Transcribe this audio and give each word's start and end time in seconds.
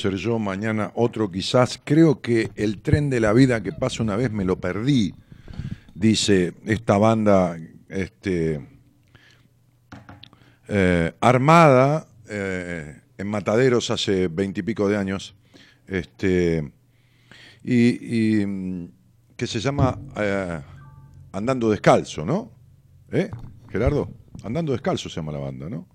Ser 0.00 0.16
yo, 0.16 0.38
mañana 0.38 0.92
otro 0.94 1.30
quizás. 1.30 1.80
Creo 1.84 2.20
que 2.20 2.50
el 2.56 2.80
tren 2.80 3.10
de 3.10 3.20
la 3.20 3.32
vida 3.32 3.62
que 3.62 3.72
pasa 3.72 4.02
una 4.02 4.16
vez 4.16 4.32
me 4.32 4.44
lo 4.44 4.58
perdí, 4.58 5.14
dice 5.94 6.54
esta 6.64 6.96
banda 6.96 7.58
este, 7.88 8.66
eh, 10.68 11.12
armada 11.20 12.08
eh, 12.28 13.00
en 13.18 13.26
Mataderos 13.26 13.90
hace 13.90 14.28
veintipico 14.28 14.88
de 14.88 14.96
años. 14.96 15.34
Este, 15.86 16.72
y, 17.62 18.46
que 19.36 19.46
se 19.46 19.60
llama 19.60 19.98
eh, 20.16 20.60
Andando 21.32 21.70
Descalzo, 21.70 22.24
¿no? 22.24 22.52
Gerardo, 23.70 24.10
Andando 24.44 24.72
Descalzo 24.72 25.08
se 25.08 25.16
llama 25.16 25.32
la 25.32 25.38
banda, 25.38 25.68
¿no? 25.68 25.88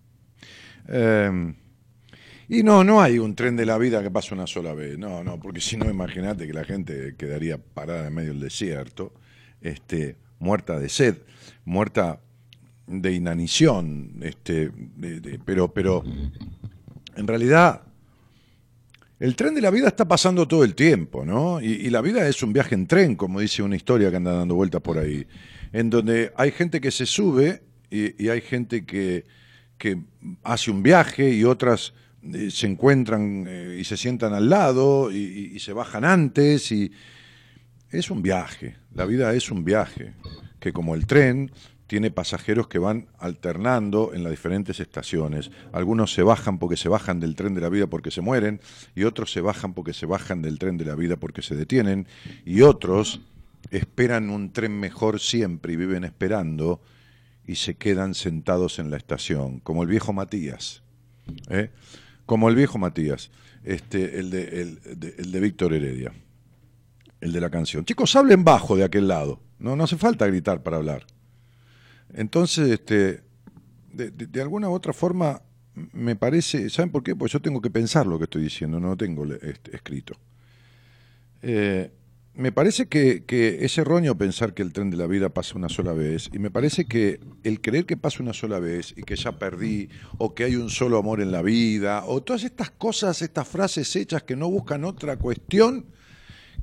Y 2.48 2.64
no, 2.64 2.84
no 2.84 3.02
hay 3.02 3.18
un 3.18 3.36
tren 3.36 3.56
de 3.56 3.66
la 3.66 3.78
vida 3.78 4.04
que 4.04 4.12
pase 4.12 4.34
una 4.34 4.46
sola 4.46 4.74
vez, 4.74 4.98
no, 4.98 5.24
no, 5.24 5.40
porque 5.40 5.62
si 5.62 5.78
no, 5.78 5.90
imagínate 5.90 6.46
que 6.46 6.54
la 6.54 6.64
gente 6.64 7.16
quedaría 7.18 7.58
parada 7.58 8.08
en 8.08 8.14
medio 8.14 8.30
del 8.30 8.42
desierto, 8.42 9.14
este, 9.62 10.18
muerta 10.40 10.80
de 10.80 10.90
sed, 10.90 11.18
muerta 11.64 12.22
de 12.86 13.14
inanición, 13.14 14.20
este, 14.22 14.72
pero, 15.44 15.74
pero 15.74 16.04
en 17.16 17.28
realidad 17.28 17.82
el 19.20 19.36
tren 19.36 19.56
de 19.56 19.62
la 19.62 19.72
vida 19.72 19.88
está 19.88 20.08
pasando 20.08 20.48
todo 20.48 20.64
el 20.64 20.76
tiempo, 20.76 21.26
¿no? 21.26 21.62
Y, 21.62 21.90
la 21.90 22.02
vida 22.02 22.28
es 22.28 22.44
un 22.44 22.54
viaje 22.54 22.76
en 22.76 22.86
tren, 22.86 23.16
como 23.16 23.40
dice 23.40 23.64
una 23.64 23.76
historia 23.76 24.12
que 24.12 24.18
anda 24.18 24.34
dando 24.34 24.56
vueltas 24.56 24.82
por 24.82 25.00
ahí, 25.00 25.26
en 25.72 25.90
donde 25.90 26.32
hay 26.36 26.52
gente 26.52 26.80
que 26.80 26.92
se 26.92 27.06
sube 27.06 27.64
y, 27.90 28.28
hay 28.28 28.42
gente 28.42 28.86
que, 28.86 29.26
que 29.78 29.98
hace 30.44 30.70
un 30.70 30.84
viaje 30.84 31.32
y 31.32 31.44
otras 31.44 31.94
eh, 32.34 32.50
se 32.50 32.68
encuentran 32.68 33.46
eh, 33.48 33.78
y 33.80 33.84
se 33.84 33.98
sientan 33.98 34.34
al 34.34 34.50
lado 34.50 35.12
y, 35.12 35.60
se 35.60 35.74
bajan 35.74 36.06
antes 36.06 36.72
y 36.72 36.92
es 37.92 38.10
un 38.10 38.22
viaje, 38.22 38.76
la 38.94 39.06
vida 39.06 39.34
es 39.34 39.52
un 39.52 39.64
viaje, 39.64 40.14
que 40.60 40.74
como 40.74 40.96
el 40.96 41.06
tren 41.06 41.52
tiene 41.88 42.12
pasajeros 42.12 42.68
que 42.68 42.80
van 42.80 43.08
alternando 43.20 44.12
en 44.14 44.24
las 44.24 44.32
diferentes 44.32 44.80
estaciones. 44.80 45.52
Algunos 45.72 46.14
se 46.14 46.24
bajan 46.24 46.58
porque 46.58 46.78
se 46.78 46.90
bajan 46.90 47.20
del 47.20 47.36
tren 47.36 47.54
de 47.54 47.62
la 47.62 47.70
vida 47.70 47.88
porque 47.88 48.12
se 48.12 48.22
mueren, 48.22 48.60
y 48.96 49.04
otros 49.04 49.32
se 49.32 49.42
bajan 49.42 49.74
porque 49.74 49.94
se 49.94 50.06
bajan 50.06 50.42
del 50.42 50.58
tren 50.58 50.78
de 50.78 50.86
la 50.86 50.96
vida 50.96 51.18
porque 51.18 51.42
se 51.42 51.56
detienen, 51.56 52.08
y 52.44 52.62
otros 52.62 53.22
esperan 53.72 54.30
un 54.30 54.52
tren 54.52 54.80
mejor 54.80 55.20
siempre 55.20 55.74
y 55.74 55.76
viven 55.76 56.04
esperando 56.04 56.82
y 57.46 57.56
se 57.56 57.76
quedan 57.76 58.16
sentados 58.16 58.80
en 58.80 58.90
la 58.90 58.98
estación, 58.98 59.60
como 59.60 59.84
el 59.84 59.90
viejo 59.90 60.12
Matías. 60.12 60.82
¿eh? 61.50 61.70
Como 62.26 62.50
el 62.50 62.56
viejo 62.56 62.78
Matías, 62.78 63.32
este, 63.64 64.20
el, 64.20 64.30
de, 64.30 64.62
el, 64.62 65.32
de, 65.32 65.40
Víctor 65.40 65.74
Heredia, 65.74 66.12
el 67.22 67.32
de 67.32 67.42
la 67.42 67.50
canción. 67.50 67.86
Chicos, 67.86 68.16
hablen 68.16 68.44
bajo 68.44 68.76
de 68.76 68.84
aquel 68.84 69.08
lado, 69.08 69.40
no, 69.60 69.76
no 69.76 69.84
hace 69.84 69.98
falta 69.98 70.28
gritar 70.28 70.64
para 70.64 70.78
hablar. 70.78 71.06
Entonces, 72.14 72.70
este, 72.70 73.24
de, 73.92 74.42
alguna 74.42 74.70
u 74.70 74.74
otra 74.74 74.94
forma, 74.94 75.42
me 75.74 76.16
parece, 76.16 76.70
¿saben 76.70 76.92
por 76.92 77.04
qué? 77.04 77.16
Pues 77.16 77.32
yo 77.32 77.42
tengo 77.42 77.62
que 77.62 77.70
pensar 77.70 78.08
lo 78.08 78.18
que 78.18 78.26
estoy 78.26 78.44
diciendo, 78.44 78.80
no 78.80 78.90
lo 78.90 78.98
tengo 78.98 79.26
este, 79.26 79.76
escrito. 79.76 80.16
Eh, 81.42 81.92
me 82.36 82.52
parece 82.52 82.88
que, 82.88 83.24
es 83.62 83.78
erróneo 83.78 84.18
pensar 84.18 84.54
que 84.54 84.62
el 84.62 84.74
tren 84.74 84.90
de 84.90 84.98
la 84.98 85.08
vida 85.08 85.30
pasa 85.30 85.56
una 85.56 85.70
sola 85.70 85.94
vez 85.94 86.30
y 86.34 86.40
me 86.40 86.52
parece 86.52 86.86
que 86.86 87.20
el 87.44 87.62
creer 87.62 87.86
que 87.86 87.98
pasa 87.98 88.22
una 88.22 88.34
sola 88.34 88.60
vez 88.60 88.94
y 88.98 89.04
que 89.04 89.16
ya 89.16 89.40
perdí 89.40 89.90
o 90.18 90.36
que 90.36 90.44
hay 90.44 90.56
un 90.56 90.70
solo 90.70 90.98
amor 90.98 91.22
en 91.22 91.32
la 91.32 91.42
vida 91.42 92.04
o 92.06 92.22
todas 92.22 92.44
estas 92.44 92.72
cosas, 92.72 93.22
estas 93.22 93.48
frases 93.48 93.96
hechas 93.96 94.24
que 94.24 94.36
no 94.36 94.50
buscan 94.50 94.84
otra 94.84 95.18
cuestión 95.18 95.86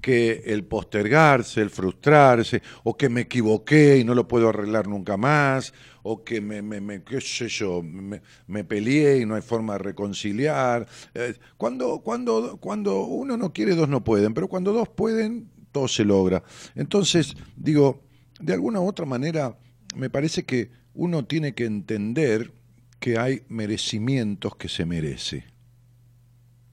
que 0.03 0.43
el 0.47 0.65
postergarse, 0.65 1.63
el 1.63 1.71
frustrarse, 1.71 2.61
o 2.83 2.97
que 2.97 3.09
me 3.09 3.23
equivoqué 3.23 3.99
y 3.99 4.05
no 4.05 4.15
lo 4.17 4.27
puedo 4.27 4.49
arreglar 4.49 4.89
nunca 4.89 5.17
más, 5.17 5.73
o 6.03 6.25
que 6.25 6.41
me, 6.41 6.61
me, 6.61 7.05
qué 7.05 7.21
sé 7.21 7.49
yo, 7.49 7.83
me, 7.83 8.65
peleé 8.65 9.21
y 9.21 9.27
no 9.27 9.37
hay 9.37 9.43
forma 9.43 9.75
de 9.75 9.79
reconciliar. 9.79 10.89
Eh, 11.15 11.35
cuando, 11.57 12.01
cuando, 12.01 12.57
cuando 12.57 13.05
uno 13.05 13.37
no 13.37 13.53
quiere, 13.53 13.77
dos 13.77 13.89
no 13.89 14.03
pueden, 14.03 14.35
pero 14.35 14.49
cuando 14.49 14.73
dos 14.73 14.89
pueden, 14.89 15.52
todo 15.73 15.89
se 15.89 16.05
logra. 16.05 16.45
Entonces, 16.75 17.35
digo, 17.57 18.05
de 18.41 18.53
alguna 18.53 18.81
u 18.81 18.87
otra 18.87 19.07
manera, 19.07 19.59
me 19.97 20.11
parece 20.11 20.45
que 20.45 20.71
uno 20.95 21.25
tiene 21.25 21.55
que 21.55 21.65
entender 21.65 22.53
que 23.01 23.19
hay 23.19 23.43
merecimientos 23.49 24.55
que 24.57 24.69
se 24.69 24.85
merece. 24.85 25.45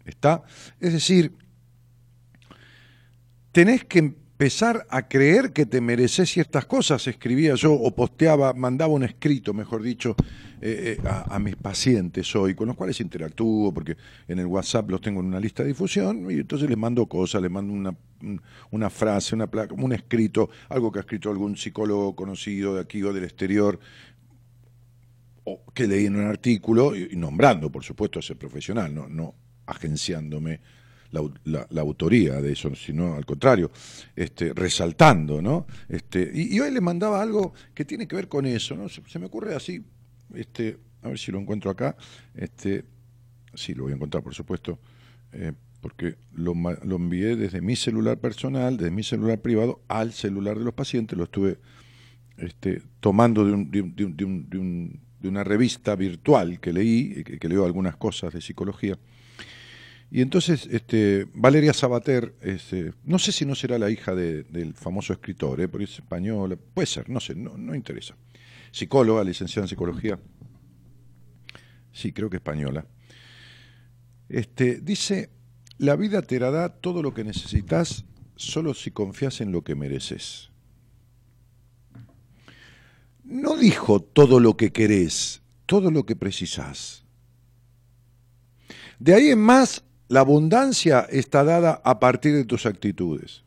¿Está? 0.05 0.43
Es 0.79 0.93
decir, 0.93 1.35
tenés 3.51 3.83
que 3.85 4.15
empezar 4.39 4.87
a 4.89 5.05
creer 5.05 5.51
que 5.51 5.65
te 5.65 5.81
mereces 5.81 6.29
ciertas 6.29 6.65
cosas, 6.65 7.05
escribía 7.07 7.55
yo 7.55 7.73
o 7.73 7.93
posteaba, 7.93 8.53
mandaba 8.53 8.93
un 8.93 9.03
escrito, 9.03 9.53
mejor 9.53 9.83
dicho, 9.83 10.15
eh, 10.61 10.95
eh, 10.97 11.07
a, 11.29 11.37
mis 11.39 11.57
pacientes 11.57 12.33
hoy, 12.37 12.55
con 12.55 12.67
los 12.67 12.77
cuales 12.77 13.01
interactúo, 13.01 13.73
porque 13.73 13.97
en 14.29 14.39
el 14.39 14.45
WhatsApp 14.45 14.91
los 14.91 15.01
tengo 15.01 15.19
en 15.19 15.25
una 15.25 15.41
lista 15.41 15.63
de 15.63 15.69
difusión, 15.69 16.31
y 16.31 16.35
entonces 16.35 16.69
les 16.69 16.77
mando 16.77 17.05
cosas, 17.05 17.41
les 17.41 17.51
mando 17.51 17.73
una, 17.73 17.93
una 18.71 18.89
frase, 18.89 19.35
una 19.35 19.47
placa, 19.47 19.73
un 19.73 19.91
escrito, 19.91 20.49
algo 20.69 20.89
que 20.89 20.99
ha 20.99 21.01
escrito 21.01 21.29
algún 21.29 21.57
psicólogo 21.57 22.15
conocido 22.15 22.75
de 22.75 22.81
aquí 22.81 23.03
o 23.03 23.11
del 23.11 23.25
exterior, 23.25 23.77
o 25.43 25.65
que 25.73 25.85
leí 25.85 26.05
en 26.05 26.15
un 26.15 26.27
artículo, 26.27 26.95
y, 26.95 27.13
nombrando, 27.17 27.69
por 27.69 27.83
supuesto, 27.83 28.19
a 28.19 28.21
ese 28.21 28.37
profesional, 28.37 28.95
no, 28.95 29.09
no 29.09 29.35
agenciándome 29.65 30.61
la, 31.11 31.81
autoría 31.81 32.41
de 32.41 32.51
eso, 32.51 32.75
sino 32.75 33.15
al 33.15 33.25
contrario, 33.25 33.71
este, 34.15 34.53
resaltando, 34.53 35.41
¿no? 35.41 35.65
Este, 35.87 36.31
y, 36.33 36.59
hoy 36.59 36.71
le 36.71 36.81
mandaba 36.81 37.21
algo 37.21 37.53
que 37.73 37.85
tiene 37.85 38.07
que 38.07 38.15
ver 38.15 38.27
con 38.27 38.45
eso, 38.45 38.75
¿no? 38.75 38.87
Se, 38.89 39.19
me 39.19 39.25
ocurre 39.25 39.55
así, 39.55 39.83
este, 40.33 40.77
a 41.01 41.09
ver 41.09 41.17
si 41.17 41.31
lo 41.31 41.39
encuentro 41.39 41.71
acá, 41.71 41.95
este, 42.35 42.85
sí, 43.53 43.73
lo 43.73 43.83
voy 43.83 43.93
a 43.93 43.95
encontrar, 43.95 44.23
por 44.23 44.33
supuesto, 44.33 44.79
eh, 45.31 45.53
porque 45.81 46.17
lo, 46.33 46.53
lo, 46.83 46.95
envié 46.97 47.35
desde 47.35 47.61
mi 47.61 47.75
celular 47.75 48.19
personal, 48.19 48.77
desde 48.77 48.91
mi 48.91 49.03
celular 49.03 49.39
privado, 49.39 49.81
al 49.87 50.11
celular 50.13 50.59
de 50.59 50.65
los 50.65 50.73
pacientes, 50.73 51.17
lo 51.17 51.23
estuve 51.23 51.57
este, 52.37 52.81
tomando 52.99 53.45
de, 53.45 53.53
un, 53.53 53.71
de, 53.71 53.81
un, 53.81 53.95
de, 53.95 54.25
un, 54.25 54.99
de, 55.19 55.27
una 55.27 55.43
revista 55.43 55.95
virtual 55.95 56.59
que 56.59 56.73
leí, 56.73 57.23
que, 57.23 57.39
que 57.39 57.49
leo 57.49 57.65
algunas 57.65 57.95
cosas 57.95 58.33
de 58.33 58.41
psicología, 58.41 58.97
y 60.11 60.21
entonces 60.21 60.67
este, 60.71 61.27
Valeria 61.33 61.73
Sabater, 61.73 62.35
este, 62.41 62.93
no 63.03 63.19
sé 63.19 63.31
si 63.31 63.45
no 63.45 63.53
será 63.53 63.77
la 63.77 63.91
hija 63.91 64.15
del 64.15 64.73
famoso 64.73 65.13
escritor, 65.13 65.61
¿eh? 65.61 65.67
porque 65.67 65.85
es 65.85 65.99
española, 65.99 66.57
puede 66.73 66.87
ser, 66.87 67.09
no 67.09 67.19
sé, 67.19 67.35
no, 67.35 67.57
no 67.57 67.75
interesa. 67.75 68.15
Psicóloga, 68.71 69.23
licenciada 69.23 69.65
en 69.65 69.69
psicología. 69.69 70.19
Sí, 71.91 72.11
creo 72.11 72.29
que 72.29 72.37
española. 72.37 72.85
Este, 74.29 74.79
dice, 74.79 75.29
la 75.77 75.95
vida 75.95 76.21
te 76.21 76.39
dará 76.39 76.69
todo 76.69 77.03
lo 77.03 77.13
que 77.13 77.23
necesitas 77.23 78.05
solo 78.35 78.73
si 78.73 78.91
confías 78.91 79.41
en 79.41 79.51
lo 79.51 79.63
que 79.63 79.75
mereces. 79.75 80.49
No 83.23 83.57
dijo 83.57 83.99
todo 83.99 84.39
lo 84.39 84.57
que 84.57 84.71
querés, 84.71 85.41
todo 85.67 85.91
lo 85.91 86.05
que 86.05 86.15
precisás. 86.15 87.03
De 88.97 89.13
ahí 89.13 89.29
en 89.29 89.39
más 89.39 89.83
la 90.09 90.21
abundancia 90.21 91.07
está 91.09 91.43
dada 91.43 91.81
a 91.85 91.99
partir 91.99 92.35
de 92.35 92.43
tus 92.43 92.65
actitudes. 92.65 93.43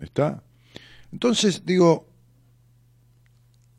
¿Está? 0.00 0.42
Entonces 1.12 1.64
digo, 1.64 2.08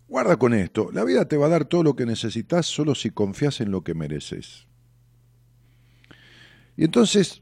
guarda 0.08 0.38
con 0.38 0.54
esto, 0.54 0.90
la 0.92 1.04
vida 1.04 1.26
te 1.26 1.38
va 1.38 1.46
a 1.46 1.50
dar 1.50 1.66
todo 1.66 1.84
lo 1.84 1.96
que 1.96 2.06
necesitas 2.06 2.66
solo 2.66 2.96
si 2.96 3.12
confías 3.12 3.62
en 3.62 3.72
lo 3.72 3.84
que 3.84 3.94
mereces. 3.94 4.66
Y 6.78 6.86
entonces 6.86 7.42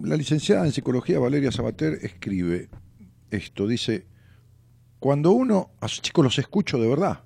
la 0.00 0.16
licenciada 0.16 0.66
en 0.66 0.72
psicología 0.72 1.18
Valeria 1.18 1.50
Sabater 1.50 1.98
escribe 2.02 2.68
esto, 3.30 3.66
dice, 3.66 4.06
cuando 4.98 5.32
uno, 5.32 5.70
a 5.80 5.88
sus 5.88 6.02
chicos 6.02 6.22
los 6.22 6.38
escucho 6.38 6.78
de 6.78 6.88
verdad, 6.88 7.24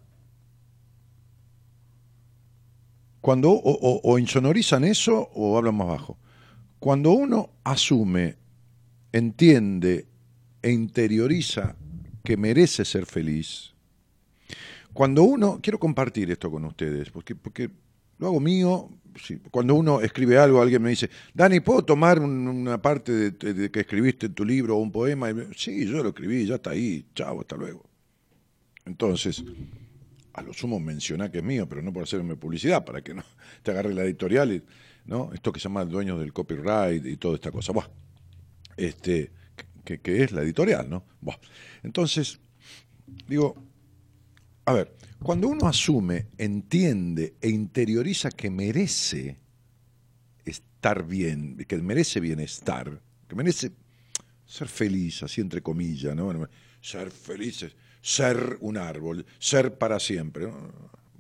Cuando 3.27 3.51
o, 3.51 4.19
insonorizan 4.21 4.85
eso 4.85 5.31
o 5.35 5.59
hablan 5.59 5.75
más 5.75 5.89
bajo. 5.89 6.17
Cuando 6.79 7.11
uno 7.11 7.51
asume, 7.65 8.37
entiende 9.11 10.07
e 10.63 10.71
interioriza 10.71 11.75
que 12.23 12.37
merece 12.37 12.85
ser 12.85 13.05
feliz, 13.05 13.75
cuando 14.93 15.25
uno, 15.25 15.59
quiero 15.61 15.81
compartir 15.81 16.31
esto 16.31 16.53
con 16.53 16.67
ustedes, 16.67 17.11
porque, 17.11 17.35
porque 17.35 17.69
lo 18.19 18.29
hago 18.29 18.39
mío, 18.39 18.91
cuando 19.51 19.75
uno 19.75 20.01
escribe 20.01 20.39
algo, 20.39 20.63
alguien 20.63 20.83
me 20.83 20.91
dice, 20.91 21.11
Dani, 21.35 21.59
¿puedo 21.59 21.85
tomar 21.85 22.21
una 22.21 22.81
parte 22.81 23.33
de, 23.33 23.71
que 23.73 23.81
escribiste 23.81 24.27
en 24.27 24.35
tu 24.35 24.45
libro 24.45 24.77
o 24.77 24.79
un 24.79 24.93
poema? 24.93 25.31
sí, 25.57 25.85
yo 25.85 26.01
lo 26.01 26.11
escribí, 26.11 26.47
ya 26.47 26.55
está 26.55 26.71
ahí, 26.71 27.05
chao, 27.13 27.41
hasta 27.41 27.57
luego. 27.57 27.83
Entonces, 28.85 29.43
a 30.37 30.43
lo 30.43 30.53
sumo 30.53 30.79
mencionar 30.79 31.31
que 31.31 31.39
es 31.39 31.45
mío, 31.45 31.67
pero 31.67 31.83
no 31.83 31.93
por 31.93 32.03
hacerme 32.03 32.37
publicidad, 32.37 32.85
para 32.85 33.03
que 33.03 33.15
no 33.15 33.25
te 33.63 33.71
agarre 33.71 33.95
la 33.95 34.05
editorial, 34.05 34.53
y, 34.53 34.63
¿no? 35.07 35.33
Esto 35.33 35.51
que 35.51 35.59
se 35.59 35.65
llama 35.65 35.85
dueños 35.85 36.21
del 36.21 36.33
copyright 36.33 37.05
y 37.05 37.17
toda 37.17 37.37
esta 37.37 37.51
cosa. 37.51 37.73
Buah. 37.73 37.89
Este, 38.77 39.31
que, 39.83 40.23
es 40.23 40.33
la 40.33 40.43
editorial, 40.43 40.91
¿no? 40.91 41.05
Entonces, 41.83 42.39
digo, 43.27 43.57
a 44.67 44.73
ver, 44.75 44.95
cuando 45.23 45.49
uno 45.49 45.67
asume, 45.67 46.27
entiende 46.37 47.37
e 47.41 47.49
interioriza 47.49 48.31
que 48.31 48.51
merece 48.51 49.39
estar 50.45 51.07
bien, 51.07 51.57
que 51.67 51.79
merece 51.79 52.21
bienestar, 52.21 53.01
que 53.27 53.35
merece 53.35 53.73
ser 54.45 54.69
feliz, 54.69 55.23
así 55.23 55.41
entre 55.41 55.63
comillas, 55.63 56.15
¿no? 56.15 56.49
ser 56.83 57.11
felices, 57.11 57.75
ser 58.07 58.57
un 58.61 58.77
árbol, 58.77 59.27
ser 59.41 59.79
para 59.79 59.99
siempre, 59.99 60.49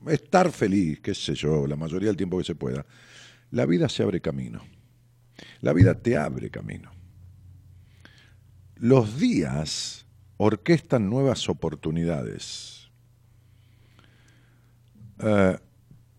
estar 0.06 0.52
feliz, 0.52 1.00
qué 1.00 1.16
sé 1.16 1.34
yo, 1.34 1.66
la 1.66 1.74
mayoría 1.74 2.06
del 2.06 2.16
tiempo 2.16 2.38
que 2.38 2.44
se 2.44 2.54
pueda. 2.54 2.86
La 3.50 3.66
vida 3.66 3.88
se 3.88 4.04
abre 4.04 4.20
camino. 4.20 4.62
La 5.62 5.72
vida 5.72 6.00
te 6.00 6.16
abre 6.16 6.48
camino. 6.48 6.92
Los 8.76 9.18
días 9.18 10.06
orquestan 10.36 11.10
nuevas 11.10 11.48
oportunidades. 11.48 12.88
Eh, 15.18 15.58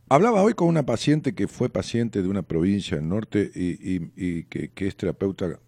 hablaba 0.10 0.42
hoy 0.42 0.54
con 0.54 0.68
una 0.68 0.86
paciente 0.86 1.34
que 1.34 1.48
fue 1.48 1.70
paciente 1.70 2.22
de 2.22 2.28
una 2.28 2.42
provincia 2.42 2.98
del 2.98 3.08
norte 3.08 3.50
y, 3.56 4.44
que, 4.44 4.70
es 4.76 4.98
terapeuta 4.98 5.62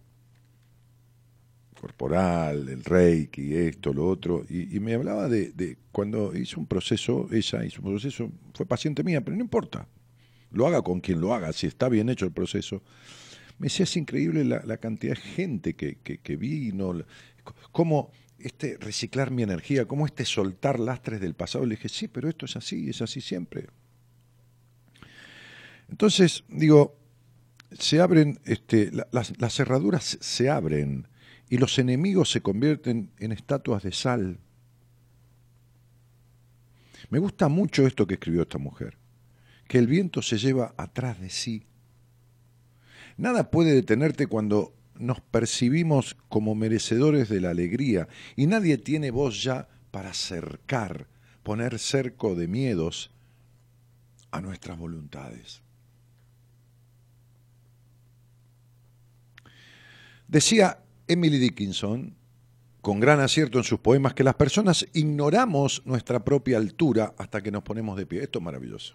corporal, 1.80 2.68
el 2.68 2.84
reiki, 2.84 3.54
esto, 3.54 3.94
lo 3.94 4.06
otro, 4.06 4.44
y, 4.50 4.78
me 4.80 4.92
hablaba 4.92 5.28
de, 5.28 5.78
cuando 5.90 6.36
hizo 6.36 6.60
un 6.60 6.66
proceso, 6.66 7.26
ella 7.32 7.64
hizo 7.64 7.80
un 7.80 7.92
proceso, 7.92 8.30
fue 8.54 8.66
paciente 8.66 9.02
mía, 9.02 9.22
pero 9.22 9.36
no 9.36 9.42
importa, 9.42 9.88
lo 10.50 10.66
haga 10.66 10.82
con 10.82 11.00
quien 11.00 11.20
lo 11.20 11.32
haga, 11.34 11.52
si 11.54 11.66
está 11.66 11.88
bien 11.88 12.10
hecho 12.10 12.26
el 12.26 12.32
proceso. 12.32 12.82
Me 13.58 13.66
decía, 13.66 13.84
es 13.84 13.96
increíble 13.96 14.44
la, 14.44 14.76
cantidad 14.76 15.14
de 15.14 15.20
gente 15.20 15.74
que, 15.74 15.96
que 15.96 16.36
vino, 16.36 16.92
cómo 17.72 18.10
este 18.38 18.76
reciclar 18.78 19.30
mi 19.30 19.42
energía, 19.42 19.86
cómo 19.86 20.06
este 20.06 20.24
soltar 20.24 20.80
lastres 20.80 21.20
del 21.20 21.34
pasado. 21.34 21.64
Le 21.66 21.76
dije, 21.76 21.88
sí, 21.88 22.08
pero 22.08 22.28
esto 22.28 22.46
es 22.46 22.56
así, 22.56 22.88
es 22.88 23.02
así 23.02 23.20
siempre. 23.20 23.66
Entonces, 25.90 26.44
digo, 26.48 26.96
se 27.78 28.00
abren, 28.00 28.38
este, 28.44 28.90
las, 29.12 29.38
las 29.38 29.54
cerraduras 29.54 30.18
se 30.20 30.48
abren 30.48 31.06
y 31.50 31.58
los 31.58 31.78
enemigos 31.80 32.30
se 32.30 32.40
convierten 32.40 33.10
en 33.18 33.32
estatuas 33.32 33.82
de 33.82 33.92
sal. 33.92 34.38
Me 37.10 37.18
gusta 37.18 37.48
mucho 37.48 37.86
esto 37.88 38.06
que 38.06 38.14
escribió 38.14 38.42
esta 38.42 38.58
mujer, 38.58 38.96
que 39.66 39.78
el 39.78 39.88
viento 39.88 40.22
se 40.22 40.38
lleva 40.38 40.72
atrás 40.78 41.20
de 41.20 41.28
sí. 41.28 41.66
Nada 43.16 43.50
puede 43.50 43.74
detenerte 43.74 44.28
cuando 44.28 44.72
nos 44.94 45.20
percibimos 45.20 46.16
como 46.28 46.54
merecedores 46.54 47.28
de 47.28 47.40
la 47.40 47.50
alegría 47.50 48.06
y 48.36 48.46
nadie 48.46 48.78
tiene 48.78 49.10
voz 49.10 49.42
ya 49.42 49.68
para 49.90 50.14
cercar, 50.14 51.08
poner 51.42 51.80
cerco 51.80 52.36
de 52.36 52.46
miedos 52.46 53.10
a 54.30 54.40
nuestras 54.40 54.78
voluntades. 54.78 55.62
Decía 60.28 60.84
Emily 61.10 61.38
Dickinson, 61.38 62.14
con 62.80 63.00
gran 63.00 63.18
acierto 63.18 63.58
en 63.58 63.64
sus 63.64 63.80
poemas, 63.80 64.14
que 64.14 64.22
las 64.22 64.36
personas 64.36 64.86
ignoramos 64.92 65.82
nuestra 65.84 66.24
propia 66.24 66.56
altura 66.56 67.14
hasta 67.18 67.42
que 67.42 67.50
nos 67.50 67.64
ponemos 67.64 67.96
de 67.96 68.06
pie. 68.06 68.22
Esto 68.22 68.38
es 68.38 68.44
maravilloso. 68.44 68.94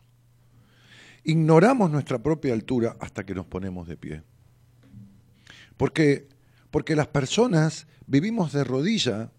Ignoramos 1.26 1.92
nuestra 1.92 2.24
propia 2.24 2.54
altura 2.54 2.96
hasta 3.02 3.26
que 3.26 3.36
nos 3.36 3.46
ponemos 3.46 3.86
de 3.86 3.98
pie. 3.98 4.24
Porque, 5.76 6.30
porque 6.72 6.96
las 6.96 7.08
personas 7.08 7.86
vivimos 8.08 8.54
de 8.54 8.64
rodilla, 8.64 9.32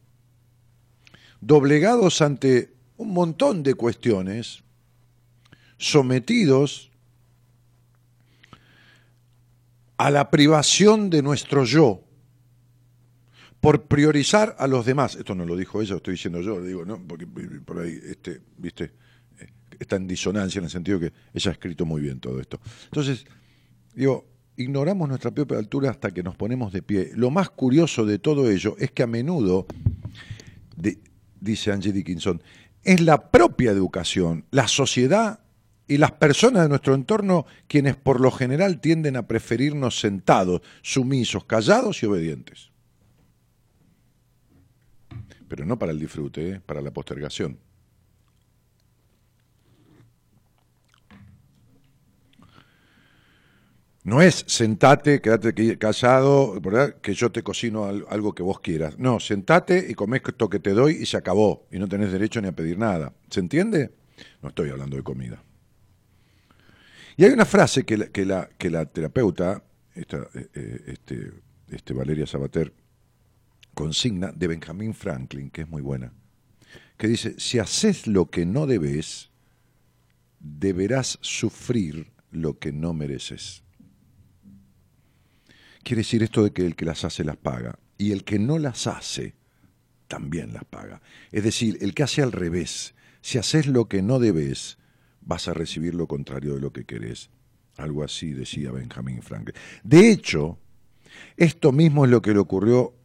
doblegados 1.41 2.21
ante 2.21 2.75
un 2.99 3.15
montón 3.15 3.63
de 3.63 3.73
cuestiones, 3.73 4.65
sometidos 5.79 6.91
a 9.97 10.11
la 10.11 10.31
privación 10.31 11.09
de 11.09 11.23
nuestro 11.23 11.65
yo 11.65 12.06
por 13.67 13.83
priorizar 13.83 14.55
a 14.61 14.69
los 14.69 14.87
demás. 14.87 15.17
Esto 15.17 15.35
no 15.35 15.45
lo 15.45 15.57
dijo 15.57 15.83
ella, 15.83 15.91
lo 15.91 15.97
estoy 15.97 16.15
diciendo 16.15 16.41
yo, 16.41 16.63
digo, 16.63 16.85
¿no? 16.85 17.03
Porque 17.05 17.27
por 17.27 17.81
ahí, 17.81 17.99
este, 18.09 18.41
viste, 18.57 18.93
eh, 19.41 19.49
está 19.81 19.97
en 19.97 20.07
disonancia 20.07 20.61
en 20.61 20.67
el 20.67 20.71
sentido 20.71 21.01
que 21.01 21.13
ella 21.35 21.51
ha 21.51 21.53
escrito 21.53 21.85
muy 21.85 22.01
bien 22.01 22.21
todo 22.21 22.39
esto. 22.39 22.61
Entonces, 22.85 23.27
digo, 23.93 24.25
ignoramos 24.57 25.09
nuestra 25.09 25.33
propia 25.33 25.59
altura 25.59 25.91
hasta 25.91 26.13
que 26.13 26.23
nos 26.23 26.37
ponemos 26.37 26.73
de 26.73 26.81
pie. 26.81 27.11
Lo 27.17 27.33
más 27.33 27.51
curioso 27.51 28.07
de 28.07 28.21
todo 28.21 28.49
ello 28.49 28.77
es 28.79 28.93
que 28.93 29.03
a 29.03 29.09
menudo, 29.09 29.67
dice 31.41 31.73
Angie 31.73 31.91
Dickinson, 31.91 32.41
es 32.85 33.01
la 33.01 33.33
propia 33.33 33.73
educación, 33.73 34.45
la 34.53 34.69
sociedad 34.69 35.41
y 35.89 35.99
las 35.99 36.13
personas 36.13 36.63
de 36.63 36.69
nuestro 36.69 36.95
entorno 36.95 37.47
quienes 37.67 37.97
por 37.97 38.21
lo 38.21 38.31
general 38.31 38.81
tienden 38.81 39.17
a 39.17 39.27
preferirnos 39.27 39.99
sentados, 39.99 40.61
sumisos, 40.83 41.47
callados 41.47 42.01
y 42.05 42.07
obedientes. 42.07 42.76
Pero 45.49 45.65
no 45.65 45.79
para 45.79 45.93
el 45.93 45.99
disfrute, 45.99 46.51
¿eh? 46.51 46.61
para 46.65 46.81
la 46.81 46.91
postergación. 46.91 47.59
No 54.07 54.23
es 54.23 54.45
sentate, 54.47 55.21
quédate 55.21 55.79
callado, 55.79 56.63
que 57.03 57.13
yo 57.13 57.33
te 57.33 57.43
cocino 57.43 57.87
algo 57.87 58.37
que 58.37 58.43
vos 58.45 58.61
quieras. 58.61 58.97
No, 59.01 59.19
sentate 59.19 59.85
y 59.89 59.95
comés 59.95 60.23
esto 60.25 60.49
que 60.49 60.61
te 60.61 60.71
doy 60.71 60.99
y 61.01 61.07
se 61.07 61.17
acabó. 61.17 61.67
Y 61.73 61.81
no 61.81 61.89
tenés 61.89 62.13
derecho 62.13 62.41
ni 62.41 62.47
a 62.47 62.53
pedir 62.53 62.79
nada. 62.79 63.13
¿Se 63.29 63.41
entiende? 63.41 63.91
No 64.43 64.51
estoy 64.51 64.71
hablando 64.71 64.97
de 64.97 65.03
comida. 65.03 65.43
Y 67.17 67.25
hay 67.25 67.33
una 67.33 67.45
frase 67.45 67.85
que 67.85 67.97
la, 67.97 68.49
que 68.57 68.71
la, 68.71 68.87
terapeuta, 68.87 69.65
esta, 69.93 70.19
eh, 70.35 70.51
eh, 70.55 70.81
este, 70.87 71.33
este 71.69 71.93
Valeria 71.93 72.29
Sabater, 72.29 72.73
consigna 73.77 74.33
de 74.33 74.47
Benjamin 74.47 74.95
Franklin, 74.95 75.51
que 75.51 75.61
es 75.61 75.69
muy 75.69 75.83
buena, 75.83 76.11
que 76.97 77.09
dice, 77.09 77.39
si 77.39 77.59
haces 77.59 78.07
lo 78.07 78.31
que 78.31 78.47
no 78.47 78.67
debes, 78.67 79.29
deberás 80.41 81.19
sufrir 81.21 82.11
lo 82.31 82.59
que 82.59 82.73
no 82.73 82.95
mereces. 82.95 83.63
Quiere 85.83 86.01
decir 86.01 86.23
esto 86.23 86.43
de 86.43 86.53
que 86.53 86.65
el 86.65 86.75
que 86.75 86.87
las 86.87 87.05
hace 87.05 87.23
las 87.23 87.37
paga 87.37 87.79
y 87.99 88.13
el 88.13 88.25
que 88.25 88.39
no 88.39 88.59
las 88.59 88.87
hace 88.87 89.35
también 90.09 90.55
las 90.55 90.65
paga. 90.65 91.03
Es 91.31 91.45
decir, 91.45 91.77
el 91.83 91.93
que 91.93 92.03
hace 92.03 92.23
al 92.23 92.33
revés, 92.33 92.95
si 93.21 93.37
haces 93.37 93.67
lo 93.67 93.89
que 93.89 94.01
no 94.01 94.19
debes, 94.19 94.79
vas 95.21 95.49
a 95.49 95.55
recibir 95.55 95.95
lo 95.95 96.07
contrario 96.07 96.55
de 96.55 96.61
lo 96.61 96.73
que 96.73 96.87
querés. 96.87 97.29
Algo 97.77 98.03
así 98.03 98.33
decía 98.33 98.73
Benjamin 98.73 99.21
Franklin. 99.21 99.55
De 99.85 100.11
hecho, 100.11 100.59
esto 101.37 101.73
mismo 101.73 102.07
es 102.07 102.11
lo 102.11 102.23
que 102.23 102.33
le 102.33 102.39
ocurrió 102.39 102.96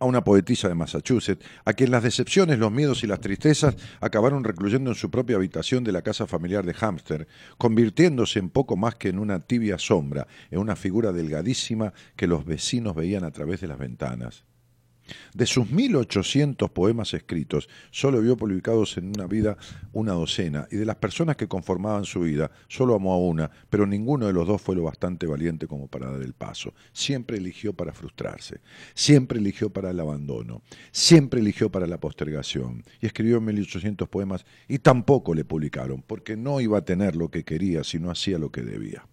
a 0.00 0.06
una 0.06 0.24
poetisa 0.24 0.68
de 0.68 0.74
Massachusetts, 0.74 1.46
a 1.64 1.74
quien 1.74 1.90
las 1.90 2.02
decepciones, 2.02 2.58
los 2.58 2.72
miedos 2.72 3.04
y 3.04 3.06
las 3.06 3.20
tristezas 3.20 3.76
acabaron 4.00 4.42
recluyendo 4.42 4.90
en 4.90 4.96
su 4.96 5.10
propia 5.10 5.36
habitación 5.36 5.84
de 5.84 5.92
la 5.92 6.02
casa 6.02 6.26
familiar 6.26 6.64
de 6.64 6.74
Hamster, 6.74 7.28
convirtiéndose 7.58 8.38
en 8.38 8.48
poco 8.48 8.76
más 8.76 8.94
que 8.94 9.10
en 9.10 9.18
una 9.18 9.40
tibia 9.40 9.78
sombra, 9.78 10.26
en 10.50 10.58
una 10.58 10.74
figura 10.74 11.12
delgadísima 11.12 11.92
que 12.16 12.26
los 12.26 12.46
vecinos 12.46 12.96
veían 12.96 13.24
a 13.24 13.30
través 13.30 13.60
de 13.60 13.68
las 13.68 13.78
ventanas. 13.78 14.44
De 15.34 15.46
sus 15.46 15.70
1800 15.70 16.70
poemas 16.70 17.14
escritos, 17.14 17.68
solo 17.90 18.20
vio 18.20 18.36
publicados 18.36 18.96
en 18.96 19.08
una 19.08 19.26
vida 19.26 19.56
una 19.92 20.12
docena, 20.12 20.66
y 20.70 20.76
de 20.76 20.84
las 20.84 20.96
personas 20.96 21.36
que 21.36 21.48
conformaban 21.48 22.04
su 22.04 22.20
vida, 22.20 22.50
solo 22.68 22.94
amó 22.94 23.14
a 23.14 23.18
una, 23.18 23.50
pero 23.68 23.86
ninguno 23.86 24.26
de 24.26 24.32
los 24.32 24.46
dos 24.46 24.60
fue 24.60 24.76
lo 24.76 24.84
bastante 24.84 25.26
valiente 25.26 25.66
como 25.66 25.88
para 25.88 26.10
dar 26.10 26.22
el 26.22 26.32
paso. 26.32 26.74
Siempre 26.92 27.38
eligió 27.38 27.72
para 27.72 27.92
frustrarse, 27.92 28.60
siempre 28.94 29.38
eligió 29.38 29.70
para 29.70 29.90
el 29.90 30.00
abandono, 30.00 30.62
siempre 30.90 31.40
eligió 31.40 31.70
para 31.70 31.86
la 31.86 32.00
postergación, 32.00 32.84
y 33.00 33.06
escribió 33.06 33.40
1800 33.40 34.08
poemas 34.08 34.44
y 34.68 34.78
tampoco 34.78 35.34
le 35.34 35.44
publicaron, 35.44 36.02
porque 36.02 36.36
no 36.36 36.60
iba 36.60 36.78
a 36.78 36.84
tener 36.84 37.16
lo 37.16 37.30
que 37.30 37.44
quería 37.44 37.84
si 37.84 37.98
no 37.98 38.10
hacía 38.10 38.38
lo 38.38 38.50
que 38.50 38.62
debía. 38.62 39.06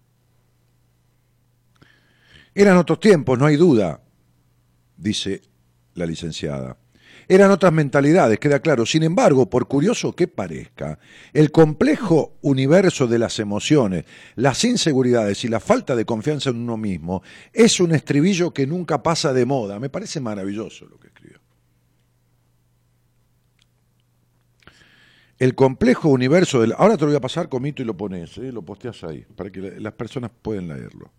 Eran 2.54 2.76
otros 2.76 2.98
tiempos, 2.98 3.38
no 3.38 3.46
hay 3.46 3.56
duda, 3.56 4.02
dice 4.96 5.42
la 5.98 6.06
licenciada. 6.06 6.78
Eran 7.30 7.50
otras 7.50 7.74
mentalidades, 7.74 8.38
queda 8.38 8.60
claro. 8.60 8.86
Sin 8.86 9.02
embargo, 9.02 9.50
por 9.50 9.68
curioso 9.68 10.14
que 10.14 10.28
parezca, 10.28 10.98
el 11.34 11.52
complejo 11.52 12.38
universo 12.40 13.06
de 13.06 13.18
las 13.18 13.38
emociones, 13.38 14.06
las 14.34 14.64
inseguridades 14.64 15.44
y 15.44 15.48
la 15.48 15.60
falta 15.60 15.94
de 15.94 16.06
confianza 16.06 16.48
en 16.48 16.56
uno 16.56 16.78
mismo 16.78 17.22
es 17.52 17.80
un 17.80 17.94
estribillo 17.94 18.54
que 18.54 18.66
nunca 18.66 19.02
pasa 19.02 19.34
de 19.34 19.44
moda. 19.44 19.78
Me 19.78 19.90
parece 19.90 20.20
maravilloso 20.20 20.86
lo 20.86 20.98
que 20.98 21.08
escribió. 21.08 21.38
El 25.38 25.54
complejo 25.54 26.08
universo 26.08 26.62
del... 26.62 26.72
Ahora 26.78 26.96
te 26.96 27.02
lo 27.02 27.08
voy 27.08 27.16
a 27.16 27.20
pasar, 27.20 27.50
comito, 27.50 27.82
y 27.82 27.84
lo 27.84 27.96
pones, 27.96 28.38
¿eh? 28.38 28.50
lo 28.50 28.62
posteas 28.62 29.04
ahí, 29.04 29.24
para 29.36 29.50
que 29.50 29.78
las 29.78 29.92
personas 29.92 30.30
puedan 30.42 30.68
leerlo 30.68 31.12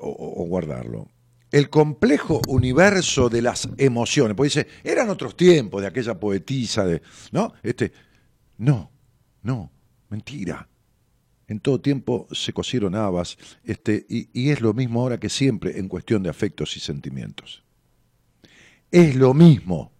o 0.00 0.44
guardarlo 0.46 1.08
el 1.50 1.68
complejo 1.68 2.40
universo 2.48 3.28
de 3.28 3.42
las 3.42 3.68
emociones. 3.76 4.36
Porque 4.36 4.48
dice, 4.48 4.66
eran 4.84 5.10
otros 5.10 5.36
tiempos 5.36 5.82
de 5.82 5.88
aquella 5.88 6.18
poetisa, 6.18 6.84
de, 6.86 7.02
¿no? 7.32 7.52
Este, 7.62 7.92
no, 8.58 8.90
no, 9.42 9.70
mentira. 10.08 10.68
En 11.48 11.58
todo 11.58 11.80
tiempo 11.80 12.28
se 12.30 12.52
cosieron 12.52 12.94
habas, 12.94 13.36
este, 13.64 14.06
y, 14.08 14.28
y 14.32 14.50
es 14.50 14.60
lo 14.60 14.72
mismo 14.72 15.00
ahora 15.00 15.18
que 15.18 15.28
siempre 15.28 15.78
en 15.78 15.88
cuestión 15.88 16.22
de 16.22 16.30
afectos 16.30 16.76
y 16.76 16.80
sentimientos. 16.80 17.64
es 18.90 19.16
lo 19.16 19.34
mismo. 19.34 19.92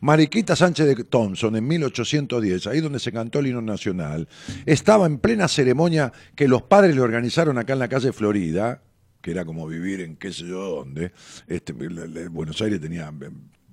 Mariquita 0.00 0.56
Sánchez 0.56 0.86
de 0.86 1.04
Thompson 1.04 1.54
en 1.56 1.66
1810, 1.66 2.66
ahí 2.66 2.80
donde 2.80 2.98
se 2.98 3.12
cantó 3.12 3.38
el 3.38 3.48
himno 3.48 3.62
nacional, 3.62 4.28
estaba 4.66 5.06
en 5.06 5.18
plena 5.18 5.48
ceremonia 5.48 6.12
que 6.34 6.48
los 6.48 6.62
padres 6.62 6.94
le 6.94 7.00
organizaron 7.00 7.58
acá 7.58 7.74
en 7.74 7.78
la 7.78 7.88
calle 7.88 8.12
Florida, 8.12 8.82
que 9.28 9.32
era 9.32 9.44
como 9.44 9.66
vivir 9.66 10.00
en 10.00 10.16
qué 10.16 10.32
sé 10.32 10.46
yo 10.46 10.76
dónde. 10.76 11.12
Este, 11.46 11.74
Buenos 11.74 12.62
Aires 12.62 12.80
tenía 12.80 13.12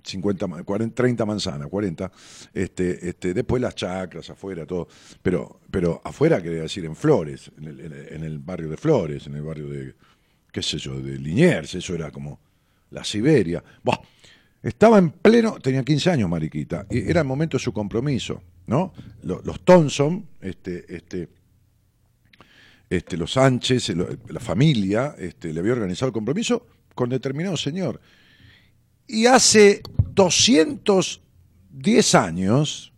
50, 0.03 0.63
40, 0.65 0.93
30 0.93 1.25
manzanas, 1.25 1.69
40. 1.69 2.11
Este, 2.53 3.07
este, 3.07 3.33
después 3.33 3.61
las 3.61 3.73
chacras 3.73 4.29
afuera, 4.29 4.65
todo. 4.65 4.89
Pero, 5.21 5.61
pero 5.71 6.01
afuera, 6.03 6.41
quería 6.41 6.63
decir, 6.63 6.83
en 6.83 6.93
Flores, 6.93 7.49
en 7.57 8.23
el, 8.23 8.39
barrio 8.39 8.69
de 8.69 8.75
Flores, 8.75 9.27
en 9.27 9.35
el 9.35 9.43
barrio 9.43 9.69
de, 9.69 9.95
qué 10.51 10.61
sé 10.61 10.77
yo, 10.77 10.99
de 10.99 11.17
Liniers, 11.17 11.73
eso 11.73 11.95
era 11.95 12.11
como 12.11 12.41
la 12.91 13.05
Siberia. 13.05 13.63
estaba 14.61 14.97
en 14.97 15.11
pleno, 15.11 15.57
tenía 15.61 15.83
15 15.85 16.09
años 16.11 16.29
Mariquita, 16.29 16.85
y 16.89 17.09
era 17.09 17.21
el 17.21 17.27
momento 17.27 17.55
de 17.55 17.63
su 17.63 17.71
compromiso, 17.71 18.41
¿no? 18.67 18.91
Los, 19.23 19.45
los 19.45 19.61
Thompson, 19.61 20.25
este, 20.41 20.83
este, 20.93 21.29
este, 22.89 23.17
los 23.17 23.33
Sánchez, 23.33 23.93
la 24.29 24.39
familia, 24.39 25.15
este, 25.17 25.53
le 25.53 25.59
había 25.59 25.73
organizado 25.73 26.07
el 26.07 26.13
compromiso 26.13 26.65
con 26.93 27.09
determinado 27.09 27.57
señor. 27.57 27.99
Y 29.07 29.27
hace 29.27 29.81
210 30.13 32.15
años, 32.15 32.93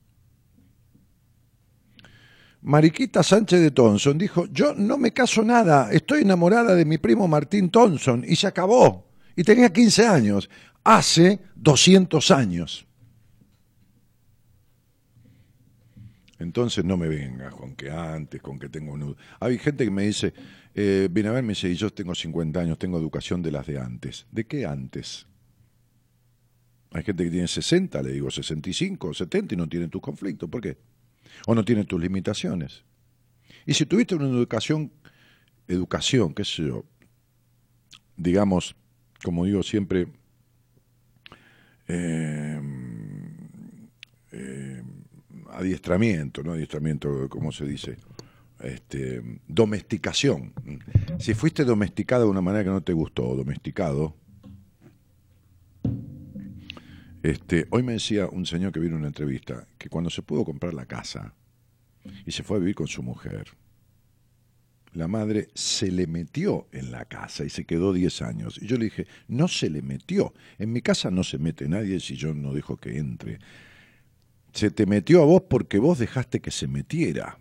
Mariquita 2.62 3.24
Sánchez 3.24 3.62
de 3.62 3.72
Thompson 3.72 4.18
dijo, 4.18 4.46
yo 4.48 4.74
no 4.74 4.98
me 4.98 5.14
caso 5.14 5.44
nada, 5.44 5.90
estoy 5.92 6.22
enamorada 6.22 6.76
de 6.76 6.86
mi 6.86 6.98
primo 6.98 7.28
Martín 7.28 7.70
Thompson, 7.70 8.24
y 8.28 8.36
se 8.36 8.48
acabó. 8.48 9.08
Y 9.36 9.44
tenía 9.44 9.72
15 9.72 10.08
años, 10.08 10.50
hace 10.84 11.40
200 11.56 12.32
años. 12.32 12.87
Entonces 16.40 16.86
no 16.86 16.98
me 16.98 17.08
vengas 17.08 17.54
con 17.56 17.76
que 17.76 17.90
antes, 17.90 18.42
con 18.42 18.60
que 18.60 18.70
tengo 18.70 18.94
un... 18.94 19.16
Hay 19.40 19.58
gente 19.58 19.84
que 19.84 19.92
me 19.92 20.04
dice, 20.04 20.34
eh, 20.76 21.10
viene 21.12 21.30
a 21.30 21.32
ver, 21.32 21.44
me 21.44 21.50
dice, 21.50 21.74
yo 21.76 21.92
tengo 21.92 22.14
50 22.14 22.60
años, 22.60 22.78
tengo 22.78 23.00
educación 23.00 23.42
de 23.42 23.52
las 23.52 23.66
de 23.66 23.80
antes. 23.80 24.28
¿De 24.32 24.46
qué 24.46 24.66
antes? 24.66 25.26
Hay 26.92 27.04
gente 27.04 27.24
que 27.24 27.32
tiene 27.32 27.48
60, 27.48 28.02
le 28.04 28.12
digo 28.12 28.30
65, 28.30 29.14
70 29.14 29.56
y 29.56 29.58
no 29.58 29.68
tiene 29.68 29.88
tus 29.88 30.02
conflictos. 30.02 30.50
¿Por 30.50 30.62
qué? 30.62 30.78
O 31.48 31.56
no 31.56 31.66
tiene 31.66 31.84
tus 31.86 32.00
limitaciones. 32.00 32.84
Y 33.66 33.74
si 33.74 33.86
tuviste 33.86 34.16
una 34.16 34.28
educación, 34.28 34.92
educación, 35.68 36.34
qué 36.34 36.46
sé 36.46 36.68
yo, 36.68 36.86
digamos, 38.16 38.76
como 39.24 39.46
digo 39.46 39.64
siempre, 39.64 40.08
eh, 41.88 42.62
eh, 44.32 44.77
adiestramiento, 45.58 46.44
¿no? 46.44 46.54
Adiestramiento, 46.54 47.28
¿cómo 47.30 47.52
se 47.52 47.66
dice? 47.66 47.98
Este, 48.60 49.22
domesticación. 49.48 50.54
Si 51.20 51.34
fuiste 51.34 51.64
domesticado 51.64 52.26
de 52.26 52.30
una 52.30 52.42
manera 52.42 52.64
que 52.64 52.70
no 52.70 52.82
te 52.82 52.94
gustó, 52.94 53.36
domesticado, 53.36 54.16
este, 57.24 57.68
hoy 57.72 57.84
me 57.84 57.94
decía 57.94 58.28
un 58.28 58.46
señor 58.46 58.72
que 58.72 58.80
vino 58.80 58.96
a 58.96 59.00
una 59.00 59.08
entrevista 59.08 59.68
que 59.78 59.90
cuando 59.90 60.10
se 60.10 60.22
pudo 60.22 60.46
comprar 60.46 60.74
la 60.74 60.86
casa 60.86 61.34
y 62.26 62.32
se 62.32 62.44
fue 62.44 62.58
a 62.58 62.60
vivir 62.60 62.76
con 62.76 62.88
su 62.88 63.02
mujer, 63.02 63.48
la 64.94 65.08
madre 65.08 65.50
se 65.54 65.92
le 65.92 66.08
metió 66.08 66.68
en 66.72 66.92
la 66.92 67.06
casa 67.06 67.44
y 67.44 67.50
se 67.50 67.66
quedó 67.66 67.94
10 67.94 68.22
años. 68.22 68.60
Y 68.62 68.68
yo 68.68 68.78
le 68.78 68.86
dije, 68.86 69.08
no 69.28 69.48
se 69.48 69.70
le 69.70 69.82
metió. 69.82 70.34
En 70.58 70.72
mi 70.72 70.82
casa 70.82 71.12
no 71.12 71.24
se 71.24 71.38
mete 71.38 71.68
nadie 71.68 72.00
si 72.00 72.16
yo 72.16 72.34
no 72.34 72.54
dejo 72.54 72.78
que 72.78 72.98
entre 72.98 73.40
se 74.58 74.72
te 74.72 74.88
metió 74.88 75.22
a 75.22 75.26
vos 75.26 75.44
porque 75.48 75.78
vos 75.78 76.00
dejaste 76.00 76.40
que 76.40 76.50
se 76.50 76.68
metiera. 76.68 77.38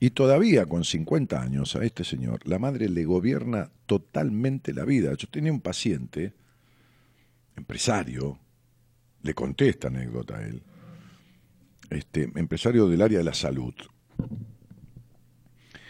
Y 0.00 0.10
todavía 0.10 0.66
con 0.66 0.84
50 0.84 1.40
años 1.40 1.76
a 1.76 1.84
este 1.84 2.02
señor, 2.02 2.40
la 2.48 2.58
madre 2.58 2.88
le 2.88 3.04
gobierna 3.04 3.70
totalmente 3.86 4.72
la 4.72 4.84
vida. 4.84 5.14
Yo 5.14 5.28
tenía 5.28 5.52
un 5.52 5.60
paciente, 5.60 6.34
empresario, 7.54 8.40
le 9.22 9.34
conté 9.34 9.68
esta 9.68 9.86
anécdota 9.86 10.38
a 10.38 10.42
él, 10.42 10.62
este, 11.90 12.30
empresario 12.34 12.88
del 12.88 13.02
área 13.02 13.18
de 13.18 13.24
la 13.24 13.34
salud, 13.34 13.74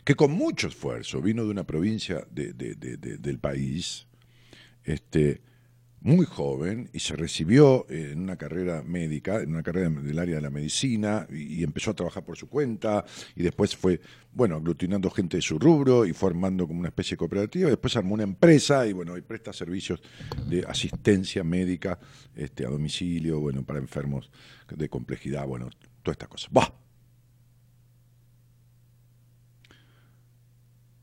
que 0.04 0.14
con 0.16 0.32
mucho 0.32 0.68
esfuerzo 0.68 1.22
vino 1.22 1.44
de 1.44 1.50
una 1.50 1.64
provincia 1.64 2.26
del 2.30 3.38
país, 3.38 4.06
este, 4.84 5.40
muy 6.02 6.24
joven 6.24 6.88
y 6.92 7.00
se 7.00 7.14
recibió 7.14 7.86
en 7.90 8.20
una 8.20 8.36
carrera 8.36 8.82
médica, 8.82 9.40
en 9.40 9.50
una 9.50 9.62
carrera 9.62 9.90
del 9.90 10.18
área 10.18 10.36
de 10.36 10.40
la 10.40 10.50
medicina 10.50 11.26
y, 11.30 11.62
empezó 11.62 11.90
a 11.90 11.94
trabajar 11.94 12.24
por 12.24 12.36
su 12.36 12.48
cuenta 12.48 13.04
y 13.36 13.42
después 13.42 13.76
fue, 13.76 14.00
bueno, 14.32 14.56
aglutinando 14.56 15.10
gente 15.10 15.36
de 15.36 15.42
su 15.42 15.58
rubro 15.58 16.06
y 16.06 16.12
formando 16.12 16.66
como 16.66 16.80
una 16.80 16.88
especie 16.88 17.12
de 17.12 17.18
cooperativa, 17.18 17.68
después 17.68 17.96
armó 17.96 18.14
una 18.14 18.22
empresa 18.22 18.86
y 18.86 18.92
bueno, 18.92 19.16
y 19.18 19.20
presta 19.20 19.52
servicios 19.52 20.00
de 20.48 20.64
asistencia 20.66 21.44
médica 21.44 21.98
este, 22.34 22.64
a 22.64 22.70
domicilio, 22.70 23.40
bueno, 23.40 23.62
para 23.62 23.78
enfermos 23.78 24.30
de 24.74 24.88
complejidad, 24.88 25.46
bueno, 25.46 25.68
toda 26.02 26.12
esta 26.12 26.26
cosa. 26.28 26.48
¡Bah! 26.50 26.72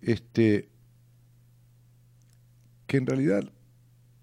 Este, 0.02 0.70
que 2.88 2.98
en 2.98 3.06
realidad 3.06 3.52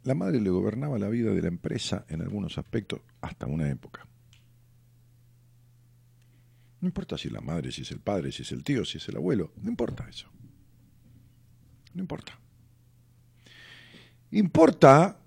la 0.05 0.15
madre 0.15 0.41
le 0.41 0.51
gobernaba 0.51 0.99
la 0.99 1.09
vida 1.09 1.33
de 1.33 1.43
la 1.43 1.49
empresa 1.49 2.05
en 2.09 2.21
algunos 2.21 2.59
aspectos 2.59 3.01
hasta 3.21 3.47
una 3.47 3.69
época. 3.71 4.07
No 6.81 6.89
importa 6.89 7.17
si 7.17 7.29
es 7.29 7.33
la 7.33 7.41
madre, 7.41 7.73
si 7.73 7.81
es 7.83 7.91
el 7.91 8.01
padre, 8.01 8.31
si 8.31 8.43
es 8.43 8.53
el 8.53 8.63
tío, 8.63 8.85
si 8.85 8.99
es 8.99 9.09
el 9.09 9.17
abuelo, 9.17 9.53
no 9.63 9.71
importa 9.71 10.07
eso. 10.09 10.29
No 11.95 12.03
importa. 12.03 12.39
Importa 14.31 15.19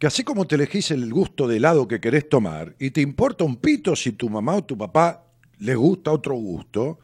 que 0.00 0.08
así 0.08 0.24
como 0.24 0.46
te 0.46 0.56
elegís 0.56 0.90
el 0.90 1.12
gusto 1.12 1.46
de 1.46 1.58
helado 1.58 1.86
que 1.86 2.00
querés 2.00 2.28
tomar 2.28 2.74
y 2.80 2.90
te 2.90 3.00
importa 3.00 3.44
un 3.44 3.56
pito 3.56 3.94
si 3.94 4.12
tu 4.12 4.28
mamá 4.28 4.56
o 4.56 4.64
tu 4.64 4.76
papá 4.76 5.24
les 5.60 5.76
gusta 5.76 6.10
otro 6.10 6.34
gusto, 6.34 6.98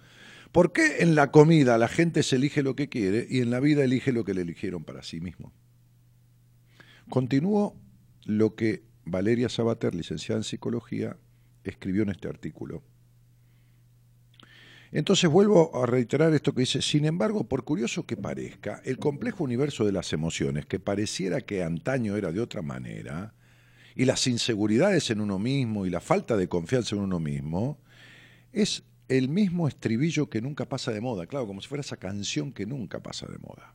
¿por 0.51 0.73
qué 0.73 0.97
en 0.99 1.15
la 1.15 1.31
comida 1.31 1.79
la 1.79 1.87
gente 1.87 2.25
se 2.25 2.37
elige 2.37 2.65
lo 2.65 2.75
que 2.75 2.89
quiere 2.89 3.29
y 3.31 3.41
en 3.41 3.51
la 3.51 3.61
vida 3.61 3.85
elige 3.85 4.11
lo 4.11 4.25
que 4.25 4.35
le 4.35 4.43
eligieron 4.43 4.83
para 4.83 5.05
sí 5.05 5.21
mismo? 5.21 5.53
Continúo 7.11 7.77
lo 8.25 8.55
que 8.55 8.85
Valeria 9.05 9.49
Sabater, 9.49 9.95
licenciada 9.95 10.39
en 10.39 10.45
psicología, 10.45 11.17
escribió 11.65 12.05
en 12.05 12.11
este 12.11 12.29
artículo. 12.29 12.85
Entonces 14.93 15.29
vuelvo 15.29 15.83
a 15.83 15.87
reiterar 15.87 16.33
esto 16.35 16.55
que 16.55 16.61
dice, 16.61 16.83
sin 16.83 17.05
embargo, 17.05 17.45
por 17.45 17.65
curioso 17.65 18.07
que 18.07 18.17
parezca, 18.17 18.81
el 18.85 18.99
complejo 18.99 19.45
universo 19.45 19.85
de 19.85 19.93
las 19.93 20.13
emociones, 20.13 20.67
que 20.67 20.79
pareciera 20.79 21.41
que 21.41 21.65
antaño 21.65 22.17
era 22.17 22.31
de 22.31 22.41
otra 22.41 22.63
manera, 22.63 23.35
y 23.97 24.05
las 24.05 24.29
inseguridades 24.29 25.11
en 25.11 25.21
uno 25.21 25.39
mismo 25.39 25.87
y 25.87 25.91
la 25.91 26.01
falta 26.01 26.37
de 26.37 26.49
confianza 26.49 26.95
en 26.95 27.03
uno 27.03 27.19
mismo, 27.19 27.81
es 28.53 28.85
el 29.09 29.29
mismo 29.29 29.67
estribillo 29.67 30.31
que 30.31 30.41
nunca 30.41 30.69
pasa 30.69 30.93
de 30.93 31.01
moda, 31.01 31.27
claro, 31.27 31.49
como 31.49 31.61
si 31.61 31.69
fuera 31.69 31.83
esa 31.83 31.97
canción 31.97 32.53
que 32.53 32.67
nunca 32.67 33.03
pasa 33.03 33.27
de 33.27 33.39
moda. 33.39 33.75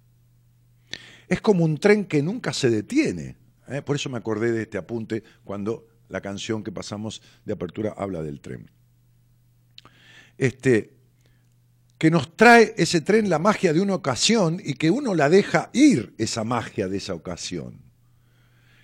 Es 1.27 1.41
como 1.41 1.63
un 1.63 1.77
tren 1.77 2.05
que 2.05 2.21
nunca 2.21 2.53
se 2.53 2.69
detiene. 2.69 3.37
¿eh? 3.67 3.81
Por 3.81 3.95
eso 3.95 4.09
me 4.09 4.17
acordé 4.17 4.51
de 4.51 4.63
este 4.63 4.77
apunte 4.77 5.23
cuando 5.43 5.87
la 6.09 6.21
canción 6.21 6.63
que 6.63 6.71
pasamos 6.71 7.21
de 7.45 7.53
apertura 7.53 7.93
habla 7.97 8.21
del 8.21 8.41
tren. 8.41 8.69
Este, 10.37 10.93
que 11.97 12.11
nos 12.11 12.35
trae 12.35 12.73
ese 12.77 13.01
tren 13.01 13.29
la 13.29 13.39
magia 13.39 13.73
de 13.73 13.81
una 13.81 13.95
ocasión 13.95 14.61
y 14.63 14.73
que 14.73 14.91
uno 14.91 15.15
la 15.15 15.29
deja 15.29 15.69
ir 15.73 16.13
esa 16.17 16.43
magia 16.43 16.87
de 16.87 16.97
esa 16.97 17.13
ocasión. 17.13 17.81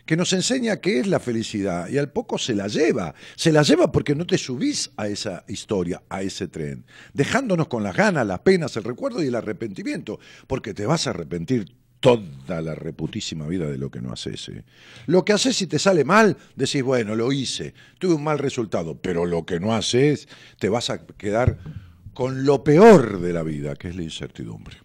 Que 0.05 0.17
nos 0.17 0.33
enseña 0.33 0.77
qué 0.77 0.99
es 0.99 1.07
la 1.07 1.19
felicidad 1.19 1.87
y 1.87 1.97
al 1.97 2.11
poco 2.11 2.37
se 2.37 2.55
la 2.55 2.67
lleva. 2.67 3.13
Se 3.35 3.51
la 3.51 3.61
lleva 3.61 3.91
porque 3.91 4.15
no 4.15 4.25
te 4.25 4.37
subís 4.37 4.91
a 4.97 5.07
esa 5.07 5.45
historia, 5.47 6.01
a 6.09 6.21
ese 6.21 6.47
tren, 6.47 6.85
dejándonos 7.13 7.67
con 7.67 7.83
las 7.83 7.95
ganas, 7.95 8.25
las 8.25 8.39
penas, 8.39 8.75
el 8.77 8.83
recuerdo 8.83 9.21
y 9.21 9.27
el 9.27 9.35
arrepentimiento, 9.35 10.19
porque 10.47 10.73
te 10.73 10.85
vas 10.85 11.05
a 11.05 11.11
arrepentir 11.11 11.80
toda 12.01 12.61
la 12.61 12.75
reputísima 12.75 13.47
vida 13.47 13.69
de 13.69 13.77
lo 13.77 13.89
que 13.89 14.01
no 14.01 14.11
haces. 14.11 14.49
¿eh? 14.49 14.65
Lo 15.05 15.23
que 15.23 15.33
haces 15.33 15.55
si 15.55 15.67
te 15.67 15.79
sale 15.79 16.03
mal, 16.03 16.35
decís, 16.55 16.83
bueno, 16.83 17.15
lo 17.15 17.31
hice, 17.31 17.73
tuve 17.99 18.15
un 18.15 18.23
mal 18.23 18.39
resultado, 18.39 18.99
pero 18.99 19.25
lo 19.25 19.45
que 19.45 19.59
no 19.59 19.73
haces, 19.73 20.27
te 20.59 20.67
vas 20.67 20.89
a 20.89 21.05
quedar 21.05 21.59
con 22.13 22.43
lo 22.43 22.63
peor 22.63 23.21
de 23.21 23.31
la 23.31 23.43
vida, 23.43 23.75
que 23.75 23.87
es 23.87 23.95
la 23.95 24.03
incertidumbre. 24.03 24.77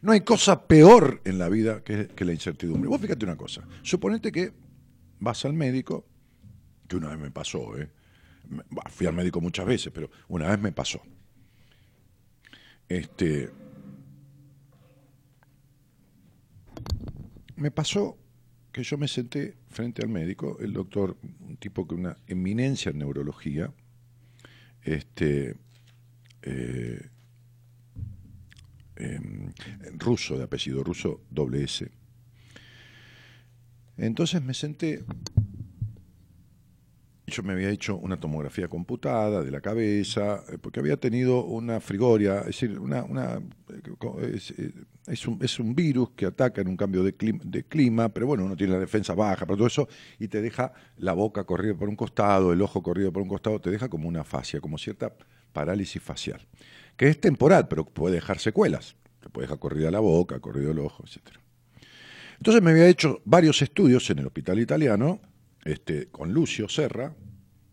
No 0.00 0.12
hay 0.12 0.20
cosa 0.20 0.66
peor 0.66 1.20
en 1.24 1.38
la 1.38 1.48
vida 1.48 1.82
que, 1.82 2.06
que 2.06 2.24
la 2.24 2.32
incertidumbre. 2.32 2.88
Vos 2.88 3.00
fíjate 3.00 3.24
una 3.24 3.36
cosa, 3.36 3.66
suponete 3.82 4.30
que 4.30 4.52
vas 5.18 5.44
al 5.44 5.54
médico, 5.54 6.06
que 6.88 6.96
una 6.96 7.08
vez 7.08 7.18
me 7.18 7.30
pasó, 7.32 7.76
¿eh? 7.76 7.90
fui 8.90 9.08
al 9.08 9.14
médico 9.14 9.40
muchas 9.40 9.66
veces, 9.66 9.92
pero 9.92 10.08
una 10.28 10.48
vez 10.48 10.60
me 10.60 10.70
pasó. 10.70 11.02
Este, 12.88 13.50
me 17.56 17.70
pasó 17.70 18.18
que 18.72 18.82
yo 18.82 18.98
me 18.98 19.08
senté 19.08 19.56
frente 19.68 20.02
al 20.02 20.08
médico, 20.08 20.58
el 20.60 20.72
doctor, 20.72 21.16
un 21.40 21.56
tipo 21.56 21.86
con 21.86 22.00
una 22.00 22.18
eminencia 22.26 22.90
en 22.90 22.98
neurología, 22.98 23.72
este, 24.82 25.56
eh, 26.42 27.08
em, 28.96 29.52
ruso, 29.98 30.36
de 30.36 30.44
apellido 30.44 30.84
ruso, 30.84 31.22
doble 31.30 31.64
S. 31.64 31.90
Entonces 33.96 34.42
me 34.42 34.52
senté 34.52 35.04
yo 37.26 37.42
me 37.42 37.54
había 37.54 37.70
hecho 37.70 37.96
una 37.96 38.18
tomografía 38.18 38.68
computada 38.68 39.42
de 39.42 39.50
la 39.50 39.60
cabeza, 39.60 40.44
eh, 40.48 40.58
porque 40.60 40.78
había 40.78 40.96
tenido 40.96 41.44
una 41.44 41.80
frigoria, 41.80 42.40
es 42.40 42.46
decir, 42.46 42.78
una, 42.78 43.02
una 43.02 43.42
eh, 43.68 44.38
eh, 44.58 44.72
es, 45.08 45.26
un, 45.26 45.38
es, 45.42 45.58
un, 45.58 45.74
virus 45.74 46.10
que 46.10 46.26
ataca 46.26 46.60
en 46.60 46.68
un 46.68 46.76
cambio 46.76 47.02
de 47.02 47.14
clima, 47.14 47.40
de 47.44 47.64
clima, 47.64 48.08
pero 48.10 48.28
bueno, 48.28 48.44
uno 48.44 48.56
tiene 48.56 48.74
la 48.74 48.78
defensa 48.78 49.14
baja, 49.14 49.44
pero 49.44 49.56
todo 49.56 49.66
eso, 49.66 49.88
y 50.20 50.28
te 50.28 50.40
deja 50.40 50.72
la 50.98 51.14
boca 51.14 51.42
corrida 51.44 51.74
por 51.74 51.88
un 51.88 51.96
costado, 51.96 52.52
el 52.52 52.62
ojo 52.62 52.80
corrido 52.82 53.12
por 53.12 53.22
un 53.22 53.28
costado, 53.28 53.60
te 53.60 53.70
deja 53.70 53.88
como 53.88 54.08
una 54.08 54.22
fascia, 54.22 54.60
como 54.60 54.78
cierta 54.78 55.12
parálisis 55.52 56.00
facial, 56.00 56.46
que 56.96 57.08
es 57.08 57.20
temporal, 57.20 57.66
pero 57.66 57.84
puede 57.84 58.16
dejar 58.16 58.38
secuelas, 58.38 58.94
te 59.20 59.30
puede 59.30 59.46
dejar 59.46 59.58
corrida 59.58 59.90
la 59.90 60.00
boca, 60.00 60.38
corrido 60.38 60.70
el 60.70 60.78
ojo, 60.78 61.02
etc. 61.04 61.38
Entonces 62.36 62.62
me 62.62 62.70
había 62.70 62.86
hecho 62.86 63.20
varios 63.24 63.62
estudios 63.62 64.08
en 64.10 64.20
el 64.20 64.26
hospital 64.26 64.60
italiano, 64.60 65.20
este, 65.66 66.08
con 66.08 66.32
Lucio 66.32 66.68
Serra, 66.68 67.14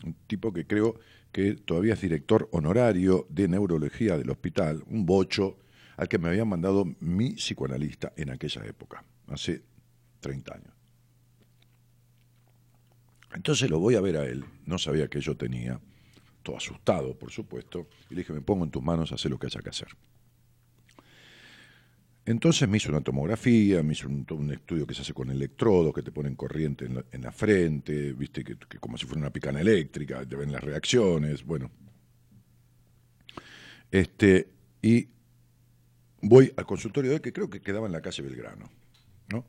un 0.04 0.16
tipo 0.28 0.52
que 0.52 0.66
creo 0.66 1.00
que 1.32 1.56
todavía 1.56 1.94
es 1.94 2.02
director 2.02 2.50
honorario 2.52 3.28
de 3.30 3.48
neurología 3.48 4.18
del 4.18 4.30
hospital, 4.30 4.84
un 4.88 5.06
bocho 5.06 5.58
al 5.98 6.08
que 6.08 6.18
me 6.18 6.30
había 6.30 6.44
mandado 6.44 6.86
mi 7.00 7.34
psicoanalista 7.34 8.14
en 8.18 8.32
aquella 8.32 8.66
época, 8.66 9.04
hace 9.28 9.64
30 10.20 10.54
años. 10.54 10.74
Entonces 13.34 13.70
lo 13.70 13.80
voy 13.80 13.96
a 13.96 14.02
ver 14.02 14.18
a 14.18 14.26
él, 14.26 14.44
no 14.66 14.78
sabía 14.78 15.08
que 15.08 15.22
yo 15.22 15.38
tenía, 15.38 15.80
todo 16.42 16.58
asustado, 16.58 17.18
por 17.18 17.32
supuesto, 17.32 17.88
y 18.10 18.16
le 18.16 18.22
dije, 18.22 18.34
me 18.34 18.42
pongo 18.42 18.66
en 18.66 18.72
tus 18.72 18.84
manos, 18.84 19.12
haz 19.12 19.26
lo 19.26 19.40
que 19.40 19.48
haya 19.48 19.62
que 19.62 19.70
hacer. 19.70 19.90
Entonces 22.26 22.70
me 22.70 22.78
hizo 22.78 22.90
una 22.90 23.02
tomografía, 23.02 23.84
me 23.84 23.94
hizo 23.94 24.08
un, 24.08 24.52
estudio 24.52 24.88
que 24.88 24.94
se 24.94 25.02
hace 25.02 25.14
con 25.14 25.30
electrodos, 25.30 25.94
que 25.94 26.02
te 26.02 26.12
ponen 26.12 26.36
corriente 26.36 26.86
en 26.86 27.22
la, 27.22 27.32
frente, 27.32 28.14
viste, 28.14 28.44
que, 28.46 28.56
como 28.80 28.98
si 28.98 29.06
fuera 29.06 29.20
una 29.20 29.30
picana 29.30 29.60
eléctrica, 29.60 30.26
te 30.26 30.36
ven 30.38 30.52
las 30.52 30.64
reacciones, 30.64 31.44
bueno. 31.44 31.70
Este, 33.92 34.48
y 34.82 35.08
voy 36.22 36.54
al 36.56 36.66
consultorio 36.66 37.12
de 37.12 37.18
él, 37.18 37.22
que 37.22 37.34
creo 37.34 37.50
que 37.50 37.62
quedaba 37.62 37.88
en 37.88 37.92
la 37.92 38.02
calle 38.02 38.24
Belgrano, 38.24 38.70
¿no? 39.28 39.46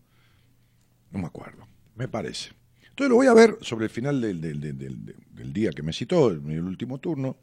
No 1.12 1.18
me 1.20 1.26
acuerdo, 1.26 1.68
me 1.94 2.08
parece. 2.08 2.50
Entonces 2.88 3.08
lo 3.08 3.16
voy 3.16 3.28
a 3.28 3.34
ver 3.34 3.56
sobre 3.60 3.84
el 3.84 3.90
final 3.90 4.20
del, 4.20 4.40
del 4.40 5.52
día 5.52 5.70
que 5.70 5.82
me 5.84 5.92
citó, 5.92 6.32
en 6.32 6.50
el 6.50 6.64
último 6.64 6.98
turno. 6.98 7.36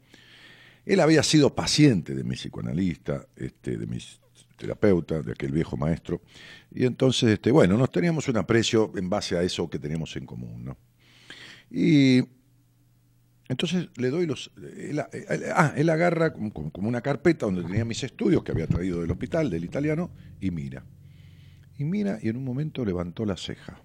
Él 0.84 1.00
había 1.00 1.22
sido 1.22 1.54
paciente 1.54 2.14
de 2.14 2.24
mi 2.24 2.34
psicoanalista, 2.34 3.26
este, 3.36 3.78
de 3.78 3.86
mis 3.86 4.21
terapeuta, 4.62 5.20
de 5.22 5.32
aquel 5.32 5.50
viejo 5.50 5.76
maestro. 5.76 6.22
Y 6.70 6.84
entonces, 6.86 7.30
este, 7.30 7.50
bueno, 7.50 7.76
nos 7.76 7.90
teníamos 7.90 8.28
un 8.28 8.36
aprecio 8.36 8.92
en 8.94 9.10
base 9.10 9.36
a 9.36 9.42
eso 9.42 9.68
que 9.68 9.80
teníamos 9.80 10.14
en 10.16 10.24
común. 10.24 10.64
¿no? 10.64 10.78
Y 11.68 12.22
entonces 13.48 13.88
le 13.96 14.10
doy 14.10 14.26
los... 14.26 14.52
Él, 14.78 15.00
ah, 15.00 15.74
él 15.76 15.90
agarra 15.90 16.32
como, 16.32 16.52
como, 16.52 16.88
una 16.88 17.00
carpeta 17.00 17.46
donde 17.46 17.64
tenía 17.64 17.84
mis 17.84 18.04
estudios 18.04 18.44
que 18.44 18.52
había 18.52 18.68
traído 18.68 19.00
del 19.00 19.10
hospital, 19.10 19.50
del 19.50 19.64
italiano, 19.64 20.12
y 20.40 20.52
mira. 20.52 20.84
Y 21.76 21.84
mira, 21.84 22.20
y 22.22 22.28
en 22.28 22.36
un 22.36 22.44
momento 22.44 22.84
levantó 22.84 23.26
la 23.26 23.36
ceja. 23.36 23.82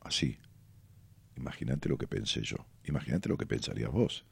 Así. 0.00 0.36
Imagínate 1.36 1.88
lo 1.88 1.96
que 1.96 2.06
pensé 2.06 2.42
yo. 2.42 2.58
Imagínate 2.84 3.30
lo 3.30 3.38
que 3.38 3.46
pensarías 3.46 3.90
vos. 3.90 4.26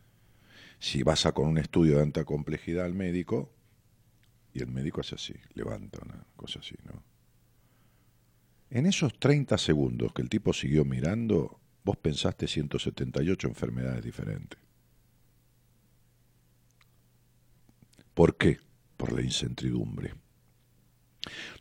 Si 0.79 1.03
vas 1.03 1.25
a 1.25 1.33
con 1.33 1.49
un 1.49 1.57
estudio 1.57 1.97
de 1.97 2.03
alta 2.03 2.25
complejidad 2.25 2.85
al 2.85 2.95
médico, 2.95 3.55
y 4.53 4.61
el 4.61 4.69
médico 4.69 5.01
hace 5.01 5.15
así, 5.15 5.35
levanta 5.55 5.99
una 6.05 6.25
cosa 6.37 6.61
así, 6.61 6.75
¿no? 6.85 7.03
En 8.71 8.87
esos 8.87 9.19
30 9.19 9.59
segundos 9.59 10.13
que 10.15 10.23
el 10.23 10.31
tipo 10.31 10.53
siguió 10.55 10.85
mirando, 10.85 11.61
vos 11.85 11.97
pensaste 11.99 12.49
178 12.49 13.47
enfermedades 13.47 14.03
diferentes. 14.03 14.59
¿Por 18.15 18.37
qué? 18.37 18.59
Por 18.97 19.13
la 19.13 19.21
incertidumbre. 19.21 20.15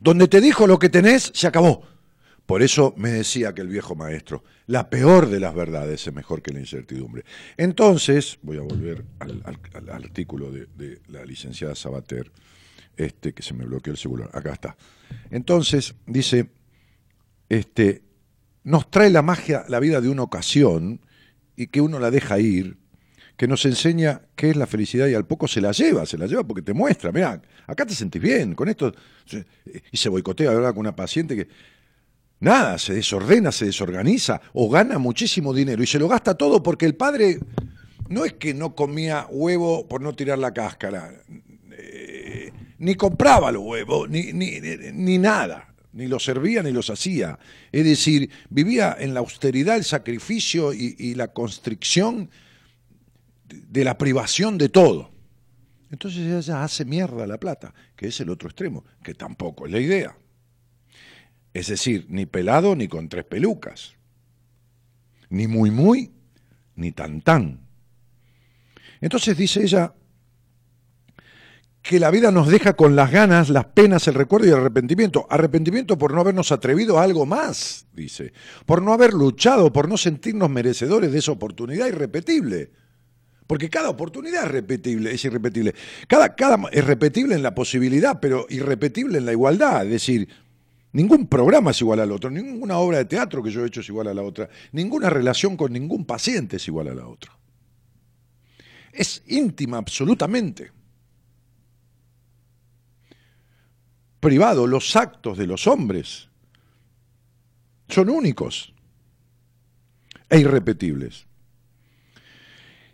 Donde 0.00 0.26
te 0.26 0.40
dijo 0.40 0.66
lo 0.66 0.78
que 0.78 0.88
tenés, 0.88 1.30
se 1.34 1.46
acabó. 1.46 1.86
Por 2.46 2.62
eso 2.62 2.94
me 2.96 3.10
decía 3.10 3.54
que 3.54 3.60
el 3.60 3.68
viejo 3.68 3.94
maestro, 3.94 4.42
la 4.66 4.90
peor 4.90 5.28
de 5.28 5.38
las 5.38 5.54
verdades 5.54 6.06
es 6.06 6.14
mejor 6.14 6.42
que 6.42 6.52
la 6.52 6.60
incertidumbre. 6.60 7.24
Entonces, 7.56 8.38
voy 8.42 8.56
a 8.56 8.62
volver 8.62 9.04
al, 9.20 9.42
artículo 9.90 10.50
de, 10.50 10.66
de 10.74 11.00
la 11.08 11.24
licenciada 11.24 11.74
Sabater, 11.74 12.32
este, 12.96 13.32
que 13.32 13.42
se 13.42 13.54
me 13.54 13.64
bloqueó 13.64 13.92
el 13.92 13.98
celular, 13.98 14.30
acá 14.32 14.52
está. 14.52 14.76
Entonces, 15.30 15.94
dice, 16.06 16.50
este, 17.48 18.02
nos 18.64 18.90
trae 18.90 19.10
la 19.10 19.22
magia, 19.22 19.64
la 19.68 19.80
vida 19.80 20.00
de 20.00 20.08
una 20.08 20.22
ocasión, 20.22 21.00
y 21.56 21.66
que 21.68 21.80
uno 21.80 21.98
la 21.98 22.10
deja 22.10 22.38
ir, 22.38 22.78
que 23.36 23.48
nos 23.48 23.64
enseña 23.64 24.22
qué 24.36 24.50
es 24.50 24.56
la 24.56 24.66
felicidad 24.66 25.06
y 25.06 25.14
al 25.14 25.26
poco 25.26 25.48
se 25.48 25.60
la 25.60 25.72
lleva, 25.72 26.06
se 26.06 26.18
la 26.18 26.26
lleva 26.26 26.44
porque 26.44 26.62
te 26.62 26.72
muestra, 26.72 27.12
mira, 27.12 27.40
acá 27.66 27.84
te 27.86 27.94
sentís 27.94 28.22
bien, 28.22 28.54
con 28.54 28.68
esto, 28.68 28.94
y 29.90 29.96
se 29.96 30.08
boicotea, 30.08 30.50
¿verdad? 30.50 30.70
Con 30.70 30.80
una 30.80 30.96
paciente 30.96 31.34
que, 31.36 31.48
nada, 32.40 32.78
se 32.78 32.94
desordena, 32.94 33.52
se 33.52 33.66
desorganiza, 33.66 34.40
o 34.52 34.70
gana 34.70 34.98
muchísimo 34.98 35.52
dinero, 35.52 35.82
y 35.82 35.86
se 35.86 35.98
lo 35.98 36.08
gasta 36.08 36.34
todo 36.34 36.62
porque 36.62 36.86
el 36.86 36.94
padre 36.94 37.38
no 38.08 38.24
es 38.24 38.34
que 38.34 38.54
no 38.54 38.74
comía 38.74 39.26
huevo 39.30 39.88
por 39.88 40.02
no 40.02 40.14
tirar 40.14 40.38
la 40.38 40.52
cáscara, 40.52 41.22
ni 42.82 42.96
compraba 42.96 43.52
los 43.52 43.62
huevos, 43.62 44.10
ni, 44.10 44.32
ni, 44.32 45.18
nada, 45.18 45.72
ni 45.92 46.08
los 46.08 46.24
servía 46.24 46.64
ni 46.64 46.72
los 46.72 46.90
hacía. 46.90 47.38
Es 47.70 47.84
decir, 47.84 48.28
vivía 48.50 48.96
en 48.98 49.14
la 49.14 49.20
austeridad, 49.20 49.76
el 49.76 49.84
sacrificio 49.84 50.72
y, 50.72 51.14
la 51.14 51.28
constricción 51.28 52.28
de 53.46 53.84
la 53.84 53.96
privación 53.96 54.58
de 54.58 54.68
todo. 54.68 55.12
Entonces 55.92 56.26
ella 56.26 56.64
hace 56.64 56.84
mierda 56.84 57.24
la 57.24 57.38
plata, 57.38 57.72
que 57.94 58.08
es 58.08 58.20
el 58.20 58.30
otro 58.30 58.48
extremo, 58.48 58.84
que 59.04 59.14
tampoco 59.14 59.66
es 59.66 59.72
la 59.72 59.78
idea. 59.78 60.16
Es 61.54 61.68
decir, 61.68 62.06
ni 62.08 62.26
pelado 62.26 62.74
ni 62.74 62.88
con 62.88 63.08
tres 63.08 63.24
pelucas, 63.26 63.92
ni 65.28 65.46
muy 65.46 65.70
muy, 65.70 66.10
ni 66.74 66.90
tan 66.90 67.20
tan. 67.20 67.60
Entonces 69.00 69.36
dice 69.36 69.62
ella, 69.62 69.94
que 71.82 71.98
la 71.98 72.10
vida 72.12 72.30
nos 72.30 72.48
deja 72.48 72.74
con 72.74 72.94
las 72.94 73.10
ganas, 73.10 73.48
las 73.48 73.64
penas, 73.66 74.06
el 74.06 74.14
recuerdo 74.14 74.46
y 74.46 74.50
el 74.50 74.56
arrepentimiento. 74.56 75.26
Arrepentimiento 75.28 75.98
por 75.98 76.14
no 76.14 76.20
habernos 76.20 76.52
atrevido 76.52 76.98
a 76.98 77.02
algo 77.02 77.26
más, 77.26 77.86
dice. 77.92 78.32
Por 78.64 78.80
no 78.80 78.92
haber 78.92 79.12
luchado, 79.12 79.72
por 79.72 79.88
no 79.88 79.96
sentirnos 79.96 80.48
merecedores 80.48 81.10
de 81.10 81.18
esa 81.18 81.32
oportunidad 81.32 81.88
irrepetible. 81.88 82.70
Porque 83.48 83.68
cada 83.68 83.90
oportunidad 83.90 84.44
es 84.44 84.50
repetible, 84.52 85.12
es 85.12 85.24
irrepetible. 85.24 85.74
Cada, 86.06 86.36
es 86.70 86.84
repetible 86.84 87.34
en 87.34 87.42
la 87.42 87.54
posibilidad, 87.54 88.20
pero 88.20 88.46
irrepetible 88.48 89.18
en 89.18 89.26
la 89.26 89.32
igualdad. 89.32 89.84
Es 89.84 89.90
decir, 89.90 90.28
ningún 90.92 91.26
programa 91.26 91.72
es 91.72 91.80
igual 91.80 91.98
al 91.98 92.12
otro, 92.12 92.30
ninguna 92.30 92.78
obra 92.78 92.98
de 92.98 93.06
teatro 93.06 93.42
que 93.42 93.50
yo 93.50 93.64
he 93.64 93.66
hecho 93.66 93.80
es 93.80 93.88
igual 93.88 94.06
a 94.06 94.14
la 94.14 94.22
otra, 94.22 94.48
ninguna 94.70 95.10
relación 95.10 95.56
con 95.56 95.72
ningún 95.72 96.04
paciente 96.04 96.56
es 96.56 96.68
igual 96.68 96.88
a 96.88 96.94
la 96.94 97.08
otra. 97.08 97.36
Es 98.92 99.22
íntima 99.26 99.78
absolutamente. 99.78 100.70
Privado, 104.22 104.68
los 104.68 104.94
actos 104.94 105.36
de 105.36 105.48
los 105.48 105.66
hombres 105.66 106.28
son 107.88 108.08
únicos 108.08 108.72
e 110.30 110.38
irrepetibles. 110.38 111.26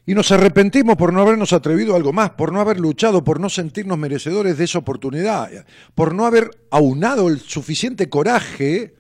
Y 0.07 0.15
nos 0.15 0.33
arrepentimos 0.33 0.97
por 0.97 1.13
no 1.13 1.21
habernos 1.21 1.53
atrevido 1.53 1.93
a 1.93 1.97
algo 1.99 2.15
más, 2.15 2.31
por 2.31 2.51
no 2.51 2.63
haber 2.63 2.81
luchado, 2.81 3.23
por 3.25 3.41
no 3.41 3.51
sentirnos 3.51 3.99
merecedores 3.99 4.57
de 4.57 4.65
esa 4.65 4.79
oportunidad, 4.79 5.67
por 5.95 6.15
no 6.15 6.25
haber 6.25 6.51
aunado 6.71 7.29
el 7.29 7.41
suficiente 7.41 8.09
coraje 8.09 8.97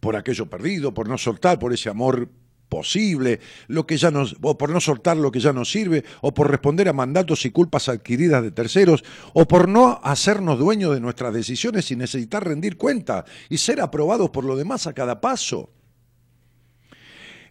por 0.00 0.16
aquello 0.16 0.48
perdido, 0.48 0.94
por 0.94 1.10
no 1.10 1.18
soltar, 1.18 1.58
por 1.58 1.74
ese 1.74 1.90
amor 1.90 2.30
posible, 2.68 3.40
lo 3.68 3.86
que 3.86 3.96
ya 3.96 4.10
nos, 4.10 4.36
o 4.42 4.58
por 4.58 4.70
no 4.70 4.80
soltar 4.80 5.16
lo 5.16 5.30
que 5.30 5.40
ya 5.40 5.52
nos 5.52 5.70
sirve, 5.70 6.04
o 6.20 6.34
por 6.34 6.50
responder 6.50 6.88
a 6.88 6.92
mandatos 6.92 7.44
y 7.46 7.50
culpas 7.50 7.88
adquiridas 7.88 8.42
de 8.42 8.50
terceros, 8.50 9.04
o 9.32 9.46
por 9.46 9.68
no 9.68 10.00
hacernos 10.02 10.58
dueños 10.58 10.94
de 10.94 11.00
nuestras 11.00 11.32
decisiones 11.32 11.86
sin 11.86 11.98
necesitar 11.98 12.44
rendir 12.44 12.76
cuenta 12.76 13.24
y 13.48 13.58
ser 13.58 13.80
aprobados 13.80 14.30
por 14.30 14.44
lo 14.44 14.56
demás 14.56 14.86
a 14.86 14.92
cada 14.92 15.20
paso. 15.20 15.70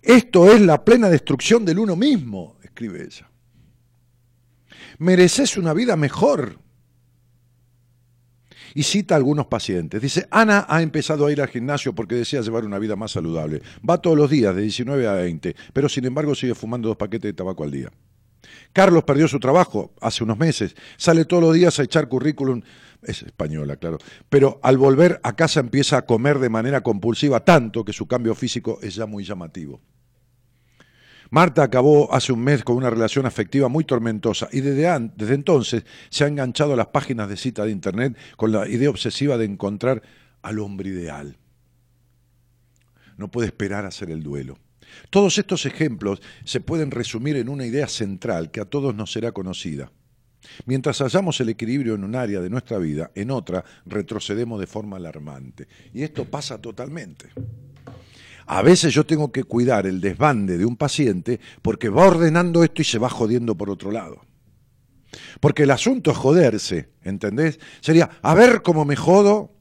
Esto 0.01 0.51
es 0.51 0.61
la 0.61 0.85
plena 0.85 1.09
destrucción 1.09 1.65
del 1.65 1.79
uno 1.79 1.95
mismo, 1.95 2.57
escribe 2.61 3.03
ella. 3.03 3.29
Mereces 4.99 5.57
una 5.57 5.73
vida 5.73 5.95
mejor. 5.95 6.59
Y 8.75 8.83
cita 8.83 9.15
algunos 9.15 9.47
pacientes. 9.47 10.01
Dice, 10.01 10.27
Ana 10.29 10.65
ha 10.67 10.83
empezado 10.83 11.25
a 11.25 11.31
ir 11.31 11.41
al 11.41 11.47
gimnasio 11.47 11.95
porque 11.95 12.13
desea 12.13 12.41
llevar 12.41 12.65
una 12.65 12.77
vida 12.77 12.95
más 12.95 13.11
saludable. 13.11 13.61
Va 13.89 13.99
todos 13.99 14.17
los 14.17 14.29
días, 14.29 14.53
de 14.53 14.61
19 14.61 15.07
a 15.07 15.13
20, 15.13 15.55
pero 15.73 15.89
sin 15.89 16.05
embargo 16.05 16.35
sigue 16.35 16.53
fumando 16.53 16.89
dos 16.89 16.97
paquetes 16.97 17.29
de 17.29 17.33
tabaco 17.33 17.63
al 17.63 17.71
día. 17.71 17.89
Carlos 18.73 19.05
perdió 19.05 19.27
su 19.27 19.39
trabajo 19.39 19.93
hace 20.01 20.23
unos 20.23 20.37
meses, 20.37 20.75
sale 20.97 21.25
todos 21.25 21.41
los 21.41 21.53
días 21.53 21.79
a 21.79 21.83
echar 21.83 22.09
currículum, 22.09 22.61
es 23.01 23.23
española, 23.23 23.77
claro, 23.77 23.97
pero 24.29 24.59
al 24.61 24.77
volver 24.77 25.19
a 25.23 25.35
casa 25.35 25.61
empieza 25.61 25.97
a 25.97 26.05
comer 26.05 26.39
de 26.39 26.49
manera 26.49 26.81
compulsiva 26.81 27.39
tanto 27.45 27.85
que 27.85 27.93
su 27.93 28.07
cambio 28.07 28.35
físico 28.35 28.77
es 28.81 28.95
ya 28.95 29.05
muy 29.05 29.23
llamativo. 29.23 29.79
Marta 31.29 31.63
acabó 31.63 32.13
hace 32.13 32.31
un 32.31 32.43
mes 32.43 32.63
con 32.63 32.75
una 32.75 32.89
relación 32.89 33.25
afectiva 33.25 33.67
muy 33.67 33.83
tormentosa 33.83 34.47
y 34.51 34.61
desde, 34.61 35.33
entonces 35.33 35.83
se 36.09 36.23
ha 36.23 36.27
enganchado 36.27 36.73
a 36.73 36.77
las 36.77 36.87
páginas 36.87 37.29
de 37.29 37.37
cita 37.37 37.65
de 37.65 37.71
Internet 37.71 38.17
con 38.37 38.51
la 38.51 38.67
idea 38.67 38.89
obsesiva 38.89 39.37
de 39.37 39.45
encontrar 39.45 40.01
al 40.41 40.59
hombre 40.59 40.89
ideal. 40.89 41.37
No 43.17 43.29
puede 43.29 43.47
esperar 43.47 43.85
a 43.85 43.89
hacer 43.89 44.11
el 44.11 44.21
duelo. 44.21 44.57
Todos 45.09 45.37
estos 45.37 45.65
ejemplos 45.65 46.21
se 46.43 46.61
pueden 46.61 46.91
resumir 46.91 47.37
en 47.37 47.49
una 47.49 47.65
idea 47.65 47.87
central 47.87 48.51
que 48.51 48.61
a 48.61 48.65
todos 48.65 48.93
nos 48.93 49.11
será 49.11 49.31
conocida. 49.31 49.91
Mientras 50.65 50.99
hallamos 50.99 51.39
el 51.41 51.49
equilibrio 51.49 51.95
en 51.95 52.03
un 52.03 52.15
área 52.15 52.39
de 52.39 52.49
nuestra 52.51 52.77
vida, 52.77 53.11
en 53.15 53.31
otra 53.31 53.63
retrocedemos 53.85 54.59
de 54.59 54.67
forma 54.67 54.97
alarmante. 54.97 55.67
Y 55.93 56.03
esto 56.03 56.25
pasa 56.25 56.61
totalmente. 56.61 57.29
A 58.45 58.61
veces 58.61 58.93
yo 58.93 59.05
tengo 59.05 59.31
que 59.31 59.43
cuidar 59.43 59.87
el 59.87 60.01
desbande 60.01 60.57
de 60.57 60.65
un 60.65 60.77
paciente 60.77 61.39
porque 61.61 61.89
va 61.89 62.07
ordenando 62.07 62.63
esto 62.63 62.81
y 62.81 62.85
se 62.85 62.99
va 62.99 63.09
jodiendo 63.09 63.55
por 63.55 63.69
otro 63.69 63.91
lado. 63.91 64.21
Porque 65.39 65.63
el 65.63 65.71
asunto 65.71 66.11
es 66.11 66.17
joderse, 66.17 66.89
¿entendés? 67.03 67.59
Sería, 67.81 68.09
a 68.21 68.33
ver 68.33 68.61
cómo 68.61 68.85
me 68.85 68.95
jodo, 68.95 69.51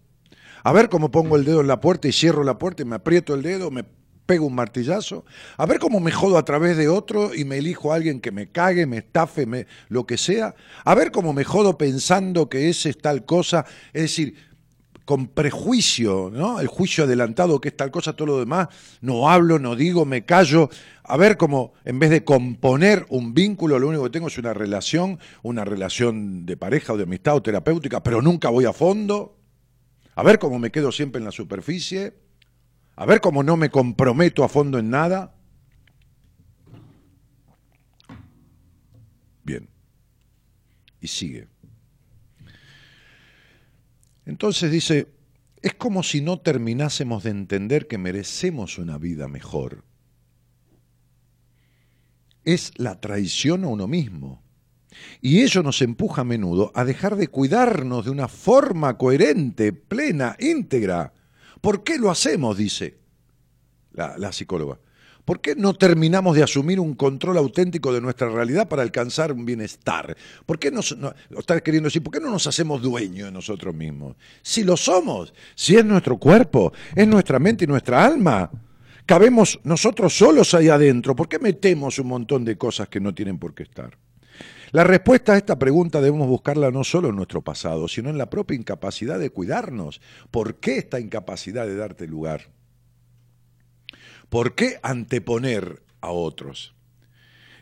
a 0.63 0.73
ver 0.73 0.89
cómo 0.89 1.11
pongo 1.11 1.37
el 1.37 1.45
dedo 1.45 1.61
en 1.61 1.69
la 1.69 1.81
puerta 1.81 2.09
y 2.09 2.13
cierro 2.13 2.45
la 2.45 2.59
puerta 2.59 2.83
y 2.83 2.87
me 2.87 2.97
aprieto 2.97 3.35
el 3.35 3.43
dedo, 3.43 3.71
me 3.71 3.85
pego 4.27 4.47
un 4.47 4.55
martillazo, 4.55 5.25
a 5.57 5.67
ver 5.67 5.79
cómo 5.79 6.01
me 6.01 6.11
jodo 6.11 6.39
a 6.39 6.45
través 6.45 6.77
de 6.77 6.89
otro 6.89 7.35
y 7.35 7.45
me 7.45 7.59
elijo 7.59 7.93
a 7.93 7.97
alguien 7.97 8.21
que 8.21 8.33
me 8.33 8.51
cague, 8.51 8.87
me 8.87 8.99
estafe, 8.99 9.47
me, 9.47 9.67
lo 9.89 10.07
que 10.07 10.17
sea, 10.17 10.55
a 10.85 10.95
ver 10.95 11.11
cómo 11.11 11.33
me 11.33 11.45
jodo 11.45 11.77
pensando 11.77 12.49
que 12.49 12.71
ese 12.71 12.91
es 12.91 12.99
tal 12.99 13.27
cosa, 13.27 13.67
es 13.93 14.03
decir, 14.03 14.35
con 15.05 15.29
prejuicio, 15.29 16.31
¿no? 16.33 16.61
El 16.61 16.67
juicio 16.67 17.05
adelantado 17.05 17.61
que 17.61 17.69
es 17.69 17.77
tal 17.77 17.91
cosa, 17.91 18.15
todo 18.15 18.27
lo 18.27 18.39
demás, 18.39 18.69
no 19.01 19.29
hablo, 19.29 19.59
no 19.59 19.77
digo, 19.77 20.05
me 20.05 20.25
callo. 20.25 20.71
A 21.03 21.17
ver 21.17 21.37
cómo 21.37 21.75
en 21.85 21.99
vez 21.99 22.11
de 22.11 22.25
componer 22.25 23.05
un 23.11 23.35
vínculo, 23.35 23.79
lo 23.79 23.89
único 23.89 24.05
que 24.05 24.11
tengo 24.11 24.29
es 24.29 24.39
una 24.39 24.55
relación, 24.55 25.19
una 25.43 25.65
relación 25.65 26.47
de 26.47 26.57
pareja 26.57 26.95
o 26.95 26.97
de 26.97 27.03
amistad 27.03 27.37
o 27.37 27.43
terapéutica, 27.43 28.03
pero 28.03 28.23
nunca 28.23 28.49
voy 28.49 28.65
a 28.65 28.73
fondo. 28.73 29.39
A 30.15 30.23
ver 30.23 30.39
cómo 30.39 30.59
me 30.59 30.71
quedo 30.71 30.91
siempre 30.93 31.19
en 31.19 31.27
la 31.27 31.33
superficie. 31.33 32.15
A 32.97 33.05
ver 33.05 33.21
cómo 33.21 33.43
no 33.43 33.57
me 33.57 33.71
comprometo 33.71 34.45
a 34.45 34.49
fondo 34.49 34.79
en 34.79 34.89
nada. 34.89 35.35
Bien. 39.43 39.69
Y 41.01 41.09
sigue. 41.09 41.54
Entonces 44.27 44.71
dice, 44.71 45.09
es 45.61 45.75
como 45.75 46.03
si 46.03 46.21
no 46.21 46.41
terminásemos 46.41 47.25
de 47.25 47.31
entender 47.31 47.87
que 47.87 47.99
merecemos 47.99 48.79
una 48.79 48.99
vida 48.99 49.29
mejor. 49.29 49.85
Es 52.45 52.73
la 52.77 53.01
traición 53.01 53.65
a 53.65 53.69
uno 53.69 53.87
mismo. 53.87 54.43
Y 55.21 55.43
ello 55.43 55.63
nos 55.63 55.83
empuja 55.83 56.21
a 56.21 56.25
menudo 56.25 56.71
a 56.75 56.85
dejar 56.85 57.17
de 57.17 57.29
cuidarnos 57.29 58.05
de 58.05 58.11
una 58.11 58.29
forma 58.29 58.97
coherente, 58.97 59.73
plena, 59.73 60.37
íntegra. 60.39 61.13
¿Por 61.61 61.83
qué 61.83 61.99
lo 61.99 62.11
hacemos? 62.11 62.57
dice 62.57 62.99
la, 63.93 64.19
la 64.19 64.33
psicóloga. 64.33 64.79
¿Por 65.25 65.41
qué 65.41 65.55
no 65.57 65.73
terminamos 65.73 66.37
de 66.37 66.43
asumir 66.43 66.79
un 66.79 66.95
control 66.95 67.39
auténtico 67.39 67.93
de 67.93 68.01
nuestra 68.01 68.29
realidad 68.29 68.69
para 68.69 68.83
alcanzar 68.83 69.33
un 69.33 69.47
bienestar? 69.47 70.17
¿Por 70.45 70.59
qué 70.59 70.71
nos, 70.71 70.97
no, 70.99 71.15
queriendo 71.65 71.87
decir, 71.87 72.03
¿por 72.03 72.13
qué 72.13 72.21
no 72.21 72.31
nos 72.31 72.47
hacemos 72.47 72.83
dueños 72.83 73.27
de 73.27 73.33
nosotros 73.33 73.75
mismos? 73.75 74.17
Si 74.43 74.65
lo 74.65 74.77
somos, 74.77 75.33
si 75.55 75.77
es 75.77 75.85
nuestro 75.85 76.19
cuerpo, 76.19 76.73
es 76.95 77.09
nuestra 77.09 77.39
mente 77.39 77.65
y 77.65 77.67
nuestra 77.67 78.05
alma. 78.05 78.51
Cabemos 79.07 79.61
nosotros 79.65 80.17
solos 80.17 80.53
ahí 80.53 80.69
adentro. 80.69 81.17
¿Por 81.17 81.29
qué 81.29 81.39
metemos 81.39 81.99
un 81.99 82.09
montón 82.09 82.45
de 82.45 82.59
cosas 82.59 82.89
que 82.89 83.01
no 83.01 83.15
tienen 83.15 83.39
por 83.39 83.55
qué 83.55 83.63
estar? 83.63 83.97
La 84.73 84.85
respuesta 84.85 85.35
a 85.35 85.37
esta 85.37 85.59
pregunta 85.59 86.01
debemos 86.01 86.27
buscarla 86.27 86.71
no 86.71 86.85
solo 86.85 87.09
en 87.09 87.17
nuestro 87.17 87.41
pasado, 87.43 87.87
sino 87.87 88.11
en 88.11 88.19
la 88.19 88.29
propia 88.29 88.57
incapacidad 88.57 89.19
de 89.19 89.31
cuidarnos. 89.31 90.01
¿Por 90.31 90.57
qué 90.57 90.79
esta 90.79 91.01
incapacidad 91.01 91.67
de 91.67 91.77
darte 91.77 92.07
lugar? 92.07 92.51
¿Por 94.35 94.57
qué 94.57 94.81
anteponer 94.83 95.81
a 96.01 96.11
otros? 96.11 96.75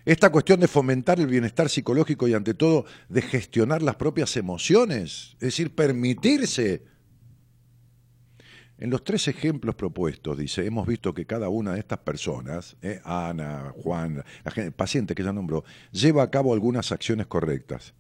Esta 0.06 0.32
cuestión 0.32 0.58
de 0.58 0.68
fomentar 0.68 1.20
el 1.20 1.26
bienestar 1.26 1.68
psicológico 1.68 2.28
y 2.28 2.32
ante 2.32 2.54
todo 2.54 2.86
de 3.10 3.20
gestionar 3.20 3.82
las 3.82 3.96
propias 3.96 4.38
emociones, 4.38 5.32
es 5.34 5.40
decir, 5.40 5.74
permitirse. 5.74 6.82
En 8.78 8.88
los 8.88 9.04
tres 9.04 9.28
ejemplos 9.28 9.74
propuestos, 9.74 10.38
dice, 10.38 10.64
hemos 10.64 10.86
visto 10.86 11.12
que 11.12 11.26
cada 11.26 11.50
una 11.50 11.74
de 11.74 11.80
estas 11.80 11.98
personas, 11.98 12.74
eh, 12.80 13.02
Ana, 13.04 13.74
Juan, 13.76 14.24
el 14.56 14.72
paciente 14.72 15.14
que 15.14 15.22
ya 15.22 15.34
nombró, 15.34 15.64
lleva 15.90 16.22
a 16.22 16.30
cabo 16.30 16.54
algunas 16.54 16.90
acciones 16.90 17.26
correctas. 17.26 17.92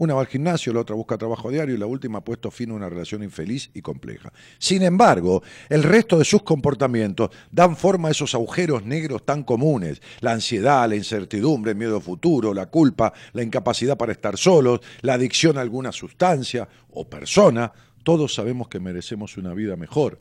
Una 0.00 0.14
va 0.14 0.22
al 0.22 0.28
gimnasio, 0.28 0.72
la 0.72 0.80
otra 0.80 0.96
busca 0.96 1.18
trabajo 1.18 1.50
diario 1.50 1.74
y 1.74 1.78
la 1.78 1.84
última 1.84 2.20
ha 2.20 2.24
puesto 2.24 2.50
fin 2.50 2.70
a 2.70 2.74
una 2.74 2.88
relación 2.88 3.22
infeliz 3.22 3.70
y 3.74 3.82
compleja. 3.82 4.32
Sin 4.58 4.82
embargo, 4.82 5.42
el 5.68 5.82
resto 5.82 6.18
de 6.18 6.24
sus 6.24 6.42
comportamientos 6.42 7.28
dan 7.52 7.76
forma 7.76 8.08
a 8.08 8.10
esos 8.12 8.34
agujeros 8.34 8.82
negros 8.82 9.26
tan 9.26 9.42
comunes. 9.42 10.00
La 10.20 10.32
ansiedad, 10.32 10.88
la 10.88 10.96
incertidumbre, 10.96 11.72
el 11.72 11.76
miedo 11.76 12.00
futuro, 12.00 12.54
la 12.54 12.70
culpa, 12.70 13.12
la 13.34 13.42
incapacidad 13.42 13.98
para 13.98 14.12
estar 14.12 14.38
solos, 14.38 14.80
la 15.02 15.12
adicción 15.12 15.58
a 15.58 15.60
alguna 15.60 15.92
sustancia 15.92 16.66
o 16.92 17.06
persona. 17.06 17.70
Todos 18.02 18.32
sabemos 18.32 18.68
que 18.68 18.80
merecemos 18.80 19.36
una 19.36 19.52
vida 19.52 19.76
mejor. 19.76 20.18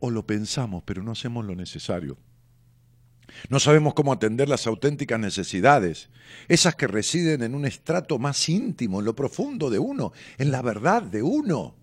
O 0.00 0.10
lo 0.10 0.26
pensamos, 0.26 0.82
pero 0.84 1.04
no 1.04 1.12
hacemos 1.12 1.44
lo 1.44 1.54
necesario. 1.54 2.16
No 3.48 3.60
sabemos 3.60 3.94
cómo 3.94 4.12
atender 4.12 4.48
las 4.48 4.66
auténticas 4.66 5.20
necesidades, 5.20 6.08
esas 6.48 6.74
que 6.76 6.86
residen 6.86 7.42
en 7.42 7.54
un 7.54 7.66
estrato 7.66 8.18
más 8.18 8.48
íntimo, 8.48 9.00
en 9.00 9.04
lo 9.04 9.14
profundo 9.14 9.70
de 9.70 9.78
uno, 9.78 10.12
en 10.38 10.50
la 10.50 10.62
verdad 10.62 11.02
de 11.02 11.22
uno. 11.22 11.74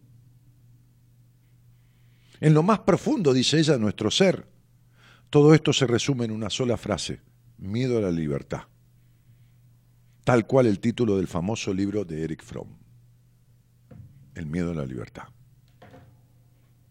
En 2.40 2.54
lo 2.54 2.64
más 2.64 2.80
profundo, 2.80 3.34
dice 3.34 3.60
ella, 3.60 3.78
nuestro 3.78 4.10
ser. 4.10 4.48
Todo 5.30 5.54
esto 5.54 5.72
se 5.72 5.88
resume 5.88 6.26
en 6.26 6.32
una 6.32 6.50
sola 6.50 6.76
frase, 6.76 7.22
miedo 7.58 7.98
a 7.98 8.02
la 8.02 8.12
libertad, 8.12 8.64
tal 10.24 10.46
cual 10.46 10.66
el 10.66 10.80
título 10.80 11.16
del 11.18 11.28
famoso 11.28 11.74
libro 11.74 12.04
de 12.04 12.24
Eric 12.24 12.44
Fromm, 12.44 12.68
El 14.36 14.48
miedo 14.48 14.72
a 14.72 14.76
la 14.76 14.86
libertad. 14.86 15.30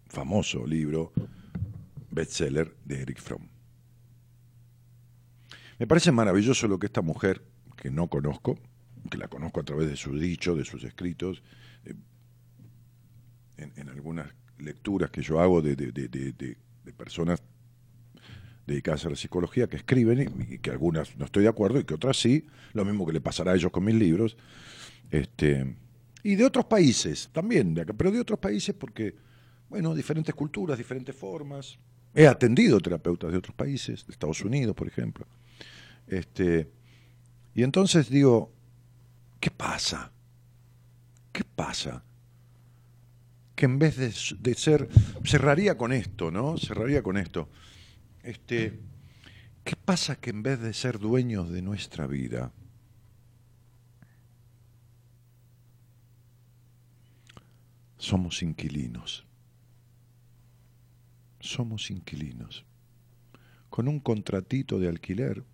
Famoso 0.08 0.66
libro, 0.66 1.12
bestseller 2.10 2.74
de 2.84 3.02
Eric 3.02 3.20
Fromm. 3.20 3.59
Me 5.80 5.86
parece 5.86 6.12
maravilloso 6.12 6.68
lo 6.68 6.78
que 6.78 6.84
esta 6.84 7.00
mujer, 7.00 7.40
que 7.74 7.90
no 7.90 8.08
conozco, 8.08 8.58
que 9.10 9.16
la 9.16 9.28
conozco 9.28 9.60
a 9.60 9.62
través 9.62 9.88
de 9.88 9.96
sus 9.96 10.20
dichos, 10.20 10.58
de 10.58 10.66
sus 10.66 10.84
escritos, 10.84 11.42
eh, 11.86 11.94
en, 13.56 13.88
algunas 13.88 14.28
lecturas 14.58 15.10
que 15.10 15.22
yo 15.22 15.40
hago 15.40 15.62
de, 15.62 15.74
personas 16.98 17.42
dedicadas 18.66 19.06
a 19.06 19.08
la 19.08 19.16
psicología 19.16 19.68
que 19.68 19.78
escriben 19.78 20.46
y, 20.50 20.58
que 20.58 20.70
algunas 20.70 21.16
no 21.16 21.24
estoy 21.24 21.44
de 21.44 21.48
acuerdo 21.48 21.80
y 21.80 21.84
que 21.84 21.94
otras 21.94 22.18
sí, 22.18 22.46
lo 22.74 22.84
mismo 22.84 23.06
que 23.06 23.14
le 23.14 23.22
pasará 23.22 23.52
a 23.52 23.54
ellos 23.54 23.72
con 23.72 23.82
mis 23.82 23.94
libros, 23.94 24.36
este, 25.10 25.76
y 26.22 26.34
de 26.34 26.44
otros 26.44 26.66
países 26.66 27.30
también, 27.32 27.74
pero 27.96 28.10
de 28.10 28.20
otros 28.20 28.38
países 28.38 28.74
porque, 28.74 29.14
bueno, 29.70 29.94
diferentes 29.94 30.34
culturas, 30.34 30.76
diferentes 30.76 31.16
formas. 31.16 31.78
He 32.14 32.26
atendido 32.26 32.78
terapeutas 32.80 33.32
de 33.32 33.38
otros 33.38 33.56
países, 33.56 34.06
de 34.06 34.12
Estados 34.12 34.44
Unidos, 34.44 34.76
por 34.76 34.86
ejemplo. 34.86 35.26
Este, 36.10 36.68
y 37.54 37.62
entonces 37.62 38.10
digo, 38.10 38.52
¿qué 39.38 39.50
pasa? 39.50 40.10
¿Qué 41.32 41.44
pasa? 41.44 42.02
Que 43.54 43.66
en 43.66 43.78
vez 43.78 43.96
de, 43.96 44.54
ser, 44.54 44.88
cerraría 45.24 45.78
con 45.78 45.92
esto, 45.92 46.32
¿no? 46.32 46.58
Cerraría 46.58 47.04
con 47.04 47.16
esto. 47.16 47.48
Este, 48.24 48.80
¿Qué 49.62 49.76
pasa 49.76 50.16
que 50.16 50.30
en 50.30 50.42
vez 50.42 50.58
de 50.58 50.72
ser 50.72 50.98
dueños 50.98 51.48
de 51.50 51.62
nuestra 51.62 52.08
vida, 52.08 52.52
somos 57.98 58.42
inquilinos? 58.42 59.24
Somos 61.38 61.88
inquilinos. 61.92 62.64
Con 63.68 63.86
un 63.86 64.00
contratito 64.00 64.80
de 64.80 64.88
alquiler 64.88 65.44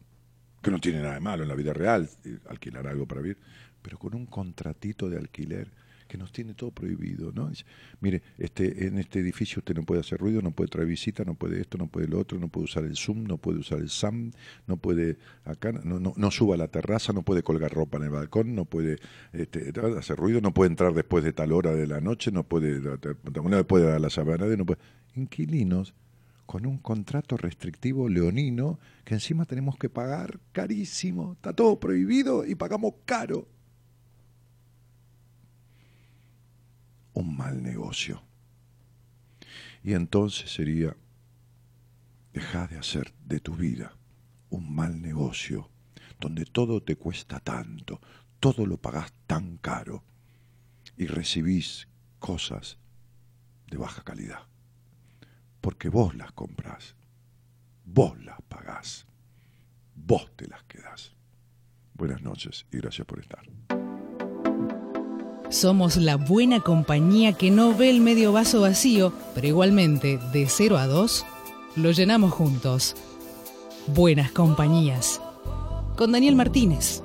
que 0.66 0.72
no 0.72 0.80
tiene 0.80 1.00
nada 1.00 1.14
de 1.14 1.20
malo 1.20 1.44
en 1.44 1.48
la 1.48 1.54
vida 1.54 1.72
real, 1.72 2.10
eh, 2.24 2.38
alquilar 2.48 2.88
algo 2.88 3.06
para 3.06 3.20
vivir, 3.20 3.38
pero 3.82 3.98
con 3.98 4.16
un 4.16 4.26
contratito 4.26 5.08
de 5.08 5.16
alquiler 5.16 5.70
que 6.08 6.18
nos 6.18 6.32
tiene 6.32 6.54
todo 6.54 6.72
prohibido, 6.72 7.30
¿no? 7.30 7.52
mire, 8.00 8.20
este, 8.36 8.88
en 8.88 8.98
este 8.98 9.20
edificio 9.20 9.60
usted 9.60 9.76
no 9.76 9.84
puede 9.84 10.00
hacer 10.00 10.18
ruido, 10.18 10.42
no 10.42 10.50
puede 10.50 10.68
traer 10.68 10.88
visita, 10.88 11.24
no 11.24 11.34
puede 11.34 11.60
esto, 11.60 11.78
no 11.78 11.86
puede 11.86 12.08
lo 12.08 12.18
otro, 12.18 12.40
no 12.40 12.48
puede 12.48 12.64
usar 12.64 12.82
el 12.82 12.96
Zoom, 12.96 13.24
no 13.28 13.38
puede 13.38 13.60
usar 13.60 13.78
el 13.78 13.90
SAM, 13.90 14.32
no 14.66 14.76
puede 14.76 15.18
acá, 15.44 15.70
no, 15.70 16.00
no, 16.00 16.14
no 16.16 16.30
suba 16.32 16.56
a 16.56 16.58
la 16.58 16.66
terraza, 16.66 17.12
no 17.12 17.22
puede 17.22 17.44
colgar 17.44 17.72
ropa 17.72 17.98
en 17.98 18.04
el 18.04 18.10
balcón, 18.10 18.56
no 18.56 18.64
puede 18.64 18.98
este, 19.32 19.72
hacer 19.96 20.16
ruido, 20.16 20.40
no 20.40 20.52
puede 20.52 20.70
entrar 20.70 20.94
después 20.94 21.22
de 21.22 21.32
tal 21.32 21.52
hora 21.52 21.72
de 21.76 21.86
la 21.86 22.00
noche, 22.00 22.32
no 22.32 22.42
puede, 22.42 22.80
no 22.80 23.66
puede 23.68 23.86
dar 23.86 24.00
la 24.00 24.10
sabana, 24.10 24.46
no 24.46 24.66
puede. 24.66 24.80
Inquilinos 25.14 25.94
con 26.46 26.64
un 26.64 26.78
contrato 26.78 27.36
restrictivo 27.36 28.08
leonino 28.08 28.78
que 29.04 29.14
encima 29.14 29.44
tenemos 29.44 29.76
que 29.76 29.90
pagar 29.90 30.40
carísimo. 30.52 31.32
Está 31.32 31.52
todo 31.52 31.78
prohibido 31.78 32.46
y 32.46 32.54
pagamos 32.54 32.94
caro. 33.04 33.48
Un 37.12 37.36
mal 37.36 37.62
negocio. 37.62 38.22
Y 39.82 39.94
entonces 39.94 40.52
sería, 40.52 40.96
deja 42.32 42.66
de 42.68 42.78
hacer 42.78 43.12
de 43.24 43.40
tu 43.40 43.54
vida 43.54 43.96
un 44.50 44.74
mal 44.74 45.02
negocio, 45.02 45.70
donde 46.20 46.44
todo 46.44 46.82
te 46.82 46.96
cuesta 46.96 47.40
tanto, 47.40 48.00
todo 48.40 48.66
lo 48.66 48.78
pagás 48.78 49.12
tan 49.26 49.58
caro 49.58 50.04
y 50.96 51.06
recibís 51.06 51.88
cosas 52.18 52.78
de 53.70 53.76
baja 53.76 54.02
calidad 54.02 54.46
porque 55.66 55.88
vos 55.88 56.14
las 56.14 56.30
comprás, 56.30 56.94
vos 57.84 58.16
las 58.24 58.40
pagás, 58.42 59.04
vos 59.96 60.30
te 60.36 60.46
las 60.46 60.62
quedás. 60.62 61.16
Buenas 61.92 62.22
noches 62.22 62.66
y 62.70 62.76
gracias 62.76 63.04
por 63.04 63.18
estar. 63.18 63.42
Somos 65.50 65.96
la 65.96 66.14
buena 66.14 66.60
compañía 66.60 67.32
que 67.32 67.50
no 67.50 67.76
ve 67.76 67.90
el 67.90 68.00
medio 68.00 68.30
vaso 68.30 68.60
vacío, 68.60 69.12
pero 69.34 69.48
igualmente 69.48 70.20
de 70.32 70.46
0 70.48 70.78
a 70.78 70.86
2 70.86 71.26
lo 71.74 71.90
llenamos 71.90 72.30
juntos. 72.30 72.94
Buenas 73.88 74.30
compañías. 74.30 75.20
Con 75.96 76.12
Daniel 76.12 76.36
Martínez. 76.36 77.02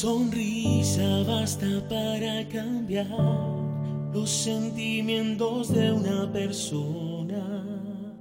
Sonrisa 0.00 1.24
basta 1.26 1.66
para 1.86 2.48
cambiar 2.48 3.06
los 4.14 4.30
sentimientos 4.30 5.74
de 5.74 5.92
una 5.92 6.32
persona. 6.32 7.44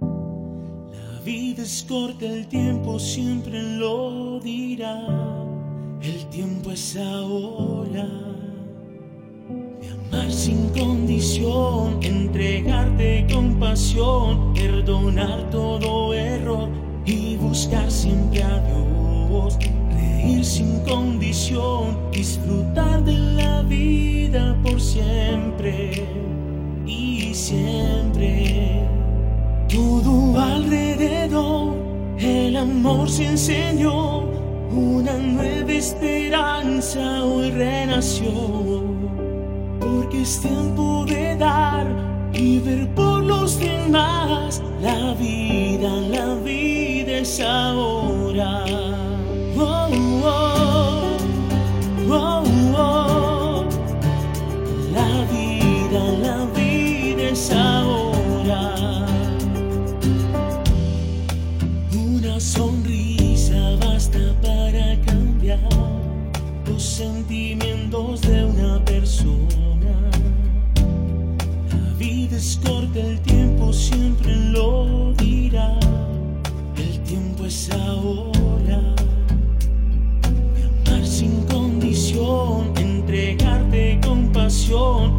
La 0.01 1.21
vida 1.23 1.63
es 1.63 1.85
corta, 1.87 2.25
el 2.25 2.47
tiempo 2.47 2.99
siempre 2.99 3.63
lo 3.77 4.41
dirá. 4.41 5.07
El 6.01 6.25
tiempo 6.25 6.71
es 6.71 6.97
ahora. 6.97 8.09
De 9.79 9.89
amar 9.89 10.29
sin 10.33 10.67
condición, 10.77 11.99
entregarte 12.01 13.25
con 13.33 13.57
pasión, 13.57 14.53
perdonar 14.53 15.49
todo 15.49 16.13
error 16.13 16.67
y 17.05 17.37
buscar 17.37 17.89
siempre 17.89 18.43
a 18.43 18.59
Dios 18.67 18.79
sin 20.43 20.79
condición, 20.81 21.97
disfrutar 22.11 23.03
de 23.03 23.13
la 23.13 23.61
vida 23.63 24.55
por 24.63 24.79
siempre 24.79 26.07
y 26.85 27.33
siempre. 27.33 28.87
Todo 29.67 30.39
alrededor, 30.39 31.75
el 32.19 32.55
amor 32.55 33.09
se 33.09 33.25
enseñó, 33.25 34.23
una 34.71 35.17
nueva 35.17 35.71
esperanza 35.71 37.23
hoy 37.23 37.51
renació, 37.51 38.83
porque 39.79 40.21
es 40.21 40.39
tiempo 40.41 41.05
de 41.05 41.35
dar 41.35 41.87
y 42.33 42.59
ver 42.59 42.87
por 42.95 43.23
los 43.23 43.59
demás 43.59 44.61
la 44.81 45.13
vida, 45.15 45.89
la 46.09 46.35
vida 46.35 47.19
es 47.19 47.39
ahora. 47.41 49.08
Sentimientos 66.99 68.19
de 68.21 68.43
una 68.43 68.83
persona. 68.83 69.93
La 71.71 71.93
vida 71.97 72.35
es 72.35 72.59
corta, 72.61 72.99
el 72.99 73.21
tiempo 73.21 73.71
siempre 73.71 74.35
lo 74.35 75.13
dirá. 75.13 75.79
El 76.75 76.99
tiempo 77.03 77.45
es 77.45 77.69
ahora 77.71 78.38
con 84.69 85.18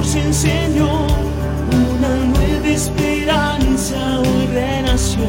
el 0.00 0.04
amor 0.04 0.04
se 0.04 0.22
enseñó, 0.22 1.06
una 1.98 2.16
nueva 2.26 2.68
esperanza 2.68 4.20
hoy 4.20 4.46
renació. 4.46 5.24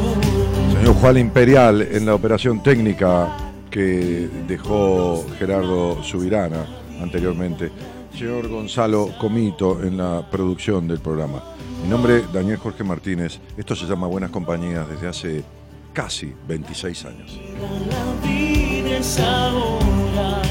Señor 0.78 0.94
Juan 0.94 1.18
Imperial, 1.18 1.82
en 1.82 2.06
la 2.06 2.14
operación 2.14 2.62
técnica 2.62 3.36
que 3.70 4.28
dejó 4.46 5.24
Gerardo 5.38 6.02
Subirana 6.02 6.66
anteriormente 7.00 7.70
señor 8.16 8.48
Gonzalo 8.48 9.08
Comito 9.18 9.82
en 9.82 9.96
la 9.96 10.24
producción 10.30 10.86
del 10.86 11.00
programa. 11.00 11.42
Mi 11.82 11.88
nombre 11.88 12.18
es 12.18 12.32
Daniel 12.32 12.58
Jorge 12.58 12.84
Martínez. 12.84 13.40
Esto 13.56 13.74
se 13.74 13.86
llama 13.86 14.06
Buenas 14.06 14.30
Compañías 14.30 14.88
desde 14.88 15.08
hace 15.08 15.44
casi 15.92 16.32
26 16.46 17.04
años. 17.06 17.40
La 17.88 18.28
vida 18.28 18.98
es 18.98 19.18
ahora, 19.18 20.42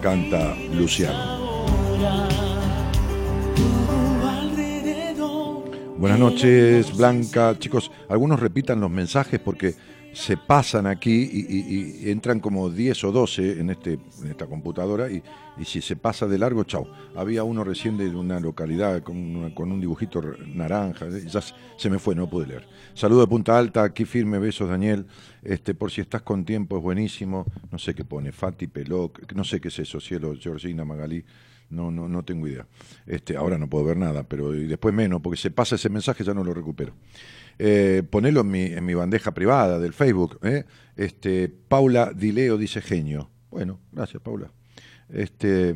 canta 0.00 0.56
Luciano. 0.72 1.38
Buenas 5.96 6.18
noches, 6.18 6.96
Blanca. 6.96 7.56
Chicos, 7.58 7.90
algunos 8.08 8.40
repitan 8.40 8.80
los 8.80 8.90
mensajes 8.90 9.38
porque 9.38 9.74
se 10.12 10.36
pasan 10.36 10.86
aquí 10.86 11.30
y, 11.32 12.10
entran 12.10 12.40
como 12.40 12.68
10 12.68 13.04
o 13.04 13.12
12 13.12 13.60
en, 13.60 13.70
este, 13.70 13.98
en 14.22 14.30
esta 14.30 14.46
computadora 14.46 15.08
y, 15.08 15.22
si 15.64 15.80
se 15.82 15.96
pasa 15.96 16.26
de 16.26 16.38
largo, 16.38 16.64
chau. 16.64 16.86
Había 17.16 17.44
uno 17.44 17.62
recién 17.62 17.96
de 17.96 18.08
una 18.08 18.40
localidad 18.40 19.02
con, 19.02 19.16
un 19.16 19.80
dibujito 19.80 20.22
naranja, 20.54 21.06
ya 21.08 21.40
se 21.76 21.90
me 21.90 21.98
fue, 21.98 22.14
no 22.14 22.28
pude 22.28 22.46
leer. 22.46 22.66
Saludo 22.94 23.20
de 23.20 23.26
Punta 23.28 23.56
Alta, 23.58 23.84
aquí 23.84 24.04
firme, 24.04 24.38
besos 24.38 24.68
Daniel. 24.68 25.06
Este, 25.42 25.74
por 25.74 25.90
si 25.90 26.00
estás 26.00 26.22
con 26.22 26.44
tiempo, 26.44 26.76
es 26.76 26.82
buenísimo. 26.82 27.46
No 27.70 27.78
sé 27.78 27.94
qué 27.94 28.04
pone, 28.04 28.32
Fati 28.32 28.66
Peloc, 28.66 29.32
no 29.32 29.44
sé 29.44 29.60
qué 29.60 29.68
es 29.68 29.78
eso, 29.78 30.00
cielo, 30.00 30.34
Georgina 30.38 30.84
Magalí 30.84 31.24
no, 31.70 31.90
no, 31.90 32.08
no 32.08 32.24
tengo 32.24 32.46
idea. 32.46 32.66
Este, 33.06 33.36
ahora 33.36 33.58
no 33.58 33.68
puedo 33.68 33.84
ver 33.84 33.96
nada, 33.96 34.22
pero 34.24 34.52
después 34.52 34.94
menos, 34.94 35.20
porque 35.20 35.38
se 35.38 35.50
pasa 35.50 35.76
ese 35.76 35.88
mensaje 35.88 36.24
ya 36.24 36.34
no 36.34 36.44
lo 36.44 36.54
recupero. 36.54 36.94
Eh, 37.58 38.02
ponelo 38.08 38.40
en 38.40 38.50
mi, 38.50 38.62
en 38.64 38.84
mi 38.84 38.94
bandeja 38.94 39.32
privada 39.32 39.78
del 39.78 39.92
Facebook. 39.92 40.38
¿eh? 40.42 40.64
Este, 40.96 41.48
Paula 41.48 42.12
Dileo 42.14 42.56
dice 42.56 42.80
genio. 42.80 43.30
Bueno, 43.50 43.80
gracias 43.92 44.22
Paula. 44.22 44.50
Este, 45.08 45.74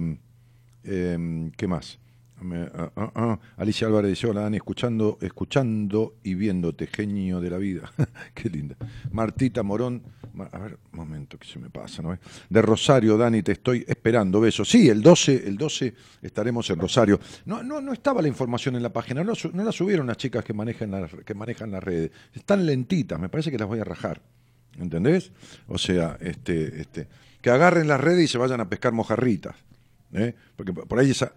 em, 0.84 1.50
¿Qué 1.52 1.66
más? 1.66 1.98
Ah, 2.74 2.90
ah, 2.96 3.12
ah. 3.14 3.38
Alicia 3.56 3.86
Álvarez 3.86 4.10
dice, 4.10 4.26
hola 4.26 4.42
Dani, 4.42 4.56
escuchando, 4.56 5.18
escuchando 5.20 6.16
y 6.24 6.34
viéndote, 6.34 6.88
genio 6.88 7.40
de 7.40 7.50
la 7.50 7.58
vida. 7.58 7.92
Qué 8.34 8.50
linda. 8.50 8.76
Martita 9.12 9.62
Morón, 9.62 10.02
a 10.50 10.58
ver, 10.58 10.78
un 10.92 10.98
momento, 10.98 11.38
que 11.38 11.46
se 11.46 11.58
me 11.58 11.70
pasa, 11.70 12.02
¿no? 12.02 12.18
De 12.48 12.62
Rosario, 12.62 13.16
Dani, 13.16 13.42
te 13.42 13.52
estoy 13.52 13.84
esperando, 13.86 14.40
besos. 14.40 14.68
Sí, 14.68 14.88
el 14.88 15.02
12, 15.02 15.46
el 15.46 15.56
12 15.56 15.94
estaremos 16.22 16.68
en 16.70 16.80
Rosario. 16.80 17.20
No, 17.44 17.62
no, 17.62 17.80
no 17.80 17.92
estaba 17.92 18.20
la 18.20 18.28
información 18.28 18.74
en 18.74 18.82
la 18.82 18.92
página, 18.92 19.22
no, 19.22 19.34
la 19.52 19.72
subieron 19.72 20.06
las 20.06 20.16
chicas 20.16 20.44
que 20.44 20.52
manejan, 20.52 20.90
las, 20.90 21.12
que 21.24 21.34
manejan 21.34 21.70
las 21.70 21.82
redes. 21.82 22.10
Están 22.34 22.66
lentitas, 22.66 23.20
me 23.20 23.28
parece 23.28 23.50
que 23.50 23.58
las 23.58 23.68
voy 23.68 23.78
a 23.78 23.84
rajar. 23.84 24.20
¿Entendés? 24.78 25.30
O 25.68 25.76
sea, 25.76 26.16
este, 26.20 26.80
este, 26.80 27.06
que 27.40 27.50
agarren 27.50 27.86
las 27.86 28.00
redes 28.00 28.24
y 28.24 28.28
se 28.28 28.38
vayan 28.38 28.60
a 28.60 28.68
pescar 28.68 28.92
mojarritas. 28.92 29.54
¿eh? 30.14 30.34
Porque 30.56 30.72
por 30.72 30.98
ahí 30.98 31.10
esa 31.10 31.32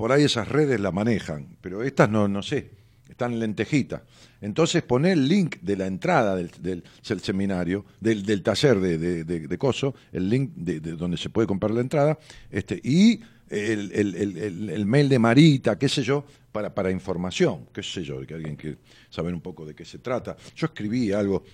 por 0.00 0.12
ahí 0.12 0.24
esas 0.24 0.48
redes 0.48 0.80
la 0.80 0.92
manejan, 0.92 1.58
pero 1.60 1.82
estas 1.82 2.08
no, 2.08 2.26
no 2.26 2.42
sé, 2.42 2.70
están 3.06 3.38
lentejitas. 3.38 4.00
Entonces 4.40 4.82
pone 4.82 5.12
el 5.12 5.28
link 5.28 5.56
de 5.60 5.76
la 5.76 5.86
entrada 5.86 6.36
del, 6.36 6.82
seminario, 7.02 7.84
del, 8.00 8.42
taller 8.42 8.80
de, 8.80 9.24
de, 9.24 9.58
Coso, 9.58 9.94
el 10.10 10.30
link 10.30 10.52
de, 10.54 10.80
donde 10.80 11.18
se 11.18 11.28
puede 11.28 11.46
comprar 11.46 11.72
la 11.72 11.82
entrada, 11.82 12.18
este, 12.50 12.80
y 12.82 13.20
el, 13.50 14.86
mail 14.86 15.10
de 15.10 15.18
Marita, 15.18 15.78
qué 15.78 15.86
sé 15.86 16.02
yo, 16.02 16.24
para, 16.50 16.74
para 16.74 16.90
información, 16.90 17.66
qué 17.70 17.82
sé 17.82 18.02
yo, 18.02 18.20
de 18.20 18.26
que 18.26 18.32
alguien 18.32 18.56
quiere 18.56 18.78
saber 19.10 19.34
un 19.34 19.42
poco 19.42 19.66
de 19.66 19.74
qué 19.74 19.84
se 19.84 19.98
trata. 19.98 20.34
Yo 20.56 20.68
escribí 20.68 21.12
algo 21.12 21.44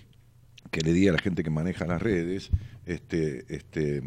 que 0.70 0.82
le 0.82 0.92
di 0.92 1.08
a 1.08 1.12
la 1.12 1.18
gente 1.18 1.42
que 1.42 1.50
maneja 1.50 1.84
las 1.84 2.00
redes, 2.00 2.50
este, 2.84 3.44
este, 3.48 4.04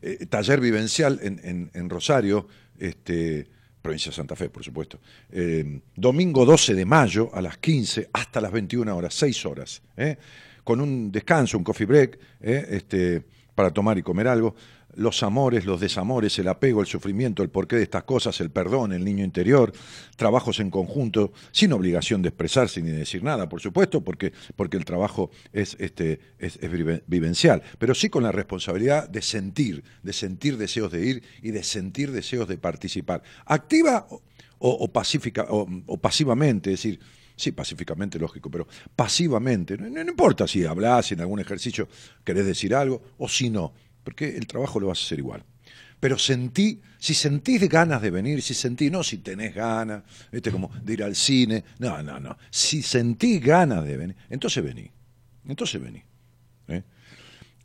eh, 0.00 0.26
taller 0.30 0.62
vivencial 0.62 1.20
en, 1.22 1.70
en 1.74 1.90
Rosario, 1.90 2.48
este, 2.78 3.46
provincia 3.80 4.10
de 4.10 4.16
Santa 4.16 4.36
Fe, 4.36 4.50
por 4.50 4.64
supuesto. 4.64 4.98
Eh, 5.30 5.80
domingo 5.94 6.44
12 6.44 6.74
de 6.74 6.84
mayo 6.84 7.30
a 7.32 7.40
las 7.40 7.58
15 7.58 8.10
hasta 8.12 8.40
las 8.40 8.52
21 8.52 8.96
horas, 8.96 9.14
6 9.14 9.46
horas, 9.46 9.82
¿eh? 9.96 10.16
con 10.64 10.80
un 10.80 11.10
descanso, 11.10 11.56
un 11.58 11.64
coffee 11.64 11.86
break, 11.86 12.18
¿eh? 12.40 12.66
este, 12.70 13.22
para 13.54 13.70
tomar 13.70 13.98
y 13.98 14.02
comer 14.02 14.28
algo 14.28 14.54
los 14.98 15.22
amores, 15.22 15.64
los 15.64 15.80
desamores, 15.80 16.38
el 16.38 16.48
apego, 16.48 16.80
el 16.80 16.86
sufrimiento, 16.86 17.42
el 17.42 17.50
porqué 17.50 17.76
de 17.76 17.84
estas 17.84 18.02
cosas, 18.02 18.40
el 18.40 18.50
perdón, 18.50 18.92
el 18.92 19.04
niño 19.04 19.24
interior, 19.24 19.72
trabajos 20.16 20.58
en 20.60 20.70
conjunto, 20.70 21.32
sin 21.52 21.72
obligación 21.72 22.20
de 22.20 22.30
expresarse 22.30 22.82
ni 22.82 22.90
de 22.90 22.98
decir 22.98 23.22
nada, 23.22 23.48
por 23.48 23.60
supuesto, 23.60 24.02
porque, 24.02 24.32
porque 24.56 24.76
el 24.76 24.84
trabajo 24.84 25.30
es, 25.52 25.76
este, 25.78 26.20
es, 26.38 26.58
vivencial, 27.06 27.62
pero 27.78 27.94
sí 27.94 28.08
con 28.08 28.24
la 28.24 28.32
responsabilidad 28.32 29.08
de 29.08 29.22
sentir, 29.22 29.84
de 30.02 30.12
sentir 30.12 30.56
deseos 30.56 30.90
de 30.90 31.06
ir 31.06 31.22
y 31.42 31.52
de 31.52 31.62
sentir 31.62 32.10
deseos 32.10 32.48
de 32.48 32.58
participar. 32.58 33.22
Activa 33.46 34.06
o, 34.58 34.88
pacífica, 34.88 35.46
o, 35.48 35.96
pasivamente, 35.98 36.72
es 36.72 36.82
decir, 36.82 36.98
sí, 37.36 37.52
pacíficamente, 37.52 38.18
lógico, 38.18 38.50
pero 38.50 38.66
pasivamente, 38.96 39.78
no, 39.78 39.88
no, 39.88 40.10
importa 40.10 40.48
si 40.48 40.64
hablas, 40.64 41.06
si 41.06 41.14
en 41.14 41.20
algún 41.20 41.38
ejercicio 41.38 41.88
querés 42.24 42.46
decir 42.46 42.74
algo 42.74 43.00
o 43.18 43.28
si 43.28 43.48
no 43.48 43.72
porque 44.08 44.38
el 44.38 44.46
trabajo 44.46 44.80
lo 44.80 44.86
vas 44.86 45.00
a 45.00 45.04
hacer 45.04 45.18
igual. 45.18 45.44
Pero 46.00 46.16
sentí, 46.16 46.80
si 46.98 47.12
sentís 47.12 47.68
ganas 47.68 48.00
de 48.00 48.10
venir, 48.10 48.40
si 48.40 48.54
sentís, 48.54 48.90
no 48.90 49.02
si 49.04 49.18
tenés 49.18 49.54
ganas, 49.54 50.02
este 50.32 50.50
como 50.50 50.70
de 50.82 50.94
ir 50.94 51.04
al 51.04 51.14
cine, 51.14 51.62
no, 51.78 52.02
no, 52.02 52.18
no. 52.18 52.38
Si 52.48 52.80
sentís 52.80 53.38
ganas 53.42 53.84
de 53.84 53.98
venir, 53.98 54.16
entonces 54.30 54.64
vení. 54.64 54.90
Entonces 55.46 55.78
vení. 55.82 56.02
¿eh? 56.68 56.84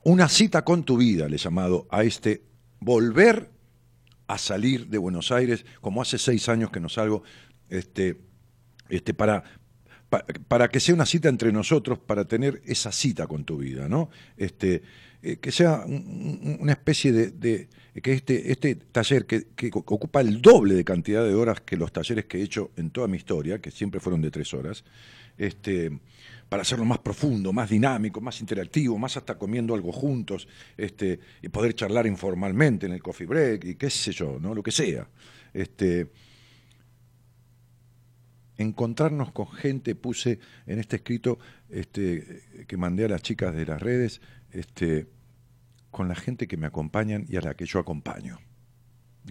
Una 0.04 0.28
cita 0.28 0.66
con 0.66 0.84
tu 0.84 0.98
vida, 0.98 1.30
le 1.30 1.38
he 1.38 1.40
llamado 1.40 1.88
a 1.90 2.04
este 2.04 2.44
volver 2.82 3.50
a 4.28 4.38
salir 4.38 4.88
de 4.88 4.98
Buenos 4.98 5.32
Aires, 5.32 5.66
como 5.80 6.02
hace 6.02 6.18
seis 6.18 6.50
años 6.50 6.72
que 6.72 6.82
no 6.82 6.90
salgo, 6.90 7.24
este, 7.70 8.20
este, 8.90 9.14
para, 9.14 9.46
para, 10.10 10.68
que 10.68 10.82
sea 10.82 10.94
una 10.94 11.06
cita 11.06 11.30
entre 11.30 11.54
nosotros, 11.54 12.00
para 12.00 12.26
tener 12.26 12.62
esa 12.66 12.92
cita 12.92 13.28
con 13.28 13.46
tu 13.46 13.60
vida, 13.60 13.88
¿no? 13.88 14.10
Este, 14.36 14.84
eh, 15.26 15.38
que 15.38 15.54
sea 15.54 15.86
una 15.88 16.74
especie 16.74 17.14
de, 17.14 17.70
que 18.02 18.12
este, 18.12 18.52
este 18.52 18.76
taller 18.76 19.26
que, 19.26 19.46
ocupa 19.74 20.20
el 20.20 20.42
doble 20.42 20.74
de 20.76 20.84
cantidad 20.84 21.24
de 21.24 21.34
horas 21.34 21.62
que 21.62 21.78
los 21.78 21.94
talleres 21.94 22.26
que 22.26 22.40
he 22.40 22.42
hecho 22.42 22.72
en 22.76 22.90
toda 22.90 23.08
mi 23.08 23.16
historia, 23.16 23.60
que 23.60 23.72
siempre 23.72 24.02
fueron 24.02 24.22
de 24.22 24.32
tres 24.32 24.54
horas, 24.54 24.84
este, 25.38 25.98
para 26.50 26.64
hacerlo 26.64 26.84
más 26.84 27.00
profundo, 27.00 27.54
más 27.54 27.70
dinámico, 27.70 28.20
más 28.20 28.42
interactivo, 28.42 28.98
más 28.98 29.16
hasta 29.16 29.38
comiendo 29.38 29.74
algo 29.74 29.94
juntos, 29.94 30.46
este, 30.76 31.22
y 31.42 31.48
poder 31.48 31.74
charlar 31.74 32.06
informalmente 32.06 32.86
en 32.86 32.92
el 32.92 33.02
coffee 33.02 33.26
break 33.26 33.64
y 33.64 33.76
qué 33.76 33.90
sé 33.90 34.12
yo, 34.12 34.38
¿no? 34.42 34.54
lo 34.54 34.62
que 34.62 34.72
sea. 34.72 35.08
Este, 35.54 36.10
encontrarnos 38.58 39.32
con 39.32 39.48
gente, 39.48 39.96
puse 39.96 40.40
en 40.68 40.80
este 40.80 40.98
escrito 40.98 41.40
este, 41.70 42.66
que 42.68 42.76
mandé 42.76 43.06
a 43.06 43.08
las 43.08 43.22
chicas 43.22 43.56
de 43.56 43.66
las 43.66 43.82
redes, 43.82 44.22
este, 44.54 45.08
con 45.92 46.08
la 46.08 46.16
gente 46.16 46.48
que 46.48 46.58
me 46.58 46.68
acompañan 46.68 47.26
y 47.28 47.36
a 47.38 47.42
la 47.42 47.56
que 47.56 47.66
yo 47.66 47.80
acompaño, 47.80 48.40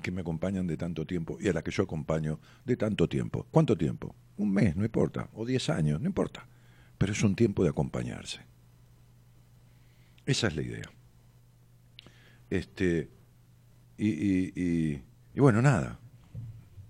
que 0.02 0.10
me 0.10 0.20
acompañan 0.20 0.66
de 0.66 0.76
tanto 0.76 1.06
tiempo 1.06 1.38
y 1.40 1.48
a 1.48 1.52
la 1.52 1.62
que 1.62 1.70
yo 1.70 1.84
acompaño 1.84 2.38
de 2.64 2.76
tanto 2.76 3.08
tiempo. 3.08 3.46
¿Cuánto 3.50 3.76
tiempo? 3.76 4.14
Un 4.36 4.52
mes, 4.52 4.76
no 4.76 4.84
importa, 4.84 5.28
o 5.34 5.46
diez 5.46 5.68
años, 5.70 6.00
no 6.00 6.06
importa, 6.06 6.46
pero 6.98 7.12
es 7.12 7.22
un 7.22 7.34
tiempo 7.34 7.62
de 7.62 7.70
acompañarse. 7.70 8.40
Esa 10.26 10.48
es 10.48 10.56
la 10.56 10.62
idea. 10.62 10.90
Este, 12.50 13.10
y 13.98 15.00
bueno, 15.36 15.62
nada, 15.62 15.98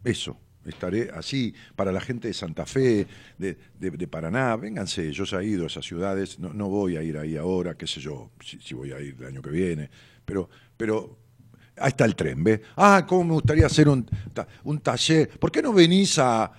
eso 0.05 0.42
estaré 0.65 1.11
así 1.15 1.55
para 1.77 1.93
la 1.93 2.01
gente 2.01 2.29
de 2.29 2.35
Santa 2.35 2.67
Fe, 2.67 3.07
de, 3.39 3.57
de, 3.79 4.09
Paraná, 4.09 4.57
vénganse, 4.57 5.13
yo 5.13 5.25
ya 5.25 5.41
he 5.41 5.47
ido 5.47 5.65
a 5.65 5.67
esas 5.67 5.85
ciudades, 5.85 6.39
no, 6.39 6.53
no 6.53 6.69
voy 6.69 6.97
a 6.97 7.03
ir 7.03 7.19
ahí 7.19 7.37
ahora, 7.37 7.77
qué 7.77 7.87
sé 7.87 8.01
yo, 8.01 8.31
si, 8.41 8.75
voy 8.75 8.93
a 8.93 9.01
ir 9.01 9.17
el 9.19 9.27
año 9.27 9.43
que 9.43 9.51
viene, 9.51 9.91
pero, 10.25 10.49
pero 10.77 11.19
ahí 11.77 11.89
está 11.89 12.05
el 12.05 12.15
tren, 12.15 12.45
¿ves? 12.45 12.61
Ah, 12.77 13.05
cómo 13.09 13.25
me 13.25 13.33
gustaría 13.35 13.67
hacer 13.67 13.89
un, 13.89 14.07
un 14.65 14.79
taller, 14.81 15.29
¿por 15.39 15.51
qué 15.51 15.63
no 15.63 15.73
venís 15.73 16.19
a, 16.19 16.53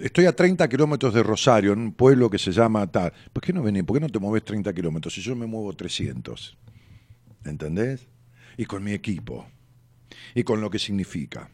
estoy 0.00 0.26
a 0.26 0.34
30 0.34 0.68
kilómetros 0.68 1.14
de 1.14 1.22
Rosario, 1.22 1.72
en 1.72 1.80
un 1.80 1.92
pueblo 1.92 2.30
que 2.30 2.38
se 2.38 2.52
llama 2.52 2.86
tal, 2.86 3.12
¿por 3.32 3.42
qué 3.42 3.52
no 3.52 3.62
venís? 3.62 3.84
¿Por 3.84 3.96
qué 3.96 4.00
no 4.00 4.08
te 4.08 4.18
mueves 4.18 4.44
30 4.44 4.72
kilómetros 4.72 5.14
si 5.14 5.20
yo 5.20 5.34
me 5.34 5.46
muevo 5.46 5.72
300? 5.72 6.56
¿Entendés? 7.44 8.08
Y 8.56 8.64
con 8.64 8.82
mi 8.82 8.92
equipo, 8.92 9.46
y 10.34 10.42
con 10.42 10.60
lo 10.60 10.70
que 10.70 10.78
significa. 10.78 11.50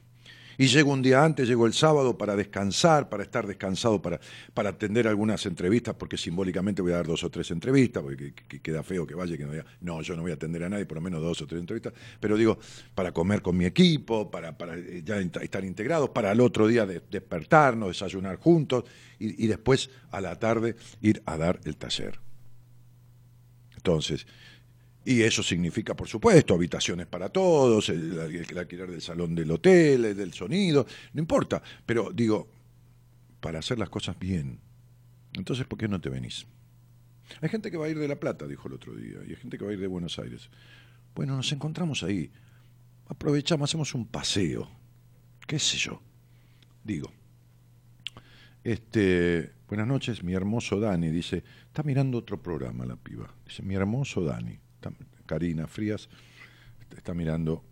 Y 0.59 0.67
llego 0.67 0.93
un 0.93 1.03
día 1.03 1.25
antes, 1.25 1.49
llego 1.49 1.67
el 1.67 1.73
sábado 1.73 2.17
para 2.17 2.37
descansar, 2.37 3.09
para 3.09 3.23
estar 3.23 3.47
descansado, 3.47 4.01
para, 4.01 4.21
para 4.55 4.71
atender 4.71 5.09
algunas 5.09 5.45
entrevistas, 5.47 5.95
porque 5.95 6.17
simbólicamente 6.17 6.83
voy 6.83 6.93
a 6.93 6.97
dar 6.97 7.07
dos 7.07 7.25
o 7.25 7.31
tres 7.31 7.51
entrevistas, 7.51 8.03
porque 8.03 8.35
queda 8.63 8.83
feo 8.83 9.07
que 9.07 9.15
vaya 9.15 9.37
que 9.37 9.45
no 9.45 9.53
diga, 9.53 9.65
no, 9.81 10.03
yo 10.03 10.17
no 10.17 10.23
voy 10.23 10.31
a 10.31 10.35
atender 10.35 10.65
a 10.65 10.69
nadie, 10.69 10.87
por 10.87 10.97
lo 10.97 11.03
menos 11.03 11.23
dos 11.23 11.41
o 11.43 11.47
tres 11.47 11.61
entrevistas, 11.61 11.93
pero 12.21 12.37
digo, 12.37 12.59
para 12.95 13.13
comer 13.13 13.43
con 13.43 13.57
mi 13.57 13.65
equipo, 13.65 14.31
para, 14.31 14.57
para 14.57 14.77
eh, 14.77 15.03
ya 15.05 15.19
estar 15.19 15.65
integrados, 15.65 16.11
para 16.11 16.31
al 16.31 16.41
otro 16.41 16.67
día 16.67 16.87
despertarnos, 16.87 17.89
desayunar 17.89 18.37
juntos 18.37 18.85
y 19.19 19.47
después 19.47 19.91
a 20.11 20.21
la 20.21 20.39
tarde 20.39 20.75
ir 21.01 21.23
a 21.27 21.37
dar 21.37 21.61
el 21.65 21.77
taller. 21.77 22.19
Entonces, 23.77 24.27
y 25.05 25.23
eso 25.23 25.43
significa, 25.43 25.95
por 25.95 26.09
supuesto, 26.09 26.55
habitaciones 26.55 27.07
para 27.07 27.29
todos, 27.29 27.89
el, 27.89 28.19
alquiler 28.57 28.91
del 28.91 29.03
salón 29.03 29.35
del 29.35 29.51
hotel, 29.51 30.17
del 30.17 30.33
sonido, 30.33 30.87
no 31.13 31.21
importa. 31.21 31.63
Pero 31.85 32.11
digo, 32.13 32.49
para 33.41 33.59
hacer 33.59 33.79
las 33.79 33.91
cosas 33.91 34.19
bien. 34.19 34.61
Entonces, 35.35 35.67
¿por 35.67 35.79
qué 35.79 35.89
no 35.89 36.01
te 36.01 36.09
venís? 36.09 36.47
Hay 37.41 37.49
gente 37.49 37.71
que 37.71 37.77
va 37.77 37.87
a 37.87 37.89
ir 37.89 37.99
de 37.99 38.07
La 38.07 38.17
Plata, 38.17 38.47
dijo 38.47 38.69
el 38.69 38.75
otro 38.75 38.95
día, 38.95 39.19
y 39.27 39.31
hay 39.31 39.37
gente 39.37 39.59
que 39.59 39.65
va 39.65 39.71
a 39.71 39.75
ir 39.75 39.81
de 39.81 39.87
Buenos 39.87 40.19
Aires. 40.19 40.49
Bueno, 41.15 41.37
nos 41.37 41.51
encontramos 41.53 42.03
ahí. 42.03 42.31
Aprovechamos, 43.09 43.69
hacemos 43.69 43.95
un 43.95 44.07
paseo. 44.07 44.71
¿Qué 45.47 45.59
sé 45.59 45.77
yo? 45.79 46.01
Digo. 46.85 47.13
Este, 48.63 49.53
buenas 49.67 49.89
noches, 49.89 50.23
mi 50.23 50.35
hermoso 50.35 50.79
Dani. 50.79 51.11
Dice, 51.11 51.43
está 51.67 51.83
mirando 51.83 52.19
otro 52.19 52.41
programa 52.41 52.87
la 52.87 52.97
piba. 52.97 53.35
Dice, 53.45 53.63
mi 53.63 53.75
hermoso 53.75 54.23
Dani. 54.23 54.62
Karina 55.27 55.67
Frías 55.67 56.09
está 56.97 57.15
mirando. 57.15 57.65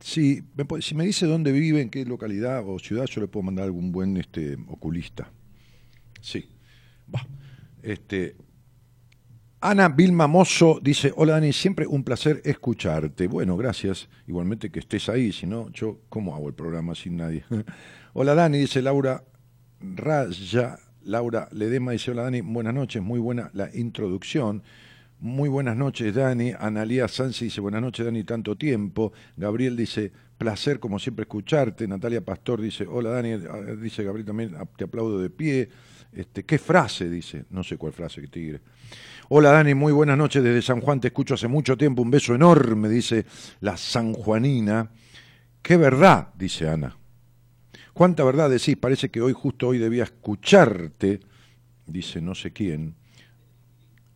si 0.00 0.42
me 0.94 1.04
dice 1.04 1.26
dónde 1.26 1.52
vive, 1.52 1.80
en 1.80 1.90
qué 1.90 2.04
localidad 2.04 2.62
o 2.66 2.78
ciudad, 2.78 3.06
yo 3.06 3.20
le 3.20 3.28
puedo 3.28 3.44
mandar 3.44 3.66
algún 3.66 3.92
buen 3.92 4.16
este, 4.16 4.56
oculista. 4.68 5.30
Sí. 6.20 6.48
Este, 7.82 8.36
Ana 9.62 9.88
Vilma 9.88 10.26
Mozo 10.26 10.80
dice, 10.82 11.12
hola 11.16 11.34
Dani, 11.34 11.52
siempre 11.52 11.86
un 11.86 12.02
placer 12.02 12.40
escucharte. 12.44 13.26
Bueno, 13.26 13.56
gracias. 13.56 14.08
Igualmente 14.26 14.70
que 14.70 14.78
estés 14.78 15.08
ahí, 15.08 15.32
si 15.32 15.46
no, 15.46 15.70
yo, 15.70 16.00
¿cómo 16.08 16.34
hago 16.34 16.48
el 16.48 16.54
programa 16.54 16.94
sin 16.94 17.16
nadie? 17.16 17.44
hola 18.14 18.34
Dani, 18.34 18.58
dice 18.58 18.80
Laura 18.80 19.22
Raya, 19.80 20.78
Laura 21.04 21.48
Ledema 21.52 21.92
dice, 21.92 22.10
hola 22.10 22.24
Dani, 22.24 22.40
buenas 22.40 22.74
noches, 22.74 23.02
muy 23.02 23.18
buena 23.18 23.50
la 23.54 23.70
introducción. 23.74 24.62
muy 25.20 25.48
buenas 25.48 25.76
noches, 25.76 26.14
Dani. 26.14 26.52
Analía 26.58 27.06
Sansi 27.06 27.46
dice, 27.46 27.60
buenas 27.60 27.82
noches, 27.82 28.06
Dani, 28.06 28.24
tanto 28.24 28.56
tiempo. 28.56 29.12
Gabriel 29.36 29.76
dice, 29.76 30.10
placer 30.38 30.80
como 30.80 30.98
siempre 30.98 31.24
escucharte. 31.24 31.86
Natalia 31.86 32.24
Pastor 32.24 32.60
dice, 32.60 32.86
hola, 32.86 33.10
Dani. 33.10 33.32
Ah, 33.32 33.60
dice 33.80 34.02
Gabriel 34.02 34.26
también, 34.26 34.54
ah, 34.58 34.64
te 34.76 34.84
aplaudo 34.84 35.20
de 35.20 35.28
pie. 35.28 35.68
Este, 36.12 36.44
¿Qué 36.44 36.58
frase? 36.58 37.08
Dice, 37.10 37.44
no 37.50 37.62
sé 37.62 37.76
cuál 37.76 37.92
frase, 37.92 38.20
que 38.22 38.28
tigre. 38.28 38.60
Hola 39.28 39.52
Dani, 39.52 39.74
muy 39.74 39.92
buenas 39.92 40.18
noches 40.18 40.42
desde 40.42 40.60
San 40.60 40.80
Juan, 40.80 41.00
te 41.00 41.08
escucho 41.08 41.34
hace 41.34 41.46
mucho 41.46 41.76
tiempo, 41.76 42.02
un 42.02 42.10
beso 42.10 42.34
enorme, 42.34 42.88
dice 42.88 43.26
la 43.60 43.76
sanjuanina. 43.76 44.90
Qué 45.62 45.76
verdad, 45.76 46.30
dice 46.34 46.68
Ana. 46.68 46.99
¿Cuánta 48.00 48.24
verdad 48.24 48.48
decís? 48.48 48.78
Parece 48.78 49.10
que 49.10 49.20
hoy, 49.20 49.34
justo 49.34 49.68
hoy, 49.68 49.76
debía 49.76 50.04
escucharte, 50.04 51.20
dice 51.86 52.22
no 52.22 52.34
sé 52.34 52.50
quién. 52.50 52.94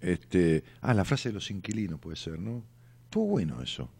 Este, 0.00 0.64
ah, 0.80 0.94
la 0.94 1.04
frase 1.04 1.28
de 1.28 1.34
los 1.34 1.50
inquilinos 1.50 2.00
puede 2.00 2.16
ser, 2.16 2.38
¿no? 2.38 2.64
Estuvo 3.04 3.26
bueno 3.26 3.60
eso. 3.60 3.90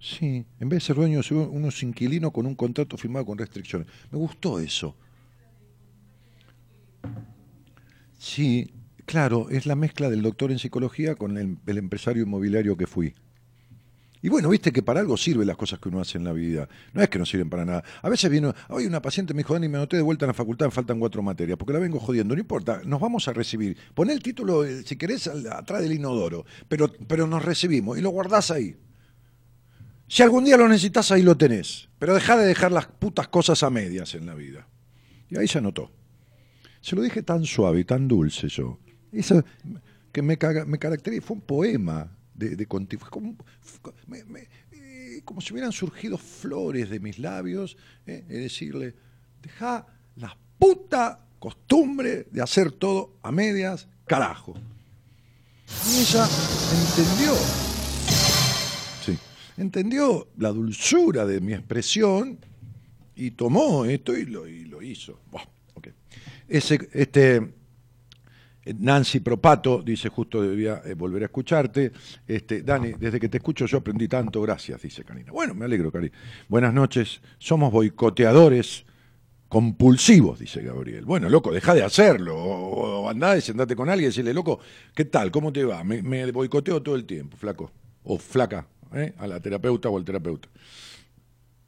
Sí, 0.00 0.46
en 0.58 0.68
vez 0.70 0.78
de 0.78 0.86
ser 0.86 0.96
dueño, 0.96 1.20
unos 1.30 1.82
inquilinos 1.82 2.32
con 2.32 2.46
un 2.46 2.54
contrato 2.54 2.96
firmado 2.96 3.26
con 3.26 3.36
restricciones. 3.36 3.86
Me 4.10 4.16
gustó 4.16 4.58
eso. 4.58 4.96
Sí, 8.18 8.72
Claro, 9.06 9.48
es 9.50 9.66
la 9.66 9.76
mezcla 9.76 10.10
del 10.10 10.20
doctor 10.20 10.50
en 10.50 10.58
psicología 10.58 11.14
con 11.14 11.38
el, 11.38 11.78
empresario 11.78 12.24
inmobiliario 12.24 12.76
que 12.76 12.88
fui. 12.88 13.14
Y 14.22 14.28
bueno, 14.28 14.48
viste 14.48 14.72
que 14.72 14.82
para 14.82 15.00
algo 15.00 15.16
sirven 15.16 15.46
las 15.46 15.56
cosas 15.56 15.78
que 15.78 15.88
uno 15.88 16.00
hace 16.00 16.18
en 16.18 16.24
la 16.24 16.32
vida. 16.32 16.68
No 16.94 17.02
es 17.02 17.08
que 17.08 17.18
no 17.18 17.26
sirven 17.26 17.50
para 17.50 17.64
nada. 17.64 17.84
A 18.02 18.08
veces 18.08 18.30
viene, 18.30 18.52
hoy 18.68 18.86
una 18.86 19.02
paciente 19.02 19.34
me 19.34 19.38
dijo, 19.38 19.52
Dani, 19.52 19.68
me 19.68 19.76
anoté 19.76 19.96
de 19.96 20.02
vuelta 20.02 20.24
en 20.24 20.28
la 20.28 20.34
facultad, 20.34 20.66
me 20.66 20.72
faltan 20.72 20.98
cuatro 20.98 21.22
materias, 21.22 21.58
porque 21.58 21.74
la 21.74 21.78
vengo 21.78 22.00
jodiendo. 22.00 22.34
No 22.34 22.40
importa, 22.40 22.80
nos 22.84 23.00
vamos 23.00 23.28
a 23.28 23.32
recibir. 23.32 23.76
Pon 23.94 24.10
el 24.10 24.22
título, 24.22 24.64
eh, 24.64 24.82
si 24.84 24.96
querés, 24.96 25.28
atrás 25.28 25.82
del 25.82 25.92
inodoro, 25.92 26.46
pero, 26.68 26.90
pero 27.06 27.26
nos 27.26 27.44
recibimos 27.44 27.98
y 27.98 28.00
lo 28.00 28.10
guardás 28.10 28.50
ahí. 28.50 28.76
Si 30.08 30.22
algún 30.22 30.44
día 30.44 30.56
lo 30.56 30.68
necesitas, 30.68 31.10
ahí 31.12 31.22
lo 31.22 31.36
tenés. 31.36 31.88
Pero 31.98 32.14
deja 32.14 32.36
de 32.36 32.46
dejar 32.46 32.72
las 32.72 32.86
putas 32.86 33.28
cosas 33.28 33.62
a 33.62 33.70
medias 33.70 34.14
en 34.14 34.26
la 34.26 34.34
vida. 34.34 34.66
Y 35.28 35.36
ahí 35.36 35.48
se 35.48 35.58
anotó. 35.58 35.90
Se 36.80 36.94
lo 36.94 37.02
dije 37.02 37.22
tan 37.22 37.44
suave 37.44 37.80
y 37.80 37.84
tan 37.84 38.06
dulce 38.06 38.48
yo. 38.48 38.78
Eso 39.12 39.44
que 40.12 40.22
me, 40.22 40.38
me 40.66 40.78
caracteriza, 40.78 41.26
fue 41.26 41.36
un 41.36 41.42
poema 41.42 42.15
de, 42.36 42.56
de 42.56 42.66
como, 42.66 42.86
eh, 44.12 45.20
como, 45.24 45.40
si 45.40 45.52
hubieran 45.52 45.72
surgido 45.72 46.18
flores 46.18 46.90
de 46.90 47.00
mis 47.00 47.18
labios, 47.18 47.76
eh, 48.06 48.24
es 48.28 48.38
decirle, 48.38 48.94
deja 49.42 49.86
la 50.16 50.36
puta 50.58 51.20
costumbre 51.38 52.26
de 52.30 52.42
hacer 52.42 52.72
todo 52.72 53.18
a 53.22 53.32
medias, 53.32 53.88
carajo. 54.06 54.54
Y 55.88 56.00
ella 56.00 56.28
entendió, 56.72 57.34
sí, 59.04 59.18
entendió 59.56 60.28
la 60.36 60.50
dulzura 60.50 61.26
de 61.26 61.40
mi 61.40 61.54
expresión 61.54 62.38
y 63.16 63.32
tomó 63.32 63.84
esto 63.84 64.16
y 64.16 64.26
lo, 64.26 64.46
y 64.46 64.64
lo 64.66 64.82
hizo. 64.82 65.18
Ese, 66.48 66.88
este, 66.92 67.55
Nancy 68.78 69.20
Propato 69.20 69.82
dice, 69.82 70.08
justo 70.08 70.42
debía 70.42 70.82
eh, 70.84 70.94
volver 70.94 71.22
a 71.22 71.26
escucharte. 71.26 71.92
Este, 72.26 72.62
Dani, 72.62 72.92
desde 72.92 73.20
que 73.20 73.28
te 73.28 73.38
escucho 73.38 73.66
yo 73.66 73.78
aprendí 73.78 74.08
tanto, 74.08 74.42
gracias, 74.42 74.82
dice 74.82 75.04
Karina. 75.04 75.32
Bueno, 75.32 75.54
me 75.54 75.64
alegro, 75.64 75.92
Karina. 75.92 76.14
Buenas 76.48 76.74
noches, 76.74 77.20
somos 77.38 77.72
boicoteadores 77.72 78.84
compulsivos, 79.48 80.38
dice 80.38 80.62
Gabriel. 80.62 81.04
Bueno, 81.04 81.28
loco, 81.28 81.52
deja 81.52 81.74
de 81.74 81.82
hacerlo. 81.82 82.36
O, 82.36 83.08
andá 83.08 83.36
y 83.36 83.40
sentate 83.40 83.76
con 83.76 83.88
alguien 83.88 84.06
y 84.06 84.10
decirle, 84.10 84.34
loco, 84.34 84.60
¿qué 84.94 85.04
tal? 85.04 85.30
¿Cómo 85.30 85.52
te 85.52 85.64
va? 85.64 85.84
Me, 85.84 86.30
boicoteo 86.32 86.82
todo 86.82 86.96
el 86.96 87.04
tiempo, 87.04 87.36
flaco. 87.36 87.70
O 88.04 88.18
flaca, 88.18 88.66
¿eh? 88.94 89.14
a 89.18 89.26
la 89.26 89.40
terapeuta 89.40 89.88
o 89.88 89.96
al 89.96 90.04
terapeuta. 90.04 90.48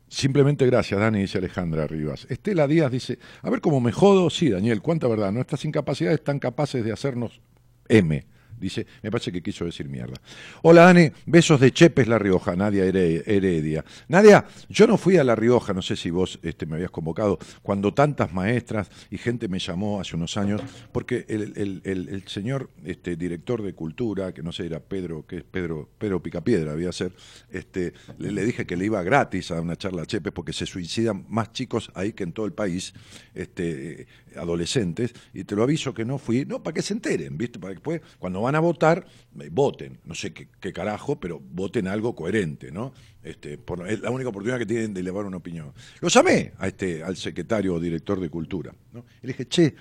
Simplemente 0.08 0.64
gracias, 0.66 0.98
Dani, 0.98 1.20
dice 1.20 1.38
Alejandra 1.38 1.86
Rivas. 1.86 2.26
Estela 2.30 2.66
Díaz 2.66 2.90
dice, 2.90 3.18
a 3.42 3.50
ver 3.50 3.60
cómo 3.60 3.80
me 3.80 3.92
jodo. 3.92 4.30
Sí, 4.30 4.48
Daniel, 4.48 4.80
cuánta 4.80 5.06
verdad. 5.06 5.32
Nuestras 5.32 5.64
incapacidades 5.64 6.20
están 6.20 6.38
capaces 6.38 6.84
de 6.84 6.92
hacernos 6.92 7.40
M. 7.88 8.24
Dice, 8.58 8.86
me 9.02 9.10
parece 9.10 9.32
que 9.32 9.42
quiso 9.42 9.64
decir 9.64 9.88
mierda. 9.88 10.14
Hola 10.62 10.82
Dani, 10.82 11.10
besos 11.26 11.60
de 11.60 11.72
Chepes 11.72 12.08
La 12.08 12.18
Rioja, 12.18 12.56
Nadia 12.56 12.84
Heredia. 12.84 13.84
Nadia, 14.08 14.46
yo 14.68 14.86
no 14.86 14.96
fui 14.96 15.16
a 15.16 15.24
La 15.24 15.34
Rioja, 15.34 15.72
no 15.72 15.82
sé 15.82 15.96
si 15.96 16.10
vos 16.10 16.38
este, 16.42 16.66
me 16.66 16.76
habías 16.76 16.90
convocado, 16.90 17.38
cuando 17.62 17.94
tantas 17.94 18.32
maestras 18.32 18.90
y 19.10 19.18
gente 19.18 19.48
me 19.48 19.58
llamó 19.58 20.00
hace 20.00 20.16
unos 20.16 20.36
años, 20.36 20.60
porque 20.92 21.24
el, 21.28 22.24
señor 22.26 22.70
este, 22.84 23.16
director 23.16 23.62
de 23.62 23.74
cultura, 23.74 24.32
que 24.32 24.42
no 24.42 24.52
sé, 24.52 24.66
era 24.66 24.80
Pedro, 24.80 25.26
que 25.26 25.38
es 25.38 25.44
Pedro, 25.44 25.88
Pedro 25.98 26.22
Picapiedra, 26.22 26.72
había 26.72 26.92
ser, 26.92 27.12
este, 27.50 27.92
le, 28.18 28.44
dije 28.44 28.66
que 28.66 28.76
le 28.76 28.86
iba 28.86 29.02
gratis 29.02 29.50
a 29.50 29.60
una 29.60 29.76
charla 29.76 30.02
a 30.02 30.06
Chepes 30.06 30.32
porque 30.32 30.52
se 30.52 30.66
suicidan 30.66 31.24
más 31.28 31.52
chicos 31.52 31.90
ahí 31.94 32.12
que 32.12 32.24
en 32.24 32.32
todo 32.32 32.46
el 32.46 32.52
país, 32.52 32.94
este, 33.34 34.06
adolescentes, 34.36 35.14
y 35.32 35.44
te 35.44 35.54
lo 35.54 35.62
aviso 35.62 35.94
que 35.94 36.04
no 36.04 36.18
fui, 36.18 36.44
no, 36.44 36.62
para 36.62 36.74
que 36.74 36.82
se 36.82 36.94
enteren, 36.94 37.36
¿viste? 37.36 37.58
Para 37.58 37.72
que 37.72 37.76
después, 37.76 38.00
cuando 38.18 38.40
van 38.40 38.54
a 38.54 38.60
votar, 38.60 39.06
voten, 39.50 39.98
no 40.04 40.14
sé 40.14 40.32
qué, 40.32 40.72
carajo, 40.72 41.18
pero 41.18 41.40
voten 41.40 41.88
algo 41.88 42.14
coherente, 42.14 42.70
¿no? 42.70 42.92
Este, 43.22 43.58
es 43.88 44.00
la 44.00 44.10
única 44.10 44.30
oportunidad 44.30 44.58
que 44.58 44.66
tienen 44.66 44.94
de 44.94 45.00
elevar 45.00 45.26
una 45.26 45.36
opinión. 45.36 45.72
Lo 46.00 46.08
llamé 46.08 46.52
a 46.58 46.68
este, 46.68 47.02
al 47.02 47.16
secretario 47.16 47.74
o 47.74 47.80
director 47.80 48.20
de 48.20 48.28
Cultura, 48.28 48.74
¿no? 48.92 49.04
Y 49.22 49.26
le 49.26 49.32
dije, 49.32 49.46
che, 49.46 49.74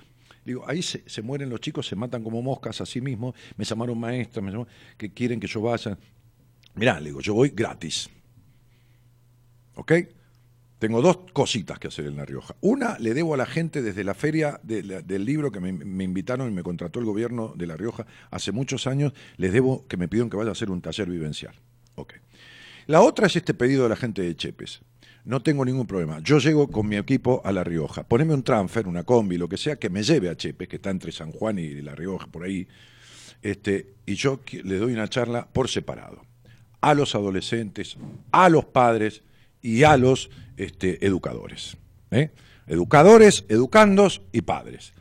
digo, 0.43 0.63
ahí 0.67 0.81
se, 0.81 1.21
mueren 1.21 1.49
los 1.49 1.59
chicos, 1.59 1.87
se 1.87 1.95
matan 1.95 2.23
como 2.23 2.41
moscas 2.41 2.81
a 2.81 2.85
sí 2.85 3.01
mismos, 3.01 3.35
me 3.57 3.65
llamaron 3.65 3.99
maestras, 3.99 4.43
me 4.43 4.65
que 4.97 5.11
quieren 5.11 5.39
que 5.39 5.47
yo 5.47 5.61
vaya. 5.61 5.97
Mirá, 6.75 6.99
le 6.99 7.09
digo, 7.09 7.21
yo 7.21 7.33
voy 7.33 7.49
gratis. 7.49 8.09
¿Ok? 9.75 9.93
Tengo 10.79 11.01
dos 11.01 11.19
cositas 11.33 11.79
que 11.79 11.87
hacer 11.87 12.05
en 12.05 12.17
La 12.17 12.25
Rioja. 12.25 12.55
Una, 12.61 12.99
le 12.99 13.15
debo 13.15 13.33
a 13.33 13.37
la 13.37 13.47
gente 13.47 13.81
desde 13.81 14.03
la 14.03 14.13
feria 14.13 14.59
del 14.63 15.25
libro 15.25 15.51
que 15.51 15.59
me, 15.59 16.03
invitaron 16.03 16.49
y 16.49 16.53
me 16.53 16.61
contrató 16.61 16.99
el 16.99 17.05
gobierno 17.05 17.53
de 17.55 17.65
La 17.65 17.75
Rioja 17.75 18.05
hace 18.29 18.51
muchos 18.51 18.85
años, 18.85 19.13
les 19.37 19.51
debo 19.51 19.87
que 19.87 19.97
me 19.97 20.07
pidieron 20.07 20.29
que 20.29 20.37
vaya 20.37 20.49
a 20.49 20.51
hacer 20.51 20.69
un 20.69 20.81
taller 20.81 21.09
vivencial. 21.09 21.55
Okay. 21.95 22.19
La 22.85 23.01
otra 23.01 23.25
es 23.25 23.35
este 23.35 23.55
pedido 23.55 23.83
de 23.83 23.89
la 23.89 23.95
gente 23.95 24.21
de 24.21 24.35
Chepes. 24.35 24.81
No 25.25 25.41
tengo 25.41 25.65
ningún 25.65 25.87
problema. 25.87 26.19
Yo 26.19 26.37
llego 26.37 26.69
con 26.69 26.87
mi 26.87 26.95
equipo 26.95 27.41
a 27.43 27.51
La 27.51 27.63
Rioja. 27.63 28.07
Poneme 28.07 28.35
un 28.35 28.43
transfer, 28.43 28.87
una 28.87 29.03
combi, 29.03 29.37
lo 29.37 29.49
que 29.49 29.57
sea, 29.57 29.77
que 29.77 29.89
me 29.89 30.03
lleve 30.03 30.29
a 30.29 30.37
Chepes, 30.37 30.67
que 30.67 30.75
está 30.75 30.91
entre 30.91 31.11
San 31.11 31.31
Juan 31.31 31.57
y 31.57 31.81
La 31.81 31.95
Rioja, 31.95 32.27
por 32.27 32.43
ahí. 32.43 32.67
Este, 33.41 33.95
y 34.05 34.13
yo 34.13 34.39
le 34.63 34.77
doy 34.77 34.93
una 34.93 35.09
charla 35.09 35.47
por 35.51 35.69
separado. 35.69 36.21
A 36.81 36.93
los 36.93 37.15
adolescentes, 37.15 37.97
a 38.31 38.47
los 38.47 38.65
padres 38.65 39.23
y 39.67 39.83
a 39.83 39.97
los 39.97 40.29
este, 40.55 41.05
educadores. 41.05 41.75
¿eh? 42.11 42.31
Educadores, 42.67 43.43
educandos 43.49 44.21
y 44.31 44.41
padres. 44.41 44.93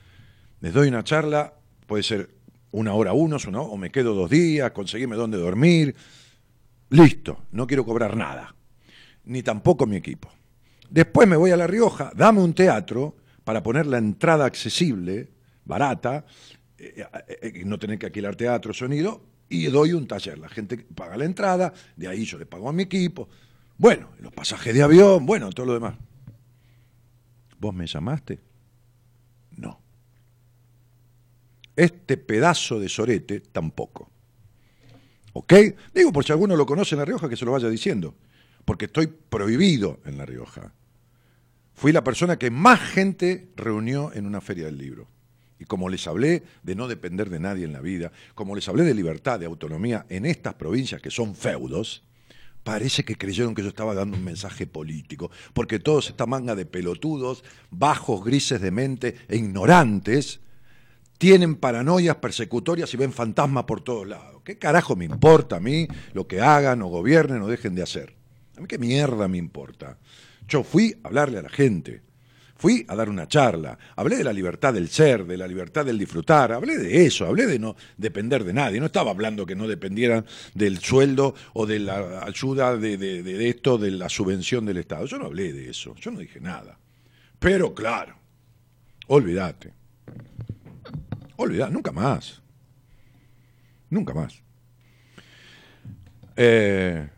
Les 0.61 0.73
doy 0.73 0.89
una 0.89 1.05
charla, 1.05 1.55
puede 1.87 2.03
ser 2.03 2.31
una 2.73 2.93
hora 2.95 3.13
unos, 3.13 3.47
¿no? 3.47 3.63
o 3.63 3.77
me 3.77 3.91
quedo 3.91 4.13
dos 4.13 4.29
días, 4.29 4.73
conseguirme 4.73 5.15
dónde 5.15 5.39
dormir. 5.39 5.95
Listo, 6.91 7.45
no 7.53 7.69
quiero 7.69 7.85
cobrar 7.85 8.17
nada, 8.17 8.57
ni 9.25 9.45
tampoco 9.45 9.87
mi 9.87 9.97
equipo. 9.97 10.33
Después 10.91 11.29
me 11.29 11.37
voy 11.37 11.53
a 11.53 11.57
La 11.57 11.69
Rioja, 11.69 12.11
dame 12.17 12.41
un 12.41 12.53
teatro 12.53 13.15
para 13.45 13.63
poner 13.63 13.87
la 13.87 13.99
entrada 13.99 14.47
accesible, 14.47 15.29
barata, 15.65 16.25
eh, 16.77 17.05
eh, 17.41 17.63
no 17.65 17.79
tener 17.79 18.01
que 18.01 18.07
alquilar 18.07 18.35
teatro, 18.35 18.75
sonido, 18.75 19.23
y 19.49 19.67
doy 19.67 19.93
un 19.93 20.09
taller. 20.09 20.39
La 20.39 20.49
gente 20.49 20.77
paga 20.77 21.17
la 21.17 21.25
entrada, 21.25 21.73
de 21.95 22.09
ahí 22.09 22.25
yo 22.25 22.37
le 22.37 22.47
pago 22.47 22.69
a 22.69 22.73
mi 22.73 22.83
equipo, 22.83 23.29
bueno, 23.79 24.09
los 24.21 24.33
pasajes 24.33 24.75
de 24.75 24.83
avión, 24.83 25.27
bueno, 25.27 25.51
todo 25.51 25.67
lo 25.67 25.75
demás. 25.75 25.95
¿Vos 27.59 27.75
me 27.75 27.87
llamaste? 27.87 28.41
No. 29.57 29.81
Este 31.75 32.17
pedazo 32.17 32.81
de 32.81 32.89
sorete 32.89 33.41
tampoco. 33.41 34.11
¿Ok? 35.33 35.53
Digo, 35.95 36.13
por 36.13 36.25
si 36.25 36.33
alguno 36.33 36.57
lo 36.57 36.65
conoce 36.65 36.95
en 36.95 37.01
La 37.01 37.05
Rioja, 37.05 37.29
que 37.29 37.37
se 37.37 37.45
lo 37.45 37.53
vaya 37.53 37.69
diciendo. 37.69 38.15
Porque 38.65 38.87
estoy 38.87 39.07
prohibido 39.07 40.01
en 40.07 40.17
La 40.17 40.25
Rioja. 40.25 40.73
Fui 41.75 41.93
la 41.93 42.03
persona 42.03 42.39
que 42.39 42.51
más 42.51 42.81
gente 42.81 43.51
reunió 43.55 44.13
en 44.15 44.27
una 44.27 44.41
feria 44.41 44.65
del 44.65 44.79
libro. 44.79 45.09
Y 45.59 45.65
como 45.65 45.89
les 45.89 46.07
hablé 46.07 46.43
de 46.63 46.75
no 46.75 46.89
depender 46.89 47.29
de 47.29 47.41
nadie 47.41 47.65
en 47.65 47.73
la 47.73 47.81
vida, 47.81 48.13
como 48.35 48.55
les 48.55 48.69
hablé 48.69 48.85
de 48.85 48.95
libertad, 48.95 49.39
de 49.39 49.47
autonomía 49.47 50.07
en 50.09 50.25
estas 50.25 50.55
provincias 50.55 51.03
que 51.03 51.11
son 51.11 51.35
feudos, 51.35 52.03
parece 52.67 53.05
que 53.05 53.17
creyeron 53.17 53.55
que 53.55 53.63
yo 53.63 53.69
estaba 53.69 53.95
dando 53.95 54.17
un 54.17 54.25
mensaje 54.25 54.67
político, 54.67 55.31
porque 55.53 55.79
todos 55.79 56.09
esta 56.09 56.27
manga 56.27 56.57
de 56.57 56.67
pelotudos, 56.67 57.45
bajos, 57.71 58.25
grises 58.25 58.61
de 58.61 58.73
mente 58.73 59.15
e 59.29 59.37
ignorantes, 59.37 60.41
tienen 61.17 61.55
paranoias 61.55 62.17
persecutorias 62.17 62.93
y 62.93 62.97
ven 62.97 63.13
fantasmas 63.13 63.67
por 63.67 63.83
todos 63.83 64.09
lados. 64.09 64.43
¿Qué 64.43 64.59
carajo 64.59 64.97
me 64.97 65.05
importa 65.05 65.57
a 65.57 65.61
mí 65.61 65.87
lo 66.13 66.27
que 66.27 66.41
hagan 66.41 66.83
o 66.83 66.89
gobiernen 66.89 67.41
o 67.41 67.47
dejen 67.47 67.77
de 67.77 67.85
hacer? 67.85 68.17
A 68.57 68.61
mí 68.61 68.67
qué 68.67 68.79
mierda 68.79 69.29
me 69.29 69.39
importa. 69.39 69.99
Yo 70.49 70.65
fui 70.65 70.99
a 71.05 71.07
hablarle 71.07 71.39
a 71.39 71.43
la 71.43 71.49
gente, 71.49 72.03
Fui 72.59 72.87
a 72.89 72.97
dar 72.97 73.11
una 73.11 73.29
charla, 73.29 73.79
hablé 73.97 74.17
de 74.17 74.25
la 74.25 74.33
libertad 74.33 74.73
del 74.73 74.89
ser, 74.89 75.27
de 75.27 75.37
la 75.37 75.47
libertad 75.47 75.85
del 75.85 75.99
disfrutar, 75.99 76.53
hablé 76.53 76.79
de 76.79 77.05
eso, 77.05 77.27
hablé 77.27 77.47
de 77.47 77.59
no 77.59 77.77
depender 77.99 78.45
de 78.45 78.55
nadie. 78.55 78.81
No 78.81 78.87
estaba 78.87 79.11
hablando 79.11 79.45
que 79.45 79.55
no 79.55 79.69
dependieran 79.69 80.25
del 80.55 80.79
sueldo 80.79 81.35
o 81.53 81.67
de 81.67 81.81
la 81.81 82.25
ayuda 82.25 82.77
de, 82.77 82.97
de 82.97 83.49
esto, 83.49 83.77
de 83.77 83.91
la 83.91 84.09
subvención 84.09 84.65
del 84.65 84.79
Estado. 84.79 85.05
Yo 85.05 85.19
no 85.19 85.27
hablé 85.27 85.53
de 85.53 85.69
eso, 85.69 85.95
yo 85.97 86.11
no 86.11 86.19
dije 86.19 86.41
nada. 86.41 86.79
Pero 87.39 87.75
claro, 87.75 88.17
olvídate. 89.09 89.75
Olvídate, 91.37 91.73
nunca 91.73 91.93
más. 91.93 92.41
Nunca 93.91 94.15
más. 94.15 94.43
Eh, 96.37 97.09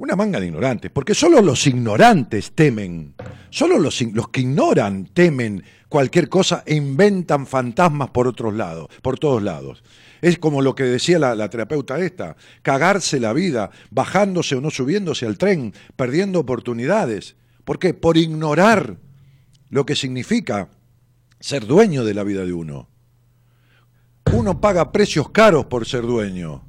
una 0.00 0.16
manga 0.16 0.40
de 0.40 0.46
ignorantes, 0.46 0.90
porque 0.90 1.14
solo 1.14 1.42
los 1.42 1.66
ignorantes 1.66 2.52
temen, 2.52 3.14
solo 3.50 3.78
los, 3.78 4.00
los, 4.00 4.28
que 4.28 4.40
ignoran 4.40 5.04
temen 5.04 5.62
cualquier 5.90 6.30
cosa 6.30 6.62
e 6.64 6.74
inventan 6.74 7.46
fantasmas 7.46 8.08
por 8.08 8.26
otros 8.26 8.54
lados, 8.54 8.88
por 9.02 9.18
todos 9.18 9.42
lados. 9.42 9.84
Es 10.22 10.38
como 10.38 10.62
lo 10.62 10.74
que 10.74 10.84
decía 10.84 11.18
la, 11.18 11.34
la, 11.34 11.50
terapeuta 11.50 12.00
esta, 12.00 12.36
cagarse 12.62 13.20
la 13.20 13.34
vida, 13.34 13.72
bajándose 13.90 14.56
o 14.56 14.62
no 14.62 14.70
subiéndose 14.70 15.26
al 15.26 15.36
tren, 15.36 15.74
perdiendo 15.96 16.40
oportunidades. 16.40 17.36
¿Por 17.64 17.78
qué? 17.78 17.92
Por 17.92 18.16
ignorar 18.16 18.96
lo 19.68 19.84
que 19.84 19.96
significa 19.96 20.70
ser 21.40 21.66
dueño 21.66 22.04
de 22.04 22.14
la 22.14 22.24
vida 22.24 22.46
de 22.46 22.54
uno. 22.54 22.88
Uno 24.32 24.62
paga 24.62 24.92
precios 24.92 25.28
caros 25.28 25.66
por 25.66 25.86
ser 25.86 26.06
dueño, 26.06 26.64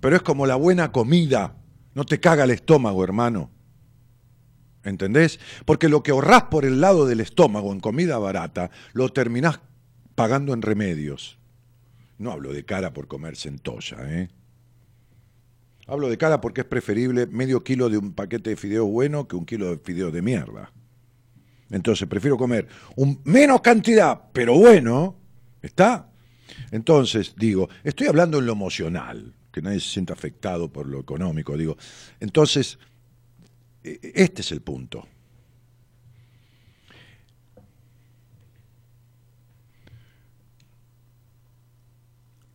pero 0.00 0.16
es 0.16 0.22
como 0.22 0.46
la 0.46 0.56
buena 0.56 0.90
comida, 0.90 1.56
no 1.94 2.04
te 2.04 2.20
caga 2.20 2.44
el 2.44 2.50
estómago, 2.50 3.04
hermano. 3.04 3.50
¿Entendés? 4.84 5.38
Porque 5.64 5.88
lo 5.88 6.02
que 6.02 6.10
ahorrás 6.10 6.44
por 6.44 6.64
el 6.64 6.80
lado 6.80 7.06
del 7.06 7.20
estómago 7.20 7.72
en 7.72 7.80
comida 7.80 8.18
barata, 8.18 8.70
lo 8.92 9.08
terminás 9.10 9.60
pagando 10.14 10.52
en 10.54 10.62
remedios. 10.62 11.38
No 12.18 12.32
hablo 12.32 12.52
de 12.52 12.64
cara 12.64 12.92
por 12.92 13.06
comer 13.06 13.36
centolla, 13.36 13.98
¿eh? 14.08 14.28
Hablo 15.86 16.08
de 16.08 16.16
cara 16.16 16.40
porque 16.40 16.62
es 16.62 16.66
preferible 16.66 17.26
medio 17.26 17.64
kilo 17.64 17.88
de 17.88 17.98
un 17.98 18.12
paquete 18.12 18.50
de 18.50 18.56
fideos 18.56 18.88
bueno 18.88 19.26
que 19.26 19.36
un 19.36 19.44
kilo 19.44 19.70
de 19.70 19.78
fideos 19.78 20.12
de 20.12 20.22
mierda. 20.22 20.72
Entonces 21.70 22.06
prefiero 22.08 22.36
comer 22.36 22.68
un, 22.96 23.20
menos 23.24 23.60
cantidad, 23.60 24.20
pero 24.32 24.54
bueno, 24.54 25.16
¿está? 25.60 26.08
Entonces, 26.70 27.34
digo, 27.36 27.68
estoy 27.82 28.06
hablando 28.06 28.38
en 28.38 28.46
lo 28.46 28.52
emocional, 28.52 29.34
que 29.52 29.62
nadie 29.62 29.80
se 29.80 29.88
sienta 29.88 30.14
afectado 30.14 30.72
por 30.72 30.86
lo 30.86 30.98
económico, 30.98 31.56
digo. 31.56 31.76
Entonces, 32.20 32.78
e, 33.84 34.00
e, 34.02 34.12
este 34.14 34.42
es 34.42 34.52
el 34.52 34.62
punto. 34.62 35.06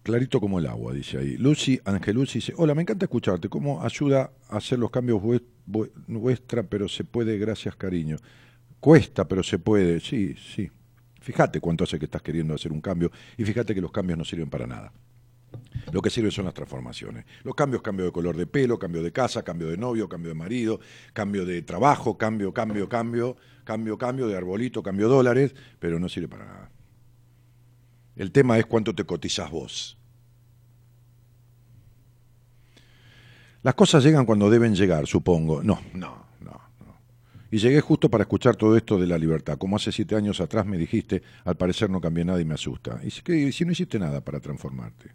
Clarito 0.08 0.40
como 0.40 0.58
el 0.58 0.66
agua, 0.68 0.94
dice 0.94 1.18
ahí. 1.18 1.36
Lucy, 1.36 1.82
Angelucci 1.84 2.40
dice, 2.40 2.54
hola, 2.56 2.74
me 2.74 2.82
encanta 2.82 3.06
escucharte. 3.06 3.50
¿Cómo 3.50 3.84
ayuda 3.84 4.32
a 4.48 4.56
hacer 4.56 4.80
los 4.80 4.90
cambios 4.90 5.22
vuestra, 5.66 6.64
pero 6.64 6.88
se 6.88 7.04
puede, 7.04 7.38
gracias 7.38 7.76
cariño? 7.76 8.16
Cuesta, 8.80 9.28
pero 9.28 9.44
se 9.44 9.60
puede. 9.60 10.00
Sí, 10.00 10.34
sí. 10.56 10.72
Fíjate 11.20 11.60
cuánto 11.60 11.84
hace 11.84 12.00
que 12.00 12.06
estás 12.06 12.22
queriendo 12.22 12.54
hacer 12.54 12.72
un 12.72 12.80
cambio 12.80 13.12
y 13.38 13.44
fíjate 13.44 13.76
que 13.76 13.82
los 13.82 13.92
cambios 13.92 14.18
no 14.18 14.24
sirven 14.24 14.50
para 14.50 14.66
nada. 14.66 14.94
Lo 15.92 16.02
que 16.02 16.10
sirve 16.10 16.32
son 16.32 16.46
las 16.46 16.54
transformaciones. 16.54 17.26
Los 17.44 17.56
cambios, 17.56 17.82
cambio 17.82 18.06
de 18.06 18.12
color 18.12 18.36
de 18.36 18.46
pelo, 18.46 18.78
cambio 18.78 19.02
de 19.02 19.12
casa, 19.12 19.44
cambio 19.44 19.68
de 19.68 19.78
novio, 19.78 20.10
cambio 20.10 20.30
de 20.30 20.36
marido, 20.36 20.80
cambio 21.14 21.46
de 21.46 21.62
trabajo, 21.62 22.18
cambio, 22.18 22.54
cambio, 22.54 22.90
cambio, 22.90 23.38
cambio, 23.64 23.98
cambio 23.98 24.28
de 24.28 24.36
arbolito, 24.36 24.84
cambio 24.84 25.08
de 25.08 25.16
dólares, 25.16 25.56
pero 25.80 26.00
no 26.00 26.10
sirve 26.10 26.28
para 26.28 26.46
nada. 26.46 26.72
El 28.16 28.32
tema 28.32 28.58
es 28.58 28.66
cuánto 28.66 28.94
te 28.94 29.06
cotizas 29.06 29.50
vos. 29.50 29.98
Las 33.64 33.76
cosas 33.76 34.04
llegan 34.04 34.26
cuando 34.26 34.50
deben 34.50 34.76
llegar, 34.76 35.08
supongo. 35.08 35.64
No, 35.64 35.80
no, 35.94 36.28
y 37.50 37.58
llegué 37.60 37.80
justo 37.82 38.10
para 38.10 38.24
escuchar 38.24 38.56
todo 38.56 38.76
esto 38.76 39.00
de 39.00 39.08
la 39.08 39.18
libertad. 39.18 39.58
Como 39.58 39.78
hace 39.78 39.92
siete 39.92 40.16
años 40.16 40.42
atrás 40.42 40.66
me 40.66 40.78
dijiste, 40.78 41.22
al 41.46 41.56
parecer 41.56 41.90
no 41.90 42.02
cambié 42.02 42.26
nada 42.26 42.42
y 42.42 42.46
me 42.46 42.56
asusta. 42.56 43.00
Y 43.04 43.12
si, 43.52 43.66
no 43.66 43.72
hiciste 43.72 44.00
nada 44.00 44.22
para 44.22 44.40
transformarte. 44.40 45.12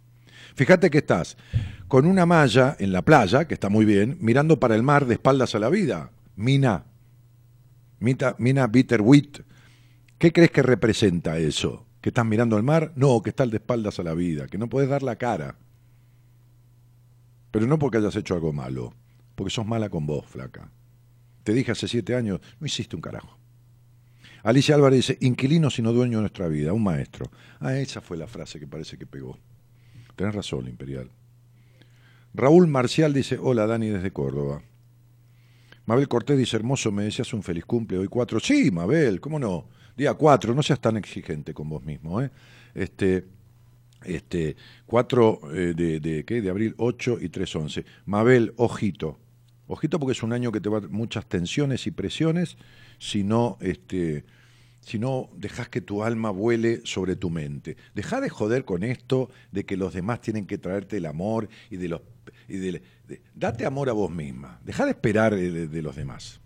Fíjate 0.54 0.90
que 0.90 0.98
estás 0.98 1.36
con 1.88 2.06
una 2.06 2.24
malla 2.24 2.76
en 2.78 2.92
la 2.92 3.02
playa, 3.02 3.46
que 3.46 3.54
está 3.54 3.68
muy 3.68 3.84
bien, 3.84 4.16
mirando 4.20 4.58
para 4.58 4.74
el 4.74 4.82
mar 4.82 5.06
de 5.06 5.14
espaldas 5.14 5.54
a 5.54 5.58
la 5.58 5.68
vida. 5.68 6.10
Mina. 6.36 6.86
Mina, 8.00 8.34
Mina 8.38 8.66
Bitterwit. 8.66 9.40
¿Qué 10.18 10.32
crees 10.32 10.50
que 10.50 10.62
representa 10.62 11.38
eso? 11.38 11.86
¿Que 12.00 12.08
estás 12.08 12.24
mirando 12.24 12.56
al 12.56 12.62
mar? 12.62 12.92
No, 12.96 13.20
que 13.22 13.30
estás 13.30 13.50
de 13.50 13.58
espaldas 13.58 13.98
a 13.98 14.02
la 14.02 14.14
vida, 14.14 14.46
que 14.46 14.58
no 14.58 14.68
puedes 14.68 14.88
dar 14.88 15.02
la 15.02 15.16
cara. 15.16 15.56
Pero 17.50 17.66
no 17.66 17.78
porque 17.78 17.98
hayas 17.98 18.16
hecho 18.16 18.34
algo 18.34 18.52
malo, 18.52 18.94
porque 19.34 19.50
sos 19.50 19.66
mala 19.66 19.90
con 19.90 20.06
vos, 20.06 20.24
flaca. 20.26 20.70
Te 21.44 21.52
dije 21.52 21.72
hace 21.72 21.88
siete 21.88 22.14
años, 22.14 22.40
no 22.58 22.66
hiciste 22.66 22.96
un 22.96 23.02
carajo. 23.02 23.38
Alicia 24.42 24.74
Álvarez 24.74 25.06
dice, 25.06 25.18
inquilino 25.20 25.70
sino 25.70 25.92
dueño 25.92 26.18
de 26.18 26.22
nuestra 26.22 26.48
vida, 26.48 26.72
un 26.72 26.82
maestro. 26.82 27.30
Ah, 27.60 27.76
esa 27.76 28.00
fue 28.00 28.16
la 28.16 28.26
frase 28.26 28.58
que 28.58 28.66
parece 28.66 28.96
que 28.96 29.06
pegó. 29.06 29.38
Tenés 30.22 30.36
razón, 30.36 30.68
Imperial. 30.68 31.10
Raúl 32.32 32.68
Marcial 32.68 33.12
dice, 33.12 33.38
hola 33.42 33.66
Dani 33.66 33.88
desde 33.88 34.12
Córdoba. 34.12 34.62
Mabel 35.84 36.06
Cortés 36.06 36.38
dice, 36.38 36.54
hermoso, 36.54 36.92
me 36.92 37.02
deseas 37.02 37.34
un 37.34 37.42
feliz 37.42 37.64
cumple 37.64 37.98
hoy 37.98 38.06
cuatro. 38.06 38.38
Sí, 38.38 38.70
Mabel, 38.70 39.20
¿cómo 39.20 39.40
no? 39.40 39.66
Día 39.96 40.14
cuatro, 40.14 40.54
no 40.54 40.62
seas 40.62 40.80
tan 40.80 40.96
exigente 40.96 41.52
con 41.52 41.68
vos 41.68 41.82
mismo. 41.82 42.22
¿eh? 42.22 42.30
Este, 42.72 43.24
este, 44.04 44.54
4 44.86 45.40
eh, 45.54 45.74
de, 45.74 45.98
de, 45.98 46.24
¿qué? 46.24 46.40
de 46.40 46.50
abril, 46.50 46.76
8 46.78 47.18
y 47.20 47.28
3, 47.28 47.56
11. 47.56 47.84
Mabel, 48.04 48.54
ojito, 48.58 49.18
Ojito 49.66 49.98
porque 49.98 50.12
es 50.12 50.22
un 50.22 50.32
año 50.32 50.52
que 50.52 50.60
te 50.60 50.68
va 50.68 50.78
a 50.78 50.82
muchas 50.82 51.26
tensiones 51.26 51.88
y 51.88 51.90
presiones 51.90 52.56
si 53.00 53.24
no, 53.24 53.58
este, 53.60 54.24
si 54.82 54.98
no 54.98 55.30
dejas 55.36 55.68
que 55.68 55.80
tu 55.80 56.02
alma 56.02 56.30
vuele 56.30 56.80
sobre 56.84 57.16
tu 57.16 57.30
mente. 57.30 57.76
Deja 57.94 58.20
de 58.20 58.28
joder 58.28 58.64
con 58.64 58.82
esto 58.82 59.30
de 59.50 59.64
que 59.64 59.76
los 59.76 59.94
demás 59.94 60.20
tienen 60.20 60.46
que 60.46 60.58
traerte 60.58 60.98
el 60.98 61.06
amor 61.06 61.48
y 61.70 61.76
de 61.76 61.88
los... 61.88 62.02
Y 62.48 62.58
de, 62.58 62.82
date 63.34 63.64
amor 63.64 63.88
a 63.88 63.92
vos 63.92 64.10
misma. 64.10 64.60
Deja 64.64 64.84
de 64.84 64.90
esperar 64.90 65.34
de, 65.34 65.82
los 65.82 65.96
demás. 65.96 66.40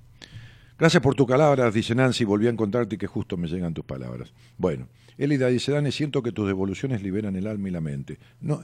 Gracias 0.79 1.03
por 1.03 1.15
tus 1.15 1.27
palabras, 1.27 1.73
dice 1.73 1.95
Nancy. 1.95 2.25
Volví 2.25 2.47
a 2.47 2.51
encontrarte 2.51 2.97
y 2.97 2.99
que 2.99 3.07
justo 3.07 3.37
me 3.37 3.49
llegan 3.49 3.73
tus 3.73 3.85
palabras. 3.85 4.33
Bueno, 4.59 4.89
Elida 5.17 5.49
dice, 5.49 5.73
Dani, 5.73 5.91
siento 5.91 6.23
que 6.23 6.33
tus 6.33 6.47
devoluciones 6.47 7.03
liberan 7.03 7.37
el 7.37 7.47
alma 7.47 7.69
y 7.69 7.73
la 7.73 7.81
mente. 7.81 8.19
No, 8.41 8.63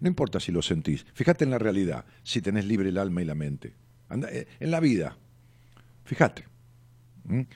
no, 0.00 0.08
importa 0.08 0.40
si 0.40 0.52
lo 0.52 0.62
sentís. 0.62 1.04
Fíjate 1.12 1.44
en 1.44 1.50
la 1.50 1.58
realidad, 1.58 2.06
si 2.22 2.40
tenés 2.40 2.64
libre 2.64 2.88
el 2.88 2.98
alma 2.98 3.20
y 3.20 3.26
la 3.26 3.34
mente. 3.34 3.74
Eh, 4.30 4.46
en 4.60 4.70
la 4.70 4.80
vida. 4.80 5.18
Fíjate. 6.04 6.53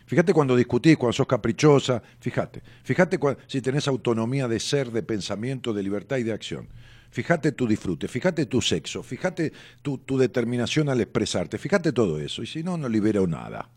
Fíjate 0.06 0.32
cuando 0.32 0.56
discutís, 0.56 0.96
cuando 0.96 1.12
sos 1.12 1.26
caprichosa, 1.26 2.02
fíjate. 2.20 2.62
Fíjate 2.82 3.18
si 3.46 3.60
tenés 3.60 3.86
autonomía 3.86 4.48
de 4.48 4.60
ser, 4.60 4.90
de 4.90 5.02
pensamiento, 5.02 5.72
de 5.72 5.82
libertad 5.82 6.16
y 6.16 6.22
de 6.22 6.32
acción. 6.32 6.68
Fíjate 7.10 7.52
tu 7.52 7.66
disfrute, 7.66 8.08
fíjate 8.08 8.46
tu 8.46 8.60
sexo, 8.60 9.02
fíjate 9.02 9.52
tu, 9.82 9.98
tu 9.98 10.18
determinación 10.18 10.88
al 10.88 11.00
expresarte, 11.00 11.58
fíjate 11.58 11.92
todo 11.92 12.18
eso. 12.18 12.42
Y 12.42 12.46
si 12.46 12.62
no, 12.62 12.76
no 12.76 12.88
libero 12.88 13.26
nada. 13.26 13.70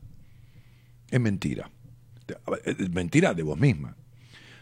Es 1.10 1.20
mentira. 1.20 1.70
Es 2.66 2.90
mentira 2.90 3.34
de 3.34 3.44
vos 3.44 3.58
misma. 3.58 3.96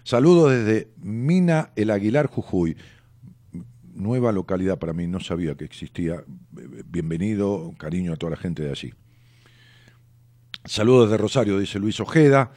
Saludos 0.04 0.52
desde 0.52 0.90
Mina 0.98 1.72
El 1.76 1.92
Aguilar 1.92 2.28
Jujuy 2.28 2.76
nueva 4.00 4.32
localidad 4.32 4.80
para 4.80 4.94
mí, 4.94 5.08
no 5.08 5.20
sabía 5.20 5.56
que 5.56 5.66
existía. 5.66 6.24
Bienvenido, 6.86 7.74
cariño 7.78 8.14
a 8.14 8.16
toda 8.16 8.32
la 8.32 8.38
gente 8.38 8.64
de 8.64 8.72
allí. 8.72 8.94
Saludos 10.66 11.10
de 11.10 11.18
Rosario, 11.18 11.58
dice 11.58 11.80
Luis 11.80 12.00
Ojeda. 12.00 12.52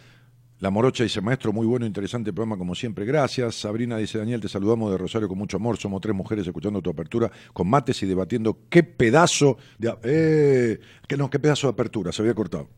La 0.59 0.71
Morocha 0.71 1.03
dice, 1.03 1.21
maestro, 1.21 1.53
muy 1.53 1.67
bueno, 1.67 1.87
interesante 1.87 2.33
programa 2.33 2.57
como 2.57 2.75
siempre, 2.75 3.05
gracias. 3.05 3.57
Sabrina 3.57 3.97
dice, 3.97 4.19
Daniel, 4.19 4.41
te 4.41 4.49
saludamos 4.49 4.93
de 4.93 4.99
Rosario 4.99 5.29
con 5.29 5.39
mucho 5.39 5.57
amor. 5.57 5.77
Somos 5.77 6.01
tres 6.01 6.15
mujeres 6.15 6.47
escuchando 6.47 6.81
tu 6.81 6.91
apertura 6.91 7.31
con 7.53 7.69
mates 7.69 8.03
y 8.03 8.07
debatiendo 8.07 8.59
qué 8.69 8.83
pedazo 8.83 9.57
de... 9.79 9.93
Eh, 10.05 10.79
que 11.09 11.17
no, 11.17 11.31
qué 11.31 11.39
pedazo 11.39 11.67
de 11.67 11.73
apertura, 11.73 12.13
se 12.13 12.23
había 12.23 12.35
cortado. 12.35 12.69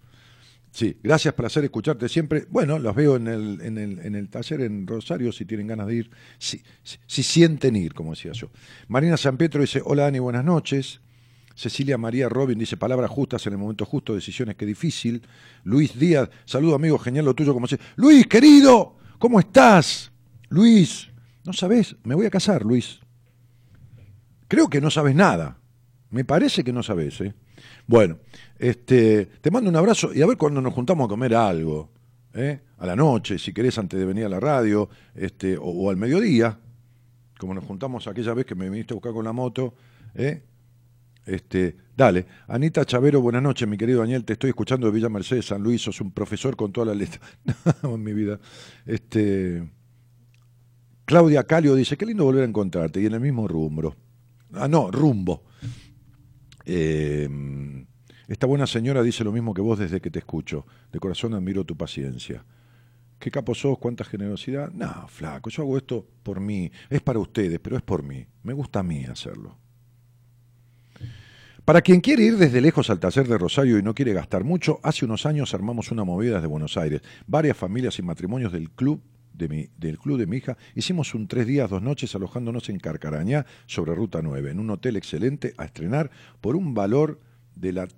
Sí, 0.70 0.96
gracias, 1.02 1.34
placer 1.34 1.62
escucharte 1.64 2.08
siempre. 2.08 2.46
Bueno, 2.48 2.78
los 2.78 2.94
veo 2.96 3.16
en 3.16 3.28
el, 3.28 3.60
en 3.60 3.78
el, 3.78 3.98
en 4.00 4.14
el 4.14 4.28
taller 4.28 4.62
en 4.62 4.86
Rosario 4.86 5.30
si 5.30 5.44
tienen 5.44 5.66
ganas 5.66 5.86
de 5.86 5.94
ir, 5.94 6.10
si, 6.38 6.62
si, 6.82 7.22
sienten 7.22 7.76
ir, 7.76 7.94
como 7.94 8.10
decía 8.10 8.32
yo. 8.32 8.48
Marina 8.88 9.16
San 9.16 9.36
Pietro 9.36 9.60
dice, 9.60 9.82
hola 9.84 10.04
Dani, 10.04 10.18
buenas 10.18 10.44
noches. 10.44 11.00
Cecilia 11.54 11.96
María 11.98 12.28
Robin 12.28 12.58
dice, 12.58 12.76
palabras 12.76 13.10
justas 13.10 13.46
en 13.46 13.52
el 13.52 13.58
momento 13.58 13.84
justo, 13.84 14.14
decisiones 14.14 14.56
que 14.56 14.66
difícil. 14.66 15.22
Luis 15.62 15.98
Díaz, 15.98 16.28
saludo 16.44 16.74
amigo, 16.74 16.98
genial 16.98 17.24
lo 17.24 17.34
tuyo, 17.34 17.54
como 17.54 17.66
se... 17.66 17.78
Luis, 17.96 18.26
querido, 18.26 18.96
¿cómo 19.18 19.38
estás? 19.38 20.12
Luis, 20.48 21.08
no 21.44 21.52
sabes, 21.52 21.96
me 22.04 22.14
voy 22.14 22.26
a 22.26 22.30
casar, 22.30 22.64
Luis. 22.64 23.00
Creo 24.48 24.68
que 24.68 24.80
no 24.80 24.90
sabes 24.90 25.14
nada. 25.14 25.58
Me 26.10 26.24
parece 26.24 26.62
que 26.64 26.72
no 26.72 26.82
sabes, 26.82 27.20
¿eh? 27.20 27.34
Bueno, 27.86 28.18
este, 28.58 29.26
te 29.26 29.50
mando 29.50 29.70
un 29.70 29.76
abrazo 29.76 30.12
y 30.14 30.22
a 30.22 30.26
ver 30.26 30.36
cuando 30.36 30.60
nos 30.60 30.72
juntamos 30.72 31.06
a 31.06 31.08
comer 31.08 31.34
algo. 31.34 31.90
¿eh? 32.34 32.60
a 32.78 32.86
la 32.86 32.96
noche, 32.96 33.38
si 33.38 33.52
querés, 33.52 33.78
antes 33.78 33.98
de 33.98 34.04
venir 34.04 34.26
a 34.26 34.28
la 34.28 34.40
radio, 34.40 34.88
este, 35.14 35.56
o, 35.60 35.88
al 35.88 35.96
mediodía, 35.96 36.58
como 37.38 37.54
nos 37.54 37.64
juntamos 37.64 38.06
aquella 38.06 38.34
vez 38.34 38.44
que 38.44 38.54
me 38.54 38.68
viniste 38.68 38.92
a 38.92 38.96
buscar 38.96 39.12
con 39.12 39.24
la 39.24 39.32
moto, 39.32 39.74
¿eh? 40.14 40.42
Este, 41.26 41.76
dale, 41.96 42.26
Anita 42.48 42.84
Chavero, 42.84 43.20
buenas 43.20 43.42
noches, 43.42 43.66
mi 43.66 43.78
querido 43.78 44.00
Daniel, 44.00 44.24
te 44.24 44.34
estoy 44.34 44.50
escuchando 44.50 44.86
de 44.86 44.92
Villa 44.92 45.08
Mercedes, 45.08 45.46
San 45.46 45.62
Luis, 45.62 45.82
sos 45.82 46.00
un 46.00 46.12
profesor 46.12 46.56
con 46.56 46.72
toda 46.72 46.86
la 46.88 46.94
letra. 46.94 47.20
en 47.82 48.02
mi 48.02 48.12
vida. 48.12 48.38
Este, 48.84 49.70
Claudia 51.04 51.44
Calio 51.44 51.74
dice, 51.74 51.96
qué 51.96 52.06
lindo 52.06 52.24
volver 52.24 52.42
a 52.42 52.46
encontrarte, 52.46 53.00
y 53.00 53.06
en 53.06 53.14
el 53.14 53.20
mismo 53.20 53.48
rumbo. 53.48 53.96
Ah, 54.52 54.68
no, 54.68 54.90
rumbo. 54.90 55.44
Eh, 56.66 57.28
esta 58.28 58.46
buena 58.46 58.66
señora 58.66 59.02
dice 59.02 59.24
lo 59.24 59.32
mismo 59.32 59.52
que 59.52 59.60
vos 59.60 59.78
desde 59.78 60.00
que 60.00 60.10
te 60.10 60.18
escucho. 60.18 60.66
De 60.92 60.98
corazón 60.98 61.34
admiro 61.34 61.64
tu 61.64 61.76
paciencia. 61.76 62.44
¿Qué 63.18 63.30
capo 63.30 63.54
sos? 63.54 63.78
¿Cuánta 63.78 64.04
generosidad? 64.04 64.70
No, 64.72 65.06
flaco, 65.08 65.50
yo 65.50 65.62
hago 65.62 65.76
esto 65.76 66.06
por 66.22 66.40
mí. 66.40 66.70
Es 66.88 67.00
para 67.00 67.18
ustedes, 67.18 67.58
pero 67.60 67.76
es 67.76 67.82
por 67.82 68.02
mí. 68.02 68.26
Me 68.42 68.52
gusta 68.52 68.80
a 68.80 68.82
mí 68.82 69.04
hacerlo. 69.04 69.58
Para 71.64 71.80
quien 71.80 72.02
quiere 72.02 72.24
ir 72.24 72.36
desde 72.36 72.60
lejos 72.60 72.90
al 72.90 73.00
taller 73.00 73.26
de 73.26 73.38
Rosario 73.38 73.78
y 73.78 73.82
no 73.82 73.94
quiere 73.94 74.12
gastar 74.12 74.44
mucho, 74.44 74.80
hace 74.82 75.06
unos 75.06 75.24
años 75.24 75.54
armamos 75.54 75.90
una 75.90 76.04
movida 76.04 76.34
desde 76.34 76.46
Buenos 76.46 76.76
Aires. 76.76 77.00
Varias 77.26 77.56
familias 77.56 77.98
y 77.98 78.02
matrimonios 78.02 78.52
del 78.52 78.70
club 78.70 79.02
de 79.32 79.48
mi, 79.48 79.68
del 79.78 79.98
club 79.98 80.18
de 80.18 80.26
mi 80.26 80.36
hija, 80.36 80.58
hicimos 80.74 81.14
un 81.14 81.26
tres 81.26 81.46
días, 81.46 81.70
dos 81.70 81.80
noches 81.80 82.14
alojándonos 82.14 82.68
en 82.68 82.78
Carcarañá, 82.78 83.46
sobre 83.64 83.94
Ruta 83.94 84.20
9, 84.20 84.50
en 84.50 84.60
un 84.60 84.68
hotel 84.68 84.96
excelente 84.96 85.54
a 85.56 85.64
estrenar 85.64 86.10
por 86.42 86.54
un 86.54 86.74
valor 86.74 87.18
de 87.54 87.72
la 87.72 87.88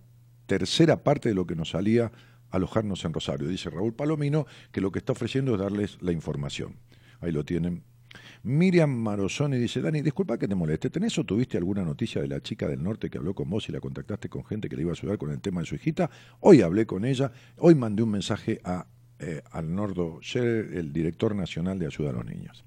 tercera 0.46 1.02
parte 1.02 1.28
de 1.28 1.34
lo 1.34 1.44
que 1.44 1.56
nos 1.56 1.70
salía 1.70 2.12
alojarnos 2.52 3.04
en 3.04 3.14
Rosario. 3.14 3.48
Dice 3.48 3.68
Raúl 3.68 3.94
Palomino 3.94 4.46
que 4.70 4.80
lo 4.80 4.92
que 4.92 5.00
está 5.00 5.10
ofreciendo 5.10 5.54
es 5.54 5.60
darles 5.60 5.98
la 6.00 6.12
información. 6.12 6.76
Ahí 7.20 7.32
lo 7.32 7.44
tienen. 7.44 7.82
Miriam 8.47 8.90
Marozoni 8.90 9.59
dice, 9.59 9.80
Dani, 9.80 10.03
disculpa 10.03 10.38
que 10.38 10.47
te 10.47 10.55
moleste, 10.55 10.88
¿tenés 10.88 11.18
o 11.18 11.24
tuviste 11.24 11.59
alguna 11.59 11.82
noticia 11.82 12.22
de 12.22 12.28
la 12.28 12.40
chica 12.40 12.68
del 12.68 12.80
norte 12.80 13.11
que 13.11 13.18
habló 13.18 13.34
con 13.34 13.51
vos 13.51 13.68
y 13.68 13.72
la 13.72 13.80
contactaste 13.80 14.28
con 14.28 14.44
gente 14.44 14.68
que 14.68 14.76
le 14.76 14.82
iba 14.82 14.92
a 14.92 14.94
ayudar 14.94 15.18
con 15.18 15.32
el 15.32 15.40
tema 15.40 15.62
de 15.62 15.66
su 15.66 15.74
hijita? 15.74 16.09
Hoy 16.38 16.62
hablé 16.62 16.86
con 16.86 17.05
ella, 17.05 17.32
hoy 17.59 17.74
mandé 17.74 18.05
un 18.05 18.11
mensaje 18.11 18.61
a 18.62 18.86
eh, 19.18 19.42
al 19.51 19.74
Nordo 19.74 20.20
el 20.32 20.92
director 20.92 21.34
nacional 21.34 21.80
de 21.80 21.86
ayuda 21.86 22.11
a 22.11 22.12
los 22.12 22.24
niños. 22.24 22.64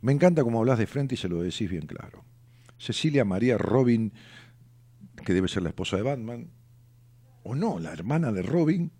Me 0.00 0.12
encanta 0.12 0.44
cómo 0.44 0.60
hablas 0.60 0.78
de 0.78 0.86
frente 0.86 1.16
y 1.16 1.18
se 1.18 1.28
lo 1.28 1.42
decís 1.42 1.68
bien 1.68 1.86
claro. 1.86 2.22
Cecilia 2.78 3.24
María 3.24 3.58
Robin, 3.58 4.12
que 5.24 5.34
debe 5.34 5.48
ser 5.48 5.64
la 5.64 5.70
esposa 5.70 5.96
de 5.96 6.02
Batman, 6.04 6.50
o 7.42 7.56
no, 7.56 7.80
la 7.80 7.92
hermana 7.92 8.30
de 8.30 8.42
Robin. 8.42 8.92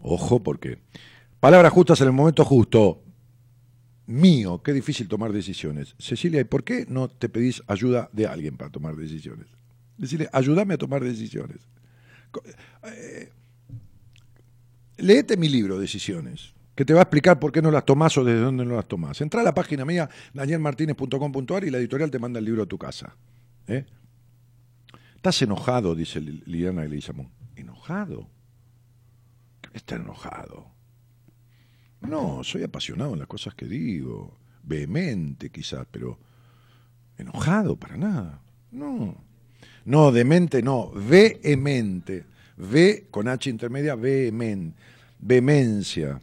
Ojo, 0.00 0.42
porque 0.42 0.78
palabras 1.38 1.72
justas 1.72 2.00
en 2.00 2.08
el 2.08 2.12
momento 2.12 2.44
justo. 2.44 3.04
Mío, 4.06 4.62
qué 4.62 4.72
difícil 4.72 5.08
tomar 5.08 5.32
decisiones. 5.32 5.94
Cecilia, 5.98 6.40
¿y 6.40 6.44
por 6.44 6.64
qué 6.64 6.86
no 6.88 7.08
te 7.08 7.28
pedís 7.28 7.62
ayuda 7.66 8.10
de 8.12 8.26
alguien 8.26 8.56
para 8.56 8.70
tomar 8.70 8.96
decisiones? 8.96 9.46
Decirle, 9.96 10.28
ayúdame 10.32 10.74
a 10.74 10.78
tomar 10.78 11.04
decisiones. 11.04 11.68
Eh, 12.84 13.30
léete 14.96 15.36
mi 15.36 15.48
libro, 15.48 15.78
Decisiones, 15.78 16.54
que 16.74 16.84
te 16.84 16.94
va 16.94 17.00
a 17.00 17.02
explicar 17.02 17.38
por 17.38 17.52
qué 17.52 17.62
no 17.62 17.70
las 17.70 17.84
tomás 17.84 18.16
o 18.18 18.24
desde 18.24 18.40
dónde 18.40 18.64
no 18.64 18.74
las 18.74 18.88
tomás. 18.88 19.20
Entra 19.20 19.42
a 19.42 19.44
la 19.44 19.54
página 19.54 19.84
mía, 19.84 20.08
danielmartinez.com.ar 20.34 21.64
y 21.64 21.70
la 21.70 21.78
editorial 21.78 22.10
te 22.10 22.18
manda 22.18 22.38
el 22.38 22.44
libro 22.44 22.62
a 22.62 22.66
tu 22.66 22.78
casa. 22.78 23.14
¿eh? 23.68 23.86
Estás 25.14 25.40
enojado, 25.42 25.94
dice 25.94 26.20
Liliana 26.20 26.82
Elisamo. 26.82 27.30
¿Enojado? 27.54 28.28
Está 29.72 29.96
enojado. 29.96 30.72
No, 32.08 32.42
soy 32.44 32.62
apasionado 32.64 33.12
en 33.12 33.20
las 33.20 33.28
cosas 33.28 33.54
que 33.54 33.66
digo. 33.66 34.36
Vehemente 34.62 35.50
quizás, 35.50 35.86
pero 35.90 36.18
enojado 37.18 37.76
para 37.76 37.96
nada. 37.96 38.40
No. 38.70 39.16
No, 39.84 40.12
demente 40.12 40.62
no, 40.62 40.90
vehemente. 40.92 42.24
Ve 42.56 43.06
con 43.10 43.28
H 43.28 43.50
intermedia, 43.50 43.94
vehemen, 43.94 44.74
vehemencia. 45.18 46.20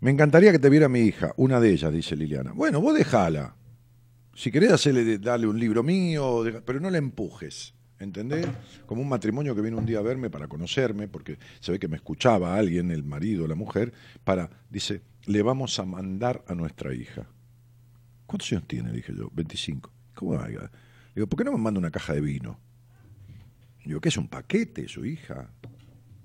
Me 0.00 0.10
encantaría 0.10 0.52
que 0.52 0.58
te 0.58 0.70
viera 0.70 0.88
mi 0.88 1.00
hija, 1.00 1.32
una 1.36 1.60
de 1.60 1.72
ellas, 1.72 1.92
dice 1.92 2.14
Liliana. 2.14 2.52
Bueno, 2.52 2.80
vos 2.80 2.96
dejala. 2.96 3.54
Si 4.34 4.52
querés 4.52 4.72
hacerle, 4.72 5.18
darle 5.18 5.48
un 5.48 5.58
libro 5.58 5.82
mío, 5.82 6.44
pero 6.64 6.78
no 6.78 6.90
le 6.90 6.98
empujes. 6.98 7.74
¿Entendés? 8.00 8.46
Como 8.86 9.02
un 9.02 9.08
matrimonio 9.08 9.54
que 9.54 9.60
viene 9.60 9.76
un 9.76 9.86
día 9.86 9.98
a 9.98 10.02
verme 10.02 10.30
para 10.30 10.46
conocerme, 10.46 11.08
porque 11.08 11.38
se 11.60 11.72
ve 11.72 11.78
que 11.78 11.88
me 11.88 11.96
escuchaba 11.96 12.56
alguien, 12.56 12.90
el 12.90 13.02
marido, 13.02 13.48
la 13.48 13.56
mujer, 13.56 13.92
para, 14.22 14.50
dice, 14.70 15.02
le 15.26 15.42
vamos 15.42 15.78
a 15.78 15.84
mandar 15.84 16.44
a 16.46 16.54
nuestra 16.54 16.94
hija. 16.94 17.26
¿Cuántos 18.26 18.52
años 18.52 18.68
tiene? 18.68 18.92
Dije 18.92 19.12
yo, 19.16 19.30
25. 19.32 19.92
¿Cómo 20.14 20.34
va? 20.34 20.48
Digo, 21.14 21.26
¿por 21.26 21.38
qué 21.38 21.44
no 21.44 21.52
me 21.52 21.58
manda 21.58 21.80
una 21.80 21.90
caja 21.90 22.12
de 22.12 22.20
vino? 22.20 22.60
Digo, 23.84 24.00
¿qué 24.00 24.10
es 24.10 24.16
un 24.16 24.28
paquete, 24.28 24.86
su 24.86 25.04
hija? 25.04 25.50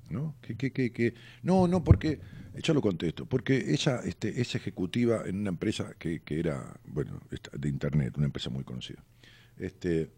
¿No? 0.10 0.36
¿Qué, 0.42 0.56
qué, 0.56 0.72
qué, 0.72 0.92
qué? 0.92 1.16
No, 1.42 1.68
no, 1.68 1.84
porque 1.84 2.20
yo 2.62 2.74
lo 2.74 2.82
contesto, 2.82 3.26
porque 3.26 3.72
ella 3.74 4.02
este, 4.06 4.42
es 4.42 4.54
ejecutiva 4.54 5.24
en 5.26 5.38
una 5.40 5.50
empresa 5.50 5.96
que, 5.98 6.22
era, 6.28 6.80
bueno, 6.86 7.20
de 7.58 7.70
internet, 7.70 8.16
una 8.18 8.28
empresa 8.28 8.50
muy 8.52 8.64
conocida. 8.64 9.04
Este, 9.58 10.12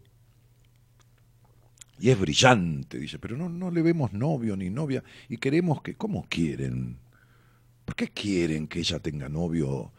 y 1.98 2.10
es 2.10 2.18
brillante, 2.18 2.98
dice, 2.98 3.18
pero 3.18 3.36
no, 3.36 3.48
no 3.48 3.70
le 3.70 3.82
vemos 3.82 4.12
novio 4.12 4.56
ni 4.56 4.70
novia 4.70 5.02
y 5.28 5.38
queremos 5.38 5.82
que, 5.82 5.94
¿cómo 5.94 6.26
quieren? 6.28 6.98
¿Por 7.84 7.94
qué 7.94 8.08
quieren 8.08 8.66
que 8.66 8.80
ella 8.80 8.98
tenga 8.98 9.28
novio? 9.28 9.92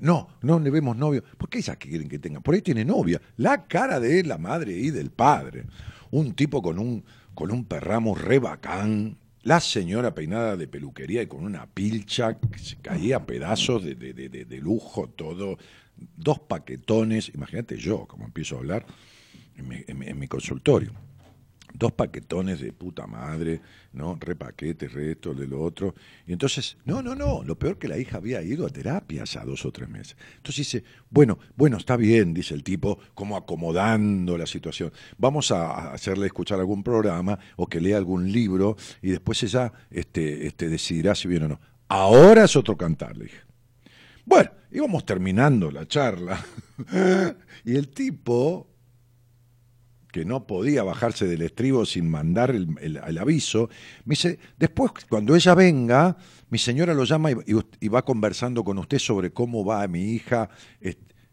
no, 0.00 0.28
no 0.42 0.58
le 0.58 0.70
vemos 0.70 0.96
novio. 0.96 1.22
¿Por 1.36 1.48
qué 1.48 1.58
ella 1.58 1.76
quieren 1.76 2.08
que 2.08 2.18
tenga? 2.18 2.40
Por 2.40 2.54
ahí 2.54 2.62
tiene 2.62 2.84
novia. 2.84 3.20
La 3.36 3.66
cara 3.66 4.00
de 4.00 4.24
la 4.24 4.38
madre 4.38 4.72
y 4.72 4.90
del 4.90 5.10
padre. 5.10 5.64
Un 6.10 6.34
tipo 6.34 6.62
con 6.62 6.78
un, 6.78 7.04
con 7.34 7.50
un 7.50 7.64
perramo 7.64 8.14
re 8.14 8.38
bacán, 8.38 9.18
la 9.42 9.60
señora 9.60 10.14
peinada 10.14 10.56
de 10.56 10.68
peluquería 10.68 11.22
y 11.22 11.26
con 11.26 11.44
una 11.44 11.66
pilcha 11.66 12.38
que 12.38 12.58
se 12.58 12.76
caía 12.76 13.16
a 13.16 13.26
pedazos 13.26 13.84
de, 13.84 13.94
de, 13.94 14.28
de, 14.28 14.58
lujo, 14.58 15.08
todo. 15.08 15.58
Dos 16.16 16.40
paquetones, 16.40 17.30
imagínate 17.34 17.76
yo, 17.76 18.06
como 18.06 18.24
empiezo 18.24 18.56
a 18.56 18.58
hablar 18.58 18.86
en 19.56 20.18
mi, 20.18 20.28
consultorio. 20.28 20.92
Dos 21.76 21.90
paquetones 21.90 22.60
de 22.60 22.72
puta 22.72 23.06
madre, 23.08 23.60
¿no? 23.92 24.16
Repaquetes, 24.18 24.92
resto 24.92 25.34
de 25.34 25.48
lo 25.48 25.60
otro. 25.60 25.94
Y 26.24 26.32
entonces, 26.32 26.76
no, 26.84 27.02
no, 27.02 27.16
no, 27.16 27.42
lo 27.42 27.58
peor 27.58 27.78
que 27.78 27.88
la 27.88 27.98
hija 27.98 28.18
había 28.18 28.40
ido 28.42 28.64
a 28.64 28.70
terapia 28.70 29.24
ya 29.24 29.44
dos 29.44 29.64
o 29.64 29.72
tres 29.72 29.88
meses. 29.88 30.16
Entonces 30.36 30.56
dice, 30.56 30.84
bueno, 31.10 31.38
bueno, 31.56 31.76
está 31.76 31.96
bien, 31.96 32.32
dice 32.32 32.54
el 32.54 32.62
tipo, 32.62 33.00
como 33.14 33.36
acomodando 33.36 34.38
la 34.38 34.46
situación. 34.46 34.92
Vamos 35.18 35.50
a 35.50 35.92
hacerle 35.92 36.26
escuchar 36.26 36.60
algún 36.60 36.84
programa 36.84 37.38
o 37.56 37.66
que 37.66 37.80
lea 37.80 37.96
algún 37.96 38.30
libro 38.30 38.76
y 39.02 39.10
después 39.10 39.42
ella 39.42 39.72
este, 39.90 40.46
este, 40.46 40.68
decidirá 40.68 41.16
si 41.16 41.26
viene 41.26 41.46
o 41.46 41.48
no. 41.48 41.60
Ahora 41.88 42.44
es 42.44 42.54
otro 42.54 42.76
cantar, 42.76 43.16
le. 43.16 43.30
Bueno, 44.24 44.50
íbamos 44.70 45.04
terminando 45.04 45.70
la 45.70 45.86
charla 45.86 46.42
y 47.64 47.76
el 47.76 47.88
tipo 47.88 48.73
que 50.14 50.24
no 50.24 50.46
podía 50.46 50.84
bajarse 50.84 51.26
del 51.26 51.42
estribo 51.42 51.84
sin 51.84 52.08
mandar 52.08 52.52
el, 52.52 53.18
aviso, 53.18 53.68
me 54.04 54.12
dice, 54.12 54.38
después 54.56 54.92
cuando 55.08 55.34
ella 55.34 55.56
venga, 55.56 56.16
mi 56.50 56.58
señora 56.58 56.94
lo 56.94 57.02
llama 57.02 57.32
y, 57.32 57.88
va 57.88 58.04
conversando 58.04 58.62
con 58.62 58.78
usted 58.78 59.00
sobre 59.00 59.32
cómo 59.32 59.64
va 59.64 59.88
mi 59.88 60.12
hija. 60.12 60.50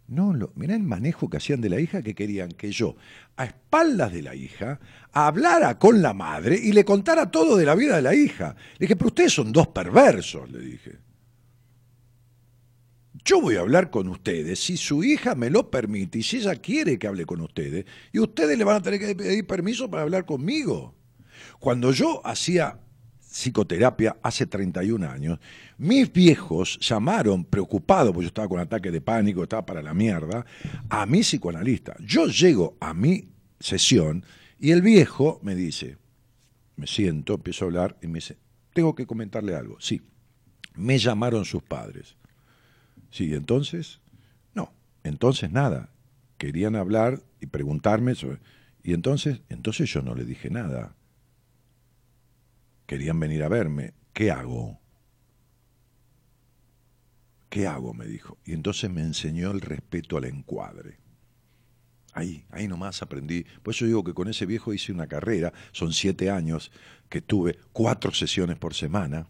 No, 0.08 0.34
lo, 0.34 0.52
mirá 0.56 0.74
el 0.74 0.82
manejo 0.82 1.30
que 1.30 1.38
hacían 1.38 1.62
de 1.62 1.70
la 1.70 1.80
hija, 1.80 2.02
que 2.02 2.16
querían 2.16 2.50
que 2.54 2.72
yo, 2.72 2.96
a 3.38 3.46
espaldas 3.46 4.14
de 4.14 4.24
la 4.24 4.34
hija, 4.34 4.80
hablara 5.12 5.78
con 5.78 6.02
la 6.02 6.16
madre 6.16 6.58
y 6.60 6.72
le 6.72 6.84
contara 6.84 7.30
todo 7.30 7.58
de 7.58 7.66
la 7.66 7.76
vida 7.76 7.98
de 7.98 8.02
la 8.02 8.16
hija. 8.16 8.56
Le 8.80 8.86
dije, 8.86 8.96
pero 8.96 9.10
ustedes 9.10 9.32
son 9.32 9.52
dos 9.52 9.68
perversos, 9.68 10.50
le 10.52 10.60
dije. 10.60 10.98
Yo 13.24 13.40
voy 13.40 13.56
a 13.56 13.62
hablar 13.62 13.90
con 13.92 14.08
ustedes 14.08 14.60
si 14.60 14.78
su 14.78 15.04
hija 15.04 15.36
me 15.36 15.50
lo 15.50 15.70
permite 15.70 16.20
y 16.20 16.24
si 16.24 16.38
ella 16.38 16.56
quiere 16.56 16.98
que 16.98 17.08
hable 17.08 17.26
con 17.26 17.42
ustedes. 17.42 17.86
Y 18.12 18.20
ustedes 18.20 18.58
le 18.58 18.64
van 18.64 18.78
a 18.78 18.82
tener 18.82 19.00
que 19.00 19.16
pedir 19.16 19.46
permiso 19.46 19.90
para 19.90 20.04
hablar 20.04 20.26
conmigo. 20.26 20.96
Cuando 21.60 21.92
yo 21.92 22.26
hacía 22.26 22.80
psicoterapia 23.20 24.18
hace 24.22 24.46
31 24.46 25.10
años, 25.10 25.40
mis 25.78 26.12
viejos 26.12 26.78
llamaron 26.80 27.46
preocupados, 27.46 28.12
porque 28.12 28.26
yo 28.26 28.28
estaba 28.28 28.48
con 28.48 28.60
ataque 28.60 28.92
de 28.92 29.02
pánico, 29.02 29.44
estaba 29.44 29.66
para 29.66 29.82
la 29.82 29.94
mierda, 29.94 30.46
a 30.90 31.06
mi 31.06 31.22
psicoanalista. 31.22 31.96
Yo 32.00 32.28
llego 32.28 32.78
a 32.80 32.94
mi 32.94 33.30
sesión 33.60 34.26
y 34.60 34.72
el 34.72 34.82
viejo 34.82 35.40
me 35.44 35.56
dice, 35.56 35.98
me 36.76 36.88
siento, 36.88 37.36
empiezo 37.36 37.66
a 37.66 37.68
hablar 37.68 37.98
y 38.02 38.08
me 38.08 38.16
dice, 38.16 38.38
tengo 38.74 38.96
que 38.96 39.06
comentarle 39.06 39.56
algo. 39.56 39.80
Sí, 39.80 40.02
me 40.76 40.98
llamaron 40.98 41.46
sus 41.46 41.64
padres. 41.64 42.16
Sí, 43.12 43.34
entonces, 43.34 44.02
no, 44.54 44.74
entonces 45.04 45.52
nada. 45.52 45.90
Querían 46.38 46.76
hablar 46.76 47.22
y 47.40 47.46
preguntarme. 47.46 48.14
Y 48.84 48.94
entonces, 48.94 49.42
entonces 49.50 49.92
yo 49.94 50.02
no 50.02 50.16
le 50.16 50.26
dije 50.26 50.50
nada. 50.50 50.96
Querían 52.88 53.20
venir 53.20 53.44
a 53.44 53.50
verme. 53.50 53.94
¿qué 54.14 54.32
hago? 54.32 54.80
¿Qué 57.50 57.68
hago? 57.68 57.94
me 57.94 58.06
dijo. 58.06 58.38
Y 58.46 58.54
entonces 58.54 58.90
me 58.90 59.02
enseñó 59.02 59.52
el 59.52 59.62
respeto 59.62 60.18
al 60.18 60.26
encuadre. 60.26 61.00
Ahí, 62.14 62.46
ahí 62.50 62.68
nomás 62.68 63.02
aprendí. 63.02 63.46
Por 63.64 63.74
eso 63.74 63.86
digo 63.86 64.04
que 64.04 64.14
con 64.14 64.28
ese 64.28 64.46
viejo 64.46 64.74
hice 64.74 64.92
una 64.92 65.08
carrera, 65.08 65.54
son 65.72 65.94
siete 65.94 66.30
años, 66.30 66.72
que 67.10 67.22
tuve 67.22 67.58
cuatro 67.72 68.14
sesiones 68.14 68.58
por 68.58 68.74
semana. 68.74 69.28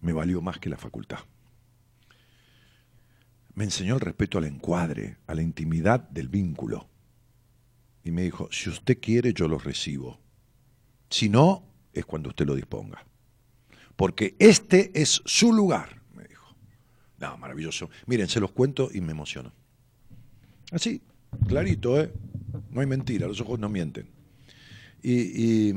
Me 0.00 0.12
valió 0.12 0.40
más 0.40 0.58
que 0.58 0.70
la 0.70 0.76
facultad. 0.76 1.18
Me 3.54 3.64
enseñó 3.64 3.94
el 3.94 4.00
respeto 4.00 4.38
al 4.38 4.44
encuadre, 4.44 5.18
a 5.26 5.34
la 5.34 5.42
intimidad 5.42 6.00
del 6.08 6.28
vínculo. 6.28 6.88
Y 8.04 8.10
me 8.10 8.22
dijo, 8.22 8.48
si 8.50 8.70
usted 8.70 8.98
quiere, 9.00 9.34
yo 9.34 9.48
lo 9.48 9.58
recibo. 9.58 10.18
Si 11.10 11.28
no, 11.28 11.64
es 11.92 12.06
cuando 12.06 12.30
usted 12.30 12.46
lo 12.46 12.54
disponga. 12.54 13.04
Porque 13.96 14.36
este 14.38 14.90
es 14.98 15.20
su 15.26 15.52
lugar, 15.52 16.00
me 16.14 16.24
dijo. 16.24 16.54
No, 17.18 17.36
maravilloso. 17.36 17.90
Miren, 18.06 18.28
se 18.28 18.40
los 18.40 18.52
cuento 18.52 18.88
y 18.92 19.00
me 19.00 19.12
emociono. 19.12 19.52
Así, 20.72 21.02
clarito, 21.46 22.00
¿eh? 22.00 22.12
No 22.70 22.80
hay 22.80 22.86
mentira, 22.86 23.26
los 23.26 23.40
ojos 23.40 23.58
no 23.58 23.68
mienten. 23.68 24.08
Y, 25.02 25.70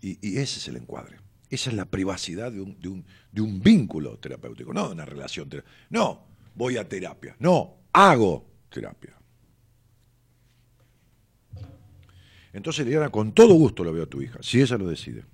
ese 0.00 0.58
es 0.58 0.68
el 0.68 0.76
encuadre. 0.76 1.21
Esa 1.52 1.68
es 1.68 1.76
la 1.76 1.84
privacidad 1.84 2.50
de 2.50 2.62
un, 2.62 2.80
de 2.80 2.88
un, 2.88 3.04
de 3.30 3.42
un 3.42 3.60
vínculo 3.60 4.16
terapéutico, 4.16 4.72
no 4.72 4.86
de 4.86 4.94
una 4.94 5.04
relación. 5.04 5.50
No, 5.90 6.24
voy 6.54 6.78
a 6.78 6.88
terapia. 6.88 7.36
No, 7.40 7.74
hago 7.92 8.46
terapia. 8.70 9.14
Entonces, 12.54 12.86
Liliana, 12.86 13.10
con 13.10 13.32
todo 13.32 13.52
gusto 13.52 13.84
lo 13.84 13.92
veo 13.92 14.04
a 14.04 14.06
tu 14.06 14.22
hija, 14.22 14.38
si 14.40 14.62
ella 14.62 14.78
lo 14.78 14.88
decide. 14.88 15.26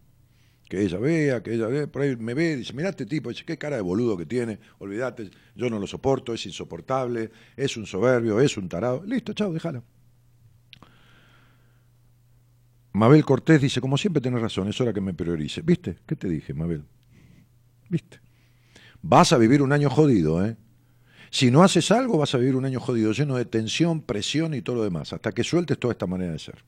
Que 0.68 0.82
ella 0.82 0.98
vea, 0.98 1.40
que 1.40 1.54
ella 1.54 1.68
vea, 1.68 1.86
por 1.86 2.02
ahí 2.02 2.16
me 2.16 2.34
ve, 2.34 2.56
dice, 2.56 2.72
mira 2.72 2.88
este 2.88 3.06
tipo, 3.06 3.28
dice, 3.28 3.44
qué 3.44 3.56
cara 3.56 3.76
de 3.76 3.82
boludo 3.82 4.16
que 4.16 4.26
tiene, 4.26 4.58
olvídate, 4.80 5.30
yo 5.54 5.70
no 5.70 5.78
lo 5.78 5.86
soporto, 5.86 6.34
es 6.34 6.44
insoportable, 6.46 7.30
es 7.56 7.76
un 7.76 7.86
soberbio, 7.86 8.40
es 8.40 8.56
un 8.56 8.68
tarado. 8.68 9.04
Listo, 9.04 9.34
chao, 9.34 9.52
déjala. 9.52 9.84
Mabel 12.98 13.24
Cortés 13.24 13.60
dice, 13.62 13.80
como 13.80 13.96
siempre 13.96 14.20
tenés 14.20 14.42
razón, 14.42 14.68
es 14.68 14.80
hora 14.80 14.92
que 14.92 15.00
me 15.00 15.14
priorice. 15.14 15.62
¿Viste? 15.62 15.98
¿Qué 16.04 16.16
te 16.16 16.28
dije, 16.28 16.52
Mabel? 16.52 16.84
¿Viste? 17.88 18.20
Vas 19.00 19.32
a 19.32 19.38
vivir 19.38 19.62
un 19.62 19.72
año 19.72 19.88
jodido, 19.88 20.44
¿eh? 20.44 20.56
Si 21.30 21.50
no 21.50 21.62
haces 21.62 21.90
algo, 21.90 22.18
vas 22.18 22.34
a 22.34 22.38
vivir 22.38 22.56
un 22.56 22.64
año 22.64 22.80
jodido, 22.80 23.12
lleno 23.12 23.36
de 23.36 23.44
tensión, 23.44 24.00
presión 24.00 24.54
y 24.54 24.62
todo 24.62 24.76
lo 24.76 24.82
demás, 24.82 25.12
hasta 25.12 25.32
que 25.32 25.44
sueltes 25.44 25.78
toda 25.78 25.92
esta 25.92 26.06
manera 26.06 26.32
de 26.32 26.38
ser. 26.38 26.64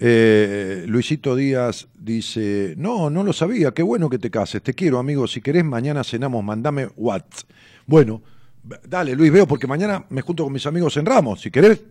Eh, 0.00 0.84
Luisito 0.86 1.34
Díaz 1.34 1.88
dice, 1.98 2.74
no, 2.76 3.10
no 3.10 3.24
lo 3.24 3.32
sabía, 3.32 3.72
qué 3.72 3.82
bueno 3.82 4.08
que 4.08 4.18
te 4.18 4.30
cases, 4.30 4.62
te 4.62 4.74
quiero 4.74 4.98
amigo, 4.98 5.26
si 5.26 5.40
querés 5.40 5.64
mañana 5.64 6.04
cenamos, 6.04 6.44
mandame 6.44 6.88
what. 6.94 7.24
Bueno, 7.86 8.22
dale 8.86 9.16
Luis, 9.16 9.32
veo 9.32 9.48
porque 9.48 9.66
mañana 9.66 10.04
me 10.10 10.20
junto 10.20 10.44
con 10.44 10.52
mis 10.52 10.66
amigos 10.66 10.96
en 10.98 11.06
Ramos, 11.06 11.40
si 11.40 11.50
querés 11.50 11.82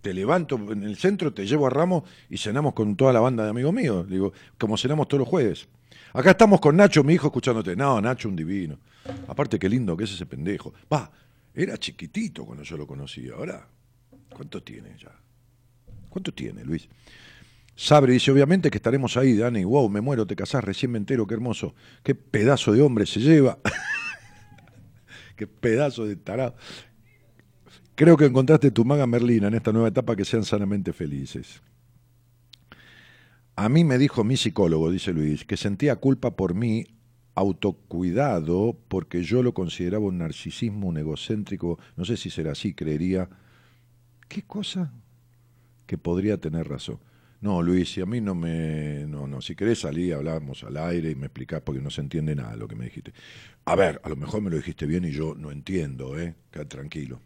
te 0.00 0.14
levanto 0.14 0.56
en 0.72 0.82
el 0.84 0.96
centro, 0.96 1.32
te 1.32 1.46
llevo 1.46 1.66
a 1.66 1.70
Ramos 1.70 2.04
y 2.30 2.38
cenamos 2.38 2.74
con 2.74 2.96
toda 2.96 3.12
la 3.12 3.20
banda 3.20 3.44
de 3.44 3.50
amigos 3.50 3.72
míos, 3.72 4.08
digo, 4.08 4.32
como 4.58 4.76
cenamos 4.76 5.08
todos 5.08 5.20
los 5.20 5.28
jueves. 5.28 5.68
Acá 6.12 6.30
estamos 6.30 6.60
con 6.60 6.76
Nacho, 6.76 7.04
mi 7.04 7.14
hijo, 7.14 7.26
escuchándote. 7.26 7.76
No, 7.76 8.00
Nacho, 8.00 8.28
un 8.28 8.36
divino. 8.36 8.78
Aparte, 9.28 9.58
qué 9.58 9.68
lindo 9.68 9.96
que 9.96 10.04
es 10.04 10.12
ese 10.12 10.26
pendejo. 10.26 10.72
Va, 10.92 11.10
era 11.54 11.76
chiquitito 11.76 12.44
cuando 12.44 12.64
yo 12.64 12.76
lo 12.76 12.86
conocí. 12.86 13.28
Ahora, 13.28 13.66
¿cuánto 14.30 14.62
tiene 14.62 14.96
ya? 14.98 15.12
¿Cuánto 16.08 16.32
tiene, 16.32 16.64
Luis? 16.64 16.88
Sabre 17.74 18.12
dice, 18.12 18.32
obviamente 18.32 18.70
que 18.70 18.78
estaremos 18.78 19.16
ahí, 19.16 19.36
Dani. 19.36 19.64
Wow, 19.64 19.88
me 19.88 20.00
muero, 20.00 20.26
te 20.26 20.34
casás, 20.34 20.64
recién 20.64 20.90
me 20.90 20.98
entero, 20.98 21.26
qué 21.26 21.34
hermoso. 21.34 21.74
Qué 22.02 22.14
pedazo 22.14 22.72
de 22.72 22.82
hombre 22.82 23.06
se 23.06 23.20
lleva. 23.20 23.58
qué 25.36 25.46
pedazo 25.46 26.06
de 26.06 26.16
tarado. 26.16 26.56
Creo 27.98 28.16
que 28.16 28.26
encontraste 28.26 28.70
tu 28.70 28.84
maga 28.84 29.08
Merlina 29.08 29.48
en 29.48 29.54
esta 29.54 29.72
nueva 29.72 29.88
etapa, 29.88 30.14
que 30.14 30.24
sean 30.24 30.44
sanamente 30.44 30.92
felices. 30.92 31.60
A 33.56 33.68
mí 33.68 33.82
me 33.82 33.98
dijo 33.98 34.22
mi 34.22 34.36
psicólogo, 34.36 34.88
dice 34.88 35.12
Luis, 35.12 35.44
que 35.44 35.56
sentía 35.56 35.96
culpa 35.96 36.36
por 36.36 36.54
mi 36.54 36.86
autocuidado 37.34 38.78
porque 38.86 39.24
yo 39.24 39.42
lo 39.42 39.52
consideraba 39.52 40.04
un 40.04 40.18
narcisismo, 40.18 40.86
un 40.86 40.98
egocéntrico, 40.98 41.80
no 41.96 42.04
sé 42.04 42.16
si 42.16 42.30
será 42.30 42.52
así, 42.52 42.72
creería. 42.72 43.28
¿Qué 44.28 44.42
cosa? 44.42 44.92
Que 45.84 45.98
podría 45.98 46.38
tener 46.38 46.68
razón. 46.68 47.00
No, 47.40 47.62
Luis, 47.62 47.94
si 47.94 48.00
a 48.00 48.06
mí 48.06 48.20
no 48.20 48.36
me. 48.36 49.06
No, 49.08 49.26
no, 49.26 49.40
si 49.40 49.56
querés 49.56 49.80
salir, 49.80 50.14
hablamos 50.14 50.62
al 50.62 50.76
aire 50.76 51.10
y 51.10 51.16
me 51.16 51.26
explicás 51.26 51.62
porque 51.62 51.80
no 51.80 51.90
se 51.90 52.02
entiende 52.02 52.36
nada 52.36 52.54
lo 52.54 52.68
que 52.68 52.76
me 52.76 52.84
dijiste. 52.84 53.12
A 53.64 53.74
ver, 53.74 54.00
a 54.04 54.08
lo 54.08 54.14
mejor 54.14 54.40
me 54.40 54.50
lo 54.50 54.56
dijiste 54.56 54.86
bien 54.86 55.04
y 55.04 55.10
yo 55.10 55.34
no 55.34 55.50
entiendo, 55.50 56.16
¿eh? 56.16 56.36
Tranquilo. 56.68 57.20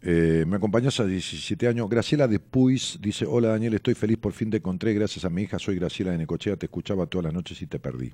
Eh, 0.00 0.44
me 0.46 0.56
acompañas 0.56 1.00
a 1.00 1.06
17 1.06 1.66
años. 1.66 1.88
Graciela 1.88 2.28
de 2.28 2.38
Puis 2.38 2.98
dice: 3.00 3.26
Hola 3.26 3.48
Daniel, 3.48 3.74
estoy 3.74 3.94
feliz, 3.94 4.18
por 4.18 4.32
fin 4.32 4.50
te 4.50 4.58
encontré. 4.58 4.94
Gracias 4.94 5.24
a 5.24 5.30
mi 5.30 5.42
hija, 5.42 5.58
soy 5.58 5.76
Graciela 5.76 6.12
de 6.12 6.18
Necochea, 6.18 6.56
te 6.56 6.66
escuchaba 6.66 7.06
todas 7.06 7.24
las 7.24 7.34
noches 7.34 7.60
y 7.62 7.66
te 7.66 7.78
perdí. 7.78 8.12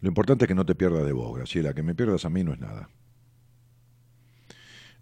Lo 0.00 0.08
importante 0.08 0.44
es 0.44 0.48
que 0.48 0.54
no 0.54 0.66
te 0.66 0.74
pierdas 0.74 1.04
de 1.04 1.12
vos, 1.12 1.36
Graciela. 1.36 1.74
Que 1.74 1.82
me 1.82 1.94
pierdas 1.94 2.24
a 2.24 2.30
mí 2.30 2.42
no 2.42 2.52
es 2.52 2.60
nada. 2.60 2.88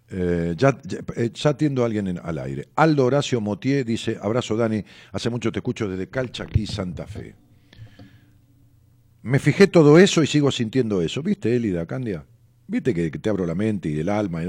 Eh, 0.09 0.55
ya, 0.57 0.77
eh, 1.17 1.31
ya, 1.33 1.49
atiendo 1.49 1.83
a 1.83 1.85
alguien 1.85 2.19
al 2.23 2.37
aire. 2.37 2.69
Aldo 2.75 3.05
Horacio 3.05 3.41
Motier 3.41 3.85
dice, 3.85 4.17
abrazo 4.21 4.55
Dani, 4.55 4.83
hace 5.11 5.29
mucho 5.29 5.51
te 5.51 5.59
escucho 5.59 5.89
desde 5.89 6.07
Calchaquí, 6.07 6.65
Santa 6.65 7.05
Fe. 7.05 7.35
Me 9.23 9.39
fijé 9.39 9.67
todo 9.67 9.99
eso 9.99 10.23
y 10.23 10.27
sigo 10.27 10.51
sintiendo 10.51 11.01
eso. 11.01 11.21
¿Viste, 11.21 11.53
Elida, 11.53 11.85
Candia? 11.85 12.25
¿Viste 12.67 12.93
que, 12.93 13.09
te 13.11 13.29
abro 13.29 13.45
la 13.45 13.55
mente 13.55 13.89
y 13.89 13.99
el 13.99 14.07
alma 14.07 14.41
y 14.41 14.45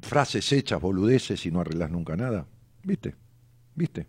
frases 0.00 0.52
hechas, 0.52 0.80
boludeces 0.80 1.44
y 1.46 1.50
no 1.50 1.60
arreglas 1.60 1.90
nunca 1.90 2.16
nada? 2.16 2.46
¿Viste? 2.82 3.14
¿Viste? 3.74 4.06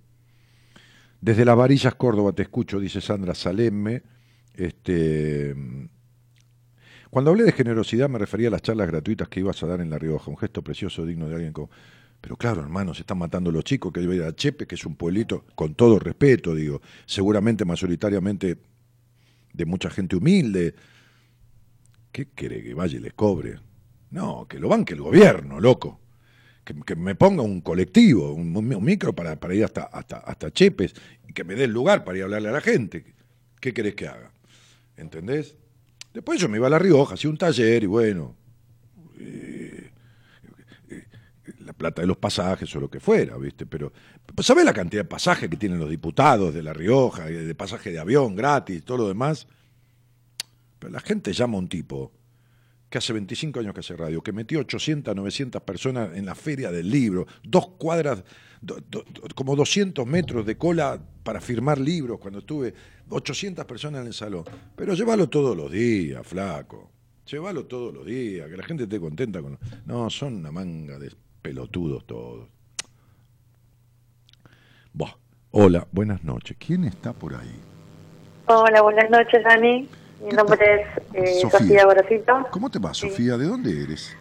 Desde 1.21 1.43
las 1.45 1.57
varillas 1.57 1.95
Córdoba 1.95 2.31
te 2.31 2.43
escucho, 2.43 2.79
dice 2.79 3.01
Sandra 3.01 3.35
Salemme. 3.35 4.01
Este, 4.53 5.55
cuando 7.09 7.31
hablé 7.31 7.43
de 7.43 7.51
generosidad 7.51 8.09
me 8.09 8.19
refería 8.19 8.49
a 8.49 8.51
las 8.51 8.61
charlas 8.61 8.87
gratuitas 8.87 9.27
que 9.27 9.39
ibas 9.39 9.61
a 9.63 9.67
dar 9.67 9.81
en 9.81 9.89
La 9.89 9.97
Rioja, 9.97 10.29
un 10.29 10.37
gesto 10.37 10.63
precioso, 10.63 11.05
digno 11.05 11.27
de 11.27 11.35
alguien 11.35 11.53
como... 11.53 11.69
Pero 12.21 12.35
claro, 12.35 12.61
hermano, 12.61 12.93
se 12.93 13.01
están 13.01 13.17
matando 13.17 13.49
los 13.49 13.63
chicos, 13.63 13.93
que 13.93 14.01
ir 14.01 14.23
a 14.23 14.35
Chepe, 14.35 14.67
que 14.67 14.75
es 14.75 14.85
un 14.85 14.95
pueblito, 14.95 15.45
con 15.55 15.73
todo 15.73 15.99
respeto, 15.99 16.53
digo, 16.53 16.81
seguramente 17.05 17.63
mayoritariamente 17.63 18.57
de 19.53 19.65
mucha 19.65 19.89
gente 19.89 20.17
humilde. 20.17 20.75
¿Qué 22.11 22.27
quiere 22.27 22.61
que 22.61 22.73
vaya 22.73 22.97
y 22.97 23.01
les 23.01 23.13
cobre? 23.13 23.59
No, 24.11 24.47
que 24.47 24.59
lo 24.59 24.69
banque 24.69 24.93
el 24.93 25.01
gobierno, 25.01 25.59
loco. 25.59 25.99
Que, 26.63 26.95
me 26.95 27.15
ponga 27.15 27.41
un 27.41 27.61
colectivo, 27.61 28.33
un, 28.33 28.83
micro 28.83 29.13
para, 29.13 29.37
ir 29.53 29.63
hasta, 29.63 29.83
hasta, 29.83 30.17
hasta 30.17 30.51
Chepes 30.51 30.93
y 31.27 31.33
que 31.33 31.43
me 31.43 31.55
dé 31.55 31.63
el 31.63 31.71
lugar 31.71 32.03
para 32.03 32.17
ir 32.17 32.23
a 32.23 32.25
hablarle 32.25 32.49
a 32.49 32.53
la 32.53 32.61
gente. 32.61 33.15
¿Qué 33.59 33.73
querés 33.73 33.95
que 33.95 34.07
haga? 34.07 34.31
¿Entendés? 34.97 35.55
Después 36.13 36.39
yo 36.39 36.49
me 36.49 36.57
iba 36.57 36.67
a 36.67 36.69
La 36.69 36.79
Rioja, 36.79 37.15
hacía 37.15 37.29
un 37.29 37.37
taller 37.37 37.83
y 37.83 37.85
bueno, 37.87 38.35
eh, 39.19 39.91
eh, 40.89 41.05
la 41.59 41.73
plata 41.73 42.01
de 42.01 42.07
los 42.07 42.17
pasajes 42.17 42.75
o 42.75 42.79
lo 42.79 42.89
que 42.89 42.99
fuera, 42.99 43.37
¿viste? 43.37 43.65
Pero, 43.65 43.91
pues, 44.35 44.45
¿sabés 44.45 44.65
la 44.65 44.73
cantidad 44.73 45.03
de 45.03 45.09
pasajes 45.09 45.49
que 45.49 45.57
tienen 45.57 45.79
los 45.79 45.89
diputados 45.89 46.53
de 46.53 46.63
La 46.63 46.73
Rioja, 46.73 47.25
de 47.25 47.55
pasaje 47.55 47.91
de 47.91 47.99
avión 47.99 48.35
gratis, 48.35 48.83
todo 48.83 48.97
lo 48.97 49.07
demás? 49.07 49.47
Pero 50.79 50.91
la 50.91 50.99
gente 50.99 51.33
llama 51.33 51.55
a 51.55 51.59
un 51.59 51.67
tipo 51.67 52.11
que 52.89 52.97
hace 52.97 53.13
25 53.13 53.59
años 53.59 53.73
que 53.73 53.81
hace 53.81 53.95
radio, 53.95 54.21
que 54.21 54.31
metió 54.31 54.59
800, 54.59 55.15
900 55.15 55.61
personas 55.61 56.17
en 56.17 56.25
la 56.25 56.35
feria 56.35 56.71
del 56.71 56.89
libro, 56.89 57.27
dos 57.43 57.67
cuadras, 57.77 58.23
como 59.35 59.55
200 59.55 60.05
metros 60.05 60.45
de 60.45 60.57
cola 60.57 60.99
para 61.23 61.39
firmar 61.39 61.77
libros 61.77 62.19
cuando 62.19 62.39
estuve 62.39 62.73
800 63.09 63.65
personas 63.65 64.01
en 64.01 64.07
el 64.07 64.13
salón. 64.13 64.43
Pero 64.75 64.93
llévalo 64.93 65.29
todos 65.29 65.55
los 65.55 65.71
días, 65.71 66.25
flaco. 66.25 66.91
Llévalo 67.29 67.65
todos 67.65 67.93
los 67.93 68.05
días, 68.05 68.49
que 68.49 68.57
la 68.57 68.63
gente 68.63 68.83
esté 68.83 68.99
contenta 68.99 69.41
con... 69.41 69.59
No, 69.85 70.09
son 70.09 70.37
una 70.37 70.51
manga 70.51 70.97
de 70.97 71.11
pelotudos 71.41 72.05
todos. 72.07 72.47
Hola, 75.51 75.87
buenas 75.91 76.23
noches. 76.23 76.55
¿Quién 76.59 76.83
está 76.83 77.11
por 77.11 77.33
ahí? 77.33 77.59
Hola, 78.45 78.83
buenas 78.83 79.09
noches, 79.09 79.43
Dani. 79.43 79.87
Mi 80.21 80.31
nombre 80.31 80.81
es 80.81 80.87
eh, 81.13 81.41
Sofía, 81.41 81.83
Sofía 81.83 82.45
¿Cómo 82.51 82.69
te 82.69 82.79
va, 82.79 82.93
Sofía? 82.93 83.37
¿De 83.37 83.45
dónde 83.45 83.83
eres? 83.83 84.15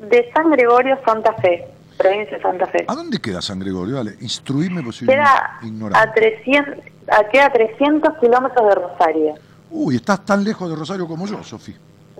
De 0.00 0.30
San 0.32 0.50
Gregorio, 0.50 0.98
Santa 1.04 1.32
Fe 1.34 1.66
provincia 1.96 2.36
de 2.36 2.42
Santa 2.42 2.66
Fe. 2.66 2.84
¿A 2.88 2.94
dónde 2.94 3.18
queda 3.18 3.40
San 3.40 3.58
Gregorio? 3.58 3.96
Dale, 3.96 4.14
instruirme 4.20 4.82
posible. 4.82 5.14
Queda 5.14 5.58
a 5.94 6.12
300, 6.12 6.84
a, 7.08 7.24
queda 7.28 7.52
300 7.52 8.18
kilómetros 8.18 8.68
de 8.68 8.74
Rosario. 8.74 9.34
Uy, 9.70 9.96
estás 9.96 10.24
tan 10.24 10.44
lejos 10.44 10.68
de 10.70 10.76
Rosario 10.76 11.06
como 11.06 11.26
yo, 11.26 11.42
Sofía. 11.42 11.76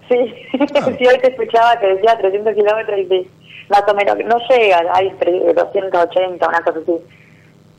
Sí, 0.09 0.35
sí, 0.53 1.07
hoy 1.07 1.19
te 1.21 1.31
escuchaba 1.31 1.79
que 1.79 1.87
decía 1.87 2.19
300 2.19 2.55
kilómetros 2.55 2.99
y 2.99 3.31
más 3.69 3.83
o 3.89 3.95
menos, 3.95 4.17
no 4.27 4.39
llega, 4.51 4.83
hay 4.93 5.11
280, 5.55 6.49
una 6.49 6.61
cosa 6.63 6.79
así. 6.79 6.93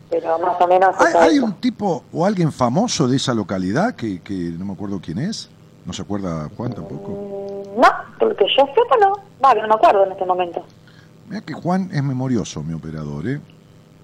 Pero 0.09 0.37
más 0.39 0.59
o 0.61 0.67
menos. 0.67 0.95
¿Hay, 0.99 1.29
hay 1.31 1.39
un 1.39 1.53
tipo 1.53 2.03
o 2.13 2.25
alguien 2.25 2.51
famoso 2.51 3.07
de 3.07 3.17
esa 3.17 3.33
localidad 3.33 3.95
que, 3.95 4.21
que 4.21 4.33
no 4.33 4.65
me 4.65 4.73
acuerdo 4.73 4.99
quién 5.01 5.17
es? 5.19 5.49
¿No 5.85 5.93
se 5.93 6.01
acuerda 6.03 6.49
Juan 6.55 6.73
tampoco? 6.73 7.09
Mm, 7.75 7.81
No, 7.81 7.87
porque 8.19 8.45
yo 8.57 8.65
sepa 8.67 8.95
no. 9.01 9.13
Va, 9.43 9.53
que 9.53 9.61
no 9.61 9.67
me 9.67 9.73
acuerdo 9.75 10.05
en 10.05 10.11
este 10.11 10.25
momento. 10.25 10.63
Mira 11.29 11.41
que 11.41 11.53
Juan 11.53 11.89
es 11.91 12.03
memorioso, 12.03 12.61
mi 12.63 12.73
operador, 12.73 13.27
¿eh? 13.27 13.39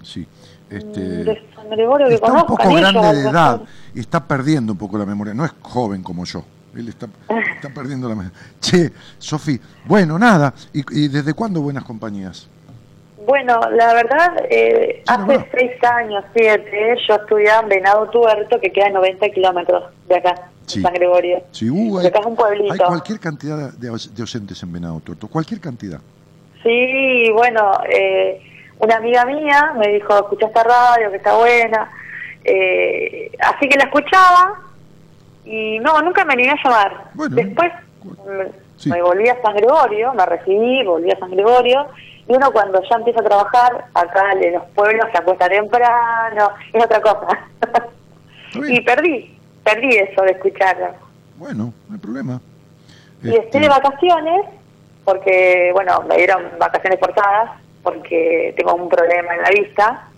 Sí. 0.02 0.26
Este, 0.68 1.00
Mm, 1.00 1.24
De 1.24 1.42
San 1.54 1.70
Gregorio 1.70 2.08
que 2.08 2.14
está 2.14 2.32
un 2.32 2.46
poco 2.46 2.62
ellos, 2.68 2.80
grande 2.80 3.00
a 3.00 3.12
de 3.12 3.28
edad 3.28 3.60
y 3.94 4.00
está 4.00 4.26
perdiendo 4.26 4.72
un 4.72 4.78
poco 4.78 4.98
la 4.98 5.06
memoria. 5.06 5.34
No 5.34 5.44
es 5.44 5.52
joven 5.60 6.02
como 6.02 6.24
yo. 6.24 6.42
Él 6.74 6.88
está, 6.88 7.06
está 7.54 7.68
perdiendo 7.68 8.08
la 8.08 8.14
memoria. 8.16 8.32
Che, 8.60 8.92
Sofi, 9.18 9.60
bueno, 9.86 10.18
nada. 10.18 10.52
¿Y, 10.72 11.04
y 11.04 11.08
desde 11.08 11.34
cuándo 11.34 11.60
buenas 11.60 11.84
compañías? 11.84 12.48
Bueno, 13.26 13.60
la 13.70 13.94
verdad, 13.94 14.46
eh, 14.50 14.96
Sí, 14.98 15.02
hace 15.06 15.24
bueno. 15.24 15.44
seis 15.56 15.72
años, 15.84 16.24
siete, 16.34 16.96
yo 17.08 17.14
estudiaba 17.14 17.62
en 17.62 17.68
Venado 17.68 18.08
Tuerto, 18.10 18.60
que 18.60 18.70
queda 18.72 18.86
a 18.86 18.90
90 18.90 19.28
kilómetros 19.30 19.84
de 20.08 20.16
acá, 20.16 20.34
Sí. 20.66 20.78
en 20.78 20.82
San 20.84 20.94
Gregorio. 20.94 21.42
Sí, 21.52 21.68
uh, 21.70 21.98
acá 22.00 22.20
es 22.20 22.26
un 22.26 22.36
pueblito. 22.36 22.72
hay 22.72 22.78
cualquier 22.78 23.20
cantidad 23.20 23.72
de, 23.72 23.88
de 23.90 23.98
docentes 24.16 24.62
en 24.62 24.72
Venado 24.72 25.00
Tuerto. 25.00 25.28
Cualquier 25.28 25.60
cantidad. 25.60 26.00
Sí, 26.62 27.30
bueno, 27.32 27.72
eh, 27.90 28.40
una 28.78 28.96
amiga 28.96 29.24
mía 29.24 29.72
me 29.76 29.88
dijo, 29.88 30.14
escucha 30.16 30.46
esta 30.46 30.62
radio, 30.64 31.10
que 31.10 31.16
está 31.16 31.36
buena. 31.36 31.90
Eh, 32.44 33.30
así 33.40 33.68
que 33.68 33.78
la 33.78 33.84
escuchaba 33.84 34.60
y 35.44 35.78
no, 35.80 36.00
nunca 36.02 36.24
me 36.24 36.32
animé 36.34 36.50
a 36.50 36.56
llamar. 36.64 37.04
Bueno. 37.14 37.36
Después 37.36 37.72
Sí. 38.78 38.90
me 38.90 39.00
volví 39.00 39.28
a 39.28 39.40
San 39.42 39.54
Gregorio, 39.54 40.12
me 40.14 40.26
recibí, 40.26 40.82
volví 40.84 41.08
a 41.12 41.18
San 41.18 41.30
Gregorio. 41.30 41.86
Y 42.28 42.34
uno 42.34 42.52
cuando 42.52 42.80
ya 42.88 42.96
empieza 42.96 43.20
a 43.20 43.24
trabajar, 43.24 43.84
acá 43.94 44.32
en 44.40 44.52
los 44.54 44.64
pueblos 44.74 45.06
se 45.12 45.18
acuesta 45.18 45.48
temprano, 45.48 46.50
es 46.72 46.84
otra 46.84 47.00
cosa. 47.00 47.26
Y 48.68 48.80
perdí, 48.82 49.36
perdí 49.64 49.96
eso 49.96 50.22
de 50.22 50.32
escucharlo. 50.32 50.88
Bueno, 51.36 51.72
no 51.88 51.94
hay 51.94 51.98
problema. 52.00 52.40
Y 53.22 53.28
estoy 53.28 53.44
Este, 53.44 53.60
de 53.60 53.68
vacaciones, 53.68 54.46
porque, 55.04 55.70
bueno, 55.72 56.02
me 56.08 56.16
dieron 56.16 56.44
vacaciones 56.58 57.00
forzadas, 57.00 57.50
porque 57.82 58.54
tengo 58.56 58.74
un 58.74 58.88
problema 58.88 59.34
en 59.34 59.42
la 59.42 59.50
vista, 59.50 60.08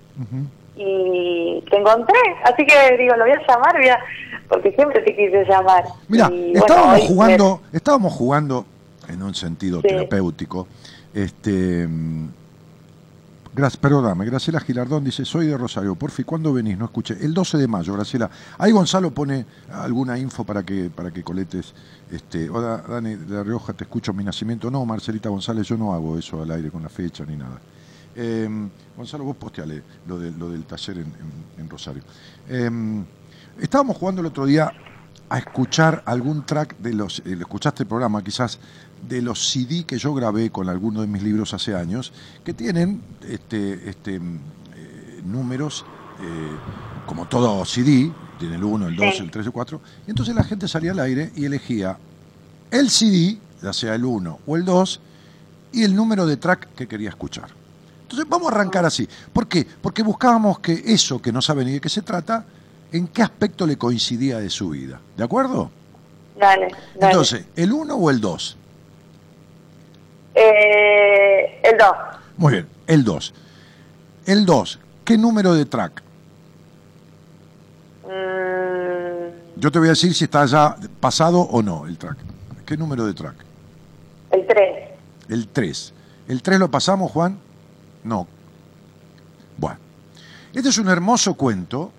y 0.76 1.62
te 1.70 1.76
encontré. 1.78 2.18
Así 2.44 2.66
que 2.66 2.96
digo, 2.98 3.14
lo 3.16 3.24
voy 3.24 3.32
a 3.32 3.46
llamar, 3.46 3.76
voy 3.76 3.88
a- 3.88 4.00
porque 4.48 4.72
siempre 4.72 5.00
te 5.00 5.14
quise 5.16 5.44
llamar. 5.44 5.84
Mira, 6.08 6.28
Y, 6.30 6.50
bueno, 6.52 6.58
estábamos 6.66 7.00
hoy 7.00 7.06
jugando, 7.08 7.60
estábamos 7.72 8.12
jugando 8.12 8.66
en 9.08 9.22
un 9.22 9.34
sentido 9.34 9.80
Sí. 9.80 9.88
terapéutico. 9.88 10.66
Este, 11.14 11.86
mm, 11.86 12.28
gracias, 13.54 13.76
perdóname, 13.80 14.24
Graciela 14.26 14.58
Gilardón 14.60 15.04
dice, 15.04 15.24
soy 15.24 15.46
de 15.46 15.56
Rosario, 15.56 15.94
porfi, 15.94 16.24
¿cuándo 16.24 16.52
venís? 16.52 16.76
No 16.76 16.86
escuché. 16.86 17.16
El 17.24 17.32
12 17.32 17.56
de 17.58 17.68
mayo, 17.68 17.92
Graciela. 17.94 18.28
Ahí 18.58 18.72
Gonzalo 18.72 19.12
pone 19.12 19.46
alguna 19.72 20.18
info 20.18 20.44
para 20.44 20.62
que 20.64 20.90
para 20.90 21.10
que 21.12 21.22
coletes. 21.22 21.72
Este, 22.10 22.50
hola, 22.50 22.84
Dani 22.88 23.14
de 23.14 23.34
La 23.34 23.42
Rioja, 23.42 23.72
te 23.72 23.84
escucho 23.84 24.12
mi 24.12 24.24
nacimiento. 24.24 24.70
No, 24.70 24.84
Marcelita 24.84 25.28
González, 25.28 25.66
yo 25.66 25.76
no 25.76 25.94
hago 25.94 26.18
eso 26.18 26.42
al 26.42 26.50
aire 26.50 26.70
con 26.70 26.82
la 26.82 26.88
fecha 26.88 27.24
ni 27.24 27.36
nada. 27.36 27.60
Eh, 28.16 28.48
Gonzalo, 28.96 29.24
vos 29.24 29.36
posteale 29.36 29.82
lo, 30.06 30.18
de, 30.18 30.30
lo 30.32 30.50
del 30.50 30.64
taller 30.64 30.98
en, 30.98 31.12
en- 31.58 31.68
Rosario. 31.68 32.02
Eh, 32.48 32.70
estábamos 33.60 33.96
jugando 33.96 34.20
el 34.20 34.26
otro 34.28 34.46
día 34.46 34.72
a 35.28 35.38
escuchar 35.38 36.02
algún 36.06 36.44
track 36.46 36.76
de 36.78 36.92
los, 36.92 37.20
eh, 37.20 37.36
escuchaste 37.40 37.82
el 37.84 37.88
programa 37.88 38.22
quizás, 38.22 38.58
de 39.08 39.22
los 39.22 39.50
CD 39.50 39.84
que 39.84 39.98
yo 39.98 40.14
grabé 40.14 40.50
con 40.50 40.68
algunos 40.68 41.02
de 41.02 41.08
mis 41.08 41.22
libros 41.22 41.54
hace 41.54 41.74
años, 41.74 42.12
que 42.44 42.54
tienen 42.54 43.02
este, 43.28 43.88
este, 43.88 44.16
eh, 44.16 45.20
números, 45.24 45.84
eh, 46.20 46.50
como 47.06 47.26
todo 47.26 47.64
CD, 47.64 48.10
tiene 48.38 48.56
el 48.56 48.64
1, 48.64 48.88
el 48.88 48.96
2, 48.96 49.16
Sí. 49.16 49.22
el 49.22 49.30
3, 49.30 49.46
el 49.46 49.52
4, 49.52 49.80
y 50.06 50.10
entonces 50.10 50.34
la 50.34 50.44
gente 50.44 50.68
salía 50.68 50.92
al 50.92 51.00
aire 51.00 51.32
y 51.36 51.44
elegía 51.44 51.98
el 52.70 52.90
CD, 52.90 53.38
ya 53.62 53.72
sea 53.72 53.94
el 53.94 54.04
1 54.04 54.38
o 54.46 54.56
el 54.56 54.64
2, 54.64 55.00
y 55.72 55.82
el 55.82 55.94
número 55.94 56.26
de 56.26 56.36
track 56.36 56.74
que 56.74 56.86
quería 56.86 57.08
escuchar. 57.10 57.48
Entonces 58.02 58.26
vamos 58.28 58.52
a 58.52 58.54
arrancar 58.54 58.84
así. 58.84 59.08
¿Por 59.32 59.48
qué? 59.48 59.66
Porque 59.82 60.02
buscábamos 60.02 60.60
que 60.60 60.82
eso 60.86 61.20
que 61.20 61.32
no 61.32 61.42
sabe 61.42 61.64
ni 61.64 61.72
de 61.72 61.80
qué 61.80 61.88
se 61.88 62.02
trata, 62.02 62.44
en 62.92 63.08
qué 63.08 63.22
aspecto 63.22 63.66
le 63.66 63.76
coincidía 63.76 64.38
de 64.38 64.50
su 64.50 64.70
vida. 64.70 65.00
¿De 65.16 65.24
acuerdo? 65.24 65.70
Dale, 66.38 66.68
dale. 66.94 67.12
Entonces, 67.12 67.44
¿el 67.56 67.72
1 67.72 67.94
o 67.94 68.10
el 68.10 68.20
2? 68.20 68.56
Eh, 70.34 71.60
el 71.62 71.76
2. 71.78 71.88
Muy 72.36 72.52
bien, 72.54 72.66
el 72.86 73.04
2. 73.04 73.34
El 74.26 74.44
2, 74.46 74.78
¿qué 75.04 75.16
número 75.18 75.54
de 75.54 75.64
track? 75.66 76.02
Mm, 78.04 79.60
Yo 79.60 79.70
te 79.70 79.78
voy 79.78 79.88
a 79.88 79.90
decir 79.92 80.14
si 80.14 80.24
está 80.24 80.44
ya 80.46 80.76
pasado 81.00 81.40
o 81.40 81.62
no 81.62 81.86
el 81.86 81.96
track. 81.98 82.16
¿Qué 82.66 82.76
número 82.76 83.06
de 83.06 83.14
track? 83.14 83.34
el 84.30 84.46
3. 84.46 84.88
El 85.28 85.48
3. 85.48 85.92
¿El 86.28 86.42
3 86.42 86.58
lo 86.58 86.70
pasamos, 86.70 87.10
Juan? 87.12 87.38
No. 88.02 88.26
Bueno. 89.56 89.78
Este 90.52 90.68
es 90.70 90.78
un 90.78 90.88
hermoso 90.88 91.34
cuento 91.34 91.92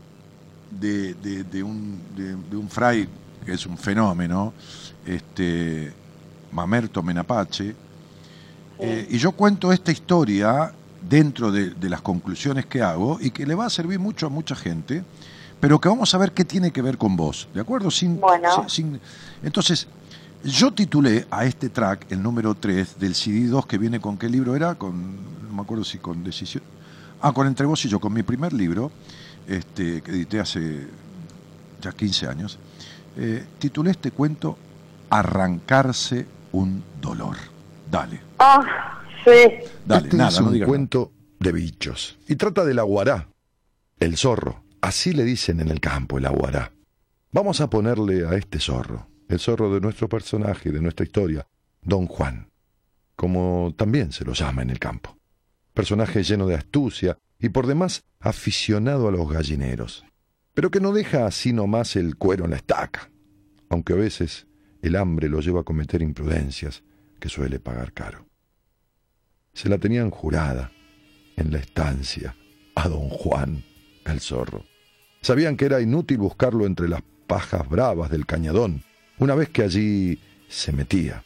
de, 0.72 1.14
de- 1.16 1.44
de 1.44 1.64
un, 1.64 2.02
de- 2.16 2.36
de 2.36 2.58
un 2.58 2.70
fray 2.70 3.08
que 3.46 3.54
es 3.54 3.66
un 3.66 3.78
fenómeno, 3.78 4.54
este, 5.06 5.94
Mamerto 6.52 7.02
Menapache. 7.04 7.76
Eh, 8.80 9.08
y 9.12 9.18
yo 9.18 9.32
cuento 9.32 9.72
esta 9.72 9.92
historia 9.92 10.72
dentro 11.08 11.52
de, 11.52 11.70
de 11.72 11.90
las 11.90 12.02
conclusiones 12.02 12.66
que 12.66 12.82
hago 12.82 13.20
y 13.22 13.32
que 13.32 13.46
le 13.46 13.56
va 13.56 13.66
a 13.66 13.70
servir 13.70 14.00
mucho 14.00 14.26
a 14.26 14.30
mucha 14.30 14.56
gente, 14.56 15.04
pero 15.60 15.80
que 15.80 15.88
vamos 15.88 16.14
a 16.14 16.18
ver 16.18 16.32
qué 16.34 16.44
tiene 16.46 16.72
que 16.72 16.82
ver 16.82 16.98
con 16.98 17.16
vos, 17.16 17.48
¿de 17.54 17.62
acuerdo? 17.62 17.90
Sin, 17.92 18.20
Bueno. 18.20 18.68
sin- 18.70 19.00
entonces, 19.44 19.88
yo 20.44 20.72
titulé 20.74 21.26
a 21.32 21.46
este 21.46 21.70
track, 21.70 22.12
el 22.12 22.22
número 22.22 22.54
3 22.56 23.00
del 23.00 23.14
CD2, 23.16 23.66
que 23.66 23.78
viene 23.78 24.00
con 24.00 24.18
qué 24.18 24.28
libro 24.30 24.56
era, 24.56 24.76
con, 24.76 25.16
no 25.48 25.54
me 25.56 25.62
acuerdo 25.62 25.84
si 25.84 25.98
con 26.00 26.24
Decisión, 26.24 26.64
ah, 27.22 27.32
con 27.32 27.48
Entre 27.48 27.66
vos 27.66 27.84
y 27.86 27.90
yo, 27.90 28.00
con 28.00 28.14
mi 28.14 28.24
primer 28.24 28.52
libro, 28.54 28.92
este, 29.48 30.02
que 30.02 30.12
edité 30.12 30.40
hace 30.40 30.88
ya 31.82 31.92
15 31.92 32.28
años, 32.28 32.58
eh, 33.18 33.46
titulé 33.60 33.92
este 33.92 34.12
cuento 34.12 34.58
Arrancarse 35.10 36.26
un 36.52 36.84
dolor. 37.02 37.38
Dale, 37.90 38.20
Ah, 38.40 39.02
sí. 39.24 39.32
dale, 39.86 40.06
este 40.06 40.18
nada, 40.18 40.30
es 40.30 40.42
no 40.42 40.48
un 40.48 40.54
nada. 40.54 40.66
cuento 40.66 41.12
de 41.40 41.52
bichos. 41.52 42.18
Y 42.28 42.36
trata 42.36 42.66
del 42.66 42.80
aguará, 42.80 43.30
el 44.00 44.18
zorro. 44.18 44.64
Así 44.82 45.14
le 45.14 45.24
dicen 45.24 45.60
en 45.60 45.70
el 45.70 45.80
campo, 45.80 46.18
el 46.18 46.26
aguará. 46.26 46.72
Vamos 47.32 47.60
a 47.62 47.70
ponerle 47.70 48.26
a 48.28 48.36
este 48.36 48.60
zorro, 48.60 49.08
el 49.28 49.40
zorro 49.40 49.74
de 49.74 49.82
nuestro 49.82 50.08
personaje, 50.08 50.72
de 50.72 50.82
nuestra 50.82 51.06
historia, 51.06 51.48
Don 51.82 52.08
Juan, 52.08 52.50
como 53.16 53.74
también 53.76 54.12
se 54.12 54.26
lo 54.26 54.34
llama 54.34 54.62
en 54.62 54.70
el 54.70 54.80
campo. 54.80 55.18
Personaje 55.74 56.24
lleno 56.24 56.48
de 56.48 56.56
astucia 56.56 57.18
y 57.40 57.50
por 57.50 57.68
demás 57.68 58.04
aficionado 58.20 59.08
a 59.08 59.12
los 59.12 59.30
gallineros, 59.30 60.06
pero 60.54 60.72
que 60.72 60.80
no 60.80 60.94
deja 60.94 61.26
así 61.26 61.52
nomás 61.52 61.96
el 61.96 62.16
cuero 62.16 62.46
en 62.46 62.52
la 62.52 62.58
estaca, 62.58 63.10
aunque 63.70 63.94
a 63.94 63.98
veces 63.98 64.48
el 64.82 64.96
hambre 64.96 65.28
lo 65.30 65.42
lleva 65.42 65.62
a 65.62 65.66
cometer 65.66 66.02
imprudencias 66.02 66.84
que 67.20 67.30
suele 67.30 67.60
pagar 67.60 67.94
caro 67.94 68.26
se 69.56 69.70
la 69.70 69.78
tenían 69.80 70.12
jurada 70.12 70.72
en 71.38 71.52
la 71.52 71.58
estancia 71.58 72.36
a 72.76 72.88
don 72.90 73.10
Juan 73.10 73.64
el 74.06 74.20
zorro. 74.20 74.66
Sabían 75.22 75.58
que 75.58 75.66
era 75.66 75.82
inútil 75.82 76.20
buscarlo 76.20 76.68
entre 76.68 76.88
las 76.88 77.02
pajas 77.26 77.68
bravas 77.68 78.12
del 78.12 78.28
cañadón, 78.28 78.84
una 79.18 79.34
vez 79.34 79.50
que 79.50 79.64
allí 79.64 80.20
se 80.50 80.72
metía. 80.74 81.24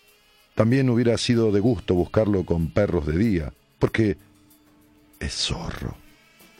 También 0.55 0.89
hubiera 0.89 1.17
sido 1.17 1.51
de 1.51 1.59
gusto 1.59 1.95
buscarlo 1.95 2.45
con 2.45 2.69
perros 2.69 3.07
de 3.07 3.17
día, 3.17 3.53
porque 3.79 4.15
es 5.19 5.33
zorro. 5.33 5.97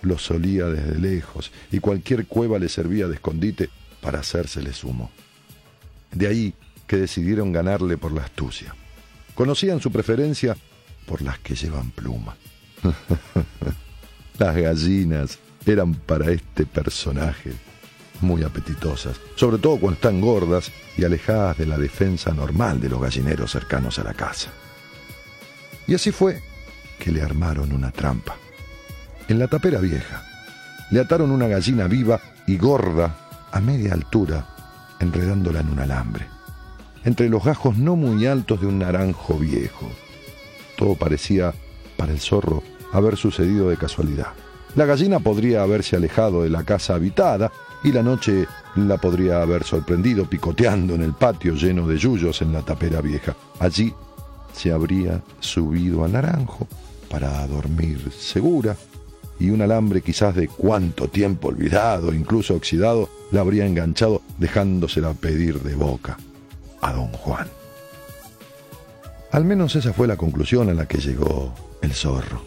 Lo 0.01 0.17
solía 0.17 0.65
desde 0.65 0.99
lejos 0.99 1.51
y 1.71 1.79
cualquier 1.79 2.25
cueva 2.25 2.57
le 2.57 2.67
servía 2.67 3.07
de 3.07 3.15
escondite 3.15 3.69
para 4.01 4.19
hacérsele 4.19 4.73
sumo. 4.73 5.11
De 6.11 6.27
ahí 6.27 6.53
que 6.87 6.97
decidieron 6.97 7.51
ganarle 7.51 7.97
por 7.97 8.11
la 8.11 8.23
astucia. 8.23 8.73
Conocían 9.39 9.79
su 9.79 9.89
preferencia 9.89 10.57
por 11.05 11.21
las 11.21 11.39
que 11.39 11.55
llevan 11.55 11.91
pluma. 11.91 12.35
las 14.37 14.53
gallinas 14.53 15.39
eran 15.65 15.93
para 15.93 16.29
este 16.29 16.65
personaje 16.65 17.53
muy 18.19 18.43
apetitosas, 18.43 19.15
sobre 19.35 19.57
todo 19.59 19.77
cuando 19.77 19.95
están 19.95 20.19
gordas 20.19 20.73
y 20.97 21.05
alejadas 21.05 21.57
de 21.57 21.67
la 21.67 21.77
defensa 21.77 22.33
normal 22.33 22.81
de 22.81 22.89
los 22.89 23.01
gallineros 23.01 23.51
cercanos 23.51 23.97
a 23.97 24.03
la 24.03 24.13
casa. 24.13 24.49
Y 25.87 25.93
así 25.95 26.11
fue 26.11 26.43
que 26.99 27.09
le 27.09 27.21
armaron 27.21 27.71
una 27.71 27.91
trampa. 27.91 28.35
En 29.29 29.39
la 29.39 29.47
tapera 29.47 29.79
vieja, 29.79 30.21
le 30.91 30.99
ataron 30.99 31.31
una 31.31 31.47
gallina 31.47 31.87
viva 31.87 32.19
y 32.45 32.57
gorda 32.57 33.47
a 33.53 33.61
media 33.61 33.93
altura, 33.93 34.45
enredándola 34.99 35.61
en 35.61 35.69
un 35.69 35.79
alambre, 35.79 36.27
entre 37.05 37.29
los 37.29 37.43
gajos 37.43 37.77
no 37.77 37.95
muy 37.95 38.25
altos 38.25 38.61
de 38.61 38.67
un 38.67 38.79
naranjo 38.79 39.35
viejo. 39.35 39.87
todo 40.77 40.95
parecía 40.95 41.53
para 41.97 42.13
el 42.13 42.19
zorro 42.19 42.63
haber 42.93 43.17
sucedido 43.17 43.69
de 43.69 43.77
casualidad. 43.77 44.27
La 44.75 44.85
gallina 44.85 45.19
podría 45.19 45.63
haberse 45.63 45.95
alejado 45.95 46.43
de 46.43 46.49
la 46.49 46.63
casa 46.63 46.95
habitada 46.95 47.51
y 47.83 47.91
la 47.91 48.03
noche 48.03 48.47
la 48.75 48.97
podría 48.97 49.41
haber 49.41 49.63
sorprendido 49.63 50.29
picoteando 50.29 50.95
en 50.95 51.03
el 51.03 51.13
patio 51.13 51.55
lleno 51.55 51.87
de 51.87 51.97
yuyos 51.97 52.41
en 52.41 52.53
la 52.53 52.61
tapera 52.61 53.01
vieja. 53.01 53.35
Allí 53.59 53.93
se 54.53 54.71
habría 54.71 55.21
subido 55.39 56.05
a 56.05 56.07
naranjo 56.07 56.67
para 57.09 57.45
dormir 57.47 58.11
segura 58.11 58.75
y 59.39 59.49
un 59.49 59.61
alambre 59.61 60.01
quizás 60.01 60.35
de 60.35 60.47
cuánto 60.47 61.07
tiempo 61.07 61.47
olvidado, 61.47 62.13
incluso 62.13 62.55
oxidado, 62.55 63.09
la 63.31 63.41
habría 63.41 63.65
enganchado 63.65 64.21
dejándosela 64.37 65.13
pedir 65.13 65.61
de 65.61 65.75
boca 65.75 66.17
a 66.81 66.93
don 66.93 67.11
Juan. 67.11 67.47
Al 69.31 69.45
menos 69.45 69.75
esa 69.75 69.93
fue 69.93 70.07
la 70.07 70.17
conclusión 70.17 70.69
a 70.69 70.73
la 70.73 70.87
que 70.87 70.97
llegó 70.97 71.53
el 71.81 71.93
zorro. 71.93 72.41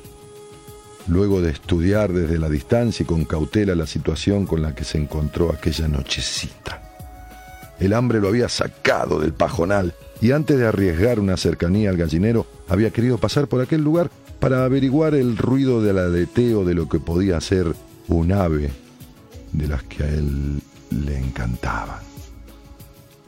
Luego 1.09 1.41
de 1.41 1.51
estudiar 1.51 2.13
desde 2.13 2.39
la 2.39 2.49
distancia 2.49 3.05
y 3.05 3.07
con 3.07 3.25
cautela 3.25 3.75
la 3.75 3.87
situación 3.87 4.47
con 4.47 4.63
la 4.63 4.75
que 4.75 4.85
se 4.85 4.99
encontró 4.99 5.51
aquella 5.51 5.89
nochecita. 5.89 6.81
El 7.79 7.93
hambre 7.93 8.21
lo 8.21 8.29
había 8.29 8.49
sacado 8.49 9.19
del 9.19 9.33
pajonal 9.33 9.95
y 10.21 10.31
antes 10.31 10.59
de 10.59 10.67
arriesgar 10.67 11.19
una 11.19 11.37
cercanía 11.37 11.91
al 11.91 11.97
gallinero, 11.97 12.47
había 12.69 12.91
querido 12.91 13.19
pasar 13.19 13.49
por 13.49 13.61
aquel 13.61 13.83
lugar 13.83 14.09
para 14.39 14.65
averiguar 14.65 15.15
el 15.15 15.37
ruido 15.37 15.83
del 15.83 15.99
aleteo 15.99 16.65
de 16.65 16.75
lo 16.75 16.89
que 16.89 17.01
podía 17.01 17.41
ser 17.41 17.75
un 18.09 18.33
ave 18.33 18.71
de 19.53 19.69
las 19.69 19.83
que 19.83 20.05
a 20.05 20.09
él 20.09 20.61
le 20.91 21.19
encantaban. 21.19 22.12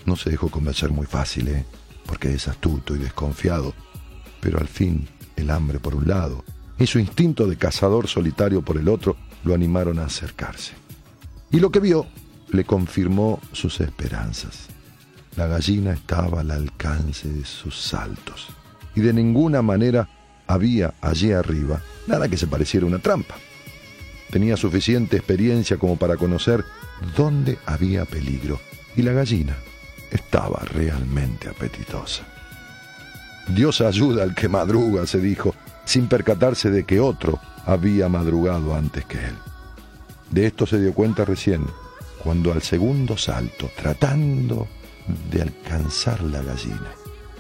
No 0.07 0.17
se 0.17 0.31
dejó 0.31 0.51
convencer 0.51 0.91
muy 0.91 1.07
fácil, 1.07 1.49
¿eh? 1.49 1.65
porque 2.07 2.33
es 2.33 2.49
astuto 2.49 2.95
y 2.95 2.99
desconfiado, 2.99 3.75
pero 4.41 4.59
al 4.59 4.69
fin 4.69 5.09
el 5.37 5.51
hambre 5.51 5.79
por 5.79 5.95
un 5.95 6.09
lado 6.09 6.45
y 6.79 6.87
su 6.87 6.99
instinto 6.99 7.47
de 7.47 7.57
cazador 7.57 8.09
solitario 8.09 8.63
por 8.63 8.77
el 8.77 8.89
otro 8.89 9.17
lo 9.45 9.55
animaron 9.55 9.99
a 9.99 10.07
acercarse. 10.07 10.73
Y 11.51 11.61
lo 11.61 11.71
que 11.71 11.81
vio 11.81 12.07
le 12.51 12.65
confirmó 12.65 13.41
sus 13.53 13.81
esperanzas. 13.81 14.67
La 15.37 15.47
gallina 15.47 15.93
estaba 15.93 16.41
al 16.41 16.51
alcance 16.51 17.29
de 17.29 17.45
sus 17.45 17.81
saltos 17.81 18.49
y 18.95 19.01
de 19.01 19.13
ninguna 19.13 19.63
manera 19.63 20.09
había 20.47 20.95
allí 21.01 21.33
arriba 21.33 21.83
nada 22.07 22.29
que 22.29 22.37
se 22.37 22.47
pareciera 22.47 22.87
una 22.87 22.99
trampa. 22.99 23.35
Tenía 24.31 24.57
suficiente 24.57 25.17
experiencia 25.17 25.77
como 25.77 25.97
para 25.97 26.17
conocer 26.17 26.65
dónde 27.17 27.59
había 27.67 28.05
peligro 28.05 28.61
y 28.97 29.03
la 29.03 29.13
gallina 29.13 29.57
estaba 30.11 30.61
realmente 30.67 31.49
apetitosa. 31.49 32.25
Dios 33.49 33.81
ayuda 33.81 34.23
al 34.23 34.35
que 34.35 34.49
madruga, 34.49 35.07
se 35.07 35.21
dijo, 35.21 35.55
sin 35.85 36.09
percatarse 36.09 36.71
de 36.71 36.85
que 36.85 37.01
otro 37.01 37.39
había 37.67 38.09
madrugado 38.09 38.75
antes 38.75 39.05
que 39.05 39.19
él. 39.19 39.37
De 40.31 40.47
esto 40.47 40.67
se 40.67 40.81
dio 40.81 40.95
cuenta 40.95 41.25
recién, 41.25 41.67
cuando 42.23 42.53
al 42.53 42.63
segundo 42.63 43.17
salto, 43.17 43.71
tratando 43.77 44.67
de 45.31 45.43
alcanzar 45.43 46.23
la 46.23 46.43
gallina, 46.43 46.91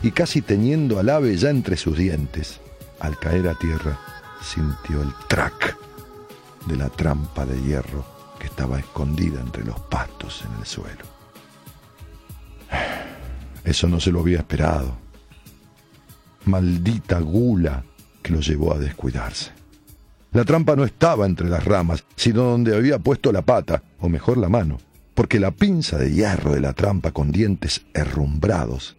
y 0.02 0.10
casi 0.10 0.42
teniendo 0.42 0.98
al 0.98 1.08
ave 1.08 1.36
ya 1.36 1.48
entre 1.48 1.76
sus 1.76 1.96
dientes, 1.96 2.60
al 3.00 3.18
caer 3.18 3.48
a 3.48 3.54
tierra, 3.54 3.98
sintió 4.42 5.00
el 5.00 5.12
trac 5.28 5.76
de 6.66 6.76
la 6.76 6.90
trampa 6.90 7.46
de 7.46 7.60
hierro 7.62 8.04
que 8.38 8.46
estaba 8.46 8.78
escondida 8.78 9.40
entre 9.40 9.64
los 9.64 9.80
pastos 9.80 10.44
en 10.46 10.60
el 10.60 10.66
suelo. 10.66 11.13
Eso 13.64 13.88
no 13.88 14.00
se 14.00 14.12
lo 14.12 14.20
había 14.20 14.38
esperado. 14.38 14.96
Maldita 16.44 17.20
gula 17.20 17.84
que 18.22 18.32
lo 18.32 18.40
llevó 18.40 18.74
a 18.74 18.78
descuidarse. 18.78 19.52
La 20.32 20.44
trampa 20.44 20.74
no 20.74 20.84
estaba 20.84 21.26
entre 21.26 21.48
las 21.48 21.64
ramas, 21.64 22.04
sino 22.16 22.42
donde 22.42 22.76
había 22.76 22.98
puesto 22.98 23.30
la 23.30 23.42
pata, 23.42 23.82
o 24.00 24.08
mejor 24.08 24.36
la 24.36 24.48
mano, 24.48 24.78
porque 25.14 25.38
la 25.38 25.52
pinza 25.52 25.96
de 25.96 26.12
hierro 26.12 26.52
de 26.52 26.60
la 26.60 26.72
trampa 26.72 27.12
con 27.12 27.30
dientes 27.30 27.82
herrumbrados 27.94 28.96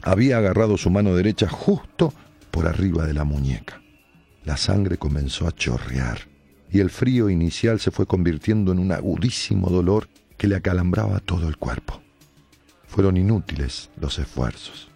había 0.00 0.38
agarrado 0.38 0.76
su 0.76 0.90
mano 0.90 1.16
derecha 1.16 1.48
justo 1.48 2.12
por 2.50 2.68
arriba 2.68 3.06
de 3.06 3.14
la 3.14 3.24
muñeca. 3.24 3.80
La 4.44 4.56
sangre 4.56 4.98
comenzó 4.98 5.48
a 5.48 5.52
chorrear 5.52 6.28
y 6.70 6.80
el 6.80 6.90
frío 6.90 7.30
inicial 7.30 7.80
se 7.80 7.90
fue 7.90 8.06
convirtiendo 8.06 8.72
en 8.72 8.78
un 8.78 8.92
agudísimo 8.92 9.70
dolor 9.70 10.08
que 10.36 10.46
le 10.46 10.56
acalambraba 10.56 11.20
todo 11.20 11.48
el 11.48 11.56
cuerpo. 11.56 12.03
Fueron 12.94 13.16
inútiles 13.16 13.90
los 14.00 14.20
esfuerzos. 14.20 14.86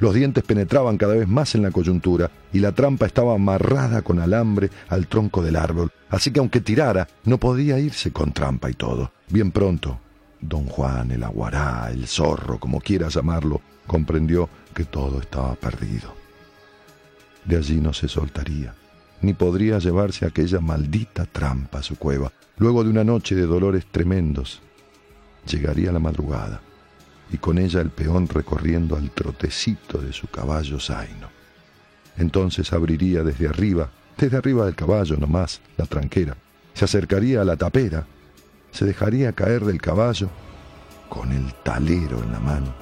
Los 0.00 0.12
dientes 0.12 0.42
penetraban 0.42 0.98
cada 0.98 1.14
vez 1.14 1.28
más 1.28 1.54
en 1.54 1.62
la 1.62 1.70
coyuntura 1.70 2.32
y 2.52 2.58
la 2.58 2.72
trampa 2.72 3.06
estaba 3.06 3.34
amarrada 3.34 4.02
con 4.02 4.18
alambre 4.18 4.70
al 4.88 5.06
tronco 5.06 5.40
del 5.40 5.54
árbol, 5.54 5.92
así 6.10 6.32
que 6.32 6.40
aunque 6.40 6.60
tirara, 6.60 7.06
no 7.26 7.38
podía 7.38 7.78
irse 7.78 8.12
con 8.12 8.32
trampa 8.32 8.68
y 8.70 8.74
todo. 8.74 9.12
Bien 9.28 9.52
pronto, 9.52 10.00
don 10.40 10.66
Juan, 10.66 11.12
el 11.12 11.22
aguará, 11.22 11.88
el 11.92 12.08
zorro, 12.08 12.58
como 12.58 12.80
quieras 12.80 13.14
llamarlo, 13.14 13.60
comprendió 13.86 14.48
que 14.74 14.84
todo 14.84 15.20
estaba 15.20 15.54
perdido. 15.54 16.12
De 17.44 17.56
allí 17.56 17.76
no 17.76 17.92
se 17.92 18.08
soltaría, 18.08 18.74
ni 19.22 19.32
podría 19.32 19.78
llevarse 19.78 20.26
aquella 20.26 20.58
maldita 20.58 21.24
trampa 21.24 21.78
a 21.78 21.84
su 21.84 21.94
cueva. 21.94 22.32
Luego 22.56 22.82
de 22.82 22.90
una 22.90 23.04
noche 23.04 23.36
de 23.36 23.46
dolores 23.46 23.86
tremendos, 23.86 24.60
llegaría 25.46 25.92
la 25.92 26.00
madrugada 26.00 26.62
y 27.30 27.38
con 27.38 27.58
ella 27.58 27.80
el 27.80 27.90
peón 27.90 28.28
recorriendo 28.28 28.96
al 28.96 29.10
trotecito 29.10 29.98
de 29.98 30.12
su 30.12 30.28
caballo 30.28 30.80
zaino. 30.80 31.28
Entonces 32.16 32.72
abriría 32.72 33.22
desde 33.22 33.48
arriba, 33.48 33.90
desde 34.16 34.36
arriba 34.36 34.64
del 34.64 34.74
caballo 34.74 35.16
nomás, 35.16 35.60
la 35.76 35.86
tranquera, 35.86 36.36
se 36.74 36.84
acercaría 36.84 37.42
a 37.42 37.44
la 37.44 37.56
tapera, 37.56 38.06
se 38.70 38.84
dejaría 38.84 39.32
caer 39.32 39.64
del 39.64 39.80
caballo 39.80 40.28
con 41.08 41.32
el 41.32 41.54
talero 41.62 42.22
en 42.22 42.32
la 42.32 42.40
mano, 42.40 42.74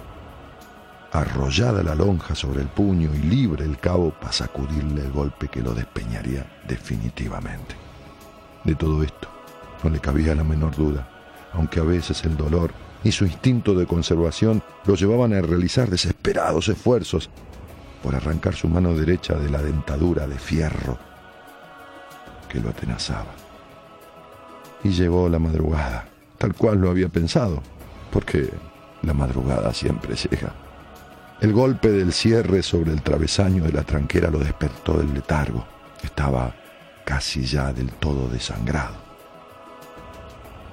arrollada 1.12 1.82
la 1.82 1.94
lonja 1.94 2.34
sobre 2.34 2.62
el 2.62 2.68
puño 2.68 3.14
y 3.14 3.18
libre 3.18 3.64
el 3.64 3.78
cabo 3.78 4.11
para 4.11 4.32
sacudirle 4.32 5.03
el 5.03 5.12
golpe 5.12 5.49
que 5.49 5.62
lo 5.62 5.74
despeñaría 5.74 6.61
definitivamente. 6.66 7.74
De 8.64 8.74
todo 8.74 9.03
esto 9.03 9.28
no 9.82 9.90
le 9.90 10.01
cabía 10.01 10.34
la 10.34 10.44
menor 10.44 10.74
duda, 10.74 11.09
aunque 11.53 11.80
a 11.80 11.84
veces 11.84 12.24
el 12.24 12.36
dolor 12.36 12.72
y 13.05 13.12
su 13.12 13.24
instinto 13.24 13.74
de 13.74 13.86
conservación 13.86 14.62
lo 14.84 14.94
llevaban 14.94 15.32
a 15.32 15.40
realizar 15.40 15.88
desesperados 15.88 16.68
esfuerzos 16.68 17.30
por 18.03 18.14
arrancar 18.14 18.55
su 18.55 18.68
mano 18.68 18.94
derecha 18.94 19.34
de 19.34 19.51
la 19.51 19.62
dentadura 19.62 20.26
de 20.26 20.38
fierro 20.38 20.99
que 22.49 22.61
lo 22.61 22.70
atenazaba. 22.70 23.34
Y 24.84 24.90
llegó 24.90 25.28
la 25.28 25.38
madrugada, 25.38 26.09
tal 26.38 26.55
cual 26.55 26.78
lo 26.78 26.90
había 26.90 27.09
pensado, 27.09 27.62
porque 28.12 28.51
la 29.03 29.14
madrugada 29.14 29.72
siempre 29.72 30.14
llega. 30.14 30.53
El 31.40 31.53
golpe 31.53 31.91
del 31.91 32.12
cierre 32.12 32.62
sobre 32.62 32.92
el 32.92 33.03
travesaño 33.03 33.64
de 33.64 33.72
la 33.72 33.83
tranquera 33.83 34.30
lo 34.30 34.38
despertó 34.38 34.99
del 34.99 35.12
letargo. 35.12 35.66
Estaba 36.03 36.54
casi 37.04 37.45
ya 37.45 37.72
del 37.72 37.91
todo 37.91 38.29
desangrado. 38.29 38.95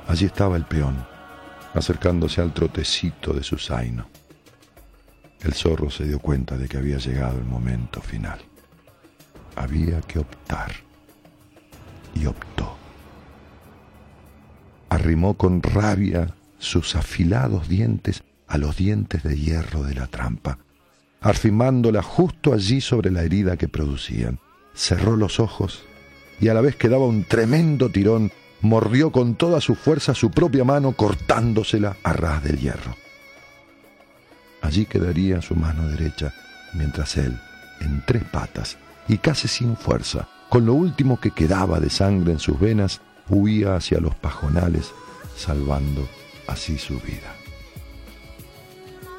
Allí 0.07 0.25
estaba 0.25 0.55
el 0.55 0.65
peón, 0.65 0.95
acercándose 1.73 2.41
al 2.41 2.53
trotecito 2.53 3.33
de 3.33 3.43
su 3.43 3.57
zaino. 3.57 4.07
El 5.41 5.53
zorro 5.53 5.89
se 5.89 6.05
dio 6.05 6.19
cuenta 6.19 6.57
de 6.57 6.67
que 6.67 6.77
había 6.77 6.97
llegado 6.97 7.37
el 7.37 7.45
momento 7.45 8.01
final. 8.01 8.39
Había 9.55 10.01
que 10.01 10.19
optar. 10.19 10.71
Y 12.15 12.27
optó. 12.27 12.77
Arrimó 14.89 15.33
con 15.35 15.61
rabia 15.61 16.33
sus 16.59 16.95
afilados 16.95 17.67
dientes 17.67 18.23
a 18.47 18.57
los 18.57 18.77
dientes 18.77 19.23
de 19.23 19.35
hierro 19.35 19.83
de 19.83 19.95
la 19.95 20.07
trampa, 20.07 20.59
afirmándola 21.21 22.03
justo 22.03 22.53
allí 22.53 22.81
sobre 22.81 23.09
la 23.09 23.23
herida 23.23 23.57
que 23.57 23.67
producían. 23.67 24.39
Cerró 24.75 25.17
los 25.17 25.39
ojos 25.39 25.83
y 26.39 26.49
a 26.49 26.53
la 26.53 26.61
vez 26.61 26.75
que 26.75 26.89
daba 26.89 27.05
un 27.05 27.23
tremendo 27.23 27.89
tirón 27.89 28.31
mordió 28.63 29.11
con 29.11 29.35
toda 29.35 29.59
su 29.59 29.75
fuerza 29.75 30.15
su 30.15 30.31
propia 30.31 30.63
mano 30.63 30.93
cortándosela 30.93 31.97
a 32.01 32.13
ras 32.13 32.43
del 32.43 32.59
hierro. 32.59 32.95
Allí 34.61 34.85
quedaría 34.85 35.41
su 35.41 35.55
mano 35.55 35.89
derecha, 35.89 36.33
mientras 36.73 37.17
él, 37.17 37.37
en 37.81 38.01
tres 38.05 38.23
patas 38.23 38.77
y 39.09 39.17
casi 39.17 39.49
sin 39.49 39.75
fuerza, 39.75 40.29
con 40.49 40.65
lo 40.65 40.75
último 40.75 41.19
que 41.19 41.31
quedaba 41.31 41.81
de 41.81 41.89
sangre 41.89 42.31
en 42.31 42.39
sus 42.39 42.57
venas, 42.57 43.01
huía 43.27 43.75
hacia 43.75 43.99
los 43.99 44.15
pajonales, 44.15 44.93
salvando 45.35 46.07
así 46.47 46.77
su 46.77 46.93
vida. 47.01 47.35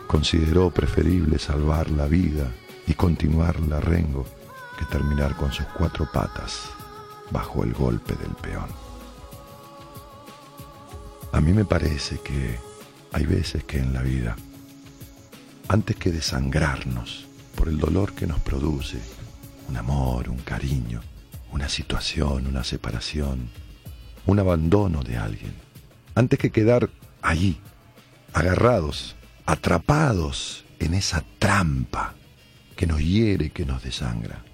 Consideró 0.07 0.71
preferible 0.71 1.39
salvar 1.39 1.91
la 1.91 2.07
vida 2.07 2.51
y 2.87 2.95
continuar 2.95 3.61
la 3.61 3.79
rengo 3.79 4.25
que 4.79 4.87
terminar 4.87 5.37
con 5.37 5.53
sus 5.53 5.67
cuatro 5.77 6.09
patas 6.11 6.63
bajo 7.31 7.63
el 7.63 7.75
golpe 7.75 8.15
del 8.15 8.33
peón. 8.37 8.84
A 11.35 11.41
mí 11.41 11.53
me 11.53 11.65
parece 11.65 12.21
que 12.21 12.61
hay 13.13 13.27
veces 13.27 13.65
que 13.65 13.79
en 13.79 13.93
la 13.93 14.03
vida, 14.03 14.37
antes 15.67 15.97
que 15.97 16.13
desangrarnos 16.13 17.27
por 17.57 17.67
el 17.67 17.77
dolor 17.77 18.13
que 18.13 18.29
nos 18.29 18.39
produce 18.39 19.01
un 19.69 19.77
amor, 19.77 20.29
un 20.29 20.39
cariño, 20.39 21.01
una 21.51 21.69
situación, 21.69 22.47
una 22.47 22.63
separación, 22.63 23.51
un 24.27 24.39
abandono 24.39 25.03
de 25.03 25.17
alguien, 25.17 25.53
antes 26.15 26.39
que 26.39 26.53
quedar 26.53 26.89
allí, 27.21 27.59
agarrados, 28.33 29.17
atrapados 29.45 30.65
en 30.79 30.95
esa 30.95 31.25
trampa 31.41 32.15
que 32.77 32.87
nos 32.87 33.01
hiere, 33.01 33.51
que 33.51 33.67
nos 33.67 33.83
desangra. 33.83 34.45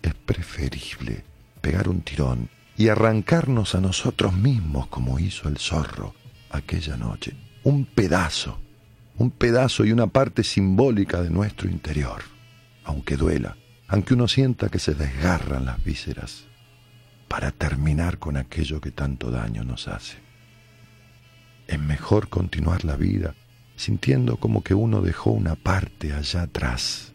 Es 0.00 0.14
preferible 0.14 1.22
pegar 1.60 1.90
un 1.90 2.00
tirón 2.00 2.48
y 2.78 2.88
arrancarnos 2.88 3.74
a 3.74 3.82
nosotros 3.82 4.32
mismos 4.32 4.86
como 4.86 5.18
hizo 5.18 5.46
el 5.46 5.58
zorro 5.58 6.14
aquella 6.50 6.96
noche. 6.96 7.34
Un 7.62 7.84
pedazo, 7.84 8.60
un 9.16 9.30
pedazo 9.30 9.84
y 9.84 9.92
una 9.92 10.06
parte 10.06 10.44
simbólica 10.44 11.22
de 11.22 11.30
nuestro 11.30 11.68
interior, 11.68 12.22
aunque 12.84 13.16
duela, 13.16 13.56
aunque 13.88 14.14
uno 14.14 14.28
sienta 14.28 14.68
que 14.68 14.78
se 14.78 14.94
desgarran 14.94 15.64
las 15.64 15.82
vísceras, 15.82 16.46
para 17.28 17.50
terminar 17.50 18.18
con 18.18 18.36
aquello 18.36 18.80
que 18.80 18.90
tanto 18.90 19.30
daño 19.30 19.62
nos 19.64 19.88
hace. 19.88 20.18
Es 21.66 21.78
mejor 21.78 22.28
continuar 22.28 22.84
la 22.84 22.96
vida 22.96 23.34
sintiendo 23.80 24.36
como 24.36 24.62
que 24.62 24.74
uno 24.74 25.00
dejó 25.00 25.30
una 25.30 25.54
parte 25.54 26.12
allá 26.12 26.42
atrás 26.42 27.14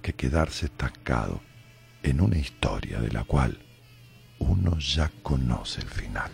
que 0.00 0.12
quedarse 0.12 0.66
estancado 0.66 1.40
en 2.04 2.20
una 2.20 2.38
historia 2.38 3.00
de 3.00 3.10
la 3.10 3.24
cual 3.24 3.58
uno 4.38 4.78
ya 4.78 5.10
conoce 5.24 5.80
el 5.80 5.88
final. 5.88 6.30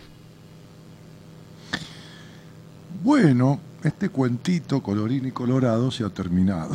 Bueno, 3.03 3.59
este 3.83 4.09
cuentito 4.09 4.81
colorín 4.81 5.25
y 5.27 5.31
colorado 5.31 5.91
se 5.91 6.03
ha 6.03 6.09
terminado. 6.09 6.71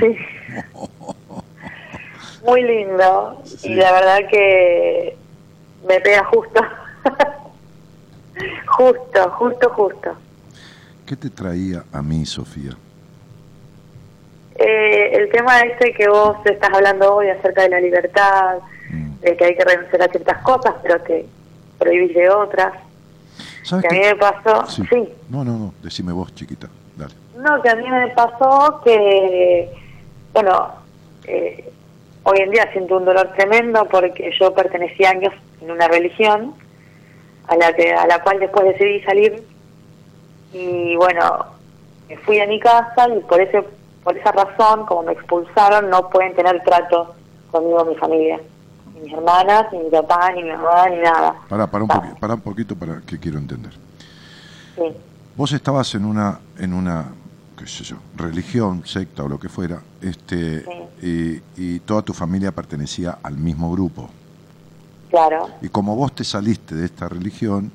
Sí. 0.00 0.16
Muy 2.44 2.62
lindo. 2.62 3.40
Sí. 3.44 3.72
Y 3.72 3.74
la 3.74 3.92
verdad 3.92 4.18
que 4.30 5.16
me 5.88 6.00
pega 6.00 6.24
justo. 6.26 6.60
justo, 8.66 9.30
justo, 9.30 9.70
justo. 9.70 10.14
¿Qué 11.06 11.16
te 11.16 11.30
traía 11.30 11.84
a 11.92 12.02
mí, 12.02 12.26
Sofía? 12.26 12.72
Eh, 14.56 15.10
el 15.14 15.30
tema 15.30 15.60
este 15.60 15.92
que 15.92 16.08
vos 16.08 16.36
estás 16.46 16.72
hablando 16.72 17.14
hoy 17.16 17.28
acerca 17.28 17.62
de 17.62 17.68
la 17.70 17.80
libertad, 17.80 18.58
Mm. 18.90 19.18
de 19.20 19.36
que 19.36 19.44
hay 19.44 19.56
que 19.56 19.64
renunciar 19.64 20.02
a 20.02 20.08
ciertas 20.08 20.40
cosas, 20.42 20.74
pero 20.82 21.02
que 21.02 21.26
prohibís 21.78 22.14
de 22.14 22.30
otras. 22.30 22.72
¿Sabes 23.66 23.84
Que 23.88 23.96
a 23.96 24.00
mí 24.00 24.06
me 24.06 24.16
pasó, 24.16 24.66
Sí. 24.66 24.82
sí, 24.88 25.08
No, 25.28 25.44
no, 25.44 25.58
no, 25.58 25.74
decime 25.82 26.12
vos, 26.12 26.32
chiquita. 26.34 26.68
Dale. 26.96 27.12
No, 27.36 27.60
que 27.62 27.68
a 27.68 27.74
mí 27.74 27.88
me 27.90 28.08
pasó 28.08 28.80
que, 28.84 29.68
bueno, 30.32 30.68
eh, 31.24 31.68
hoy 32.22 32.38
en 32.38 32.50
día 32.50 32.70
siento 32.72 32.96
un 32.96 33.04
dolor 33.04 33.32
tremendo 33.36 33.84
porque 33.86 34.30
yo 34.38 34.54
pertenecí 34.54 35.04
años 35.04 35.34
en 35.60 35.70
una 35.72 35.88
religión 35.88 36.54
a 37.48 37.56
la 37.56 37.72
que 37.72 37.92
a 37.92 38.06
la 38.06 38.22
cual 38.22 38.38
después 38.40 38.64
decidí 38.66 39.00
salir 39.02 39.42
y 40.52 40.94
bueno, 40.96 41.46
me 42.08 42.16
fui 42.18 42.38
a 42.40 42.46
mi 42.46 42.60
casa 42.60 43.08
y 43.16 43.20
por 43.20 43.40
ese 43.40 43.64
por 44.04 44.16
esa 44.16 44.30
razón, 44.30 44.86
como 44.86 45.02
me 45.02 45.12
expulsaron, 45.12 45.90
no 45.90 46.08
pueden 46.10 46.32
tener 46.36 46.62
trato 46.62 47.16
conmigo 47.50 47.84
mi 47.84 47.96
familia, 47.96 48.40
ni 48.96 49.02
mis 49.02 49.12
hermanas, 49.12 49.66
ni 49.72 49.78
mi 49.80 49.90
papá, 49.90 50.32
ni 50.32 50.42
mi 50.42 50.50
mamá, 50.50 50.88
ni 50.88 50.96
nada. 50.98 51.34
Pará, 51.48 51.66
pará 51.70 51.84
un, 51.84 51.90
poqui- 51.90 52.18
pará 52.18 52.34
un 52.34 52.40
poquito 52.40 52.74
para 52.76 53.00
que 53.00 53.18
quiero 53.18 53.38
entender. 53.38 53.72
sí. 54.76 54.82
Vos 55.36 55.52
estabas 55.52 55.94
en 55.94 56.06
una, 56.06 56.40
en 56.58 56.72
una, 56.72 57.08
qué 57.58 57.66
sé 57.66 57.84
yo, 57.84 57.96
religión, 58.16 58.86
secta 58.86 59.22
o 59.22 59.28
lo 59.28 59.38
que 59.38 59.50
fuera, 59.50 59.82
este, 60.00 60.64
y, 61.02 61.42
y 61.62 61.80
toda 61.80 62.00
tu 62.00 62.14
familia 62.14 62.52
pertenecía 62.52 63.18
al 63.22 63.36
mismo 63.36 63.70
grupo. 63.70 64.08
Claro, 65.10 65.50
Y 65.60 65.68
como 65.68 65.94
vos 65.94 66.14
te 66.14 66.24
saliste 66.24 66.74
de 66.74 66.86
esta 66.86 67.06
religión, 67.10 67.70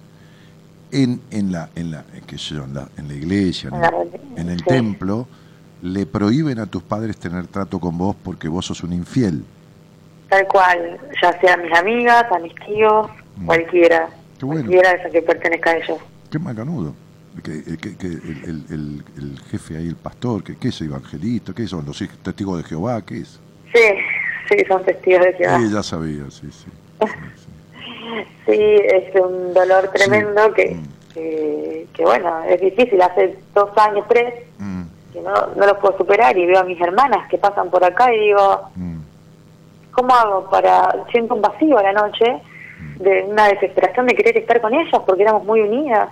en, 0.92 1.22
en 1.30 1.52
la, 1.52 1.70
en 1.76 1.92
la, 1.92 2.04
qué 2.26 2.40
sé 2.40 2.56
yo, 2.56 2.64
en 2.64 2.74
la, 2.74 2.88
en 2.98 3.08
la 3.08 3.14
iglesia, 3.14 3.70
en, 3.72 3.80
la 3.80 3.88
el- 3.90 3.94
reli- 3.94 4.20
en 4.38 4.50
el 4.50 4.60
sí. 4.60 4.66
templo, 4.66 5.28
le 5.84 6.08
prohíben 6.08 6.58
a 6.58 6.66
tus 6.66 6.82
padres 6.82 7.18
tener 7.18 7.46
trato 7.46 7.80
con 7.80 7.96
vos 7.96 8.16
porque 8.24 8.48
vos 8.48 8.66
sos 8.66 8.82
un 8.84 8.94
infiel. 8.94 9.46
Tal 10.32 10.48
cual, 10.48 10.98
ya 11.22 11.38
sea 11.42 11.58
mis 11.58 11.74
amigas, 11.78 12.24
a 12.32 12.40
mis 12.40 12.56
tíos, 12.66 13.08
Mm. 13.36 13.46
cualquiera, 13.48 14.08
Qué 14.40 14.46
bueno. 14.46 14.62
cualquiera 14.62 14.92
de 14.92 14.96
esos 15.00 15.12
que 15.12 15.22
pertenezca 15.22 15.72
a 15.72 15.76
ellos. 15.76 15.98
Qué 16.32 16.40
macanudo. 16.40 16.94
Que, 17.44 17.78
que- 17.78 17.98
que 17.98 18.08
el, 18.08 18.42
el- 18.46 18.66
el- 18.70 19.04
el 19.18 19.40
jefe 19.52 19.76
ahí, 19.78 19.88
el 19.90 19.96
pastor, 19.98 20.42
que, 20.42 20.56
¿qué 20.58 20.70
es 20.70 20.80
evangelista? 20.82 21.52
¿Qué 21.54 21.68
son 21.68 21.86
los 21.86 22.02
testigos 22.24 22.58
de 22.58 22.64
Jehová? 22.64 23.02
¿Qué 23.06 23.20
es? 23.20 23.40
Sí, 23.74 23.80
sí, 24.50 24.66
son 24.70 24.84
testigos 24.86 25.26
de 25.26 25.34
Jehová. 25.34 25.58
Sí, 25.60 25.70
ya 25.74 25.84
sabía, 25.84 26.24
sí, 26.32 26.48
sí. 26.52 26.70
sí, 27.02 27.08
sí. 27.36 27.52
Sí, 28.46 28.58
es 28.58 29.16
un 29.22 29.54
dolor 29.54 29.90
tremendo 29.94 30.46
Sí. 30.48 30.54
que, 30.56 30.76
Mm. 30.76 30.84
que, 31.14 31.88
que, 31.94 32.04
bueno, 32.04 32.42
es 32.44 32.62
difícil, 32.62 33.02
hace 33.02 33.38
dos 33.54 33.70
años, 33.78 34.06
tres, 34.08 34.34
Mm, 34.60 34.84
que 35.12 35.20
no, 35.22 35.34
no 35.58 35.66
lo 35.68 35.78
puedo 35.80 35.98
superar 35.98 36.38
y 36.38 36.46
veo 36.46 36.60
a 36.60 36.64
mis 36.64 36.80
hermanas 36.80 37.28
que 37.30 37.38
pasan 37.38 37.70
por 37.70 37.84
acá 37.84 38.14
y 38.14 38.20
digo, 38.28 38.70
mm, 38.76 39.01
¿cómo 39.92 40.14
hago 40.14 40.50
para, 40.50 41.06
siento 41.12 41.36
un 41.36 41.42
vacío 41.42 41.78
a 41.78 41.84
la 41.84 41.94
noche 41.94 42.42
de 43.00 43.24
una 43.24 43.48
desesperación 43.48 44.08
de 44.08 44.16
querer 44.16 44.38
estar 44.38 44.62
con 44.62 44.74
ellas 44.74 45.02
porque 45.06 45.24
éramos 45.24 45.44
muy 45.44 45.62
unidas, 45.62 46.10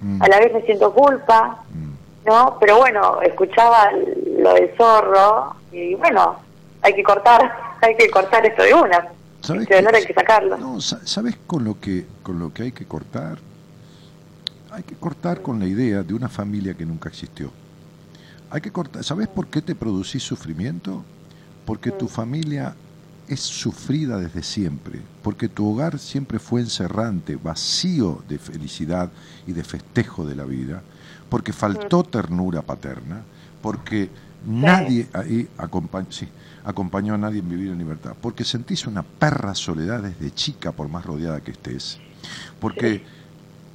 mm, 0.00 0.22
a 0.22 0.28
la 0.28 0.38
vez 0.38 0.52
me 0.52 0.62
siento 0.62 0.92
culpa, 0.92 1.62
mm. 1.72 2.26
¿no? 2.26 2.56
Pero 2.60 2.78
bueno, 2.78 3.20
escuchaba 3.22 3.90
lo 4.38 4.54
del 4.54 4.70
zorro 4.76 5.56
y 5.72 5.94
bueno, 5.94 6.36
hay 6.82 6.94
que 6.94 7.02
cortar, 7.02 7.52
hay 7.82 7.96
que 7.96 8.10
cortar 8.10 8.46
esto 8.46 8.62
de 8.62 8.74
una. 8.74 9.08
¿Sabes 9.40 9.62
Este 9.62 9.76
dolor 9.76 9.94
hay 9.94 10.04
que 10.04 10.14
sacarlo. 10.14 10.56
No, 10.56 10.80
¿sabes 10.80 11.38
con 11.46 11.64
lo 11.64 11.78
que 11.80 12.06
con 12.22 12.38
lo 12.40 12.52
que 12.52 12.64
hay 12.64 12.72
que 12.72 12.86
cortar? 12.86 13.38
Hay 14.72 14.82
que 14.82 14.96
cortar 14.96 15.42
con 15.42 15.58
la 15.58 15.66
idea 15.66 16.02
de 16.02 16.12
una 16.14 16.28
familia 16.28 16.74
que 16.74 16.84
nunca 16.84 17.08
existió. 17.08 17.50
Hay 18.50 18.60
que 18.60 18.70
cortar, 18.70 19.04
¿sabes 19.04 19.28
por 19.28 19.46
qué 19.46 19.62
te 19.62 19.74
producís 19.74 20.22
sufrimiento? 20.22 21.04
Porque 21.64 21.90
tu 21.90 22.08
familia 22.08 22.74
es 23.28 23.40
sufrida 23.40 24.18
desde 24.18 24.42
siempre, 24.42 25.00
porque 25.22 25.48
tu 25.48 25.70
hogar 25.70 25.98
siempre 25.98 26.38
fue 26.38 26.60
encerrante, 26.60 27.36
vacío 27.36 28.22
de 28.28 28.38
felicidad 28.38 29.10
y 29.46 29.52
de 29.52 29.64
festejo 29.64 30.26
de 30.26 30.34
la 30.34 30.44
vida, 30.44 30.82
porque 31.28 31.52
faltó 31.52 32.02
ternura 32.02 32.62
paterna, 32.62 33.22
porque 33.60 34.10
nadie 34.46 35.08
ahí 35.12 35.48
acompañó, 35.58 36.06
sí, 36.10 36.28
acompañó 36.64 37.14
a 37.14 37.18
nadie 37.18 37.40
en 37.40 37.48
vivir 37.48 37.70
en 37.70 37.78
libertad, 37.78 38.14
porque 38.20 38.44
sentís 38.44 38.86
una 38.86 39.02
perra 39.02 39.54
soledad 39.54 40.02
desde 40.02 40.34
chica, 40.34 40.72
por 40.72 40.88
más 40.88 41.04
rodeada 41.04 41.40
que 41.40 41.50
estés, 41.50 41.98
porque 42.60 43.04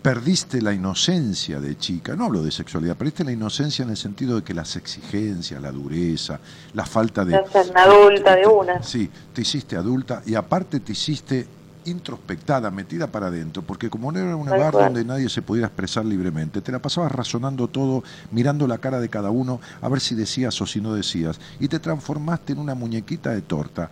perdiste 0.04 0.62
la 0.62 0.74
inocencia 0.74 1.62
de 1.62 1.78
chica, 1.78 2.16
no 2.18 2.26
hablo 2.26 2.44
de 2.44 2.52
sexualidad, 2.52 2.98
perdiste 2.98 3.24
la 3.24 3.32
inocencia 3.32 3.84
en 3.84 3.90
el 3.90 3.98
sentido 3.98 4.36
de 4.36 4.44
que 4.44 4.54
las 4.54 4.76
exigencias, 4.76 5.62
la 5.62 5.72
dureza, 5.72 6.42
la 6.74 6.86
falta 6.86 7.24
de... 7.24 7.40
Una 7.72 7.84
adulta 7.84 8.36
de 8.36 8.46
una. 8.46 8.84
Sí, 8.84 9.10
te 9.32 9.42
hiciste 9.42 9.78
adulta 9.78 10.22
y 10.26 10.36
aparte 10.36 10.82
te 10.82 10.92
hiciste 10.92 11.48
introspectada, 11.86 12.70
metida 12.70 13.08
para 13.08 13.28
adentro, 13.28 13.62
porque 13.62 13.90
como 13.90 14.12
no 14.12 14.20
era 14.20 14.36
un 14.36 14.46
lugar 14.50 14.74
donde 14.74 15.06
nadie 15.06 15.30
se 15.30 15.42
pudiera 15.42 15.68
expresar 15.68 16.06
libremente, 16.06 16.62
te 16.62 16.72
la 16.74 16.80
pasabas 16.80 17.12
razonando 17.12 17.70
todo, 17.70 18.04
mirando 18.32 18.68
la 18.68 18.80
cara 18.80 19.00
de 19.00 19.08
cada 19.10 19.30
uno, 19.32 19.62
a 19.82 19.88
ver 19.88 20.02
si 20.02 20.16
decías 20.16 20.62
o 20.62 20.66
si 20.66 20.82
no 20.82 20.94
decías, 20.94 21.40
y 21.62 21.70
te 21.70 21.80
transformaste 21.80 22.54
en 22.54 22.60
una 22.60 22.76
muñequita 22.76 23.32
de 23.32 23.42
torta, 23.42 23.90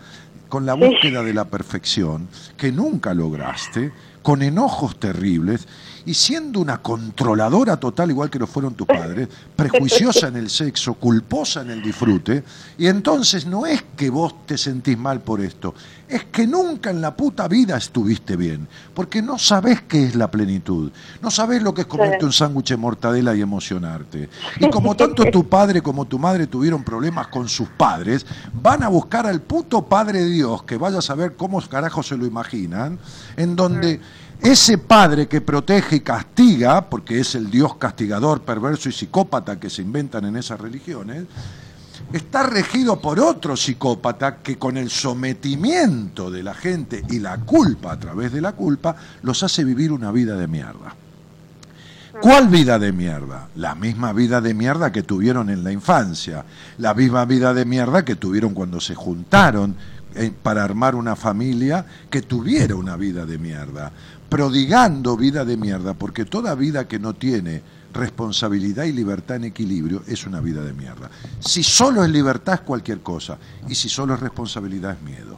con 0.49 0.65
la 0.65 0.75
Sí. 0.75 0.81
búsqueda 0.85 1.23
de 1.23 1.33
la 1.33 1.45
perfección, 1.45 2.27
que 2.57 2.73
nunca 2.73 3.13
lograste, 3.13 3.93
con 4.21 4.41
enojos 4.41 4.97
terribles, 4.99 5.67
y 6.05 6.13
siendo 6.13 6.59
una 6.59 6.81
controladora 6.81 7.77
total, 7.77 8.09
igual 8.11 8.29
que 8.29 8.39
lo 8.39 8.47
fueron 8.47 8.73
tus 8.73 8.87
padres, 8.87 9.27
prejuiciosa 9.55 10.27
en 10.27 10.37
el 10.37 10.49
sexo, 10.49 10.95
culposa 10.95 11.61
en 11.61 11.71
el 11.71 11.81
disfrute, 11.81 12.43
y 12.77 12.87
entonces 12.87 13.45
no 13.45 13.65
es 13.65 13.83
que 13.95 14.09
vos 14.09 14.45
te 14.45 14.57
sentís 14.57 14.97
mal 14.97 15.21
por 15.21 15.41
esto, 15.41 15.73
es 16.07 16.25
que 16.25 16.45
nunca 16.45 16.89
en 16.89 17.01
la 17.01 17.15
puta 17.15 17.47
vida 17.47 17.77
estuviste 17.77 18.35
bien, 18.35 18.67
porque 18.93 19.21
no 19.21 19.37
sabés 19.37 19.81
qué 19.83 20.05
es 20.05 20.15
la 20.15 20.29
plenitud, 20.29 20.91
no 21.21 21.31
sabés 21.31 21.63
lo 21.63 21.73
que 21.73 21.81
es 21.81 21.87
comerte 21.87 22.25
un 22.25 22.33
sándwich 22.33 22.69
de 22.69 22.77
mortadela 22.77 23.35
y 23.35 23.41
emocionarte. 23.41 24.29
Y 24.59 24.69
como 24.69 24.95
tanto 24.95 25.23
tu 25.31 25.47
padre 25.47 25.81
como 25.81 26.05
tu 26.05 26.19
madre 26.19 26.47
tuvieron 26.47 26.83
problemas 26.83 27.27
con 27.27 27.47
sus 27.47 27.69
padres, 27.69 28.25
van 28.53 28.83
a 28.83 28.89
buscar 28.89 29.25
al 29.25 29.41
puto 29.41 29.85
Padre 29.85 30.25
Dios, 30.25 30.63
que 30.63 30.77
vaya 30.77 30.99
a 30.99 31.01
saber 31.01 31.35
cómo 31.35 31.61
carajo 31.61 32.03
se 32.03 32.17
lo 32.17 32.25
imaginan, 32.25 32.99
en 33.37 33.55
donde 33.55 33.99
ese 34.41 34.77
padre 34.77 35.27
que 35.27 35.41
protege 35.41 35.97
y 35.97 35.99
castiga, 35.99 36.89
porque 36.89 37.19
es 37.19 37.35
el 37.35 37.51
Dios 37.51 37.75
castigador, 37.75 38.41
perverso 38.41 38.89
y 38.89 38.91
psicópata 38.91 39.59
que 39.59 39.69
se 39.69 39.81
inventan 39.81 40.25
en 40.25 40.35
esas 40.35 40.59
religiones, 40.59 41.25
está 42.11 42.43
regido 42.43 42.99
por 42.99 43.19
otro 43.19 43.55
psicópata 43.55 44.37
que 44.37 44.57
con 44.57 44.77
el 44.77 44.89
sometimiento 44.89 46.31
de 46.31 46.43
la 46.43 46.55
gente 46.55 47.03
y 47.09 47.19
la 47.19 47.37
culpa 47.37 47.91
a 47.91 47.99
través 47.99 48.31
de 48.31 48.41
la 48.41 48.53
culpa 48.53 48.95
los 49.21 49.43
hace 49.43 49.63
vivir 49.63 49.91
una 49.91 50.11
vida 50.11 50.35
de 50.35 50.47
mierda. 50.47 50.95
¿Cuál 52.19 52.49
vida 52.49 52.77
de 52.77 52.91
mierda? 52.91 53.47
La 53.55 53.73
misma 53.73 54.11
vida 54.11 54.41
de 54.41 54.53
mierda 54.53 54.91
que 54.91 55.03
tuvieron 55.03 55.49
en 55.49 55.63
la 55.63 55.71
infancia, 55.71 56.45
la 56.77 56.93
misma 56.93 57.25
vida 57.25 57.53
de 57.53 57.65
mierda 57.65 58.03
que 58.03 58.15
tuvieron 58.15 58.53
cuando 58.53 58.81
se 58.81 58.95
juntaron 58.95 59.75
eh, 60.13 60.31
para 60.43 60.63
armar 60.63 60.95
una 60.95 61.15
familia 61.15 61.85
que 62.09 62.21
tuviera 62.21 62.75
una 62.75 62.97
vida 62.97 63.25
de 63.25 63.37
mierda, 63.37 63.93
prodigando 64.31 65.17
vida 65.17 65.43
de 65.43 65.57
mierda, 65.57 65.93
porque 65.93 66.23
toda 66.23 66.55
vida 66.55 66.87
que 66.87 66.99
no 66.99 67.13
tiene 67.13 67.61
responsabilidad 67.93 68.85
y 68.85 68.93
libertad 68.93 69.35
en 69.35 69.43
equilibrio 69.43 70.03
es 70.07 70.25
una 70.25 70.39
vida 70.39 70.61
de 70.63 70.71
mierda. 70.71 71.11
Si 71.41 71.63
solo 71.63 72.01
es 72.01 72.09
libertad 72.09 72.53
es 72.53 72.61
cualquier 72.61 73.01
cosa, 73.01 73.37
y 73.67 73.75
si 73.75 73.89
solo 73.89 74.13
es 74.13 74.21
responsabilidad 74.21 74.95
es 74.95 75.01
miedo. 75.01 75.37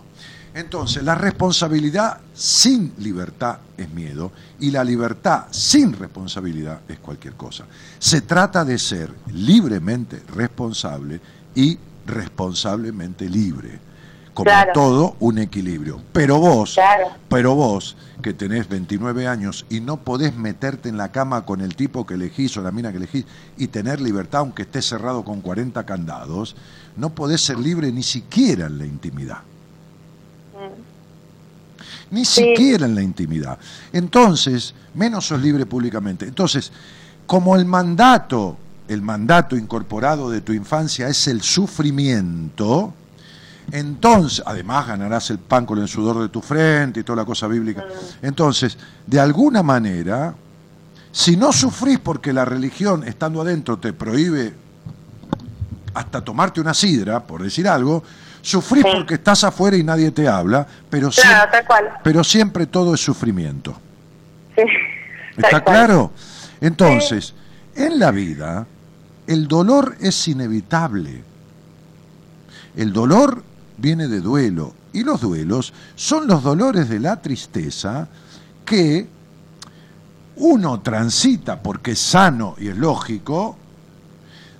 Entonces, 0.53 1.01
la 1.01 1.15
responsabilidad 1.15 2.21
sin 2.35 2.93
libertad 2.99 3.57
es 3.75 3.89
miedo 3.89 4.31
y 4.59 4.69
la 4.69 4.83
libertad 4.83 5.45
sin 5.49 5.93
responsabilidad 5.93 6.81
es 6.87 6.99
cualquier 6.99 7.33
cosa. 7.33 7.65
Se 7.97 8.21
trata 8.21 8.63
de 8.63 8.77
ser 8.77 9.11
libremente 9.33 10.21
responsable 10.35 11.19
y 11.55 11.79
responsablemente 12.05 13.27
libre. 13.27 13.92
Como 14.33 14.45
Claro. 14.45 14.71
todo, 14.73 15.15
un 15.19 15.37
equilibrio. 15.37 16.01
Pero 16.11 16.39
vos, 16.39 16.73
Claro. 16.73 17.09
pero 17.29 17.53
vos, 17.53 17.95
que 18.23 18.33
tenés 18.33 18.67
29 18.67 19.27
años 19.27 19.65
y 19.69 19.79
no 19.79 19.97
podés 19.97 20.35
meterte 20.35 20.89
en 20.89 20.97
la 20.97 21.11
cama 21.11 21.45
con 21.45 21.61
el 21.61 21.75
tipo 21.75 22.05
que 22.07 22.15
elegís 22.15 22.57
o 22.57 22.61
la 22.63 22.71
mina 22.71 22.89
que 22.91 22.97
elegís 22.97 23.25
y 23.57 23.67
tener 23.67 24.01
libertad 24.01 24.39
aunque 24.39 24.63
estés 24.63 24.87
cerrado 24.87 25.23
con 25.23 25.41
40 25.41 25.85
candados, 25.85 26.55
no 26.97 27.11
podés 27.11 27.41
ser 27.41 27.59
libre 27.59 27.91
ni 27.91 28.01
siquiera 28.01 28.65
en 28.65 28.79
la 28.79 28.85
intimidad. 28.87 29.39
Ni 32.11 32.25
Sí. 32.25 32.41
siquiera 32.43 32.85
en 32.85 32.95
la 32.95 33.01
intimidad. 33.01 33.57
Entonces, 33.91 34.73
menos 34.93 35.27
sos 35.27 35.41
libre 35.41 35.65
públicamente. 35.65 36.25
Entonces, 36.27 36.71
como 37.25 37.55
el 37.55 37.65
mandato, 37.65 38.57
el 38.87 39.01
mandato 39.01 39.55
incorporado 39.55 40.29
de 40.29 40.41
tu 40.41 40.53
infancia 40.53 41.07
es 41.07 41.27
el 41.27 41.41
sufrimiento, 41.41 42.93
entonces, 43.71 44.43
además 44.45 44.87
ganarás 44.87 45.29
el 45.29 45.39
pan 45.39 45.65
con 45.65 45.79
el 45.79 45.87
sudor 45.87 46.21
de 46.21 46.29
tu 46.29 46.41
frente 46.41 46.99
y 46.99 47.03
toda 47.03 47.17
la 47.17 47.25
cosa 47.25 47.47
bíblica. 47.47 47.83
Entonces, 48.21 48.77
de 49.07 49.19
alguna 49.19 49.63
manera, 49.63 50.33
si 51.11 51.37
no 51.37 51.51
sufrís 51.53 51.99
porque 51.99 52.33
la 52.33 52.45
religión, 52.45 53.03
estando 53.07 53.41
adentro, 53.41 53.77
te 53.77 53.93
prohíbe 53.93 54.53
hasta 55.93 56.21
tomarte 56.21 56.59
una 56.59 56.73
sidra, 56.73 57.21
por 57.25 57.43
decir 57.43 57.67
algo, 57.67 58.03
sufrís 58.41 58.83
Sí. 58.83 58.89
porque 58.93 59.13
estás 59.15 59.43
afuera 59.43 59.77
y 59.77 59.83
nadie 59.83 60.11
te 60.11 60.27
habla, 60.27 60.65
pero, 60.89 61.09
Claro, 61.09 61.29
siempre, 61.29 61.51
tal 61.59 61.67
cual. 61.67 61.89
pero 62.03 62.23
siempre 62.23 62.65
todo 62.67 62.93
es 62.95 62.99
sufrimiento. 63.01 63.75
Sí. 64.55 64.63
¿Está 65.37 65.63
claro? 65.63 66.11
Entonces, 66.61 67.33
en 67.75 67.99
la 67.99 68.11
vida, 68.11 68.65
el 69.27 69.47
dolor 69.47 69.95
es 69.99 70.27
inevitable. 70.27 71.23
El 72.75 72.91
dolor 72.91 73.43
viene 73.83 74.07
de 74.07 74.21
duelo. 74.21 74.73
Y 74.93 75.03
los 75.03 75.19
duelos 75.19 75.73
son 75.95 76.25
los 76.25 76.41
dolores 76.41 76.87
de 76.87 76.99
la 76.99 77.21
tristeza 77.21 78.07
que 78.65 79.07
uno 80.37 80.79
transita 80.79 81.61
porque 81.61 81.91
es 81.91 81.99
sano 81.99 82.55
y 82.57 82.69
es 82.69 82.77
lógico 82.77 83.57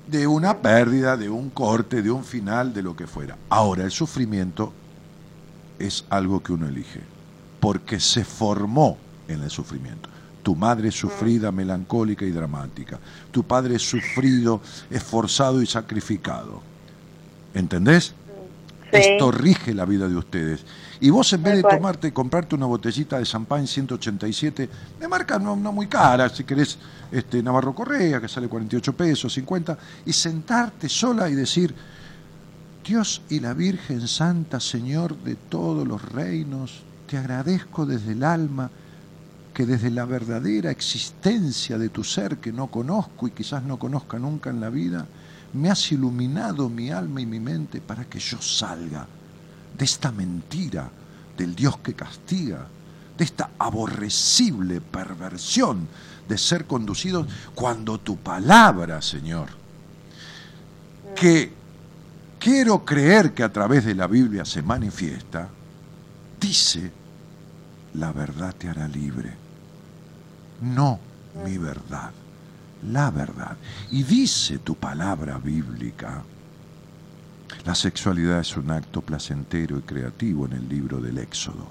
de 0.07 0.27
una 0.27 0.57
pérdida, 0.57 1.15
de 1.15 1.29
un 1.29 1.49
corte, 1.51 2.01
de 2.01 2.11
un 2.11 2.25
final, 2.25 2.73
de 2.73 2.83
lo 2.83 2.95
que 2.95 3.07
fuera. 3.07 3.37
Ahora, 3.49 3.85
el 3.85 3.91
sufrimiento 3.91 4.73
es 5.79 6.03
algo 6.09 6.43
que 6.43 6.51
uno 6.51 6.67
elige, 6.67 6.99
porque 7.61 8.01
se 8.01 8.25
formó 8.25 8.97
en 9.29 9.41
el 9.41 9.49
sufrimiento. 9.49 10.09
Tu 10.43 10.53
madre 10.53 10.89
es 10.89 10.95
sufrida, 10.95 11.53
melancólica 11.53 12.25
y 12.25 12.31
dramática. 12.31 12.99
Tu 13.31 13.43
padre 13.43 13.75
es 13.75 13.81
sufrido, 13.81 14.59
esforzado 14.89 15.61
y 15.61 15.65
sacrificado. 15.65 16.61
¿Entendés? 17.53 18.13
Sí. 19.01 19.09
Esto 19.09 19.31
rige 19.31 19.73
la 19.73 19.85
vida 19.85 20.07
de 20.07 20.15
ustedes. 20.15 20.65
Y 20.99 21.09
vos 21.09 21.33
en 21.33 21.43
vez 21.43 21.55
de 21.55 21.63
tomarte, 21.63 22.13
comprarte 22.13 22.55
una 22.55 22.65
botellita 22.65 23.17
de 23.17 23.25
champán 23.25 23.67
187, 23.67 24.69
de 24.99 25.07
marca 25.07 25.39
no, 25.39 25.55
no 25.55 25.71
muy 25.71 25.87
cara, 25.87 26.29
si 26.29 26.43
querés 26.43 26.77
este, 27.11 27.43
Navarro 27.43 27.75
Correa, 27.75 28.21
que 28.21 28.27
sale 28.27 28.47
48 28.47 28.93
pesos, 28.93 29.33
50, 29.33 29.77
y 30.05 30.13
sentarte 30.13 30.87
sola 30.87 31.29
y 31.29 31.35
decir, 31.35 31.73
Dios 32.85 33.21
y 33.29 33.39
la 33.39 33.53
Virgen 33.53 34.07
Santa, 34.07 34.59
Señor 34.59 35.17
de 35.17 35.35
todos 35.35 35.87
los 35.87 36.01
reinos, 36.01 36.83
te 37.07 37.17
agradezco 37.17 37.85
desde 37.85 38.13
el 38.13 38.23
alma 38.23 38.69
que 39.53 39.65
desde 39.65 39.91
la 39.91 40.05
verdadera 40.05 40.71
existencia 40.71 41.77
de 41.77 41.89
tu 41.89 42.03
ser 42.03 42.37
que 42.37 42.51
no 42.51 42.67
conozco 42.67 43.27
y 43.27 43.31
quizás 43.31 43.63
no 43.63 43.77
conozca 43.77 44.17
nunca 44.17 44.49
en 44.49 44.59
la 44.59 44.69
vida, 44.69 45.05
me 45.53 45.69
has 45.69 45.91
iluminado 45.91 46.69
mi 46.69 46.89
alma 46.89 47.21
y 47.21 47.25
mi 47.25 47.39
mente 47.39 47.81
para 47.81 48.05
que 48.05 48.19
yo 48.19 48.41
salga 48.41 49.05
de 49.77 49.85
esta 49.85 50.11
mentira 50.11 50.89
del 51.38 51.55
Dios 51.55 51.77
que 51.80 51.93
castiga, 51.93 52.67
de 53.17 53.23
esta 53.23 53.51
aborrecible 53.57 54.81
perversión 54.81 55.88
de 56.27 56.38
ser 56.38 56.65
conducidos 56.65 57.27
cuando 57.53 57.99
tu 57.99 58.17
palabra, 58.17 59.01
Señor, 59.01 59.49
que 61.15 61.53
quiero 62.39 62.84
creer 62.85 63.34
que 63.34 63.43
a 63.43 63.51
través 63.51 63.85
de 63.85 63.95
la 63.95 64.07
Biblia 64.07 64.45
se 64.45 64.61
manifiesta, 64.61 65.49
dice, 66.39 66.91
la 67.93 68.11
verdad 68.11 68.55
te 68.55 68.69
hará 68.69 68.88
libre. 68.88 69.34
No 70.61 70.99
mi 71.45 71.57
verdad, 71.57 72.11
la 72.91 73.11
verdad. 73.11 73.57
Y 73.91 74.03
dice 74.03 74.60
tu 74.60 74.76
palabra 74.76 75.38
bíblica, 75.38 76.23
la 77.65 77.76
sexualidad 77.76 78.39
es 78.39 78.57
un 78.57 78.72
acto 78.72 79.01
placentero 79.01 79.77
y 79.77 79.81
creativo 79.81 80.45
en 80.45 80.53
el 80.53 80.69
libro 80.69 80.99
del 80.99 81.18
Éxodo. 81.18 81.68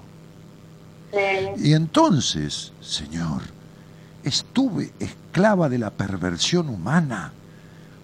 Sí. 1.11 1.69
Y 1.69 1.73
entonces, 1.73 2.73
Señor, 2.81 3.41
estuve 4.23 4.91
esclava 4.99 5.69
de 5.69 5.77
la 5.77 5.91
perversión 5.91 6.69
humana, 6.69 7.31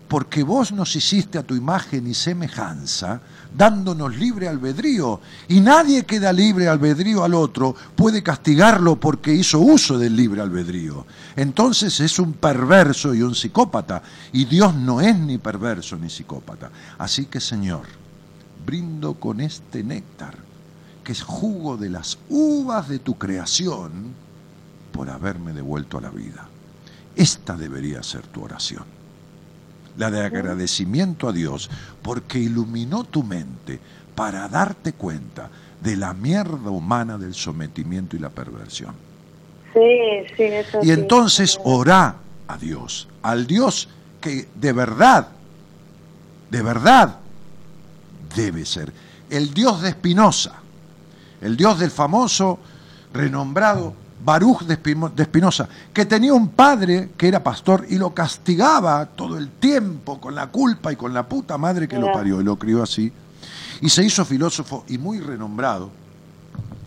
porque 0.09 0.41
vos 0.41 0.71
nos 0.71 0.95
hiciste 0.95 1.37
a 1.37 1.43
tu 1.43 1.55
imagen 1.55 2.07
y 2.07 2.15
semejanza, 2.15 3.21
dándonos 3.55 4.17
libre 4.17 4.47
albedrío, 4.47 5.21
y 5.47 5.61
nadie 5.61 6.03
que 6.03 6.19
da 6.19 6.33
libre 6.33 6.67
albedrío 6.67 7.23
al 7.23 7.35
otro 7.35 7.75
puede 7.95 8.23
castigarlo 8.23 8.99
porque 8.99 9.31
hizo 9.31 9.59
uso 9.59 9.99
del 9.99 10.15
libre 10.15 10.41
albedrío. 10.41 11.05
Entonces 11.35 11.99
es 11.99 12.17
un 12.17 12.33
perverso 12.33 13.13
y 13.13 13.21
un 13.21 13.35
psicópata, 13.35 14.01
y 14.33 14.45
Dios 14.45 14.73
no 14.73 14.99
es 14.99 15.15
ni 15.15 15.37
perverso 15.37 15.95
ni 15.95 16.09
psicópata. 16.09 16.71
Así 16.97 17.27
que, 17.27 17.39
Señor, 17.39 17.83
brindo 18.65 19.13
con 19.13 19.39
este 19.39 19.83
néctar, 19.83 20.35
que 21.03 21.11
es 21.11 21.21
jugo 21.21 21.77
de 21.77 21.91
las 21.91 22.17
uvas 22.29 22.89
de 22.89 22.97
tu 22.97 23.15
creación, 23.15 24.15
por 24.91 25.11
haberme 25.11 25.53
devuelto 25.53 25.99
a 25.99 26.01
la 26.01 26.09
vida. 26.09 26.47
Esta 27.15 27.55
debería 27.55 28.01
ser 28.01 28.25
tu 28.25 28.43
oración 28.43 28.98
la 29.99 30.09
de 30.09 30.25
agradecimiento 30.25 31.27
a 31.27 31.33
Dios, 31.33 31.69
porque 32.01 32.39
iluminó 32.39 33.03
tu 33.03 33.21
mente 33.21 33.79
para 34.15 34.47
darte 34.47 34.93
cuenta 34.93 35.49
de 35.81 35.97
la 35.97 36.13
mierda 36.13 36.71
humana 36.71 37.17
del 37.17 37.33
sometimiento 37.33 38.15
y 38.15 38.19
la 38.19 38.29
perversión. 38.29 38.95
Sí, 39.73 40.25
sí, 40.35 40.43
eso 40.43 40.79
Y 40.81 40.85
sí. 40.85 40.91
entonces 40.91 41.59
orá 41.65 42.15
a 42.47 42.57
Dios, 42.57 43.09
al 43.21 43.45
Dios 43.45 43.89
que 44.21 44.47
de 44.55 44.71
verdad, 44.71 45.27
de 46.49 46.61
verdad 46.61 47.17
debe 48.35 48.65
ser, 48.65 48.93
el 49.29 49.53
Dios 49.53 49.81
de 49.81 49.89
Espinosa, 49.89 50.55
el 51.41 51.57
Dios 51.57 51.77
del 51.77 51.91
famoso, 51.91 52.57
renombrado 53.13 53.93
Baruch 54.23 54.63
de 54.63 54.73
Espino- 54.81 55.09
de 55.09 55.23
Espinosa, 55.23 55.67
que 55.93 56.05
tenía 56.05 56.33
un 56.33 56.49
padre 56.49 57.11
que 57.17 57.27
era 57.27 57.41
pastor 57.43 57.85
y 57.89 57.97
lo 57.97 58.13
castigaba 58.13 59.05
todo 59.05 59.37
el 59.37 59.49
tiempo 59.49 60.19
con 60.19 60.35
la 60.35 60.47
culpa 60.47 60.91
y 60.91 60.95
con 60.95 61.13
la 61.13 61.27
puta 61.27 61.57
madre 61.57 61.87
que 61.87 61.97
lo 61.97 62.07
parió 62.13 62.41
y 62.41 62.43
lo 62.43 62.57
crió 62.57 62.83
así. 62.83 63.11
Y 63.81 63.89
se 63.89 64.03
hizo 64.03 64.25
filósofo 64.25 64.83
y 64.89 64.97
muy 64.97 65.19
renombrado. 65.19 65.89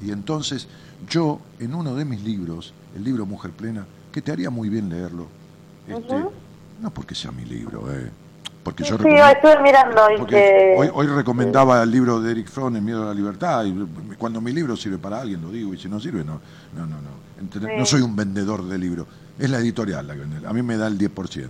Y 0.03 0.11
entonces 0.11 0.69
yo, 1.09 1.41
en 1.59 1.75
uno 1.75 1.95
de 1.95 2.05
mis 2.05 2.23
libros, 2.23 2.75
el 2.95 3.05
libro 3.05 3.25
Mujer 3.25 3.51
Plena, 3.53 3.87
que 4.13 4.21
te 4.21 4.31
haría 4.31 4.51
muy 4.51 4.69
bien 4.69 4.89
leerlo, 4.91 5.27
este, 5.89 6.15
no 6.83 6.91
porque 6.91 7.15
sea 7.15 7.33
mi 7.33 7.45
libro, 7.47 7.91
eh, 7.93 8.11
porque 8.63 8.85
yo 8.85 8.97
Sí, 8.99 9.09
estuve 9.09 9.63
mirando 9.63 10.03
porque 10.19 10.75
hoy, 10.77 10.89
hoy 10.93 11.07
recomendaba 11.07 11.83
el 11.83 11.91
libro 11.91 12.21
de 12.21 12.31
Eric 12.31 12.49
Fromm, 12.49 12.77
El 12.77 12.83
miedo 12.83 13.03
a 13.03 13.07
la 13.07 13.15
libertad, 13.15 13.65
y 13.65 13.75
cuando 14.17 14.41
mi 14.41 14.53
libro 14.53 14.77
sirve 14.77 14.99
para 14.99 15.21
alguien 15.21 15.43
lo 15.43 15.51
digo, 15.51 15.75
y 15.75 15.79
si 15.79 15.89
no 15.89 15.99
sirve, 15.99 16.25
no, 16.25 16.41
no, 16.77 16.87
no, 16.87 16.97
no. 16.97 17.23
Sí. 17.51 17.59
No 17.77 17.85
soy 17.85 18.03
un 18.03 18.15
vendedor 18.15 18.65
de 18.65 18.79
libros, 18.79 19.07
es 19.39 19.51
la 19.51 19.59
editorial 19.59 20.07
la 20.07 20.15
que 20.15 20.21
vende. 20.21 20.47
A 20.47 20.53
mí 20.53 20.63
me 20.63 20.77
da 20.77 20.87
el 20.87 20.97
10%, 20.97 21.49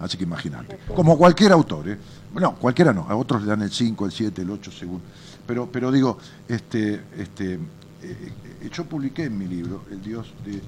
así 0.00 0.16
que 0.16 0.24
imagínate. 0.24 0.78
Como 0.94 1.18
cualquier 1.18 1.52
autor, 1.52 1.88
¿eh? 1.88 1.98
No, 2.34 2.54
cualquiera 2.54 2.92
no, 2.92 3.06
a 3.08 3.14
otros 3.14 3.42
le 3.42 3.48
dan 3.48 3.62
el 3.62 3.70
5, 3.70 4.06
el 4.06 4.12
7, 4.12 4.42
el 4.42 4.50
8 4.50 4.72
según. 4.72 5.02
Pero, 5.46 5.68
pero 5.70 5.92
digo, 5.92 6.18
este, 6.48 7.02
este, 7.18 7.58
eh, 8.02 8.32
yo 8.72 8.84
publiqué 8.84 9.24
en 9.24 9.36
mi 9.36 9.46
libro 9.46 9.82
El 9.90 10.02
Dios 10.02 10.32
de 10.44 10.62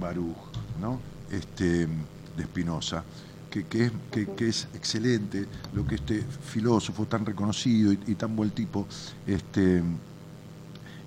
Baruch, 0.00 0.36
¿no? 0.80 0.98
Este, 1.30 1.86
de 1.86 2.44
Spinoza, 2.44 3.04
que, 3.52 3.64
que 3.64 3.84
es, 3.84 3.92
que, 4.10 4.26
que 4.28 4.48
es 4.48 4.66
excelente, 4.74 5.44
lo 5.74 5.86
que 5.86 5.96
este 5.96 6.22
filósofo 6.22 7.04
tan 7.04 7.26
reconocido 7.26 7.92
y, 7.92 7.98
y 8.06 8.14
tan 8.14 8.34
buen 8.34 8.50
tipo, 8.50 8.86
este, 9.26 9.82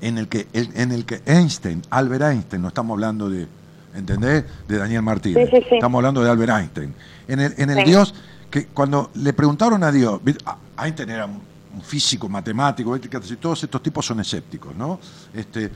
en 0.01 0.17
el 0.19 0.27
que 0.27 0.47
en 0.53 0.91
el 0.91 1.05
que 1.05 1.21
Einstein, 1.25 1.81
Albert 1.89 2.23
Einstein, 2.23 2.61
no 2.61 2.67
estamos 2.67 2.93
hablando 2.93 3.29
de, 3.29 3.47
¿entendés? 3.95 4.45
De 4.67 4.77
Daniel 4.77 5.01
Martínez. 5.01 5.49
Sí, 5.49 5.57
sí, 5.57 5.65
sí. 5.69 5.75
Estamos 5.75 5.97
hablando 5.97 6.23
de 6.23 6.29
Albert 6.29 6.51
Einstein. 6.51 6.93
En 7.27 7.39
el, 7.39 7.53
en 7.57 7.69
el. 7.71 7.83
Dios, 7.83 8.13
que 8.51 8.67
cuando 8.67 9.09
le 9.15 9.33
preguntaron 9.33 9.83
a 9.83 9.91
Dios. 9.91 10.21
Ah, 10.45 10.57
Einstein 10.83 11.09
era 11.09 11.25
un, 11.25 11.41
físico, 11.81 12.29
matemático, 12.29 12.97
todos 13.41 13.63
estos 13.63 13.83
tipos 13.83 14.05
son 14.05 14.19
escépticos, 14.19 14.75
¿no? 14.75 14.99
Este. 15.33 15.71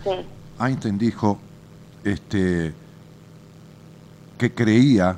Einstein 0.60 0.98
dijo 0.98 1.40
este, 2.04 2.74
que 4.38 4.54
creía 4.54 5.18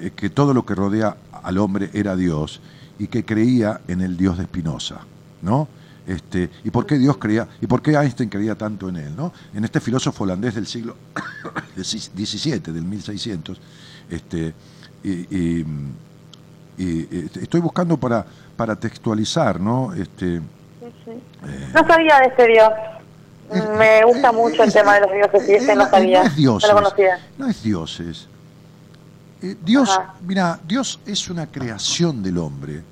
eh, 0.00 0.10
que 0.14 0.30
todo 0.30 0.54
lo 0.54 0.64
que 0.64 0.74
rodea 0.74 1.16
al 1.42 1.58
hombre 1.58 1.90
era 1.92 2.16
Dios 2.16 2.60
y 2.98 3.06
que 3.08 3.24
creía 3.24 3.80
en 3.88 4.00
el 4.00 4.16
Dios 4.16 4.38
de 4.38 4.44
Spinoza, 4.44 4.98
¿no? 5.42 5.68
Este, 6.06 6.50
¿Y 6.64 6.70
por 6.70 6.86
qué 6.86 6.98
Dios 6.98 7.18
creía, 7.18 7.46
y 7.60 7.66
por 7.66 7.82
qué 7.82 7.92
Einstein 7.92 8.28
creía 8.30 8.56
tanto 8.56 8.88
en 8.88 8.96
él, 8.96 9.14
¿no? 9.16 9.32
En 9.54 9.64
este 9.64 9.80
filósofo 9.80 10.24
holandés 10.24 10.54
del 10.54 10.66
siglo 10.66 10.96
XVII, 11.76 12.58
del 12.72 12.84
1600, 12.84 13.60
este, 14.10 14.54
y, 15.04 15.10
y- 15.10 15.66
y, 16.78 17.08
este, 17.24 17.42
estoy 17.42 17.60
buscando 17.60 17.96
para, 17.98 18.24
para 18.56 18.74
textualizar, 18.76 19.60
¿no? 19.60 19.92
Este, 19.92 20.38
sí. 21.04 21.12
No 21.74 21.86
sabía 21.86 22.18
de 22.20 22.26
este 22.26 22.46
dios. 22.48 22.70
Me 23.76 24.02
gusta 24.04 24.32
mucho 24.32 24.62
el 24.62 24.72
tema 24.72 24.94
de 24.94 25.00
los 25.02 25.12
dioses 25.12 25.48
y 25.48 25.52
este 25.54 25.74
no 25.76 25.88
sabía. 25.90 26.22
No 26.22 26.28
es 26.28 26.36
dioses. 26.36 26.70
No 26.70 26.74
lo 26.76 26.82
conocía. 26.84 27.18
No 27.36 27.48
es 27.48 27.62
dioses. 27.62 28.28
Eh, 29.42 29.56
Dios, 29.64 29.88
Ajá. 29.90 30.14
mira, 30.26 30.60
Dios 30.66 31.00
es 31.06 31.28
una 31.30 31.46
creación 31.46 32.22
del 32.22 32.38
hombre 32.38 32.82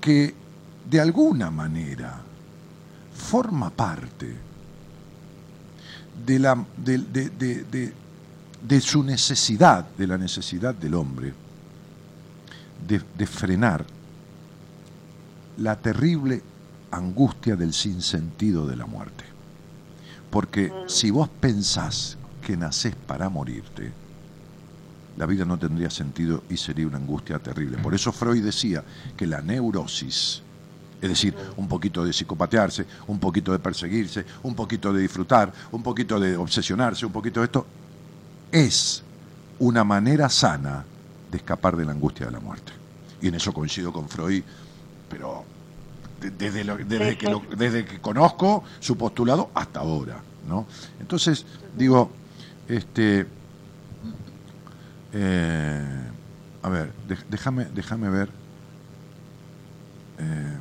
que 0.00 0.34
de 0.88 1.00
alguna 1.00 1.50
manera 1.50 2.20
forma 3.14 3.70
parte 3.70 4.34
de, 6.26 6.38
la, 6.38 6.64
de, 6.76 6.98
de- 6.98 7.94
de- 8.62 8.80
su 8.80 9.02
necesidad, 9.02 9.86
de 9.96 10.06
la 10.06 10.18
necesidad 10.18 10.74
del 10.74 10.94
hombre, 10.94 11.32
de, 12.86 13.00
de 13.16 13.26
frenar 13.26 13.84
la 15.58 15.76
terrible 15.76 16.42
angustia 16.90 17.56
del 17.56 17.72
sinsentido 17.72 18.66
de 18.66 18.76
la 18.76 18.86
muerte. 18.86 19.24
Porque 20.30 20.72
si 20.86 21.10
vos 21.10 21.28
pensás 21.28 22.16
que 22.50 22.56
nacés 22.56 22.96
para 23.06 23.28
morirte, 23.28 23.92
la 25.16 25.26
vida 25.26 25.44
no 25.44 25.56
tendría 25.56 25.88
sentido 25.88 26.42
y 26.50 26.56
sería 26.56 26.86
una 26.86 26.96
angustia 26.96 27.38
terrible. 27.38 27.78
Por 27.78 27.94
eso 27.94 28.10
Freud 28.10 28.42
decía 28.44 28.82
que 29.16 29.24
la 29.26 29.40
neurosis, 29.40 30.42
es 31.00 31.08
decir, 31.08 31.36
un 31.56 31.68
poquito 31.68 32.04
de 32.04 32.12
psicopatearse, 32.12 32.86
un 33.06 33.20
poquito 33.20 33.52
de 33.52 33.60
perseguirse, 33.60 34.24
un 34.42 34.54
poquito 34.56 34.92
de 34.92 35.02
disfrutar, 35.02 35.52
un 35.70 35.82
poquito 35.84 36.18
de 36.18 36.36
obsesionarse, 36.36 37.06
un 37.06 37.12
poquito 37.12 37.38
de 37.40 37.46
esto, 37.46 37.66
es 38.50 39.04
una 39.60 39.84
manera 39.84 40.28
sana 40.28 40.84
de 41.30 41.38
escapar 41.38 41.76
de 41.76 41.84
la 41.84 41.92
angustia 41.92 42.26
de 42.26 42.32
la 42.32 42.40
muerte. 42.40 42.72
Y 43.22 43.28
en 43.28 43.36
eso 43.36 43.52
coincido 43.52 43.92
con 43.92 44.08
Freud, 44.08 44.42
pero 45.08 45.44
de- 46.20 46.30
desde, 46.30 46.64
lo- 46.64 46.76
desde, 46.78 47.16
que, 47.16 47.28
lo- 47.30 47.42
desde 47.56 47.84
que 47.84 48.00
conozco 48.00 48.64
su 48.80 48.96
postulado 48.96 49.50
hasta 49.54 49.80
ahora. 49.80 50.20
¿no? 50.48 50.66
Entonces, 50.98 51.44
digo, 51.76 52.10
este, 52.70 53.26
eh, 55.12 56.10
a 56.62 56.68
ver, 56.68 56.92
déjame, 57.28 57.64
déjame 57.74 58.08
ver. 58.10 58.28
eh, 60.18 60.58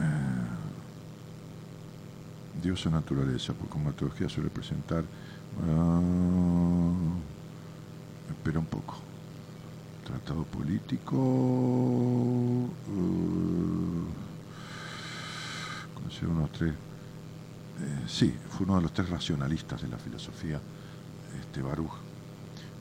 eh, 0.00 0.02
Dios 2.62 2.84
o 2.86 2.90
naturaleza, 2.90 3.52
porque 3.52 3.72
como 3.72 3.86
metodología 3.90 4.28
suele 4.28 4.50
presentar. 4.50 5.04
ah, 5.62 6.00
espera 8.30 8.58
un 8.58 8.66
poco. 8.66 8.96
Tratado 10.04 10.44
político. 10.44 11.16
eh, 12.88 14.06
conocer 15.94 16.28
unos 16.28 16.50
tres. 16.52 16.87
Eh, 17.80 18.04
sí, 18.08 18.34
fue 18.50 18.66
uno 18.66 18.76
de 18.76 18.82
los 18.82 18.92
tres 18.92 19.08
racionalistas 19.08 19.82
de 19.82 19.88
la 19.88 19.98
filosofía, 19.98 20.60
este 21.40 21.62
Baruch. 21.62 21.92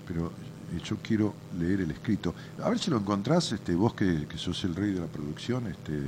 Pero 0.08 0.32
eh, 0.74 0.82
yo 0.84 0.98
quiero 1.02 1.34
leer 1.60 1.82
el 1.82 1.92
escrito. 1.92 2.34
A 2.64 2.70
ver 2.70 2.80
si 2.80 2.90
lo 2.90 2.98
encontrás, 2.98 3.52
este, 3.52 3.76
vos 3.76 3.94
que, 3.94 4.28
sos 4.36 4.64
el 4.64 4.76
rey 4.76 4.92
de 4.92 5.02
la 5.02 5.08
producción, 5.08 5.68
este, 5.68 6.00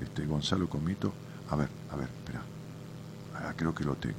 este 0.00 0.26
Gonzalo 0.26 0.68
Comito. 0.68 1.12
A 1.50 1.56
ver, 1.56 1.68
a 1.90 1.96
ver, 1.96 2.08
espera. 2.08 2.42
Ah, 3.34 3.52
creo 3.56 3.74
que 3.74 3.84
lo 3.84 3.94
tengo. 3.94 4.16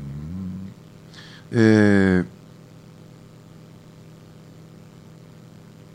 Mm. 0.00 0.68
Eh, 1.52 2.24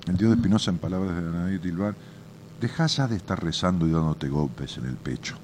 el 0.08 0.18
Dios 0.18 0.31
de 0.31 0.31
Espinosa, 0.42 0.72
en 0.72 0.80
palabras 0.80 1.16
de 1.16 1.30
Anaí 1.30 1.60
Tilbar, 1.60 1.94
deja 2.60 2.88
ya 2.88 3.08
de 3.08 3.16
estar 3.16 3.44
rezando 3.44 3.86
y 3.86 3.92
dándote 3.92 4.28
golpes 4.28 4.76
en 4.80 4.88
el 4.88 4.96
pecho. 4.96 5.36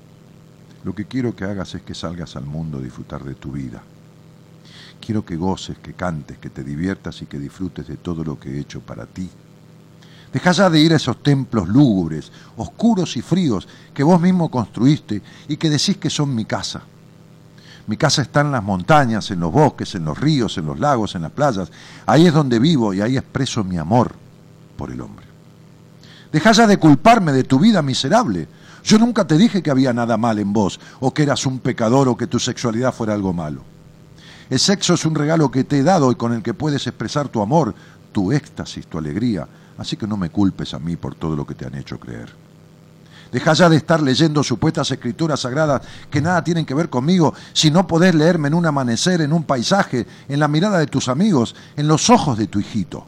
Lo 0.84 0.95
que 0.95 1.06
quiero 1.06 1.36
que 1.36 1.44
hagas 1.44 1.76
es 1.76 1.84
que 1.84 1.94
salgas 1.94 2.36
al 2.36 2.48
mundo 2.48 2.80
a 2.80 2.82
disfrutar 2.82 3.24
de 3.24 3.36
tu 3.36 3.52
vida. 3.52 3.84
Quiero 4.99 5.24
que 5.24 5.36
goces, 5.36 5.78
que 5.78 5.94
cantes, 5.94 6.40
que 6.40 6.49
te 6.49 6.64
diviertas 6.64 7.22
y 7.22 7.28
que 7.28 7.38
disfrutes 7.38 7.88
de 7.88 7.98
todo 7.98 8.24
lo 8.24 8.40
que 8.40 8.49
he 8.49 8.60
hecho 8.60 8.82
para 8.82 9.06
ti. 9.06 9.30
Deja 10.34 10.52
ya 10.52 10.68
de 10.68 10.80
ir 10.80 10.94
a 10.94 10.95
esos 10.95 11.22
templos 11.22 11.68
lúgubres, 11.68 12.32
oscuros 12.56 13.15
y 13.18 13.22
fríos 13.22 13.68
que 13.94 14.02
vos 14.02 14.19
mismo 14.19 14.49
construiste 14.49 15.22
y 15.48 15.57
que 15.57 15.69
decís 15.69 15.98
que 15.98 16.10
son 16.10 16.34
mi 16.34 16.45
casa. 16.45 16.82
Mi 17.86 17.98
casa 17.98 18.24
está 18.24 18.41
en 18.41 18.52
las 18.52 18.64
montañas, 18.64 19.30
en 19.30 19.41
los 19.41 19.52
bosques, 19.52 19.94
en 19.94 20.06
los 20.06 20.19
ríos, 20.19 20.57
en 20.57 20.65
los 20.65 20.80
lagos, 20.80 21.14
en 21.14 21.22
las 21.22 21.32
playas. 21.34 21.72
Ahí 22.07 22.26
es 22.26 22.34
donde 22.34 22.57
vivo 22.57 22.95
y 22.95 23.02
ahí 23.02 23.15
expreso 23.15 23.64
mi 23.64 23.78
amor 23.78 24.26
por 24.78 24.91
el 24.91 25.02
hombre. 25.02 25.26
Deja 26.32 26.52
ya 26.52 26.68
de 26.68 26.78
culparme 26.78 27.32
de 27.32 27.44
tu 27.44 27.60
vida 27.60 27.82
miserable. 27.82 28.48
Yo 28.84 28.98
nunca 28.98 29.26
te 29.26 29.38
dije 29.38 29.62
que 29.62 29.72
había 29.72 29.91
nada 29.91 30.18
mal 30.18 30.40
en 30.40 30.54
vos, 30.54 30.80
o 30.99 31.14
que 31.14 31.24
eras 31.24 31.45
un 31.45 31.60
pecador, 31.60 32.08
o 32.08 32.16
que 32.16 32.28
tu 32.28 32.40
sexualidad 32.40 32.94
fuera 32.94 33.14
algo 33.14 33.34
malo. 33.34 33.64
El 34.49 34.60
sexo 34.60 34.94
es 34.94 35.06
un 35.06 35.16
regalo 35.16 35.52
que 35.52 35.66
te 35.66 35.80
he 35.80 35.84
dado 35.84 36.12
y 36.12 36.16
con 36.16 36.32
el 36.32 36.41
que 36.41 36.54
puedes 36.54 36.88
expresar 36.88 37.28
tu 37.28 37.41
amor, 37.41 37.76
tu 38.14 38.32
éxtasis, 38.32 38.88
tu 38.88 38.98
alegría. 38.98 39.48
Así 39.78 39.98
que 39.98 40.08
no 40.08 40.16
me 40.16 40.30
culpes 40.30 40.74
a 40.74 40.80
mí 40.80 40.95
por 40.95 41.16
todo 41.16 41.36
lo 41.36 41.45
que 41.45 41.56
te 41.56 41.66
han 41.66 41.76
hecho 41.76 41.99
creer. 41.99 42.30
Deja 43.32 43.54
ya 43.54 43.68
de 43.68 43.76
estar 43.76 44.02
leyendo 44.02 44.41
supuestas 44.41 44.90
escrituras 44.90 45.41
sagradas 45.41 45.82
que 46.10 46.22
nada 46.22 46.44
tienen 46.44 46.66
que 46.66 46.74
ver 46.74 46.90
conmigo, 46.90 47.34
si 47.52 47.70
no 47.70 47.86
podés 47.86 48.16
leerme 48.16 48.48
en 48.48 48.54
un 48.54 48.66
amanecer, 48.66 49.20
en 49.20 49.34
un 49.34 49.44
paisaje, 49.44 50.08
en 50.30 50.40
la 50.40 50.48
mirada 50.48 50.80
de 50.80 50.88
tus 50.88 51.10
amigos, 51.10 51.56
en 51.76 51.90
los 51.90 52.10
ojos 52.10 52.38
de 52.38 52.48
tu 52.48 52.60
hijito. 52.60 53.06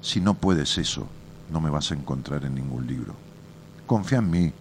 Si 0.00 0.20
no 0.20 0.34
puedes 0.34 0.78
eso, 0.78 1.06
no 1.50 1.60
me 1.60 1.70
vas 1.70 1.90
a 1.90 1.94
encontrar 1.94 2.44
en 2.44 2.54
ningún 2.54 2.86
libro. 2.86 3.14
Confía 3.86 4.18
en 4.18 4.30
mí 4.30 4.52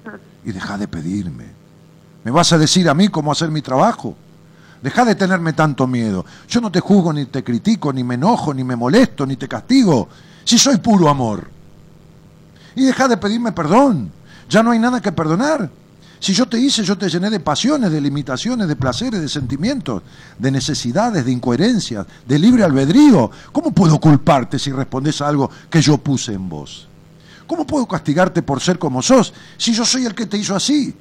y 0.44 0.52
deja 0.52 0.78
de 0.78 0.88
pedirme. 0.88 1.46
¿Me 2.24 2.32
vas 2.32 2.52
a 2.52 2.58
decir 2.58 2.90
a 2.90 2.94
mí 2.94 3.08
cómo 3.08 3.32
hacer 3.32 3.50
mi 3.50 3.62
trabajo? 3.62 4.16
Deja 4.82 5.06
de 5.06 5.16
tenerme 5.16 5.54
tanto 5.54 5.88
miedo. 5.88 6.26
Yo 6.48 6.62
no 6.62 6.72
te 6.72 6.80
juzgo, 6.80 7.14
ni 7.14 7.26
te 7.26 7.44
critico, 7.44 7.92
ni 7.92 8.04
me 8.04 8.16
enojo, 8.16 8.54
ni 8.54 8.64
me 8.64 8.76
molesto, 8.76 9.26
ni 9.26 9.36
te 9.36 9.48
castigo. 9.48 10.10
Si 10.44 10.58
soy 10.58 10.78
puro 10.78 11.10
amor. 11.10 11.50
Y 12.76 12.86
deja 12.86 13.08
de 13.08 13.18
pedirme 13.18 13.52
perdón. 13.52 14.12
Ya 14.50 14.64
no 14.64 14.72
hay 14.72 14.80
nada 14.80 15.02
que 15.02 15.12
perdonar. 15.12 15.70
Si 16.20 16.34
yo 16.34 16.48
te 16.48 16.60
hice, 16.60 16.84
yo 16.84 16.98
te 16.98 17.10
llené 17.10 17.30
de 17.30 17.40
pasiones, 17.40 17.92
de 17.92 18.02
limitaciones, 18.02 18.68
de 18.68 18.76
placeres, 18.76 19.22
de 19.22 19.30
sentimientos, 19.30 20.04
de 20.38 20.52
necesidades, 20.52 21.24
de 21.24 21.32
incoherencias, 21.32 22.06
de 22.28 22.40
libre 22.40 22.64
albedrío. 22.64 23.32
¿Cómo 23.54 23.72
puedo 23.72 24.00
culparte 24.00 24.60
si 24.60 24.72
respondes 24.72 25.22
a 25.22 25.30
algo 25.30 25.50
que 25.70 25.82
yo 25.82 25.98
puse 25.98 26.34
en 26.34 26.50
vos? 26.50 26.88
¿Cómo 27.48 27.66
puedo 27.66 27.88
castigarte 27.88 28.42
por 28.42 28.60
ser 28.60 28.78
como 28.78 29.02
sos 29.02 29.34
si 29.58 29.74
yo 29.74 29.86
soy 29.86 30.06
el 30.06 30.14
que 30.14 30.26
te 30.26 30.38
hizo 30.38 30.56
así? 30.56 30.94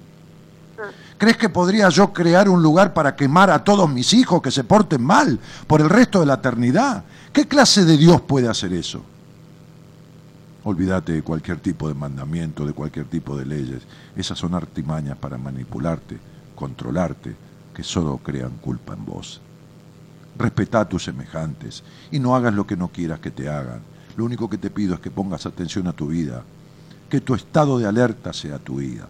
¿Crees 1.18 1.36
que 1.36 1.48
podría 1.48 1.88
yo 1.88 2.12
crear 2.12 2.48
un 2.48 2.62
lugar 2.62 2.94
para 2.94 3.16
quemar 3.16 3.50
a 3.50 3.64
todos 3.64 3.90
mis 3.90 4.14
hijos 4.14 4.40
que 4.40 4.52
se 4.52 4.62
porten 4.62 5.02
mal 5.02 5.40
por 5.66 5.80
el 5.80 5.90
resto 5.90 6.20
de 6.20 6.26
la 6.26 6.34
eternidad? 6.34 7.02
¿Qué 7.32 7.48
clase 7.48 7.84
de 7.84 7.96
Dios 7.96 8.20
puede 8.20 8.48
hacer 8.48 8.72
eso? 8.72 9.02
Olvídate 10.68 11.12
de 11.12 11.22
cualquier 11.22 11.60
tipo 11.60 11.88
de 11.88 11.94
mandamiento, 11.94 12.66
de 12.66 12.74
cualquier 12.74 13.06
tipo 13.06 13.34
de 13.34 13.46
leyes. 13.46 13.84
Esas 14.14 14.38
son 14.38 14.52
artimañas 14.52 15.16
para 15.16 15.38
manipularte, 15.38 16.18
controlarte, 16.54 17.34
que 17.74 17.82
solo 17.82 18.18
crean 18.18 18.52
culpa 18.60 18.92
en 18.92 19.06
vos. 19.06 19.40
respetá 20.36 20.80
a 20.80 20.88
tus 20.88 21.04
semejantes 21.04 21.82
y 22.10 22.18
no 22.18 22.36
hagas 22.36 22.52
lo 22.52 22.66
que 22.66 22.76
no 22.76 22.88
quieras 22.88 23.18
que 23.18 23.30
te 23.30 23.48
hagan. 23.48 23.80
Lo 24.14 24.26
único 24.26 24.50
que 24.50 24.58
te 24.58 24.68
pido 24.68 24.92
es 24.92 25.00
que 25.00 25.10
pongas 25.10 25.46
atención 25.46 25.86
a 25.86 25.94
tu 25.94 26.08
vida, 26.08 26.42
que 27.08 27.22
tu 27.22 27.34
estado 27.34 27.78
de 27.78 27.86
alerta 27.86 28.34
sea 28.34 28.58
tu 28.58 28.76
vida. 28.76 29.08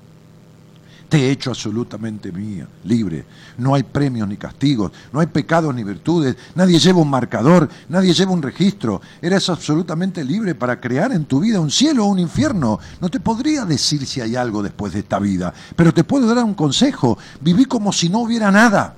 Te 1.09 1.19
he 1.19 1.31
hecho 1.31 1.51
absolutamente 1.51 2.31
mía, 2.31 2.69
libre. 2.85 3.25
No 3.57 3.75
hay 3.75 3.83
premios 3.83 4.29
ni 4.29 4.37
castigos, 4.37 4.93
no 5.11 5.21
hay 5.21 5.27
pecados 5.27 5.75
ni 5.75 5.83
virtudes, 5.83 6.37
nadie 6.55 6.79
lleva 6.79 7.01
un 7.01 7.09
marcador, 7.09 7.69
nadie 7.89 8.13
lleva 8.13 8.33
un 8.33 8.43
registro. 8.43 9.01
Eres 9.23 9.49
absolutamente 9.49 10.23
libre 10.23 10.55
para 10.55 10.79
crear 10.79 11.13
en 11.13 11.25
tu 11.25 11.41
vida 11.41 11.61
un 11.61 11.71
cielo 11.71 12.05
o 12.05 12.09
un 12.09 12.19
infierno. 12.19 12.79
No 13.01 13.09
te 13.09 13.21
podría 13.21 13.65
decir 13.65 14.07
si 14.07 14.21
hay 14.21 14.37
algo 14.37 14.63
después 14.63 14.93
de 14.93 14.99
esta 14.99 15.19
vida, 15.19 15.55
pero 15.75 15.95
te 15.95 16.05
puedo 16.05 16.35
dar 16.35 16.45
un 16.45 16.55
consejo. 16.55 17.17
Viví 17.41 17.65
como 17.65 17.91
si 17.91 18.11
no 18.11 18.19
hubiera 18.19 18.51
nada, 18.51 18.95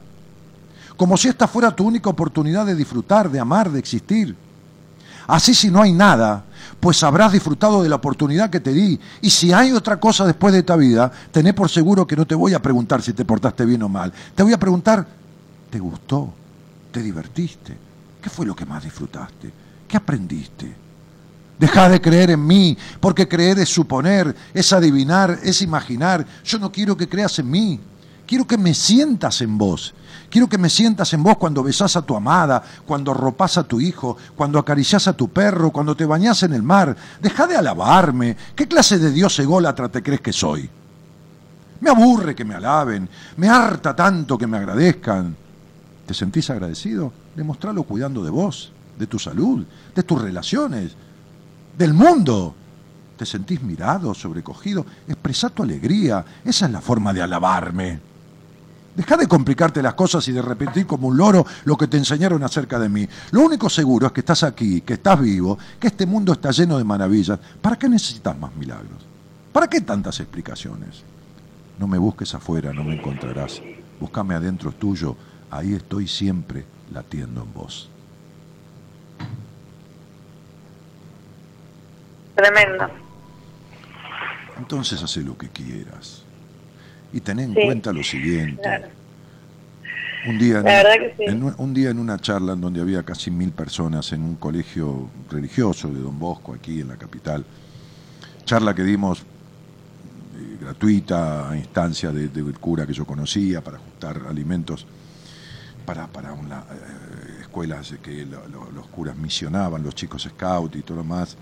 como 0.96 1.16
si 1.16 1.28
esta 1.28 1.46
fuera 1.46 1.74
tu 1.74 1.84
única 1.86 2.10
oportunidad 2.10 2.66
de 2.66 2.74
disfrutar, 2.74 3.30
de 3.30 3.38
amar, 3.38 3.70
de 3.70 3.78
existir. 3.78 4.34
Así 5.28 5.54
si 5.54 5.70
no 5.70 5.80
hay 5.80 5.92
nada, 5.92 6.44
pues 6.80 7.02
habrás 7.02 7.32
disfrutado 7.32 7.82
de 7.82 7.88
la 7.88 7.96
oportunidad 7.96 8.50
que 8.50 8.60
te 8.60 8.72
di. 8.72 8.98
Y 9.20 9.30
si 9.30 9.52
hay 9.52 9.72
otra 9.72 10.00
cosa 10.00 10.26
después 10.26 10.52
de 10.52 10.60
esta 10.60 10.76
vida, 10.76 11.12
tené 11.30 11.52
por 11.52 11.68
seguro 11.68 12.06
que 12.06 12.16
no 12.16 12.26
te 12.26 12.34
voy 12.34 12.54
a 12.54 12.62
preguntar 12.62 13.02
si 13.02 13.12
te 13.12 13.24
portaste 13.24 13.66
bien 13.66 13.82
o 13.82 13.88
mal. 13.88 14.12
Te 14.34 14.42
voy 14.42 14.54
a 14.54 14.58
preguntar, 14.58 15.06
¿te 15.68 15.78
gustó? 15.78 16.32
¿Te 16.90 17.02
divertiste? 17.02 17.76
¿Qué 18.20 18.30
fue 18.30 18.46
lo 18.46 18.56
que 18.56 18.64
más 18.64 18.82
disfrutaste? 18.82 19.52
¿Qué 19.86 19.96
aprendiste? 19.96 20.74
Deja 21.58 21.90
de 21.90 22.00
creer 22.00 22.30
en 22.30 22.46
mí, 22.46 22.76
porque 23.00 23.28
creer 23.28 23.58
es 23.58 23.68
suponer, 23.68 24.34
es 24.54 24.72
adivinar, 24.72 25.38
es 25.42 25.60
imaginar. 25.60 26.26
Yo 26.42 26.58
no 26.58 26.72
quiero 26.72 26.96
que 26.96 27.08
creas 27.08 27.38
en 27.38 27.50
mí. 27.50 27.78
Quiero 28.26 28.46
que 28.46 28.56
me 28.56 28.72
sientas 28.72 29.42
en 29.42 29.58
vos. 29.58 29.92
Quiero 30.30 30.48
que 30.48 30.58
me 30.58 30.70
sientas 30.70 31.12
en 31.12 31.24
vos 31.24 31.36
cuando 31.36 31.64
besás 31.64 31.96
a 31.96 32.02
tu 32.02 32.14
amada, 32.14 32.62
cuando 32.86 33.12
ropas 33.12 33.58
a 33.58 33.64
tu 33.64 33.80
hijo, 33.80 34.16
cuando 34.36 34.60
acariciás 34.60 35.08
a 35.08 35.12
tu 35.12 35.28
perro, 35.28 35.72
cuando 35.72 35.96
te 35.96 36.06
bañás 36.06 36.44
en 36.44 36.52
el 36.52 36.62
mar. 36.62 36.96
Deja 37.20 37.48
de 37.48 37.56
alabarme. 37.56 38.36
¿Qué 38.54 38.68
clase 38.68 39.00
de 39.00 39.10
Dios 39.10 39.36
ególatra 39.40 39.88
te 39.88 40.04
crees 40.04 40.20
que 40.20 40.32
soy? 40.32 40.70
Me 41.80 41.90
aburre 41.90 42.36
que 42.36 42.44
me 42.44 42.54
alaben, 42.54 43.08
me 43.38 43.48
harta 43.48 43.96
tanto 43.96 44.38
que 44.38 44.46
me 44.46 44.58
agradezcan. 44.58 45.34
¿Te 46.06 46.14
sentís 46.14 46.48
agradecido? 46.50 47.12
Demostralo 47.34 47.82
cuidando 47.82 48.22
de 48.22 48.30
vos, 48.30 48.72
de 48.96 49.08
tu 49.08 49.18
salud, 49.18 49.66
de 49.94 50.02
tus 50.04 50.22
relaciones, 50.22 50.92
del 51.76 51.92
mundo. 51.92 52.54
¿Te 53.16 53.26
sentís 53.26 53.62
mirado, 53.62 54.14
sobrecogido? 54.14 54.86
Expresá 55.08 55.48
tu 55.48 55.64
alegría. 55.64 56.24
Esa 56.44 56.66
es 56.66 56.72
la 56.72 56.80
forma 56.80 57.12
de 57.12 57.22
alabarme. 57.22 58.09
Deja 59.00 59.16
de 59.16 59.26
complicarte 59.26 59.80
las 59.80 59.94
cosas 59.94 60.28
y 60.28 60.32
de 60.32 60.42
repetir 60.42 60.86
como 60.86 61.08
un 61.08 61.16
loro 61.16 61.46
lo 61.64 61.74
que 61.74 61.86
te 61.86 61.96
enseñaron 61.96 62.44
acerca 62.44 62.78
de 62.78 62.90
mí. 62.90 63.08
Lo 63.30 63.40
único 63.40 63.70
seguro 63.70 64.06
es 64.06 64.12
que 64.12 64.20
estás 64.20 64.42
aquí, 64.42 64.82
que 64.82 64.92
estás 64.92 65.18
vivo, 65.18 65.58
que 65.80 65.86
este 65.86 66.04
mundo 66.04 66.34
está 66.34 66.50
lleno 66.50 66.76
de 66.76 66.84
maravillas. 66.84 67.38
¿Para 67.62 67.78
qué 67.78 67.88
necesitas 67.88 68.38
más 68.38 68.54
milagros? 68.54 69.06
¿Para 69.54 69.68
qué 69.68 69.80
tantas 69.80 70.20
explicaciones? 70.20 71.02
No 71.78 71.86
me 71.86 71.96
busques 71.96 72.34
afuera, 72.34 72.74
no 72.74 72.84
me 72.84 72.96
encontrarás. 72.96 73.62
Búscame 73.98 74.34
adentro 74.34 74.70
tuyo, 74.70 75.16
ahí 75.50 75.72
estoy 75.72 76.06
siempre 76.06 76.66
latiendo 76.92 77.42
en 77.42 77.54
vos. 77.54 77.88
Tremendo. 82.34 82.86
Entonces 84.58 85.02
hace 85.02 85.22
lo 85.22 85.38
que 85.38 85.48
quieras. 85.48 86.19
Y 87.12 87.20
ten 87.20 87.38
en 87.40 87.54
Sí, 87.54 87.60
cuenta 87.64 87.92
lo 87.92 88.02
siguiente. 88.02 88.62
claro. 88.62 88.86
Un 90.28 90.38
día, 90.38 90.58
en, 90.58 90.64
La 90.64 90.82
verdad 90.82 90.94
que 90.98 91.14
sí. 91.16 91.24
en 91.30 91.42
un, 91.56 91.72
día 91.74 91.90
en 91.90 91.98
una 91.98 92.18
charla 92.18 92.52
en 92.52 92.60
donde 92.60 92.80
había 92.82 93.02
casi 93.02 93.30
mil 93.30 93.52
personas 93.52 94.12
en 94.12 94.22
un 94.22 94.34
colegio 94.36 95.08
religioso 95.30 95.88
de 95.88 95.98
Don 96.00 96.18
Bosco, 96.18 96.52
aquí 96.52 96.80
en 96.82 96.88
la 96.88 96.96
capital, 96.96 97.42
charla 98.44 98.74
que 98.74 98.82
dimos 98.84 99.20
eh, 99.20 100.58
gratuita 100.60 101.48
a 101.50 101.56
instancia 101.56 102.12
de- 102.12 102.28
del 102.28 102.58
cura 102.58 102.86
que 102.86 102.92
yo 102.92 103.06
conocía 103.06 103.62
para 103.64 103.78
ajustar 103.78 104.20
alimentos 104.28 104.86
para, 105.86 106.06
para 106.06 106.34
una, 106.34 106.58
eh, 106.70 107.40
escuelas 107.40 107.94
que 108.02 108.26
lo- 108.26 108.46
lo- 108.48 108.70
los 108.72 108.86
curas 108.88 109.16
misionaban, 109.16 109.82
los 109.82 109.94
chicos 109.94 110.22
scout 110.28 110.76
y 110.76 110.82
todo 110.82 110.98
lo 110.98 111.04
más. 111.04 111.34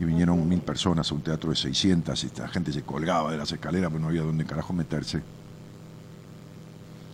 Y 0.00 0.04
vinieron 0.04 0.48
mil 0.48 0.60
personas 0.60 1.10
a 1.10 1.14
un 1.14 1.22
teatro 1.22 1.50
de 1.50 1.56
600 1.56 2.24
y 2.24 2.30
la 2.38 2.48
gente 2.48 2.72
se 2.72 2.82
colgaba 2.82 3.32
de 3.32 3.38
las 3.38 3.50
escaleras 3.50 3.90
porque 3.90 4.02
no 4.02 4.08
había 4.08 4.22
dónde 4.22 4.44
carajo 4.44 4.72
meterse. 4.72 5.22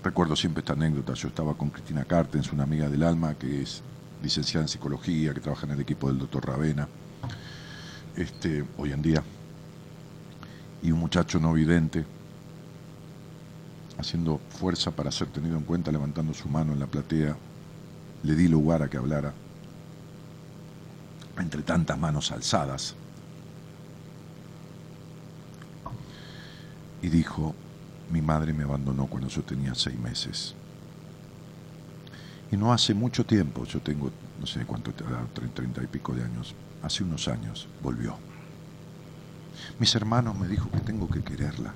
Recuerdo 0.02 0.36
siempre 0.36 0.61
esta 0.61 0.74
anécdota. 0.74 1.15
Yo 1.15 1.28
estaba 1.28 1.55
con 1.55 1.70
Cristina 1.70 2.05
Cartens, 2.05 2.52
una 2.52 2.65
amiga 2.65 2.90
del 2.90 3.02
alma 3.02 3.35
que 3.35 3.62
es 3.62 3.82
licenciada 4.23 4.65
en 4.65 4.69
psicología, 4.69 5.32
que 5.32 5.40
trabaja 5.40 5.66
en 5.66 5.73
el 5.73 5.81
equipo 5.81 6.09
del 6.09 6.19
doctor 6.19 6.47
Ravena, 6.47 6.89
este, 8.16 8.65
hoy 8.77 8.93
en 8.93 9.01
día. 9.01 9.23
Y 10.82 10.93
un 10.93 10.98
muchacho 10.98 11.40
no 11.40 11.55
vidente, 11.55 12.05
haciendo 13.98 14.40
fuerza 14.51 14.90
para 14.90 15.11
ser 15.11 15.28
tenido 15.28 15.56
en 15.56 15.65
cuenta, 15.65 15.90
levantando 15.90 16.35
su 16.35 16.48
mano 16.48 16.74
en 16.74 16.81
la 16.81 16.86
platea, 16.86 17.36
le 18.23 18.35
di 18.35 18.48
lugar 18.48 18.82
a 18.82 18.89
que 18.89 18.98
hablara. 18.98 19.32
Entre 21.39 21.62
tantas 21.62 21.98
manos 21.98 22.31
alzadas. 22.32 22.94
Y 27.02 27.09
dijo, 27.09 27.55
mi 28.11 28.23
madre 28.23 28.52
me 28.52 28.65
abandonó 28.65 29.06
cuando 29.06 29.28
yo 29.28 29.43
tenía 29.43 29.74
seis 29.74 29.98
meses. 29.98 30.55
Y 32.51 32.56
no 32.56 32.73
hace 32.73 32.94
mucho 32.94 33.27
tiempo, 33.27 33.65
yo 33.65 33.81
tengo, 33.81 34.11
no 34.39 34.47
sé 34.47 34.65
cuánto 34.65 34.93
treinta 34.93 35.82
y 35.82 35.86
pico 35.86 36.15
de 36.15 36.23
años, 36.23 36.55
hace 36.82 37.02
unos 37.02 37.27
años 37.28 37.66
volvió. 37.82 38.16
Mis 39.78 39.94
hermanos 39.94 40.39
me 40.39 40.47
dijo 40.47 40.70
que 40.70 40.81
tengo 40.81 41.09
que 41.09 41.23
quererla, 41.23 41.74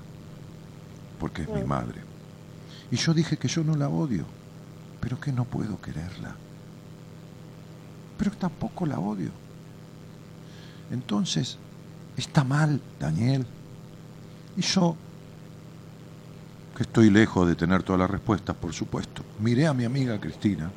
porque 1.19 1.41
es 1.43 1.49
mi 1.49 1.63
madre. 1.63 2.01
Y 2.91 2.95
yo 2.95 3.13
dije 3.13 3.37
que 3.37 3.47
yo 3.47 3.63
no 3.63 3.75
la 3.75 3.89
odio, 3.89 4.25
pero 5.01 5.19
que 5.19 5.31
no 5.31 5.43
puedo 5.45 5.81
quererla. 5.81 6.35
Pero 8.17 8.31
tampoco 8.31 8.85
la 8.85 8.99
odio. 8.99 9.31
Entonces, 10.91 11.57
está 12.17 12.43
mal, 12.43 12.81
Daniel. 12.99 13.45
Y 14.57 14.61
yo, 14.61 14.95
que 16.75 16.83
estoy 16.83 17.09
lejos 17.09 17.47
de 17.47 17.55
tener 17.55 17.83
todas 17.83 17.99
las 17.99 18.09
respuestas, 18.09 18.55
por 18.55 18.73
supuesto, 18.73 19.23
miré 19.39 19.67
a 19.67 19.73
mi 19.73 19.85
amiga 19.85 20.19
Cristina, 20.19 20.71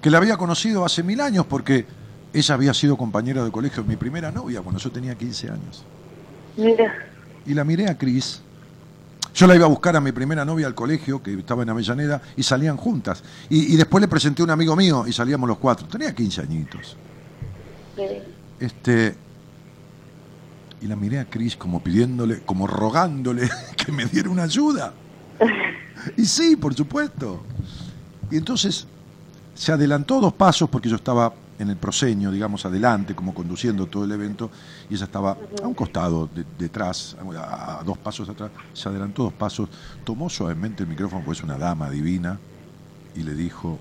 que 0.00 0.10
la 0.10 0.18
había 0.18 0.36
conocido 0.36 0.84
hace 0.84 1.02
mil 1.02 1.20
años 1.20 1.46
porque 1.46 1.86
ella 2.32 2.54
había 2.54 2.72
sido 2.72 2.96
compañera 2.96 3.44
de 3.44 3.50
colegio 3.50 3.82
de 3.82 3.88
mi 3.88 3.96
primera 3.96 4.30
novia 4.30 4.62
cuando 4.62 4.80
yo 4.80 4.90
tenía 4.90 5.14
15 5.14 5.50
años. 5.50 5.84
Mira, 6.56 7.06
Y 7.46 7.54
la 7.54 7.64
miré 7.64 7.88
a 7.88 7.96
Cris. 7.96 8.42
Yo 9.34 9.46
la 9.46 9.54
iba 9.54 9.64
a 9.64 9.68
buscar 9.68 9.96
a 9.96 10.00
mi 10.00 10.12
primera 10.12 10.44
novia 10.44 10.66
al 10.66 10.74
colegio, 10.74 11.22
que 11.22 11.32
estaba 11.34 11.62
en 11.62 11.70
Avellaneda, 11.70 12.20
y 12.36 12.42
salían 12.42 12.76
juntas. 12.76 13.22
Y, 13.48 13.74
y 13.74 13.76
después 13.76 14.00
le 14.02 14.08
presenté 14.08 14.42
a 14.42 14.44
un 14.44 14.50
amigo 14.50 14.74
mío 14.74 15.04
y 15.06 15.12
salíamos 15.12 15.48
los 15.48 15.58
cuatro. 15.58 15.86
Tenía 15.86 16.14
15 16.14 16.40
añitos. 16.42 16.96
Sí. 17.96 18.22
Este, 18.58 19.16
y 20.80 20.86
la 20.86 20.96
miré 20.96 21.18
a 21.18 21.28
Cris 21.28 21.56
como 21.56 21.82
pidiéndole, 21.82 22.42
como 22.44 22.66
rogándole 22.66 23.48
que 23.76 23.92
me 23.92 24.06
diera 24.06 24.30
una 24.30 24.44
ayuda. 24.44 24.94
Y 26.16 26.24
sí, 26.24 26.56
por 26.56 26.74
supuesto. 26.74 27.42
Y 28.30 28.36
entonces 28.38 28.86
se 29.54 29.72
adelantó 29.72 30.20
dos 30.20 30.32
pasos 30.34 30.70
porque 30.70 30.88
yo 30.88 30.96
estaba 30.96 31.34
en 31.58 31.68
el 31.68 31.76
proscenio, 31.76 32.30
digamos, 32.30 32.64
adelante, 32.64 33.14
como 33.14 33.34
conduciendo 33.34 33.86
todo 33.86 34.04
el 34.04 34.12
evento, 34.12 34.50
y 34.88 34.94
ella 34.94 35.04
estaba 35.04 35.32
a 35.62 35.66
un 35.66 35.74
costado, 35.74 36.26
de- 36.26 36.46
detrás, 36.58 37.16
a, 37.36 37.80
a 37.80 37.84
dos 37.84 37.98
pasos 37.98 38.30
atrás, 38.30 38.50
se 38.72 38.88
adelantó 38.88 39.24
dos 39.24 39.34
pasos, 39.34 39.68
tomó 40.04 40.30
suavemente 40.30 40.84
el 40.84 40.88
micrófono, 40.88 41.22
pues 41.22 41.38
es 41.38 41.44
una 41.44 41.58
dama 41.58 41.90
divina, 41.90 42.40
y 43.14 43.22
le 43.24 43.34
dijo, 43.34 43.78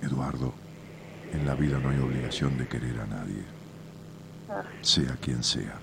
Eduardo, 0.00 0.54
en 1.32 1.46
la 1.46 1.54
vida 1.54 1.78
no 1.78 1.90
hay 1.90 1.98
obligación 1.98 2.56
de 2.58 2.66
querer 2.68 3.00
a 3.00 3.06
nadie, 3.06 3.42
sea 4.82 5.16
quien 5.20 5.42
sea, 5.42 5.74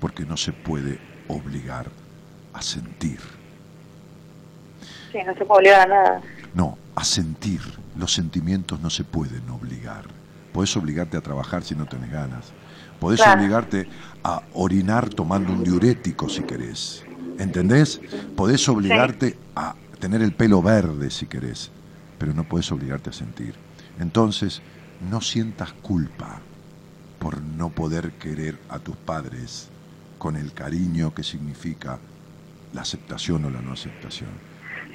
porque 0.00 0.24
no 0.24 0.36
se 0.36 0.52
puede 0.52 0.98
obligar 1.28 1.86
a 2.52 2.62
sentir. 2.62 3.20
Sí, 5.12 5.18
no 5.26 5.34
se 5.34 5.44
puede 5.44 5.60
obligar 5.60 5.80
a 5.82 5.86
nada. 5.94 6.22
No, 6.54 6.78
a 6.94 7.04
sentir. 7.04 7.60
Los 7.96 8.12
sentimientos 8.12 8.80
no 8.80 8.90
se 8.90 9.04
pueden 9.04 9.48
obligar. 9.50 10.04
Podés 10.52 10.76
obligarte 10.76 11.16
a 11.16 11.20
trabajar 11.20 11.62
si 11.62 11.74
no 11.74 11.86
tenés 11.86 12.10
ganas. 12.10 12.52
Podés 12.98 13.20
Claro. 13.20 13.40
obligarte 13.40 13.88
a 14.24 14.42
orinar 14.54 15.08
tomando 15.08 15.52
un 15.52 15.62
diurético 15.64 16.28
si 16.28 16.42
querés. 16.42 17.04
¿Entendés? 17.38 18.00
Podés 18.36 18.68
obligarte 18.68 19.38
a 19.54 19.74
tener 19.98 20.22
el 20.22 20.32
pelo 20.32 20.60
verde 20.62 21.10
si 21.10 21.26
querés, 21.26 21.70
pero 22.18 22.32
no 22.34 22.44
podés 22.44 22.70
obligarte 22.72 23.10
a 23.10 23.12
sentir. 23.12 23.54
Entonces, 23.98 24.62
no 25.10 25.20
sientas 25.20 25.72
culpa 25.72 26.40
por 27.18 27.40
no 27.42 27.70
poder 27.70 28.12
querer 28.12 28.56
a 28.68 28.78
tus 28.78 28.96
padres 28.96 29.68
con 30.18 30.36
el 30.36 30.52
cariño 30.52 31.14
que 31.14 31.22
significa 31.22 31.98
la 32.72 32.82
aceptación 32.82 33.44
o 33.44 33.50
la 33.50 33.60
no 33.60 33.72
aceptación. 33.72 34.30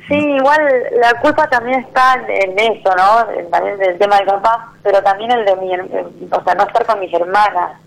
Sí, 0.08 0.14
igual 0.16 0.62
la 1.02 1.20
culpa 1.20 1.48
también 1.50 1.80
está 1.80 2.16
en, 2.28 2.58
eso, 2.60 2.90
¿no? 2.96 3.50
También 3.50 3.78
del 3.80 3.98
tema 3.98 4.18
del 4.18 4.28
papá, 4.28 4.72
pero 4.84 5.02
también 5.02 5.32
el 5.32 5.46
de 5.46 5.56
mi, 5.56 5.72
her- 5.74 6.08
o 6.32 6.44
sea, 6.44 6.54
no 6.56 6.64
estar 6.68 6.86
con 6.86 7.00
mis 7.00 7.12
hermanas, 7.12 7.80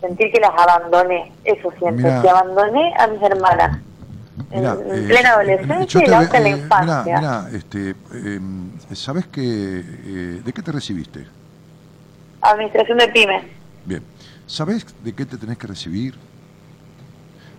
sentir 0.00 0.30
que 0.32 0.38
las 0.40 0.52
abandoné, 0.56 1.32
eso 1.44 1.72
siento, 1.80 2.02
Mirá. 2.02 2.22
que 2.22 2.28
abandoné 2.30 2.94
a 2.96 3.06
mis 3.08 3.20
hermanas. 3.22 3.80
En, 4.50 4.60
Mirá, 4.60 4.72
en 4.80 5.04
eh, 5.04 5.08
plena 5.08 5.30
adolescencia 5.30 6.00
y 6.00 6.04
te 6.04 6.10
la 6.10 6.22
eh, 6.22 6.50
infancia. 6.50 7.04
Mirá, 7.04 7.20
mirá, 7.20 7.50
este, 7.52 7.94
eh, 8.14 8.40
¿sabés 8.94 9.26
que, 9.26 9.42
eh, 9.44 10.42
de 10.44 10.52
qué 10.52 10.62
te 10.62 10.72
recibiste? 10.72 11.26
Administración 12.40 12.98
de 12.98 13.08
pymes. 13.08 13.44
Bien. 13.84 14.02
¿Sabés 14.46 14.86
de 15.04 15.12
qué 15.12 15.26
te 15.26 15.36
tenés 15.36 15.58
que 15.58 15.66
recibir? 15.66 16.14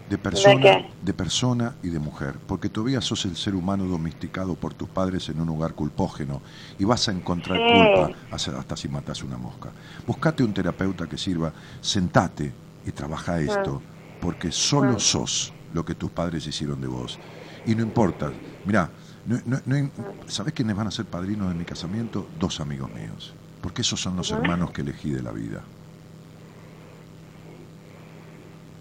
De 0.09 0.17
persona, 0.17 0.61
qué? 0.61 0.85
de 1.03 1.13
persona 1.13 1.75
y 1.83 1.89
de 1.89 1.99
mujer, 1.99 2.33
porque 2.47 2.67
todavía 2.69 2.99
sos 2.99 3.25
el 3.25 3.35
ser 3.35 3.53
humano 3.53 3.85
domesticado 3.85 4.55
por 4.55 4.73
tus 4.73 4.89
padres 4.89 5.29
en 5.29 5.39
un 5.39 5.49
hogar 5.49 5.73
culpógeno 5.73 6.41
y 6.79 6.83
vas 6.85 7.07
a 7.07 7.11
encontrar 7.11 7.59
Sí. 7.59 7.75
culpa 7.75 8.09
hasta, 8.31 8.57
hasta 8.57 8.75
si 8.75 8.87
matas 8.87 9.21
una 9.21 9.37
mosca. 9.37 9.69
Buscate 10.07 10.43
un 10.43 10.51
terapeuta 10.51 11.05
que 11.05 11.15
sirva, 11.19 11.53
sentate 11.81 12.51
y 12.87 12.91
trabaja 12.91 13.39
esto, 13.39 13.83
porque 14.19 14.51
solo 14.51 14.93
Mm. 14.93 14.99
sos 14.99 15.53
lo 15.71 15.85
que 15.85 15.95
tus 15.95 16.11
padres 16.11 16.45
hicieron 16.47 16.81
de 16.81 16.87
vos. 16.87 17.19
Y 17.65 17.75
no 17.75 17.83
importa, 17.83 18.33
mirá, 18.63 18.93
no, 19.25 19.39
no- 19.45 19.61
no- 19.65 19.91
¿sabés 20.27 20.53
quiénes 20.53 20.75
van 20.75 20.87
a 20.87 20.91
ser 20.91 21.05
padrinos 21.05 21.49
de 21.49 21.55
mi 21.55 21.65
casamiento? 21.65 22.29
Dos 22.35 22.59
amigos 22.59 22.91
míos, 22.93 23.33
porque 23.61 23.81
esos 23.81 24.01
son 24.01 24.15
los 24.15 24.31
hermanos 24.31 24.71
que 24.71 24.81
elegí 24.81 25.11
de 25.11 25.21
la 25.23 25.31
vida. 25.31 25.63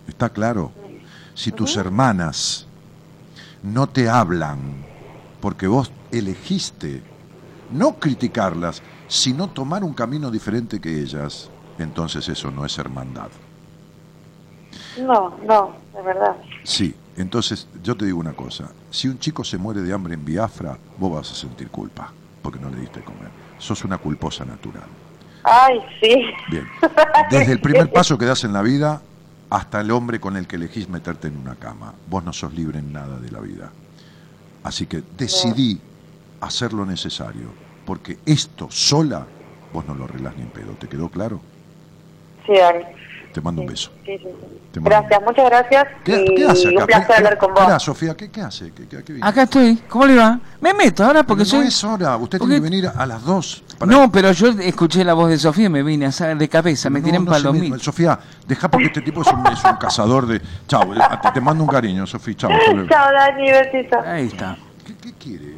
¿Está 0.07 0.31
claro? 0.33 0.73
Si 1.35 1.53
tus 1.53 1.77
hermanas 1.77 2.67
no 3.63 3.89
te 3.89 4.09
hablan 4.09 4.87
porque 5.41 5.67
vos 5.67 5.93
elegiste 6.11 7.05
no 7.69 7.99
criticarlas, 7.99 8.83
sino 9.07 9.51
tomar 9.51 9.85
un 9.85 9.95
camino 9.95 10.31
diferente 10.31 10.81
que 10.81 11.01
ellas, 11.01 11.51
entonces 11.79 12.29
eso 12.29 12.51
no 12.51 12.65
es 12.65 12.79
hermandad. 12.79 13.31
No, 14.97 15.37
no, 15.45 15.75
de 15.95 16.03
verdad. 16.03 16.37
Sí, 16.65 16.95
entonces 17.17 17.69
yo 17.83 17.97
te 17.97 18.07
digo 18.07 18.19
una 18.19 18.33
cosa, 18.33 18.71
si 18.91 19.09
un 19.09 19.19
chico 19.19 19.45
se 19.45 19.59
muere 19.59 19.83
de 19.83 19.93
hambre 19.93 20.15
en 20.15 20.25
Biafra, 20.25 20.79
vos 20.97 21.13
vas 21.13 21.31
a 21.33 21.35
sentir 21.35 21.69
culpa, 21.69 22.13
porque 22.43 22.59
no 22.59 22.71
le 22.71 22.79
diste 22.81 23.01
comer. 23.01 23.29
Sos 23.59 23.85
una 23.85 23.99
culposa 23.99 24.45
natural. 24.45 24.87
Ay, 25.43 25.81
sí. 26.01 26.25
Bien. 26.51 26.67
Desde 27.31 27.53
el 27.53 27.61
primer 27.61 27.91
paso 27.91 28.19
que 28.19 28.25
das 28.25 28.45
en 28.45 28.53
la 28.53 28.63
vida 28.63 29.03
hasta 29.51 29.81
el 29.81 29.91
hombre 29.91 30.21
con 30.21 30.37
el 30.37 30.47
que 30.47 30.57
elegís 30.57 30.89
meterte 30.89 31.29
en 31.29 31.37
una 31.37 31.55
cama. 31.55 31.95
Vos 32.09 32.25
no 32.25 32.33
sos 32.33 32.53
libre 32.53 32.79
en 32.79 32.93
nada 32.93 33.19
de 33.19 33.31
la 33.31 33.41
vida. 33.41 33.73
Así 34.63 34.87
que 34.87 35.03
decidí 35.17 35.81
hacer 36.41 36.73
lo 36.73 36.85
necesario, 36.85 37.49
porque 37.87 38.19
esto 38.27 38.69
sola 38.71 39.27
vos 39.73 39.87
no 39.87 39.95
lo 39.95 40.05
arreglás 40.05 40.37
ni 40.37 40.43
en 40.43 40.51
pedo. 40.51 40.73
¿Te 40.73 40.89
quedó 40.89 41.09
claro? 41.09 41.41
Sí, 42.47 42.53
Dani. 42.55 42.85
Te 43.39 43.45
mando 43.45 43.63
un 43.63 43.69
beso. 43.69 43.91
Sí, 44.05 44.19
sí, 44.19 44.25
sí. 44.25 44.59
Te 44.73 44.81
mando 44.81 44.91
Gracias, 44.99 45.23
muchas 45.25 45.45
gracias. 45.49 45.85
¿Qué, 46.03 46.25
y 46.29 46.35
qué 46.35 46.45
hace 46.47 46.69
acá? 46.69 46.81
un 46.81 46.87
placer 46.87 47.07
¿Qué- 47.07 47.13
hablar 47.15 47.39
con 47.39 47.55
vos. 47.55 47.63
Mirá, 47.65 47.79
Sofía, 47.79 48.17
¿qué, 48.17 48.31
qué 48.33 48.41
hace? 48.41 48.73
¿Qué, 48.73 48.89
qué- 48.89 49.05
qué 49.05 49.13
vino? 49.13 49.25
Acá 49.25 49.43
estoy. 49.45 49.77
¿Cómo 49.89 50.07
le 50.07 50.17
va? 50.17 50.41
Me 50.61 50.75
meto 50.75 51.05
ahora 51.05 51.23
porque 51.23 51.45
Pero 51.45 51.57
no 51.57 51.61
soy. 51.63 51.69
es 51.69 51.85
hora, 51.85 52.17
usted 52.17 52.39
porque- 52.39 52.55
tiene 52.55 52.69
que 52.69 52.77
venir 52.77 52.91
a 52.95 53.07
las 53.07 53.23
dos. 53.23 53.63
para- 53.79 53.91
No, 53.93 54.11
pero 54.11 54.33
yo 54.33 54.49
escuché 54.49 55.05
la 55.05 55.15
voz 55.15 55.31
de 55.31 55.39
Sofía 55.39 55.67
y 55.67 55.69
me 55.69 55.85
vine 55.85 56.07
a 56.07 56.35
de 56.35 56.49
cabeza, 56.49 56.91
me 56.91 56.99
No, 56.99 57.05
tiré 57.05 57.17
en 57.19 57.25
no 57.25 57.53
me-. 57.53 57.79
Sofía, 57.79 58.19
deja 58.47 58.69
porque 58.69 58.89
este 58.89 59.03
tipo 59.03 59.23
es 59.23 59.29
un, 59.29 59.47
es 59.47 59.63
un 59.65 59.77
cazador 59.77 60.27
de... 60.27 60.43
Chao, 60.67 60.93
eh, 60.93 60.99
te, 61.23 61.31
te 61.31 61.41
mando 61.41 61.63
un 61.63 61.71
cariño, 61.71 62.05
Sofía. 62.07 62.35
Luego. 62.73 62.89
Chao, 62.89 63.13
Dani, 63.13 63.51
besito. 63.53 64.01
Ahí 64.05 64.27
está. 64.27 64.59
¿Qué, 64.85 64.97
qué 64.97 65.13
quiere? 65.15 65.55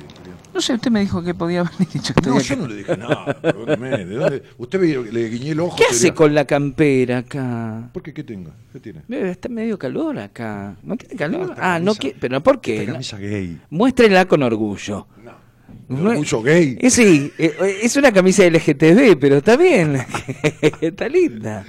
No 0.53 0.61
sé, 0.61 0.75
usted 0.75 0.91
me 0.91 1.01
dijo 1.01 1.23
que 1.23 1.33
podía 1.35 1.63
y 1.79 1.85
yo 1.99 2.01
estoy 2.01 2.27
No, 2.33 2.35
acá. 2.35 2.43
yo 2.45 2.57
no 2.57 2.67
le 2.67 2.77
dije 2.77 2.97
nada. 2.97 3.41
perdóneme, 3.41 4.05
¿de 4.05 4.15
dónde? 4.17 4.43
Usted 4.59 4.81
le 5.13 5.29
guiñé 5.29 5.51
el 5.53 5.61
ojo. 5.61 5.77
¿Qué 5.77 5.85
sería- 5.85 5.97
hace 5.97 6.15
con 6.15 6.35
la 6.35 6.45
campera 6.45 7.19
acá? 7.19 7.89
¿Por 7.93 8.03
qué? 8.03 8.13
¿Qué 8.13 8.25
tengo? 8.25 8.51
¿Qué 8.73 8.81
tiene? 8.81 9.03
Está 9.31 9.49
medio 9.49 9.79
calor 9.79 10.19
acá. 10.19 10.77
¿No 10.83 10.97
tiene 10.97 11.15
calor? 11.17 11.51
Esta 11.51 11.75
Ah, 11.75 11.79
no 11.79 11.87
camisa- 11.93 12.01
quiere. 12.01 12.17
¿Pero 12.21 12.43
por 12.43 12.61
qué? 12.61 12.81
Esta 12.81 12.93
camisa 12.93 13.19
gay. 13.19 13.61
Muéstrela 13.71 14.27
con 14.27 14.43
orgullo. 14.43 15.07
No 15.89 16.13
es- 16.13 16.19
Orgullo 16.19 16.43
gay. 16.43 16.79
Eh, 16.81 16.91
sí, 16.91 17.33
eh, 17.39 17.81
es 17.83 17.97
una 17.97 18.13
camisa 18.13 18.45
LGTB, 18.45 19.17
pero 19.21 19.37
está 19.39 19.57
bien. 19.57 19.97
está 20.81 21.09
linda. 21.09 21.65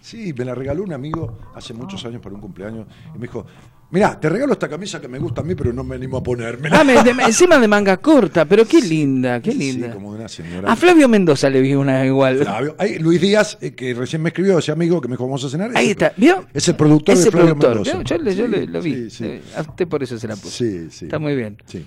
Sí, 0.00 0.32
me 0.36 0.44
la 0.44 0.54
regaló 0.54 0.82
un 0.82 0.92
amigo 0.92 1.38
hace 1.54 1.72
muchos 1.72 2.04
años 2.04 2.20
para 2.20 2.34
un 2.34 2.40
cumpleaños 2.40 2.86
y 3.14 3.18
me 3.18 3.26
dijo, 3.28 3.46
mirá, 3.92 4.18
te 4.18 4.28
regalo 4.28 4.52
esta 4.54 4.68
camisa 4.68 5.00
que 5.00 5.06
me 5.06 5.18
gusta 5.20 5.42
a 5.42 5.44
mí, 5.44 5.54
pero 5.54 5.72
no 5.72 5.84
me 5.84 5.94
animo 5.94 6.16
a 6.16 6.22
ponérmela. 6.22 6.80
Ah, 6.80 6.82
me- 6.84 7.00
de- 7.04 7.10
encima 7.26 7.58
de 7.58 7.68
manga 7.68 7.96
corta, 7.98 8.44
pero 8.44 8.66
qué 8.66 8.80
linda, 8.80 9.40
qué 9.40 9.52
Sí, 9.52 9.58
linda. 9.72 9.92
como 9.92 10.12
de 10.14 10.18
una 10.20 10.28
señora. 10.28 10.72
A 10.72 10.74
Flavio 10.74 11.06
Mendoza 11.08 11.48
le 11.48 11.60
vi 11.60 11.74
una 11.74 12.04
igual. 12.04 12.38
Flavio. 12.38 12.74
Ahí, 12.78 12.98
Luis 12.98 13.20
Díaz, 13.20 13.58
eh, 13.60 13.72
que 13.72 13.94
recién 13.94 14.20
me 14.22 14.30
escribió, 14.30 14.58
ese 14.58 14.72
amigo 14.72 15.00
que 15.00 15.06
me 15.08 15.12
dijo 15.14 15.24
vamos 15.24 15.44
a 15.44 15.48
cenar. 15.48 15.70
Ahí 15.76 15.90
está, 15.90 16.12
¿vio? 16.16 16.44
Es 16.52 16.66
el 16.68 16.74
productor 16.74 17.14
Ese 17.14 17.26
de 17.26 17.30
Flavio 17.30 17.56
productor, 17.56 17.86
Mendoza. 17.94 18.16
¿vio? 18.16 18.18
Yo, 18.18 18.24
le- 18.24 18.34
yo 18.34 18.48
le- 18.48 18.66
lo 18.66 18.82
vi. 18.82 18.94
Sí, 18.94 19.10
sí. 19.10 19.24
Eh, 19.26 19.42
A 19.56 19.60
usted 19.60 19.86
por 19.86 20.02
eso 20.02 20.18
se 20.18 20.26
la 20.26 20.34
puso. 20.36 20.50
Sí, 20.50 20.88
sí. 20.90 21.04
Está 21.04 21.18
muy 21.18 21.36
bien. 21.36 21.56
Sí, 21.66 21.84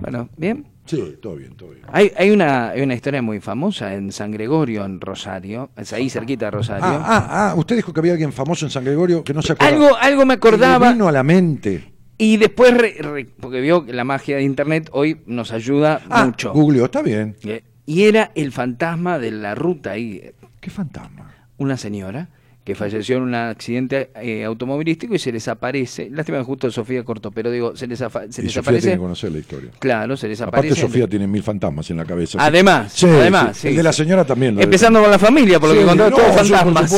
Bueno, 0.00 0.28
¿bien? 0.36 0.66
Sí, 0.90 1.18
todo 1.22 1.36
bien, 1.36 1.54
todo 1.56 1.70
bien. 1.70 1.82
Hay, 1.92 2.12
hay, 2.16 2.30
una, 2.30 2.70
hay 2.70 2.82
una 2.82 2.94
historia 2.94 3.22
muy 3.22 3.40
famosa 3.40 3.94
en 3.94 4.12
San 4.12 4.30
Gregorio, 4.30 4.84
en 4.84 5.00
Rosario. 5.00 5.70
Es 5.76 5.92
ahí 5.92 6.10
cerquita 6.10 6.46
de 6.46 6.50
Rosario. 6.50 6.84
Ah, 6.84 7.02
ah, 7.04 7.50
ah, 7.50 7.54
usted 7.56 7.76
dijo 7.76 7.92
que 7.92 8.00
había 8.00 8.12
alguien 8.12 8.32
famoso 8.32 8.66
en 8.66 8.70
San 8.70 8.84
Gregorio 8.84 9.22
que 9.24 9.32
no 9.34 9.42
se 9.42 9.52
acuerda. 9.52 9.74
algo, 9.74 9.96
algo 9.96 10.26
me 10.26 10.34
acordaba. 10.34 10.92
vino 10.92 11.08
a 11.08 11.12
la 11.12 11.22
mente. 11.22 11.92
Y 12.18 12.36
después, 12.36 12.74
re- 12.76 12.96
re- 13.00 13.26
porque 13.40 13.60
vio 13.60 13.86
que 13.86 13.92
la 13.94 14.04
magia 14.04 14.36
de 14.36 14.42
Internet 14.42 14.90
hoy 14.92 15.20
nos 15.26 15.52
ayuda 15.52 16.02
Ah, 16.10 16.26
mucho. 16.26 16.52
googleó, 16.52 16.84
está 16.86 17.00
bien. 17.02 17.36
Eh, 17.44 17.62
Y 17.86 18.02
era 18.04 18.30
el 18.34 18.52
fantasma 18.52 19.18
de 19.18 19.30
la 19.30 19.54
ruta 19.54 19.92
ahí. 19.92 20.32
¿Qué 20.60 20.68
fantasma? 20.70 21.32
Una 21.56 21.76
señora 21.78 22.28
que 22.70 22.74
falleció 22.76 23.16
en 23.16 23.22
un 23.24 23.34
accidente 23.34 24.10
eh, 24.22 24.44
automovilístico 24.44 25.14
y 25.14 25.18
se 25.18 25.32
les 25.32 25.46
aparece. 25.48 26.08
Lástima 26.10 26.38
que 26.38 26.44
justo 26.44 26.70
Sofía 26.70 27.02
cortó, 27.04 27.30
pero 27.30 27.50
digo, 27.50 27.74
se 27.76 27.86
les, 27.86 27.98
se 27.98 28.04
y 28.06 28.44
les 28.44 28.52
Sofía 28.52 28.60
aparece. 28.60 28.80
tiene 28.82 28.96
que 28.96 29.00
conocer 29.02 29.32
la 29.32 29.38
historia. 29.38 29.70
Claro, 29.78 30.16
se 30.16 30.28
les 30.28 30.40
aparece. 30.40 30.68
Aparte, 30.74 30.80
Sofía 30.80 31.08
tiene 31.08 31.26
mil 31.26 31.42
fantasmas 31.42 31.90
en 31.90 31.96
la 31.96 32.04
cabeza. 32.04 32.38
Además, 32.40 32.92
Sí, 32.92 33.06
además, 33.06 33.56
sí. 33.56 33.62
sí. 33.62 33.68
El 33.68 33.76
de 33.76 33.82
la 33.82 33.92
señora 33.92 34.24
también. 34.24 34.54
lo 34.54 34.62
Empezando 34.62 35.00
con 35.00 35.10
la 35.10 35.18
familia, 35.18 35.58
por 35.60 35.70
lo 35.70 35.74
que 35.80 35.84
contó 35.84 36.10
no, 36.10 36.16
todo 36.16 36.26
sí, 36.44 36.50
por 36.50 36.58
fantasmas. 36.58 36.92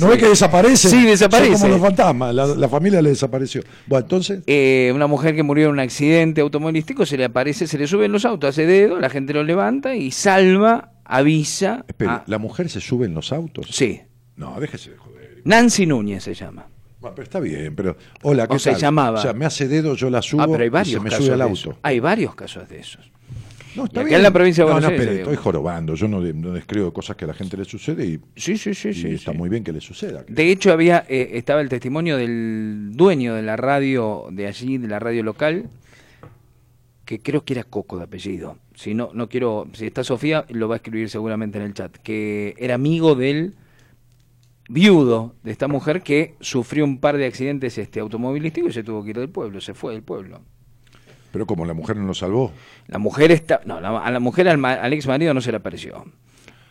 ¿No 0.00 0.08
ve 0.08 0.18
que 0.18 0.28
desaparece? 0.28 0.88
Sí, 0.88 1.04
desaparece. 1.04 1.52
Son 1.52 1.60
como 1.62 1.72
los 1.74 1.80
fantasmas. 1.82 2.34
La, 2.34 2.46
la 2.46 2.68
familia 2.68 3.00
le 3.02 3.10
desapareció. 3.10 3.62
Bueno, 3.86 4.02
entonces. 4.04 4.40
Eh, 4.46 4.90
una 4.94 5.06
mujer 5.06 5.34
que 5.36 5.42
murió 5.42 5.66
en 5.66 5.72
un 5.72 5.78
accidente 5.80 6.40
automovilístico, 6.40 7.06
se 7.06 7.16
le 7.16 7.24
aparece, 7.24 7.66
se 7.66 7.78
le 7.78 7.86
sube 7.86 8.06
en 8.06 8.12
los 8.12 8.24
autos, 8.24 8.50
hace 8.50 8.66
dedo, 8.66 8.98
la 8.98 9.10
gente 9.10 9.32
lo 9.32 9.42
levanta 9.44 9.94
y 9.94 10.10
salva, 10.10 10.92
avisa. 11.04 11.84
Espere, 11.88 12.10
a- 12.10 12.24
¿la 12.26 12.38
mujer 12.38 12.68
se 12.70 12.80
sube 12.80 13.06
en 13.06 13.14
los 13.14 13.32
autos? 13.32 13.66
Sí, 13.70 14.00
No, 14.36 14.58
déjese 14.60 14.90
de 14.92 14.96
joder. 14.96 15.40
Nancy 15.44 15.86
Núñez 15.86 16.22
se 16.24 16.34
llama. 16.34 16.66
Bueno, 17.00 17.14
pero 17.16 17.24
está 17.24 17.40
bien, 17.40 17.74
pero. 17.74 17.96
Hola, 18.22 18.46
¿qué 18.46 18.54
O 18.56 18.58
se 18.58 18.74
llamaba. 18.74 19.18
O 19.18 19.22
sea, 19.22 19.32
me 19.32 19.44
hace 19.44 19.66
dedo, 19.68 19.94
yo 19.96 20.08
la 20.08 20.22
subo 20.22 20.42
ah, 20.42 20.46
pero 20.50 20.62
hay 20.62 20.66
y 20.66 20.70
varios 20.70 20.94
se 20.94 21.00
me 21.00 21.10
casos 21.10 21.24
sube 21.24 21.32
al 21.34 21.38
de 21.38 21.42
auto. 21.44 21.54
esos. 21.54 21.76
Hay 21.82 22.00
varios 22.00 22.34
casos 22.34 22.68
de 22.68 22.78
esos. 22.78 23.10
No, 23.74 23.84
está 23.86 24.00
Y 24.00 24.02
acá 24.02 24.08
bien. 24.08 24.16
en 24.18 24.22
la 24.22 24.30
provincia 24.30 24.64
de 24.64 24.68
No, 24.68 24.74
Buenos 24.74 24.90
no, 24.90 24.92
Aires, 24.92 25.00
espere, 25.06 25.18
digo. 25.18 25.30
estoy 25.32 25.42
jorobando. 25.44 25.94
Yo 25.94 26.06
no, 26.06 26.20
no 26.20 26.52
describo 26.52 26.92
cosas 26.92 27.16
que 27.16 27.24
a 27.24 27.28
la 27.28 27.34
gente 27.34 27.56
le 27.56 27.64
sucede 27.64 28.04
y, 28.06 28.20
Sí, 28.36 28.56
sí, 28.58 28.74
sí, 28.74 28.90
y 28.90 28.94
sí. 28.94 29.08
está 29.14 29.32
sí. 29.32 29.38
muy 29.38 29.48
bien 29.48 29.64
que 29.64 29.72
le 29.72 29.80
suceda. 29.80 30.24
De 30.28 30.50
hecho, 30.50 30.72
había 30.72 31.04
eh, 31.08 31.30
estaba 31.34 31.60
el 31.62 31.68
testimonio 31.70 32.16
del 32.18 32.90
dueño 32.92 33.34
de 33.34 33.42
la 33.42 33.56
radio 33.56 34.26
de 34.30 34.46
allí, 34.46 34.76
de 34.78 34.88
la 34.88 34.98
radio 34.98 35.22
local, 35.22 35.70
que 37.04 37.20
creo 37.20 37.44
que 37.44 37.54
era 37.54 37.64
Coco 37.64 37.96
de 37.98 38.04
apellido. 38.04 38.58
Si 38.74 38.94
no, 38.94 39.10
no 39.14 39.28
quiero, 39.28 39.66
si 39.72 39.86
está 39.86 40.04
Sofía, 40.04 40.44
lo 40.50 40.68
va 40.68 40.74
a 40.74 40.76
escribir 40.76 41.08
seguramente 41.10 41.58
en 41.58 41.64
el 41.64 41.74
chat, 41.74 41.96
que 41.96 42.54
era 42.58 42.74
amigo 42.74 43.14
del 43.14 43.54
viudo 44.72 45.34
de 45.42 45.52
esta 45.52 45.68
mujer 45.68 46.02
que 46.02 46.34
sufrió 46.40 46.84
un 46.84 46.98
par 46.98 47.16
de 47.18 47.26
accidentes 47.26 47.76
este 47.78 48.00
automovilísticos 48.00 48.70
y 48.70 48.74
se 48.74 48.82
tuvo 48.82 49.04
que 49.04 49.10
ir 49.10 49.18
del 49.18 49.28
pueblo, 49.28 49.60
se 49.60 49.74
fue 49.74 49.92
del 49.92 50.02
pueblo. 50.02 50.40
Pero 51.30 51.46
como 51.46 51.64
la 51.64 51.74
mujer 51.74 51.96
no 51.96 52.06
lo 52.06 52.14
salvó. 52.14 52.52
La 52.88 52.98
mujer 52.98 53.30
está, 53.32 53.60
no, 53.64 53.80
la- 53.80 53.98
a 53.98 54.10
la 54.10 54.20
mujer 54.20 54.48
al, 54.48 54.64
al 54.64 54.92
ex 54.92 55.06
marido 55.06 55.34
no 55.34 55.40
se 55.40 55.50
le 55.50 55.58
apareció. 55.58 56.04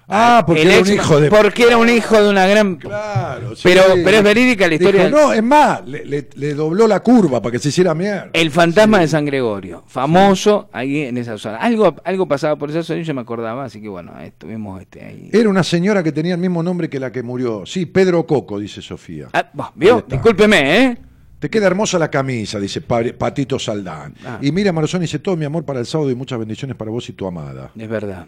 Ah, 0.08 0.44
porque 0.46 0.64
era 0.64 0.72
un 0.74 0.80
ex- 0.80 0.90
hijo 0.90 1.22
de. 1.22 1.30
porque 1.30 1.64
era 1.64 1.78
un 1.78 1.88
hijo 1.90 2.22
de 2.22 2.30
una 2.30 2.46
gran 2.46 2.76
Claro, 2.76 3.56
sí. 3.56 3.62
Pero- 3.64 3.84
pero 4.04 4.18
es 4.18 4.24
verídica 4.24 4.68
la 4.68 4.74
historia 4.74 5.06
Dijo, 5.08 5.18
no, 5.18 5.32
es 5.32 5.42
más, 5.44 5.86
le, 5.88 6.04
le- 6.06 6.28
le 6.36 6.54
dobló 6.54 6.86
la 6.88 7.00
curva 7.00 7.42
para 7.42 7.54
que 7.54 7.60
se 7.60 7.70
hiciera 7.70 7.96
mierda. 7.96 8.30
El 8.34 8.52
fantasma 8.52 9.00
de 9.00 9.08
San 9.08 9.26
Gregorio, 9.26 9.84
famoso 9.88 10.70
ahí 10.74 11.02
en 11.04 11.18
esa 11.18 11.38
zona. 11.38 11.58
Algo, 11.58 11.96
algo 12.04 12.28
pasaba 12.28 12.58
por 12.58 12.70
esa 12.70 12.84
zona 12.84 13.00
y 13.00 13.04
yo 13.04 13.14
me 13.14 13.22
acordaba, 13.22 13.64
así 13.64 13.82
que 13.82 13.88
bueno, 13.88 14.20
estuvimos 14.20 14.82
este, 14.82 15.02
ahí. 15.06 15.30
Era 15.32 15.48
una 15.50 15.64
señora 15.64 16.04
que 16.04 16.12
tenía 16.12 16.34
el 16.34 16.42
mismo 16.42 16.62
nombre 16.62 16.90
que 16.90 17.00
la 17.00 17.12
que 17.12 17.24
murió. 17.24 17.66
Sí, 17.66 17.86
Pedro 17.86 18.26
Coco, 18.26 18.60
dice 18.60 18.82
Sofía. 18.82 19.28
Ah, 19.32 19.50
bah, 19.54 19.72
¿Vio? 19.76 20.04
Discúlpeme, 20.08 20.78
¿eh? 20.86 20.98
Te 21.40 21.50
queda 21.50 21.68
hermosa 21.68 21.98
la 21.98 22.12
camisa, 22.12 22.60
dice 22.60 22.82
Pa- 22.82 23.02
Patito 23.18 23.58
Saldán. 23.58 24.14
Ah. 24.26 24.38
Y 24.42 24.52
mira, 24.52 24.72
Marzón 24.74 25.02
dice 25.02 25.20
todo 25.20 25.36
mi 25.38 25.46
amor 25.46 25.64
para 25.66 25.80
el 25.80 25.86
sábado 25.86 26.12
y 26.12 26.16
muchas 26.16 26.38
bendiciones 26.38 26.76
para 26.78 26.92
vos 26.92 27.08
y 27.10 27.14
tu 27.14 27.26
amada. 27.26 27.72
Es 27.78 27.90
verdad. 27.90 28.28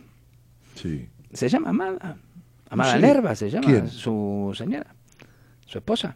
Sí. 0.81 1.09
¿Se 1.33 1.49
llama 1.49 1.69
Amada? 1.69 2.17
Amada. 2.69 2.97
Nerva 2.97 3.35
se 3.35 3.49
llama 3.49 3.67
¿Quién? 3.67 3.87
su 3.89 4.53
señora, 4.55 4.93
su 5.65 5.77
esposa. 5.77 6.15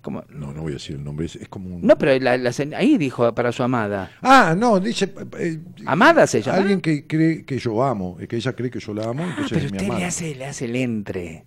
¿Cómo? 0.00 0.22
No, 0.28 0.52
no 0.52 0.62
voy 0.62 0.72
a 0.72 0.74
decir 0.74 0.94
el 0.96 1.02
nombre, 1.04 1.26
es, 1.26 1.34
es 1.36 1.48
como 1.48 1.74
un... 1.74 1.82
No, 1.82 1.98
pero 1.98 2.16
la- 2.22 2.36
la 2.38 2.50
sen- 2.50 2.74
ahí 2.74 2.96
dijo 2.98 3.34
para 3.34 3.50
su 3.50 3.62
amada. 3.64 4.10
Ah, 4.22 4.54
no, 4.56 4.78
dice... 4.78 5.12
eh, 5.38 5.58
¿Amada 5.86 6.26
se 6.28 6.40
llama? 6.40 6.58
Alguien 6.58 6.80
que 6.80 7.04
cree 7.06 7.44
que 7.44 7.58
yo 7.58 7.82
amo, 7.82 8.16
eh, 8.20 8.28
que 8.28 8.36
ella 8.36 8.52
cree 8.52 8.70
que 8.70 8.78
yo 8.78 8.94
la 8.94 9.08
amo, 9.08 9.24
Ah, 9.24 9.30
entonces 9.30 9.50
pero 9.54 9.66
es 9.66 9.72
mi 9.72 9.76
usted 9.78 9.88
le 9.88 9.92
amada. 9.94 10.06
hace, 10.06 10.34
le 10.36 10.46
hace 10.46 10.64
el 10.66 10.76
entre. 10.76 11.44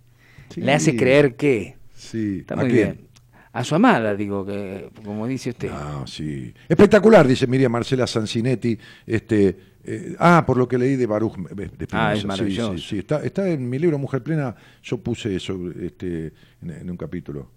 Sí. 0.50 0.60
Le 0.60 0.72
hace 0.74 0.94
creer 0.96 1.34
que. 1.34 1.76
Sí, 1.94 2.40
Está 2.40 2.54
¿a 2.54 2.56
muy 2.58 2.70
quién? 2.70 2.92
bien. 2.92 3.08
A 3.54 3.64
su 3.64 3.74
amada, 3.74 4.14
digo, 4.14 4.44
que 4.46 4.90
como 5.02 5.26
dice 5.26 5.50
usted. 5.50 5.70
Ah, 5.72 6.04
sí. 6.06 6.52
Espectacular, 6.68 7.26
dice 7.26 7.46
Miriam 7.46 7.72
Marcela 7.72 8.06
Sancinetti. 8.06 8.78
Este, 9.06 9.56
eh, 9.84 10.14
ah, 10.18 10.44
por 10.46 10.56
lo 10.56 10.68
que 10.68 10.78
leí 10.78 10.96
de 10.96 11.06
Baruch 11.06 11.36
de. 11.36 11.86
Ah, 11.92 12.14
es 12.14 12.20
Sí, 12.20 12.26
maravilloso. 12.26 12.78
Sí, 12.78 12.84
sí, 12.88 12.98
Está, 12.98 13.22
está 13.24 13.48
en 13.48 13.68
mi 13.68 13.78
libro 13.78 13.98
Mujer 13.98 14.22
Plena, 14.22 14.54
yo 14.82 14.98
puse 14.98 15.34
eso 15.36 15.58
este, 15.80 16.32
en, 16.62 16.70
en 16.70 16.90
un 16.90 16.96
capítulo. 16.96 17.50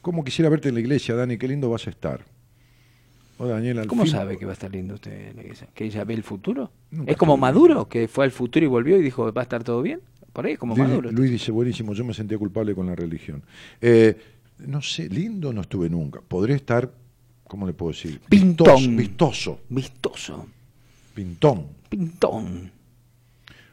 ¿Cómo 0.00 0.24
quisiera 0.24 0.48
verte 0.48 0.68
en 0.68 0.74
la 0.74 0.80
iglesia, 0.80 1.14
Dani? 1.14 1.38
Qué 1.38 1.46
lindo 1.48 1.70
vas 1.70 1.86
a 1.86 1.90
estar. 1.90 2.24
O 3.38 3.46
Daniel, 3.46 3.86
¿Cómo 3.86 4.02
fin- 4.04 4.12
sabe 4.12 4.36
que 4.36 4.44
va 4.44 4.52
a 4.52 4.54
estar 4.54 4.70
lindo 4.70 4.94
usted? 4.94 5.30
en 5.30 5.36
la 5.36 5.42
iglesia? 5.42 5.68
¿Que 5.74 5.84
ella 5.84 6.04
ve 6.04 6.14
el 6.14 6.22
futuro? 6.22 6.70
¿Es 7.06 7.16
como. 7.16 7.36
Maduro, 7.36 7.88
que 7.88 8.06
fue 8.08 8.24
al 8.24 8.30
futuro 8.30 8.64
y 8.64 8.68
volvió 8.68 8.96
y 8.98 9.02
dijo, 9.02 9.32
va 9.32 9.42
a 9.42 9.44
estar 9.44 9.64
todo 9.64 9.82
bien? 9.82 10.00
Por 10.32 10.46
ahí, 10.46 10.56
como 10.56 10.74
Luis, 10.76 10.88
Maduro. 10.88 11.10
Luis 11.12 11.30
dice, 11.30 11.50
buenísimo, 11.52 11.92
yo 11.94 12.04
me 12.04 12.14
sentía 12.14 12.38
culpable 12.38 12.74
con 12.74 12.86
la 12.86 12.94
religión. 12.94 13.42
Eh, 13.80 14.16
no 14.58 14.80
sé, 14.80 15.08
lindo 15.08 15.52
no 15.52 15.60
estuve 15.62 15.90
nunca. 15.90 16.20
Podré 16.26 16.54
estar, 16.54 16.90
¿cómo 17.44 17.66
le 17.66 17.72
puedo 17.74 17.92
decir? 17.92 18.20
Pintón. 18.28 18.96
Vistoso, 18.96 18.96
vistoso, 18.96 19.60
Vistoso. 19.68 20.46
Pintón. 21.14 21.66
Pintón. 21.88 22.70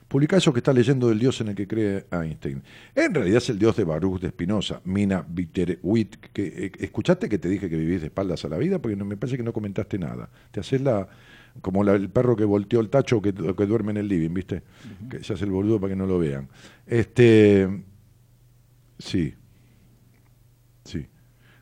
Publica 0.07 0.37
eso 0.37 0.51
que 0.51 0.59
está 0.59 0.73
leyendo 0.73 1.07
del 1.09 1.19
dios 1.19 1.39
en 1.41 1.49
el 1.49 1.55
que 1.55 1.67
cree 1.67 2.05
Einstein. 2.11 2.63
En 2.95 3.13
realidad 3.13 3.37
es 3.37 3.49
el 3.51 3.59
dios 3.59 3.75
de 3.77 3.83
Baruch 3.83 4.19
de 4.21 4.29
Spinoza, 4.29 4.81
Mina 4.85 5.23
Bitterwit. 5.27 6.15
Que, 6.33 6.47
eh, 6.65 6.71
¿Escuchaste 6.79 7.29
que 7.29 7.37
te 7.37 7.47
dije 7.47 7.69
que 7.69 7.75
vivís 7.77 8.01
de 8.01 8.07
espaldas 8.07 8.43
a 8.43 8.49
la 8.49 8.57
vida? 8.57 8.79
Porque 8.79 8.95
no, 8.95 9.05
me 9.05 9.17
parece 9.17 9.37
que 9.37 9.43
no 9.43 9.53
comentaste 9.53 9.99
nada. 9.99 10.29
Te 10.51 10.61
haces 10.61 10.81
la. 10.81 11.07
como 11.61 11.83
la- 11.83 11.93
el 11.93 12.09
perro 12.09 12.35
que 12.35 12.43
volteó 12.45 12.79
el 12.79 12.89
tacho 12.89 13.21
que, 13.21 13.31
duerme 13.33 13.91
en 13.91 13.97
el 13.97 14.07
living, 14.07 14.33
¿viste? 14.33 14.63
Que 15.11 15.23
se 15.23 15.33
hace 15.33 15.45
el 15.45 15.51
boludo 15.51 15.79
para 15.79 15.91
que 15.93 15.95
no 15.97 16.07
lo 16.07 16.17
vean. 16.17 16.47
Este. 16.87 17.69
Sí. 18.97 19.35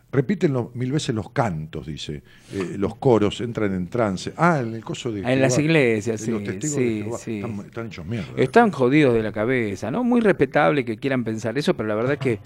Repiten 0.10 0.54
lo- 0.54 0.72
mil 0.74 0.92
veces 0.92 1.14
los 1.14 1.32
cantos, 1.32 1.86
dice. 1.88 2.24
Eh, 2.54 2.76
los 2.78 2.96
coros 2.96 3.42
entran 3.42 3.74
en 3.74 3.88
trance. 3.90 4.32
Ah, 4.38 4.60
en 4.62 4.74
el 4.74 4.84
coso 4.84 5.12
de. 5.12 5.20
En 5.22 5.42
las 5.42 5.58
iglesias, 5.60 6.26
De 6.26 6.32
los 6.32 6.42
sí, 6.42 6.46
testigos 6.48 6.76
sí, 6.78 6.84
de 6.84 7.04
Jehová. 7.04 7.18
sí. 7.18 7.36
Están, 7.40 7.66
están 7.66 7.88
hechos 7.88 8.06
mierda. 8.06 8.28
Están 8.38 8.72
jodidos 8.72 9.14
de 9.14 9.24
la 9.24 9.32
cabeza, 9.34 9.92
¿no? 9.92 10.04
Muy 10.06 10.22
respetable 10.22 10.86
que 10.86 10.98
quieran 10.98 11.24
pensar 11.26 11.58
eso, 11.58 11.76
pero 11.76 11.90
la 11.90 11.96
verdad 11.96 12.14
es 12.14 12.20
que 12.20 12.40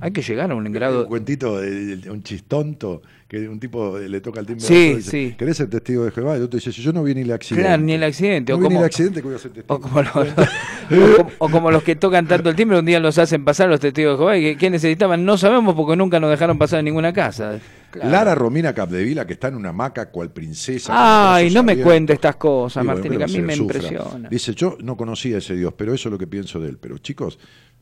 hay 0.00 0.10
que 0.12 0.22
llegar 0.22 0.50
a 0.50 0.54
un 0.54 0.66
Un 0.66 0.72
grado... 0.72 1.06
cuentito 1.06 1.60
de, 1.60 1.96
de 1.96 2.10
un 2.10 2.22
chistonto 2.22 3.02
que 3.28 3.48
un 3.48 3.58
tipo 3.58 3.98
le 3.98 4.20
toca 4.20 4.38
el 4.40 4.46
timbre. 4.46 4.64
Sí, 4.64 4.94
dice, 4.96 5.10
sí. 5.10 5.34
¿Querés 5.36 5.56
ser 5.56 5.68
testigo 5.68 6.04
de 6.04 6.12
Jehová? 6.12 6.34
Y 6.34 6.36
el 6.38 6.44
otro 6.44 6.58
dice, 6.58 6.70
si 6.72 6.80
yo 6.80 6.92
no 6.92 7.02
vi 7.02 7.12
ni 7.14 7.22
el 7.22 7.32
accidente. 7.32 7.66
Claro, 7.66 7.82
ni 7.82 7.92
el 7.94 8.02
accidente, 8.04 8.52
No 8.52 8.58
o 8.58 8.60
vi 8.60 8.64
ni 8.64 8.68
como- 8.68 8.80
el 8.80 8.86
accidente 8.86 9.20
que 9.20 9.26
voy 9.26 9.34
a 9.34 9.38
ser 9.38 9.50
testigo. 9.52 9.74
O 9.74 9.80
como, 9.80 10.02
los, 10.02 10.10
o 10.16 11.16
como- 11.16 11.30
o 11.38 11.48
como 11.48 11.70
los 11.72 11.82
que 11.82 11.96
tocan 11.96 12.26
tanto 12.28 12.50
el 12.50 12.54
timbre, 12.56 12.78
un 12.78 12.84
día 12.86 13.00
los 13.00 13.18
hacen 13.18 13.44
pasar 13.44 13.68
los 13.68 13.80
testigos 13.80 14.12
de 14.12 14.18
Jehová. 14.18 14.38
y 14.38 14.56
¿Qué 14.56 14.70
necesitaban? 14.70 15.24
No 15.24 15.36
sabemos 15.38 15.74
porque 15.74 15.96
nunca 15.96 16.20
nos 16.20 16.30
dejaron 16.30 16.56
pasar 16.56 16.78
en 16.80 16.84
ninguna 16.84 17.12
casa. 17.12 17.58
Claro. 17.90 18.10
Lara 18.10 18.34
Romina 18.34 18.72
Capdevila, 18.74 19.26
que 19.26 19.32
está 19.32 19.48
en 19.48 19.56
una 19.56 19.70
hamaca 19.70 20.10
cual 20.10 20.30
princesa. 20.30 20.92
Ay, 21.34 21.50
no 21.50 21.62
me 21.64 21.78
cuente 21.78 22.12
estas 22.12 22.36
cosas, 22.36 22.84
Martín, 22.84 23.16
que 23.16 23.24
a 23.24 23.26
mí 23.26 23.40
me 23.40 23.56
impresiona. 23.56 24.28
Dice, 24.28 24.54
yo 24.54 24.76
no 24.82 24.96
conocía 24.96 25.36
a 25.36 25.38
ese 25.38 25.56
Dios, 25.56 25.72
pero 25.76 25.94
eso 25.94 26.08
es 26.08 26.12
lo 26.12 26.18
que 26.18 26.26
pienso 26.28 26.60
de 26.60 26.68
él. 26.68 26.78
Pero 26.80 26.98
chicos, 26.98 27.38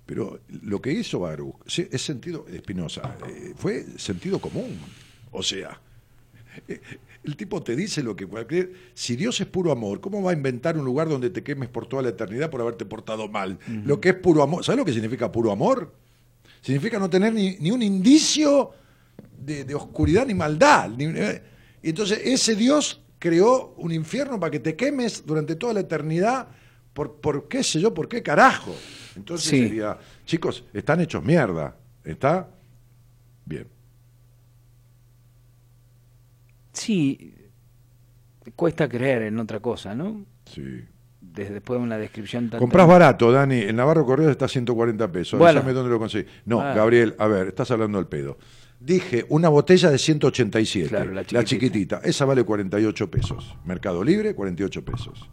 pero 0.06 0.40
lo 0.62 0.80
que 0.82 0.92
hizo 0.92 1.20
Baruch 1.20 1.56
es 1.76 2.02
sentido, 2.02 2.46
Espinosa, 2.52 3.16
eh, 3.28 3.54
fue 3.56 3.84
sentido 3.96 4.38
común. 4.38 4.78
O 5.32 5.42
sea, 5.42 5.80
eh, 6.68 6.80
el 7.24 7.36
tipo 7.36 7.62
te 7.62 7.74
dice 7.74 8.02
lo 8.02 8.14
que 8.14 8.26
cualquier... 8.26 8.72
Si 8.94 9.16
Dios 9.16 9.40
es 9.40 9.46
puro 9.46 9.72
amor, 9.72 10.00
¿cómo 10.00 10.22
va 10.22 10.30
a 10.32 10.34
inventar 10.34 10.76
un 10.76 10.84
lugar 10.84 11.08
donde 11.08 11.30
te 11.30 11.42
quemes 11.42 11.68
por 11.70 11.86
toda 11.86 12.02
la 12.02 12.10
eternidad 12.10 12.50
por 12.50 12.60
haberte 12.60 12.84
portado 12.84 13.28
mal? 13.28 13.58
Lo 13.86 14.00
que 14.00 14.10
es 14.10 14.14
puro 14.14 14.42
amor, 14.42 14.62
¿sabes 14.64 14.78
lo 14.78 14.84
que 14.84 14.92
significa 14.92 15.32
puro 15.32 15.50
amor? 15.50 15.94
Significa 16.60 16.98
no 16.98 17.08
tener 17.10 17.32
ni, 17.32 17.56
ni 17.56 17.70
un 17.70 17.82
indicio 17.82 18.70
de, 19.38 19.64
de 19.64 19.74
oscuridad 19.74 20.26
ni 20.26 20.34
maldad. 20.34 20.90
ni- 20.90 21.06
eh, 21.06 21.42
y 21.82 21.88
entonces 21.90 22.20
ese 22.24 22.54
Dios 22.56 23.00
creó 23.18 23.74
un 23.78 23.90
infierno 23.92 24.38
para 24.38 24.50
que 24.50 24.60
te 24.60 24.76
quemes 24.76 25.24
durante 25.26 25.56
toda 25.56 25.72
la 25.72 25.80
eternidad 25.80 26.48
por, 26.92 27.16
por 27.20 27.48
qué 27.48 27.62
sé 27.62 27.80
yo, 27.80 27.92
por 27.94 28.06
qué 28.08 28.22
carajo. 28.22 28.74
Entonces 29.16 29.48
Sí. 29.48 29.62
sería, 29.68 29.96
chicos, 30.24 30.64
están 30.72 31.00
hechos 31.00 31.22
mierda. 31.24 31.76
¿Está? 32.04 32.48
Bien. 33.44 33.66
Sí, 36.72 37.34
cuesta 38.56 38.88
creer 38.88 39.22
en 39.22 39.38
otra 39.38 39.60
cosa, 39.60 39.94
¿no? 39.94 40.24
Sí. 40.46 40.84
Desde 41.20 41.54
después 41.54 41.78
de 41.80 41.84
una 41.84 41.98
descripción 41.98 42.50
tan... 42.50 42.60
Comprás 42.60 42.86
barato, 42.86 43.32
Dani. 43.32 43.56
El 43.60 43.76
Navarro 43.76 44.04
Correos 44.04 44.30
está 44.30 44.44
a 44.44 44.48
140 44.48 45.10
pesos. 45.10 45.38
Bueno. 45.38 45.62
Dónde 45.62 45.90
lo 45.90 45.98
conseguí. 45.98 46.28
No, 46.44 46.60
Ah. 46.60 46.74
Gabriel, 46.74 47.14
a 47.18 47.26
ver, 47.26 47.48
estás 47.48 47.70
hablando 47.70 47.98
del 47.98 48.06
pedo. 48.06 48.38
Dije 48.78 49.24
una 49.30 49.48
botella 49.48 49.90
de 49.90 49.98
187. 49.98 50.88
Claro, 50.88 51.06
la 51.12 51.22
la 51.22 51.22
chiquitita. 51.24 51.44
chiquitita. 51.44 52.00
Esa 52.04 52.24
vale 52.24 52.44
48 52.44 53.10
pesos. 53.10 53.56
Mercado 53.64 54.04
Libre, 54.04 54.34
48 54.34 54.84
pesos. 54.84 55.28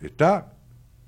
¿Está? 0.00 0.52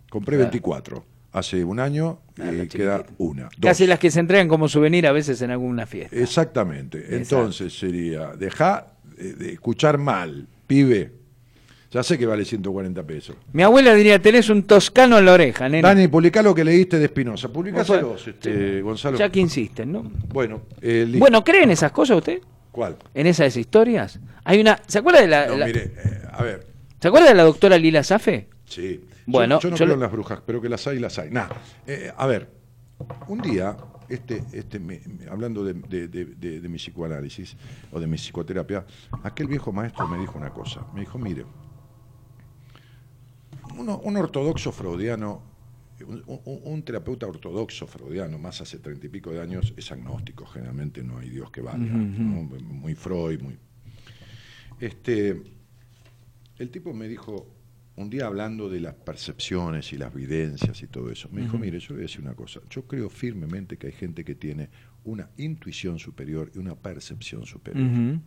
Compré 0.09 0.36
Claro. 0.36 0.50
24. 0.50 1.05
Hace 1.32 1.62
un 1.64 1.78
año 1.78 2.20
Ah, 2.40 2.50
eh, 2.52 2.68
queda 2.68 3.05
una. 3.18 3.42
dos. 3.44 3.52
Casi 3.60 3.86
las 3.86 3.98
que 3.98 4.10
se 4.10 4.20
entregan 4.20 4.48
como 4.48 4.68
souvenir 4.68 5.06
a 5.06 5.12
veces 5.12 5.42
en 5.42 5.50
alguna 5.50 5.86
fiesta. 5.86 6.16
Exactamente. 6.16 6.98
Exacto. 6.98 7.16
Entonces 7.16 7.78
sería, 7.78 8.28
deja 8.36 8.86
de 9.16 9.52
escuchar 9.52 9.98
mal, 9.98 10.46
pibe. 10.66 11.12
Ya 11.90 12.02
sé 12.02 12.18
que 12.18 12.26
vale 12.26 12.44
140 12.44 13.02
pesos. 13.02 13.34
Mi 13.52 13.62
abuela 13.62 13.94
diría, 13.94 14.20
tenés 14.20 14.50
un 14.50 14.62
toscano 14.64 15.18
en 15.18 15.24
la 15.24 15.32
oreja, 15.32 15.68
nene. 15.68 15.82
Dani, 15.82 16.06
publicá 16.09 16.42
lo 16.42 16.55
que 16.55 16.62
leíste 16.62 16.98
de 16.98 17.06
Espinosa. 17.06 17.48
Publicáselos, 17.52 18.02
Bueno, 18.24 18.36
este, 18.38 18.82
Gonzalo. 18.82 19.18
Ya 19.18 19.30
que 19.30 19.40
insisten, 19.40 19.90
¿no? 19.92 20.02
Bueno, 20.28 20.62
eh. 20.82 21.10
Bueno, 21.18 21.42
¿creen 21.42 21.70
esas 21.70 21.90
cosas 21.92 22.18
usted? 22.18 22.40
¿Cuál? 22.70 22.96
¿En 23.14 23.26
esas 23.26 23.56
historias? 23.56 24.20
Hay 24.44 24.60
una... 24.60 24.78
¿Se 24.86 24.98
acuerda 24.98 25.22
de 25.22 25.28
la... 25.28 25.46
No, 25.46 25.56
la- 25.56 25.66
mire, 25.66 25.92
eh, 26.05 26.22
a 26.30 26.42
ver, 26.42 26.66
¿Se 27.00 27.09
acuerda 27.09 27.28
de 27.28 27.34
la 27.34 27.44
doctora 27.44 27.76
Lila 27.78 28.02
Safe? 28.02 28.46
sí. 28.66 29.00
Bueno, 29.30 29.56
yo, 29.56 29.60
yo 29.62 29.70
no 29.70 29.76
yo 29.76 29.84
creo 29.84 29.94
en 29.94 30.00
las 30.00 30.12
brujas, 30.12 30.40
pero 30.46 30.60
que 30.60 30.68
las 30.68 30.86
hay, 30.86 30.98
las 30.98 31.18
hay. 31.18 31.30
Nah, 31.30 31.48
eh, 31.86 32.12
a 32.16 32.26
ver, 32.26 32.50
un 33.28 33.40
día, 33.40 33.76
este, 34.09 34.42
este, 34.52 34.78
me- 34.80 35.00
me- 35.06 35.28
hablando 35.30 35.62
de, 35.64 35.74
de- 35.74 36.09
de- 36.09 36.68
mi 36.68 36.78
psicoanálisis 36.78 37.56
o 37.92 38.00
de 38.00 38.06
mi 38.06 38.16
psicoterapia, 38.16 38.84
aquel 39.22 39.46
viejo 39.46 39.72
maestro 39.72 40.09
me 40.09 40.18
dijo 40.18 40.38
una 40.38 40.50
cosa. 40.50 40.86
Me 40.94 41.00
dijo, 41.00 41.18
mire, 41.18 41.44
uno- 43.76 43.98
un 43.98 44.16
ortodoxo 44.16 44.72
freudiano, 44.72 45.42
un, 46.06 46.22
un- 46.26 46.60
un 46.64 46.82
terapeuta 46.82 47.26
ortodoxo 47.26 47.86
freudiano, 47.86 48.38
más 48.38 48.60
hace 48.60 48.78
treinta 48.78 49.06
y 49.06 49.09
pico 49.10 49.30
de 49.30 49.40
años, 49.40 49.74
es 49.76 49.90
agnóstico. 49.92 50.46
Generalmente 50.46 51.02
no 51.02 51.18
hay 51.18 51.28
Dios 51.28 51.50
que 51.50 51.60
valga. 51.60 51.84
¿no? 51.86 52.42
Muy 52.62 52.94
Freud, 52.94 53.40
muy. 53.40 53.59
Este, 54.80 55.42
el 56.59 56.70
tipo 56.70 56.92
me 56.94 57.09
dijo, 57.09 57.46
un 57.98 58.10
día 58.10 58.26
hablando 58.26 58.68
de 58.68 58.78
las 58.78 58.94
percepciones 58.94 59.92
y 59.92 59.98
las 59.98 60.14
videncias 60.14 60.80
y 60.82 60.86
todo 60.86 61.10
eso, 61.10 61.28
me 61.32 61.42
dijo, 61.42 61.58
mire, 61.58 61.80
yo 61.80 61.94
voy 61.94 62.02
a 62.02 62.02
decir 62.02 62.20
una 62.20 62.34
cosa, 62.34 62.60
yo 62.70 62.86
creo 62.86 63.10
firmemente 63.10 63.76
que 63.76 63.88
hay 63.88 63.92
gente 63.92 64.24
que 64.24 64.36
tiene 64.36 64.70
una 65.02 65.28
intuición 65.36 65.98
superior 65.98 66.50
y 66.54 66.58
una 66.58 66.76
percepción 66.76 67.44
superior. 67.44 68.20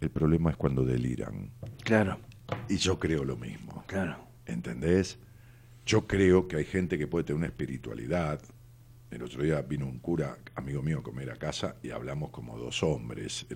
El 0.00 0.10
problema 0.10 0.50
es 0.50 0.56
cuando 0.56 0.84
deliran. 0.84 1.50
Claro, 1.84 2.18
Y 2.68 2.76
yo 2.76 2.98
creo 2.98 3.24
lo 3.24 3.36
mismo. 3.36 3.84
claro. 3.86 4.16
¿Entendés? 4.44 5.18
Yo 5.86 6.08
creo 6.08 6.48
que 6.48 6.56
hay 6.56 6.64
gente 6.64 6.98
que 6.98 7.06
puede 7.06 7.24
tener 7.24 7.38
una 7.38 7.46
espiritualidad. 7.46 8.40
El 9.12 9.22
otro 9.22 9.44
día 9.44 9.62
vino 9.62 9.86
un 9.86 10.00
cura, 10.00 10.38
amigo 10.56 10.82
mío, 10.82 10.98
a 10.98 11.02
comer 11.04 11.30
a 11.30 11.36
casa 11.36 11.76
y 11.84 11.90
hablamos 11.90 12.30
como 12.30 12.58
dos 12.58 12.82
hombres. 12.82 13.46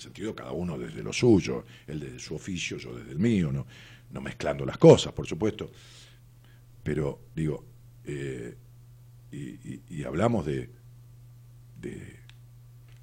El, 0.00 0.04
sentido, 0.04 0.34
cada 0.34 0.52
uno 0.52 0.78
desde 0.78 1.02
lo 1.02 1.12
suyo, 1.12 1.64
él 1.86 2.00
desde 2.00 2.18
su 2.18 2.34
oficio, 2.34 2.78
yo 2.78 2.96
desde 2.96 3.12
el 3.12 3.18
mío, 3.18 3.52
no, 3.52 3.66
no 4.10 4.20
mezclando 4.22 4.64
las 4.64 4.78
cosas, 4.78 5.12
por 5.12 5.26
supuesto. 5.26 5.70
Pero, 6.82 7.20
digo, 7.36 7.64
eh, 8.04 8.56
y, 9.30 9.36
y- 9.38 9.82
y 9.90 10.04
hablamos 10.04 10.46
de, 10.46 10.70
de, 11.78 12.16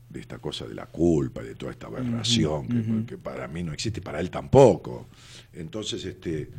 de 0.09 0.19
esta 0.19 0.39
cosa 0.39 0.65
de 0.65 0.73
la 0.73 0.87
culpa, 0.87 1.43
de 1.43 1.53
toda 1.53 1.71
esta 1.71 1.85
aberración 1.85 2.67
que, 2.67 3.05
que 3.05 3.17
para 3.19 3.47
mí 3.47 3.61
no 3.61 3.73
existe 3.73 4.01
para 4.01 4.19
él 4.19 4.31
tampoco. 4.31 5.07
Entonces, 5.53 6.03
este, 6.03 6.49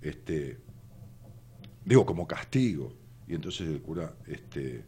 este, 0.00 0.58
digo, 1.84 2.06
como 2.06 2.28
castigo. 2.28 2.94
Y 3.26 3.34
entonces 3.34 3.66
el 3.68 3.80
cura, 3.82 4.14
este, 4.28 4.84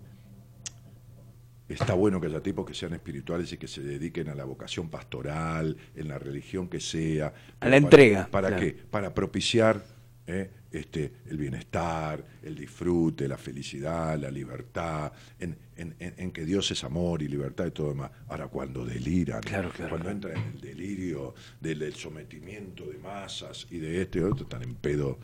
está 1.73 1.94
bueno 1.94 2.20
que 2.20 2.27
haya 2.28 2.40
tipos 2.43 2.65
que 2.66 2.74
sean 2.74 2.93
espirituales 2.94 3.53
y 3.53 3.59
que 3.59 3.69
se 3.69 3.82
dediquen 3.82 4.28
a 4.28 4.35
la 4.35 4.44
vocación 4.44 4.89
pastoral, 4.89 5.77
en 5.94 6.09
la 6.09 6.19
religión 6.19 6.69
que 6.69 6.81
sea. 6.81 7.27
A 7.28 7.31
la 7.32 7.59
para- 7.61 7.77
entrega, 7.77 8.28
¿Para 8.31 8.49
claro. 8.49 8.62
qué? 8.62 8.73
Para 8.90 9.15
propiciar 9.15 9.85
¿eh? 10.27 10.51
este, 10.70 11.12
el 11.28 11.36
bienestar, 11.36 12.24
el 12.43 12.55
disfrute, 12.55 13.27
la 13.28 13.36
felicidad, 13.36 14.19
la 14.19 14.31
libertad, 14.31 15.12
en, 15.39 15.57
en- 15.77 15.94
en- 15.99 16.15
en 16.16 16.31
que 16.32 16.44
Dios 16.44 16.70
es 16.70 16.85
amor 16.85 17.23
y 17.23 17.28
libertad 17.28 17.66
y 17.66 17.70
todo 17.73 17.89
demás. 17.89 18.11
Ahora, 18.28 18.47
cuando 18.49 18.85
deliran, 18.85 19.40
Claro, 19.43 19.70
claro, 19.70 19.90
cuando 19.90 20.05
claro. 20.20 20.36
entran 20.36 20.36
en 20.36 20.55
el 20.55 20.61
delirio 20.61 21.35
del, 21.61 21.81
del 21.81 21.94
sometimiento 21.94 22.85
de 22.86 22.99
masas 22.99 23.66
y 23.70 23.78
de 23.78 24.03
este 24.03 24.20
y 24.20 24.23
otro, 24.23 24.44
están 24.44 24.62
en 24.62 24.74
pedo, 24.77 25.19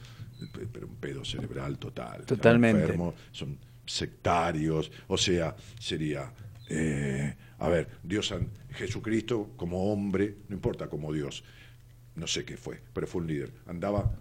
pero 0.73 0.87
un 0.87 0.97
pedo 0.97 1.25
cerebral 1.25 1.79
total. 1.79 2.25
Totalmente. 2.27 2.83
enfermos, 2.83 3.15
son 3.33 3.57
sectarios, 3.89 4.91
o 5.09 5.17
sea, 5.17 5.57
sería, 5.81 6.33
eh, 6.69 7.35
a 7.59 7.69
ver, 7.69 7.89
Dios, 8.03 8.33
Jesucristo 8.71 9.51
como 9.57 9.93
hombre, 9.93 10.37
no 10.49 10.55
importa 10.55 10.89
como 10.89 11.13
Dios, 11.13 11.43
no 12.15 12.27
sé 12.27 12.45
qué 12.45 12.57
fue, 12.57 12.81
pero 12.93 13.07
fue 13.07 13.23
un 13.23 13.29
líder, 13.29 13.53
andaba 13.67 14.13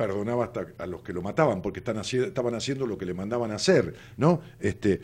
perdonaba 0.00 0.44
hasta 0.44 0.66
a 0.78 0.86
los 0.86 1.02
que 1.02 1.12
lo 1.12 1.20
mataban 1.20 1.60
porque 1.60 1.80
están 1.80 1.96
haci- 1.98 2.24
estaban 2.26 2.54
haciendo 2.54 2.86
lo 2.86 2.96
que 2.96 3.04
le 3.04 3.12
mandaban 3.12 3.50
hacer, 3.50 3.92
¿no? 4.16 4.40
Este, 4.58 4.98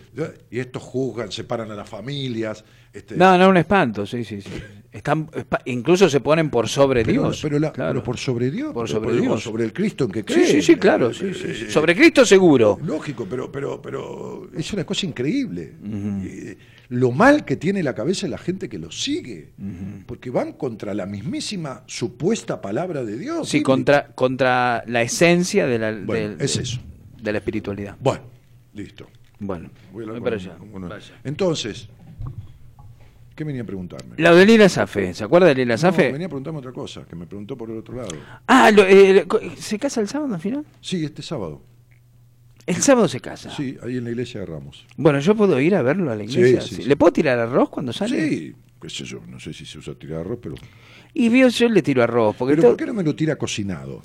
y 0.50 0.58
estos 0.58 0.82
juzgan, 0.82 1.30
separan 1.30 1.70
a 1.70 1.74
las 1.74 1.86
familias, 1.88 2.64
este, 2.94 3.14
No, 3.14 3.36
no, 3.36 3.50
un 3.50 3.58
espanto, 3.58 4.06
sí, 4.06 4.24
sí, 4.24 4.40
sí. 4.40 4.48
Están, 4.90 5.28
incluso 5.66 6.08
se 6.08 6.20
ponen 6.20 6.48
por 6.48 6.66
sobre 6.68 7.04
pero, 7.04 7.24
Dios. 7.24 7.40
pero 7.42 7.58
la- 7.58 7.70
claro. 7.72 7.92
pero 7.92 8.02
por 8.04 8.16
sobre 8.16 8.50
Dios, 8.50 8.72
Por 8.72 8.88
sobre 8.88 9.20
Dios. 9.20 9.42
sobre 9.42 9.64
el 9.64 9.74
Cristo 9.74 10.04
en 10.04 10.10
que 10.12 10.24
creen. 10.24 10.46
sí, 10.46 10.62
sí, 10.62 10.76
claro. 10.76 11.12
Sí, 11.12 11.34
sí, 11.34 11.54
sí. 11.54 11.70
Sobre 11.70 11.94
Cristo 11.94 12.24
seguro. 12.24 12.78
Lógico, 12.82 13.26
pero, 13.28 13.52
pero, 13.52 13.82
pero 13.82 14.48
es 14.56 14.72
una 14.72 14.84
cosa 14.86 15.04
increíble. 15.04 15.74
Eh, 16.24 16.56
lo 16.88 17.10
mal 17.10 17.44
que 17.44 17.56
tiene 17.56 17.82
la 17.82 17.94
cabeza 17.94 18.28
la 18.28 18.38
gente 18.38 18.68
que 18.68 18.78
lo 18.78 18.90
sigue, 18.92 19.50
porque 20.06 20.30
van 20.30 20.52
contra 20.52 20.94
la 20.94 21.06
mismísima 21.06 21.82
supuesta 21.86 22.60
palabra 22.60 23.04
de 23.04 23.18
Dios. 23.18 23.48
Sí, 23.48 23.62
contra, 23.62 24.08
contra 24.14 24.84
la 24.86 25.02
esencia 25.02 25.66
de 25.66 25.78
la, 25.78 25.92
Bueno, 25.92 26.28
del- 26.30 26.40
es 26.40 26.56
de- 26.56 26.62
eso. 26.62 26.80
de 27.20 27.32
la 27.32 27.38
espiritualidad. 27.38 27.96
Bueno, 28.00 28.22
listo. 28.74 29.06
Bueno, 29.38 29.70
Voy 29.92 30.04
a 30.08 30.12
voy 30.12 30.20
para 30.20 30.36
allá. 30.36 30.56
Entonces, 31.24 31.88
¿qué 33.34 33.44
venía 33.44 33.62
a 33.62 33.66
preguntarme? 33.66 34.14
La 34.16 34.32
de 34.34 34.46
Lila 34.46 34.68
Safe, 34.68 35.12
¿se 35.12 35.24
acuerda 35.24 35.48
de 35.48 35.54
Lila 35.56 35.74
No, 35.74 35.78
Safe? 35.78 36.10
venía 36.12 36.26
a 36.26 36.30
preguntarme 36.30 36.60
otra 36.60 36.72
cosa, 36.72 37.04
que 37.04 37.14
me 37.16 37.26
preguntó 37.26 37.56
por 37.56 37.70
el 37.70 37.78
otro 37.78 37.96
lado. 37.96 38.16
Ah, 38.46 38.70
lo- 38.70 38.84
eh, 38.86 39.26
¿se 39.58 39.78
casa 39.78 40.00
el 40.00 40.08
sábado 40.08 40.34
al 40.34 40.40
final? 40.40 40.64
Sí, 40.80 41.04
este 41.04 41.22
sábado. 41.22 41.60
El 42.66 42.76
sábado 42.82 43.06
se 43.08 43.20
casa. 43.20 43.50
Sí, 43.54 43.76
ahí 43.82 43.96
en 43.98 44.04
la 44.04 44.10
iglesia 44.10 44.40
de 44.40 44.46
Ramos. 44.46 44.84
Bueno, 44.96 45.20
yo 45.20 45.34
puedo 45.36 45.60
ir 45.60 45.74
a 45.76 45.82
verlo 45.82 46.10
a 46.10 46.16
la 46.16 46.24
iglesia. 46.24 46.60
Sí, 46.60 46.76
sí. 46.76 46.82
¿Le 46.84 46.96
puedo 46.96 47.12
tirar 47.12 47.38
arroz 47.38 47.68
cuando 47.70 47.92
sale? 47.92 48.28
Sí, 48.28 48.54
qué 48.80 48.90
sé 48.90 49.04
yo, 49.04 49.20
no 49.28 49.38
sé 49.38 49.52
si 49.52 49.64
se 49.64 49.78
usa 49.78 49.94
tirar 49.94 50.20
arroz, 50.20 50.38
pero... 50.42 50.56
Y 51.14 51.28
vio, 51.30 51.48
yo 51.48 51.68
le 51.68 51.80
tiro 51.80 52.02
arroz. 52.02 52.34
Porque 52.36 52.52
Pero 52.52 52.62
todo- 52.62 52.70
¿por 52.72 52.78
qué 52.78 52.86
no 52.86 52.92
me 52.94 53.02
lo 53.02 53.14
tira 53.14 53.36
cocinado? 53.36 54.02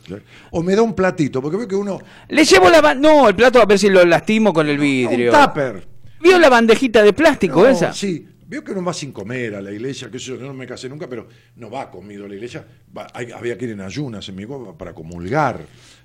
O 0.52 0.62
me 0.64 0.76
da 0.76 0.82
un 0.82 0.94
platito, 0.94 1.42
porque 1.42 1.58
veo 1.58 1.68
que 1.68 1.76
uno... 1.76 2.00
Le 2.30 2.46
llevo 2.46 2.70
la 2.70 2.94
No, 2.96 3.28
el 3.28 3.36
plato 3.36 3.62
a 3.62 3.66
ver 3.66 3.80
si 3.80 3.90
lo 3.90 4.06
lastimo 4.06 4.54
con 4.54 4.68
el 4.70 4.78
vidrio. 4.78 5.34
Un 5.34 5.44
tupper. 5.44 5.88
¿Vio 6.22 6.38
la 6.40 6.50
bandejita 6.50 7.02
de 7.04 7.14
plástico 7.14 7.62
No, 7.64 7.68
esa? 7.68 7.92
Sí, 7.94 8.26
veo 8.48 8.64
que 8.64 8.72
uno 8.74 8.84
va 8.84 8.94
sin 8.94 9.12
comer 9.12 9.56
a 9.56 9.62
la 9.62 9.72
iglesia, 9.72 10.10
que 10.12 10.20
yo 10.20 10.38
no 10.38 10.54
me 10.54 10.68
casé 10.68 10.88
nunca, 10.88 11.10
pero 11.10 11.28
no 11.56 11.70
va 11.72 11.90
comido 11.90 12.26
a 12.26 12.30
la 12.30 12.36
iglesia. 12.36 12.64
Va- 12.96 13.08
hay- 13.14 13.32
había 13.32 13.58
que 13.58 13.66
ir 13.66 13.72
en 13.72 13.82
ayunas 13.82 14.30
en 14.30 14.36
mi 14.36 14.46
para 14.78 14.94
comulgar. 14.94 15.60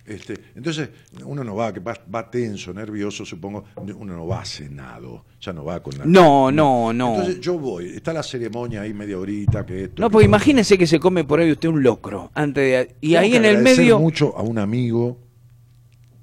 Este, 0.06 0.34
entonces, 0.54 0.88
uno 1.24 1.42
no 1.42 1.56
va, 1.56 1.72
que 1.72 1.80
va, 1.80 1.92
va 2.14 2.30
tenso, 2.30 2.72
nervioso, 2.72 3.24
supongo, 3.24 3.64
uno 3.76 4.14
no 4.16 4.26
va 4.26 4.44
cenado, 4.44 5.24
ya 5.40 5.52
no 5.52 5.64
va 5.64 5.82
con 5.82 5.98
la... 5.98 6.04
No, 6.04 6.52
no, 6.52 6.92
no. 6.92 7.14
Entonces 7.16 7.40
yo 7.40 7.58
voy, 7.58 7.86
está 7.88 8.12
la 8.12 8.22
ceremonia 8.22 8.82
ahí 8.82 8.94
media 8.94 9.18
horita, 9.18 9.66
que 9.66 9.84
esto... 9.84 10.00
No, 10.00 10.08
que 10.08 10.12
porque 10.12 10.26
lo- 10.26 10.30
imagínese 10.30 10.78
que 10.78 10.86
se 10.86 11.00
come 11.00 11.24
por 11.24 11.40
ahí 11.40 11.50
usted 11.50 11.68
un 11.68 11.82
locro. 11.82 12.30
Antes 12.34 12.88
de... 12.88 12.96
Y 13.00 13.08
Tengo 13.10 13.20
ahí 13.20 13.30
que 13.32 13.36
en 13.38 13.44
el 13.46 13.62
medio... 13.62 13.98
mucho 13.98 14.36
a 14.38 14.42
un 14.42 14.58
amigo 14.58 15.18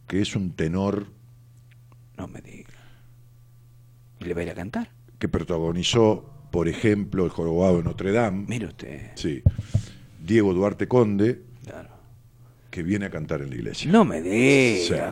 que 0.08 0.22
es 0.22 0.34
un 0.36 0.52
tenor 0.54 1.08
No 2.18 2.28
me 2.30 2.40
diga. 2.42 2.70
¿Y 4.22 4.26
le 4.26 4.34
va 4.34 4.40
a 4.42 4.44
ir 4.44 4.50
a 4.52 4.54
cantar? 4.56 4.90
que 5.20 5.28
protagonizó, 5.30 6.48
por 6.52 6.68
ejemplo, 6.68 7.24
El 7.26 7.30
Jorobado 7.32 7.78
de 7.78 7.84
Notre 7.84 8.12
Dame. 8.12 8.46
Mire 8.48 8.68
usted. 8.68 9.12
Sí. 9.16 9.42
Diego 10.26 10.54
Duarte 10.54 10.88
Conde. 10.88 11.42
Que 12.74 12.82
viene 12.82 13.06
a 13.06 13.10
cantar 13.12 13.42
en 13.44 13.52
la 13.52 13.56
iglesia. 13.56 13.92
No 13.92 14.04
me 14.04 14.20
diga, 14.20 15.12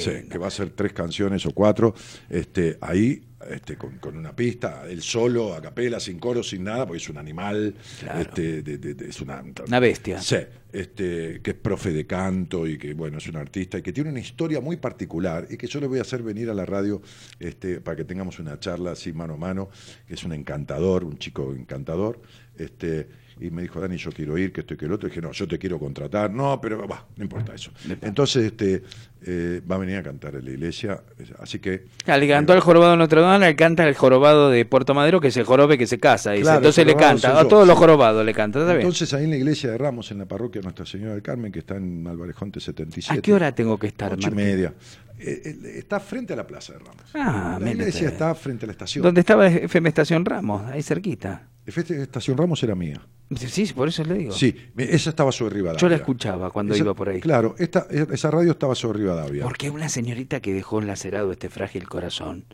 Sí, 0.00 0.28
que 0.28 0.36
va 0.36 0.48
a 0.48 0.50
ser 0.50 0.70
tres 0.70 0.92
canciones 0.92 1.46
o 1.46 1.52
cuatro, 1.52 1.94
este, 2.28 2.76
ahí, 2.80 3.22
este, 3.48 3.76
con, 3.76 3.98
con 3.98 4.16
una 4.16 4.34
pista, 4.34 4.82
él 4.88 5.00
solo, 5.00 5.54
a 5.54 5.62
capela, 5.62 6.00
sin 6.00 6.18
coro, 6.18 6.42
sin 6.42 6.64
nada, 6.64 6.84
porque 6.84 7.00
es 7.00 7.08
un 7.08 7.18
animal, 7.18 7.74
Claro. 8.00 8.20
este, 8.20 8.62
de- 8.62 8.78
de- 8.78 8.94
de- 8.94 9.08
es 9.08 9.20
una, 9.20 9.40
Una 9.66 9.78
bestia. 9.78 10.20
Sí, 10.20 10.38
este, 10.72 11.40
que 11.40 11.50
es 11.52 11.56
profe 11.56 11.92
de 11.92 12.04
canto 12.04 12.66
y 12.66 12.76
que, 12.78 12.94
bueno, 12.94 13.18
es 13.18 13.28
un 13.28 13.36
artista 13.36 13.78
y 13.78 13.82
que 13.82 13.92
tiene 13.92 14.10
una 14.10 14.20
historia 14.20 14.60
muy 14.60 14.76
particular 14.76 15.46
y 15.50 15.56
que 15.56 15.68
yo 15.68 15.78
le 15.80 15.86
voy 15.86 15.98
a 16.00 16.02
hacer 16.02 16.22
venir 16.24 16.50
a 16.50 16.54
la 16.54 16.66
radio 16.66 17.00
este, 17.38 17.80
para 17.80 17.96
que 17.96 18.04
tengamos 18.04 18.40
una 18.40 18.58
charla 18.58 18.90
así 18.92 19.12
mano 19.12 19.34
a 19.34 19.36
mano, 19.36 19.70
que 20.08 20.14
es 20.14 20.24
un 20.24 20.32
encantador, 20.32 21.04
un 21.04 21.16
chico 21.18 21.52
encantador, 21.56 22.20
este, 22.56 23.08
y 23.42 23.50
me 23.50 23.62
dijo, 23.62 23.80
Dani, 23.80 23.96
yo 23.96 24.12
quiero 24.12 24.38
ir, 24.38 24.52
que 24.52 24.60
esto 24.60 24.74
y 24.74 24.76
que 24.76 24.84
el 24.84 24.92
otro, 24.92 25.08
y 25.08 25.10
dije, 25.10 25.20
no, 25.20 25.32
yo 25.32 25.48
te 25.48 25.58
quiero 25.58 25.78
contratar, 25.78 26.30
no, 26.30 26.60
pero 26.60 26.86
va, 26.86 27.04
no 27.16 27.24
importa 27.24 27.54
eso. 27.54 27.72
Entonces, 28.00 28.44
este, 28.44 28.82
eh, 29.24 29.60
va 29.68 29.76
a 29.76 29.78
venir 29.78 29.96
a 29.96 30.02
cantar 30.02 30.36
en 30.36 30.44
la 30.44 30.50
iglesia, 30.52 31.02
así 31.40 31.58
que... 31.58 31.86
Ah, 32.06 32.16
le 32.16 32.28
cantó 32.28 32.52
al 32.52 32.60
jorobado 32.60 32.92
de 32.92 32.98
Notre 32.98 33.20
Dame, 33.20 33.46
le 33.46 33.56
canta 33.56 33.86
el 33.86 33.94
jorobado 33.94 34.50
de 34.50 34.64
Puerto 34.64 34.94
Madero, 34.94 35.20
que 35.20 35.28
es 35.28 35.36
el 35.36 35.44
jorobe 35.44 35.76
que 35.76 35.86
se 35.86 35.98
casa. 35.98 36.32
dice. 36.32 36.44
Claro, 36.44 36.58
Entonces 36.58 36.82
el 36.82 36.88
le 36.88 36.96
canta, 36.96 37.38
a 37.38 37.48
todos 37.48 37.66
los 37.66 37.76
jorobados 37.76 38.24
le 38.24 38.32
canta. 38.32 38.60
¿está 38.60 38.72
bien? 38.72 38.82
Entonces 38.82 39.12
ahí 39.14 39.24
en 39.24 39.30
la 39.30 39.36
iglesia 39.36 39.70
de 39.72 39.78
Ramos, 39.78 40.10
en 40.12 40.18
la 40.18 40.26
parroquia 40.26 40.62
Nuestra 40.62 40.86
Señora 40.86 41.14
del 41.14 41.22
Carmen, 41.22 41.50
que 41.50 41.60
está 41.60 41.76
en 41.76 42.06
Alvarejonte 42.06 42.60
77. 42.60 43.18
¿A 43.18 43.22
qué 43.22 43.32
hora 43.32 43.52
tengo 43.54 43.78
que 43.78 43.88
estar, 43.88 44.12
Ocho 44.12 44.28
y 44.28 44.34
media. 44.34 44.72
Eh, 45.18 45.42
eh, 45.44 45.78
está 45.78 46.00
frente 46.00 46.32
a 46.32 46.36
la 46.36 46.46
Plaza 46.46 46.72
de 46.72 46.80
Ramos. 46.80 47.04
Ah, 47.14 47.58
la 47.60 47.70
iglesia 47.70 48.08
está 48.08 48.34
frente 48.34 48.64
a 48.64 48.68
la 48.68 48.72
estación. 48.72 49.02
¿Dónde 49.02 49.20
estaba 49.20 49.46
FM 49.46 49.88
Estación 49.88 50.24
Ramos? 50.24 50.62
Ahí 50.70 50.82
cerquita. 50.82 51.48
Estación 51.66 52.36
Ramos 52.36 52.62
era 52.62 52.74
mía. 52.74 53.00
Sí, 53.36 53.72
por 53.74 53.88
eso 53.88 54.04
le 54.04 54.14
digo. 54.14 54.32
Sí, 54.32 54.54
esa 54.76 55.10
estaba 55.10 55.32
sobre 55.32 55.54
Rivadavia. 55.54 55.80
Yo 55.80 55.88
la 55.88 55.96
escuchaba 55.96 56.50
cuando 56.50 56.74
Esa- 56.74 56.82
iba 56.84 56.92
por 56.94 57.08
ahí. 57.08 57.20
Claro, 57.20 57.54
esta, 57.58 57.86
esa 57.90 58.30
radio 58.30 58.50
estaba 58.52 58.74
sobre 58.74 58.98
Rivadavia. 59.00 59.44
Porque 59.44 59.70
una 59.70 59.88
señorita 59.88 60.40
que 60.40 60.52
dejó 60.52 60.80
lacerado 60.80 61.32
este 61.32 61.48
frágil 61.48 61.88
corazón 61.88 62.44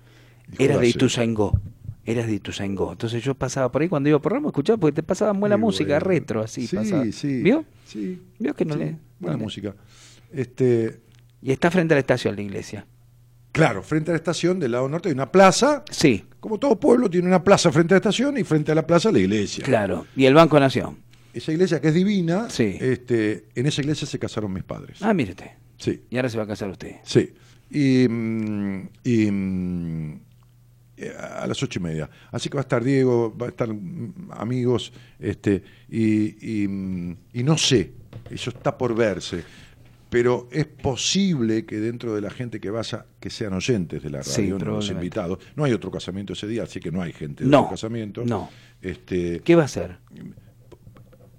era 0.58 0.78
de. 0.78 0.88
Ituzaingó. 0.88 1.58
Era 2.04 2.24
de 2.26 2.32
Ituzaingó. 2.34 2.92
Entonces 2.92 3.22
yo 3.24 3.34
pasaba 3.34 3.70
por 3.72 3.82
ahí 3.82 3.88
cuando 3.88 4.08
iba 4.08 4.18
por 4.20 4.32
Ramos, 4.32 4.50
escuchaba 4.50 4.76
porque 4.78 4.94
te 4.94 5.02
pasaban 5.02 5.40
buena 5.40 5.56
música, 5.56 5.94
bueno. 5.94 6.06
retro, 6.06 6.40
así. 6.42 6.66
Sí, 6.66 6.76
pasaba. 6.76 7.04
sí. 7.12 7.42
¿Vio? 7.42 7.64
Sí. 7.86 8.22
¿Vio 8.38 8.54
que 8.54 8.64
no 8.64 8.74
sí, 8.74 8.80
le- 8.80 8.96
Buena 9.18 9.32
no 9.34 9.38
le- 9.38 9.44
música. 9.44 9.74
Este, 10.32 11.00
Y 11.42 11.50
está 11.52 11.70
frente 11.70 11.94
a 11.94 11.96
la 11.96 12.00
estación 12.00 12.36
la 12.36 12.42
iglesia. 12.42 12.86
claro, 13.52 13.82
frente 13.82 14.10
a 14.10 14.12
la 14.14 14.16
estación 14.18 14.60
del 14.60 14.72
lado 14.72 14.88
norte 14.88 15.08
hay 15.08 15.14
una 15.14 15.30
plaza. 15.32 15.84
Sí, 15.90 16.24
Como 16.40 16.58
todo 16.58 16.78
pueblo 16.78 17.10
tiene 17.10 17.26
una 17.26 17.42
plaza 17.42 17.70
frente 17.72 17.94
a 17.94 17.96
la 17.96 17.98
estación 17.98 18.38
y 18.38 18.44
frente 18.44 18.72
a 18.72 18.74
la 18.74 18.86
plaza 18.86 19.10
la 19.10 19.18
iglesia. 19.18 19.64
claro. 19.64 20.06
Y 20.16 20.24
el 20.26 20.34
Banco 20.34 20.58
Nación. 20.60 20.98
Esa 21.32 21.52
iglesia 21.52 21.80
que 21.80 21.88
es 21.88 21.94
divina, 21.94 22.48
Sí. 22.50 22.76
este, 22.80 23.46
en 23.54 23.66
esa 23.66 23.80
iglesia 23.82 24.06
se 24.06 24.18
casaron 24.18 24.52
mis 24.52 24.64
padres. 24.64 24.98
Ah, 25.02 25.12
mire 25.14 25.30
usted. 25.32 25.50
Sí, 25.76 26.02
Y 26.10 26.16
ahora 26.16 26.28
se 26.28 26.36
va 26.38 26.44
a 26.44 26.46
casar 26.46 26.70
usted. 26.70 26.96
sí. 27.04 27.32
Y, 27.70 28.08
mm, 28.08 28.88
y, 29.04 29.30
mm, 29.30 30.20
a 31.42 31.46
las 31.46 31.62
ocho 31.62 31.78
y 31.78 31.82
media. 31.82 32.08
Así 32.32 32.48
que 32.48 32.54
va 32.56 32.62
a 32.62 32.62
estar 32.62 32.82
Diego, 32.82 33.36
va 33.36 33.46
a 33.46 33.48
estar 33.50 33.68
mm, 33.72 34.30
amigos, 34.30 34.92
este, 35.18 35.62
y, 35.88 36.62
y, 36.64 37.16
y 37.34 37.42
no 37.44 37.58
sé, 37.58 37.92
eso 38.30 38.50
está 38.50 38.76
por 38.76 38.94
verse. 38.96 39.44
Pero 40.10 40.48
es 40.50 40.64
posible 40.66 41.66
que 41.66 41.76
dentro 41.80 42.14
de 42.14 42.20
la 42.22 42.30
gente 42.30 42.60
que 42.60 42.70
vaya, 42.70 43.04
que 43.20 43.28
sean 43.28 43.52
oyentes 43.52 44.02
de 44.02 44.08
la 44.10 44.18
radio, 44.20 44.32
Sí, 44.32 44.48
no 44.48 44.58
los 44.58 44.90
invitados. 44.90 45.38
No 45.54 45.64
hay 45.64 45.72
otro 45.72 45.90
casamiento 45.90 46.32
ese 46.32 46.46
día, 46.46 46.62
así 46.62 46.80
que 46.80 46.90
no 46.90 47.02
hay 47.02 47.12
gente 47.12 47.44
de 47.44 47.50
No, 47.50 47.60
otro 47.60 47.70
casamiento. 47.72 48.24
no. 48.24 48.48
Este, 48.80 49.40
¿Qué 49.40 49.54
va 49.54 49.62
a 49.62 49.64
hacer? 49.66 49.98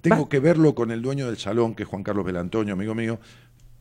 tengo 0.02 0.24
Va. 0.24 0.30
que 0.30 0.40
verlo 0.40 0.76
con 0.76 0.92
el 0.92 1.02
dueño 1.02 1.26
del 1.28 1.38
salón, 1.38 1.74
que 1.76 1.84
es 1.84 1.90
Juan 1.90 2.04
Carlos 2.04 2.26
Belantonio, 2.26 2.74
amigo 2.74 2.94
mío, 2.96 3.20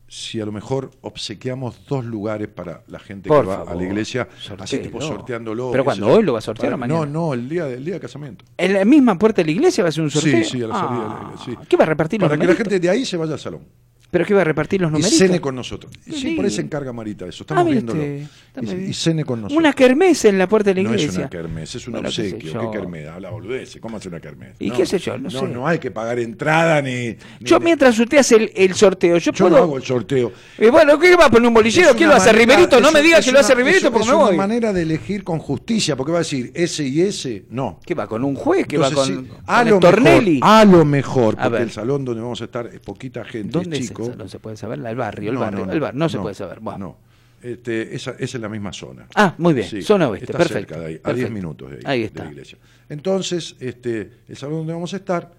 si 0.07 0.41
a 0.41 0.45
lo 0.45 0.51
mejor 0.51 0.89
obsequiamos 1.01 1.85
dos 1.87 2.03
lugares 2.03 2.47
para 2.47 2.81
la 2.87 2.97
gente 2.99 3.27
Por 3.29 3.41
que 3.41 3.47
va 3.47 3.61
a 3.61 3.75
la 3.75 3.83
iglesia, 3.83 4.27
sortéelo. 4.39 4.63
así 4.63 4.79
tipo 4.79 4.99
sorteándolo. 5.01 5.71
¿Pero 5.71 5.93
yo. 5.93 6.07
¿Hoy 6.07 6.23
lo 6.23 6.33
va 6.33 6.39
a 6.39 6.41
sortear 6.41 6.71
Para- 6.71 6.75
o 6.75 6.79
mañana? 6.79 6.99
No, 7.05 7.27
no, 7.27 7.33
el 7.35 7.47
día, 7.47 7.67
el 7.69 7.85
día 7.85 7.93
de 7.93 7.99
casamiento. 7.99 8.43
¿En 8.57 8.73
la 8.73 8.83
misma 8.85 9.19
puerta 9.19 9.41
de 9.43 9.45
la 9.45 9.51
iglesia 9.51 9.83
va 9.83 9.89
a 9.89 9.91
ser 9.91 10.03
un 10.03 10.09
sorteo? 10.09 10.43
Sí, 10.43 10.49
sí, 10.57 10.63
a 10.63 10.67
la 10.67 10.73
salida 10.79 11.03
de 11.03 11.07
la 11.09 11.13
Ah, 11.15 11.31
iglesia, 11.31 11.53
sí. 11.61 11.67
¿Qué 11.69 11.77
va 11.77 11.83
a 11.83 11.87
repartir 11.87 12.19
Para 12.19 12.35
los 12.35 12.41
que 12.41 12.47
la 12.47 12.55
gente 12.57 12.79
de 12.79 12.89
ahí 12.89 13.05
se 13.05 13.17
vaya 13.17 13.33
al 13.33 13.39
salón. 13.39 13.61
¿Pero 14.11 14.25
qué 14.25 14.33
va 14.33 14.41
a 14.41 14.43
repartir 14.43 14.81
los 14.81 14.89
Y 14.89 14.93
numeritos? 14.93 15.17
cene 15.19 15.39
con 15.39 15.53
nosotros. 15.55 15.91
Y 16.07 16.11
Qué 16.11 16.17
sí, 16.17 16.31
por 16.35 16.45
ahí 16.45 16.51
se 16.51 16.61
encarga 16.61 16.91
Marita 16.91 17.27
eso. 17.27 17.43
Ah, 17.43 17.61
Estamos 17.61 17.71
viéndolo. 17.71 18.01
muy 18.01 18.27
Y, 18.61 18.89
y 18.89 18.93
cene 18.93 19.23
con 19.23 19.41
nosotros. 19.41 19.57
Una 19.59 19.73
kermés 19.73 20.25
en 20.25 20.37
la 20.39 20.47
puerta 20.49 20.71
de 20.73 20.81
la 20.81 20.89
no 20.89 20.95
iglesia. 20.95 21.09
es 21.11 21.17
una 21.17 21.29
kermés, 21.29 21.75
es 21.75 21.87
un 21.87 21.91
Bueno, 21.93 22.09
qué 22.09 22.21
obsequio. 22.23 22.53
yo. 22.53 22.71
¿Qué 22.71 22.77
kermés? 22.79 23.07
Habla 23.07 23.29
boludeces. 23.29 23.79
¿Cómo 23.79 23.97
hace 23.97 24.07
una 24.09 24.19
kermés? 24.19 24.55
¿Y 24.59 24.69
No, 24.69 24.77
qué 24.77 24.85
sé 24.87 24.97
yo? 24.97 25.17
No 25.17 25.29
sé. 25.29 25.41
No, 25.47 25.67
hay 25.67 25.77
que 25.77 25.91
pagar 25.91 26.17
entrada 26.17 26.81
ni. 26.81 27.15
Yo 27.39 27.59
ni- 27.59 27.65
mientras 27.65 27.99
usted 27.99 28.17
hace 28.17 28.35
el, 28.37 28.51
el 28.55 28.73
sorteo, 28.73 29.17
yo, 29.19 29.31
Yo 29.31 29.45
puedo... 29.45 29.57
no 29.57 29.63
hago 29.63 29.77
el 29.77 29.83
sorteo. 29.83 30.31
Y 30.57 30.69
bueno, 30.69 30.97
¿qué 30.97 31.15
va 31.15 31.25
a 31.25 31.29
poner 31.29 31.47
un 31.47 31.53
bolillero? 31.53 31.89
Es 31.91 31.95
¿Quién 31.95 32.09
una 32.09 32.17
lo 32.17 32.21
hace? 32.23 32.33
¿Riverito? 32.33 32.79
No 32.81 32.87
es- 32.87 32.93
me 32.95 33.01
diga 33.03 33.19
es 33.19 33.25
que 33.25 33.31
lo 33.31 33.39
hace 33.39 33.53
una- 33.53 33.59
Riverito 33.63 33.85
es- 33.87 33.91
porque 33.91 34.05
es 34.05 34.09
me 34.11 34.15
una 34.17 34.25
voy. 34.25 34.35
manera 34.37 34.73
de 34.73 34.81
elegir 34.81 35.23
con 35.23 35.37
justicia, 35.37 35.95
porque 35.95 36.11
va 36.11 36.17
a 36.17 36.21
decir 36.21 36.51
ese 36.55 36.83
y 36.87 37.01
ese, 37.01 37.45
no. 37.51 37.79
¿Qué 37.85 37.93
va? 37.93 38.07
¿Con 38.07 38.23
un 38.23 38.33
juez? 38.33 38.65
¿Qué 38.65 38.79
va 38.79 38.89
con, 38.91 39.27
a, 39.45 39.63
lo 39.63 39.79
Tornelli? 39.79 40.39
a 40.41 40.65
lo 40.65 40.83
mejor, 40.83 41.37
porque 41.37 41.61
el 41.61 41.69
salón 41.71 42.03
donde 42.05 42.21
vamos 42.21 42.41
a 42.41 42.45
estar 42.45 42.65
es 42.65 42.79
poquita 42.79 43.23
gente, 43.23 43.49
¿Dónde 43.51 43.77
es 43.77 43.83
es 43.83 43.87
chico, 43.89 43.98
No 44.07 44.27
se 44.27 44.39
puede 44.39 44.57
saber, 44.57 44.79
el 44.85 44.95
barrio, 44.95 45.29
el 45.29 45.35
No, 45.35 45.41
barrio, 45.41 45.65
no, 45.65 45.71
el 45.73 45.79
bar, 45.79 45.95
no, 45.95 46.09
se 46.09 46.17
puede 46.19 46.35
saber. 46.35 46.59
Bueno. 46.59 46.79
No. 46.79 47.09
Este, 47.41 47.95
esa, 47.95 48.11
esa 48.11 48.37
es 48.37 48.41
la 48.41 48.49
misma 48.49 48.73
zona. 48.73 49.07
Ah, 49.15 49.33
muy 49.37 49.53
bien, 49.53 49.67
Sí, 49.69 49.81
zona 49.81 50.09
oeste, 50.09 50.25
está 50.25 50.37
perfecto. 50.39 50.73
cerca 50.73 50.79
de 50.81 50.85
ahí, 50.87 50.95
a 50.95 51.01
perfecto. 51.03 51.17
10 51.19 51.31
minutos 51.31 51.69
de 51.71 51.77
ahí, 51.77 51.83
Ahí 51.85 51.99
de 52.01 52.05
está. 52.07 52.25
la 52.25 52.31
iglesia. 52.31 52.57
Entonces, 52.89 53.55
este, 53.61 54.11
el 54.27 54.35
salón 54.35 54.57
donde 54.59 54.73
vamos 54.73 54.93
a 54.93 54.97
estar 54.97 55.31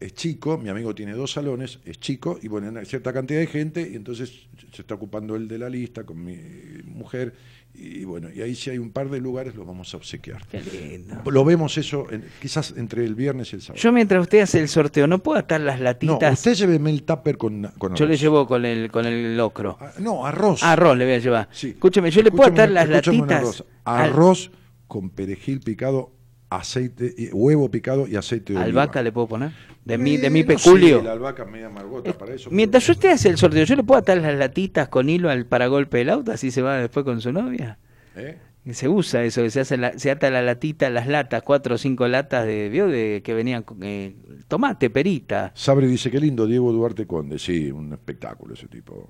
es 0.00 0.14
chico, 0.14 0.58
mi 0.58 0.68
amigo 0.68 0.94
tiene 0.94 1.12
dos 1.12 1.32
salones, 1.32 1.78
es 1.84 1.98
chico, 2.00 2.38
y 2.42 2.48
bueno, 2.48 2.76
hay 2.78 2.86
cierta 2.86 3.12
cantidad 3.12 3.38
de 3.40 3.46
gente, 3.46 3.88
y 3.88 3.94
entonces 3.96 4.46
se 4.72 4.82
está 4.82 4.94
ocupando 4.94 5.36
él 5.36 5.46
de 5.48 5.58
la 5.58 5.68
lista 5.68 6.04
con 6.04 6.24
mi 6.24 6.36
mujer, 6.84 7.34
y 7.74 8.04
bueno, 8.04 8.28
y 8.34 8.40
ahí 8.42 8.54
si 8.56 8.70
hay 8.70 8.78
un 8.78 8.90
par 8.90 9.08
de 9.08 9.20
lugares 9.20 9.54
los 9.54 9.64
vamos 9.66 9.94
a 9.94 9.98
obsequiar. 9.98 10.44
Qué 10.50 10.60
lindo. 10.60 11.22
Lo 11.30 11.44
vemos 11.44 11.78
eso 11.78 12.06
en- 12.10 12.24
quizás 12.42 12.74
entre 12.76 13.04
el 13.04 13.14
viernes 13.14 13.52
y 13.52 13.56
el 13.56 13.62
sábado. 13.62 13.80
Yo 13.80 13.92
mientras 13.92 14.20
usted 14.22 14.40
hace 14.40 14.58
el 14.58 14.68
sorteo, 14.68 15.06
¿no 15.06 15.18
puedo 15.20 15.38
atar 15.38 15.60
las 15.60 15.78
no, 15.78 15.84
latitas? 15.84 16.32
usted 16.32 16.54
lléveme 16.54 16.90
el 16.90 17.04
tupper 17.04 17.36
con, 17.38 17.70
con 17.78 17.94
Yo 17.94 18.04
le 18.06 18.12
arroz. 18.14 18.20
llevo 18.20 18.46
con 18.48 18.64
el, 18.64 18.90
con 18.90 19.06
el 19.06 19.36
locro. 19.36 19.76
Ah, 19.80 19.92
No, 20.00 20.26
arroz. 20.26 20.62
Arroz 20.64 20.96
le 20.98 21.04
voy 21.04 21.14
a 21.14 21.18
llevar. 21.18 21.48
Sí. 21.52 21.68
Escúcheme, 21.68 22.10
yo 22.10 22.22
le 22.22 22.32
puedo 22.32 22.50
atar 22.50 22.68
las 22.70 22.88
latitas. 22.88 23.64
al- 23.84 24.10
Arroz 24.10 24.50
con 24.88 25.10
perejil 25.10 25.60
picado, 25.60 26.10
aceite, 26.50 27.30
huevo 27.32 27.70
picado 27.70 28.06
y 28.06 28.16
aceite 28.16 28.52
de 28.52 28.58
oliva. 28.58 28.68
¿Albahaca 28.82 29.02
le 29.02 29.12
puedo 29.12 29.26
poner? 29.28 29.50
De 29.84 29.98
mi, 29.98 30.16
de 30.16 30.26
Eh, 30.26 30.30
mi 30.30 30.40
no 30.42 30.46
peculio. 30.48 30.98
sé, 30.98 31.04
la 31.04 31.12
albahaca 31.12 31.44
es 31.44 31.50
media 31.50 31.66
amargota 31.66 32.16
para 32.16 32.34
eso. 32.34 32.50
Mientras 32.50 32.84
pero- 32.84 32.92
usted 32.94 33.10
hace 33.10 33.28
el 33.28 33.36
sorteo, 33.38 33.64
¿yo 33.64 33.76
le 33.76 33.82
puedo 33.84 33.98
atar 34.00 34.18
las 34.18 34.36
latitas 34.36 34.88
con 34.88 35.08
hilo 35.08 35.30
al 35.30 35.46
paragolpe 35.46 35.98
del 35.98 36.10
auto? 36.10 36.32
Así 36.32 36.50
se 36.50 36.62
va 36.62 36.76
después 36.78 37.04
con 37.04 37.20
su 37.20 37.32
novia. 37.32 37.78
¿Eh? 38.16 38.38
Se 38.72 38.86
usa 38.86 39.24
eso, 39.24 39.42
que 39.42 39.50
se, 39.50 39.60
hace 39.60 39.78
la- 39.78 39.98
se 39.98 40.10
ata 40.10 40.30
la 40.30 40.42
latita, 40.42 40.90
las 40.90 41.06
latas, 41.06 41.42
cuatro 41.42 41.76
o 41.76 41.78
cinco 41.78 42.06
latas 42.06 42.44
de, 42.44 42.68
¿vio? 42.68 42.86
de 42.86 43.22
que 43.24 43.32
venían 43.32 43.62
con 43.62 43.78
eh, 43.82 44.14
tomate, 44.46 44.90
perita. 44.90 45.52
Sabri 45.54 45.86
dice, 45.86 46.10
qué 46.10 46.20
lindo, 46.20 46.46
Diego 46.46 46.70
Duarte 46.72 47.06
Conde. 47.06 47.38
Sí, 47.38 47.70
un 47.70 47.92
espectáculo 47.94 48.52
ese 48.54 48.68
tipo. 48.68 49.08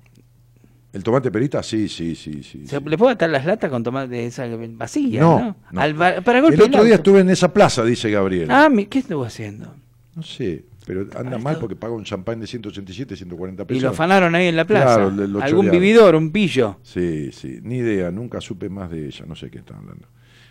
¿El 0.91 1.03
tomate 1.03 1.29
perita? 1.31 1.61
Sí, 1.61 1.87
sí, 1.87 2.15
sí. 2.15 2.41
sí. 2.43 2.63
¿Le 2.85 2.97
puedo 2.97 3.11
atar 3.11 3.29
las 3.29 3.45
latas 3.45 3.69
con 3.69 3.83
tomate 3.83 4.25
esa 4.25 4.47
vacía? 4.71 5.21
No, 5.21 5.39
No, 5.39 5.55
no. 5.71 5.81
Al 5.81 5.93
ba- 5.93 6.21
paragolpe 6.21 6.55
El 6.55 6.61
otro 6.63 6.83
día 6.83 6.95
estuve 6.95 7.19
en 7.19 7.29
esa 7.29 7.53
plaza, 7.53 7.83
dice 7.83 8.09
Gabriel. 8.09 8.49
Ah, 8.49 8.69
¿qué 8.89 8.99
estuvo 8.99 9.23
haciendo? 9.23 9.75
No 10.15 10.23
sé, 10.23 10.65
pero 10.87 11.01
anda 11.15 11.37
mal 11.37 11.59
porque 11.59 11.75
paga 11.75 11.93
un 11.93 12.03
champán 12.03 12.39
de 12.39 12.47
187, 12.47 13.15
140 13.15 13.65
pesos. 13.65 13.79
Y 13.79 13.83
lo 13.83 13.91
afanaron 13.91 14.33
ahí 14.33 14.47
en 14.47 14.55
la 14.55 14.65
plaza. 14.65 14.95
Claro, 14.95 15.11
le- 15.11 15.27
lo 15.27 15.41
Algún 15.41 15.69
vividor, 15.69 16.15
un 16.15 16.31
pillo. 16.31 16.79
Sí, 16.81 17.31
sí, 17.31 17.59
ni 17.61 17.77
idea, 17.77 18.09
nunca 18.11 18.41
supe 18.41 18.67
más 18.69 18.89
de 18.89 19.05
ella, 19.05 19.25
no 19.27 19.35
sé 19.35 19.51
qué 19.51 19.59
está 19.59 19.77
hablando. 19.77 20.07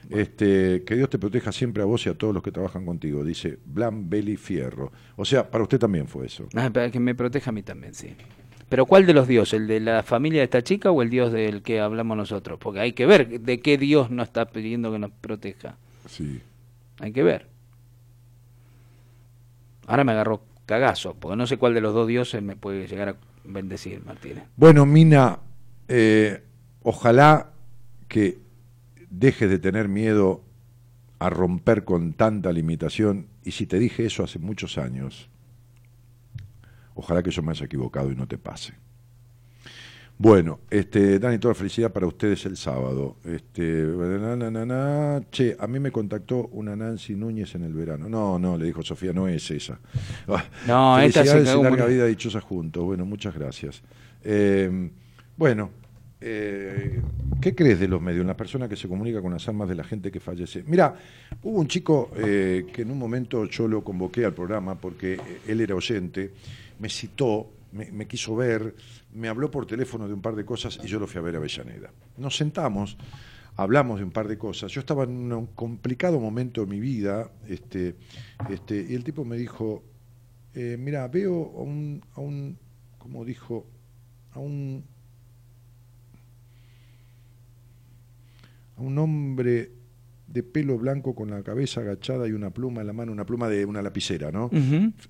Este, 0.09 0.85
que 0.86 0.94
Dios 0.94 1.10
te 1.10 1.19
proteja 1.19 1.52
siempre 1.52 1.82
a 1.82 1.86
vos 1.86 2.06
y 2.06 2.09
a 2.09 2.15
todos 2.15 2.32
los 2.32 2.43
que 2.43 2.51
trabajan 2.52 2.86
contigo, 2.86 3.23
dice 3.24 3.59
Blan 3.66 4.09
Belli 4.09 4.36
Fierro. 4.36 4.90
O 5.16 5.24
sea, 5.24 5.51
para 5.51 5.65
usted 5.65 5.78
también 5.78 6.06
fue 6.06 6.27
eso. 6.27 6.48
Ah, 6.55 6.70
para 6.73 6.90
que 6.90 6.98
me 7.01 7.15
proteja 7.15 7.51
a 7.51 7.52
mí 7.52 7.62
también, 7.62 7.93
sí. 7.93 8.15
Pero 8.69 8.86
¿cuál 8.86 9.07
de 9.07 9.15
los 9.15 9.27
dioses? 9.27 9.61
¿El 9.61 9.66
de 9.66 9.81
la 9.81 10.03
familia 10.03 10.40
de 10.40 10.45
esta 10.45 10.62
chica 10.62 10.90
o 10.90 11.03
el 11.03 11.11
dios 11.11 11.32
del 11.32 11.62
que 11.62 11.81
hablamos 11.81 12.16
nosotros? 12.16 12.59
Porque 12.59 12.81
hay 12.81 12.93
que 12.93 13.07
ver 13.07 13.40
de 13.40 13.61
qué 13.61 13.78
dios 13.78 14.11
nos 14.11 14.28
está 14.28 14.47
pidiendo 14.47 14.93
que 14.93 14.99
nos 14.99 15.11
proteja. 15.11 15.77
Sí. 16.07 16.40
Hay 17.01 17.12
que 17.12 17.23
ver. 17.23 17.47
Ahora 19.86 20.05
me 20.05 20.12
agarró 20.12 20.43
cagazo, 20.66 21.15
porque 21.15 21.36
no 21.36 21.47
sé 21.47 21.57
cuál 21.57 21.73
de 21.73 21.81
los 21.81 21.95
dos 21.95 22.07
dioses 22.07 22.43
me 22.43 22.57
puede 22.57 22.86
llegar 22.86 23.09
a 23.09 23.16
bendecir, 23.45 24.05
Martínez. 24.05 24.45
Bueno, 24.57 24.85
Mina, 24.85 25.39
eh, 25.89 26.43
ojalá 26.82 27.53
que 28.07 28.39
dejes 29.09 29.49
de 29.49 29.59
tener 29.59 29.89
miedo 29.89 30.43
a 31.19 31.31
romper 31.31 31.85
con 31.85 32.12
tanta 32.12 32.53
limitación. 32.53 33.28
Y 33.45 33.53
si 33.53 33.66
te 33.66 33.78
dije 33.78 34.05
eso 34.05 34.23
hace 34.23 34.39
muchos 34.39 34.77
años, 34.77 35.31
ojalá 36.99 37.23
que 37.23 37.31
yo 37.31 37.43
me 37.43 37.53
haya 37.53 37.66
equivocado 37.66 38.11
y 38.11 38.16
no 38.16 38.27
te 38.27 38.39
pase. 38.39 38.75
Bueno, 40.20 40.59
este, 40.69 41.20
Dani, 41.20 41.39
toda 41.39 41.55
felicidad 41.55 41.93
para 41.93 42.09
ustedes 42.09 42.45
el 42.47 42.57
sábado. 42.57 43.19
Este, 43.25 43.62
na, 43.62 44.35
na, 44.35 44.51
na, 44.51 44.66
na. 44.66 45.23
Che, 45.31 45.57
a 45.57 45.69
mí 45.69 45.79
me 45.79 45.93
contactó 45.93 46.49
una 46.49 46.75
Nancy 46.75 47.15
Núñez 47.15 47.55
en 47.55 47.62
el 47.62 47.73
verano. 47.73 48.09
No, 48.09 48.37
no, 48.37 48.59
le 48.59 48.66
dijo 48.66 48.83
Sofía, 48.83 49.12
no 49.12 49.29
es 49.29 49.49
esa. 49.53 49.79
Ah, 50.27 50.45
No, 50.66 50.99
esta 50.99 51.23
y 51.23 51.45
cagó 51.45 51.62
larga 51.62 51.87
vida 51.87 52.05
dichosa 52.07 52.41
juntos. 52.41 52.85
Bueno, 52.85 53.07
muchas 53.07 53.33
gracias. 53.33 53.81
Eh, 54.25 54.91
bueno, 55.37 55.70
eh, 56.20 57.01
¿qué 57.40 57.55
crees 57.55 57.81
de 57.81 57.89
los 57.89 58.01
medios? 58.01 58.27
La 58.27 58.36
persona 58.36 58.69
que 58.69 58.77
se 58.77 58.89
comunica 58.89 59.23
con 59.23 59.32
las 59.32 59.47
almas 59.49 59.69
de 59.69 59.74
la 59.74 59.85
gente 59.85 60.11
que 60.11 60.20
fallece. 60.20 60.65
Mira, 60.66 60.95
hubo 61.43 61.59
un 61.59 61.69
chico 61.69 62.11
eh, 62.16 62.66
que 62.73 62.82
en 62.82 62.90
un 62.90 62.99
momento 62.99 63.45
yo 63.47 63.69
lo 63.69 63.82
convoqué 63.85 64.24
al 64.24 64.35
programa 64.35 64.74
porque 64.74 65.15
eh, 65.15 65.40
él 65.47 65.61
era 65.61 65.74
oyente, 65.74 66.32
me 66.78 66.89
citó, 66.89 67.51
me, 67.73 67.90
me 67.93 68.07
quiso 68.07 68.35
ver, 68.35 68.74
me 69.15 69.28
habló 69.28 69.51
por 69.51 69.66
teléfono 69.66 70.09
de 70.09 70.15
un 70.15 70.23
par 70.23 70.35
de 70.35 70.45
cosas 70.45 70.78
y 70.82 70.86
yo 70.86 70.99
lo 70.99 71.07
fui 71.07 71.19
a 71.19 71.23
ver 71.23 71.35
a 71.35 71.39
Avellaneda. 71.39 71.90
Nos 72.16 72.36
sentamos, 72.36 72.97
hablamos 73.57 73.99
de 73.99 74.05
un 74.05 74.11
par 74.11 74.28
de 74.28 74.39
cosas. 74.39 74.73
Yo 74.73 74.81
estaba 74.81 75.05
en 75.05 75.32
un 75.32 75.47
complicado 75.47 76.20
momento 76.20 76.61
de 76.62 76.66
mi 76.69 76.81
vida, 76.81 77.31
este, 77.49 77.97
este, 78.49 78.86
y 78.89 78.95
el 78.95 79.05
tipo 79.05 79.24
me 79.24 79.36
dijo, 79.36 79.82
eh, 80.55 80.77
mira, 80.78 81.07
veo 81.09 81.53
a 81.57 81.62
un, 81.62 82.03
a 82.15 82.20
un, 82.20 82.59
como 82.99 83.24
dijo, 83.24 83.66
a 84.32 84.39
un, 84.39 84.85
a 88.78 88.80
un 88.80 88.96
hombre 88.98 89.72
de 90.26 90.42
pelo 90.42 90.78
blanco 90.78 91.14
con 91.14 91.30
la 91.30 91.42
cabeza 91.42 91.80
agachada 91.80 92.28
y 92.28 92.32
una 92.32 92.50
pluma 92.50 92.80
en 92.82 92.86
la 92.86 92.92
mano, 92.92 93.12
una 93.12 93.26
pluma 93.26 93.48
de 93.48 93.64
una 93.64 93.82
lapicera, 93.82 94.30
¿no? 94.30 94.48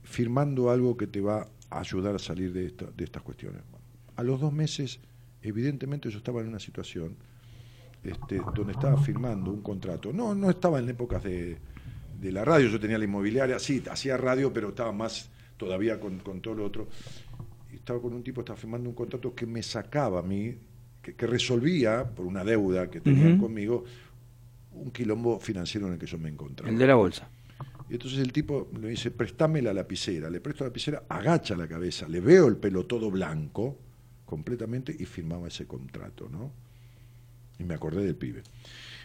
Firmando 0.02 0.70
algo 0.70 0.96
que 0.96 1.06
te 1.06 1.20
va 1.20 1.48
a 1.70 1.80
ayudar 1.80 2.14
a 2.14 2.18
salir 2.18 2.52
de, 2.52 2.66
esta- 2.66 2.90
de 2.90 3.04
estas 3.04 3.22
cuestiones. 3.22 3.62
A 4.16 4.22
los 4.22 4.40
dos 4.40 4.52
meses, 4.52 5.00
evidentemente 5.42 6.08
yo 6.10 6.18
estaba 6.18 6.40
en 6.40 6.48
una 6.48 6.58
situación 6.60 7.16
este, 8.04 8.40
donde 8.54 8.72
estaba 8.72 8.96
firmando 8.96 9.50
un 9.52 9.60
contrato. 9.62 10.12
No, 10.12 10.34
no 10.34 10.48
estaba 10.50 10.78
en 10.78 10.88
épocas 10.88 11.22
de, 11.24 11.58
de 12.20 12.32
la 12.32 12.44
radio, 12.44 12.68
yo 12.68 12.78
tenía 12.80 12.96
la 12.96 13.04
inmobiliaria, 13.04 13.58
sí, 13.58 13.82
hacía 13.90 14.16
radio, 14.16 14.52
pero 14.52 14.68
estaba 14.70 14.92
más 14.92 15.30
todavía 15.56 15.98
con, 16.00 16.18
con 16.20 16.40
todo 16.40 16.54
lo 16.54 16.64
otro. 16.64 16.88
Estaba 17.72 18.00
con 18.00 18.14
un 18.14 18.22
tipo, 18.22 18.40
estaba 18.40 18.56
firmando 18.56 18.88
un 18.88 18.94
contrato 18.94 19.34
que 19.34 19.46
me 19.46 19.62
sacaba 19.62 20.20
a 20.20 20.22
mí, 20.22 20.54
que, 21.08 21.14
que 21.14 21.26
resolvía, 21.26 22.04
por 22.04 22.26
una 22.26 22.44
deuda 22.44 22.90
que 22.90 23.00
tenían 23.00 23.32
Ujú. 23.34 23.42
conmigo, 23.44 23.84
un 24.72 24.90
quilombo 24.90 25.38
financiero 25.40 25.86
en 25.86 25.94
el 25.94 25.98
que 25.98 26.06
yo 26.06 26.18
me 26.18 26.28
encontraba. 26.28 26.70
El 26.70 26.78
de 26.78 26.86
la 26.86 26.94
bolsa. 26.94 27.28
Y 27.88 27.94
entonces 27.94 28.18
el 28.18 28.32
tipo 28.32 28.70
le 28.78 28.88
dice, 28.88 29.10
préstame 29.10 29.62
la 29.62 29.72
lapicera. 29.72 30.28
Le 30.28 30.40
presto 30.40 30.64
la 30.64 30.68
lapicera, 30.68 31.04
agacha 31.08 31.56
la 31.56 31.66
cabeza, 31.66 32.06
le 32.08 32.20
veo 32.20 32.46
el 32.46 32.56
pelo 32.56 32.84
todo 32.86 33.10
blanco, 33.10 33.78
completamente, 34.26 34.94
y 34.96 35.06
firmaba 35.06 35.48
ese 35.48 35.66
contrato, 35.66 36.28
¿no? 36.28 36.52
Y 37.58 37.64
me 37.64 37.74
acordé 37.74 38.04
del 38.04 38.14
pibe. 38.14 38.42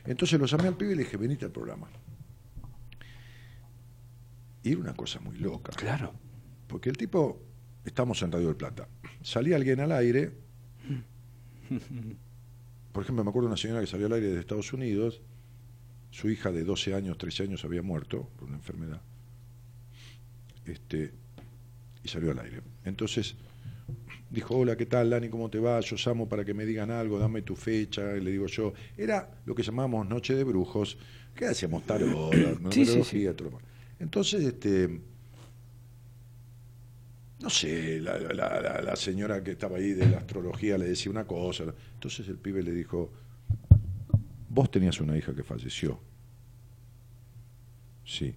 Entonces 0.05 0.37
lo 0.39 0.45
llamé 0.45 0.67
al 0.67 0.75
pibe 0.75 0.91
y 0.91 0.95
le 0.95 1.03
dije, 1.03 1.15
venite 1.17 1.45
al 1.45 1.51
programa. 1.51 1.87
Y 4.63 4.71
era 4.71 4.81
una 4.81 4.93
cosa 4.93 5.19
muy 5.21 5.37
loca. 5.37 5.71
Claro. 5.73 6.13
Porque 6.67 6.89
el 6.89 6.97
tipo, 6.97 7.41
estamos 7.85 8.21
en 8.21 8.31
Radio 8.31 8.47
del 8.47 8.55
Plata, 8.57 8.87
salía 9.21 9.55
alguien 9.55 9.79
al 9.79 9.91
aire, 9.93 10.42
por 12.91 13.03
ejemplo, 13.03 13.23
me 13.23 13.29
acuerdo 13.29 13.47
de 13.47 13.53
una 13.53 13.57
señora 13.57 13.81
que 13.81 13.87
salió 13.87 14.07
al 14.07 14.13
aire 14.13 14.27
de 14.27 14.39
Estados 14.39 14.71
Unidos, 14.73 15.21
su 16.11 16.29
hija 16.29 16.51
de 16.51 16.63
12 16.63 16.93
años, 16.93 17.17
13 17.17 17.43
años 17.43 17.65
había 17.65 17.81
muerto 17.81 18.29
por 18.37 18.47
una 18.47 18.57
enfermedad, 18.57 19.01
este, 20.65 21.11
y 22.03 22.07
salió 22.07 22.31
al 22.31 22.39
aire. 22.39 22.61
Entonces 22.85 23.35
dijo, 24.29 24.57
hola, 24.57 24.75
¿qué 24.75 24.85
tal, 24.85 25.09
Dani? 25.11 25.29
¿Cómo 25.29 25.49
te 25.49 25.59
va? 25.59 25.79
Yo 25.79 25.95
llamo 25.95 26.27
para 26.27 26.43
que 26.43 26.53
me 26.53 26.65
digan 26.65 26.91
algo, 26.91 27.19
dame 27.19 27.43
tu 27.43 27.55
fecha, 27.55 28.17
y 28.17 28.21
le 28.21 28.31
digo 28.31 28.47
yo. 28.47 28.73
Era 28.97 29.29
lo 29.45 29.53
que 29.55 29.63
llamábamos 29.63 30.07
Noche 30.07 30.35
de 30.35 30.43
Brujos, 30.43 30.97
que 31.35 31.45
hacíamos 31.45 31.83
tarot, 31.85 32.33
Sí, 32.33 32.39
sí, 32.39 32.79
numerología, 32.81 33.35
todo 33.35 33.49
lo 33.49 33.57
demás. 33.57 33.71
Entonces, 33.99 34.43
este, 34.43 35.01
no 37.43 37.49
sé, 37.49 37.99
la, 37.99 38.17
la- 38.17 38.61
la- 38.61 38.81
la 38.81 38.95
señora 38.95 39.43
que 39.43 39.51
estaba 39.51 39.77
ahí 39.77 39.91
de 39.91 40.07
la 40.09 40.17
astrología 40.17 40.77
le 40.77 40.85
decía 40.85 41.11
una 41.11 41.25
cosa. 41.25 41.65
Entonces 41.93 42.27
el 42.29 42.37
pibe 42.37 42.63
le 42.63 42.71
dijo, 42.71 43.11
vos 44.49 44.71
tenías 44.71 44.99
una 45.01 45.17
hija 45.17 45.35
que 45.35 45.43
falleció. 45.43 45.99
Sí. 48.05 48.33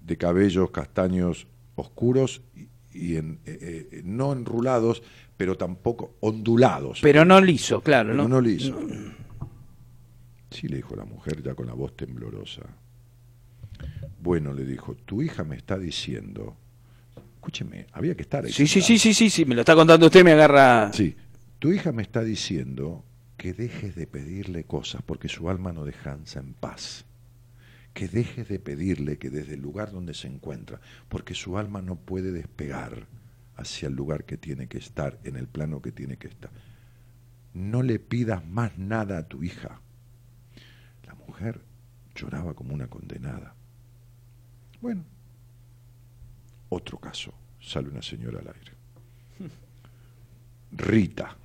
De 0.00 0.16
cabellos 0.16 0.70
castaños 0.70 1.46
oscuros 1.76 2.42
y, 2.56 2.68
y 2.98 3.16
en- 3.16 3.38
eh, 3.46 3.88
eh, 3.92 4.02
no 4.04 4.32
enrulados, 4.32 5.02
pero 5.36 5.56
tampoco 5.56 6.16
ondulados. 6.20 7.00
Pero 7.02 7.24
no 7.24 7.40
liso, 7.40 7.80
claro, 7.80 8.10
Pero 8.10 8.22
¿no? 8.24 8.28
no 8.28 8.40
liso. 8.40 8.76
Sí, 10.50 10.66
le 10.66 10.76
dijo 10.76 10.96
la 10.96 11.04
mujer 11.04 11.42
ya 11.42 11.54
con 11.54 11.66
la 11.66 11.74
voz 11.74 11.94
temblorosa. 11.96 12.62
Bueno, 14.20 14.52
le 14.52 14.64
dijo, 14.64 14.94
tu 14.96 15.22
hija 15.22 15.44
me 15.44 15.54
está 15.56 15.78
diciendo, 15.78 16.56
escúcheme, 17.38 17.86
había 17.92 18.14
que 18.14 18.22
estar 18.22 18.44
ahí. 18.44 18.52
Sí, 18.52 18.66
sí, 18.66 18.82
sí, 18.82 18.98
sí, 18.98 19.14
sí, 19.14 19.30
sí, 19.30 19.44
me 19.44 19.54
lo 19.54 19.62
está 19.62 19.74
contando 19.74 20.06
usted, 20.06 20.24
me 20.24 20.32
agarra... 20.32 20.92
Sí, 20.92 21.16
tu 21.58 21.72
hija 21.72 21.92
me 21.92 22.02
está 22.02 22.22
diciendo 22.22 23.04
que 23.36 23.54
dejes 23.54 23.94
de 23.94 24.06
pedirle 24.06 24.64
cosas 24.64 25.02
porque 25.02 25.28
su 25.28 25.48
alma 25.48 25.72
no 25.72 25.84
descansa 25.84 26.40
en 26.40 26.54
paz. 26.54 27.04
Que 27.94 28.08
dejes 28.08 28.48
de 28.48 28.58
pedirle 28.58 29.18
que 29.18 29.30
desde 29.30 29.54
el 29.54 29.60
lugar 29.60 29.92
donde 29.92 30.14
se 30.14 30.26
encuentra, 30.28 30.80
porque 31.08 31.34
su 31.34 31.58
alma 31.58 31.80
no 31.80 31.96
puede 31.96 32.32
despegar 32.32 33.06
hacia 33.56 33.88
el 33.88 33.94
lugar 33.94 34.24
que 34.24 34.36
tiene 34.36 34.68
que 34.68 34.78
estar, 34.78 35.18
en 35.24 35.36
el 35.36 35.46
plano 35.46 35.80
que 35.80 35.92
tiene 35.92 36.16
que 36.16 36.28
estar. 36.28 36.50
No 37.54 37.82
le 37.82 37.98
pidas 37.98 38.44
más 38.46 38.78
nada 38.78 39.18
a 39.18 39.28
tu 39.28 39.42
hija. 39.42 39.80
La 41.06 41.14
mujer 41.14 41.60
lloraba 42.14 42.54
como 42.54 42.74
una 42.74 42.88
condenada. 42.88 43.54
Bueno, 44.80 45.04
otro 46.68 46.98
caso, 46.98 47.32
sale 47.60 47.88
una 47.88 48.02
señora 48.02 48.40
al 48.40 48.48
aire. 48.48 48.72
Rita, 50.72 51.36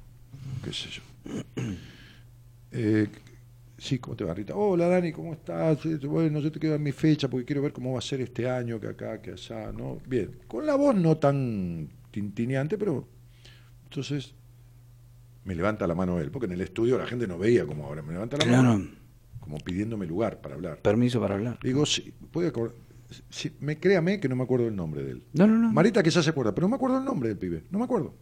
qué 0.64 0.74
sé 0.74 0.90
yo. 0.90 1.02
Eh, 2.72 3.08
sí, 3.78 4.00
¿cómo 4.00 4.16
te 4.18 4.24
va, 4.26 4.34
Rita? 4.34 4.56
Hola, 4.56 4.88
Dani, 4.88 5.12
¿cómo 5.14 5.34
estás? 5.34 5.80
Bueno, 6.06 6.40
yo 6.40 6.52
te 6.52 6.60
quiero 6.60 6.74
dar 6.74 6.82
mi 6.82 6.92
fecha 6.92 7.30
porque 7.30 7.46
quiero 7.46 7.62
ver 7.62 7.72
cómo 7.72 7.94
va 7.94 8.00
a 8.00 8.02
ser 8.02 8.20
este 8.22 8.50
año, 8.50 8.80
que 8.80 8.88
acá, 8.88 9.22
que 9.22 9.32
allá, 9.32 9.72
¿no? 9.72 10.00
Bien, 10.08 10.32
con 10.48 10.66
la 10.66 10.76
voz 10.76 10.96
no 10.96 11.18
tan 11.18 11.88
tintineante, 12.12 12.78
pero 12.78 13.08
entonces 13.86 14.34
me 15.46 15.56
levanta 15.56 15.88
la 15.88 15.96
mano 15.96 16.20
él, 16.20 16.32
porque 16.32 16.46
en 16.48 16.54
el 16.54 16.62
estudio 16.62 16.98
la 16.98 17.06
gente 17.08 17.28
no 17.28 17.38
veía 17.38 17.66
como 17.66 17.86
ahora, 17.86 18.02
me 18.02 18.14
levanta 18.14 18.38
la 18.38 18.44
Claro. 18.46 18.64
mano, 18.64 18.88
como 19.40 19.58
pidiéndome 19.60 20.06
lugar 20.06 20.42
para 20.42 20.56
hablar. 20.56 20.80
Permiso 20.82 21.22
para 21.22 21.36
hablar. 21.36 21.60
Digo, 21.64 21.86
sí, 21.86 22.14
puede 22.32 22.52
sí, 23.30 23.56
me, 23.60 23.78
créame 23.78 24.20
que 24.20 24.30
no 24.30 24.36
me 24.36 24.44
acuerdo 24.44 24.68
el 24.68 24.76
nombre 24.76 25.04
de 25.04 25.12
él. 25.12 25.24
No, 25.34 25.48
no, 25.48 25.58
no. 25.58 25.72
Marita 25.72 26.02
que 26.02 26.10
ya 26.10 26.24
se 26.24 26.30
acuerda, 26.30 26.56
pero 26.56 26.66
no 26.66 26.70
me 26.70 26.76
acuerdo 26.76 26.98
el 26.98 27.06
nombre 27.06 27.30
del 27.30 27.38
pibe, 27.38 27.64
no 27.70 27.80
me 27.80 27.86
acuerdo. 27.86 28.14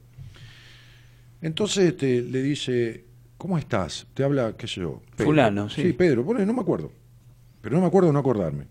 Entonces 1.41 1.89
este, 1.89 2.21
le 2.21 2.43
dice, 2.43 3.05
¿cómo 3.37 3.57
estás? 3.57 4.07
Te 4.13 4.23
habla, 4.23 4.55
qué 4.57 4.67
sé 4.67 4.81
yo. 4.81 5.01
Pedro. 5.15 5.25
Fulano, 5.25 5.69
sí. 5.69 5.81
Sí, 5.81 5.93
Pedro, 5.93 6.25
pone, 6.25 6.45
no 6.45 6.53
me 6.53 6.61
acuerdo. 6.61 6.91
Pero 7.61 7.75
no 7.75 7.81
me 7.81 7.87
acuerdo 7.87 8.07
de 8.07 8.13
no 8.13 8.19
acordarme. 8.19 8.67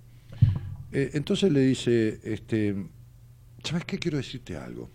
Eh, 0.93 1.11
entonces 1.15 1.53
le 1.53 1.61
dice, 1.61 2.21
este, 2.25 2.75
¿sabes 3.63 3.85
qué? 3.85 3.99
Quiero 3.99 4.17
decirte 4.17 4.57
algo. 4.57 4.91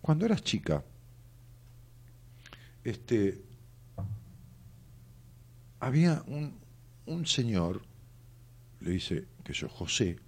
Cuando 0.00 0.24
eras 0.24 0.42
chica, 0.42 0.82
este, 2.84 3.42
había 5.78 6.22
un, 6.26 6.58
un 7.06 7.26
señor, 7.26 7.82
le 8.80 8.90
dice, 8.92 9.26
que 9.44 9.52
yo, 9.52 9.68
José, 9.68 10.18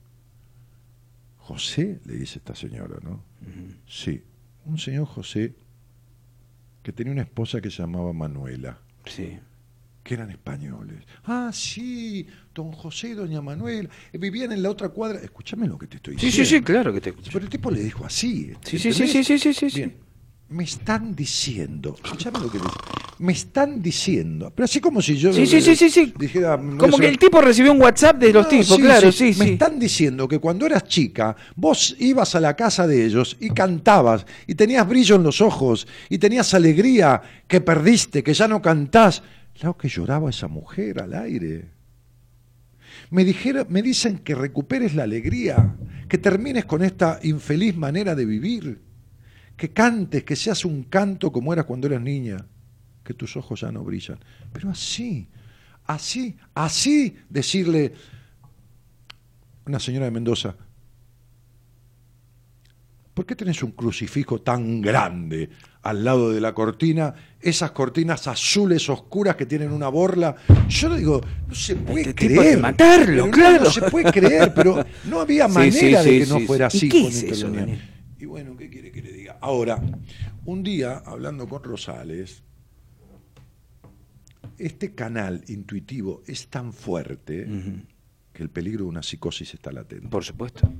José, 1.38 2.00
le 2.04 2.14
dice 2.16 2.38
esta 2.38 2.54
señora, 2.54 2.98
¿no? 3.02 3.22
Sí, 3.86 4.22
un 4.64 4.78
señor 4.78 5.06
José 5.06 5.54
que 6.82 6.92
tenía 6.92 7.12
una 7.12 7.22
esposa 7.22 7.60
que 7.60 7.70
se 7.70 7.78
llamaba 7.82 8.12
Manuela, 8.12 8.78
Sí. 9.06 9.38
que 10.04 10.14
eran 10.14 10.30
españoles. 10.30 11.04
Ah, 11.24 11.50
sí, 11.52 12.26
don 12.54 12.72
José 12.72 13.10
y 13.10 13.12
doña 13.14 13.40
Manuela, 13.42 13.88
eh, 14.12 14.18
vivían 14.18 14.52
en 14.52 14.62
la 14.62 14.70
otra 14.70 14.88
cuadra. 14.88 15.20
Escúchame 15.20 15.66
lo 15.66 15.78
que 15.78 15.86
te 15.88 15.96
estoy 15.96 16.18
Sí, 16.18 16.26
diciendo. 16.26 16.48
sí, 16.48 16.56
sí, 16.58 16.62
claro 16.62 16.92
que 16.92 17.00
te 17.00 17.10
escucho. 17.10 17.30
Pero 17.32 17.44
el 17.44 17.50
tipo 17.50 17.70
le 17.70 17.80
dijo 17.82 18.04
así. 18.04 18.52
Sí, 18.64 18.78
sí, 18.78 18.92
sí, 18.92 19.06
sí, 19.08 19.24
sí, 19.24 19.38
sí, 19.38 19.52
sí, 19.54 19.76
Bien. 19.76 19.96
Me 20.52 20.64
están 20.64 21.14
diciendo, 21.14 21.96
escuchame 22.04 22.38
lo 22.40 22.50
que 22.50 22.58
dice, 22.58 22.70
me 23.20 23.32
están 23.32 23.80
diciendo, 23.80 24.52
pero 24.54 24.64
así 24.66 24.80
como 24.80 25.00
si 25.00 25.16
yo 25.16 25.32
Sí, 25.32 25.46
sí, 25.46 25.62
sí, 25.62 25.74
sí, 25.74 25.88
sí. 25.88 26.12
dijera, 26.18 26.58
Como 26.58 26.98
que 26.98 27.08
el 27.08 27.18
tipo 27.18 27.40
recibió 27.40 27.72
un 27.72 27.80
WhatsApp 27.80 28.18
de 28.18 28.32
los 28.34 28.42
No, 28.44 28.48
tipos, 28.50 28.66
sí, 28.76 28.82
claro, 28.82 29.10
sí, 29.12 29.24
Me 29.38 29.46
sí. 29.46 29.50
están 29.52 29.78
diciendo 29.78 30.28
que 30.28 30.38
cuando 30.38 30.66
eras 30.66 30.84
chica, 30.84 31.34
vos 31.56 31.96
ibas 31.98 32.34
a 32.34 32.40
la 32.40 32.54
casa 32.54 32.86
de 32.86 33.02
ellos 33.06 33.36
y 33.40 33.48
cantabas, 33.50 34.26
y 34.46 34.54
tenías 34.54 34.86
brillo 34.86 35.16
en 35.16 35.22
los 35.22 35.40
ojos, 35.40 35.86
y 36.10 36.18
tenías 36.18 36.52
alegría 36.52 37.22
que 37.48 37.62
perdiste, 37.62 38.22
que 38.22 38.34
ya 38.34 38.46
no 38.46 38.60
cantás. 38.60 39.22
Claro 39.58 39.76
que 39.78 39.88
lloraba 39.88 40.28
esa 40.28 40.48
mujer 40.48 41.00
al 41.00 41.14
aire. 41.14 41.70
Me, 43.10 43.24
dijera, 43.24 43.64
me 43.70 43.80
dicen 43.80 44.18
que 44.18 44.34
recuperes 44.34 44.94
la 44.94 45.04
alegría, 45.04 45.76
que 46.08 46.18
termines 46.18 46.66
con 46.66 46.82
esta 46.82 47.20
infeliz 47.22 47.74
manera 47.74 48.14
de 48.14 48.24
vivir, 48.26 48.80
que 49.56 49.70
cantes, 49.70 50.24
que 50.24 50.36
seas 50.36 50.64
un 50.64 50.84
canto 50.84 51.30
como 51.30 51.52
eras 51.52 51.64
cuando 51.66 51.86
eras 51.86 52.00
niña, 52.00 52.44
que 53.04 53.14
tus 53.14 53.36
ojos 53.36 53.60
ya 53.60 53.72
no 53.72 53.84
brillan. 53.84 54.18
Pero 54.52 54.70
así, 54.70 55.28
así, 55.86 56.36
así 56.54 57.16
decirle, 57.28 57.92
una 59.66 59.78
señora 59.78 60.06
de 60.06 60.10
Mendoza, 60.10 60.56
¿por 63.14 63.26
qué 63.26 63.36
tenés 63.36 63.62
un 63.62 63.72
crucifijo 63.72 64.40
tan 64.40 64.80
grande 64.80 65.50
al 65.82 66.04
lado 66.04 66.32
de 66.32 66.40
la 66.40 66.54
cortina? 66.54 67.14
Esas 67.40 67.72
cortinas 67.72 68.26
azules 68.28 68.88
oscuras 68.88 69.36
que 69.36 69.46
tienen 69.46 69.72
una 69.72 69.88
borla. 69.88 70.34
Yo 70.68 70.88
le 70.88 70.98
digo, 70.98 71.20
no 71.46 71.54
se 71.54 71.76
puede 71.76 72.10
Este 72.10 72.14
tipo 72.14 72.40
hay 72.40 72.46
creer. 72.48 72.60
matarlo, 72.60 73.26
no, 73.26 73.32
claro. 73.32 73.64
No, 73.64 73.70
se 73.70 73.82
puede 73.82 74.10
creer, 74.12 74.52
pero 74.54 74.84
no 75.04 75.20
había 75.20 75.48
manera 75.48 76.02
sí, 76.02 76.10
de 76.10 76.24
sí, 76.24 76.32
que 76.32 76.40
no 76.40 76.46
fuera 76.46 76.70
sí. 76.70 76.76
así. 76.78 76.86
¿Y 76.86 76.90
qué 76.90 77.00
con 77.02 77.10
es 77.10 77.22
eso? 77.22 77.52
Y 78.18 78.24
bueno, 78.24 78.56
¿qué 78.56 78.70
quiere 78.70 78.92
que 78.92 79.02
le 79.02 79.12
diga? 79.12 79.21
Ahora, 79.42 79.82
un 80.44 80.62
día, 80.62 81.02
hablando 81.04 81.48
con 81.48 81.64
Rosales, 81.64 82.44
este 84.56 84.94
canal 84.94 85.42
intuitivo 85.48 86.22
es 86.28 86.46
tan 86.46 86.72
fuerte 86.72 87.48
que 88.32 88.42
el 88.42 88.50
peligro 88.50 88.84
de 88.84 88.90
una 88.90 89.02
psicosis 89.02 89.52
está 89.54 89.72
latente. 89.72 90.06
Por 90.06 90.22
supuesto. 90.22 90.72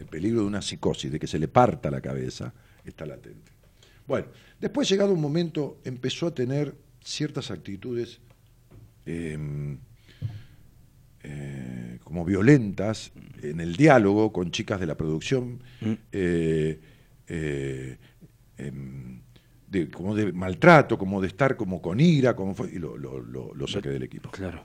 El 0.00 0.06
peligro 0.06 0.40
de 0.40 0.46
una 0.46 0.62
psicosis, 0.62 1.12
de 1.12 1.20
que 1.20 1.28
se 1.28 1.38
le 1.38 1.46
parta 1.46 1.88
la 1.88 2.00
cabeza, 2.00 2.52
está 2.84 3.06
latente. 3.06 3.52
Bueno, 4.04 4.26
después, 4.60 4.88
llegado 4.88 5.12
un 5.12 5.20
momento, 5.20 5.78
empezó 5.84 6.26
a 6.26 6.34
tener 6.34 6.74
ciertas 7.04 7.52
actitudes 7.52 8.18
eh, 9.06 9.38
eh, 11.22 11.98
como 12.02 12.24
violentas 12.24 13.12
en 13.42 13.60
el 13.60 13.76
diálogo 13.76 14.32
con 14.32 14.50
chicas 14.50 14.80
de 14.80 14.86
la 14.86 14.96
producción, 14.96 15.62
eh, 16.10 16.80
eh, 17.28 17.98
em, 18.58 19.20
de, 19.68 19.90
como 19.90 20.14
de 20.14 20.32
maltrato, 20.32 20.96
como 20.96 21.20
de 21.20 21.26
estar 21.28 21.56
como 21.56 21.82
con 21.82 22.00
ira, 22.00 22.34
como 22.36 22.54
fue, 22.54 22.70
y 22.72 22.78
lo, 22.78 22.96
lo- 22.96 23.20
lo- 23.20 23.52
lo 23.54 23.66
saqué 23.66 23.88
del 23.90 24.02
equipo. 24.04 24.30
Claro. 24.30 24.62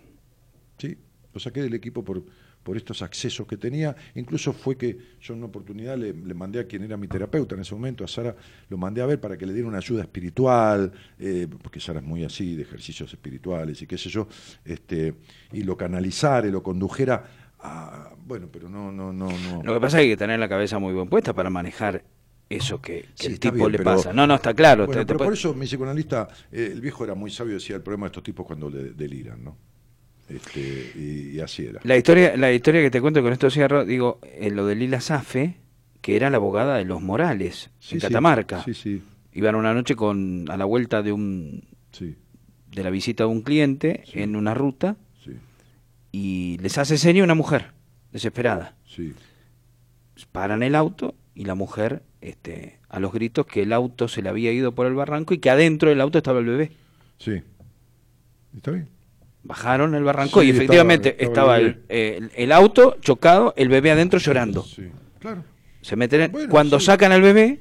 ¿sí? 0.78 0.98
Lo 1.34 1.40
saqué 1.40 1.62
del 1.62 1.74
equipo 1.74 2.04
por, 2.04 2.24
por 2.64 2.78
estos 2.78 3.02
accesos 3.02 3.48
que 3.48 3.58
tenía. 3.58 3.96
Incluso 4.16 4.54
fue 4.54 4.78
que 4.78 4.98
yo 5.20 5.34
en 5.34 5.40
una 5.40 5.48
oportunidad 5.48 5.98
le, 5.98 6.14
le 6.14 6.34
mandé 6.34 6.60
a 6.60 6.68
quien 6.68 6.84
era 6.84 6.98
mi 6.98 7.08
terapeuta 7.08 7.56
en 7.56 7.62
ese 7.62 7.74
momento, 7.74 8.04
a 8.04 8.08
Sara, 8.08 8.36
lo 8.70 8.78
mandé 8.78 9.02
a 9.02 9.06
ver 9.08 9.20
para 9.20 9.38
que 9.38 9.46
le 9.46 9.54
diera 9.54 9.68
una 9.68 9.78
ayuda 9.80 10.02
espiritual, 10.04 10.92
eh, 11.18 11.48
porque 11.62 11.80
Sara 11.80 12.00
es 12.00 12.06
muy 12.06 12.24
así, 12.24 12.56
de 12.56 12.62
ejercicios 12.64 13.12
espirituales 13.12 13.82
y 13.82 13.88
qué 13.88 13.98
sé 13.98 14.10
yo, 14.10 14.28
este, 14.66 15.16
y 15.52 15.64
lo 15.64 15.76
canalizara 15.78 16.48
y 16.48 16.52
lo 16.52 16.62
condujera 16.62 17.24
a... 17.60 18.14
Bueno, 18.26 18.50
pero 18.52 18.70
no, 18.70 18.92
no, 18.92 19.12
no, 19.12 19.30
no. 19.30 19.64
Lo 19.64 19.74
que 19.74 19.80
pasa 19.80 19.98
es 19.98 20.02
que 20.02 20.04
hay 20.04 20.10
que 20.10 20.18
tener 20.18 20.40
la 20.40 20.50
cabeza 20.50 20.78
muy 20.80 20.94
bien 20.94 21.08
puesta 21.10 21.34
para 21.34 21.50
manejar 21.50 22.04
eso 22.56 22.82
que, 22.82 23.02
que 23.02 23.08
Sí, 23.16 23.28
el 23.28 23.40
tipo 23.40 23.56
bien, 23.56 23.72
le 23.72 23.78
pero- 23.80 23.96
pasa. 23.96 24.14
No, 24.14 24.26
no, 24.28 24.36
está 24.36 24.54
claro. 24.54 24.86
Bueno, 24.86 25.02
te- 25.02 25.06
te 25.06 25.08
pero 25.08 25.18
puede- 25.20 25.28
por 25.30 25.34
eso 25.38 25.54
mi 25.54 25.66
psicoanalista, 25.66 26.28
eh, 26.52 26.70
el 26.72 26.82
viejo 26.82 27.04
era 27.04 27.16
muy 27.16 27.32
sabio, 27.32 27.54
decía 27.56 27.76
el 27.76 27.82
problema 27.82 28.06
de 28.06 28.10
estos 28.10 28.24
tipos 28.24 28.46
cuando 28.46 28.70
le- 28.70 28.92
deliran, 28.94 29.44
¿no? 29.44 29.58
Este, 30.30 30.92
y, 30.96 31.36
y 31.36 31.40
así 31.42 31.66
era. 31.66 31.82
La 31.84 31.98
historia, 31.98 32.38
la 32.38 32.52
historia 32.54 32.82
que 32.82 32.90
te 32.92 33.02
cuento 33.02 33.22
con 33.22 33.34
esto 33.34 33.50
cierro, 33.50 33.84
digo, 33.86 34.20
en 34.24 34.56
lo 34.56 34.66
de 34.66 34.76
Lila 34.76 35.02
Safe, 35.02 35.58
que 36.02 36.16
era 36.16 36.30
la 36.30 36.38
abogada 36.38 36.78
de 36.78 36.86
los 36.86 37.02
Morales, 37.02 37.70
Sí, 37.80 37.96
en 37.96 38.02
Catamarca. 38.02 38.64
Sí, 38.64 38.74
sí, 38.74 39.02
Iban 39.34 39.56
una 39.56 39.74
noche 39.74 39.96
con 39.96 40.46
a 40.50 40.58
la 40.58 40.66
vuelta 40.66 41.02
de 41.02 41.12
un 41.12 41.64
de 42.00 42.84
la 42.84 42.90
visita 42.90 43.26
de 43.26 43.30
un 43.30 43.42
cliente 43.42 44.04
en 44.14 44.36
una 44.38 44.54
ruta 44.54 44.96
sí, 45.24 45.32
y 46.14 46.58
les 46.62 46.78
hace 46.78 46.98
seña 46.98 47.22
una 47.24 47.36
mujer 47.36 47.72
desesperada. 48.14 48.76
sí. 48.86 49.14
Paran 50.32 50.64
el 50.64 50.76
auto 50.76 51.16
y 51.36 51.46
la 51.46 51.56
mujer 51.56 52.04
este, 52.22 52.80
a 52.90 53.00
los 53.00 53.12
gritos 53.14 53.46
que 53.46 53.64
el 53.64 53.74
auto 53.74 54.08
se 54.08 54.22
le 54.22 54.30
había 54.30 54.52
ido 54.52 54.74
por 54.74 54.86
el 54.88 54.94
barranco 54.94 55.34
y 55.34 55.38
que 55.40 55.50
adentro 55.50 55.90
del 55.90 56.02
auto 56.02 56.18
estaba 56.18 56.40
el 56.40 56.46
bebé. 56.46 56.72
Sí. 57.18 57.42
¿Está 58.56 58.72
bien? 58.72 58.88
Bajaron 59.44 59.96
el 59.96 60.04
barranco 60.04 60.42
Sí, 60.42 60.48
y 60.48 60.50
efectivamente 60.52 61.16
estaba- 61.24 61.58
estaba, 61.58 61.70
estaba 61.70 61.96
el 61.98 62.32
el, 62.36 62.52
auto 62.52 62.98
chocado, 63.02 63.54
el 63.58 63.70
bebé 63.70 63.92
adentro 63.92 64.20
llorando. 64.20 64.64
Sí, 64.64 64.84
claro. 65.20 65.44
Se 65.82 65.96
meten 65.96 66.32
Bueno, 66.32 66.50
cuando 66.50 66.80
sí. 66.80 66.86
sacan 66.88 67.12
al 67.12 67.22
bebé 67.24 67.60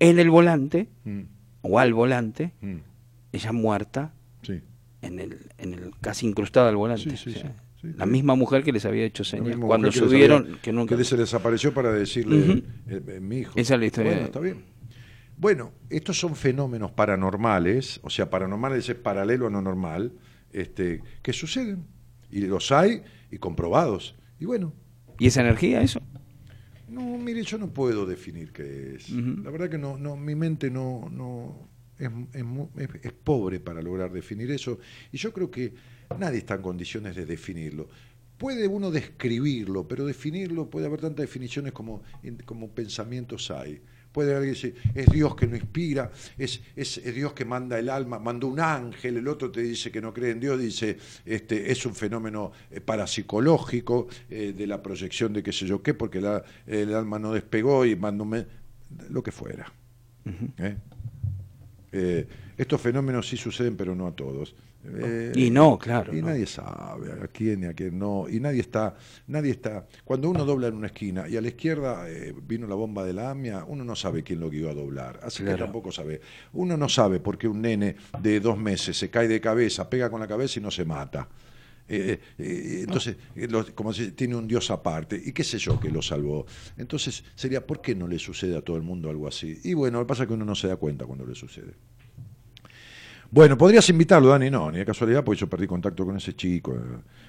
en 0.00 0.18
el 0.18 0.30
volante 0.30 0.88
Mm, 1.04 1.20
o 1.62 1.78
al 1.78 1.92
volante, 1.94 2.52
mm, 2.60 2.76
ella 3.32 3.52
muerta 3.52 4.12
sí. 4.42 4.60
en 5.02 5.18
el, 5.20 5.38
en 5.58 5.74
el 5.74 5.92
casi 6.00 6.26
incrustada 6.26 6.70
al 6.70 6.76
volante. 6.76 7.10
Sí, 7.16 7.16
sí, 7.16 7.30
O 7.38 7.40
sea, 7.40 7.52
sí, 7.80 7.88
la 7.96 8.06
misma 8.06 8.34
mujer 8.34 8.62
que 8.62 8.72
les 8.72 8.84
había 8.84 9.04
hecho 9.04 9.24
señas 9.24 9.56
cuando 9.56 9.90
que 9.90 9.98
subieron, 9.98 10.44
había- 10.46 10.60
que 10.62 10.72
nunca... 10.72 10.96
que 10.96 11.04
se 11.04 11.16
les 11.16 11.32
apareció 11.34 11.72
para 11.74 11.92
decirle, 11.92 12.62
eh, 12.88 13.02
eh, 13.08 13.20
mi 13.20 13.38
hijo. 13.38 13.52
Esa 13.56 13.74
es 13.74 13.80
la 13.80 13.86
historia 13.86 14.12
Bueno, 14.12 14.26
está 14.26 14.40
bien. 14.40 14.64
Bueno, 15.36 15.72
estos 15.88 16.18
son 16.18 16.34
fenómenos 16.34 16.90
paranormales, 16.92 18.00
o 18.02 18.10
sea, 18.10 18.28
paranormales 18.28 18.88
es 18.88 18.96
paralelo 18.96 19.46
a 19.46 19.50
no 19.50 19.62
normal, 19.62 20.12
este, 20.52 21.02
que 21.22 21.32
suceden. 21.32 21.84
Y 22.30 22.40
los 22.40 22.72
hay 22.72 23.02
y 23.30 23.38
comprobados. 23.38 24.16
Y 24.40 24.44
bueno, 24.46 24.72
¿Y 25.20 25.26
esa 25.28 25.40
energía, 25.42 25.80
eso? 25.82 26.00
no, 26.88 27.18
mire, 27.18 27.42
yo 27.42 27.58
no 27.58 27.68
puedo 27.72 28.06
definir 28.06 28.52
qué 28.52 28.94
es. 28.96 29.10
La 29.10 29.50
verdad 29.50 29.68
que 29.70 29.78
no, 29.78 29.96
no, 29.98 30.16
mi 30.16 30.34
mente 30.34 30.70
no, 30.70 31.08
no 31.10 31.68
es, 31.98 32.10
es- 32.32 32.88
es 33.04 33.12
pobre 33.12 33.60
para 33.60 33.80
lograr 33.82 34.10
definir 34.12 34.50
eso. 34.50 34.78
Y 35.12 35.18
yo 35.18 35.32
creo 35.32 35.50
que 35.50 35.74
nadie 36.16 36.38
está 36.38 36.54
en 36.54 36.62
condiciones 36.62 37.16
de 37.16 37.26
definirlo. 37.26 37.88
puede 38.38 38.68
uno 38.68 38.90
describirlo, 38.90 39.86
pero 39.86 40.06
definirlo, 40.06 40.70
puede 40.70 40.86
haber 40.86 41.00
tantas 41.00 41.24
definiciones 41.24 41.72
como, 41.72 42.02
como 42.44 42.68
pensamientos 42.70 43.50
hay. 43.50 43.80
Puede 44.12 44.34
alguien 44.34 44.54
decir, 44.54 44.74
es 44.94 45.06
Dios 45.08 45.36
que 45.36 45.46
no 45.46 45.56
inspira, 45.56 46.10
es, 46.38 46.62
es, 46.74 47.02
Dios 47.14 47.34
que 47.34 47.44
manda 47.44 47.78
el 47.78 47.90
alma, 47.90 48.18
mandó 48.18 48.46
un 48.46 48.58
ángel, 48.58 49.18
el 49.18 49.28
otro 49.28 49.50
te 49.50 49.60
dice 49.60 49.90
que 49.90 50.00
no 50.00 50.14
cree 50.14 50.32
en 50.32 50.40
Dios, 50.40 50.58
dice, 50.58 50.96
este, 51.26 51.70
es 51.70 51.84
un 51.84 51.94
fenómeno 51.94 52.52
eh, 52.70 52.80
parapsicológico 52.80 54.08
eh, 54.30 54.54
de 54.56 54.66
la 54.66 54.82
proyección 54.82 55.32
de 55.32 55.42
qué 55.42 55.52
sé 55.52 55.66
yo 55.66 55.82
qué, 55.82 55.92
porque 55.92 56.20
la, 56.20 56.42
el 56.66 56.94
alma 56.94 57.18
no 57.18 57.32
despegó 57.32 57.84
y 57.84 57.96
mandó 57.96 58.24
un... 58.24 58.46
lo 59.10 59.22
que 59.22 59.30
fuera. 59.30 59.70
¿eh? 60.58 60.76
estos 62.56 62.80
fenómenos 62.80 63.28
sí 63.28 63.36
suceden, 63.36 63.76
pero 63.76 63.94
no 63.94 64.06
a 64.06 64.12
todos. 64.12 64.54
Eh, 64.96 65.32
y 65.34 65.50
no, 65.50 65.78
claro. 65.78 66.16
Y 66.16 66.22
nadie 66.22 66.46
sabe 66.46 67.12
a 67.12 67.28
quién 67.28 67.64
y 67.64 67.66
a 67.66 67.74
quién 67.74 67.98
no. 67.98 68.26
Y 68.28 68.40
nadie 68.40 68.60
está, 68.60 68.96
nadie 69.26 69.52
está. 69.52 69.86
Cuando 70.04 70.30
uno 70.30 70.44
dobla 70.44 70.68
en 70.68 70.74
una 70.74 70.86
esquina 70.88 71.28
y 71.28 71.36
a 71.36 71.40
la 71.40 71.48
izquierda 71.48 72.08
eh, 72.08 72.34
vino 72.46 72.66
la 72.66 72.74
bomba 72.74 73.04
de 73.04 73.12
la 73.12 73.30
AMIA, 73.30 73.64
uno 73.66 73.84
no 73.84 73.96
sabe 73.96 74.22
quién 74.22 74.40
lo 74.40 74.52
iba 74.52 74.70
a 74.70 74.74
doblar. 74.74 75.20
Así 75.22 75.44
que 75.44 75.54
tampoco 75.54 75.92
sabe. 75.92 76.20
Uno 76.52 76.76
no 76.76 76.88
sabe 76.88 77.20
por 77.20 77.38
qué 77.38 77.48
un 77.48 77.62
nene 77.62 77.96
de 78.20 78.40
dos 78.40 78.58
meses 78.58 78.96
se 78.96 79.10
cae 79.10 79.28
de 79.28 79.40
cabeza, 79.40 79.88
pega 79.88 80.10
con 80.10 80.20
la 80.20 80.28
cabeza 80.28 80.58
y 80.58 80.62
no 80.62 80.70
se 80.70 80.84
mata. 80.84 81.28
Eh, 81.90 82.20
entonces, 82.36 83.16
como 83.74 83.94
si 83.94 84.12
tiene 84.12 84.36
un 84.36 84.46
Dios 84.46 84.70
aparte, 84.70 85.20
y 85.24 85.32
qué 85.32 85.42
sé 85.42 85.58
yo 85.58 85.80
que 85.80 85.90
lo 85.90 86.02
salvó. 86.02 86.44
Entonces, 86.76 87.24
sería, 87.34 87.66
¿por 87.66 87.80
qué 87.80 87.94
no 87.94 88.06
le 88.06 88.18
sucede 88.18 88.56
a 88.56 88.60
todo 88.60 88.76
el 88.76 88.82
mundo 88.82 89.08
algo 89.08 89.26
así? 89.26 89.58
Y 89.64 89.72
bueno, 89.72 89.98
lo 89.98 90.04
que 90.04 90.08
pasa 90.08 90.24
es 90.24 90.28
que 90.28 90.34
uno 90.34 90.44
no 90.44 90.54
se 90.54 90.68
da 90.68 90.76
cuenta 90.76 91.06
cuando 91.06 91.24
le 91.24 91.34
sucede. 91.34 91.72
Bueno, 93.30 93.58
podrías 93.58 93.88
invitarlo, 93.90 94.28
Dani, 94.28 94.50
no, 94.50 94.70
ni 94.70 94.78
de 94.78 94.86
casualidad, 94.86 95.22
porque 95.22 95.40
yo 95.40 95.48
perdí 95.48 95.66
contacto 95.66 96.04
con 96.04 96.16
ese 96.16 96.34
chico. 96.34 96.74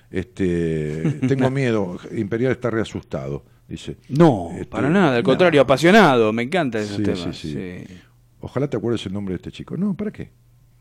Este, 0.09 1.19
tengo 1.27 1.49
miedo, 1.49 1.97
Imperial 2.15 2.53
está 2.53 2.69
reasustado, 2.69 3.43
dice. 3.67 3.97
No, 4.09 4.49
este, 4.53 4.65
para 4.65 4.89
nada, 4.89 5.17
al 5.17 5.23
contrario, 5.23 5.61
apasionado, 5.61 6.31
me 6.31 6.43
encanta 6.43 6.79
ese 6.79 7.01
tema. 7.01 7.33
Sí, 7.33 7.83
Ojalá 8.41 8.69
te 8.69 8.77
acuerdes 8.77 9.05
el 9.05 9.13
nombre 9.13 9.33
de 9.33 9.37
este 9.37 9.51
chico. 9.51 9.75
No, 9.75 9.93
¿para 9.95 10.11
qué? 10.11 10.31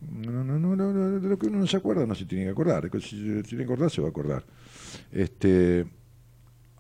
No, 0.01 0.45
no, 0.45 0.59
no, 0.59 0.77
no, 0.77 1.21
de 1.21 1.29
lo 1.29 1.37
que 1.37 1.49
uno 1.49 1.59
no 1.59 1.67
se 1.67 1.77
acuerda 1.77 2.07
no 2.07 2.15
se 2.15 2.25
tiene 2.25 2.45
que 2.45 2.51
acordar. 2.51 2.89
Si 3.01 3.17
se 3.17 3.43
tiene 3.43 3.65
que 3.65 3.73
acordar, 3.73 3.91
se 3.91 4.01
va 4.01 4.07
a 4.07 4.11
acordar. 4.11 4.45
Este, 5.11 5.85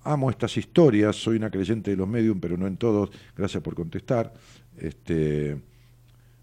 amo 0.04 0.30
estas 0.30 0.56
historias, 0.56 1.16
soy 1.16 1.36
una 1.36 1.50
creyente 1.50 1.90
de 1.90 1.96
los 1.96 2.06
medios, 2.06 2.36
pero 2.40 2.56
no 2.56 2.68
en 2.68 2.76
todos. 2.76 3.10
Gracias 3.36 3.60
por 3.60 3.74
contestar. 3.74 4.32
Este, 4.76 5.60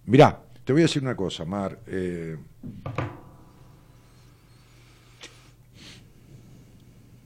mirá, 0.05 0.41
te 0.65 0.73
voy 0.73 0.81
a 0.81 0.85
decir 0.85 1.03
una 1.03 1.15
cosa, 1.15 1.45
Mar. 1.45 1.79
Eh, 1.85 2.37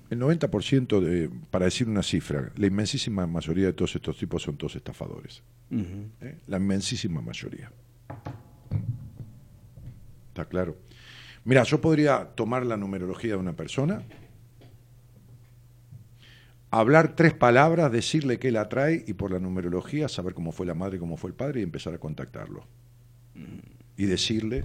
el 0.10 0.20
90% 0.20 1.00
de, 1.00 1.30
para 1.50 1.66
decir 1.66 1.88
una 1.88 2.04
cifra, 2.04 2.52
la 2.58 2.68
inmensísima 2.68 3.26
mayoría 3.28 3.68
de 3.68 3.74
todos 3.74 3.96
estos 3.96 4.18
tipos 4.18 4.44
son 4.44 4.58
todos 4.58 4.76
estafadores. 4.76 5.42
¿Eh? 5.72 6.38
La 6.48 6.58
inmensísima 6.58 7.22
mayoría. 7.22 7.72
¿Está 10.28 10.44
claro? 10.46 10.76
Mira, 11.46 11.64
yo 11.64 11.80
podría 11.80 12.26
tomar 12.36 12.66
la 12.66 12.76
numerología 12.76 13.32
de 13.32 13.38
una 13.38 13.54
persona, 13.54 14.04
hablar 16.72 17.16
tres 17.16 17.34
palabras, 17.34 17.90
decirle 17.90 18.38
qué 18.38 18.52
la 18.52 18.68
trae 18.68 19.06
y 19.08 19.14
por 19.14 19.32
la 19.32 19.40
numerología 19.40 20.10
saber 20.10 20.34
cómo 20.34 20.52
fue 20.52 20.66
la 20.66 20.74
madre, 20.74 21.00
cómo 21.00 21.16
fue 21.16 21.30
el 21.30 21.36
padre 21.38 21.62
y 21.62 21.64
empezar 21.64 21.94
a 21.94 22.00
contactarlo 22.00 22.68
y 23.98 24.06
decirle 24.06 24.64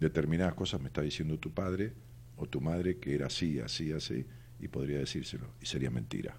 determinadas 0.00 0.54
cosas 0.54 0.80
me 0.80 0.88
está 0.88 1.02
diciendo 1.02 1.38
tu 1.38 1.52
padre 1.52 1.92
o 2.36 2.46
tu 2.46 2.60
madre 2.60 2.98
que 2.98 3.14
era 3.14 3.26
así, 3.26 3.60
así, 3.60 3.92
así, 3.92 4.26
y 4.60 4.68
podría 4.68 4.98
decírselo, 4.98 5.46
y 5.60 5.66
sería 5.66 5.90
mentira, 5.90 6.36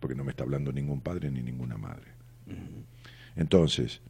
porque 0.00 0.14
no 0.14 0.24
me 0.24 0.30
está 0.30 0.44
hablando 0.44 0.72
ningún 0.72 1.00
padre 1.00 1.30
ni 1.30 1.42
ninguna 1.42 1.76
madre. 1.76 2.12
Entonces, 3.36 4.00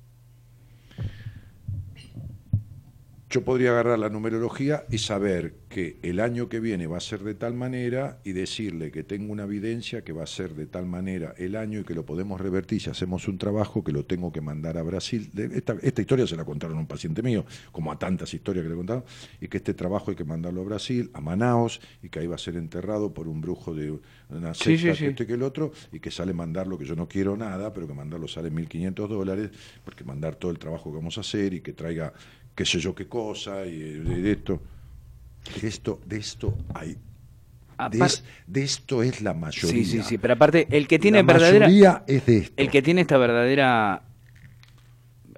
yo 3.35 3.43
podría 3.43 3.71
agarrar 3.71 3.99
la 3.99 4.11
numerología 4.11 4.85
y 4.93 4.99
saber 4.99 5.55
que 5.69 5.99
el 6.03 6.21
año 6.21 6.49
que 6.49 6.61
viene 6.61 6.87
va 6.87 6.99
a 6.99 7.01
ser 7.01 7.25
de 7.25 7.35
tal 7.35 7.53
manera 7.53 8.21
y 8.23 8.31
decirle 8.31 8.93
que 8.93 9.03
tengo 9.03 9.33
una 9.33 9.43
evidencia 9.43 10.05
que 10.05 10.13
va 10.13 10.23
a 10.23 10.27
ser 10.29 10.55
de 10.55 10.67
tal 10.67 10.87
manera 10.87 11.35
el 11.37 11.57
año 11.57 11.81
y 11.81 11.83
que 11.83 11.95
lo 11.95 12.07
podemos 12.07 12.41
revertir 12.41 12.81
si 12.81 12.91
hacemos 12.91 13.27
un 13.27 13.37
trabajo 13.37 13.83
que 13.83 13.91
lo 13.91 14.05
tengo 14.05 14.31
que 14.31 14.41
mandar 14.41 14.79
a 14.79 14.85
Brasil. 14.85 15.33
Esta, 15.53 15.75
esta 15.83 16.01
historia 16.01 16.29
se 16.29 16.37
la 16.37 16.45
contaron 16.45 16.77
a 16.77 16.81
un 16.81 16.87
paciente 16.87 17.25
mío, 17.25 17.45
como 17.73 17.91
a 17.91 17.99
tantas 17.99 18.33
historias 18.33 18.63
que 18.63 18.69
le 18.69 18.75
he 18.75 18.79
contado, 18.79 19.05
y 19.41 19.49
que 19.49 19.57
este 19.57 19.75
trabajo 19.75 20.13
hay 20.13 20.17
que 20.17 20.25
mandarlo 20.25 20.61
a 20.61 20.65
Brasil, 20.65 21.11
a 21.13 21.21
Manaos, 21.21 21.81
y 22.05 22.11
que 22.11 22.21
ahí 22.21 22.29
va 22.29 22.37
a 22.37 22.39
ser 22.39 22.55
enterrado 22.55 23.13
por 23.13 23.27
un 23.27 23.41
brujo 23.41 23.75
de 23.75 23.99
una 24.29 24.55
secta, 24.55 24.93
que 24.97 25.09
este 25.09 25.27
que 25.27 25.33
el 25.33 25.43
otro, 25.43 25.73
y 25.91 25.99
que 25.99 26.13
sale 26.13 26.33
mandarlo, 26.33 26.79
que 26.79 26.85
yo 26.85 26.95
no 26.95 27.09
quiero 27.09 27.37
nada, 27.37 27.73
pero 27.73 27.89
que 27.89 27.95
mandarlo 27.95 28.29
sale 28.29 28.53
1.500 28.53 29.09
dólares, 29.09 29.51
porque 29.85 30.05
mandar 30.05 30.37
todo 30.37 30.53
el 30.53 30.61
trabajo 30.61 30.93
que 30.93 30.99
vamos 30.99 31.19
a 31.19 31.23
hacer 31.23 31.53
y 31.53 31.63
que 31.63 31.73
traiga 31.73 32.13
qué 32.55 32.65
sé 32.65 32.79
yo 32.79 32.95
qué 32.95 33.07
cosa, 33.07 33.67
y 33.67 33.79
de, 33.79 34.33
esto. 34.33 34.61
De 35.61 35.69
esto, 35.69 36.01
de 36.07 36.17
esto 36.17 36.57
hay. 36.75 36.97
De, 38.47 38.63
esto 38.63 39.03
es 39.03 39.21
la 39.21 39.35
mayoría. 39.35 39.71
Sí, 39.71 39.85
sí, 39.85 40.03
sí, 40.03 40.19
pero 40.19 40.35
aparte, 40.35 40.69
el 40.71 40.87
que 40.87 40.99
tiene 40.99 41.19
la 41.19 41.25
verdadera. 41.25 41.67
Mayoría 41.67 42.05
es 42.07 42.27
de 42.27 42.37
esto. 42.39 42.55
El 42.57 42.71
que 42.71 42.83
tiene 42.83 43.01
esta 43.01 43.19
verdadera 43.19 44.03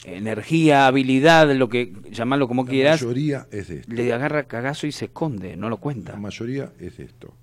energía, 0.04 0.86
habilidad, 0.86 1.50
lo 1.54 1.68
que 1.68 1.92
llamarlo 2.10 2.46
como 2.46 2.66
quieras. 2.66 3.00
La 3.00 3.06
mayoría 3.06 3.46
es 3.50 3.68
de 3.68 3.78
esto. 3.80 3.92
Le 3.92 4.12
agarra 4.12 4.44
cagazo 4.44 4.86
y 4.86 4.92
se 4.92 5.06
esconde, 5.06 5.56
no 5.56 5.68
lo 5.70 5.78
cuenta. 5.78 6.12
La 6.12 6.18
mayoría 6.18 6.72
es 6.78 6.98
de 6.98 7.04
esto. 7.04 7.34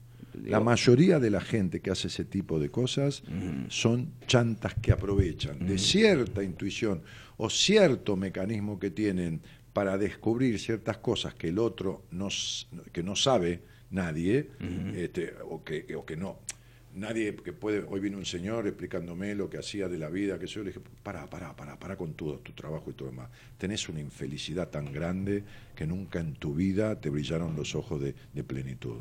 La 0.45 0.59
mayoría 0.59 1.19
de 1.19 1.29
la 1.29 1.41
gente 1.41 1.79
que 1.79 1.91
hace 1.91 2.07
ese 2.07 2.25
tipo 2.25 2.59
de 2.59 2.69
cosas 2.69 3.23
son 3.69 4.13
chantas 4.27 4.73
que 4.75 4.91
aprovechan 4.91 5.65
de 5.65 5.77
cierta 5.77 6.43
intuición 6.43 7.01
o 7.37 7.49
cierto 7.49 8.15
mecanismo 8.15 8.79
que 8.79 8.89
tienen 8.89 9.41
para 9.73 9.97
descubrir 9.97 10.59
ciertas 10.59 10.97
cosas 10.97 11.33
que 11.33 11.49
el 11.49 11.59
otro 11.59 12.03
no, 12.11 12.29
que 12.91 13.03
no 13.03 13.15
sabe 13.15 13.61
nadie, 13.89 14.49
este, 14.95 15.33
o, 15.49 15.63
que, 15.63 15.95
o 15.95 16.05
que 16.05 16.15
no. 16.15 16.39
Nadie 16.95 17.35
que 17.35 17.53
puede, 17.53 17.83
hoy 17.89 17.99
vino 17.99 18.19
un 18.19 18.25
señor 18.25 18.67
explicándome 18.67 19.33
lo 19.33 19.49
que 19.49 19.57
hacía 19.57 19.87
de 19.87 19.97
la 19.97 20.09
vida, 20.09 20.37
que 20.37 20.45
yo 20.45 20.61
le 20.61 20.69
dije, 20.69 20.79
para, 21.01 21.27
para, 21.27 21.55
para, 21.55 21.79
para 21.79 21.97
con 21.97 22.13
todo 22.13 22.37
tu 22.37 22.51
trabajo 22.51 22.91
y 22.91 22.93
todo 22.93 23.09
demás. 23.09 23.29
Tenés 23.57 23.89
una 23.89 23.99
infelicidad 23.99 24.69
tan 24.69 24.91
grande 24.93 25.43
que 25.75 25.87
nunca 25.87 26.19
en 26.19 26.35
tu 26.35 26.53
vida 26.53 26.99
te 27.01 27.09
brillaron 27.09 27.55
los 27.55 27.73
ojos 27.73 27.99
de, 27.99 28.13
plenitud. 28.43 28.97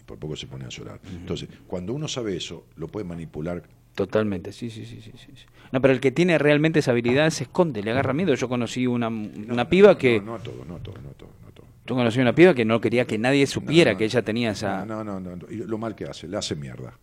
Y 0.00 0.04
por 0.04 0.18
poco 0.18 0.34
se 0.34 0.48
pone 0.48 0.64
a 0.64 0.70
llorar. 0.70 1.00
Entonces, 1.08 1.48
cuando 1.68 1.94
uno 1.94 2.08
sabe 2.08 2.36
eso, 2.36 2.66
lo 2.76 2.88
puede 2.88 3.06
manipular 3.06 3.62
Totalmente, 3.94 4.52
sí, 4.52 4.70
sí, 4.70 4.84
sí, 4.84 5.00
sí, 5.00 5.12
sí. 5.16 5.32
No, 5.70 5.80
pero 5.80 5.94
el 5.94 6.00
que 6.00 6.12
tiene 6.12 6.38
realmente 6.38 6.80
esa 6.80 6.90
habilidad 6.90 7.30
se 7.30 7.44
esconde, 7.44 7.82
le 7.82 7.90
agarra 7.90 8.12
miedo. 8.12 8.34
Yo 8.34 8.48
conocí 8.48 8.86
una, 8.86 9.08
una 9.08 9.68
piba 9.68 9.96
que... 9.98 10.20
No, 10.20 10.36
no, 10.36 10.38
todo, 10.38 10.64
no 10.64 10.76
todo, 10.78 10.94
no 11.02 11.10
todo, 11.10 11.30
no 11.44 11.50
todo. 11.52 11.66
Yo 11.86 11.94
conocí 11.94 12.20
una 12.20 12.34
piba 12.34 12.54
que 12.54 12.64
no 12.64 12.80
quería 12.80 13.06
que 13.06 13.18
nadie 13.18 13.46
supiera 13.46 13.96
que 13.96 14.04
ella 14.04 14.22
tenía 14.22 14.50
esa... 14.50 14.84
No, 14.84 15.04
no, 15.04 15.20
no, 15.20 15.36
Y 15.50 15.56
lo 15.56 15.78
mal 15.78 15.94
que 15.94 16.04
hace, 16.04 16.28
le 16.28 16.36
hace 16.36 16.54
mierda. 16.54 16.98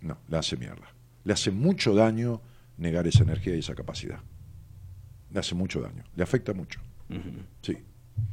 No, 0.00 0.18
le 0.28 0.36
hace 0.36 0.56
mierda. 0.56 0.92
Le 1.24 1.32
hace 1.32 1.50
mucho 1.50 1.94
daño 1.94 2.40
negar 2.78 3.06
esa 3.06 3.22
energía 3.22 3.54
y 3.54 3.60
esa 3.60 3.74
capacidad. 3.74 4.20
Le 5.30 5.38
hace 5.38 5.54
mucho 5.54 5.80
daño, 5.80 6.04
le 6.16 6.22
afecta 6.22 6.52
mucho. 6.52 6.80
Sí. 7.62 7.76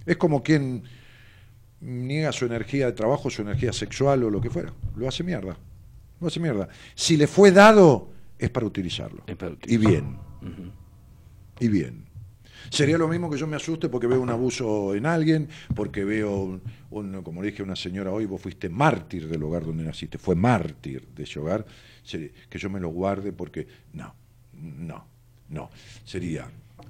Es 0.05 0.17
como 0.17 0.43
quien 0.43 0.83
niega 1.79 2.31
su 2.31 2.45
energía 2.45 2.87
de 2.87 2.93
trabajo, 2.93 3.29
su 3.29 3.41
energía 3.41 3.73
sexual 3.73 4.23
o 4.23 4.29
lo 4.29 4.41
que 4.41 4.49
fuera. 4.49 4.73
Lo 4.95 5.07
hace 5.07 5.23
mierda. 5.23 5.57
No 6.19 6.27
hace 6.27 6.39
mierda. 6.39 6.67
Si 6.95 7.17
le 7.17 7.27
fue 7.27 7.51
dado, 7.51 8.09
es 8.37 8.49
para 8.49 8.65
utilizarlo. 8.65 9.23
Y 9.65 9.77
bien. 9.77 10.17
Y 11.59 11.67
bien. 11.67 12.07
Sería 12.69 12.97
lo 12.97 13.07
mismo 13.07 13.29
que 13.29 13.37
yo 13.37 13.47
me 13.47 13.55
asuste 13.55 13.89
porque 13.89 14.07
veo 14.07 14.21
un 14.21 14.29
abuso 14.29 14.93
en 14.93 15.05
alguien, 15.05 15.47
porque 15.73 16.03
veo, 16.03 16.59
un, 16.89 17.21
como 17.23 17.41
le 17.41 17.51
dije 17.51 17.61
a 17.61 17.65
una 17.65 17.75
señora 17.75 18.11
hoy, 18.11 18.25
vos 18.25 18.41
fuiste 18.41 18.69
mártir 18.69 19.27
del 19.27 19.43
hogar 19.43 19.65
donde 19.65 19.83
naciste, 19.83 20.17
fue 20.17 20.35
mártir 20.35 21.07
de 21.15 21.23
ese 21.23 21.39
hogar, 21.39 21.65
que 22.03 22.59
yo 22.59 22.69
me 22.69 22.79
lo 22.79 22.89
guarde 22.89 23.31
porque 23.31 23.67
no, 23.93 24.13
no, 24.53 25.07
no. 25.49 25.69
Sería, 26.03 26.49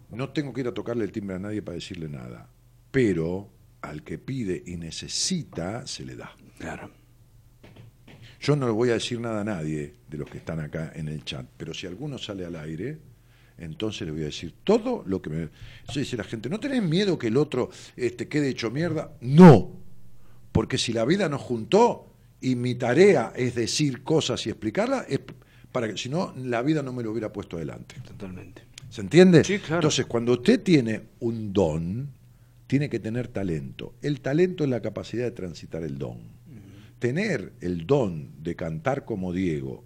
no 0.10 0.30
tengo 0.30 0.54
que 0.54 0.62
ir 0.62 0.68
a 0.68 0.74
tocarle 0.74 1.04
el 1.04 1.12
timbre 1.12 1.36
a 1.36 1.40
nadie 1.40 1.62
para 1.62 1.76
decirle 1.76 2.10
nada, 2.10 2.49
pero 2.91 3.49
al 3.82 4.04
que 4.04 4.18
pide 4.18 4.64
y 4.66 4.78
necesita, 4.78 5.86
se 5.86 6.06
le 6.06 6.16
da. 6.16 6.36
Claro. 6.58 6.91
Yo 8.39 8.55
no 8.55 8.68
le 8.68 8.72
voy 8.72 8.89
a 8.89 8.93
decir 8.93 9.19
nada 9.19 9.41
a 9.41 9.43
nadie 9.43 9.93
de 10.07 10.18
los 10.18 10.30
que 10.30 10.38
están 10.38 10.59
acá 10.59 10.91
en 10.95 11.07
el 11.07 11.23
chat, 11.23 11.45
pero 11.57 11.73
si 11.73 11.88
alguno 11.88 12.18
sale 12.18 12.45
al 12.45 12.55
aire, 12.55 12.97
entonces 13.57 14.05
le 14.05 14.11
voy 14.11 14.22
a 14.22 14.26
decir 14.26 14.53
todo 14.64 15.03
lo 15.07 15.22
que 15.22 15.30
me... 15.30 15.49
Yo 15.91 15.99
dice 15.99 16.18
la 16.18 16.23
gente, 16.23 16.49
¿no 16.49 16.59
tenés 16.59 16.84
miedo 16.84 17.18
que 17.18 17.27
el 17.27 17.38
otro 17.38 17.69
este, 17.95 18.27
quede 18.27 18.49
hecho 18.49 18.69
mierda? 18.69 19.11
No, 19.22 19.72
porque 20.51 20.77
si 20.77 20.93
la 20.93 21.05
vida 21.05 21.30
nos 21.30 21.41
juntó 21.41 22.14
y 22.39 22.55
mi 22.55 22.76
tarea 22.76 23.34
es 23.35 23.55
decir 23.55 24.03
cosas 24.03 24.45
y 24.45 24.49
explicarlas, 24.49 25.05
es 25.09 25.22
para 25.72 25.88
que 25.88 25.97
si 25.97 26.09
no, 26.09 26.34
la 26.38 26.61
vida 26.61 26.81
no 26.81 26.93
me 26.93 27.03
lo 27.03 27.11
hubiera 27.11 27.31
puesto 27.34 27.57
adelante. 27.57 27.95
Totalmente. 28.05 28.64
¿Se 28.89 29.01
entiende? 29.01 29.43
Sí, 29.43 29.59
claro. 29.59 29.76
Entonces, 29.76 30.05
cuando 30.05 30.34
usted 30.34 30.61
tiene 30.64 31.01
un 31.19 31.51
don, 31.51 32.09
tiene 32.68 32.89
que 32.89 32.99
tener 32.99 33.27
talento. 33.27 33.95
El 34.01 34.22
talento 34.22 34.64
es 34.64 34.69
la 34.69 34.81
capacidad 34.81 35.26
de 35.26 35.31
transitar 35.31 35.84
el 35.84 35.97
don. 35.97 36.36
Tener 36.99 37.53
el 37.61 37.86
don 37.86 38.41
de 38.44 38.56
cantar 38.56 39.06
como 39.06 39.32
Diego, 39.34 39.84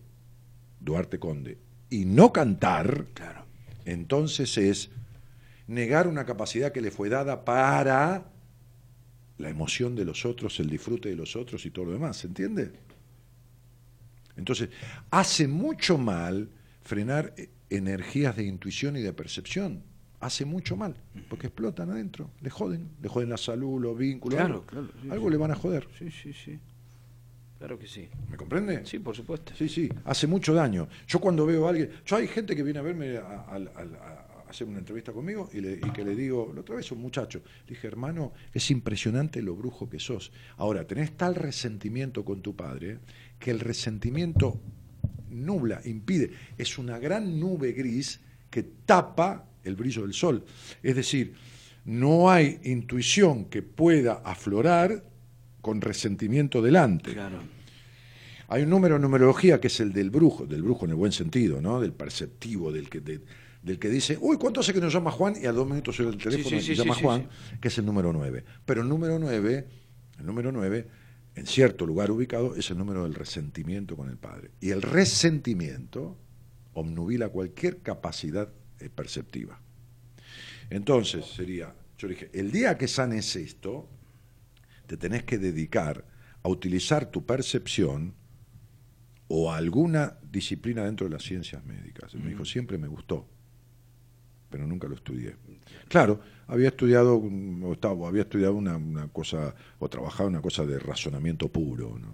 Duarte 0.80 1.20
Conde, 1.20 1.58
y 1.90 2.06
no 2.06 2.32
cantar, 2.32 3.08
Claro. 3.14 3.46
entonces 3.86 4.58
es 4.58 4.90
negar 5.68 6.08
una 6.08 6.26
capacidad 6.26 6.72
que 6.72 6.82
le 6.82 6.92
fue 6.92 7.10
dada 7.10 7.44
para 7.44 8.26
la 9.38 9.50
emoción 9.50 9.96
de 9.96 10.06
los 10.06 10.26
otros, 10.26 10.60
el 10.60 10.70
disfrute 10.70 11.10
de 11.10 11.16
los 11.16 11.36
otros 11.36 11.66
y 11.66 11.72
todo 11.72 11.86
lo 11.86 11.92
demás, 11.94 12.18
¿se 12.18 12.28
entiende? 12.28 12.72
Entonces, 14.38 14.70
hace 15.10 15.48
mucho 15.48 15.98
mal 15.98 16.50
frenar 16.82 17.34
eh, 17.38 17.50
energías 17.70 18.36
de 18.38 18.44
intuición 18.46 18.96
y 18.96 19.02
de 19.02 19.14
percepción. 19.14 19.84
Hace 20.20 20.46
mucho 20.46 20.76
mal, 20.78 20.96
porque 21.30 21.48
explotan 21.48 21.90
adentro, 21.90 22.30
le 22.42 22.52
joden, 22.52 22.90
le 23.02 23.10
joden 23.10 23.30
la 23.30 23.38
salud, 23.38 23.82
los 23.82 23.98
vínculos, 23.98 24.38
Claro, 24.38 24.54
algo, 24.54 24.66
claro, 24.68 24.88
sí, 25.02 25.10
algo 25.10 25.26
sí. 25.26 25.32
le 25.32 25.38
van 25.38 25.52
a 25.52 25.56
joder. 25.56 25.88
Sí, 25.98 26.12
sí, 26.12 26.32
sí. 26.32 26.60
Claro 27.62 27.78
que 27.78 27.86
sí. 27.86 28.10
¿Me 28.28 28.38
comprende? 28.38 28.84
Sí, 28.88 28.98
por 28.98 29.16
supuesto. 29.16 29.54
Sí, 29.56 29.70
sí, 29.70 29.88
hace 30.06 30.26
mucho 30.26 30.52
daño. 30.52 30.88
Yo 31.08 31.20
cuando 31.20 31.46
veo 31.46 31.68
a 31.68 31.70
alguien, 31.70 31.92
yo 32.04 32.16
hay 32.16 32.28
gente 32.28 32.56
que 32.56 32.64
viene 32.64 32.80
a 32.80 32.82
verme 32.82 33.18
a, 33.18 33.22
a- 33.22 33.56
a- 33.56 34.48
a 34.48 34.50
hacer 34.50 34.68
una 34.68 34.80
entrevista 34.80 35.14
conmigo 35.14 35.48
y, 35.54 35.62
le- 35.62 35.74
y 35.74 35.92
que 35.94 36.04
le 36.04 36.16
digo, 36.16 36.52
la 36.56 36.62
otra 36.62 36.76
vez 36.78 36.92
un 36.92 37.00
muchacho, 37.00 37.44
le 37.68 37.76
dije, 37.76 37.86
hermano, 37.86 38.34
es 38.52 38.72
impresionante 38.72 39.44
lo 39.44 39.56
brujo 39.56 39.88
que 39.88 40.00
sos. 40.00 40.32
Ahora, 40.58 40.88
tenés 40.88 41.16
tal 41.16 41.36
resentimiento 41.36 42.26
con 42.26 42.42
tu 42.42 42.56
padre 42.56 42.98
que 43.38 43.52
el 43.52 43.60
resentimiento 43.60 44.60
nubla, 45.30 45.82
impide, 45.86 46.32
es 46.58 46.80
una 46.80 46.98
gran 46.98 47.40
nube 47.40 47.74
gris 47.74 48.22
que 48.50 48.64
tapa 48.64 49.46
el 49.64 49.76
brillo 49.76 50.02
del 50.02 50.14
sol. 50.16 50.44
Es 50.82 50.96
decir, 50.96 51.36
no 51.86 52.32
hay 52.32 52.60
intuición 52.64 53.46
que 53.46 53.62
pueda 53.62 54.14
aflorar 54.26 55.11
con 55.62 55.82
resentimiento 55.82 56.62
delante. 56.62 57.14
Claro. 57.14 57.40
Hay 58.48 58.64
un 58.64 58.70
número 58.70 58.98
en 58.98 59.02
numerología 59.02 59.62
que 59.62 59.68
es 59.68 59.80
el 59.80 59.94
del 59.94 60.10
brujo, 60.10 60.46
del 60.46 60.62
brujo 60.64 60.86
en 60.86 60.92
el 60.92 60.98
buen 60.98 61.12
sentido, 61.12 61.62
¿no? 61.62 61.80
Del 61.80 61.94
perceptivo, 61.94 62.72
del 62.72 62.90
que, 62.90 63.00
de- 63.00 63.22
del 63.64 63.78
que 63.80 63.90
dice, 63.90 64.18
uy, 64.20 64.38
¿cuánto 64.38 64.60
hace 64.60 64.74
que 64.74 64.82
nos 64.82 64.92
llama 64.92 65.12
Juan? 65.12 65.36
Y 65.42 65.46
a 65.46 65.52
dos 65.52 65.68
minutos 65.68 66.00
el 66.00 66.18
teléfono 66.18 66.50
sí, 66.50 66.56
y 66.56 66.62
sí, 66.62 66.76
llama 66.76 66.96
Juan, 66.96 67.30
que 67.62 67.68
es 67.70 67.78
el 67.78 67.86
número 67.86 68.12
9. 68.12 68.44
Pero 68.66 68.82
el 68.82 68.90
número 68.90 69.20
9, 69.20 69.68
el 70.20 70.26
número 70.26 70.52
9, 70.52 70.88
en 71.36 71.46
cierto 71.46 71.86
lugar 71.86 72.10
ubicado, 72.12 72.56
es 72.56 72.70
el 72.72 72.78
número 72.80 73.04
del 73.04 73.14
resentimiento 73.14 73.96
con 73.96 74.10
el 74.10 74.18
padre. 74.18 74.50
Y 74.60 74.72
el 74.72 74.82
resentimiento 74.82 76.18
obnubila 76.74 77.30
cualquier 77.30 77.78
capacidad 77.78 78.50
eh, 78.80 78.90
perceptiva. 78.90 79.62
Entonces 80.70 81.26
sería, 81.26 81.74
yo 81.98 82.08
dije, 82.08 82.30
el 82.34 82.52
día 82.52 82.78
que 82.78 82.88
sanes 82.88 83.36
esto, 83.36 83.88
te 84.92 84.98
tenés 84.98 85.24
que 85.24 85.38
dedicar 85.38 86.04
a 86.44 86.50
utilizar 86.50 87.06
tu 87.06 87.26
percepción 87.26 88.14
o 89.30 89.54
alguna 89.54 90.18
disciplina 90.30 90.84
dentro 90.84 91.08
de 91.08 91.14
las 91.14 91.24
ciencias 91.24 91.64
médicas. 91.64 92.14
Me 92.16 92.28
dijo, 92.28 92.44
siempre 92.44 92.78
me 92.78 92.90
gustó, 92.90 93.26
pero 94.50 94.68
nunca 94.68 94.90
lo 94.90 94.96
estudié. 94.96 95.38
Claro, 95.88 96.20
había 96.48 96.68
estudiado, 96.68 97.16
o 97.16 97.72
estaba- 97.72 98.06
había 98.10 98.24
estudiado 98.24 98.54
una, 98.56 98.76
una 98.76 99.08
cosa, 99.08 99.56
o 99.80 99.88
trabajado 99.88 100.28
una 100.28 100.42
cosa 100.42 100.66
de 100.66 100.78
razonamiento 100.78 101.48
puro, 101.48 101.98
¿no? 101.98 102.14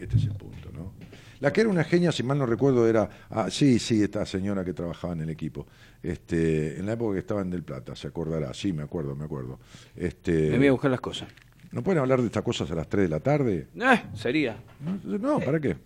Este 0.00 0.16
es 0.16 0.24
el 0.24 0.34
punto, 0.34 0.72
¿no? 0.72 0.94
La 1.38 1.52
que 1.52 1.60
era 1.60 1.70
una 1.70 1.84
genia, 1.84 2.10
si 2.10 2.24
mal 2.24 2.38
no 2.38 2.46
recuerdo, 2.46 2.88
era, 2.88 3.08
ah, 3.30 3.48
sí, 3.52 3.78
sí, 3.78 4.02
esta 4.02 4.26
señora 4.26 4.64
que 4.64 4.72
trabajaba 4.74 5.12
en 5.12 5.20
el 5.20 5.30
equipo, 5.30 5.68
este, 6.02 6.76
en 6.80 6.86
la 6.86 6.94
época 6.94 7.12
que 7.14 7.20
estaba 7.20 7.40
en 7.42 7.50
Del 7.50 7.62
Plata, 7.62 7.94
se 7.94 8.08
acordará, 8.08 8.52
sí, 8.52 8.72
me 8.72 8.82
acuerdo, 8.82 9.14
me 9.14 9.24
acuerdo. 9.26 9.60
Este, 9.94 10.50
Me 10.50 10.58
voy 10.58 10.66
a 10.66 10.72
buscar 10.72 10.90
las 10.90 11.00
cosas. 11.00 11.28
¿No 11.72 11.82
pueden 11.82 12.00
hablar 12.00 12.20
de 12.20 12.26
estas 12.26 12.42
cosas 12.42 12.70
a 12.70 12.74
las 12.74 12.88
3 12.88 13.04
de 13.04 13.08
la 13.08 13.20
tarde? 13.20 13.68
Eh, 13.74 14.02
sería. 14.14 14.56
No, 15.04 15.18
no, 15.18 15.40
¿para 15.40 15.58
qué? 15.58 15.76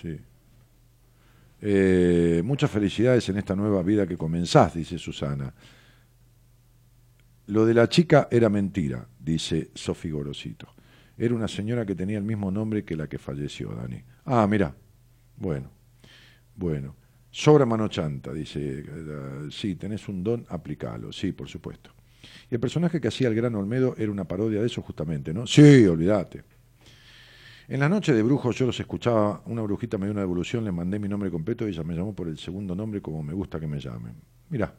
Sí. 0.00 0.18
Eh, 1.60 2.42
muchas 2.44 2.70
felicidades 2.70 3.28
en 3.28 3.38
esta 3.38 3.56
nueva 3.56 3.82
vida 3.82 4.06
que 4.06 4.16
comenzás, 4.16 4.74
dice 4.74 4.98
Susana. 4.98 5.52
Lo 7.46 7.66
de 7.66 7.74
la 7.74 7.88
chica 7.88 8.28
era 8.30 8.48
mentira, 8.48 9.06
dice 9.18 9.70
Sofi 9.74 10.10
Gorosito. 10.10 10.68
Era 11.16 11.34
una 11.34 11.48
señora 11.48 11.84
que 11.86 11.94
tenía 11.94 12.18
el 12.18 12.24
mismo 12.24 12.50
nombre 12.50 12.84
que 12.84 12.96
la 12.96 13.08
que 13.08 13.18
falleció, 13.18 13.70
Dani. 13.74 14.02
Ah, 14.24 14.46
mira. 14.48 14.74
Bueno, 15.36 15.70
bueno. 16.54 16.94
Sobra 17.30 17.66
mano 17.66 17.88
chanta, 17.88 18.32
dice. 18.32 18.84
eh, 18.86 19.48
sí, 19.50 19.74
tenés 19.74 20.08
un 20.08 20.22
don, 20.22 20.46
aplicalo. 20.48 21.12
Sí, 21.12 21.32
por 21.32 21.48
supuesto. 21.48 21.90
El 22.54 22.60
personaje 22.60 23.00
que 23.00 23.08
hacía 23.08 23.26
el 23.26 23.34
gran 23.34 23.52
Olmedo 23.56 23.96
era 23.98 24.12
una 24.12 24.28
parodia 24.28 24.60
de 24.60 24.66
eso 24.68 24.80
justamente, 24.80 25.34
¿no? 25.34 25.44
Sí, 25.44 25.84
olvídate. 25.88 26.44
En 27.66 27.80
la 27.80 27.88
noche 27.88 28.12
de 28.12 28.22
brujos 28.22 28.54
yo 28.54 28.64
los 28.64 28.78
escuchaba, 28.78 29.42
una 29.46 29.60
brujita 29.62 29.98
me 29.98 30.06
dio 30.06 30.12
una 30.12 30.20
devolución, 30.20 30.64
le 30.64 30.70
mandé 30.70 31.00
mi 31.00 31.08
nombre 31.08 31.32
completo 31.32 31.66
y 31.66 31.72
ella 31.72 31.82
me 31.82 31.96
llamó 31.96 32.14
por 32.14 32.28
el 32.28 32.38
segundo 32.38 32.76
nombre 32.76 33.02
como 33.02 33.24
me 33.24 33.32
gusta 33.32 33.58
que 33.58 33.66
me 33.66 33.80
llamen. 33.80 34.14
Mirá, 34.50 34.72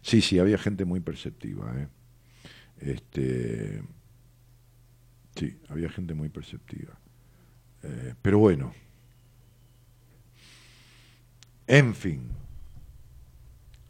sí, 0.00 0.22
sí, 0.22 0.38
había 0.38 0.56
gente 0.56 0.86
muy 0.86 1.00
perceptiva. 1.00 1.74
¿eh? 1.78 1.88
Este, 2.78 3.82
sí, 5.36 5.60
había 5.68 5.90
gente 5.90 6.14
muy 6.14 6.30
perceptiva. 6.30 6.98
Eh, 7.82 8.14
pero 8.22 8.38
bueno, 8.38 8.72
en 11.66 11.94
fin, 11.94 12.30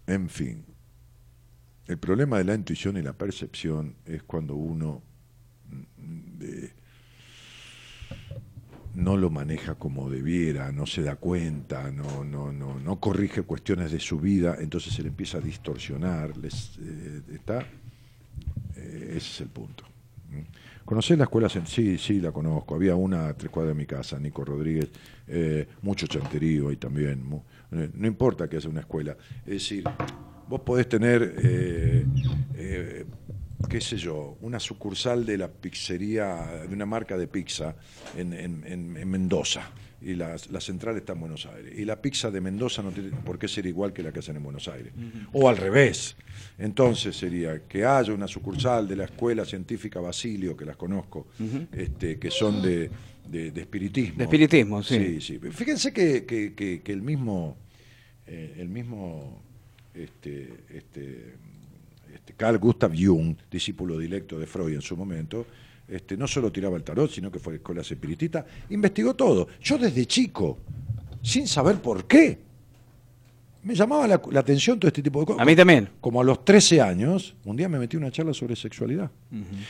en 0.09 0.29
fin, 0.29 0.65
el 1.87 1.99
problema 1.99 2.39
de 2.39 2.45
la 2.45 2.55
intuición 2.55 2.97
y 2.97 3.03
la 3.03 3.13
percepción 3.13 3.97
es 4.07 4.23
cuando 4.23 4.55
uno 4.55 5.03
mm, 5.69 6.35
no 8.95 9.17
lo 9.17 9.29
maneja 9.29 9.75
como 9.75 10.09
debiera, 10.09 10.71
no 10.73 10.87
se 10.87 11.03
da 11.03 11.17
cuenta, 11.17 11.91
no, 11.91 12.25
no, 12.25 12.53
no, 12.53 12.79
no 12.79 13.01
corrige 13.01 13.43
cuestiones 13.43 13.91
de 13.91 13.99
su 13.99 14.19
vida, 14.21 14.57
entonces 14.61 14.95
se 14.95 15.03
le 15.03 15.09
empieza 15.09 15.39
a 15.39 15.41
distorsionar, 15.41 16.37
les, 16.37 16.79
eh, 16.79 17.23
está, 17.35 17.61
eh, 18.77 19.15
ese 19.17 19.17
es 19.17 19.41
el 19.41 19.49
punto. 19.49 19.85
¿Mm? 20.31 20.85
¿Conocés 20.85 21.19
la 21.19 21.25
escuela? 21.25 21.49
Sí, 21.49 21.97
sí, 21.97 22.21
la 22.21 22.31
conozco. 22.31 22.75
Había 22.75 22.95
una 22.95 23.29
a 23.29 23.35
tres 23.35 23.51
cuadras 23.51 23.75
de 23.75 23.81
mi 23.81 23.87
casa, 23.87 24.19
Nico 24.19 24.45
Rodríguez, 24.45 24.91
eh, 25.27 25.67
mucho 25.81 26.07
chanterío 26.07 26.69
ahí 26.69 26.77
también. 26.77 27.25
no 27.71 28.07
importa 28.07 28.49
que 28.49 28.57
haya 28.57 28.69
una 28.69 28.81
escuela. 28.81 29.17
Es 29.47 29.53
decir, 29.55 29.85
vos 30.49 30.61
podés 30.61 30.89
tener, 30.89 31.35
eh, 31.43 32.05
eh, 32.57 33.05
qué 33.69 33.81
sé 33.81 33.97
yo, 33.97 34.37
una 34.41 34.61
sucursal 34.61 35.25
de 35.25 35.39
la 35.39 35.49
pizzería, 35.49 36.65
de 36.69 36.75
una 36.75 36.87
marca 36.87 37.17
de 37.17 37.27
pizza 37.27 37.75
en, 38.17 38.33
en- 38.33 38.65
en- 38.67 38.97
en 38.97 39.09
Mendoza. 39.11 39.71
Y 40.03 40.15
la, 40.17 40.37
la 40.51 40.61
central 40.61 40.99
está 40.99 41.15
en 41.15 41.21
Buenos 41.21 41.47
Aires. 41.47 41.73
Y 41.79 41.87
la 41.87 42.01
pizza 42.03 42.31
de 42.31 42.39
Mendoza 42.43 42.83
no 42.83 42.91
tiene 42.91 43.09
por 43.25 43.39
qué 43.39 43.49
ser 43.49 43.65
igual 43.65 43.95
que 43.95 44.03
la 44.03 44.13
que 44.13 44.19
hacen 44.19 44.37
en 44.37 44.43
Buenos 44.43 44.69
Aires. 44.69 44.93
O 45.33 45.49
al 45.49 45.57
revés. 45.57 46.15
Entonces 46.59 47.17
sería 47.17 47.63
que 47.67 47.87
haya 47.87 48.13
una 48.13 48.29
sucursal 48.29 48.87
de 48.87 48.97
la 48.97 49.05
Escuela 49.05 49.47
Científica 49.47 50.01
Basilio, 50.01 50.55
que 50.59 50.67
las 50.67 50.77
conozco, 50.77 51.29
este, 51.73 52.19
que 52.19 52.31
son 52.31 52.61
de, 52.61 52.91
de- 53.31 53.51
de 53.51 53.61
espiritismo. 53.63 54.19
De 54.19 54.25
espiritismo, 54.25 54.83
sí. 54.83 55.19
Sí, 55.19 55.39
sí. 55.41 55.41
Fíjense 55.51 55.91
que, 55.95 56.27
que- 56.27 56.53
que- 56.53 56.83
que 56.83 56.93
el 56.93 57.01
mismo, 57.01 57.57
eh, 58.27 58.57
el 58.59 58.69
mismo 58.69 59.43
este, 59.95 60.65
este, 60.71 61.35
este 62.13 62.33
Carl 62.37 62.59
Gustav 62.59 62.93
Jung, 62.97 63.37
discípulo 63.51 63.99
directo 63.99 64.39
de 64.39 64.47
Freud 64.47 64.75
en 64.75 64.83
su 64.83 64.97
momento, 64.97 65.47
este, 65.87 66.17
no 66.17 66.27
solo 66.27 66.51
tiraba 66.51 66.77
el 66.77 66.83
tarot, 66.83 67.11
sino 67.11 67.31
que 67.31 67.39
fue 67.39 67.55
a 67.55 67.57
escuela 67.57 67.83
espiritista, 67.83 68.45
investigó 68.71 69.15
todo. 69.15 69.49
Yo 69.61 69.79
desde 69.79 70.07
chico, 70.07 70.59
sin 71.23 71.47
saber 71.47 71.81
por 71.81 72.07
qué, 72.07 72.39
me 73.63 73.75
llamaba 73.75 74.07
la, 74.07 74.21
la 74.31 74.41
atención 74.41 74.79
todo 74.79 74.89
este 74.89 75.03
tipo 75.03 75.21
de 75.21 75.27
cosas. 75.27 75.41
A 75.41 75.45
mí 75.45 75.57
también. 75.57 75.89
Como 76.01 76.21
a 76.21 76.25
los 76.25 76.45
13 76.45 76.83
años, 76.83 77.35
un 77.45 77.57
día 77.57 77.69
me 77.69 77.79
metí 77.79 77.97
a 77.97 78.01
una 78.01 78.11
charla 78.11 78.35
sobre 78.35 78.57
sexualidad. 78.57 79.11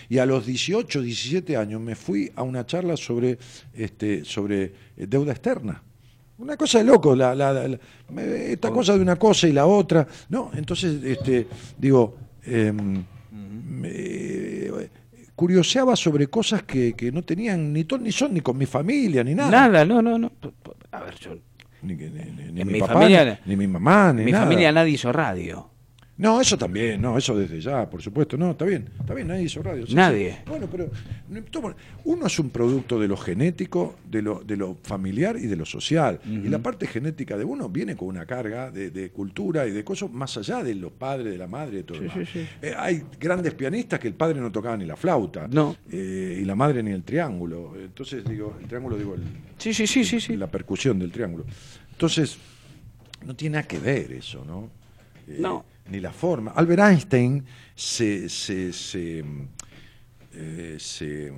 Y 0.09 0.19
a 0.19 0.27
los 0.27 0.47
18, 0.47 1.01
17 1.01 1.57
años 1.57 1.81
me 1.81 1.95
fui 1.95 2.33
a 2.35 2.43
una 2.43 2.67
charla 2.67 2.97
sobre, 2.97 3.39
este, 3.73 4.25
sobre 4.25 4.73
deuda 4.97 5.31
externa. 5.33 5.83
Una 6.39 6.56
cosa 6.56 6.78
de 6.78 6.85
loco, 6.85 7.15
la, 7.15 7.35
la- 7.35 7.52
la- 7.52 7.78
esta 8.24 8.70
cosa 8.70 8.94
de 8.94 9.01
una 9.01 9.16
cosa 9.16 9.47
y 9.47 9.52
la 9.52 9.66
otra. 9.66 10.06
No, 10.31 10.51
entonces, 10.55 11.02
este, 11.05 11.47
digo, 11.78 12.16
me- 13.31 14.89
curioseaba 15.36 15.97
sobre 15.97 16.28
cosas 16.28 16.62
que, 16.62 16.93
que 16.94 17.11
no 17.11 17.23
tenían 17.23 17.73
ni 17.73 17.85
ton 17.85 18.02
ni 18.02 18.12
son, 18.12 18.32
ni 18.35 18.40
con 18.40 18.56
mi 18.56 18.66
familia, 18.66 19.24
ni 19.24 19.35
nada. 19.35 19.51
Nada, 19.51 19.85
no, 19.85 20.01
no, 20.02 20.19
no. 20.19 20.32
A 20.93 21.01
ver, 21.01 21.15
yo. 21.19 21.36
Ni, 21.82 21.94
ni- 21.94 22.09
ni- 22.09 22.52
ni 22.52 22.61
En 22.61 22.66
mi, 22.66 22.73
mi 22.74 22.81
papá, 22.81 22.94
familia- 22.94 23.40
ni, 23.44 23.51
ni 23.51 23.56
mi 23.56 23.66
mamá, 23.66 24.12
ni 24.12 24.24
mi 24.24 24.32
nada. 24.32 24.44
familia 24.44 24.73
nadie 24.73 24.93
hizo 24.94 25.12
radio. 25.12 25.70
No, 26.16 26.41
eso 26.41 26.57
también, 26.57 27.03
no, 27.03 27.19
eso 27.19 27.36
desde 27.36 27.61
ya, 27.61 27.91
por 27.91 28.01
supuesto. 28.01 28.36
No, 28.36 28.53
está 28.53 28.65
bien, 28.65 28.89
está 29.01 29.15
bien, 29.15 29.27
nadie 29.27 29.43
hizo 29.43 29.61
radio. 29.65 29.85
sí, 29.85 29.97
Nadie. 29.97 30.31
sí. 30.32 30.39
Bueno, 30.47 30.69
pero 30.70 30.89
uno 32.05 32.27
es 32.28 32.39
un 32.39 32.51
producto 32.51 33.01
de 33.01 33.09
lo 33.09 33.16
genético, 33.16 33.97
de 34.09 34.23
lo, 34.23 34.41
de 34.45 34.57
lo 34.57 34.77
familiar 34.85 35.36
y 35.36 35.47
de 35.49 35.57
lo 35.57 35.65
social. 35.65 36.20
Y 36.24 36.49
la 36.49 36.61
parte 36.61 36.86
genética 36.86 37.36
de 37.36 37.45
uno 37.45 37.69
viene 37.69 37.97
con 37.97 38.07
una 38.07 38.27
carga 38.27 38.70
de, 38.70 38.91
de 38.93 39.11
cultura 39.11 39.66
y 39.66 39.73
de 39.73 39.82
cosas 39.82 40.09
más 40.12 40.36
allá 40.36 40.62
de 40.62 40.77
los 40.77 40.93
padres, 40.93 41.32
de 41.32 41.39
la 41.39 41.49
madre, 41.49 41.78
de 41.78 41.82
todo. 41.82 42.01
lo 42.01 42.05
demás. 42.09 42.28
Eh, 42.62 42.74
hay 42.78 43.03
grandes 43.19 43.53
pianistas 43.55 43.99
que 43.99 44.07
el 44.07 44.15
padre 44.15 44.41
no 44.41 44.53
tocaba 44.53 44.77
ni 44.77 44.85
la 44.86 44.95
flauta. 44.97 45.49
No. 45.49 45.77
eh, 45.91 46.39
y 46.43 46.45
la 46.45 46.55
madre 46.55 46.81
ni 46.85 46.93
el 46.93 47.03
triángulo. 47.03 47.74
Entonces, 47.77 48.24
digo, 48.24 48.57
el 48.61 48.69
triángulo, 48.69 48.97
digo, 48.97 49.15
el, 49.16 49.23
Sí, 49.59 49.74
sí, 49.74 49.86
sí, 49.89 50.05
sí, 50.05 50.20
sí. 50.20 50.36
la 50.36 50.47
percusión 50.47 50.97
del 51.01 51.11
triángulo. 51.11 51.45
Entonces, 51.91 52.39
no 53.27 53.35
tiene 53.35 53.55
nada 53.57 53.66
que 53.66 53.81
ver 53.81 54.12
eso, 54.12 54.45
¿no? 54.47 54.70
Eh, 55.27 55.39
No. 55.41 55.65
Ni 55.90 56.01
la 56.01 56.12
forma. 56.12 56.52
Albert 56.52 56.81
Einstein 56.81 57.44
se, 57.74 58.28
se, 58.28 58.73
se, 58.73 59.24
eh, 60.32 60.77
se- 60.78 61.32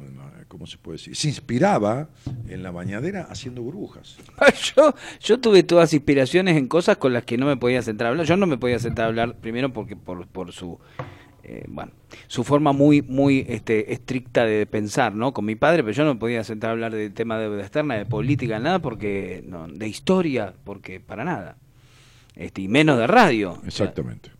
¿cómo 0.48 0.66
se 0.66 0.78
puede 0.78 0.98
decir? 0.98 1.16
Se 1.16 1.28
inspiraba 1.28 2.08
en 2.48 2.62
la 2.62 2.70
bañadera 2.70 3.26
haciendo 3.28 3.62
burbujas. 3.62 4.16
Yo, 4.76 4.94
yo 5.20 5.40
tuve 5.40 5.62
todas 5.64 5.92
inspiraciones 5.92 6.56
en 6.56 6.68
cosas 6.68 6.96
con 6.96 7.12
las 7.12 7.24
que 7.24 7.36
no 7.36 7.46
me 7.46 7.56
podía 7.56 7.82
sentar 7.82 8.06
a 8.06 8.10
hablar. 8.10 8.26
Yo 8.26 8.36
no 8.36 8.46
me 8.46 8.56
podía 8.56 8.78
sentar 8.78 9.06
a 9.06 9.08
hablar 9.08 9.36
primero 9.38 9.72
porque 9.72 9.96
por, 9.96 10.26
por 10.28 10.52
su 10.52 10.78
eh, 11.42 11.64
bueno, 11.68 11.92
su 12.26 12.42
forma 12.42 12.72
muy 12.72 13.02
muy 13.02 13.44
este, 13.48 13.92
estricta 13.92 14.44
de 14.44 14.66
pensar, 14.66 15.14
¿no? 15.14 15.32
Con 15.32 15.44
mi 15.44 15.54
padre, 15.56 15.82
pero 15.82 15.92
yo 15.94 16.04
no 16.04 16.14
me 16.14 16.20
podía 16.20 16.42
sentar 16.44 16.70
a 16.70 16.72
hablar 16.72 16.92
de 16.92 17.10
tema 17.10 17.36
de 17.38 17.44
deuda 17.48 17.62
externa, 17.62 17.94
de 17.96 18.06
política, 18.06 18.58
nada, 18.58 18.78
porque 18.80 19.44
no, 19.46 19.68
de 19.68 19.86
historia, 19.88 20.54
porque 20.64 20.98
para 21.00 21.24
nada. 21.24 21.56
Este, 22.34 22.62
y 22.62 22.68
menos 22.68 22.98
de 22.98 23.06
radio. 23.06 23.52
O 23.52 23.56
sea, 23.70 23.86
Exactamente. 23.86 24.30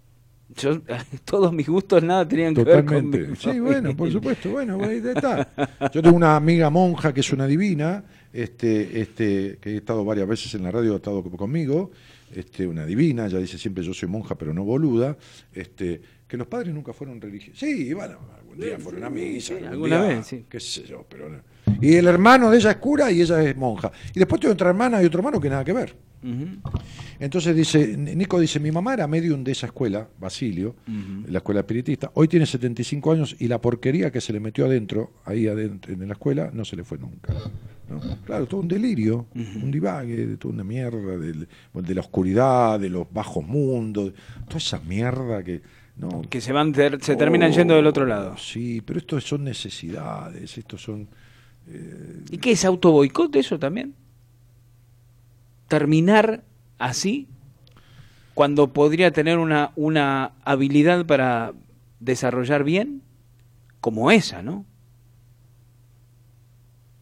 Yo, 0.57 0.81
todos 1.25 1.53
mis 1.53 1.69
gustos 1.69 2.03
nada 2.03 2.27
tenían 2.27 2.55
que 2.55 2.65
ver 2.65 2.85
con 2.85 3.11
Totalmente. 3.11 3.29
mi 3.29 3.37
Sí, 3.37 3.61
bueno, 3.61 3.97
por 3.97 4.11
supuesto. 4.11 4.51
Bueno, 4.51 4.83
ahí 4.83 5.03
está. 5.05 5.49
Yo 5.93 6.03
tengo 6.03 6.17
una 6.17 6.37
amiga 6.37 6.71
monja 6.71 7.13
que 7.13 7.21
es 7.21 7.33
una 7.33 7.47
divina, 7.47 8.05
este, 8.33 9.01
este, 9.01 9.59
que 9.61 9.71
he 9.71 9.77
estado 9.77 10.05
varias 10.05 10.29
veces 10.29 10.55
en 10.55 10.63
la 10.63 10.71
radio, 10.71 10.95
ha 10.95 10.97
estado 10.97 11.23
conmigo, 11.23 11.91
este, 12.35 12.67
una 12.67 12.85
divina, 12.85 13.27
ella 13.27 13.39
dice 13.39 13.59
siempre 13.59 13.85
yo 13.85 13.95
soy 13.95 14.09
monja, 14.09 14.35
pero 14.35 14.53
no 14.53 14.65
boluda, 14.65 15.17
este, 15.53 16.01
que 16.27 16.37
los 16.37 16.47
padres 16.47 16.75
nunca 16.75 16.93
fueron 16.93 17.21
religiosos. 17.21 17.59
Sí, 17.59 17.93
bueno, 17.95 18.19
algún 18.39 18.59
día 18.59 18.79
fueron 18.79 19.05
a 19.05 19.11
misa, 19.11 19.55
algún 19.55 19.69
alguna 19.69 20.03
día, 20.03 20.17
vez, 20.17 20.27
sí. 20.27 20.45
qué 20.49 20.61
sé 20.61 20.83
yo, 20.85 21.05
pero 21.09 21.29
no. 21.29 21.39
Y 21.81 21.95
el 21.95 22.07
hermano 22.07 22.51
de 22.51 22.59
ella 22.59 22.71
es 22.71 22.77
cura 22.77 23.11
y 23.11 23.21
ella 23.23 23.43
es 23.43 23.57
monja. 23.57 23.91
Y 24.15 24.19
después 24.19 24.41
tengo 24.41 24.55
otra 24.55 24.71
hermana 24.71 25.03
y 25.03 25.07
otro 25.07 25.19
hermano 25.21 25.41
que 25.41 25.49
nada 25.51 25.65
que 25.65 25.73
ver. 25.73 25.97
Entonces 27.21 27.55
dice, 27.55 27.97
Nico 27.97 28.39
dice, 28.41 28.59
mi 28.61 28.71
mamá 28.73 28.95
era 28.95 29.07
medium 29.07 29.45
de 29.45 29.53
esa 29.53 29.67
escuela, 29.67 30.09
Basilio, 30.19 30.75
la 31.29 31.39
escuela 31.39 31.61
espiritista, 31.61 32.11
hoy 32.15 32.29
tiene 32.29 32.47
75 32.47 33.13
años 33.13 33.37
y 33.39 33.49
la 33.49 33.61
porquería 33.61 34.11
que 34.11 34.21
se 34.21 34.33
le 34.33 34.41
metió 34.41 34.67
adentro, 34.67 35.13
ahí 35.25 35.47
adentro 35.47 35.93
en 35.93 36.07
la 36.07 36.13
escuela, 36.15 36.51
no 36.53 36.65
se 36.65 36.77
le 36.77 36.85
fue 36.85 36.99
nunca. 36.99 37.33
¿no? 37.89 38.01
Claro, 38.25 38.47
todo 38.47 38.61
un 38.61 38.69
delirio, 38.69 39.27
un 39.35 39.71
divague, 39.71 40.27
de 40.27 40.37
toda 40.37 40.55
una 40.55 40.65
mierda, 40.65 41.17
del- 41.17 41.47
de, 41.73 41.95
la 41.95 42.01
oscuridad, 42.01 42.81
de 42.81 42.89
los 42.91 43.07
bajos 43.13 43.47
mundos, 43.47 44.13
toda 44.47 44.59
esa 44.59 44.81
mierda 44.81 45.43
que... 45.45 45.63
No, 45.97 46.23
Que 46.29 46.43
se 46.43 46.53
van 46.53 46.73
ter- 46.73 47.03
se 47.03 47.17
terminan 47.17 47.53
yendo 47.53 47.75
del 47.75 47.87
otro 47.87 48.05
lado. 48.05 48.33
Oh, 48.35 48.39
Sí, 48.39 48.83
pero 48.85 48.99
esto 48.99 49.19
son 49.21 49.45
necesidades, 49.45 50.59
estos 50.59 50.83
son... 50.83 51.09
¿Y 52.31 52.39
qué 52.39 52.53
es 52.53 52.65
auto 52.65 52.93
boicot 52.93 53.35
eso 53.37 53.59
también? 53.59 53.95
Terminar 55.69 56.45
así 56.79 57.29
cuando 58.35 58.73
podría 58.73 59.11
tener 59.11 59.39
una, 59.39 59.73
una 59.77 60.33
habilidad 60.45 61.07
para 61.07 61.55
desarrollar 62.01 62.65
bien 62.65 63.03
como 63.81 64.11
esa, 64.11 64.43
¿no? 64.43 64.65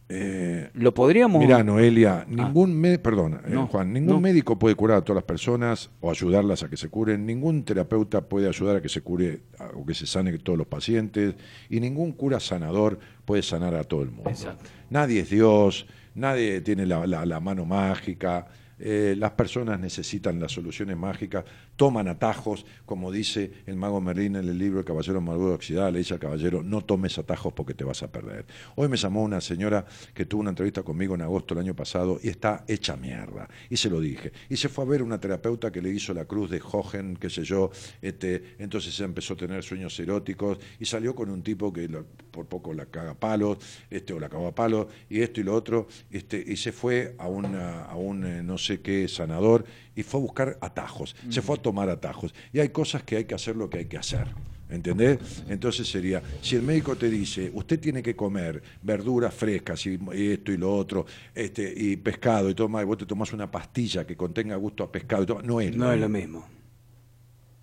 Eh, 0.09 0.69
Lo 0.73 0.93
podríamos... 0.93 1.39
Mira, 1.41 1.63
Noelia, 1.63 2.25
ningún 2.29 2.79
me- 2.79 2.99
perdona, 2.99 3.41
eh, 3.45 3.49
No, 3.51 3.67
Juan, 3.67 3.91
ningún 3.91 4.15
no. 4.15 4.21
médico 4.21 4.59
puede 4.59 4.75
curar 4.75 4.97
a 4.97 5.01
todas 5.01 5.15
las 5.17 5.23
personas 5.23 5.89
o 6.01 6.11
ayudarlas 6.11 6.61
a 6.63 6.69
que 6.69 6.77
se 6.77 6.89
curen, 6.89 7.25
ningún 7.25 7.63
terapeuta 7.63 8.21
puede 8.21 8.47
ayudar 8.47 8.75
a 8.77 8.81
que 8.81 8.89
se 8.89 9.01
cure 9.01 9.41
o 9.73 9.85
que 9.85 9.93
se 9.95 10.05
sane 10.05 10.37
todos 10.37 10.57
los 10.59 10.67
pacientes 10.67 11.33
y 11.69 11.79
ningún 11.79 12.11
cura 12.11 12.39
sanador 12.39 12.99
puede 13.25 13.41
sanar 13.41 13.73
a 13.75 13.83
todo 13.83 14.03
el 14.03 14.11
mundo. 14.11 14.29
Exacto. 14.29 14.63
Nadie 14.91 15.21
es 15.21 15.29
Dios, 15.31 15.87
nadie 16.13 16.61
tiene 16.61 16.85
la, 16.85 17.07
la- 17.07 17.25
la 17.25 17.39
mano 17.39 17.65
mágica. 17.65 18.45
eh, 18.77 19.15
las 19.17 19.31
personas 19.31 19.79
necesitan 19.79 20.37
las 20.37 20.51
soluciones 20.51 20.97
mágicas, 20.97 21.45
toman 21.75 22.07
atajos, 22.07 22.65
como 22.85 23.11
dice 23.11 23.51
el 23.65 23.75
mago 23.75 24.01
Merlín 24.01 24.35
en 24.35 24.47
el 24.47 24.57
libro 24.57 24.79
El 24.79 24.85
Caballero 24.85 25.17
Amarguro 25.17 25.53
Oxidada, 25.53 25.91
le 25.91 25.99
dice 25.99 26.13
al 26.13 26.19
caballero, 26.19 26.63
no 26.63 26.81
tomes 26.81 27.17
atajos 27.17 27.53
porque 27.53 27.73
te 27.73 27.83
vas 27.83 28.03
a 28.03 28.11
perder. 28.11 28.45
Hoy 28.75 28.87
me 28.87 28.97
llamó 28.97 29.23
una 29.23 29.41
señora 29.41 29.85
que 30.13 30.25
tuvo 30.25 30.41
una 30.41 30.51
entrevista 30.51 30.83
conmigo 30.83 31.15
en 31.15 31.21
agosto 31.21 31.55
del 31.55 31.63
año 31.63 31.75
pasado 31.75 32.19
y 32.23 32.29
está 32.29 32.63
hecha 32.67 32.95
mierda, 32.95 33.49
y 33.69 33.77
se 33.77 33.89
lo 33.89 33.99
dije. 33.99 34.31
Y 34.49 34.57
se 34.57 34.69
fue 34.69 34.85
a 34.85 34.87
ver 34.87 35.03
una 35.03 35.19
terapeuta 35.19 35.71
que 35.71 35.81
le 35.81 35.89
hizo 35.89 36.13
la 36.13 36.25
cruz 36.25 36.49
de 36.49 36.61
Hohen, 36.61 37.17
qué 37.17 37.29
sé 37.29 37.43
yo, 37.43 37.71
este, 38.01 38.55
entonces 38.59 38.99
empezó 38.99 39.33
a 39.33 39.37
tener 39.37 39.63
sueños 39.63 39.99
eróticos 39.99 40.59
y 40.79 40.85
salió 40.85 41.15
con 41.15 41.29
un 41.29 41.43
tipo 41.43 41.71
que 41.73 41.89
por 42.31 42.45
poco 42.45 42.73
la 42.73 42.85
caga 42.85 43.13
palos, 43.13 43.57
este, 43.89 44.13
o 44.13 44.19
la 44.19 44.29
caga 44.29 44.53
palos, 44.53 44.87
y 45.09 45.21
esto 45.21 45.41
y 45.41 45.43
lo 45.43 45.53
otro, 45.53 45.87
este, 46.11 46.43
y 46.45 46.57
se 46.57 46.71
fue 46.71 47.15
a, 47.17 47.25
a 47.25 47.95
un 47.95 48.25
eh, 48.25 48.43
no 48.43 48.57
sé 48.57 48.81
qué 48.81 49.07
sanador 49.07 49.65
y 49.95 50.03
fue 50.03 50.19
a 50.19 50.23
buscar 50.23 50.57
atajos, 50.61 51.15
se 51.29 51.41
fue 51.41 51.55
a 51.57 51.61
tomar 51.61 51.89
atajos. 51.89 52.33
Y 52.53 52.59
hay 52.59 52.69
cosas 52.69 53.03
que 53.03 53.17
hay 53.17 53.25
que 53.25 53.35
hacer 53.35 53.55
lo 53.55 53.69
que 53.69 53.79
hay 53.79 53.85
que 53.85 53.97
hacer. 53.97 54.27
¿Entendés? 54.67 55.43
Entonces 55.47 55.87
sería, 55.87 56.23
si 56.41 56.55
el 56.55 56.63
médico 56.63 56.95
te 56.95 57.07
dice, 57.07 57.51
usted 57.53 57.79
tiene 57.79 58.01
que 58.01 58.15
comer 58.15 58.63
verduras 58.81 59.31
frescas 59.33 59.85
y 59.85 59.99
esto 60.31 60.51
y 60.51 60.57
lo 60.57 60.75
otro, 60.75 61.05
este, 61.35 61.71
y 61.75 61.95
pescado 61.97 62.49
y 62.49 62.55
todo 62.55 62.67
más, 62.67 62.81
y 62.81 62.85
vos 62.85 62.97
te 62.97 63.05
tomás 63.05 63.31
una 63.31 63.49
pastilla 63.49 64.07
que 64.07 64.17
contenga 64.17 64.55
gusto 64.55 64.83
a 64.83 64.91
pescado, 64.91 65.21
y 65.21 65.25
todo, 65.27 65.41
no 65.43 65.61
es 65.61 65.75
No 65.75 65.93
es 65.93 65.99
lo 65.99 66.09
mismo. 66.09 66.39
mismo. 66.39 66.47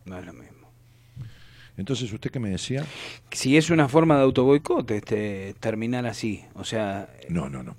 No 0.05 0.17
es 0.19 0.25
lo 0.27 0.33
mismo. 0.33 0.71
Entonces, 1.77 2.13
¿usted 2.13 2.31
qué 2.31 2.39
me 2.39 2.51
decía? 2.51 2.85
Si 3.33 3.57
es 3.57 3.71
una 3.71 3.89
forma 3.89 4.17
de 4.17 4.23
autoboicot, 4.23 4.89
este, 4.93 5.55
terminar 5.59 6.07
así. 6.07 6.45
O 6.55 6.65
sea, 6.65 7.09
No, 7.29 7.49
no, 7.49 7.63
no. 7.65 7.77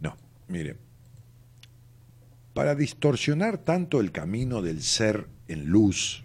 No, 0.00 0.16
mire. 0.48 0.76
Para 2.54 2.74
distorsionar 2.74 3.58
tanto 3.58 4.00
el 4.00 4.12
camino 4.12 4.60
del 4.62 4.82
ser 4.82 5.28
en 5.48 5.66
luz, 5.66 6.24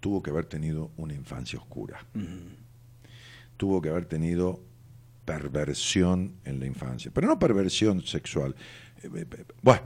tuvo 0.00 0.22
que 0.22 0.30
haber 0.30 0.44
tenido 0.46 0.90
una 0.96 1.14
infancia 1.14 1.58
oscura. 1.58 2.04
Tuvo 3.56 3.80
que 3.80 3.88
haber 3.88 4.04
tenido 4.04 4.60
perversión 5.24 6.34
en 6.44 6.60
la 6.60 6.66
infancia. 6.66 7.10
Pero 7.12 7.26
no 7.26 7.38
perversión 7.38 8.02
sexual. 8.02 8.54
Eh, 9.02 9.10
eh, 9.14 9.26
eh, 9.30 9.44
Bueno, 9.62 9.82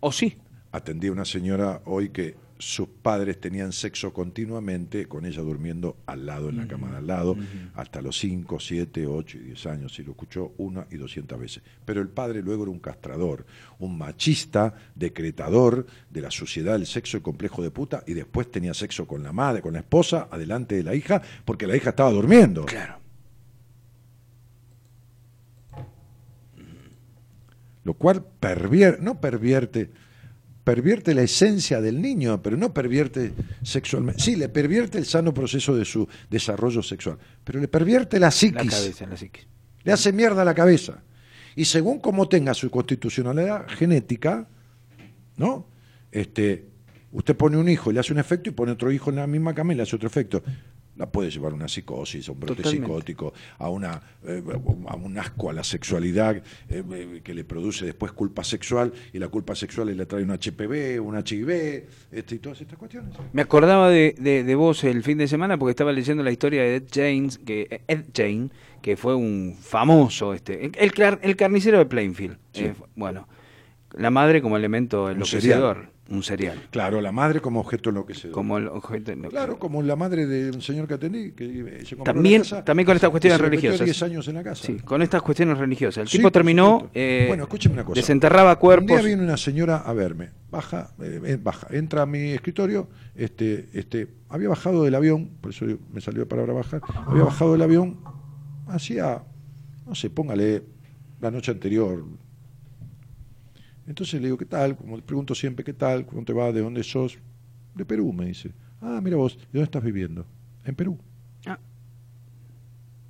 o 0.00 0.12
sí. 0.12 0.36
atendí 0.72 1.08
a 1.08 1.12
una 1.12 1.24
señora 1.24 1.82
hoy 1.86 2.10
que 2.10 2.36
sus 2.58 2.88
padres 2.88 3.40
tenían 3.40 3.72
sexo 3.72 4.12
continuamente, 4.12 5.06
con 5.06 5.26
ella 5.26 5.42
durmiendo 5.42 5.96
al 6.06 6.26
lado, 6.26 6.48
en 6.48 6.56
la 6.56 6.68
cama 6.68 6.90
de 6.90 6.98
al 6.98 7.06
lado, 7.06 7.36
hasta 7.74 8.00
los 8.00 8.18
5, 8.18 8.60
7, 8.60 9.06
8 9.06 9.38
y 9.38 9.40
10 9.40 9.66
años, 9.66 9.98
y 9.98 10.04
lo 10.04 10.12
escuchó 10.12 10.52
una 10.58 10.86
y 10.90 10.96
200 10.96 11.38
veces. 11.38 11.62
Pero 11.84 12.00
el 12.00 12.08
padre 12.08 12.42
luego 12.42 12.62
era 12.62 12.72
un 12.72 12.78
castrador, 12.78 13.44
un 13.78 13.98
machista, 13.98 14.74
decretador 14.94 15.86
de 16.10 16.20
la 16.20 16.30
suciedad 16.30 16.74
del 16.74 16.86
sexo 16.86 17.16
y 17.16 17.20
complejo 17.20 17.62
de 17.62 17.70
puta, 17.70 18.04
y 18.06 18.14
después 18.14 18.50
tenía 18.50 18.74
sexo 18.74 19.06
con 19.06 19.22
la 19.22 19.32
madre, 19.32 19.60
con 19.60 19.72
la 19.72 19.80
esposa, 19.80 20.28
adelante 20.30 20.76
de 20.76 20.84
la 20.84 20.94
hija, 20.94 21.22
porque 21.44 21.66
la 21.66 21.76
hija 21.76 21.90
estaba 21.90 22.10
durmiendo. 22.10 22.64
Claro. 22.66 23.04
lo 27.84 27.94
cual 27.94 28.24
pervierte, 28.40 29.02
no 29.02 29.20
pervierte, 29.20 29.90
pervierte 30.64 31.14
la 31.14 31.22
esencia 31.22 31.80
del 31.80 32.00
niño, 32.00 32.42
pero 32.42 32.56
no 32.56 32.72
pervierte 32.72 33.32
sexualmente. 33.62 34.22
Sí, 34.22 34.34
le 34.36 34.48
pervierte 34.48 34.98
el 34.98 35.04
sano 35.04 35.32
proceso 35.34 35.76
de 35.76 35.84
su 35.84 36.08
desarrollo 36.30 36.82
sexual, 36.82 37.18
pero 37.44 37.60
le 37.60 37.68
pervierte 37.68 38.18
la 38.18 38.26
La 38.26 38.30
psiquis, 38.30 38.70
cabeza, 38.74 39.06
la 39.06 39.16
psiquis. 39.16 39.46
le 39.84 39.92
hace 39.92 40.12
mierda 40.12 40.44
la 40.44 40.54
cabeza. 40.54 41.02
Y 41.54 41.66
según 41.66 42.00
cómo 42.00 42.28
tenga 42.28 42.54
su 42.54 42.70
constitucionalidad 42.70 43.68
genética, 43.68 44.48
¿no? 45.36 45.68
Este, 46.10 46.66
usted 47.12 47.36
pone 47.36 47.56
un 47.58 47.68
hijo 47.68 47.90
y 47.90 47.94
le 47.94 48.00
hace 48.00 48.12
un 48.12 48.18
efecto 48.18 48.48
y 48.50 48.52
pone 48.52 48.72
otro 48.72 48.90
hijo 48.90 49.10
en 49.10 49.16
la 49.16 49.26
misma 49.26 49.54
cama 49.54 49.72
y 49.72 49.76
le 49.76 49.82
hace 49.82 49.94
otro 49.96 50.08
efecto. 50.08 50.42
La 50.96 51.06
puede 51.10 51.30
llevar 51.30 51.52
a 51.52 51.54
una 51.56 51.66
psicosis, 51.66 52.28
a 52.28 52.32
un 52.32 52.40
brote 52.40 52.62
Totalmente. 52.62 52.86
psicótico, 52.86 53.32
a, 53.58 53.68
una, 53.68 54.00
eh, 54.24 54.42
a 54.86 54.94
un 54.96 55.18
asco 55.18 55.50
a 55.50 55.52
la 55.52 55.64
sexualidad 55.64 56.36
eh, 56.36 56.42
eh, 56.68 57.20
que 57.24 57.34
le 57.34 57.44
produce 57.44 57.84
después 57.84 58.12
culpa 58.12 58.44
sexual 58.44 58.92
y 59.12 59.18
la 59.18 59.26
culpa 59.28 59.54
sexual 59.56 59.96
le 59.96 60.06
trae 60.06 60.22
un 60.22 60.30
HPV, 60.30 61.00
un 61.00 61.16
HIV 61.16 61.84
este, 62.12 62.36
y 62.36 62.38
todas 62.38 62.60
estas 62.60 62.78
cuestiones. 62.78 63.12
Me 63.32 63.42
acordaba 63.42 63.90
de, 63.90 64.14
de, 64.18 64.44
de 64.44 64.54
vos 64.54 64.84
el 64.84 65.02
fin 65.02 65.18
de 65.18 65.26
semana 65.26 65.58
porque 65.58 65.70
estaba 65.70 65.92
leyendo 65.92 66.22
la 66.22 66.30
historia 66.30 66.62
de 66.62 66.76
Ed 66.76 66.84
James, 66.92 67.38
que 67.38 67.82
Ed 67.88 68.04
Jane, 68.14 68.50
que 68.80 68.96
fue 68.96 69.14
un 69.14 69.56
famoso, 69.60 70.32
este, 70.32 70.64
el, 70.64 70.72
el 71.22 71.36
carnicero 71.36 71.78
de 71.78 71.86
Plainfield. 71.86 72.36
Sí. 72.52 72.64
Eh, 72.66 72.74
bueno, 72.94 73.26
la 73.96 74.10
madre 74.10 74.42
como 74.42 74.56
elemento 74.56 75.10
enloquecedor. 75.10 75.93
Un 76.10 76.22
serial. 76.22 76.60
Claro, 76.70 77.00
la 77.00 77.12
madre 77.12 77.40
como 77.40 77.60
objeto 77.60 77.88
enloquecedor. 77.88 78.34
Como 78.34 78.58
el 78.58 78.68
objeto. 78.68 79.12
Claro, 79.30 79.58
como 79.58 79.82
la 79.82 79.96
madre 79.96 80.26
de 80.26 80.50
un 80.50 80.60
señor 80.60 80.86
que 80.86 80.94
atendí, 80.94 81.32
que 81.32 81.82
se 81.86 81.96
compró 81.96 82.12
También- 82.12 82.42
la 82.42 82.48
casa 82.48 82.64
también 82.64 82.84
con 82.86 82.94
estas 82.96 83.10
cuestiones 83.10 83.38
se 83.38 83.44
religiosas. 83.44 83.84
10 83.84 84.02
años 84.02 84.28
en 84.28 84.34
la 84.34 84.42
casa. 84.44 84.66
Sí, 84.66 84.76
con 84.80 85.00
estas 85.00 85.22
cuestiones 85.22 85.56
religiosas. 85.56 86.02
El 86.02 86.08
Sí, 86.08 86.18
tipo 86.18 86.30
terminó, 86.30 86.90
eh, 86.92 87.24
Bueno, 87.28 87.44
escúcheme 87.44 87.74
una 87.74 87.84
cosa. 87.84 87.98
desenterraba 88.00 88.52
Un 88.52 88.58
cuerpos. 88.58 88.86
día 88.88 89.00
viene 89.00 89.22
una 89.22 89.38
señora 89.38 89.78
a 89.78 89.92
verme, 89.94 90.30
baja, 90.50 90.90
eh, 91.02 91.20
eh, 91.24 91.38
baja, 91.42 91.68
entra 91.70 92.02
a 92.02 92.06
mi 92.06 92.32
escritorio, 92.32 92.88
este, 93.14 93.70
este, 93.72 94.08
había 94.28 94.50
bajado 94.50 94.84
del 94.84 94.94
avión, 94.96 95.30
por 95.40 95.52
eso 95.52 95.64
me 95.92 96.00
salió 96.02 96.20
la 96.24 96.28
palabra 96.28 96.52
bajar, 96.52 96.82
había 97.06 97.24
bajado 97.24 97.52
del 97.52 97.62
avión, 97.62 97.98
hacía, 98.68 99.22
no 99.86 99.94
sé, 99.94 100.10
póngale 100.10 100.62
la 101.20 101.30
noche 101.30 101.50
anterior. 101.50 102.04
Entonces 103.86 104.20
le 104.20 104.28
digo, 104.28 104.38
¿qué 104.38 104.46
tal? 104.46 104.76
Como 104.76 104.96
le 104.96 105.02
pregunto 105.02 105.34
siempre, 105.34 105.64
¿qué 105.64 105.74
tal? 105.74 106.06
¿Cómo 106.06 106.24
te 106.24 106.32
va? 106.32 106.52
¿De 106.52 106.60
dónde 106.60 106.82
sos? 106.82 107.18
De 107.74 107.84
Perú, 107.84 108.12
me 108.12 108.26
dice. 108.26 108.52
Ah, 108.80 109.00
mira 109.02 109.16
vos, 109.16 109.36
¿de 109.36 109.44
dónde 109.52 109.64
estás 109.64 109.82
viviendo? 109.82 110.26
En 110.64 110.74
Perú. 110.74 110.98
Ah. 111.46 111.58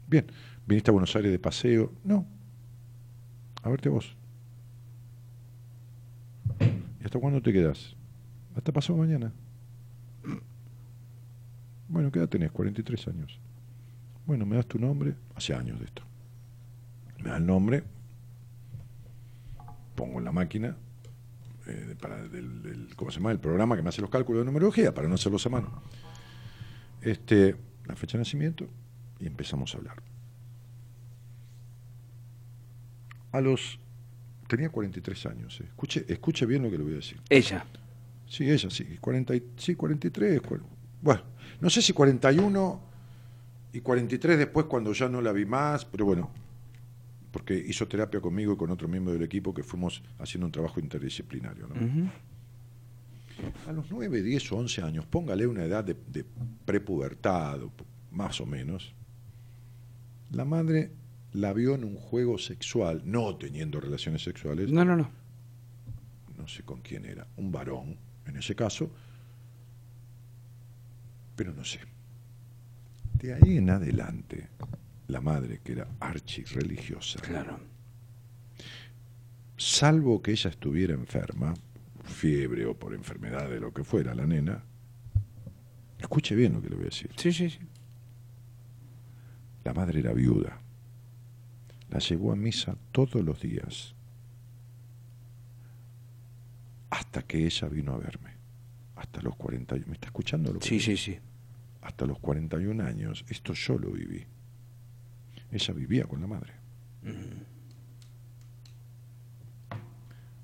Bien, 0.06 0.26
¿viniste 0.66 0.90
a 0.90 0.92
Buenos 0.92 1.14
Aires 1.14 1.30
de 1.30 1.38
paseo? 1.38 1.92
No. 2.02 2.26
A 3.62 3.68
verte 3.68 3.88
vos. 3.88 4.16
¿Y 7.00 7.04
hasta 7.04 7.18
cuándo 7.18 7.40
te 7.40 7.52
quedas? 7.52 7.94
Hasta 8.56 8.72
pasado 8.72 8.98
mañana. 8.98 9.32
Bueno, 11.86 12.10
¿qué 12.10 12.18
edad 12.18 12.28
tenés? 12.30 12.50
43 12.50 13.08
años. 13.08 13.38
Bueno, 14.26 14.46
¿me 14.46 14.56
das 14.56 14.66
tu 14.66 14.78
nombre? 14.78 15.14
Hace 15.34 15.54
años 15.54 15.78
de 15.78 15.84
esto. 15.84 16.02
Me 17.22 17.28
da 17.28 17.36
el 17.36 17.46
nombre, 17.46 17.84
pongo 19.94 20.18
en 20.18 20.24
la 20.24 20.32
máquina, 20.32 20.76
eh, 21.66 21.94
para 22.00 22.22
del, 22.28 22.62
del- 22.62 22.96
¿cómo 22.96 23.10
se 23.10 23.18
llama? 23.18 23.30
El 23.32 23.40
programa 23.40 23.76
que 23.76 23.82
me 23.82 23.88
hace 23.88 24.00
los 24.00 24.10
cálculos 24.10 24.40
de 24.42 24.46
numerología, 24.46 24.92
para 24.94 25.08
no 25.08 25.14
hacerlos 25.14 25.44
a 25.46 25.48
mano. 25.50 25.82
Este, 27.02 27.56
la 27.86 27.96
fecha 27.96 28.18
de 28.18 28.22
nacimiento, 28.22 28.66
y 29.18 29.26
empezamos 29.26 29.74
a 29.74 29.78
hablar. 29.78 30.02
A 33.32 33.40
los... 33.40 33.78
Tenía 34.46 34.68
43 34.68 35.26
años. 35.26 35.58
eh. 35.60 35.64
Escuche, 35.66 36.04
escuche 36.08 36.44
bien 36.46 36.62
lo 36.62 36.70
que 36.70 36.76
le 36.78 36.84
voy 36.84 36.92
a 36.92 36.96
decir. 36.96 37.20
Ella. 37.30 37.64
Sí, 38.26 38.48
ella 38.50 38.68
sí. 38.70 38.84
40, 39.00 39.34
y- 39.34 39.42
sí, 39.56 39.74
43. 39.74 40.40
cuar- 40.42 40.60
Bueno, 41.00 41.22
no 41.60 41.70
sé 41.70 41.80
si 41.82 41.92
41 41.92 42.80
y 43.72 43.80
43 43.80 44.38
después 44.38 44.66
cuando 44.66 44.92
ya 44.92 45.08
no 45.08 45.20
la 45.22 45.32
vi 45.32 45.46
más, 45.46 45.84
pero 45.86 46.04
bueno, 46.04 46.30
porque 47.34 47.52
hizo 47.58 47.88
terapia 47.88 48.20
conmigo 48.20 48.52
y 48.52 48.56
con 48.56 48.70
otro 48.70 48.86
miembro 48.86 49.12
del 49.12 49.24
equipo 49.24 49.52
que 49.52 49.64
fuimos 49.64 50.04
haciendo 50.20 50.46
un 50.46 50.52
trabajo 50.52 50.78
interdisciplinario. 50.78 51.66
A 53.66 53.72
los 53.72 53.90
9, 53.90 54.22
10 54.22 54.52
o 54.52 54.56
11 54.58 54.82
años, 54.82 55.04
póngale 55.06 55.44
una 55.44 55.64
edad 55.64 55.82
de, 55.82 55.96
de 56.12 56.24
prepubertad, 56.64 57.58
más 58.12 58.40
o 58.40 58.46
menos, 58.46 58.94
la 60.30 60.44
madre 60.44 60.92
la 61.32 61.52
vio 61.52 61.74
en 61.74 61.82
un 61.82 61.96
juego 61.96 62.38
sexual, 62.38 63.02
no 63.04 63.34
teniendo 63.34 63.80
relaciones 63.80 64.22
sexuales, 64.22 64.70
No, 64.70 64.84
no, 64.84 64.94
no. 64.94 65.10
no 66.38 66.46
sé 66.46 66.62
con 66.62 66.82
quién 66.82 67.04
era, 67.04 67.26
un 67.36 67.50
varón 67.50 67.96
en 68.26 68.36
ese 68.36 68.54
caso, 68.54 68.88
pero 71.34 71.52
no 71.52 71.64
sé. 71.64 71.80
De 73.14 73.34
ahí 73.34 73.56
en 73.56 73.70
adelante, 73.70 74.46
la 75.08 75.20
madre, 75.20 75.60
que 75.62 75.72
era 75.72 75.88
archirreligiosa, 76.00 77.20
Claro. 77.20 77.58
salvo 79.56 80.22
que 80.22 80.32
ella 80.32 80.50
estuviera 80.50 80.94
enferma, 80.94 81.54
fiebre 82.04 82.66
o 82.66 82.74
por 82.78 82.94
enfermedad 82.94 83.48
de 83.48 83.60
lo 83.60 83.72
que 83.72 83.84
fuera 83.84 84.14
la 84.14 84.26
nena, 84.26 84.62
escuche 85.98 86.34
bien 86.34 86.54
lo 86.54 86.62
que 86.62 86.70
le 86.70 86.76
voy 86.76 86.84
a 86.84 86.88
decir, 86.88 87.10
Sí, 87.16 87.32
sí, 87.32 87.50
sí. 87.50 87.58
la 89.64 89.72
madre 89.74 90.00
era 90.00 90.12
viuda, 90.12 90.58
la 91.90 91.98
llevó 91.98 92.32
a 92.32 92.36
misa 92.36 92.76
todos 92.92 93.22
los 93.24 93.40
días, 93.40 93.94
hasta 96.90 97.22
que 97.22 97.44
ella 97.44 97.68
vino 97.68 97.92
a 97.92 97.98
verme, 97.98 98.30
hasta 98.96 99.20
los 99.22 99.36
40 99.36 99.76
¿me 99.86 99.94
está 99.94 100.06
escuchando? 100.06 100.52
Lo 100.52 100.60
que 100.60 100.66
Sí, 100.68 100.74
digo? 100.78 100.84
sí, 100.84 100.96
sí. 100.96 101.18
Hasta 101.82 102.06
los 102.06 102.18
41 102.18 102.80
años, 102.82 103.24
esto 103.28 103.52
yo 103.52 103.78
lo 103.78 103.90
viví. 103.90 104.24
Ella 105.54 105.72
vivía 105.72 106.04
con 106.04 106.20
la 106.20 106.26
madre. 106.26 106.52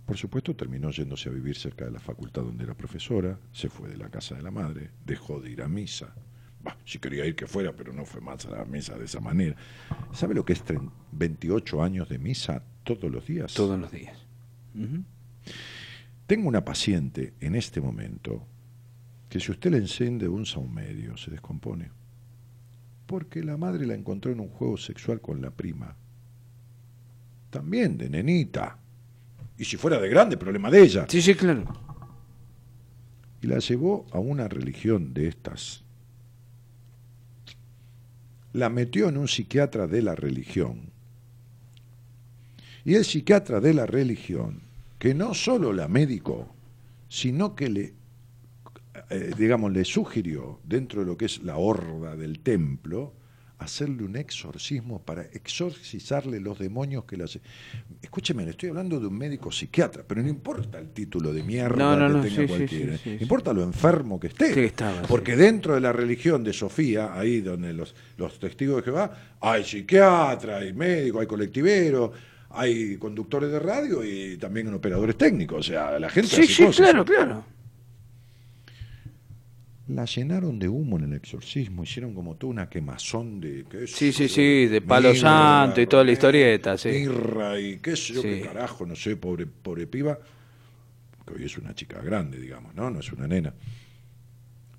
Por 0.07 0.17
supuesto, 0.17 0.55
terminó 0.55 0.91
yéndose 0.91 1.29
a 1.29 1.33
vivir 1.33 1.57
cerca 1.57 1.85
de 1.85 1.91
la 1.91 2.01
facultad 2.01 2.43
donde 2.43 2.65
era 2.65 2.75
profesora, 2.75 3.39
se 3.53 3.69
fue 3.69 3.89
de 3.89 3.97
la 3.97 4.09
casa 4.09 4.35
de 4.37 4.43
la 4.43 4.51
madre, 4.53 4.91
dejó 5.05 5.41
de 5.41 5.51
ir 5.51 5.63
a 5.63 5.69
misa. 5.69 6.15
Bah, 6.63 6.77
si 6.85 6.99
quería 6.99 7.25
ir 7.27 7.35
que 7.35 7.47
fuera, 7.47 7.73
pero 7.73 7.93
no 7.93 8.05
fue 8.05 8.21
más 8.21 8.45
a 8.47 8.51
la 8.51 8.65
misa 8.65 8.97
de 8.99 9.05
esa 9.07 9.21
manera. 9.21 9.57
¿Sabe 10.13 10.35
lo 10.35 10.45
que 10.45 10.53
es 10.53 10.65
tren- 10.65 10.91
28 11.13 11.83
años 11.83 12.09
de 12.09 12.19
misa 12.19 12.63
todos 12.85 13.11
los 13.11 13.27
días? 13.27 13.55
Todos 13.55 13.79
los 13.81 13.91
días. 13.91 14.17
Tengo 16.27 16.49
una 16.49 16.65
paciente 16.65 17.35
en 17.41 17.55
este 17.57 17.81
momento 17.81 18.47
que 19.29 19.41
si 19.41 19.51
usted 19.51 19.71
le 19.73 19.79
enciende 19.79 20.29
un 20.29 20.45
saumerio 20.47 21.17
se 21.17 21.31
descompone. 21.31 21.91
Porque 23.11 23.43
la 23.43 23.57
madre 23.57 23.87
la 23.87 23.95
encontró 23.95 24.31
en 24.31 24.39
un 24.39 24.51
juego 24.51 24.77
sexual 24.77 25.21
con 25.21 25.43
la 25.43 25.51
prima. 25.51 25.97
También 27.51 27.99
de 27.99 28.09
nenita. 28.09 28.79
Y 29.59 29.65
si 29.65 29.77
fuera 29.77 29.99
de 29.99 30.09
grande, 30.09 30.37
problema 30.37 30.71
de 30.71 30.81
ella. 30.81 31.07
Sí, 31.09 31.21
sí, 31.21 31.35
claro. 31.35 31.65
Y 33.43 33.49
la 33.49 33.59
llevó 33.59 34.07
a 34.13 34.21
una 34.21 34.47
religión 34.47 35.13
de 35.13 35.27
estas. 35.27 35.83
La 38.53 38.69
metió 38.69 39.09
en 39.09 39.17
un 39.17 39.27
psiquiatra 39.27 39.89
de 39.89 40.03
la 40.03 40.15
religión. 40.15 40.91
Y 42.85 42.95
el 42.95 43.05
psiquiatra 43.05 43.59
de 43.59 43.75
la 43.75 43.87
religión, 43.87 44.61
que 45.01 45.15
no 45.15 45.35
solo 45.35 45.73
la 45.73 45.89
médico, 45.89 46.55
sino 47.09 47.57
que 47.57 47.71
le, 47.71 47.95
eh, 49.11 49.33
digamos, 49.37 49.73
le 49.73 49.85
sugirió, 49.85 50.61
dentro 50.65 51.01
de 51.01 51.07
lo 51.07 51.17
que 51.17 51.27
es 51.27 51.43
la 51.43 51.57
horda 51.57 52.17
del 52.17 52.41
templo, 52.41 53.15
hacerle 53.59 54.05
un 54.05 54.17
exorcismo 54.17 55.03
para 55.05 55.23
exorcizarle 55.23 56.41
los 56.41 56.59
demonios 56.59 57.05
que 57.05 57.19
la... 57.19 57.27
Escúcheme, 58.01 58.45
le 58.45 58.53
estoy 58.53 58.71
hablando 58.71 58.99
de 58.99 59.07
un 59.07 59.19
médico 59.19 59.53
psiquiatra, 59.53 60.03
pero 60.07 60.23
no 60.23 60.29
importa 60.31 60.79
el 60.79 60.91
título 60.93 61.31
de 61.33 61.43
mierda 61.43 61.77
No, 61.77 61.97
no, 61.97 62.07
que 62.07 62.13
no, 62.15 62.21
tenga 62.23 62.43
sí, 62.43 62.47
cualquiera, 62.49 62.93
sí, 62.97 63.01
sí, 63.05 63.17
sí. 63.19 63.23
importa 63.23 63.53
lo 63.53 63.63
enfermo 63.63 64.19
que 64.19 64.29
esté. 64.29 64.55
Sí, 64.55 64.61
estaba, 64.61 65.03
porque 65.03 65.37
dentro 65.37 65.75
de 65.75 65.83
la 65.83 65.93
religión 65.93 66.43
de 66.43 66.55
Sofía, 66.55 67.13
ahí 67.13 67.43
donde 67.43 67.75
los, 67.75 67.95
los 68.17 68.39
testigos 68.39 68.77
de 68.77 68.83
Jehová, 68.85 69.37
hay 69.41 69.63
psiquiatra, 69.65 70.57
hay 70.59 70.73
médico, 70.73 71.21
hay 71.21 71.27
colectivero, 71.27 72.13
hay 72.51 72.97
conductores 72.97 73.51
de 73.51 73.59
radio 73.59 74.03
y 74.03 74.39
también 74.39 74.73
operadores 74.73 75.17
técnicos. 75.19 75.59
O 75.59 75.63
sea, 75.71 75.99
la 75.99 76.09
gente 76.09 76.31
Sí, 76.31 76.43
hace 76.43 76.53
sí, 76.55 76.63
cosas. 76.65 76.77
claro, 76.77 77.05
claro. 77.05 77.45
La 79.91 80.05
llenaron 80.05 80.59
de 80.59 80.69
humo 80.69 80.99
en 80.99 81.05
el 81.05 81.15
exorcismo, 81.15 81.83
hicieron 81.83 82.15
como 82.15 82.37
toda 82.37 82.53
una 82.53 82.69
quemazón 82.69 83.41
de... 83.41 83.65
qué 83.69 83.87
Sí, 83.89 84.13
sí, 84.13 84.29
sí, 84.29 84.67
de 84.67 84.81
palo 84.81 85.09
mirra, 85.09 85.21
santo 85.21 85.81
y 85.81 85.87
toda 85.87 86.05
la 86.05 86.07
romero, 86.07 86.13
historieta, 86.13 86.79
sí. 86.79 86.89
Mirra 86.91 87.59
y 87.59 87.79
qué 87.79 87.97
sé 87.97 88.15
yo, 88.15 88.23
qué 88.23 88.41
carajo, 88.43 88.87
no 88.87 88.95
sé, 88.95 89.17
pobre, 89.17 89.47
pobre 89.47 89.89
piba, 89.89 90.19
que 91.27 91.35
hoy 91.35 91.45
es 91.45 91.59
una 91.59 91.75
chica 91.75 92.01
grande, 92.01 92.39
digamos, 92.39 92.75
¿no? 92.75 92.89
No 92.89 93.01
es 93.01 93.13
una 93.13 93.27
nena. 93.27 93.53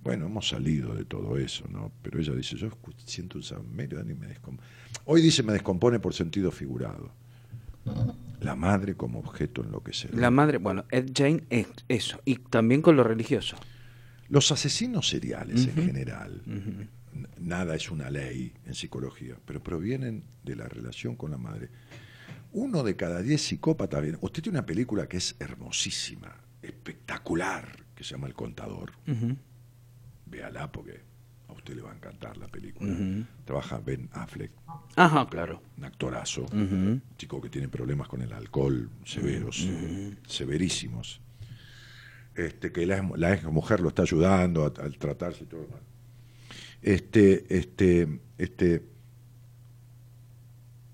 Bueno, 0.01 0.27
hemos 0.27 0.47
salido 0.47 0.95
de 0.95 1.03
todo 1.03 1.37
eso, 1.37 1.65
¿no? 1.69 1.91
Pero 2.01 2.19
ella 2.19 2.33
dice, 2.33 2.55
yo 2.55 2.69
siento 3.05 3.37
un 3.37 3.43
saumerio 3.43 3.99
y 3.99 4.15
me 4.15 4.27
descompone. 4.27 4.67
Hoy 5.05 5.21
dice 5.21 5.43
me 5.43 5.53
descompone 5.53 5.99
por 5.99 6.13
sentido 6.13 6.51
figurado. 6.51 7.11
La 8.39 8.55
madre 8.55 8.95
como 8.95 9.19
objeto 9.19 9.63
enloquecedor. 9.63 10.17
La 10.17 10.31
madre, 10.31 10.57
bueno, 10.57 10.85
Ed 10.89 11.11
Jane 11.13 11.43
es 11.49 11.67
eso. 11.89 12.21
Y 12.25 12.35
también 12.35 12.81
con 12.81 12.95
lo 12.95 13.03
religioso. 13.03 13.57
Los 14.31 14.49
asesinos 14.49 15.09
seriales 15.09 15.67
en 15.67 15.75
general, 15.75 16.41
nada 17.37 17.75
es 17.75 17.91
una 17.91 18.09
ley 18.09 18.53
en 18.65 18.73
psicología, 18.73 19.35
pero 19.45 19.61
provienen 19.61 20.23
de 20.43 20.55
la 20.55 20.69
relación 20.69 21.17
con 21.17 21.31
la 21.31 21.37
madre. 21.37 21.69
Uno 22.53 22.81
de 22.83 22.95
cada 22.95 23.21
diez 23.21 23.41
psicópatas, 23.41 24.01
bien, 24.01 24.17
usted 24.21 24.41
tiene 24.41 24.59
una 24.59 24.65
película 24.65 25.07
que 25.09 25.17
es 25.17 25.35
hermosísima, 25.39 26.33
espectacular, 26.61 27.83
que 27.93 28.05
se 28.05 28.11
llama 28.11 28.27
El 28.27 28.33
Contador. 28.33 28.93
Ujú. 29.05 29.35
Véala 30.27 30.71
porque 30.71 31.01
a 31.49 31.51
usted 31.51 31.75
le 31.75 31.81
va 31.81 31.91
a 31.91 31.95
encantar 31.95 32.37
la 32.37 32.47
película. 32.47 32.95
Trabaja 33.43 33.79
Ben 33.79 34.09
Affleck, 34.13 34.51
Ajá, 34.95 35.27
claro. 35.27 35.61
un 35.77 35.83
actorazo, 35.83 36.45
un 36.53 37.01
chico 37.17 37.41
que 37.41 37.49
tiene 37.49 37.67
problemas 37.67 38.07
con 38.07 38.21
el 38.21 38.31
alcohol 38.31 38.89
severos, 39.03 39.67
severísimos. 40.25 41.19
Este, 42.45 42.71
que 42.71 42.85
la, 42.85 43.33
ex- 43.33 43.43
mujer 43.45 43.79
lo 43.79 43.89
está 43.89 44.01
ayudando 44.03 44.65
al 44.65 44.97
tratarse 44.97 45.43
y 45.43 45.47
todo. 45.47 45.67
Este, 46.81 47.45
este, 47.55 48.19
este, 48.37 48.83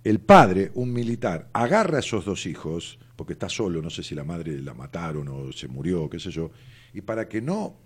el 0.04 0.20
padre, 0.20 0.72
un 0.76 0.92
militar, 0.92 1.50
agarra 1.54 1.98
a 1.98 2.00
esos 2.00 2.26
dos 2.26 2.46
hijos, 2.46 3.00
porque 3.16 3.34
está 3.34 3.50
solo, 3.50 3.82
no 3.82 3.90
sé 3.90 4.04
si 4.04 4.16
la 4.16 4.24
madre 4.24 4.60
la 4.62 4.74
mataron 4.74 5.28
o 5.30 5.52
se 5.52 5.68
murió, 5.68 6.10
qué 6.10 6.20
sé 6.20 6.32
yo, 6.32 6.52
y 6.94 7.02
para 7.02 7.28
que 7.28 7.42
no, 7.42 7.78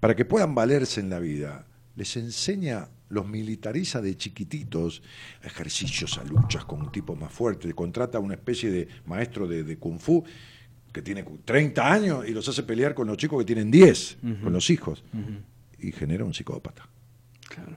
para 0.00 0.14
que 0.14 0.24
puedan 0.24 0.54
valerse 0.54 1.00
en 1.00 1.10
la 1.10 1.18
vida, 1.20 1.66
les 1.94 2.16
enseña, 2.16 2.88
los 3.08 3.26
militariza 3.28 4.00
de 4.00 4.16
chiquititos, 4.16 5.00
ejercicios 5.42 6.18
a 6.18 6.24
luchas 6.24 6.64
con 6.64 6.80
un 6.82 6.90
tipo 6.90 7.14
más 7.14 7.32
fuerte, 7.32 7.72
contrata 7.72 8.18
una 8.18 8.34
especie 8.34 8.70
de 8.70 8.88
maestro 9.06 9.46
de 9.46 9.78
kung 9.78 10.00
fu 10.00 10.24
que 10.96 11.02
tiene 11.02 11.22
30 11.44 11.92
años 11.92 12.26
y 12.26 12.32
los 12.32 12.48
hace 12.48 12.62
pelear 12.62 12.94
con 12.94 13.06
los 13.06 13.18
chicos 13.18 13.38
que 13.40 13.44
tienen 13.44 13.70
10, 13.70 14.16
con 14.42 14.50
los 14.50 14.70
hijos, 14.70 15.04
y 15.78 15.92
genera 15.92 16.24
un 16.24 16.32
psicópata. 16.32 16.88
Claro. 17.50 17.76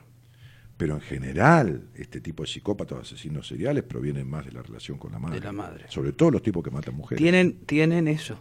Pero 0.77 0.95
en 0.95 1.01
general, 1.01 1.89
este 1.95 2.21
tipo 2.21 2.43
de 2.43 2.47
psicópatas 2.47 2.97
o 2.97 3.01
asesinos 3.01 3.45
seriales 3.45 3.83
provienen 3.83 4.25
más 4.29 4.45
de 4.45 4.53
la 4.53 4.61
relación 4.61 4.97
con 4.97 5.11
la 5.11 5.19
madre. 5.19 5.41
De 5.41 5.45
la 5.45 5.51
madre. 5.51 5.83
Sobre 5.89 6.13
todo 6.13 6.31
los 6.31 6.41
tipos 6.41 6.63
que 6.63 6.71
matan 6.71 6.95
mujeres. 6.95 7.21
Tienen, 7.21 7.57
tienen 7.65 8.07
eso. 8.07 8.39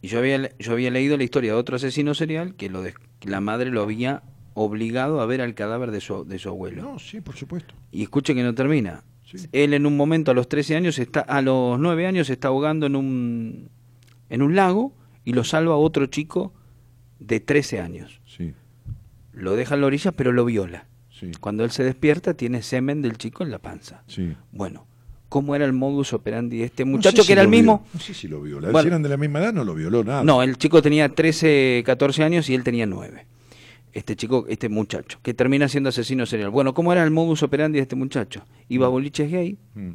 Y 0.00 0.06
yo 0.06 0.20
había, 0.20 0.56
yo 0.58 0.70
había 0.72 0.92
leído 0.92 1.16
la 1.16 1.24
historia 1.24 1.54
de 1.54 1.58
otro 1.58 1.74
asesino 1.74 2.14
serial 2.14 2.54
que 2.54 2.68
lo 2.70 2.82
de- 2.82 2.94
la 3.22 3.40
madre 3.40 3.70
lo 3.70 3.82
había 3.82 4.22
obligado 4.54 5.20
a 5.20 5.26
ver 5.26 5.40
al 5.40 5.56
cadáver 5.56 5.90
de 5.90 6.00
su, 6.00 6.24
de 6.24 6.38
su 6.38 6.50
abuelo. 6.50 6.82
No, 6.82 6.98
sí, 7.00 7.20
por 7.20 7.34
supuesto. 7.36 7.74
Y 7.90 8.02
escuche 8.04 8.32
que 8.32 8.44
no 8.44 8.54
termina. 8.54 9.02
Sí. 9.24 9.38
Él 9.52 9.74
en 9.74 9.86
un 9.86 9.96
momento 9.96 10.30
a 10.30 10.34
los 10.34 10.48
13 10.48 10.76
años 10.76 10.98
está 10.98 11.20
a 11.20 11.40
los 11.42 11.78
9 11.78 12.06
años 12.06 12.26
se 12.28 12.34
está 12.34 12.48
ahogando 12.48 12.86
en 12.86 12.94
un 12.96 13.68
en 14.28 14.42
un 14.42 14.54
lago 14.54 14.92
y 15.24 15.32
lo 15.32 15.44
salva 15.44 15.76
otro 15.76 16.06
chico 16.06 16.52
de 17.18 17.40
13 17.40 17.80
años. 17.80 18.20
Sí, 18.26 18.52
Lo 19.32 19.56
deja 19.56 19.74
en 19.76 19.80
la 19.80 19.86
orilla 19.86 20.12
pero 20.12 20.32
lo 20.32 20.44
viola. 20.44 20.86
sí, 21.10 21.30
Cuando 21.40 21.64
él 21.64 21.70
se 21.70 21.82
despierta 21.84 22.34
tiene 22.34 22.62
semen 22.62 23.00
del 23.02 23.16
chico 23.16 23.42
en 23.44 23.50
la 23.50 23.58
panza. 23.58 24.02
Bueno, 24.52 24.86
¿cómo 25.28 25.54
era 25.56 25.64
el 25.64 25.72
modus 25.72 26.12
operandi 26.12 26.58
de 26.58 26.64
este 26.64 26.84
No 26.84 26.92
muchacho 26.92 27.24
que 27.24 27.32
era 27.32 27.42
el 27.42 27.48
mismo? 27.48 27.86
No 27.94 28.00
sé 28.00 28.12
si 28.14 28.28
lo 28.28 28.42
viola. 28.42 28.68
Bueno. 28.70 28.82
si 28.82 28.88
eran 28.88 29.02
de 29.02 29.08
la 29.08 29.16
misma 29.16 29.38
edad, 29.40 29.52
no 29.54 29.64
lo 29.64 29.74
violó 29.74 30.04
nada. 30.04 30.22
No, 30.22 30.42
el 30.42 30.58
chico 30.58 30.82
tenía 30.82 31.08
13, 31.08 31.82
14 31.86 32.22
años 32.22 32.48
y 32.50 32.54
él 32.54 32.62
tenía 32.62 32.84
9. 32.86 33.26
Este 33.94 34.16
chico, 34.16 34.44
este 34.48 34.68
muchacho, 34.68 35.18
que 35.22 35.32
termina 35.34 35.68
siendo 35.68 35.88
asesino 35.88 36.26
serial. 36.26 36.50
Bueno, 36.50 36.74
¿cómo 36.74 36.92
era 36.92 37.02
el 37.04 37.10
modus 37.12 37.42
operandi 37.44 37.76
de 37.78 37.82
este 37.82 37.94
muchacho? 37.96 38.44
Iba 38.68 38.86
a 38.86 38.88
boliches 38.90 39.30
gay, 39.30 39.56
Mm. 39.74 39.90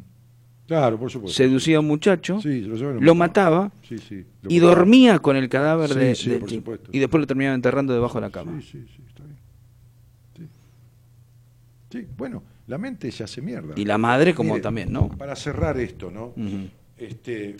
Claro, 0.66 0.98
por 1.00 1.10
supuesto. 1.10 1.36
seducía 1.36 1.78
a 1.78 1.80
un 1.80 1.88
muchacho, 1.88 2.40
Sí, 2.40 2.60
lo 2.60 3.14
mataba 3.16 3.72
Sí, 3.82 3.98
sí. 3.98 4.24
lo 4.42 4.50
y 4.50 4.60
mataba. 4.60 4.74
dormía 4.76 5.18
con 5.18 5.36
el 5.36 5.48
cadáver 5.48 5.92
de, 5.94 6.14
sí, 6.14 6.30
del 6.30 6.38
por 6.40 6.48
supuesto. 6.50 6.90
Y 6.92 6.98
después 7.00 7.20
lo 7.20 7.26
terminaba 7.26 7.56
enterrando 7.56 7.92
debajo 7.92 8.14
de 8.18 8.26
la 8.26 8.30
cama. 8.30 8.60
Sí, 8.60 8.68
sí, 8.70 8.86
sí, 8.96 9.02
está 9.08 9.24
bien. 9.24 9.36
Sí. 11.90 12.06
Bueno, 12.16 12.42
la 12.68 12.78
mente 12.78 13.10
se 13.10 13.24
hace 13.24 13.42
mierda. 13.42 13.74
Y 13.76 13.84
la 13.84 13.98
madre 13.98 14.32
como 14.32 14.50
Mire, 14.54 14.62
también, 14.62 14.92
¿no? 14.92 15.08
Para 15.08 15.34
cerrar 15.34 15.76
esto, 15.78 16.08
¿no? 16.10 16.32
Este, 16.96 17.56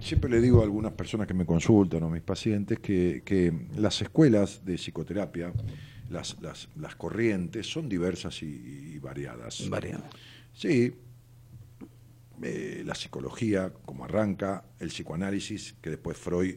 siempre 0.00 0.30
le 0.30 0.40
digo 0.40 0.60
a 0.60 0.64
algunas 0.64 0.92
personas 0.92 1.26
que 1.26 1.34
me 1.34 1.44
consultan 1.46 2.02
o 2.02 2.06
a 2.06 2.10
mis 2.10 2.22
pacientes 2.22 2.78
que, 2.78 3.22
que 3.24 3.52
las 3.76 4.00
escuelas 4.02 4.64
de 4.64 4.76
psicoterapia, 4.76 5.52
las, 6.10 6.40
las, 6.40 6.68
las 6.76 6.94
corrientes, 6.96 7.66
son 7.66 7.88
diversas 7.88 8.42
y, 8.42 8.46
y 8.94 8.98
variadas. 8.98 9.68
Variado. 9.68 10.04
Sí, 10.52 10.94
eh, 12.42 12.82
la 12.84 12.94
psicología, 12.94 13.72
como 13.84 14.04
arranca, 14.04 14.64
el 14.78 14.88
psicoanálisis, 14.88 15.74
que 15.80 15.90
después 15.90 16.16
Freud 16.18 16.54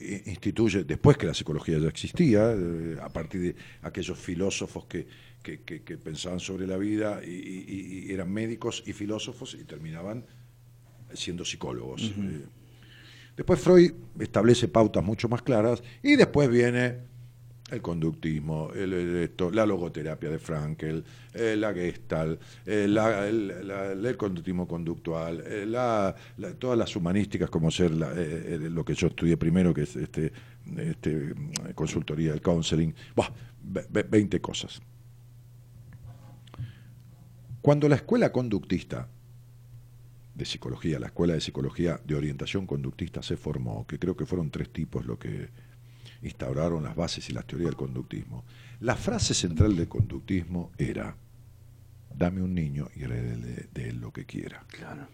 eh, 0.00 0.22
instituye, 0.26 0.84
después 0.84 1.16
que 1.16 1.26
la 1.26 1.34
psicología 1.34 1.78
ya 1.78 1.88
existía, 1.88 2.52
eh, 2.52 2.96
a 3.00 3.08
partir 3.08 3.40
de 3.40 3.56
aquellos 3.82 4.18
filósofos 4.18 4.86
que, 4.86 5.06
que, 5.42 5.60
que- 5.62 5.82
que 5.82 5.96
pensaban 5.98 6.40
sobre 6.40 6.66
la 6.66 6.76
vida 6.76 7.20
y, 7.24 7.30
y- 7.30 8.04
y 8.08 8.12
eran 8.12 8.30
médicos 8.32 8.82
y 8.86 8.92
filósofos 8.92 9.54
y 9.54 9.64
terminaban 9.64 10.24
siendo 11.14 11.44
psicólogos. 11.44 12.02
Eh, 12.02 12.44
Después 13.36 13.58
Freud 13.60 13.92
establece 14.20 14.68
pautas 14.68 15.02
mucho 15.02 15.28
más 15.28 15.42
claras 15.42 15.82
y 16.04 16.14
después 16.14 16.48
viene 16.48 16.98
el 17.70 17.82
conductismo, 17.82 18.70
el- 18.72 18.92
el- 18.92 19.16
esto, 19.16 19.50
la 19.50 19.66
logoterapia 19.66 20.30
de 20.30 20.38
Frankel, 20.38 21.02
eh, 21.32 21.56
la 21.58 21.74
Gestalt, 21.74 22.40
eh, 22.64 22.86
la- 22.88 23.26
el, 23.26 23.66
la- 23.66 23.90
el 23.90 24.16
conductismo 24.16 24.68
conductual, 24.68 25.42
eh, 25.44 25.66
la- 25.66 26.14
todas 26.60 26.78
las 26.78 26.94
humanísticas 26.94 27.50
como 27.50 27.72
ser 27.72 27.90
lo 27.90 28.84
que 28.84 28.94
yo 28.94 29.08
estudié 29.08 29.36
primero, 29.36 29.74
que 29.74 29.82
es 29.82 29.96
este, 29.96 30.30
este, 30.76 31.34
consultoría, 31.74 32.34
el 32.34 32.40
counseling, 32.40 32.94
ve- 33.90 34.06
20 34.08 34.40
cosas. 34.40 34.80
Cuando 37.60 37.88
la 37.88 37.96
escuela 37.96 38.30
conductista 38.30 39.08
de 40.34 40.44
psicología, 40.44 40.98
la 40.98 41.06
escuela 41.06 41.34
de 41.34 41.40
psicología 41.40 42.00
de 42.04 42.14
orientación 42.14 42.66
conductista 42.66 43.22
se 43.22 43.36
formó, 43.36 43.86
que 43.86 43.98
creo 43.98 44.16
que 44.16 44.26
fueron 44.26 44.50
tres 44.50 44.72
tipos 44.72 45.06
lo 45.06 45.18
que 45.18 45.48
instauraron 46.22 46.82
las 46.82 46.96
bases 46.96 47.28
y 47.30 47.32
las 47.32 47.46
teorías 47.46 47.70
del 47.70 47.76
conductismo. 47.76 48.44
La 48.80 48.96
frase 48.96 49.34
central 49.34 49.76
del 49.76 49.88
conductismo 49.88 50.72
era, 50.78 51.16
dame 52.16 52.42
un 52.42 52.54
niño 52.54 52.88
y 52.96 53.04
heredele 53.04 53.68
de 53.72 53.88
él 53.90 54.00
lo 54.00 54.12
que 54.12 54.24
quiera. 54.24 54.64
Claro. 54.68 55.06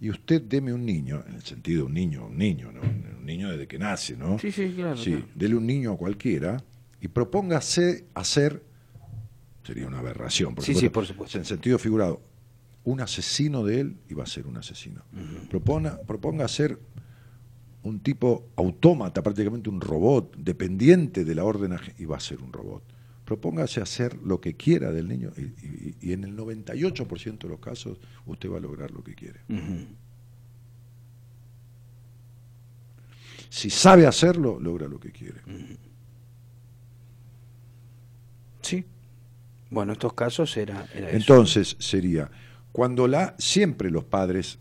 Y 0.00 0.10
usted 0.10 0.42
deme 0.42 0.72
un 0.72 0.84
niño, 0.84 1.22
en 1.28 1.34
el 1.34 1.42
sentido 1.42 1.80
de 1.80 1.86
un 1.86 1.94
niño, 1.94 2.26
un 2.26 2.36
niño, 2.38 2.72
¿no? 2.72 2.80
Un 2.80 3.24
niño 3.24 3.50
desde 3.50 3.68
que 3.68 3.78
nace, 3.78 4.16
¿no? 4.16 4.38
Sí, 4.38 4.50
sí, 4.50 4.72
claro. 4.74 4.96
Sí, 4.96 5.10
claro. 5.12 5.26
dele 5.34 5.54
un 5.56 5.66
niño 5.66 5.92
a 5.92 5.96
cualquiera 5.96 6.62
y 7.00 7.08
propóngase 7.08 8.06
hacer, 8.14 8.62
sería 9.62 9.86
una 9.86 9.98
aberración, 9.98 10.54
por 10.54 10.64
Sí, 10.64 10.72
supuesto, 10.72 10.86
sí, 10.88 10.92
por 10.94 11.06
supuesto. 11.06 11.38
en 11.38 11.44
sentido 11.44 11.78
figurado, 11.78 12.22
un 12.84 13.00
asesino 13.00 13.64
de 13.64 13.80
él 13.80 13.96
y 14.08 14.14
va 14.14 14.24
a 14.24 14.26
ser 14.26 14.46
un 14.46 14.56
asesino. 14.56 15.02
Propona, 15.50 15.98
proponga 15.98 16.46
ser 16.48 16.78
un 17.82 18.00
tipo 18.00 18.48
autómata, 18.56 19.22
prácticamente 19.22 19.68
un 19.70 19.80
robot, 19.80 20.36
dependiente 20.36 21.24
de 21.24 21.34
la 21.34 21.44
orden 21.44 21.76
y 21.98 22.04
va 22.04 22.16
a 22.16 22.20
ser 22.20 22.40
un 22.42 22.52
robot. 22.52 22.82
Propóngase 23.24 23.80
hacer 23.80 24.16
lo 24.24 24.40
que 24.40 24.54
quiera 24.54 24.90
del 24.92 25.06
niño 25.08 25.30
y, 25.36 25.42
y- 25.42 25.96
y 26.00 26.12
en 26.12 26.24
el 26.24 26.36
98% 26.36 27.38
de 27.38 27.48
los 27.48 27.60
casos 27.60 27.98
usted 28.26 28.50
va 28.50 28.56
a 28.56 28.60
lograr 28.60 28.90
lo 28.90 29.04
que 29.04 29.14
quiere. 29.14 29.40
Si 33.48 33.68
sabe 33.70 34.06
hacerlo, 34.06 34.58
logra 34.60 34.86
lo 34.88 34.98
que 35.00 35.10
quiere. 35.12 35.40
Sí. 38.62 38.84
Bueno, 39.70 39.92
estos 39.92 40.12
casos 40.14 40.56
era, 40.56 40.86
era 40.94 41.08
eso. 41.08 41.16
Entonces 41.16 41.76
sería, 41.78 42.30
cuando 42.72 43.08
la, 43.08 43.34
siempre 43.38 43.90
los 43.90 44.04
padres, 44.04 44.58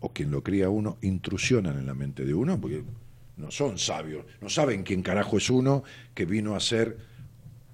o 0.00 0.12
quien 0.12 0.30
lo 0.30 0.42
cría 0.42 0.68
uno, 0.68 0.98
intrusionan 1.02 1.78
en 1.78 1.86
la 1.86 1.94
mente 1.94 2.24
de 2.24 2.34
uno, 2.34 2.60
porque 2.60 2.82
no 3.36 3.50
son 3.50 3.78
sabios, 3.78 4.24
no 4.40 4.48
saben 4.48 4.82
quién 4.82 5.02
carajo 5.02 5.38
es 5.38 5.48
uno 5.50 5.82
que 6.14 6.26
vino 6.26 6.54
a 6.54 6.60
ser 6.60 6.98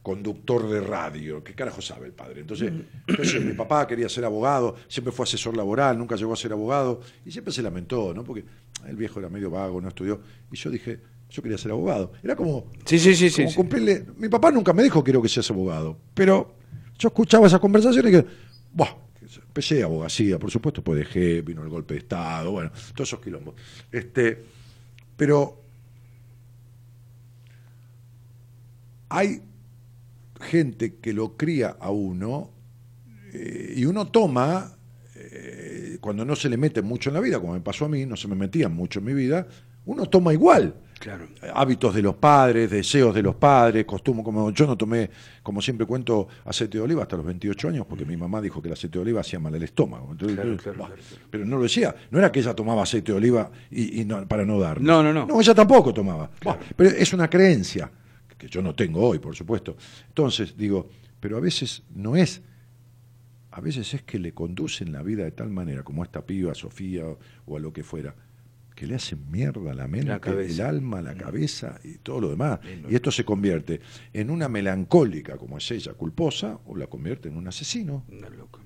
conductor 0.02 0.68
de 0.68 0.80
radio, 0.80 1.42
¿qué 1.42 1.52
carajo 1.54 1.82
sabe 1.82 2.06
el 2.06 2.12
padre? 2.12 2.42
Entonces, 2.42 2.72
entonces 3.08 3.44
mi 3.44 3.52
papá 3.56 3.88
quería 3.88 4.08
ser 4.08 4.24
abogado, 4.24 4.76
siempre 4.86 5.12
fue 5.12 5.24
asesor 5.24 5.56
laboral, 5.56 5.98
nunca 5.98 6.14
llegó 6.14 6.32
a 6.32 6.36
ser 6.36 6.52
abogado, 6.52 7.00
y 7.24 7.32
siempre 7.32 7.52
se 7.52 7.60
lamentó, 7.60 8.14
¿no? 8.14 8.22
Porque 8.22 8.44
el 8.86 8.94
viejo 8.94 9.18
era 9.18 9.28
medio 9.28 9.50
vago, 9.50 9.80
no 9.80 9.88
estudió, 9.88 10.20
y 10.52 10.56
yo 10.56 10.70
dije, 10.70 11.00
yo 11.28 11.42
quería 11.42 11.58
ser 11.58 11.72
abogado. 11.72 12.12
Era 12.22 12.36
como, 12.36 12.66
Sí, 12.84 13.00
sí, 13.00 13.16
sí, 13.16 13.30
sí. 13.30 13.46
cumplirle. 13.52 14.06
Mi 14.16 14.28
papá 14.28 14.52
nunca 14.52 14.72
me 14.72 14.84
dijo 14.84 15.02
quiero 15.02 15.20
que 15.20 15.28
seas 15.28 15.50
abogado, 15.50 15.98
pero 16.14 16.54
yo 16.96 17.08
escuchaba 17.08 17.48
esas 17.48 17.58
conversaciones 17.58 18.12
y 18.12 18.16
que, 18.16 18.26
buah, 18.72 19.05
empecé 19.56 19.82
abogacía, 19.82 20.38
por 20.38 20.50
supuesto, 20.50 20.84
pues 20.84 20.98
dejé, 20.98 21.40
vino 21.40 21.62
el 21.62 21.70
golpe 21.70 21.94
de 21.94 22.00
Estado, 22.00 22.52
bueno, 22.52 22.70
todos 22.94 23.08
esos 23.08 23.20
quilombos. 23.20 23.54
Este, 23.90 24.44
pero 25.16 25.62
hay 29.08 29.40
gente 30.42 30.96
que 30.96 31.14
lo 31.14 31.38
cría 31.38 31.78
a 31.80 31.90
uno 31.90 32.50
eh, 33.32 33.72
y 33.78 33.86
uno 33.86 34.08
toma, 34.08 34.76
eh, 35.14 35.96
cuando 36.02 36.26
no 36.26 36.36
se 36.36 36.50
le 36.50 36.58
mete 36.58 36.82
mucho 36.82 37.08
en 37.08 37.14
la 37.14 37.20
vida, 37.20 37.40
como 37.40 37.54
me 37.54 37.62
pasó 37.62 37.86
a 37.86 37.88
mí, 37.88 38.04
no 38.04 38.16
se 38.16 38.28
me 38.28 38.34
metía 38.34 38.68
mucho 38.68 38.98
en 38.98 39.06
mi 39.06 39.14
vida, 39.14 39.48
uno 39.86 40.04
toma 40.04 40.34
igual 40.34 40.74
Claro. 40.98 41.26
hábitos 41.54 41.94
de 41.94 42.00
los 42.00 42.14
padres, 42.16 42.70
deseos 42.70 43.14
de 43.14 43.22
los 43.22 43.34
padres, 43.36 43.84
costumbres, 43.84 44.24
como 44.24 44.50
yo 44.50 44.66
no 44.66 44.76
tomé, 44.78 45.10
como 45.42 45.60
siempre 45.60 45.86
cuento, 45.86 46.26
aceite 46.46 46.78
de 46.78 46.84
oliva 46.84 47.02
hasta 47.02 47.16
los 47.16 47.26
28 47.26 47.68
años, 47.68 47.86
porque 47.86 48.06
mi 48.06 48.16
mamá 48.16 48.40
dijo 48.40 48.62
que 48.62 48.68
el 48.68 48.72
aceite 48.72 48.98
de 48.98 49.02
oliva 49.02 49.20
hacía 49.20 49.38
mal 49.38 49.54
al 49.54 49.62
estómago. 49.62 50.08
Entonces, 50.12 50.36
Claro, 50.36 50.56
claro, 50.56 50.78
bah, 50.78 50.86
claro, 50.86 51.02
claro. 51.08 51.24
Pero 51.30 51.44
no 51.44 51.56
lo 51.58 51.62
decía, 51.64 51.94
no 52.10 52.18
era 52.18 52.32
que 52.32 52.40
ella 52.40 52.54
tomaba 52.54 52.82
aceite 52.82 53.12
de 53.12 53.18
oliva 53.18 53.50
y, 53.70 54.00
y 54.00 54.04
no- 54.06 54.26
para 54.26 54.44
no 54.46 54.58
dar. 54.58 54.80
No, 54.80 55.02
no, 55.02 55.12
no. 55.12 55.26
No, 55.26 55.38
ella 55.40 55.54
tampoco 55.54 55.92
tomaba. 55.92 56.30
Bah, 56.42 56.58
pero 56.74 56.88
es 56.90 57.12
una 57.12 57.28
creencia, 57.28 57.90
que 58.38 58.48
yo 58.48 58.62
no 58.62 58.74
tengo 58.74 59.06
hoy, 59.06 59.18
por 59.18 59.36
supuesto. 59.36 59.76
Entonces, 60.08 60.56
digo, 60.56 60.88
pero 61.20 61.36
a 61.36 61.40
veces 61.40 61.82
no 61.94 62.16
es, 62.16 62.40
a 63.50 63.60
veces 63.60 63.92
es 63.94 64.02
que 64.02 64.18
le 64.18 64.32
conducen 64.32 64.92
la 64.92 65.02
vida 65.02 65.24
de 65.24 65.30
tal 65.32 65.50
manera, 65.50 65.82
como 65.82 66.02
a 66.02 66.06
esta 66.06 66.24
piba, 66.24 66.52
a 66.52 66.54
Sofía 66.54 67.06
o, 67.06 67.18
o 67.46 67.56
a 67.56 67.60
lo 67.60 67.72
que 67.72 67.82
fuera, 67.84 68.14
que 68.76 68.86
le 68.86 68.94
hacen 68.94 69.18
mierda 69.30 69.72
a 69.72 69.74
la 69.74 69.88
mente, 69.88 70.08
La 70.08 70.20
el 70.22 70.60
alma, 70.60 71.00
la 71.00 71.14
cabeza 71.14 71.80
y 71.82 71.94
todo 71.94 72.20
lo 72.20 72.30
demás. 72.30 72.60
Y 72.88 72.94
esto 72.94 73.10
se 73.10 73.24
convierte 73.24 73.80
en 74.12 74.30
una 74.30 74.50
melancólica, 74.50 75.38
como 75.38 75.56
es 75.56 75.68
ella, 75.70 75.94
culposa, 75.94 76.60
o 76.66 76.76
la 76.76 76.86
convierte 76.86 77.28
en 77.28 77.38
un 77.38 77.48
asesino, 77.48 78.04
Una 78.08 78.28
loca. 78.28 78.60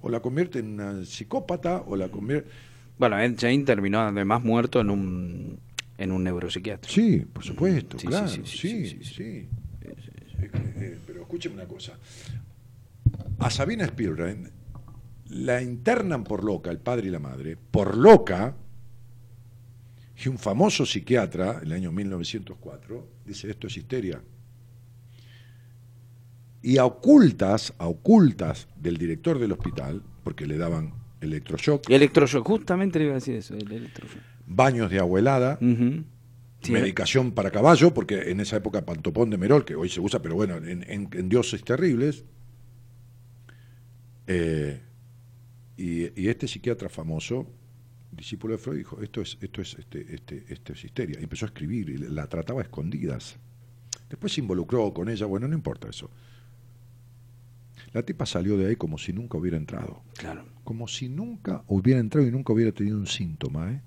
O 0.00 0.08
la 0.08 0.18
convierte 0.20 0.58
en 0.58 0.72
una 0.72 1.04
psicópata, 1.04 1.84
o 1.86 1.94
la 1.94 2.08
convierte... 2.08 2.50
Bueno, 2.98 3.18
Ed 3.20 3.36
Jane 3.38 3.62
terminó 3.62 4.00
además 4.00 4.42
muerto 4.42 4.80
en 4.80 4.90
un, 4.90 5.60
en 5.96 6.10
un 6.10 6.24
neuropsiquiatra. 6.24 6.90
Sí, 6.90 7.24
por 7.32 7.44
supuesto, 7.44 7.96
Sí, 7.96 8.08
claro, 8.08 8.26
sí, 8.26 8.42
sí, 8.44 8.58
sí, 8.58 8.86
sí, 8.86 9.04
sí, 9.04 9.14
sí, 9.14 9.48
Es 10.42 10.50
que, 10.50 10.58
eh, 10.58 10.98
pero 11.06 11.22
escúcheme 11.22 11.54
una 11.54 11.66
cosa. 11.66 11.92
A 13.38 13.50
Sabina 13.50 13.84
Spielberg 13.84 14.50
la 15.32 15.62
internan 15.62 16.24
por 16.24 16.44
loca, 16.44 16.70
el 16.70 16.78
padre 16.78 17.08
y 17.08 17.10
la 17.10 17.18
madre, 17.18 17.56
por 17.56 17.96
loca, 17.96 18.54
y 20.24 20.28
un 20.28 20.38
famoso 20.38 20.84
psiquiatra, 20.86 21.58
en 21.58 21.66
el 21.68 21.72
año 21.72 21.92
1904, 21.92 23.06
dice 23.24 23.50
esto 23.50 23.66
es 23.66 23.76
histeria. 23.76 24.20
Y 26.62 26.78
a 26.78 26.84
ocultas, 26.84 27.72
a 27.78 27.88
ocultas 27.88 28.68
del 28.76 28.96
director 28.98 29.38
del 29.38 29.52
hospital, 29.52 30.02
porque 30.22 30.46
le 30.46 30.58
daban 30.58 30.92
electroshock, 31.20 31.88
electroshock, 31.90 32.46
justamente 32.46 32.98
le 32.98 33.06
iba 33.06 33.12
a 33.14 33.16
decir 33.16 33.34
eso, 33.34 33.54
el 33.54 33.70
electroshock. 33.72 34.20
baños 34.46 34.90
de 34.90 34.98
agua 34.98 35.18
helada. 35.18 35.58
Sí, 35.60 36.70
medicación 36.70 37.32
para 37.32 37.50
caballo, 37.50 37.92
porque 37.92 38.30
en 38.30 38.38
esa 38.38 38.56
época 38.58 38.84
pantopón 38.84 39.30
de 39.30 39.36
Merol, 39.38 39.64
que 39.64 39.74
hoy 39.74 39.88
se 39.88 39.98
usa, 40.00 40.22
pero 40.22 40.36
bueno, 40.36 40.58
en, 40.58 40.84
en- 40.88 41.08
en 41.12 41.28
dioses 41.28 41.64
terribles. 41.64 42.24
Eh, 44.28 44.80
y, 45.76 46.20
y 46.20 46.28
este 46.28 46.46
psiquiatra 46.48 46.88
famoso, 46.88 47.46
discípulo 48.12 48.52
de 48.52 48.58
Freud, 48.58 48.78
dijo, 48.78 49.00
esto 49.00 49.22
es, 49.22 49.38
esto 49.40 49.62
es, 49.62 49.74
este, 49.78 50.14
este, 50.14 50.44
esto 50.48 50.72
es 50.72 50.84
histeria. 50.84 51.18
Y 51.18 51.24
empezó 51.24 51.46
a 51.46 51.48
escribir 51.48 51.88
y 51.88 51.98
la 51.98 52.26
trataba 52.26 52.60
a 52.60 52.64
escondidas. 52.64 53.38
Después 54.08 54.32
se 54.34 54.42
involucró 54.42 54.92
con 54.92 55.08
ella, 55.08 55.26
bueno, 55.26 55.48
no 55.48 55.54
importa 55.54 55.88
eso. 55.88 56.10
La 57.92 58.02
tipa 58.02 58.26
salió 58.26 58.56
de 58.56 58.68
ahí 58.68 58.76
como 58.76 58.98
si 58.98 59.12
nunca 59.12 59.38
hubiera 59.38 59.56
entrado. 59.56 60.02
Claro. 60.16 60.44
Como 60.64 60.86
si 60.88 61.08
nunca 61.08 61.64
hubiera 61.66 62.00
entrado 62.00 62.26
y 62.26 62.30
nunca 62.30 62.52
hubiera 62.52 62.72
tenido 62.72 62.98
un 62.98 63.06
síntoma, 63.06 63.72
¿eh? 63.72 63.82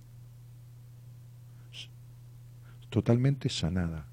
Totalmente 2.90 3.50
sanada. 3.50 4.08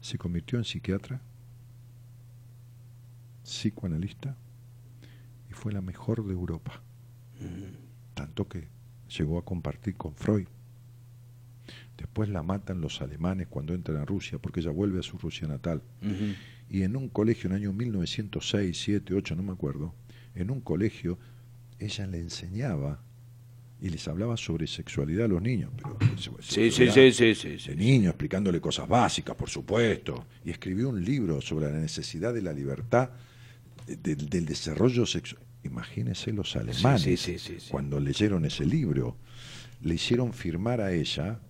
Se 0.00 0.18
convirtió 0.18 0.58
en 0.58 0.64
psiquiatra, 0.64 1.22
psicoanalista 3.42 4.36
y 5.48 5.52
fue 5.52 5.72
la 5.72 5.80
mejor 5.80 6.24
de 6.26 6.32
Europa. 6.32 6.83
Tanto 8.14 8.48
que 8.48 8.68
llegó 9.16 9.38
a 9.38 9.44
compartir 9.44 9.94
con 9.96 10.14
Freud. 10.14 10.46
Después 11.96 12.28
la 12.28 12.42
matan 12.42 12.80
los 12.80 13.00
alemanes 13.00 13.46
cuando 13.48 13.72
entran 13.74 13.98
a 13.98 14.04
Rusia 14.04 14.38
porque 14.38 14.60
ella 14.60 14.70
vuelve 14.70 14.98
a 14.98 15.02
su 15.02 15.16
Rusia 15.18 15.46
natal 15.46 15.82
y 16.68 16.82
en 16.82 16.96
un 16.96 17.08
colegio 17.08 17.48
en 17.48 17.56
el 17.56 17.62
año 17.62 17.72
1906, 17.72 18.78
7, 18.82 19.14
8, 19.14 19.36
no 19.36 19.42
me 19.42 19.52
acuerdo, 19.52 19.94
en 20.34 20.50
un 20.50 20.60
colegio 20.60 21.18
ella 21.78 22.06
le 22.06 22.18
enseñaba 22.18 23.00
y 23.80 23.90
les 23.90 24.06
hablaba 24.08 24.36
sobre 24.36 24.66
sexualidad 24.66 25.26
a 25.26 25.28
los 25.28 25.42
niños. 25.42 25.70
Pero, 25.76 25.98
Sí, 26.40 26.70
sí, 26.70 26.88
sí, 26.90 27.12
sí, 27.12 27.34
sí, 27.34 27.58
sí. 27.58 27.68
De 27.70 27.76
niños, 27.76 28.10
explicándole 28.10 28.60
cosas 28.60 28.88
básicas, 28.88 29.36
por 29.36 29.50
supuesto. 29.50 30.26
Y 30.44 30.50
escribió 30.50 30.88
un 30.88 31.04
libro 31.04 31.40
sobre 31.40 31.70
la 31.70 31.78
necesidad 31.78 32.32
de 32.32 32.40
la 32.42 32.52
libertad, 32.52 33.10
de- 33.86 33.96
del- 33.96 34.28
del 34.30 34.46
desarrollo 34.46 35.04
sexual. 35.06 35.42
Imagínense 35.64 36.32
los 36.32 36.54
alemanes, 36.56 37.02
sí, 37.02 37.16
sí, 37.16 37.38
sí, 37.38 37.60
sí. 37.60 37.70
cuando 37.70 37.98
leyeron 37.98 38.44
ese 38.44 38.64
libro, 38.66 39.16
le 39.82 39.94
hicieron 39.94 40.32
firmar 40.32 40.80
a 40.80 40.92
ella 40.92 41.40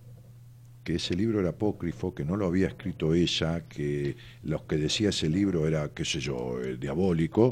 que 0.83 0.95
ese 0.95 1.15
libro 1.15 1.39
era 1.39 1.49
apócrifo, 1.49 2.13
que 2.13 2.23
no 2.23 2.35
lo 2.37 2.45
había 2.45 2.67
escrito 2.67 3.13
ella, 3.13 3.67
que 3.67 4.15
lo 4.43 4.67
que 4.67 4.77
decía 4.77 5.09
ese 5.09 5.27
libro 5.29 5.67
era, 5.67 5.89
qué 5.89 6.05
sé 6.05 6.19
yo, 6.19 6.61
eh, 6.61 6.77
diabólico, 6.77 7.49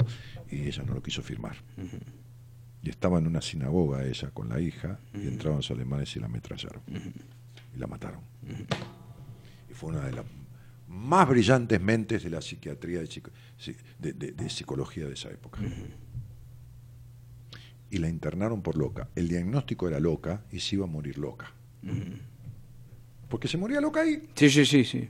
y 0.50 0.62
ella 0.68 0.84
no 0.84 0.94
lo 0.94 1.02
quiso 1.02 1.20
firmar. 1.22 1.56
Y 2.82 2.90
estaba 2.90 3.18
en 3.18 3.26
una 3.26 3.40
sinagoga 3.42 4.04
ella 4.04 4.30
con 4.30 4.48
la 4.50 4.60
hija, 4.60 5.00
y 5.14 5.26
entraron 5.26 5.56
los 5.56 5.70
alemanes 5.70 6.14
y 6.16 6.20
la 6.20 6.26
ametrallaron. 6.26 6.82
Y 7.74 7.78
la 7.78 7.86
mataron. 7.88 8.20
Y 9.70 9.74
fue 9.74 9.90
una 9.90 10.04
de 10.04 10.12
las 10.12 10.24
más 10.86 11.28
brillantes 11.28 11.80
mentes 11.80 12.22
de 12.22 12.30
la 12.30 12.40
psiquiatría, 12.40 13.00
de- 13.98 14.12
de 14.12 14.48
psicología 14.50 15.06
de 15.08 15.14
esa 15.14 15.30
época. 15.30 15.60
Y 17.94 17.98
la 17.98 18.08
internaron 18.08 18.60
por 18.60 18.76
loca. 18.76 19.08
El 19.14 19.28
diagnóstico 19.28 19.86
era 19.86 20.00
loca 20.00 20.42
y 20.50 20.58
se 20.58 20.74
iba 20.74 20.84
a 20.84 20.88
morir 20.88 21.16
loca. 21.16 21.52
Porque 23.28 23.46
se 23.46 23.56
moría 23.56 23.80
loca 23.80 24.00
ahí. 24.00 24.20
Sí, 24.34 24.50
sí, 24.50 24.66
sí, 24.66 24.84
sí. 24.84 25.08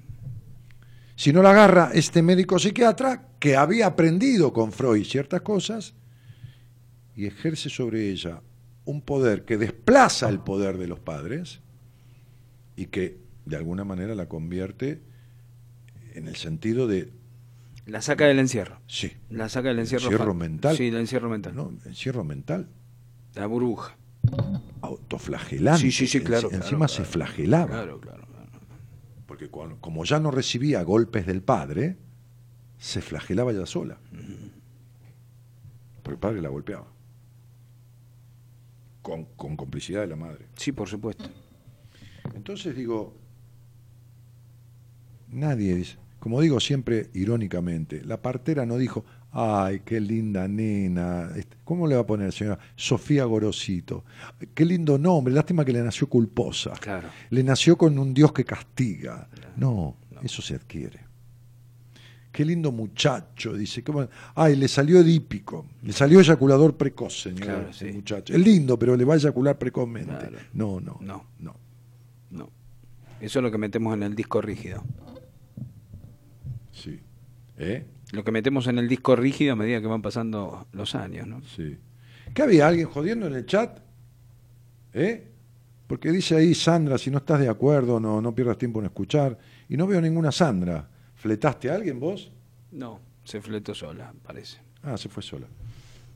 Si 1.16 1.32
no 1.32 1.42
la 1.42 1.52
agarra 1.52 1.92
este 1.94 2.20
médico 2.20 2.58
psiquiatra 2.58 3.28
que 3.38 3.56
había 3.56 3.86
aprendido 3.86 4.52
con 4.52 4.70
Freud 4.70 5.02
ciertas 5.06 5.40
cosas 5.40 5.94
y 7.16 7.24
ejerce 7.24 7.70
sobre 7.70 8.10
ella 8.10 8.42
un 8.84 9.00
poder 9.00 9.46
que 9.46 9.56
desplaza 9.56 10.28
el 10.28 10.40
poder 10.40 10.76
de 10.76 10.86
los 10.86 11.00
padres 11.00 11.60
y 12.76 12.88
que 12.88 13.16
de 13.46 13.56
alguna 13.56 13.84
manera 13.84 14.14
la 14.14 14.28
convierte 14.28 15.00
en 16.12 16.28
el 16.28 16.36
sentido 16.36 16.86
de, 16.86 17.10
La 17.86 18.00
saca 18.00 18.26
del 18.26 18.38
encierro. 18.38 18.80
sí, 18.86 19.12
La 19.28 19.48
saca 19.48 19.68
del 19.68 19.78
encierro. 19.80 20.04
Encierro 20.04 20.34
mental. 20.34 20.76
Sí, 20.76 20.90
del 20.90 21.00
encierro 21.00 21.28
mental. 21.28 21.54
¿no? 21.54 21.72
encierro 21.84 22.24
mental, 22.24 22.68
La 23.34 23.46
burbuja. 23.46 23.96
autoflagelante. 24.80 25.80
Sí, 25.82 25.92
sí, 25.92 26.06
sí, 26.06 26.20
claro. 26.20 26.48
Enci- 26.48 26.50
claro, 26.50 26.64
Encima 26.64 26.86
claro. 26.86 26.92
se 26.94 27.04
flagelaba. 27.04 27.66
Claro, 27.66 28.00
claro, 28.00 28.26
claro. 28.26 28.50
Porque 29.26 29.48
cuando- 29.48 29.78
como 29.80 30.04
ya 30.04 30.18
no 30.18 30.30
recibía 30.30 30.82
golpes 30.82 31.26
del 31.26 31.42
padre, 31.42 31.96
se 32.78 33.00
flagelaba 33.02 33.50
ella 33.52 33.66
sola. 33.66 33.98
Porque 36.02 36.14
el 36.14 36.18
padre 36.18 36.40
la 36.42 36.48
golpeaba. 36.48 36.86
Con, 39.02 39.24
con 39.36 39.56
complicidad 39.56 40.00
de 40.00 40.06
la 40.06 40.16
madre. 40.16 40.46
Sí, 40.56 40.72
por 40.72 40.88
supuesto. 40.88 41.24
Entonces 42.34 42.74
digo, 42.74 43.14
nadie 45.28 45.74
dice, 45.74 45.96
como 46.24 46.40
digo 46.40 46.58
siempre 46.58 47.10
irónicamente, 47.12 48.02
la 48.02 48.22
partera 48.22 48.64
no 48.64 48.78
dijo, 48.78 49.04
ay, 49.30 49.82
qué 49.84 50.00
linda 50.00 50.48
nena, 50.48 51.28
este, 51.36 51.58
¿cómo 51.64 51.86
le 51.86 51.96
va 51.96 52.00
a 52.00 52.06
poner 52.06 52.32
señora? 52.32 52.58
Sofía 52.76 53.26
Gorosito. 53.26 54.06
Qué 54.54 54.64
lindo 54.64 54.96
nombre, 54.96 55.34
lástima 55.34 55.66
que 55.66 55.74
le 55.74 55.82
nació 55.82 56.08
culposa. 56.08 56.70
Claro. 56.80 57.08
Le 57.28 57.44
nació 57.44 57.76
con 57.76 57.98
un 57.98 58.14
Dios 58.14 58.32
que 58.32 58.42
castiga. 58.42 59.28
No, 59.58 59.98
eso 60.22 60.40
se 60.40 60.54
adquiere. 60.54 60.98
Qué 62.32 62.42
lindo 62.42 62.72
muchacho, 62.72 63.52
dice. 63.52 63.82
qué 63.84 63.92
bueno. 63.92 64.08
Ay, 64.34 64.56
le 64.56 64.66
salió 64.66 65.00
edípico. 65.00 65.66
Le 65.82 65.92
salió 65.92 66.20
eyaculador 66.20 66.74
precoz, 66.74 67.20
señor. 67.20 67.40
Claro, 67.42 67.68
ese 67.68 67.88
sí. 67.90 67.92
muchacho. 67.94 68.32
Es 68.32 68.40
lindo, 68.40 68.78
pero 68.78 68.96
le 68.96 69.04
va 69.04 69.12
a 69.12 69.16
eyacular 69.18 69.58
precozmente. 69.58 70.16
Claro. 70.16 70.38
No, 70.54 70.80
no, 70.80 70.96
No. 71.02 71.26
no. 71.38 71.54
No. 72.30 72.50
Eso 73.20 73.40
es 73.40 73.42
lo 73.42 73.50
que 73.50 73.58
metemos 73.58 73.92
en 73.92 74.04
el 74.04 74.14
disco 74.16 74.40
rígido. 74.40 74.82
¿Eh? 77.58 77.84
Lo 78.12 78.24
que 78.24 78.32
metemos 78.32 78.66
en 78.66 78.78
el 78.78 78.88
disco 78.88 79.16
rígido 79.16 79.52
a 79.52 79.56
medida 79.56 79.80
que 79.80 79.86
van 79.86 80.02
pasando 80.02 80.66
los 80.72 80.94
años, 80.94 81.26
¿no? 81.26 81.42
Sí. 81.42 81.76
¿Qué 82.32 82.42
había? 82.42 82.68
¿Alguien 82.68 82.88
jodiendo 82.88 83.26
en 83.26 83.34
el 83.34 83.46
chat? 83.46 83.78
¿Eh? 84.92 85.28
Porque 85.86 86.10
dice 86.12 86.36
ahí 86.36 86.54
Sandra, 86.54 86.98
si 86.98 87.10
no 87.10 87.18
estás 87.18 87.40
de 87.40 87.48
acuerdo, 87.48 88.00
no, 88.00 88.20
no 88.20 88.34
pierdas 88.34 88.58
tiempo 88.58 88.80
en 88.80 88.86
escuchar. 88.86 89.38
Y 89.68 89.76
no 89.76 89.86
veo 89.86 90.00
ninguna 90.00 90.32
Sandra. 90.32 90.88
¿Fletaste 91.16 91.70
a 91.70 91.74
alguien 91.74 92.00
vos? 92.00 92.30
No, 92.72 93.00
se 93.24 93.40
fletó 93.40 93.74
sola, 93.74 94.12
parece. 94.22 94.58
Ah, 94.82 94.96
se 94.96 95.08
fue 95.08 95.22
sola. 95.22 95.46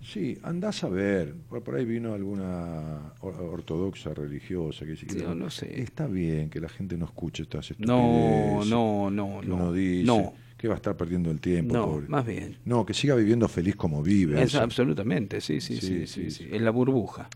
Sí, 0.03 0.39
andás 0.43 0.85
a 0.85 0.89
ver. 0.89 1.35
Por, 1.49 1.63
por 1.63 1.75
ahí 1.75 1.85
vino 1.85 2.15
alguna 2.15 3.13
or- 3.21 3.41
ortodoxa 3.41 4.15
religiosa 4.15 4.85
que 4.85 4.93
dice 4.93 5.07
que 5.07 5.13
Sí, 5.15 5.23
no, 5.23 5.35
no 5.35 5.51
sé. 5.51 5.81
está 5.83 6.07
bien 6.07 6.49
que 6.51 6.61
la 6.61 6.69
gente 6.69 6.97
no 6.97 7.05
escuche 7.07 7.43
estas 7.43 7.71
No, 7.79 8.61
estupideces 8.63 8.71
no, 8.71 9.11
no, 9.11 9.41
que 9.41 9.47
no. 9.49 9.55
uno 9.57 9.73
dice 9.73 10.07
No, 10.07 10.33
que 10.59 10.67
va 10.69 10.75
a 10.75 10.77
estar 10.77 10.97
perdiendo 10.97 11.31
el 11.31 11.41
tiempo. 11.41 11.73
no, 11.73 11.87
pobre. 11.87 12.09
más 12.09 12.27
bien. 12.27 12.57
No, 12.65 12.85
que 12.85 12.93
siga 12.93 13.15
viviendo 13.15 13.47
feliz 13.49 13.77
como 13.77 14.03
vive. 14.03 14.43
Es 14.43 14.49
eso. 14.49 14.61
absolutamente, 14.61 15.41
sí, 15.41 15.61
sí, 15.61 15.77
Sí, 15.81 16.31
sí. 16.31 16.49
Es 16.51 16.61
la 16.61 16.71
burbuja. 16.71 17.29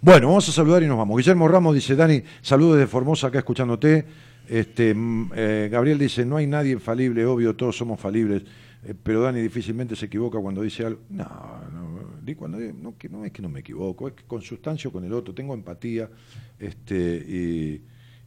Bueno, 0.00 0.26
vamos 0.26 0.48
a 0.48 0.52
saludar 0.52 0.82
y 0.82 0.86
nos 0.86 0.98
vamos. 0.98 1.16
Guillermo 1.16 1.46
Ramos 1.48 1.74
dice, 1.74 1.94
Dani, 1.96 2.22
saludos 2.42 2.76
desde 2.76 2.88
Formosa 2.88 3.28
acá 3.28 3.38
escuchándote. 3.38 4.04
Este, 4.48 4.92
mm, 4.92 5.30
eh, 5.34 5.68
Gabriel 5.70 5.98
dice, 5.98 6.26
no 6.26 6.36
hay 6.36 6.46
nadie 6.46 6.72
infalible, 6.72 7.24
obvio, 7.24 7.54
todos 7.56 7.76
somos 7.78 7.98
falibles, 7.98 8.42
eh, 8.84 8.92
pero 9.00 9.22
Dani 9.22 9.40
difícilmente 9.40 9.94
se 9.96 10.06
equivoca 10.06 10.38
cuando 10.40 10.60
dice 10.60 10.84
algo. 10.84 11.00
No, 11.08 11.24
no, 11.72 12.34
cuando 12.36 12.58
di- 12.58 12.72
no, 12.72 12.98
que 12.98 13.08
no 13.08 13.24
es 13.24 13.32
que 13.32 13.40
no 13.40 13.48
me 13.48 13.60
equivoco, 13.60 14.08
es 14.08 14.14
que 14.14 14.24
consustancio 14.24 14.90
con 14.90 15.04
el 15.04 15.12
otro, 15.12 15.32
tengo 15.32 15.54
empatía, 15.54 16.10
este, 16.58 16.96
y, 17.16 17.82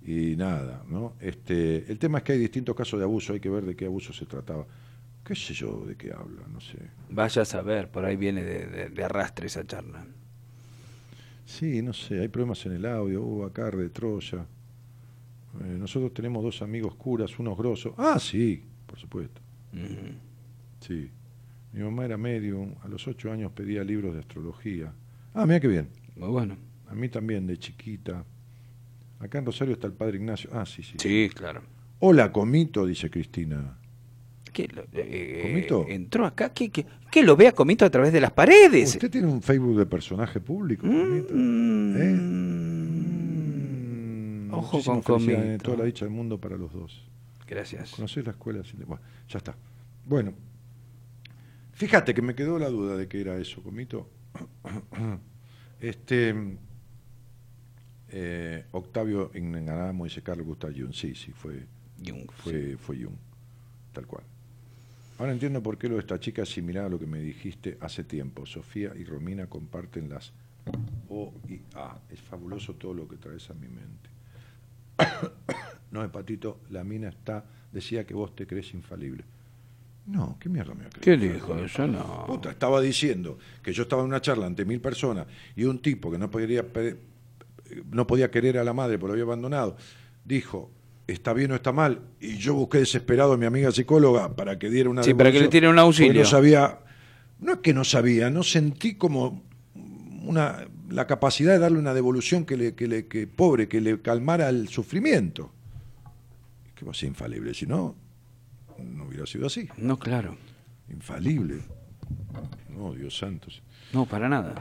y 0.08 0.36
nada, 0.38 0.84
¿no? 0.88 1.14
Este, 1.20 1.92
el 1.92 2.00
tema 2.00 2.20
es 2.20 2.24
que 2.24 2.32
hay 2.32 2.40
distintos 2.40 2.76
casos 2.76 2.98
de 3.00 3.04
abuso, 3.04 3.34
hay 3.34 3.40
que 3.42 3.50
ver 3.50 3.66
de 3.66 3.76
qué 3.76 3.86
abuso 3.86 4.14
se 4.14 4.26
trataba. 4.26 4.66
¿Qué 5.24 5.36
sé 5.36 5.54
yo 5.54 5.84
de 5.86 5.96
qué 5.98 6.14
habla? 6.14 6.48
No 6.50 6.62
sé. 6.62 6.78
Vaya 7.10 7.42
a 7.42 7.46
saber, 7.46 7.92
por 7.92 8.06
ahí 8.06 8.16
viene 8.16 8.42
de, 8.44 8.66
de- 8.68 8.90
de 8.90 9.04
arrastre 9.04 9.48
esa 9.48 9.68
charla. 9.68 10.06
Sí, 11.46 11.82
no 11.82 11.92
sé, 11.94 12.22
hay 12.22 12.28
problemas 12.30 12.66
en 12.66 12.74
el 12.74 12.86
audio, 12.86 13.22
hubo 13.22 13.46
acá 13.46 13.70
de 13.70 13.90
Troya. 13.90 14.46
Eh, 15.62 15.76
nosotros 15.78 16.14
tenemos 16.14 16.44
dos 16.44 16.62
amigos 16.62 16.96
curas, 16.96 17.38
unos 17.40 17.58
grosos. 17.58 17.94
Ah, 17.98 18.18
sí, 18.20 18.64
por 18.86 18.98
supuesto. 19.00 19.42
Sí. 20.80 21.12
Mi 21.74 21.84
mamá 21.84 22.06
era 22.06 22.18
medium, 22.18 22.76
a 22.82 22.88
los 22.88 23.08
ocho 23.08 23.32
años 23.32 23.52
pedía 23.52 23.84
libros 23.84 24.14
de 24.14 24.22
astrología. 24.22 24.94
Ah, 25.34 25.46
mira 25.46 25.60
qué 25.60 25.68
bien. 25.68 25.90
Muy 26.16 26.30
bueno. 26.30 26.58
A 26.88 26.96
mí 26.96 27.10
también, 27.10 27.46
de 27.46 27.58
chiquita. 27.58 28.24
Acá 29.20 29.40
en 29.40 29.46
Rosario 29.46 29.74
está 29.74 29.88
el 29.88 29.94
padre 29.94 30.18
Ignacio. 30.18 30.50
Ah, 30.54 30.66
sí, 30.66 30.84
sí. 30.84 30.96
Sí, 31.00 31.30
claro. 31.34 31.62
Hola, 32.00 32.32
Comito, 32.32 32.86
dice 32.86 33.10
Cristina. 33.10 33.78
¿Qué, 34.54 34.68
lo- 34.68 34.86
eh, 34.94 35.40
¿Comito? 35.44 35.86
¿Entró 35.88 36.26
acá? 36.26 36.54
¿Qué, 36.54 36.70
qué, 36.70 36.86
qué 37.12 37.24
lo 37.24 37.36
ve 37.36 37.48
a 37.48 37.52
Comito 37.52 37.86
a 37.86 37.90
través 37.90 38.14
de 38.14 38.22
las 38.22 38.32
paredes? 38.32 38.90
¿Usted 38.96 39.10
tiene 39.12 39.28
un 39.28 39.42
Facebook 39.42 39.78
de 39.78 39.86
personaje 39.86 40.40
público, 40.40 40.84
Comito? 40.88 41.34
¿Eh? 41.34 41.38
Mm. 41.38 41.98
Mm, 44.48 44.54
Ojo 44.54 44.82
con 44.84 45.02
Comito. 45.02 45.58
Toda 45.64 45.78
la 45.78 45.84
dicha 45.86 46.06
del 46.06 46.14
mundo 46.14 46.40
para 46.40 46.58
los 46.58 46.72
dos. 46.74 47.04
Gracias. 47.48 47.92
¿Conocés 47.92 48.26
la 48.26 48.32
escuela? 48.32 48.62
Bueno, 48.86 49.02
ya 49.30 49.38
está. 49.38 49.56
Bueno, 50.06 50.34
fíjate 51.74 52.14
que 52.14 52.22
me 52.22 52.36
quedó 52.36 52.60
la 52.60 52.70
duda 52.70 52.98
de 52.98 53.08
que 53.08 53.22
era 53.22 53.38
eso, 53.38 53.62
Comito. 53.64 54.10
Este. 55.80 56.34
Eh, 58.10 58.66
Octavio 58.72 59.32
Inganamo 59.34 60.06
dice 60.06 60.22
Carlos 60.22 60.46
Gustav 60.48 60.72
Jung. 60.76 60.94
Sí, 60.94 61.16
sí, 61.16 61.32
fue, 61.32 61.66
Jung, 62.06 62.30
fue, 62.32 62.78
fue 62.78 62.98
Jung. 62.98 63.16
Tal 63.94 64.06
cual. 64.08 64.24
Ahora 65.20 65.32
entiendo 65.32 65.64
por 65.64 65.78
qué 65.78 65.88
lo 65.90 65.96
de 65.96 66.02
esta 66.02 66.20
chica 66.20 66.44
es 66.44 66.50
similar 66.50 66.86
a 66.86 66.90
lo 66.90 67.00
que 67.00 67.08
me 67.08 67.20
dijiste 67.20 67.78
hace 67.82 68.04
tiempo. 68.04 68.46
Sofía 68.46 68.94
y 68.96 69.04
Romina 69.04 69.48
comparten 69.48 70.10
las 70.10 70.32
O 71.10 71.34
y 71.50 71.60
A. 71.76 71.98
Es 72.12 72.22
fabuloso 72.22 72.76
todo 72.76 72.94
lo 72.94 73.08
que 73.08 73.18
traes 73.18 73.50
a 73.50 73.54
mi 73.56 73.68
mente. 73.68 74.10
no, 75.92 76.04
Hepatito, 76.04 76.60
la 76.70 76.84
mina 76.84 77.10
está, 77.10 77.46
decía 77.72 78.06
que 78.06 78.14
vos 78.14 78.36
te 78.36 78.46
crees 78.46 78.74
infalible. 78.74 79.24
No, 80.06 80.38
¿qué 80.40 80.48
mierda 80.50 80.74
me 80.74 80.84
va 80.84 80.90
a 80.96 81.00
¿Qué 81.02 81.18
dijo 81.18 81.56
eso? 81.58 81.86
No. 81.88 82.26
Puta, 82.26 82.52
estaba 82.52 82.80
diciendo 82.82 83.38
que 83.62 83.74
yo 83.74 83.84
estaba 83.84 84.04
en 84.04 84.08
una 84.08 84.22
charla 84.22 84.46
ante 84.46 84.64
mil 84.66 84.80
personas 84.80 85.28
y 85.56 85.66
un 85.66 85.80
tipo 85.82 86.10
que 86.12 86.18
no 86.18 86.32
podía, 86.32 86.66
pe- 86.66 86.96
no 87.92 88.08
podía 88.08 88.32
querer 88.32 88.58
a 88.58 88.64
la 88.64 88.74
madre 88.74 88.98
porque 88.98 89.10
lo 89.10 89.14
había 89.14 89.24
abandonado, 89.24 89.78
dijo, 90.26 90.72
está 91.08 91.34
bien 91.34 91.52
o 91.52 91.56
está 91.56 91.72
mal, 91.72 92.02
y 92.20 92.38
yo 92.38 92.54
busqué 92.54 92.80
desesperado 92.80 93.34
a 93.34 93.38
mi 93.38 93.46
amiga 93.46 93.72
psicóloga 93.72 94.36
para 94.36 94.60
que 94.60 94.70
diera 94.70 94.90
una 94.90 95.04
Sí, 95.04 95.14
para 95.14 95.32
que 95.32 95.40
le 95.40 95.48
tire 95.48 95.68
un 95.70 95.80
auxilio. 95.80 96.22
No 96.22 96.28
sabía, 96.28 96.80
no 97.40 97.54
es 97.54 97.60
que 97.60 97.74
no 97.74 97.84
sabía, 97.84 98.30
no 98.30 98.44
sentí 98.44 98.96
como 98.96 99.44
una 100.24 100.68
la 100.90 101.08
capacidad 101.08 101.54
de 101.54 101.60
darle 101.60 101.80
una 101.80 101.94
devolución 101.94 102.46
que 102.46 102.58
le, 102.58 102.76
que 102.76 102.88
le, 102.88 103.08
que 103.08 103.28
pobre, 103.28 103.68
que 103.68 103.82
le 103.82 104.02
calmara 104.02 104.50
el 104.50 104.68
sufrimiento. 104.70 105.52
Que 106.76 106.86
va 106.86 106.92
a 106.92 106.94
ser 106.94 107.10
infalible, 107.10 107.54
si 107.54 107.66
no, 107.66 107.96
no 108.80 109.06
hubiera 109.06 109.26
sido 109.26 109.48
así. 109.48 109.68
No, 109.78 109.98
claro. 109.98 110.38
Infalible. 110.90 111.60
No, 112.70 112.94
Dios 112.94 113.18
santo. 113.18 113.48
No, 113.94 114.06
para 114.06 114.30
nada. 114.30 114.56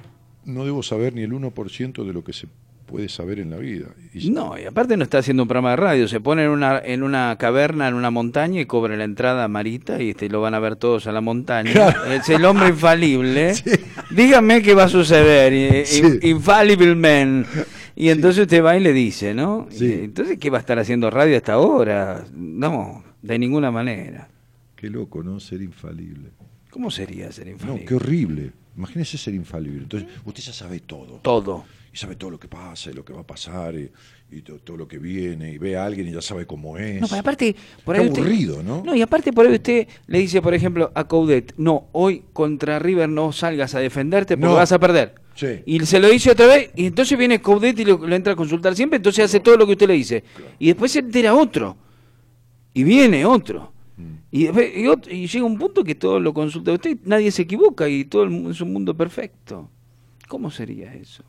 No 0.45 0.65
debo 0.65 0.83
saber 0.83 1.15
ni 1.15 1.23
el 1.23 1.33
1% 1.33 2.05
de 2.05 2.13
lo 2.13 2.25
que 2.25 2.33
se 2.33 2.49
puede 2.87 3.09
saber 3.09 3.39
en 3.41 3.51
la 3.51 3.57
vida. 3.57 3.87
Y- 4.15 4.31
No, 4.31 4.59
y 4.59 4.65
aparte 4.65 4.97
no 4.97 5.03
está 5.05 5.19
haciendo 5.19 5.43
un 5.43 5.49
programa 5.49 5.71
de 5.71 5.77
radio, 5.77 6.09
se 6.09 6.21
pone 6.21 6.45
en 6.45 6.51
una, 6.51 6.79
en 6.79 7.03
una 7.03 7.37
caverna, 7.39 7.89
en 7.89 7.95
una 7.95 8.11
montaña 8.11 8.61
y 8.61 8.67
cobra 8.67 8.97
la 8.97 9.05
entrada 9.05 9.45
a 9.45 9.49
Marita 9.49 10.01
y 10.01 10.11
este, 10.11 10.29
lo 10.29 10.41
van 10.41 10.55
a 10.55 10.59
ver 10.61 10.77
todos 10.77 11.07
a 11.07 11.13
la 11.13 11.21
montaña. 11.21 11.89
Es 12.11 12.29
el 12.29 12.45
hombre 12.45 12.69
infalible. 12.69 13.53
Dígame 14.11 14.63
qué 14.63 14.75
va 14.75 14.85
a 14.85 14.89
suceder. 14.89 15.87
Sí. 15.87 16.01
in- 16.01 16.21
Infallible 16.23 16.95
man. 16.95 17.45
Y 17.95 18.11
entonces 18.11 18.43
usted 18.43 18.63
va 18.63 18.77
y 18.77 18.81
le 18.81 18.93
dice, 18.93 19.35
¿no? 19.35 19.67
Sí. 19.71 19.91
Entonces, 20.05 20.39
¿qué 20.39 20.51
va 20.51 20.59
a 20.59 20.61
estar 20.61 20.79
haciendo 20.79 21.11
radio 21.11 21.37
hasta 21.37 21.55
ahora? 21.55 22.25
No, 22.35 23.03
de 23.23 23.39
ninguna 23.39 23.71
manera. 23.71 24.29
Qué 24.77 24.91
loco, 24.91 25.23
¿no? 25.23 25.41
Ser 25.41 25.63
infalible. 25.63 26.29
¿Cómo 26.71 26.91
sería 26.91 27.33
ser 27.33 27.49
infalible? 27.49 27.81
No, 27.83 27.89
qué 27.89 27.95
horrible. 27.95 28.53
Imagínese 28.77 29.17
ser 29.17 29.35
infalible. 29.35 29.79
Entonces, 29.85 30.09
usted 30.27 30.43
ya 30.43 30.53
sabe 30.53 30.81
todo. 30.81 31.21
Todo. 31.23 31.65
Y 31.97 31.99
sabe 31.99 32.15
todo 32.17 32.29
lo 32.29 32.39
que 32.39 32.47
pasa 32.47 32.91
y 32.91 32.93
lo 32.93 33.03
que 33.07 33.15
va 33.15 33.23
a 33.23 33.27
pasar 33.27 33.75
y, 33.75 33.91
y 34.31 34.43
to- 34.43 34.59
todo 34.59 34.77
lo 34.77 34.87
que 34.87 34.99
viene. 34.99 35.53
Y 35.53 35.57
ve 35.57 35.79
a 35.79 35.87
alguien 35.87 36.07
y 36.07 36.13
ya 36.13 36.21
sabe 36.21 36.45
cómo 36.47 36.77
es. 36.77 37.01
No, 37.01 37.09
pero 37.09 37.21
aparte, 37.21 37.57
por 37.87 37.95
Qué 37.97 38.03
ahí 38.03 38.09
usted- 38.09 38.21
aburrido, 38.21 38.63
¿no? 38.63 38.83
No, 38.85 38.95
y 38.95 39.01
aparte 39.01 39.33
por 39.33 39.47
ahí 39.47 39.55
usted 39.55 39.89
le 40.07 40.19
dice, 40.19 40.43
por 40.43 40.53
ejemplo, 40.53 40.93
a 40.95 41.05
Coudet, 41.09 41.55
no, 41.57 41.89
hoy 41.93 42.23
contra 42.35 42.79
River 42.79 43.09
no 43.09 43.33
salgas 43.33 43.75
a 43.75 43.79
defenderte 43.81 44.37
porque 44.37 44.51
No. 44.51 44.57
vas 44.57 44.73
a 44.73 44.79
perder. 44.79 45.15
Sí. 45.37 45.63
Y 45.65 45.81
se 45.87 45.99
lo 45.99 46.11
dice 46.11 46.33
otra 46.33 46.47
vez, 46.47 46.71
y 46.77 46.85
entonces 46.85 47.17
viene 47.17 47.41
Coudet 47.41 47.79
y 47.79 47.87
lo, 47.87 47.97
lo 48.07 48.15
entra 48.15 48.35
a 48.35 48.37
consultar 48.37 48.77
siempre, 48.77 48.99
entonces 48.99 49.25
hace 49.25 49.41
todo 49.41 49.57
lo 49.57 49.65
que 49.65 49.73
usted 49.73 49.89
le 49.89 49.95
dice. 49.95 50.23
Y 50.59 50.67
después 50.67 50.93
se 50.93 50.99
entera 50.99 51.35
otro. 51.35 51.79
Y 52.75 52.85
viene 52.85 53.25
otro. 53.25 53.73
Mm. 53.97 54.03
Y, 54.33 54.43
después- 54.45 54.71
y, 54.77 54.87
otro- 54.87 55.11
y 55.15 55.27
llega 55.27 55.47
un 55.47 55.57
punto 55.59 55.83
que 55.83 55.95
todo 55.95 56.21
lo 56.21 56.35
consulta 56.35 56.73
usted, 56.73 56.99
nadie 57.05 57.31
se 57.31 57.41
equivoca 57.41 57.89
y 57.89 58.05
todo 58.05 58.23
el 58.25 58.29
mundo 58.29 58.51
es 58.51 58.61
un 58.61 58.71
mundo 58.71 58.95
perfecto. 58.95 59.71
¿Cómo 60.29 60.51
sería 60.51 60.93
eso? 60.93 61.25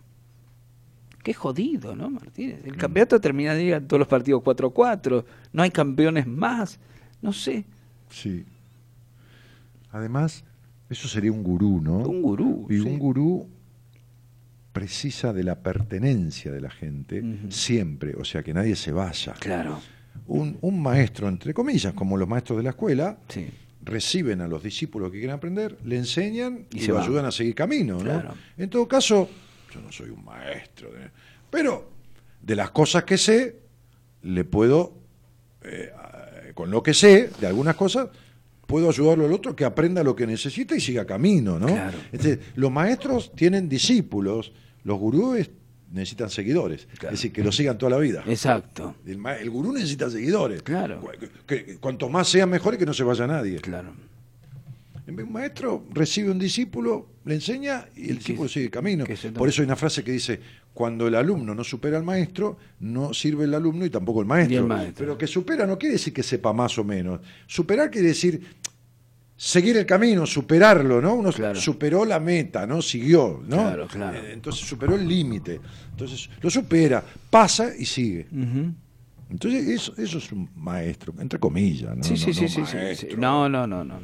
Qué 1.28 1.34
jodido, 1.34 1.94
¿no, 1.94 2.10
Martínez? 2.10 2.62
Mm. 2.64 2.70
El 2.70 2.78
campeonato 2.78 3.20
terminaría 3.20 3.86
todos 3.86 4.00
los 4.00 4.08
partidos 4.08 4.42
4-4, 4.44 5.26
no 5.52 5.62
hay 5.62 5.72
campeones 5.72 6.26
más, 6.26 6.80
no 7.22 7.34
sé, 7.34 7.66
Sí. 8.10 8.46
Además, 9.92 10.46
eso 10.90 11.10
sería 11.10 11.34
un 11.34 11.44
gurú, 11.44 11.82
¿no? 11.82 11.98
un 11.98 12.22
gurú. 12.22 12.66
Y 12.70 12.76
sí. 12.76 12.80
un 12.80 12.98
gurú 12.98 13.46
precisa 14.72 15.34
de 15.34 15.44
la 15.44 15.56
pertenencia 15.62 16.50
de 16.50 16.62
la 16.62 16.70
gente 16.70 17.22
siempre, 17.50 18.14
o 18.16 18.24
sea, 18.24 18.42
que 18.42 18.54
nadie 18.54 18.78
se 18.78 18.94
vaya. 18.94 19.34
Claro, 19.34 19.82
Un, 20.28 20.58
un 20.62 20.82
maestro, 20.82 21.28
entre 21.28 21.54
comillas, 21.54 21.94
como 21.94 22.16
los 22.16 22.30
maestros 22.30 22.56
de 22.60 22.64
la 22.64 22.70
escuela, 22.70 23.18
sí. 23.28 23.48
reciben 23.84 24.40
a 24.40 24.48
los 24.48 24.64
discípulos 24.64 25.12
que 25.12 25.18
quieren 25.18 25.36
aprender, 25.36 25.78
le 25.84 25.98
enseñan 25.98 26.68
Y 26.72 26.78
y, 26.78 26.80
se 26.84 26.88
lo 26.88 26.94
van. 26.96 27.04
ayudan 27.04 27.26
a 27.26 27.32
seguir 27.32 27.54
camino. 27.54 27.98
¿no? 27.98 28.04
Claro. 28.04 28.34
En 28.58 28.70
todo 28.70 28.88
caso, 28.88 29.30
yo 29.78 29.86
no 29.86 29.92
soy 29.92 30.10
un 30.10 30.24
maestro, 30.26 30.92
de- 30.92 31.10
pero 31.50 31.90
de 32.42 32.56
las 32.56 32.72
cosas 32.72 33.04
que 33.04 33.18
sé, 33.18 33.56
le 34.24 34.44
puedo, 34.44 34.94
eh, 35.64 35.92
con 36.54 36.72
lo 36.72 36.82
que 36.84 36.94
sé, 36.94 37.30
de 37.40 37.48
algunas 37.48 37.76
cosas, 37.76 38.10
puedo 38.66 38.90
ayudarlo 38.90 39.26
al 39.26 39.34
otro 39.34 39.56
que 39.56 39.64
aprenda 39.64 40.04
lo 40.04 40.16
que 40.16 40.28
necesita 40.28 40.76
y 40.76 40.82
siga 40.82 41.06
camino. 41.06 41.58
¿no? 41.60 41.68
Claro. 41.68 41.98
Los 42.56 42.72
maestros 42.72 43.32
tienen 43.36 43.70
discípulos, 43.70 44.52
los 44.84 44.98
gurúes 45.00 45.50
necesitan 45.92 46.30
seguidores, 46.30 46.86
Claro. 46.98 47.14
es 47.16 47.20
decir, 47.22 47.32
que 47.32 47.44
lo 47.44 47.52
sigan 47.54 47.78
toda 47.78 47.92
la 47.92 47.98
vida. 47.98 48.24
Exacto, 48.28 48.96
El, 49.06 49.50
gurú 49.50 49.72
necesita 49.72 50.10
seguidores. 50.10 50.62
Claro. 50.64 51.02
Que- 51.48 51.64
que 51.66 51.78
cuanto 51.78 52.10
más 52.10 52.28
sean 52.28 52.50
mejores, 52.50 52.78
que 52.78 52.86
no 52.86 52.94
se 52.94 53.04
vaya 53.04 53.26
nadie. 53.26 53.60
claro. 53.62 53.94
Un 55.08 55.32
maestro 55.32 55.86
recibe 55.94 56.30
un 56.30 56.38
discípulo, 56.40 57.08
le 57.28 57.36
enseña 57.36 57.86
y 57.96 58.10
el 58.10 58.18
discípulo 58.18 58.50
sigue 58.50 58.70
camino. 58.70 59.06
Por 59.36 59.50
eso 59.50 59.62
hay 59.62 59.66
una 59.66 59.76
frase 59.76 60.04
que 60.04 60.12
dice, 60.12 60.40
cuando 60.74 61.08
el 61.08 61.16
alumno 61.16 61.54
no 61.54 61.64
supera 61.64 61.98
al 61.98 62.04
maestro, 62.04 62.58
no 62.80 63.14
sirve 63.14 63.46
el 63.46 63.54
alumno 63.54 63.86
y 63.86 63.90
tampoco 63.90 64.22
el 64.22 64.28
maestro. 64.28 64.54
Y 64.56 64.58
el 64.58 64.66
maestro. 64.66 65.06
Pero 65.06 65.18
que 65.18 65.28
supera 65.28 65.66
no 65.68 65.78
quiere 65.78 65.94
decir 65.94 66.14
que 66.14 66.24
sepa 66.24 66.54
más 66.54 66.78
o 66.78 66.84
menos. 66.84 67.20
Superar 67.46 67.92
quiere 67.92 68.10
decir 68.10 68.42
seguir 69.36 69.78
el 69.78 69.86
camino, 69.86 70.26
superarlo, 70.26 71.00
¿no? 71.02 71.14
Uno 71.14 71.32
Claro. 71.32 71.60
superó 71.60 72.06
la 72.06 72.20
meta, 72.20 72.66
¿no? 72.66 72.82
Siguió, 72.82 73.44
¿no? 73.48 73.58
Claro, 73.58 73.88
claro. 73.88 74.18
Eh, 74.18 74.32
Entonces 74.34 74.68
superó 74.68 74.96
el 74.96 75.08
límite. 75.08 75.60
Entonces 75.92 76.30
lo 76.42 76.50
supera, 76.50 77.04
pasa 77.30 77.72
y 77.78 77.86
sigue. 77.86 78.26
Entonces 79.30 79.68
eso, 79.68 79.94
eso 79.98 80.18
es 80.20 80.32
un 80.32 80.50
maestro, 80.56 81.14
entre 81.20 81.38
comillas, 81.40 81.96
¿no? 81.98 82.04
sí, 82.04 82.16
sí, 82.16 82.28
no 82.28 82.34
sí, 82.34 82.48
sí, 82.48 82.62
sí, 82.96 83.08
no, 83.18 83.50
no, 83.50 83.68
no, 83.68 83.84
no. 83.84 84.00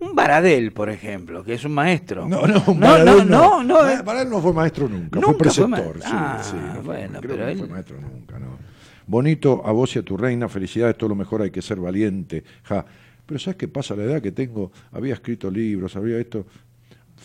Un 0.00 0.14
Baradel, 0.14 0.72
por 0.72 0.90
ejemplo, 0.90 1.42
que 1.44 1.54
es 1.54 1.64
un 1.64 1.72
maestro. 1.72 2.28
No, 2.28 2.46
no, 2.46 2.62
no, 2.66 2.74
Baradel 2.74 3.28
no, 3.28 3.88
eh. 3.88 4.02
Baradel 4.04 4.28
no 4.30 4.40
fue 4.40 4.52
maestro 4.52 4.88
nunca, 4.88 5.18
Nunca 5.20 5.26
fue 5.28 5.38
preceptor. 5.38 6.00
Ah, 6.04 6.40
sí, 6.42 6.56
bueno, 6.84 7.20
creo 7.20 7.36
pero 7.36 7.36
que 7.36 7.42
no 7.44 7.48
él- 7.48 7.58
fue 7.58 7.68
maestro 7.68 8.00
nunca, 8.00 8.38
¿no? 8.38 8.58
Bonito, 9.06 9.62
a 9.66 9.72
vos 9.72 9.94
y 9.96 9.98
a 9.98 10.02
tu 10.02 10.16
reina, 10.16 10.48
felicidades, 10.48 10.96
todo 10.96 11.10
lo 11.10 11.14
mejor, 11.14 11.42
hay 11.42 11.50
que 11.50 11.62
ser 11.62 11.78
valiente. 11.78 12.42
Ja. 12.64 12.84
Pero 13.26 13.38
¿sabes 13.38 13.56
qué 13.56 13.68
pasa? 13.68 13.94
La 13.96 14.02
edad 14.04 14.20
que 14.22 14.32
tengo, 14.32 14.72
había 14.92 15.14
escrito 15.14 15.50
libros, 15.50 15.94
había 15.96 16.18
esto. 16.18 16.46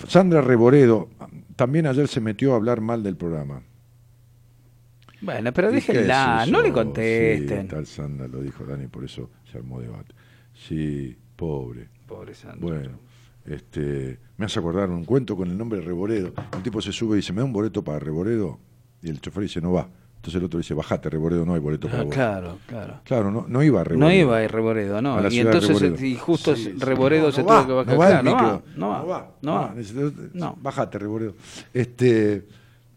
Sandra 0.07 0.41
Reboredo 0.41 1.09
también 1.55 1.87
ayer 1.87 2.07
se 2.07 2.21
metió 2.21 2.53
a 2.53 2.55
hablar 2.55 2.79
mal 2.79 3.03
del 3.03 3.17
programa. 3.17 3.61
Bueno, 5.21 5.51
pero 5.51 5.69
¿Y 5.69 5.81
qué 5.81 5.91
déjenla, 5.93 6.43
es 6.45 6.51
no 6.51 6.61
le 6.61 6.71
contesten. 6.71 7.61
Sí, 7.63 7.67
tal 7.67 7.85
Sandra 7.85 8.27
lo 8.27 8.41
dijo 8.41 8.63
Dani, 8.65 8.87
por 8.87 9.03
eso 9.03 9.29
se 9.51 9.57
armó 9.57 9.81
debate. 9.81 10.13
Sí, 10.53 11.17
pobre. 11.35 11.89
Pobre 12.09 12.33
Sandro. 12.35 12.67
Bueno, 12.67 12.99
este, 13.45 14.19
me 14.37 14.45
hace 14.45 14.59
acordar 14.59 14.89
un 14.89 15.05
cuento 15.05 15.35
con 15.37 15.49
el 15.49 15.57
nombre 15.57 15.79
de 15.79 15.85
Reboredo. 15.85 16.33
Un 16.55 16.63
tipo 16.63 16.81
se 16.81 16.91
sube 16.91 17.13
y 17.13 17.17
dice, 17.17 17.31
¿me 17.33 17.39
da 17.39 17.45
un 17.45 17.53
boleto 17.53 17.83
para 17.83 17.99
Reboredo? 17.99 18.59
Y 19.01 19.09
el 19.09 19.21
chofer 19.21 19.43
dice, 19.43 19.61
no 19.61 19.71
va. 19.71 19.87
Entonces 20.17 20.39
el 20.39 20.43
otro 20.45 20.57
dice, 20.57 20.73
bajate, 20.73 21.09
Reboredo, 21.09 21.45
no 21.45 21.53
hay 21.53 21.61
boleto 21.61 21.87
para 21.87 22.01
Ah, 22.01 22.03
vos. 22.03 22.13
claro, 22.13 22.57
claro. 22.67 22.99
Claro, 23.05 23.31
no, 23.31 23.45
no 23.47 23.63
iba 23.63 23.79
a 23.79 23.83
Reboredo. 23.85 24.09
No 24.09 24.13
iba 24.13 24.37
a 24.37 24.43
ir 24.43 24.51
Reboredo, 24.51 25.01
no. 25.01 25.15
A 25.17 25.31
Y 25.31 25.39
entonces, 25.39 25.79
Reboredo. 25.79 26.05
y 26.05 26.15
justo 26.17 26.55
Sí, 26.57 26.73
Reboredo 26.77 27.27
no, 27.27 27.31
se 27.31 27.41
no 27.43 27.47
tuvo 27.47 27.55
va, 27.55 27.65
que 27.65 27.73
bajar. 27.73 27.93
No 27.93 27.99
va, 27.99 28.05
el 28.07 28.19
Claro, 28.21 28.23
micro. 28.57 28.63
no 28.75 28.89
va, 28.89 28.99
no 29.01 29.07
va, 29.07 29.31
no 29.41 29.53
va. 29.53 29.75
No. 30.33 30.57
Bájate, 30.61 30.99
Reboredo. 30.99 31.35
Este, 31.73 32.45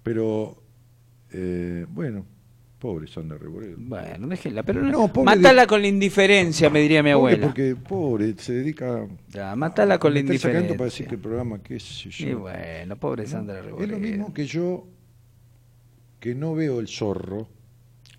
Pero, 0.03 0.57
eh, 1.31 1.87
bueno, 1.89 2.25
pobre 2.83 3.07
Sandra 3.07 3.39
Reboredo. 3.39 3.77
Bueno, 3.79 4.27
déjenla, 4.27 4.65
pero 4.65 4.83
no, 4.83 5.09
matala 5.25 5.63
de- 5.63 5.67
con 5.69 5.81
la 5.83 5.87
indiferencia, 5.87 6.69
me 6.69 6.81
diría 6.81 7.01
mi 7.01 7.13
Pobre 7.13 7.35
abuela. 7.35 7.47
Porque, 7.47 7.77
pobre, 7.77 8.35
se 8.39 8.55
dedica 8.55 9.07
Ya, 9.29 9.55
matala 9.55 10.01
con 10.01 10.13
la 10.13 10.21
sacramento 10.21 10.75
para 10.75 10.87
decir 10.87 11.07
indiferencia. 11.07 11.07
que 11.09 11.15
el 11.15 11.21
programa, 11.21 11.63
qué 11.63 11.79
sé 11.79 12.11
yo. 12.11 12.29
Y 12.29 12.35
bueno, 12.35 12.97
pobre 12.97 13.25
Sandra 13.29 13.61
Es 13.61 13.67
Reboredo. 13.67 13.93
lo 13.93 13.99
mismo 14.01 14.35
que 14.35 14.47
yo, 14.47 14.89
que 16.19 16.35
no 16.35 16.55
veo 16.57 16.81
el 16.81 16.89
zorro, 16.89 17.49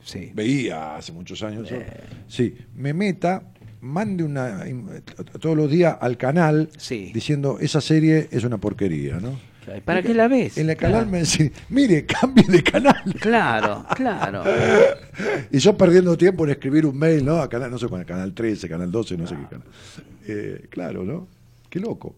Sí. 0.01 0.32
veía 0.33 0.95
hace 0.95 1.11
muchos 1.11 1.43
años, 1.43 1.67
zorro. 1.67 1.83
sí, 2.27 2.56
me 2.75 2.93
meta, 2.93 3.51
mande 3.82 4.24
una 4.24 4.64
todos 5.42 5.58
los 5.58 5.69
días 5.69 5.98
al 6.00 6.17
canal 6.17 6.69
Sí. 6.77 7.11
diciendo 7.14 7.58
esa 7.59 7.82
serie 7.82 8.30
es 8.32 8.45
una 8.45 8.58
porquería, 8.58 9.19
¿no? 9.19 9.38
Claro, 9.64 9.77
¿y 9.77 9.82
¿Para 9.82 10.01
qué 10.01 10.14
la 10.14 10.27
ves? 10.27 10.58
En 10.58 10.69
el 10.69 10.75
canal 10.75 11.01
Claro. 11.01 11.11
me 11.11 11.19
dice, 11.19 11.51
mire, 11.69 12.06
cambie 12.06 12.45
de 12.48 12.64
canal. 12.64 13.01
Claro, 13.19 13.85
claro. 13.95 14.43
Y 15.51 15.59
yo 15.59 15.77
perdiendo 15.77 16.17
tiempo 16.17 16.43
en 16.45 16.51
escribir 16.51 16.85
un 16.85 16.98
mail, 16.98 17.24
¿no? 17.24 17.38
A 17.38 17.50
canal, 17.50 17.72
no 17.72 17.77
sé 17.77 17.88
cuál, 17.88 18.06
canal 18.06 18.33
13, 18.33 18.67
canal 18.67 18.92
12, 18.92 19.17
no 19.17 19.27
sé 19.27 19.35
qué 19.35 19.43
canal. 19.43 19.67
Eh, 20.27 20.67
claro, 20.69 21.03
¿no? 21.03 21.27
Qué 21.69 21.80
loco. 21.80 22.16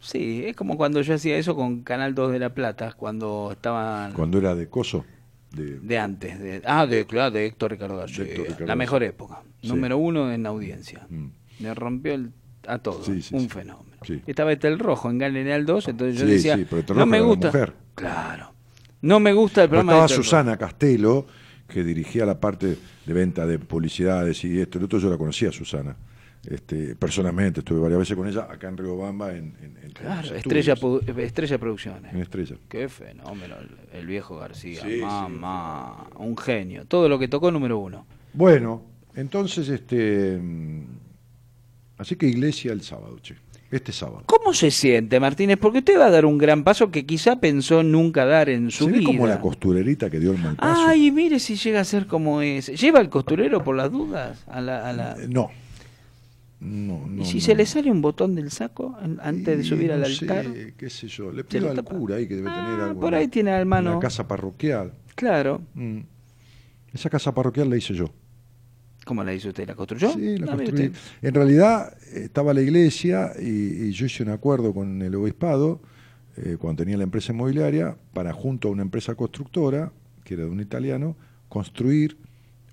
Sí, 0.00 0.42
es 0.44 0.56
como 0.56 0.76
cuando 0.76 1.00
yo 1.00 1.14
hacía 1.14 1.36
eso 1.36 1.54
con 1.54 1.82
Canal 1.82 2.14
2 2.14 2.32
de 2.32 2.38
La 2.40 2.52
Plata, 2.52 2.92
cuando 2.96 3.50
estaban 3.52 4.12
Cuando 4.12 4.38
era 4.38 4.56
de 4.56 4.68
coso, 4.68 5.04
de, 5.52 5.78
de 5.78 5.98
antes. 5.98 6.40
De, 6.40 6.60
ah, 6.64 6.86
de, 6.86 7.06
claro, 7.06 7.30
de 7.30 7.46
Héctor 7.46 7.70
Ricardo 7.70 8.04
Ricardo 8.04 8.66
La 8.66 8.74
mejor 8.74 9.04
época. 9.04 9.42
Sí. 9.60 9.68
Número 9.68 9.98
uno 9.98 10.32
en 10.32 10.44
audiencia. 10.46 11.06
Mm. 11.08 11.26
Le 11.60 11.74
rompió 11.74 12.14
el, 12.14 12.32
a 12.66 12.78
todo. 12.78 13.04
Sí, 13.04 13.22
sí, 13.22 13.34
un 13.36 13.48
fenómeno. 13.48 13.91
Sí. 14.04 14.22
Estaba 14.26 14.52
Etel 14.52 14.78
Rojo 14.78 15.10
en 15.10 15.18
Galeneal 15.18 15.64
2, 15.66 15.88
entonces 15.88 16.18
yo 16.20 16.26
Sí, 16.26 16.32
decía, 16.32 16.56
sí, 16.56 16.66
pero 16.68 16.80
Etel 16.82 16.96
no 16.96 17.06
me 17.06 17.20
gusta. 17.20 17.46
mujer. 17.48 17.72
Claro. 17.94 18.52
No 19.02 19.18
me 19.20 19.32
gusta 19.32 19.64
el 19.64 19.68
Pero 19.70 19.80
programa 19.82 20.04
estaba 20.04 20.18
de 20.18 20.24
Susana 20.24 20.56
Castelo, 20.56 21.26
que 21.68 21.82
dirigía 21.82 22.24
la 22.26 22.38
parte 22.38 22.76
de 23.06 23.12
venta 23.12 23.46
de 23.46 23.58
publicidades 23.58 24.44
y 24.44 24.60
esto 24.60 24.78
y 24.78 24.80
lo 24.80 24.84
otro. 24.86 24.98
Yo 24.98 25.10
la 25.10 25.18
conocía 25.18 25.50
Susana. 25.50 25.96
Este, 26.44 26.96
personalmente, 26.96 27.60
estuve 27.60 27.78
varias 27.78 28.00
veces 28.00 28.16
con 28.16 28.26
ella 28.28 28.48
acá 28.50 28.68
en 28.68 28.76
Riobamba. 28.76 29.30
En, 29.30 29.54
en, 29.62 29.76
en 29.82 29.90
Claro, 29.92 30.34
Estrella, 30.34 30.74
Estrella 31.18 31.58
Producciones. 31.58 32.12
En 32.12 32.20
Estrella. 32.20 32.56
Qué 32.68 32.88
fenómeno, 32.88 33.54
el, 33.60 33.98
el 34.00 34.06
viejo 34.06 34.36
García. 34.38 34.82
Sí, 34.82 34.96
sí. 34.96 35.00
Mamá, 35.00 36.08
un 36.16 36.36
genio. 36.36 36.84
Todo 36.86 37.08
lo 37.08 37.18
que 37.18 37.28
tocó, 37.28 37.50
número 37.52 37.78
uno. 37.78 38.06
Bueno, 38.34 38.82
entonces, 39.14 39.68
este. 39.68 40.38
mm, 40.40 40.84
Así 41.98 42.16
que 42.16 42.26
iglesia 42.26 42.72
el 42.72 42.82
sábado, 42.82 43.16
che. 43.20 43.36
Este 43.72 43.90
sábado. 43.90 44.22
¿Cómo 44.26 44.52
se 44.52 44.70
siente, 44.70 45.18
Martínez? 45.18 45.56
Porque 45.58 45.78
usted 45.78 45.98
va 45.98 46.06
a 46.06 46.10
dar 46.10 46.26
un 46.26 46.36
gran 46.38 46.62
paso 46.62 46.90
que 46.90 47.06
quizá 47.06 47.40
pensó 47.40 47.82
nunca 47.82 48.24
dar 48.26 48.48
en 48.50 48.70
su 48.70 48.84
Se 48.84 48.90
ve 48.92 48.98
vida. 48.98 49.06
como 49.06 49.26
la 49.26 49.40
costurerita 49.40 50.10
que 50.10 50.20
dio 50.20 50.32
el 50.32 50.38
mal 50.38 50.56
paso. 50.56 50.82
Ay, 50.86 51.10
mire 51.10 51.38
si 51.40 51.56
llega 51.56 51.80
a 51.80 51.84
ser 51.84 52.06
como 52.06 52.42
es. 52.42 52.66
¿Lleva 52.78 53.00
el 53.00 53.08
costurero 53.08 53.64
por 53.64 53.74
las 53.74 53.90
dudas? 53.90 54.44
A 54.46 54.60
la, 54.60 54.88
a 54.88 54.92
la... 54.92 55.12
Eh, 55.14 55.26
No. 55.28 55.50
No, 56.60 57.06
no. 57.08 57.22
¿Y 57.22 57.24
si 57.24 57.36
no. 57.36 57.40
se 57.40 57.54
le 57.56 57.66
sale 57.66 57.90
un 57.90 58.00
botón 58.02 58.34
del 58.36 58.50
saco 58.52 58.96
antes 59.20 59.58
de 59.58 59.64
subir 59.64 59.90
al 59.90 60.04
altar? 60.04 60.44
sé, 60.44 60.74
qué 60.76 60.90
sé 60.90 61.08
yo. 61.08 61.32
Le 61.32 61.42
pido 61.42 61.70
al 61.70 61.82
cura 61.82 62.16
ahí 62.16 62.28
que 62.28 62.36
debe 62.36 62.50
tener 62.50 62.80
Ah, 62.80 62.84
algo. 62.90 63.00
por 63.00 63.14
ahí 63.16 63.26
tiene 63.26 63.50
al 63.50 63.66
mano. 63.66 63.94
La 63.94 63.98
casa 64.00 64.28
parroquial. 64.28 64.92
Claro. 65.16 65.60
Mm. 65.74 66.00
Esa 66.92 67.10
casa 67.10 67.34
parroquial 67.34 67.68
la 67.70 67.76
hice 67.78 67.94
yo. 67.94 68.10
¿Cómo 69.04 69.24
la 69.24 69.34
hizo 69.34 69.48
usted? 69.48 69.66
¿La 69.66 69.74
construyó? 69.74 70.12
Sí, 70.12 70.38
la 70.38 70.52
Ah, 70.52 70.56
construí. 70.56 70.92
En 71.22 71.34
realidad 71.34 71.96
estaba 72.14 72.54
la 72.54 72.60
iglesia 72.60 73.32
y, 73.40 73.86
y 73.86 73.92
yo 73.92 74.06
hice 74.06 74.22
un 74.22 74.28
acuerdo 74.30 74.72
con 74.72 75.02
el 75.02 75.14
obispado 75.16 75.80
eh, 76.36 76.56
cuando 76.58 76.82
tenía 76.82 76.96
la 76.96 77.04
empresa 77.04 77.32
inmobiliaria 77.32 77.96
para 78.14 78.32
junto 78.32 78.68
a 78.68 78.70
una 78.70 78.82
empresa 78.82 79.14
constructora, 79.14 79.92
que 80.24 80.34
era 80.34 80.44
de 80.44 80.50
un 80.50 80.60
italiano, 80.60 81.16
construir 81.48 82.16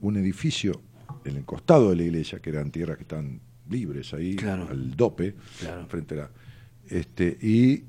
un 0.01 0.17
edificio 0.17 0.81
en 1.25 1.35
el 1.35 1.45
costado 1.45 1.89
de 1.89 1.95
la 1.97 2.03
iglesia, 2.03 2.39
que 2.39 2.51
eran 2.51 2.71
tierras 2.71 2.97
que 2.97 3.03
están 3.03 3.41
libres 3.69 4.13
ahí, 4.13 4.35
Claro. 4.35 4.67
al 4.69 4.95
dope, 4.95 5.35
Claro. 5.59 5.85
frente 5.87 6.13
a 6.15 6.17
la... 6.17 6.29
Este, 6.87 7.37
y 7.41 7.83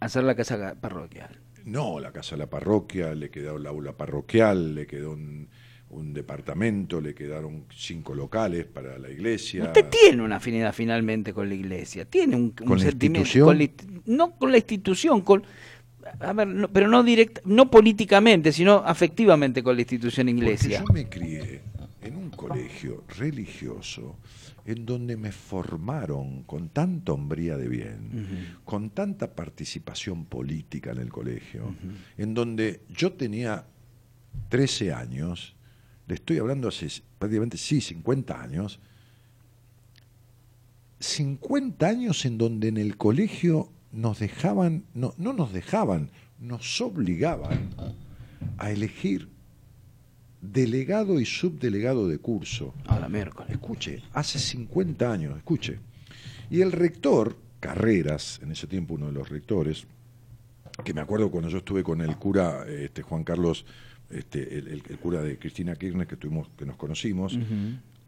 Hacer 0.00 0.24
la 0.24 0.34
casa 0.34 0.74
parroquial. 0.80 1.38
no, 1.64 2.00
la 2.00 2.10
casa 2.10 2.34
de 2.34 2.40
la 2.40 2.50
parroquia, 2.50 3.14
le 3.14 3.30
quedó 3.30 3.58
la 3.58 3.70
aula 3.70 3.96
parroquial, 3.96 4.74
le 4.74 4.86
quedó 4.86 5.12
un, 5.12 5.48
un 5.92 6.12
departamento, 6.12 7.00
le 7.00 7.14
quedaron 7.14 7.64
cinco 7.74 8.14
locales 8.14 8.64
para 8.66 8.98
la 8.98 9.10
iglesia. 9.10 9.64
Usted 9.64 9.86
tiene 9.90 10.22
una 10.22 10.36
afinidad 10.36 10.72
finalmente 10.74 11.32
con 11.32 11.48
la 11.48 11.54
iglesia, 11.54 12.04
tiene 12.06 12.34
un, 12.36 12.42
un 12.44 12.50
¿Con 12.50 12.78
la 12.78 12.84
sentimiento 12.84 13.20
institución? 13.20 13.46
con 13.46 13.58
la 13.58 13.64
insti- 13.64 14.02
no 14.06 14.30
con 14.36 14.50
la 14.50 14.56
institución, 14.58 15.20
con 15.22 15.42
a 16.20 16.32
ver, 16.32 16.48
no- 16.48 16.68
pero 16.72 16.88
no 16.88 17.02
directa, 17.04 17.40
no 17.44 17.70
políticamente, 17.70 18.52
sino 18.52 18.76
afectivamente 18.84 19.62
con 19.62 19.76
la 19.76 19.82
institución 19.82 20.28
iglesia. 20.28 20.82
Porque 20.82 20.92
yo 21.02 21.04
me 21.04 21.08
crié 21.08 21.60
en 22.00 22.16
un 22.16 22.30
colegio 22.30 23.04
religioso 23.16 24.16
en 24.64 24.86
donde 24.86 25.16
me 25.16 25.30
formaron 25.30 26.42
con 26.44 26.68
tanta 26.70 27.12
hombría 27.12 27.56
de 27.56 27.68
bien, 27.68 28.56
con 28.64 28.90
tanta 28.90 29.34
participación 29.34 30.24
política 30.24 30.90
en 30.92 30.98
el 30.98 31.10
colegio, 31.10 31.74
en 32.16 32.32
donde 32.34 32.80
yo 32.88 33.12
tenía 33.12 33.66
13 34.48 34.92
años, 34.92 35.54
le 36.06 36.14
estoy 36.14 36.38
hablando 36.38 36.68
hace 36.68 36.88
prácticamente, 37.18 37.56
sí, 37.56 37.80
50 37.80 38.40
años, 38.40 38.80
50 41.00 41.86
años 41.86 42.24
en 42.24 42.38
donde 42.38 42.68
en 42.68 42.76
el 42.76 42.96
colegio 42.96 43.70
nos 43.92 44.18
dejaban, 44.18 44.84
no, 44.94 45.14
no 45.18 45.32
nos 45.32 45.52
dejaban, 45.52 46.10
nos 46.38 46.80
obligaban 46.80 47.70
a 48.58 48.70
elegir 48.70 49.28
delegado 50.40 51.20
y 51.20 51.24
subdelegado 51.24 52.08
de 52.08 52.18
curso. 52.18 52.74
Ahora 52.86 53.08
miércoles. 53.08 53.52
Escuche, 53.52 54.02
hace 54.12 54.38
50 54.38 55.12
años, 55.12 55.36
escuche. 55.36 55.78
Y 56.50 56.60
el 56.60 56.72
rector, 56.72 57.36
Carreras, 57.60 58.40
en 58.42 58.50
ese 58.50 58.66
tiempo 58.66 58.94
uno 58.94 59.06
de 59.06 59.12
los 59.12 59.28
rectores, 59.28 59.86
que 60.84 60.94
me 60.94 61.00
acuerdo 61.00 61.30
cuando 61.30 61.48
yo 61.48 61.58
estuve 61.58 61.84
con 61.84 62.00
el 62.00 62.16
cura 62.16 62.64
este, 62.66 63.02
Juan 63.02 63.24
Carlos, 63.24 63.64
este, 64.12 64.58
el, 64.58 64.68
el- 64.68 64.82
el 64.88 64.98
cura 64.98 65.22
de 65.22 65.38
Cristina 65.38 65.74
Kirchner, 65.76 66.06
que, 66.06 66.16
tuvimos, 66.16 66.48
que 66.56 66.64
nos 66.66 66.76
conocimos, 66.76 67.38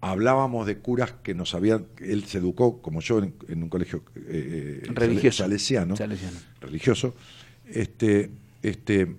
hablábamos 0.00 0.66
de 0.66 0.78
curas 0.78 1.12
que 1.22 1.34
nos 1.34 1.54
habían, 1.54 1.86
él 1.98 2.24
se 2.24 2.38
educó, 2.38 2.82
como 2.82 3.00
yo, 3.00 3.18
en, 3.20 3.34
en 3.48 3.62
un 3.62 3.68
colegio 3.68 4.02
eh, 4.16 4.82
eh, 4.84 4.90
Religioso. 4.92 5.38
salesiano, 5.44 5.96
Salesiano. 5.96 6.36
religioso, 6.60 7.14
este, 7.66 8.30
este, 8.62 9.16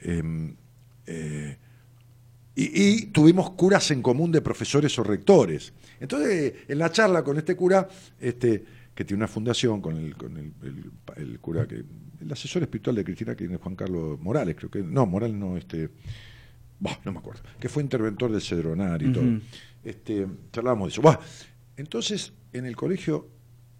em, 0.00 0.54
eh, 1.06 1.56
y, 2.54 2.82
y 2.82 3.06
tuvimos 3.06 3.50
curas 3.52 3.90
en 3.90 4.02
común 4.02 4.30
de 4.30 4.42
profesores 4.42 4.96
o 4.98 5.02
rectores. 5.02 5.72
Entonces, 6.00 6.52
en 6.68 6.78
la 6.78 6.90
charla 6.92 7.22
con 7.24 7.38
este 7.38 7.56
cura, 7.56 7.88
este, 8.20 8.64
que 8.94 9.04
tiene 9.04 9.20
una 9.20 9.28
fundación 9.28 9.80
con 9.80 9.96
el, 9.96 10.16
con 10.16 10.36
el, 10.36 10.52
el- 10.62 10.90
el 11.16 11.40
cura 11.40 11.66
que, 11.66 11.82
el 12.20 12.30
asesor 12.32 12.62
espiritual 12.62 12.94
de 12.96 13.04
Cristina, 13.04 13.34
que 13.34 13.44
es 13.46 13.56
Juan 13.58 13.74
Carlos 13.76 14.20
Morales, 14.20 14.54
creo 14.56 14.70
que, 14.70 14.82
no, 14.82 15.06
Morales 15.06 15.34
no, 15.36 15.56
este, 15.56 15.88
bah, 16.78 16.98
no 17.04 17.12
me 17.12 17.18
acuerdo, 17.18 17.42
que 17.58 17.68
fue 17.68 17.82
interventor 17.82 18.30
del 18.30 18.40
Cedronar 18.42 19.02
y 19.02 19.12
todo. 19.12 19.24
Este, 19.84 20.26
charlábamos 20.52 20.88
de 20.88 20.92
eso. 20.92 21.02
Bah, 21.02 21.18
entonces, 21.76 22.32
en 22.52 22.66
el 22.66 22.76
colegio 22.76 23.28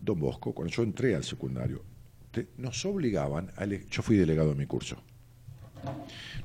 Don 0.01 0.19
Bosco, 0.19 0.53
cuando 0.55 0.73
yo 0.75 0.83
entré 0.83 1.15
al 1.15 1.25
secundario, 1.25 1.85
te- 2.31 2.49
nos 2.57 2.85
obligaban, 2.87 3.53
a 3.57 3.65
ele- 3.65 3.85
yo 3.91 4.03
fui 4.03 4.17
delegado 4.17 4.49
de 4.51 4.55
mi 4.57 4.67
curso, 4.67 4.97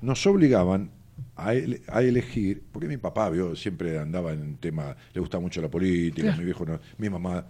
nos 0.02 0.26
obligaban 0.28 0.92
a, 1.36 1.54
ele- 1.54 1.82
a 1.88 2.02
elegir, 2.02 2.64
porque 2.72 2.88
mi 2.88 2.98
papá 2.98 3.30
vio, 3.30 3.56
siempre 3.56 3.98
andaba 3.98 4.34
en 4.34 4.58
tema, 4.58 4.96
le 5.14 5.20
gustaba 5.22 5.42
mucho 5.42 5.62
la 5.62 5.70
política, 5.70 6.36
mi 6.38 6.44
viejo 6.44 6.66
no- 6.66 6.80
mi 6.98 7.10
mamá 7.10 7.48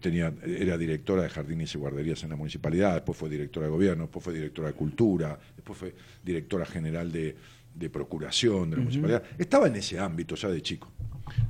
tenía, 0.00 0.32
era 0.44 0.76
directora 0.76 1.22
de 1.22 1.28
jardines 1.28 1.74
y 1.74 1.78
guarderías 1.78 2.22
en 2.22 2.30
la 2.30 2.36
municipalidad, 2.36 2.94
después 2.94 3.16
fue 3.16 3.28
directora 3.28 3.66
de 3.66 3.72
gobierno, 3.72 4.04
después 4.04 4.24
fue 4.24 4.34
directora 4.34 4.68
de 4.68 4.74
cultura, 4.74 5.38
después 5.56 5.78
fue 5.78 5.94
directora 6.24 6.66
general 6.66 7.10
de, 7.10 7.36
de 7.74 7.90
procuración 7.90 8.70
de 8.70 8.76
la 8.76 8.82
municipalidad. 8.82 9.22
Estaba 9.38 9.66
en 9.66 9.76
ese 9.76 9.98
ámbito 9.98 10.34
ya 10.34 10.48
de 10.48 10.62
chico. 10.62 10.90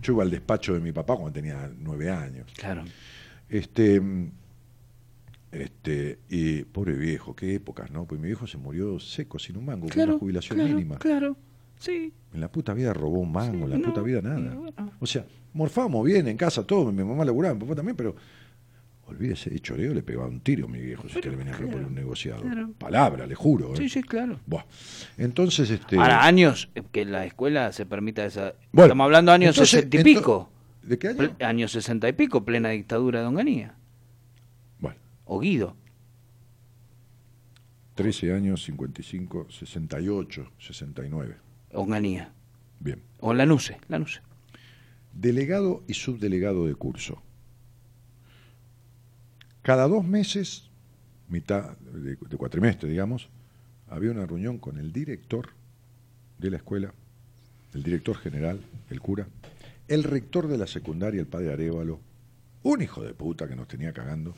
Yo 0.02 0.12
iba 0.12 0.23
al 0.23 0.31
despacho 0.31 0.75
de 0.75 0.81
mi 0.81 0.92
papá 0.92 1.15
cuando 1.15 1.33
tenía 1.33 1.70
nueve 1.78 2.10
años. 2.10 2.52
Claro. 2.57 2.84
Este, 3.49 4.00
mm, 4.00 4.31
este, 5.52 6.18
y 6.28 6.62
pobre 6.62 6.92
viejo, 6.94 7.34
qué 7.34 7.55
épocas, 7.55 7.91
¿no? 7.91 8.07
Pues 8.07 8.20
mi 8.20 8.28
viejo 8.28 8.47
se 8.47 8.57
murió 8.59 9.00
seco, 9.00 9.39
sin 9.39 9.57
un 9.57 9.65
mango, 9.65 9.89
con 9.89 10.00
una 10.00 10.18
jubilación 10.18 10.59
claro, 10.59 10.75
mínima. 10.75 10.99
Claro, 10.99 11.36
sí. 11.81 12.12
En 12.33 12.41
la 12.41 12.52
puta 12.52 12.73
vida 12.75 12.92
robó 12.94 13.18
un 13.18 13.33
mango, 13.33 13.65
en 13.65 13.70
la 13.70 13.78
no, 13.78 13.89
puta 13.89 14.02
vida 14.02 14.20
y 14.20 14.23
nada. 14.23 14.55
bueno. 14.55 14.92
O 15.00 15.07
sea, 15.07 15.26
morfamos 15.52 16.05
bien 16.07 16.28
en 16.28 16.36
casa, 16.36 16.65
todo, 16.65 16.92
mi 16.92 17.02
mamá 17.02 17.25
laburaba, 17.25 17.55
mi 17.55 17.60
papá 17.62 17.75
también, 17.75 17.97
pero 17.97 18.15
olvídese 19.07 19.50
de 19.50 19.59
choreo, 19.59 19.92
le 19.92 20.05
pegaba 20.05 20.28
un 20.28 20.39
tiro 20.41 20.67
a 20.67 20.68
mi 20.68 20.78
viejo 20.81 21.09
si 21.09 21.20
que 21.20 21.28
le 21.31 21.34
venía 21.34 21.52
a 21.52 21.57
proponer 21.59 21.86
un 21.86 21.94
negociado. 21.97 22.42
claro. 22.42 22.70
Palabra, 22.78 23.26
le 23.26 23.34
juro. 23.34 23.75
¿eh? 23.75 23.76
Sí, 23.78 23.89
sí, 23.89 24.02
claro. 24.05 24.39
Buah. 24.47 24.62
Entonces, 25.18 25.68
este. 25.70 25.97
Ahora, 25.97 26.25
años 26.25 26.70
eh, 26.76 26.83
que 26.92 27.05
la 27.05 27.25
escuela 27.26 27.73
se 27.73 27.84
permita 27.86 28.25
esa... 28.25 28.55
Bueno, 28.70 28.86
Estamos 28.86 29.05
hablando 29.07 29.33
de 29.33 29.34
años 29.34 29.57
sesenta 29.57 30.00
y 30.00 30.05
pico. 30.05 30.49
¿De 30.84 30.97
qué 30.99 31.09
año? 31.09 31.18
Ple- 31.18 31.44
Años 31.44 31.73
sesenta 31.73 32.09
y 32.09 32.12
pico, 32.12 32.44
plena 32.44 32.68
dictadura 32.68 33.20
de 33.20 33.26
Onganía. 33.26 33.75
Bueno, 34.78 34.99
O 35.25 35.41
Guido. 35.41 35.75
13 37.97 38.33
años, 38.33 38.62
55, 38.65 39.49
68, 39.50 40.50
69. 40.59 41.36
Onganía. 41.73 42.32
Bien. 42.78 43.02
O 43.20 43.34
Lanuse, 43.34 43.78
Lanuse. 43.89 44.20
Delegado 45.12 45.82
y 45.86 45.94
subdelegado 45.94 46.66
de 46.66 46.74
curso. 46.74 47.20
Cada 49.62 49.86
dos 49.89 50.05
meses, 50.05 50.70
mitad 51.28 51.76
de, 51.78 52.16
de 52.16 52.36
cuatrimestre, 52.36 52.89
digamos, 52.89 53.28
había 53.89 54.10
una 54.10 54.26
reunión 54.26 54.58
con 54.58 54.78
el 54.78 54.92
director 54.92 55.50
de 56.39 56.50
la 56.50 56.57
escuela, 56.57 56.94
el 57.74 57.82
director 57.82 58.16
general, 58.16 58.60
el 58.89 59.00
cura, 59.00 59.28
el 59.89 60.05
rector 60.05 60.49
de 60.49 60.57
la 60.57 60.66
secundaria, 60.66 61.20
el 61.20 61.26
padre 61.26 61.52
Arevalo, 61.52 62.00
un 62.62 62.82
hijo 62.82 63.02
de 63.02 63.15
puta 63.15 63.49
que 63.49 63.57
nos 63.57 63.68
tenía 63.68 63.92
cagando. 63.92 64.34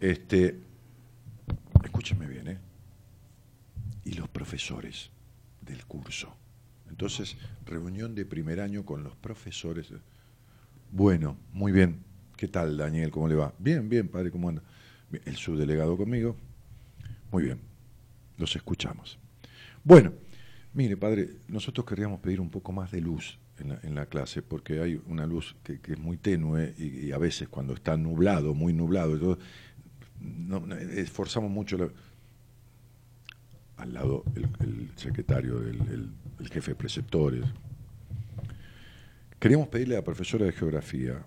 Este, 0.00 0.58
escúchame 1.82 2.26
bien, 2.26 2.48
¿eh? 2.48 2.58
Y 4.04 4.12
los 4.12 4.28
profesores 4.28 5.10
del 5.64 5.84
curso. 5.86 6.34
Entonces, 6.88 7.36
reunión 7.64 8.14
de 8.14 8.24
primer 8.24 8.60
año 8.60 8.84
con 8.84 9.02
los 9.02 9.16
profesores. 9.16 9.92
Bueno, 10.90 11.36
muy 11.52 11.72
bien. 11.72 12.04
¿Qué 12.36 12.48
tal, 12.48 12.76
Daniel? 12.76 13.10
¿Cómo 13.10 13.28
le 13.28 13.34
va? 13.34 13.54
Bien, 13.58 13.88
bien, 13.88 14.08
padre, 14.08 14.30
¿cómo 14.30 14.48
anda? 14.48 14.62
El 15.24 15.36
subdelegado 15.36 15.96
conmigo. 15.96 16.36
Muy 17.30 17.44
bien. 17.44 17.58
Los 18.36 18.54
escuchamos. 18.56 19.18
Bueno, 19.82 20.12
mire, 20.72 20.96
padre, 20.96 21.30
nosotros 21.48 21.86
queríamos 21.86 22.20
pedir 22.20 22.40
un 22.40 22.50
poco 22.50 22.72
más 22.72 22.90
de 22.90 23.00
luz 23.00 23.38
en 23.58 23.94
la, 23.94 24.06
clase, 24.06 24.42
porque 24.42 24.80
hay 24.80 25.00
una 25.06 25.26
luz 25.26 25.54
que, 25.62 25.80
es 25.86 25.98
muy 25.98 26.16
tenue 26.16 26.74
y, 26.76 27.12
a 27.12 27.18
veces 27.18 27.48
cuando 27.48 27.74
está 27.74 27.96
nublado, 27.96 28.52
muy 28.52 28.72
nublado, 28.72 29.18
todo, 29.18 29.38
no, 30.20 30.60
no, 30.60 30.74
esforzamos 30.74 31.50
mucho. 31.50 31.78
la- 31.78 31.90
al 33.76 33.92
lado 33.94 34.24
el, 34.36 34.48
el 34.60 34.90
secretario, 34.96 35.58
el, 35.60 36.10
el 36.40 36.48
jefe 36.48 36.72
de 36.72 36.74
preceptores. 36.76 37.44
Queríamos 39.38 39.68
pedirle 39.68 39.94
a 39.96 39.98
la 39.98 40.04
profesora 40.04 40.46
de 40.46 40.52
geografía 40.52 41.24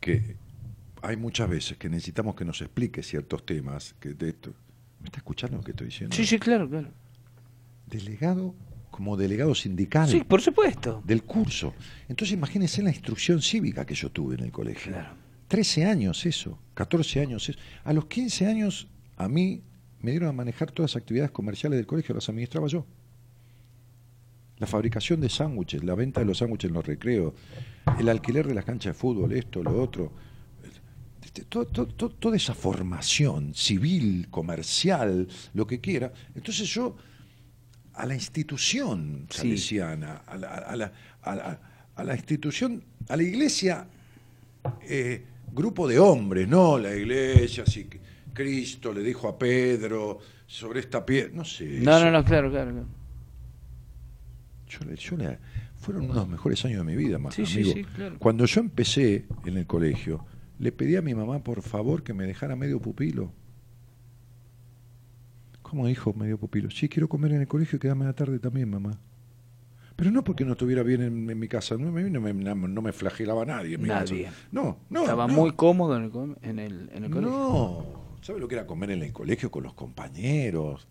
que 0.00 0.36
hay 1.02 1.16
muchas 1.16 1.48
veces 1.48 1.76
que 1.76 1.88
necesitamos 1.88 2.34
que 2.34 2.44
nos 2.44 2.60
explique 2.62 3.02
ciertos 3.02 3.44
temas. 3.44 3.94
Que 4.00 4.10
de 4.14 4.30
esto, 4.30 4.54
¿Me 5.00 5.06
está 5.06 5.18
escuchando 5.18 5.58
lo 5.58 5.62
que 5.62 5.72
estoy 5.72 5.86
diciendo? 5.88 6.14
Sí, 6.16 6.24
sí, 6.24 6.38
claro, 6.38 6.68
claro. 6.68 6.88
Delegado 7.86 8.54
como 8.90 9.16
delegado 9.16 9.54
sindical 9.54 10.08
Sí, 10.08 10.24
por 10.24 10.40
supuesto. 10.40 11.02
del 11.06 11.22
curso. 11.22 11.74
Entonces 12.08 12.32
imagínense 12.34 12.82
la 12.82 12.90
instrucción 12.90 13.42
cívica 13.42 13.84
que 13.84 13.94
yo 13.94 14.10
tuve 14.10 14.34
en 14.36 14.44
el 14.44 14.50
colegio. 14.50 14.92
Claro. 14.92 15.14
13 15.48 15.84
años 15.86 16.26
eso, 16.26 16.58
14 16.74 17.20
años 17.20 17.48
eso. 17.48 17.58
A 17.84 17.92
los 17.92 18.06
15 18.06 18.46
años 18.46 18.88
a 19.16 19.28
mí 19.28 19.62
me 20.00 20.10
dieron 20.12 20.28
a 20.28 20.32
manejar 20.32 20.70
todas 20.70 20.92
las 20.94 21.02
actividades 21.02 21.30
comerciales 21.30 21.76
del 21.78 21.86
colegio, 21.86 22.14
las 22.14 22.28
administraba 22.28 22.68
yo. 22.68 22.86
La 24.58 24.66
fabricación 24.66 25.20
de 25.20 25.28
sándwiches, 25.28 25.84
la 25.84 25.94
venta 25.94 26.20
de 26.20 26.26
los 26.26 26.38
sándwiches 26.38 26.68
en 26.68 26.74
los 26.74 26.86
recreos, 26.86 27.32
el 27.98 28.08
alquiler 28.08 28.46
de 28.46 28.54
las 28.54 28.64
canchas 28.64 28.94
de 28.94 28.98
fútbol, 28.98 29.32
esto, 29.32 29.62
lo 29.62 29.80
otro. 29.80 30.12
Este, 31.24 31.44
to- 31.44 31.66
to- 31.66 31.86
to- 31.86 32.10
toda 32.10 32.36
esa 32.36 32.54
formación 32.54 33.54
civil, 33.54 34.28
comercial, 34.30 35.28
lo 35.54 35.66
que 35.66 35.80
quiera. 35.80 36.12
Entonces 36.34 36.68
yo 36.68 36.96
a 37.94 38.06
la 38.06 38.14
institución 38.14 39.26
Sí. 39.30 39.38
salesiana, 39.38 40.16
a, 40.26 40.36
la, 40.36 40.48
a 40.54 40.76
la- 40.76 40.92
a 41.22 41.34
la- 41.36 41.60
a 41.96 42.04
la 42.04 42.14
institución, 42.14 42.82
a 43.08 43.16
la 43.16 43.22
iglesia, 43.22 43.86
eh, 44.88 45.24
grupo 45.52 45.86
de 45.88 45.98
hombres, 45.98 46.46
no 46.48 46.78
la 46.78 46.94
iglesia, 46.94 47.64
si 47.66 47.84
que 47.84 48.00
Cristo 48.32 48.92
le 48.92 49.02
dijo 49.02 49.28
a 49.28 49.38
Pedro 49.38 50.18
sobre 50.46 50.80
esta 50.80 51.04
piedra, 51.04 51.30
no 51.34 51.44
sé. 51.44 51.80
No, 51.80 51.96
eso. 51.96 52.04
no, 52.06 52.10
no, 52.12 52.24
claro, 52.24 52.50
claro. 52.50 52.70
claro. 52.72 52.86
Yo 54.68 54.80
yo 54.94 55.16
fueron 55.76 56.04
uno 56.04 56.14
de 56.14 56.20
los 56.20 56.28
mejores 56.28 56.64
años 56.64 56.78
de 56.78 56.84
mi 56.84 56.96
vida, 56.96 57.18
ma- 57.18 57.30
Sí, 57.30 57.46
sí, 57.46 57.60
amigo. 57.60 57.72
sí, 57.74 57.84
claro. 57.84 58.16
Cuando 58.18 58.44
yo 58.44 58.60
empecé 58.60 59.26
en 59.44 59.56
el 59.56 59.66
colegio, 59.66 60.24
le 60.58 60.72
pedí 60.72 60.96
a 60.96 61.02
mi 61.02 61.14
mamá, 61.14 61.42
por 61.42 61.62
favor, 61.62 62.02
que 62.02 62.12
me 62.12 62.26
dejara 62.26 62.56
medio 62.56 62.80
pupilo. 62.80 63.32
¿Cómo 65.62 65.86
dijo 65.86 66.12
medio 66.14 66.38
pupilo? 66.38 66.70
Sí, 66.70 66.88
quiero 66.88 67.08
comer 67.08 67.32
en 67.32 67.42
el 67.42 67.48
colegio 67.48 67.76
y 67.76 67.80
quedarme 67.80 68.04
a 68.04 68.08
la 68.08 68.14
tarde 68.14 68.38
también, 68.38 68.70
mamá. 68.70 68.98
Pero 69.96 70.10
no 70.10 70.22
porque 70.22 70.44
no 70.44 70.52
estuviera 70.52 70.82
bien 70.82 71.02
en, 71.02 71.28
en 71.28 71.38
mi 71.38 71.48
casa, 71.48 71.76
no, 71.76 71.90
me- 71.90 72.08
no 72.08 72.20
me, 72.20 72.32
no 72.32 72.82
me 72.82 72.92
flagelaba 72.92 73.44
nadie. 73.44 73.74
en 73.74 73.82
mi 73.82 73.88
Nadie. 73.88 74.24
casa. 74.24 74.36
No, 74.52 74.78
no. 74.90 75.00
Estaba 75.02 75.26
no. 75.26 75.34
muy 75.34 75.52
cómodo 75.52 75.96
en 75.96 76.04
el, 76.04 76.36
en 76.42 76.58
el, 76.58 76.90
en 76.94 77.04
el 77.04 77.10
colegio. 77.10 77.36
No, 77.36 78.07
¿sabe 78.22 78.40
lo 78.40 78.48
que 78.48 78.54
era 78.54 78.66
comer 78.66 78.90
en 78.90 79.02
el 79.02 79.12
colegio 79.12 79.50
con 79.50 79.62
los 79.62 79.74
compañeros? 79.74 80.86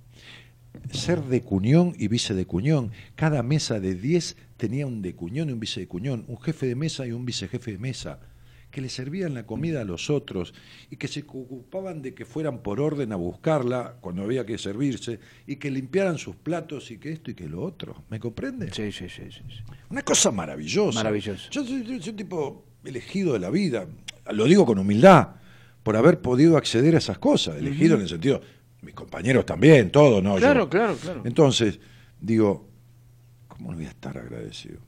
Ser 0.91 1.23
de 1.23 1.41
cuñón 1.41 1.93
y 1.97 2.07
vice 2.07 2.33
de 2.33 2.45
cuñón. 2.45 2.91
Cada 3.15 3.41
mesa 3.43 3.79
de 3.79 3.95
10 3.95 4.37
tenía 4.57 4.85
un 4.85 5.01
de 5.01 5.15
cuñón 5.15 5.49
y 5.49 5.53
un 5.53 5.59
vice 5.59 5.79
de 5.79 5.87
cuñón, 5.87 6.25
un 6.27 6.39
jefe 6.39 6.67
de 6.67 6.75
mesa 6.75 7.05
y 7.07 7.11
un 7.11 7.25
vicejefe 7.25 7.71
de 7.71 7.77
mesa, 7.77 8.19
que 8.69 8.81
le 8.81 8.89
servían 8.89 9.33
la 9.33 9.45
comida 9.45 9.81
a 9.81 9.85
los 9.85 10.09
otros 10.09 10.53
y 10.91 10.97
que 10.97 11.07
se 11.07 11.21
ocupaban 11.21 12.01
de 12.01 12.13
que 12.13 12.25
fueran 12.25 12.61
por 12.61 12.79
orden 12.79 13.11
a 13.11 13.15
buscarla 13.15 13.97
cuando 14.01 14.23
había 14.23 14.45
que 14.45 14.57
servirse 14.57 15.19
y 15.45 15.55
que 15.55 15.71
limpiaran 15.71 16.17
sus 16.17 16.35
platos 16.35 16.91
y 16.91 16.97
que 16.97 17.11
esto 17.11 17.31
y 17.31 17.33
que 17.33 17.47
lo 17.47 17.63
otro. 17.63 18.03
¿Me 18.09 18.19
comprende? 18.19 18.71
Sí, 18.73 18.91
sí, 18.91 19.09
sí, 19.09 19.31
sí. 19.31 19.41
sí. 19.47 19.63
Una 19.89 20.03
cosa 20.03 20.31
maravillosa. 20.31 20.99
Maravilloso. 20.99 21.49
Yo 21.49 21.65
soy, 21.65 21.83
yo 21.83 21.99
soy 21.99 22.09
un 22.11 22.17
tipo 22.17 22.65
elegido 22.83 23.33
de 23.33 23.39
la 23.39 23.49
vida. 23.49 23.87
Lo 24.31 24.45
digo 24.45 24.65
con 24.65 24.77
humildad, 24.77 25.29
por 25.87 25.95
haber 25.95 26.19
podido 26.19 26.57
acceder 26.57 26.95
a 26.95 26.97
esas 26.97 27.17
cosas. 27.17 27.55
Elegido 27.55 27.95
en 27.95 28.01
el 28.01 28.09
sentido, 28.09 28.41
mis 28.81 28.93
compañeros 28.93 29.45
también, 29.45 29.89
todo, 29.89 30.21
¿no? 30.21 30.35
Claro, 30.35 30.63
Yo- 30.65 30.69
claro, 30.69 30.97
claro. 31.01 31.21
Entonces, 31.23 31.79
digo, 32.19 32.67
¿cómo 33.47 33.71
no 33.71 33.77
voy 33.77 33.85
a 33.85 33.89
estar 33.91 34.17
agradecido? 34.17 34.79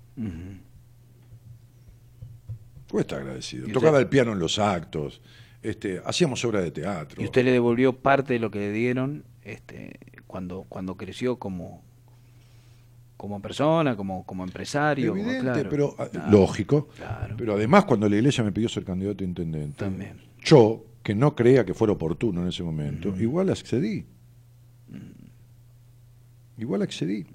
Voy 2.92 2.98
a 2.98 3.02
estar 3.02 3.20
agradecido. 3.22 3.66
¿Y 3.70 3.72
Tocaba 3.72 3.94
usted? 3.94 4.02
el 4.02 4.10
piano 4.10 4.34
en 4.34 4.40
los 4.40 4.60
actos, 4.60 5.22
este, 5.62 6.02
hacíamos 6.06 6.44
obras 6.44 6.64
de 6.64 6.72
teatro. 6.72 7.22
Y 7.22 7.26
usted 7.26 7.46
le 7.46 7.54
devolvió 7.54 7.94
parte 7.94 8.34
de 8.34 8.40
lo 8.40 8.52
que 8.52 8.60
le 8.60 8.74
dieron 8.74 9.24
este, 9.44 9.98
cuando, 10.28 10.66
cuando 10.68 10.98
creció 10.98 11.38
como, 11.40 11.82
como 13.16 13.42
persona, 13.42 13.96
como, 13.96 14.26
como 14.26 14.44
empresario. 14.44 15.14
como- 15.16 15.24
claro, 15.40 15.70
pero 15.70 15.96
ah, 15.98 16.08
claro, 16.12 16.30
lógico. 16.30 16.90
Claro. 16.98 17.36
Pero 17.38 17.54
además, 17.54 17.86
cuando 17.86 18.10
la 18.10 18.18
iglesia 18.18 18.44
me 18.44 18.52
pidió 18.52 18.68
ser 18.68 18.84
candidato 18.84 19.24
a 19.24 19.28
intendente, 19.28 19.78
También. 19.78 20.20
yo, 20.44 20.84
que 21.10 21.16
no 21.16 21.36
creía 21.36 21.66
que 21.66 21.74
fuera 21.74 21.92
oportuno 21.94 22.44
en 22.44 22.50
ese 22.50 22.62
momento, 22.62 23.20
igual 23.20 23.50
accedí. 23.50 24.06
Igual 26.56 26.84
accedí. 26.84 27.26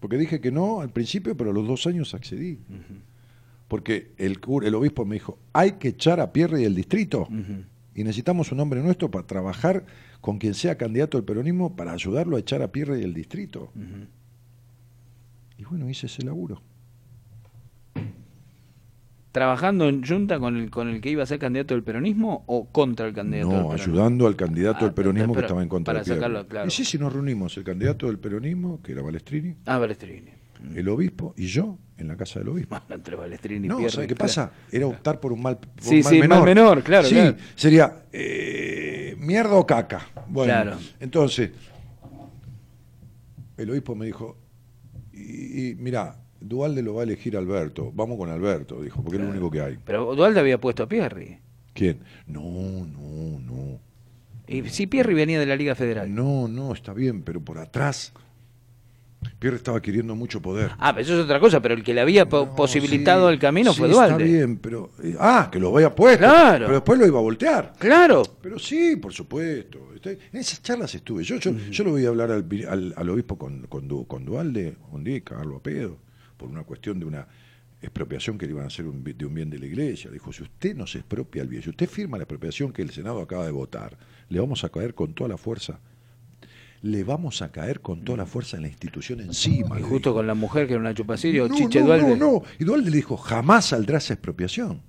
Porque 0.00 0.18
dije 0.18 0.40
que 0.40 0.50
no 0.50 0.80
al 0.80 0.90
principio, 0.90 1.36
pero 1.36 1.50
a 1.50 1.54
los 1.54 1.64
dos 1.64 1.86
años 1.86 2.12
accedí. 2.12 2.58
Porque 3.68 4.10
el, 4.18 4.40
cura- 4.40 4.66
el 4.66 4.74
obispo 4.74 5.04
me 5.04 5.14
dijo, 5.14 5.38
hay 5.52 5.72
que 5.72 5.88
echar 5.90 6.18
a 6.18 6.32
Pierre 6.32 6.58
del 6.58 6.74
distrito. 6.74 7.22
Ujú. 7.30 7.62
Y 7.94 8.02
necesitamos 8.02 8.50
un 8.50 8.58
hombre 8.58 8.82
nuestro 8.82 9.12
para 9.12 9.28
trabajar 9.28 9.84
con 10.20 10.38
quien 10.38 10.54
sea 10.54 10.76
candidato 10.76 11.16
al 11.18 11.22
peronismo 11.22 11.76
para 11.76 11.92
ayudarlo 11.92 12.36
a 12.36 12.40
echar 12.40 12.62
a 12.62 12.72
Pierre 12.72 12.96
del 12.96 13.14
distrito. 13.14 13.70
Ujú. 13.76 14.06
Y 15.58 15.64
bueno, 15.66 15.88
hice 15.88 16.06
ese 16.06 16.24
laburo. 16.24 16.60
¿Trabajando 19.32 19.88
en 19.88 20.04
junta 20.06 20.38
con 20.38 20.56
el, 20.58 20.70
con 20.70 20.88
el 20.88 21.00
que 21.00 21.08
iba 21.10 21.22
a 21.22 21.26
ser 21.26 21.38
candidato 21.38 21.72
del 21.72 21.82
peronismo 21.82 22.44
o 22.46 22.66
contra 22.70 23.06
el 23.06 23.14
candidato 23.14 23.48
del 23.48 23.56
No, 23.62 23.68
peronismo? 23.70 23.92
ayudando 23.94 24.26
al 24.26 24.36
candidato 24.36 24.78
Ah, 24.80 24.84
del 24.84 24.92
peronismo 24.94 25.28
que 25.32 25.36
pero- 25.36 25.46
estaba 25.46 25.62
en 25.62 25.68
contra 25.70 25.94
para 25.94 26.04
de 26.04 26.14
sacarlo, 26.14 26.46
claro. 26.46 26.68
Y 26.68 26.70
sí, 26.70 26.84
sí, 26.84 26.98
nos 26.98 27.10
reunimos 27.12 27.56
el 27.56 27.64
candidato 27.64 28.06
del 28.08 28.18
peronismo, 28.18 28.82
que 28.82 28.92
era 28.92 29.00
Balestrini, 29.00 29.56
Ah, 29.64 29.78
Balestrini. 29.78 30.28
el 30.74 30.86
obispo 30.90 31.32
y 31.38 31.46
yo 31.46 31.78
en 31.96 32.08
la 32.08 32.16
casa 32.18 32.40
del 32.40 32.50
obispo. 32.50 32.78
Entre 32.90 33.16
Balestrini 33.16 33.64
y 33.66 33.68
No, 33.70 33.78
Pierre, 33.78 33.92
¿sabe 33.92 34.06
qué 34.06 34.16
pasa? 34.16 34.52
Era 34.70 34.86
optar 34.86 35.18
por 35.18 35.32
un 35.32 35.40
mal, 35.40 35.56
por 35.58 35.68
Sí, 35.82 35.96
un 35.96 36.02
mal 36.04 36.12
sí, 36.12 36.20
menor. 36.20 36.38
mal 36.40 36.44
menor, 36.46 36.82
claro, 36.82 37.08
Sí, 37.08 37.14
claro. 37.14 37.36
sería 37.54 38.02
eh, 38.12 39.16
mierda 39.18 39.54
o 39.54 39.66
caca. 39.66 40.08
Bueno, 40.28 40.52
Claro. 40.52 40.76
entonces, 41.00 41.52
el 43.56 43.70
obispo 43.70 43.94
me 43.94 44.04
dijo, 44.06 44.36
y, 45.12 45.70
y 45.70 45.74
mira, 45.76 46.18
Dualde 46.42 46.82
lo 46.82 46.94
va 46.94 47.02
a 47.02 47.04
elegir 47.04 47.36
Alberto, 47.36 47.90
vamos 47.94 48.18
con 48.18 48.28
Alberto, 48.30 48.80
dijo, 48.82 49.02
porque 49.02 49.16
es 49.18 49.24
lo 49.24 49.30
único 49.30 49.50
que 49.50 49.60
hay. 49.60 49.78
Pero 49.84 50.14
Dualde 50.14 50.40
había 50.40 50.60
puesto 50.60 50.82
a 50.82 50.88
Pierri. 50.88 51.38
¿Quién? 51.74 51.98
No, 52.26 52.40
no, 52.42 53.40
no. 53.40 53.78
Y 54.46 54.68
si 54.68 54.86
Pierri 54.86 55.14
venía 55.14 55.40
de 55.40 55.46
la 55.46 55.56
Liga 55.56 55.74
Federal. 55.74 56.14
No, 56.14 56.48
no, 56.48 56.72
está 56.72 56.92
bien, 56.92 57.22
pero 57.22 57.40
por 57.40 57.58
atrás. 57.58 58.12
Pierre 59.38 59.56
estaba 59.56 59.80
queriendo 59.80 60.16
mucho 60.16 60.42
poder. 60.42 60.72
Ah, 60.78 60.92
pero 60.92 61.02
eso 61.04 61.14
es 61.18 61.24
otra 61.24 61.38
cosa, 61.38 61.62
pero 61.62 61.74
el 61.74 61.84
que 61.84 61.94
le 61.94 62.00
había 62.00 62.28
po- 62.28 62.46
No, 62.46 62.56
posibilitado 62.56 63.28
sí, 63.28 63.34
el 63.34 63.38
camino 63.38 63.72
sí, 63.72 63.78
fue 63.78 63.88
Dualde. 63.88 64.24
Está 64.24 64.24
bien, 64.38 64.56
pero. 64.58 64.90
eh, 65.02 65.16
ah, 65.18 65.48
que 65.50 65.60
lo 65.60 65.72
había 65.74 65.94
puesto. 65.94 66.18
Claro. 66.18 66.66
Pero 66.66 66.74
después 66.74 66.98
lo 66.98 67.06
iba 67.06 67.18
a 67.20 67.22
voltear. 67.22 67.72
Claro. 67.78 68.22
Pero 68.42 68.58
sí, 68.58 68.96
por 68.96 69.12
supuesto. 69.12 69.78
En 70.04 70.18
esas 70.32 70.60
charlas 70.60 70.92
estuve. 70.96 71.22
Yo, 71.22 71.36
yo, 71.36 71.52
yo 71.56 71.84
le 71.84 71.90
voy 71.90 72.04
a 72.04 72.08
hablar 72.08 72.32
al, 72.32 72.44
al- 72.68 72.94
al 72.96 73.08
obispo 73.10 73.38
con, 73.38 73.62
con, 73.68 73.86
con 74.04 74.24
Dualde 74.24 74.74
un 74.90 75.04
día 75.04 75.20
cagarlo 75.20 75.56
a 75.58 75.62
pedo, 75.62 75.96
por 76.42 76.50
una 76.50 76.64
cuestión 76.64 76.98
de 76.98 77.06
una 77.06 77.26
expropiación 77.80 78.36
que 78.36 78.46
le 78.46 78.52
iban 78.52 78.64
a 78.64 78.66
hacer 78.66 78.86
un 78.86 79.02
de 79.02 79.24
un 79.24 79.34
bien 79.34 79.48
de 79.48 79.58
la 79.58 79.66
iglesia. 79.66 80.10
Dijo, 80.10 80.32
si 80.32 80.42
usted 80.42 80.74
no 80.74 80.86
se 80.86 80.98
expropia 80.98 81.42
el 81.42 81.48
bien, 81.48 81.62
si 81.62 81.70
usted 81.70 81.88
firma 81.88 82.16
la 82.16 82.24
expropiación 82.24 82.72
que 82.72 82.82
el 82.82 82.90
Senado 82.90 83.20
acaba 83.20 83.44
de 83.44 83.52
votar, 83.52 83.96
le 84.28 84.40
vamos 84.40 84.64
a 84.64 84.68
caer 84.68 84.94
con 84.94 85.14
toda 85.14 85.28
la 85.28 85.36
fuerza. 85.36 85.80
le 86.82 87.04
vamos 87.04 87.42
a 87.42 87.52
caer 87.52 87.80
con 87.80 88.02
toda 88.02 88.18
la 88.18 88.26
fuerza 88.26 88.56
de 88.56 88.62
la 88.64 88.68
institución 88.68 89.20
encima. 89.20 89.78
Y 89.78 89.82
justo 89.82 90.10
dijo. 90.10 90.14
con 90.14 90.26
la 90.26 90.34
mujer 90.34 90.66
que 90.66 90.72
era 90.72 90.80
una 90.80 90.92
chupacirio, 90.92 91.48
no, 91.48 91.54
Chiche 91.54 91.78
no, 91.78 91.86
Dualde. 91.86 92.16
No, 92.16 92.32
no, 92.32 92.42
y 92.58 92.64
Dualde 92.64 92.90
le 92.90 92.96
dijo, 92.96 93.16
jamás 93.16 93.66
saldrá 93.66 93.98
esa 93.98 94.14
expropiación. 94.14 94.82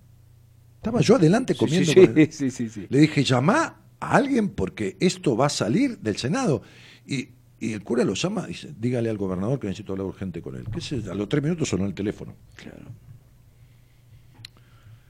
Estaba 0.77 1.01
yo 1.01 1.17
adelante 1.17 1.53
comiendo 1.53 1.93
sí, 1.93 2.27
sí, 2.32 2.49
sí, 2.49 2.69
sí. 2.69 2.88
Le 2.90 2.98
dije, 2.98 3.23
llama 3.23 3.83
a 3.99 4.15
alguien 4.15 4.49
porque 4.49 4.98
esto 4.99 5.38
va 5.38 5.45
a 5.45 5.49
salir 5.49 5.99
del 5.99 6.17
Senado. 6.17 6.64
Y, 7.06 7.30
y 7.64 7.72
el 7.72 7.82
cura 7.82 8.03
lo 8.03 8.14
llama 8.14 8.43
y 8.43 8.48
dice, 8.50 8.74
dígale 8.77 9.09
al 9.09 9.17
gobernador 9.17 9.58
que 9.58 9.67
necesito 9.67 9.93
hablar 9.93 10.08
urgente 10.08 10.42
con 10.42 10.58
él. 10.58 10.66
¿Qué 10.69 10.82
sé? 10.82 11.01
A 11.09 11.14
los 11.14 11.30
tres 11.30 11.42
minutos 11.42 11.69
sonó 11.69 11.85
el 11.85 11.93
teléfono. 11.93 12.35
Claro. 12.58 12.92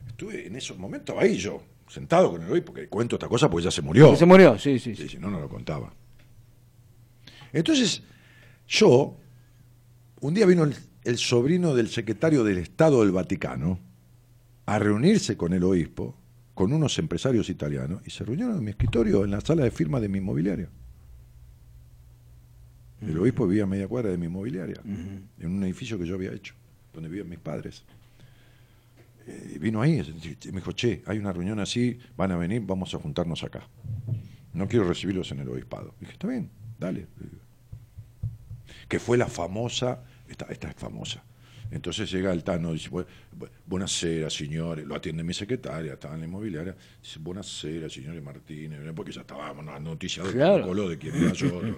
Estuve 0.07 0.45
en 0.45 0.55
esos 0.55 0.77
momentos, 0.77 1.15
ahí 1.17 1.35
yo, 1.35 1.63
sentado 1.87 2.29
con 2.29 2.43
el 2.43 2.51
hoy, 2.51 2.61
porque 2.61 2.87
cuento 2.87 3.15
esta 3.15 3.27
cosa 3.27 3.49
porque 3.49 3.63
ya 3.63 3.71
se 3.71 3.81
murió. 3.81 4.15
Se 4.15 4.27
murió, 4.27 4.59
sí, 4.59 4.77
sí. 4.77 4.95
Sí, 4.95 5.09
si 5.09 5.17
no, 5.17 5.31
no 5.31 5.39
lo 5.39 5.49
contaba. 5.49 5.91
Entonces, 7.51 8.03
yo, 8.67 9.17
un 10.21 10.35
día 10.35 10.45
vino 10.45 10.63
el, 10.63 10.75
el 11.05 11.17
sobrino 11.17 11.73
del 11.73 11.89
secretario 11.89 12.43
del 12.43 12.59
Estado 12.59 13.01
del 13.01 13.13
Vaticano 13.13 13.79
a 14.67 14.77
reunirse 14.77 15.35
con 15.37 15.53
el 15.53 15.63
obispo, 15.63 16.15
con 16.53 16.71
unos 16.71 16.99
empresarios 16.99 17.49
italianos, 17.49 18.03
y 18.05 18.11
se 18.11 18.23
reunieron 18.23 18.57
en 18.57 18.63
mi 18.63 18.69
escritorio, 18.69 19.25
en 19.25 19.31
la 19.31 19.41
sala 19.41 19.63
de 19.63 19.71
firma 19.71 19.99
de 19.99 20.09
mi 20.09 20.21
El 23.07 23.17
obispo 23.17 23.47
vivía 23.47 23.63
a 23.63 23.67
media 23.67 23.87
cuadra 23.87 24.09
de 24.11 24.17
mi 24.17 24.25
inmobiliaria, 24.27 24.81
en 24.85 25.27
un 25.51 25.63
edificio 25.63 25.97
que 25.99 26.05
yo 26.05 26.15
había 26.15 26.31
hecho, 26.31 26.53
donde 26.93 27.09
vivían 27.09 27.29
mis 27.29 27.39
padres. 27.39 27.83
Eh, 29.27 29.57
vino 29.59 29.81
ahí 29.81 30.01
me 30.51 30.59
dijo, 30.59 30.71
che, 30.73 31.01
hay 31.05 31.17
una 31.17 31.31
reunión 31.31 31.59
así, 31.59 31.97
van 32.17 32.31
a 32.31 32.37
venir, 32.37 32.61
vamos 32.65 32.93
a 32.93 32.99
juntarnos 32.99 33.43
acá. 33.43 33.67
No 34.53 34.67
quiero 34.67 34.85
recibirlos 34.87 35.31
en 35.31 35.39
el 35.39 35.49
obispado. 35.49 35.95
Dije, 35.99 36.11
está 36.13 36.27
bien, 36.27 36.49
dale. 36.79 37.07
Que 38.87 38.99
fue 38.99 39.17
la 39.17 39.27
famosa, 39.27 40.03
esta, 40.27 40.45
esta 40.45 40.69
es 40.69 40.75
famosa. 40.75 41.23
Entonces 41.71 42.11
llega 42.11 42.31
el 42.31 42.43
Tano 42.43 42.69
y 42.69 42.73
dice, 42.73 42.89
"Bu- 42.91 43.05
bu- 43.35 43.49
buonasera, 43.65 44.29
signore, 44.29 44.85
lo 44.85 44.93
atiende 44.95 45.23
mi 45.23 45.33
secretaria, 45.33 45.93
estaba 45.93 46.13
en 46.13 46.19
la 46.19 46.27
inmobiliaria, 46.27 46.75
dice, 47.01 47.17
buonasera, 47.19 47.89
signore 47.89 48.21
Martínez, 48.21 48.79
porque 48.95 49.11
ya 49.11 49.21
estábamos 49.21 49.65
noticiado 49.81 50.31
Claro. 50.31 50.87
de 50.89 50.97
quién 50.99 51.15
era 51.15 51.33
yo. 51.33 51.61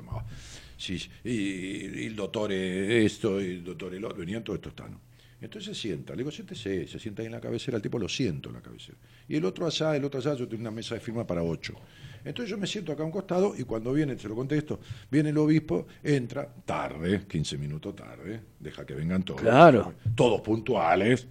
sí, 0.78 1.02
y, 1.24 1.32
y 1.32 2.06
el 2.08 2.16
doctor 2.16 2.52
esto, 2.52 3.42
y 3.42 3.46
el 3.46 3.64
doctor 3.64 3.94
el 3.94 4.06
otro, 4.06 4.18
venían 4.18 4.44
todos 4.44 4.58
estos 4.58 4.76
tanos. 4.76 5.00
Entonces 5.42 5.76
se 5.76 5.82
sienta, 5.82 6.14
le 6.14 6.20
digo, 6.20 6.32
siéntese, 6.32 6.88
se 6.88 6.98
sienta 6.98 7.22
ahí 7.22 7.28
en 7.28 7.34
la 7.34 7.42
cabecera, 7.42 7.78
el 7.78 7.84
tipo 7.84 8.00
lo 8.00 8.08
siento 8.08 8.50
en 8.50 8.56
la 8.56 8.62
cabecera. 8.62 8.98
Y 9.28 9.36
el 9.36 9.46
otro 9.46 9.68
allá, 9.68 9.96
el 9.96 10.04
otro 10.04 10.20
allá, 10.20 10.34
yo 10.34 10.48
tengo 10.48 10.62
una 10.62 10.72
mesa 10.72 10.96
de 10.96 11.02
firma 11.02 11.28
para 11.28 11.44
ocho. 11.44 11.76
Entonces 12.24 12.50
yo 12.50 12.58
me 12.58 12.66
siento 12.66 12.92
acá 12.92 13.04
a 13.04 13.06
un 13.06 13.12
costado 13.12 13.54
y 13.56 13.64
cuando 13.64 13.94
viene, 13.94 14.18
se 14.18 14.28
lo 14.28 14.36
contesto, 14.36 14.80
viene 15.12 15.30
el 15.30 15.38
obispo, 15.38 15.86
entra, 16.04 16.52
tarde, 16.66 17.26
15 17.28 17.58
minutos 17.60 17.96
tarde, 17.96 18.42
deja 18.60 18.86
que 18.86 18.96
vengan 18.96 19.22
todos. 19.24 19.42
Claro. 19.42 19.94
Todos 20.16 20.42
puntuales. 20.42 21.28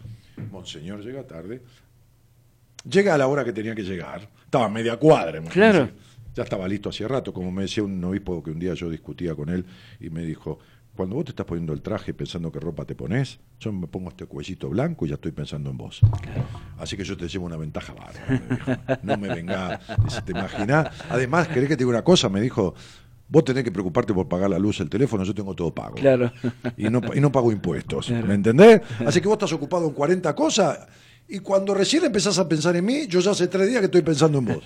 Monseñor 0.50 1.02
llega 1.02 1.26
tarde. 1.26 1.62
Llega 2.89 3.14
a 3.14 3.18
la 3.18 3.26
hora 3.26 3.44
que 3.44 3.52
tenía 3.52 3.74
que 3.74 3.82
llegar. 3.82 4.28
Estaba 4.44 4.66
a 4.66 4.68
media 4.68 4.97
cuadra. 4.97 5.42
Claro. 5.42 5.90
Ya 6.34 6.42
estaba 6.42 6.66
listo 6.66 6.88
hacía 6.88 7.08
rato, 7.08 7.32
como 7.32 7.52
me 7.52 7.62
decía 7.62 7.82
un 7.84 8.02
obispo 8.04 8.42
que 8.42 8.50
un 8.50 8.58
día 8.58 8.74
yo 8.74 8.90
discutía 8.90 9.34
con 9.34 9.48
él 9.48 9.64
y 10.00 10.10
me 10.10 10.24
dijo, 10.24 10.58
cuando 10.96 11.16
vos 11.16 11.24
te 11.24 11.30
estás 11.30 11.46
poniendo 11.46 11.72
el 11.72 11.82
traje 11.82 12.14
pensando 12.14 12.52
qué 12.52 12.60
ropa 12.60 12.84
te 12.84 12.94
pones, 12.94 13.40
yo 13.58 13.72
me 13.72 13.86
pongo 13.86 14.10
este 14.10 14.26
cuellito 14.26 14.68
blanco 14.68 15.06
y 15.06 15.08
ya 15.08 15.14
estoy 15.14 15.32
pensando 15.32 15.70
en 15.70 15.76
vos. 15.76 16.00
Así 16.78 16.96
que 16.96 17.04
yo 17.04 17.16
te 17.16 17.28
llevo 17.28 17.46
una 17.46 17.56
ventaja 17.56 17.94
bárbara. 17.94 19.00
No 19.02 19.16
me 19.16 19.28
venga, 19.28 19.80
dice, 20.04 20.22
¿te 20.22 20.32
imaginás? 20.32 20.88
Además, 21.08 21.48
¿querés 21.48 21.68
que 21.68 21.76
te 21.76 21.84
diga 21.84 21.90
una 21.90 22.04
cosa? 22.04 22.28
Me 22.28 22.40
dijo, 22.40 22.74
vos 23.28 23.44
tenés 23.44 23.64
que 23.64 23.72
preocuparte 23.72 24.14
por 24.14 24.28
pagar 24.28 24.50
la 24.50 24.58
luz, 24.58 24.80
el 24.80 24.88
teléfono, 24.90 25.24
yo 25.24 25.34
tengo 25.34 25.54
todo 25.54 25.74
pago. 25.74 25.94
Claro. 25.94 26.32
Y 26.76 26.84
no, 26.84 27.00
y 27.14 27.20
no 27.20 27.32
pago 27.32 27.50
impuestos, 27.50 28.10
¿me 28.10 28.34
entendés? 28.34 28.80
Así 29.06 29.20
que 29.20 29.26
vos 29.28 29.34
estás 29.34 29.52
ocupado 29.52 29.86
en 29.86 29.94
40 29.94 30.34
cosas 30.34 30.86
y 31.28 31.39
cuando 31.41 31.73
recién 31.75 32.05
empezás 32.05 32.39
a 32.39 32.47
pensar 32.49 32.77
en 32.77 32.85
mí, 32.85 33.07
yo 33.07 33.19
ya 33.20 33.31
hace 33.33 33.49
tres 33.49 33.69
días 33.69 33.81
que 33.81 33.86
estoy 33.86 34.03
pensando 34.03 34.39
en 34.39 34.44
vos. 34.44 34.62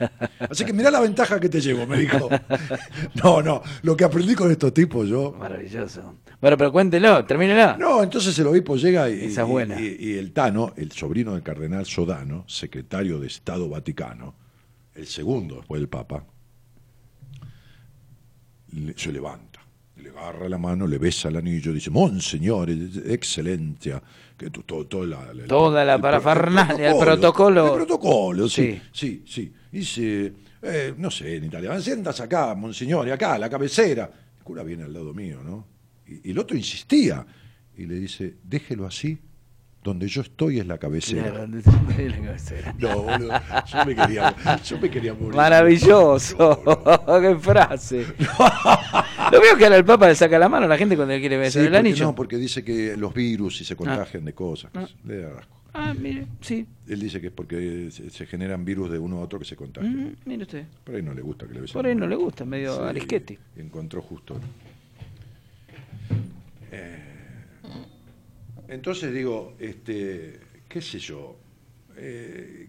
Así 0.51 0.65
que 0.65 0.73
mirá 0.73 0.91
la 0.91 1.01
ventaja 1.01 1.39
que 1.39 1.49
te 1.49 1.61
llevo, 1.61 1.87
me 1.87 1.99
dijo. 1.99 2.28
No, 3.23 3.41
no, 3.43 3.62
lo 3.83 3.97
que 3.97 4.05
aprendí 4.05 4.35
con 4.35 4.51
estos 4.51 4.75
tipos 4.75 5.09
yo... 5.09 5.33
Maravilloso. 5.39 6.17
Bueno, 6.41 6.57
pero 6.57 6.70
cuéntelo, 6.73 7.25
termínela. 7.25 7.77
No, 7.78 8.03
entonces 8.03 8.39
el 8.39 8.47
obispo 8.49 8.77
llega 8.77 9.09
y, 9.11 9.25
Esa 9.27 9.43
es 9.43 9.49
buena. 9.49 9.81
y- 9.81 9.97
y 9.99 10.12
el 10.19 10.33
Tano, 10.33 10.73
el 10.77 10.93
sobrino 10.93 11.33
del 11.35 11.43
cardenal 11.43 11.87
Sodano, 11.87 12.45
secretario 12.49 13.19
de 13.20 13.27
Estado 13.28 13.69
Vaticano, 13.69 14.35
el 14.95 15.07
segundo 15.07 15.57
después 15.57 15.81
del 15.81 15.89
Papa, 15.89 16.25
se 18.97 19.12
levanta, 19.12 19.61
le 19.97 20.11
agarra 20.11 20.49
la 20.49 20.59
mano, 20.59 20.87
le 20.87 20.99
besa 20.99 21.28
el 21.28 21.37
anillo, 21.37 21.73
dice, 21.73 21.91
Monseñor, 21.91 22.69
excelencia, 22.70 24.03
que 24.39 24.50
todo, 24.50 24.86
todo 24.86 25.05
la- 25.05 25.34
la- 25.34 25.47
Toda 25.47 25.84
la 25.84 26.00
parafernalia, 26.00 26.91
el 26.92 26.99
protocolo. 26.99 27.67
El 27.67 27.73
protocolo, 27.84 28.49
sí, 28.49 28.81
Sí. 28.92 29.23
sí. 29.26 29.52
Dice, 29.70 30.33
eh, 30.62 30.94
no 30.97 31.10
sé, 31.10 31.36
en 31.36 31.44
italiano, 31.44 31.81
sientas 31.81 32.20
acá, 32.20 32.55
Monseñor, 32.55 33.07
y 33.08 33.10
acá, 33.10 33.34
a 33.34 33.39
la 33.39 33.50
cabecera. 33.50 34.10
El 34.39 34.44
cura 34.44 34.62
viene 34.62 34.84
al 34.84 34.92
lado 34.92 35.12
mío, 35.12 35.41
¿no? 35.44 35.67
Y, 36.07 36.28
y 36.28 36.31
el 36.31 36.39
otro 36.39 36.57
insistía, 36.57 37.26
y 37.76 37.84
le 37.86 37.97
dice, 37.97 38.36
déjelo 38.44 38.86
así, 38.86 39.18
donde 39.89 40.07
yo 40.07 40.23
estoy 40.23 40.60
es 40.60 40.67
la 40.67 40.78
cabecera. 40.78 41.23
Claro, 41.31 41.47
la 41.47 42.17
cabecera. 42.26 42.75
No, 42.78 43.02
boludo, 43.02 43.33
yo 43.67 43.84
me 43.86 43.94
quería, 43.97 44.36
yo 44.65 44.78
me 44.78 44.91
quería 44.91 45.15
morir. 45.15 45.34
Maravilloso, 45.34 46.62
qué 47.20 47.36
frase. 47.41 48.07
Lo 49.33 49.41
veo 49.41 49.57
que 49.57 49.65
ahora 49.65 49.76
el 49.76 49.84
Papa 49.84 50.08
le 50.08 50.15
saca 50.15 50.39
la 50.39 50.49
mano 50.49 50.67
a 50.67 50.68
la 50.68 50.78
gente 50.78 50.94
cuando 50.97 51.15
le 51.15 51.20
quiere 51.20 51.36
Sí, 51.36 51.41
besar 51.41 51.62
el 51.65 51.75
anillo. 51.75 52.05
no, 52.07 52.15
porque 52.15 52.36
dice 52.36 52.62
que 52.62 52.97
los 52.97 53.12
virus 53.15 53.60
y 53.60 53.65
se 53.65 53.76
contagian 53.76 54.25
de 54.25 54.33
cosas. 54.34 54.70
Ah. 54.75 54.86
Le 55.05 55.23
da 55.23 55.39
asco. 55.39 55.57
Ah, 55.75 55.94
mire, 55.99 56.26
sí. 56.41 56.67
Él 56.89 57.00
dice 57.00 57.20
que 57.20 57.28
es 57.28 57.33
porque 57.33 57.91
se, 57.91 58.26
generan 58.26 58.65
virus 58.65 58.91
de 58.91 58.99
uno 58.99 59.18
a 59.18 59.20
otro 59.20 59.39
que 59.39 59.44
se 59.44 59.55
contagian. 59.55 59.94
Mm, 59.97 60.17
mire 60.25 60.42
usted. 60.42 60.65
Por 60.84 60.94
ahí 60.94 61.02
no 61.02 61.15
le 61.15 61.23
gusta 61.23 61.47
que 61.47 61.55
le 61.55 61.60
besen. 61.60 61.75
Por 61.75 61.86
ahí 61.86 61.94
no 61.94 62.07
le 62.07 62.17
gusta, 62.17 62.44
medio 62.44 62.76
Sí, 62.76 62.83
arisquete. 62.83 63.39
Encontró 63.57 64.02
justo. 64.02 64.41
Eh, 66.73 67.08
entonces 68.68 69.12
digo, 69.12 69.55
este, 69.58 70.40
qué 70.68 70.80
sé 70.80 70.98
yo, 70.98 71.36
eh, 71.97 72.68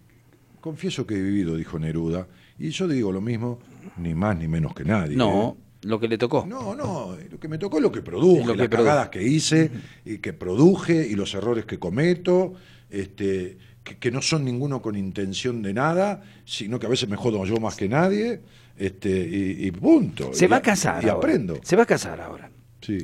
confieso 0.60 1.06
que 1.06 1.14
he 1.16 1.22
vivido, 1.22 1.56
dijo 1.56 1.78
Neruda, 1.78 2.26
y 2.58 2.70
yo 2.70 2.88
digo 2.88 3.12
lo 3.12 3.20
mismo, 3.20 3.58
ni 3.96 4.14
más 4.14 4.36
ni 4.38 4.48
menos 4.48 4.74
que 4.74 4.84
nadie. 4.84 5.16
No, 5.16 5.56
¿eh? 5.58 5.86
lo 5.88 5.98
que 6.00 6.08
le 6.08 6.18
tocó. 6.18 6.44
No, 6.46 6.74
no, 6.74 7.16
lo 7.30 7.40
que 7.40 7.48
me 7.48 7.56
tocó 7.58 7.78
es 7.78 7.82
lo 7.82 7.92
que 7.92 8.02
produje, 8.02 8.40
Es 8.42 8.46
lo 8.46 8.52
que 8.54 8.58
las 8.58 8.68
produjo. 8.68 8.86
cagadas 8.88 9.08
que 9.08 9.22
hice 9.22 9.70
y 10.04 10.18
que 10.18 10.32
produje 10.32 11.06
y 11.06 11.14
los 11.14 11.32
errores 11.34 11.64
que 11.64 11.78
cometo, 11.78 12.54
este, 12.90 13.56
que, 13.82 13.96
que 13.96 14.10
no 14.10 14.20
son 14.20 14.44
ninguno 14.44 14.82
con 14.82 14.96
intención 14.96 15.62
de 15.62 15.72
nada, 15.72 16.22
sino 16.44 16.78
que 16.78 16.84
a 16.86 16.90
veces 16.90 17.08
me 17.08 17.16
jodo 17.16 17.44
yo 17.46 17.56
más 17.56 17.76
que 17.76 17.88
nadie, 17.88 18.40
este, 18.76 19.10
y, 19.10 19.66
y 19.66 19.70
punto. 19.72 20.34
Se 20.34 20.44
Y 20.44 20.48
va 20.48 20.56
a 20.56 20.58
a- 20.58 20.62
casar. 20.62 21.02
Y 21.04 21.08
ahora. 21.08 21.18
aprendo. 21.18 21.58
Se 21.62 21.76
va 21.76 21.84
a 21.84 21.86
casar 21.86 22.20
ahora. 22.20 22.50
Sí. 22.82 22.98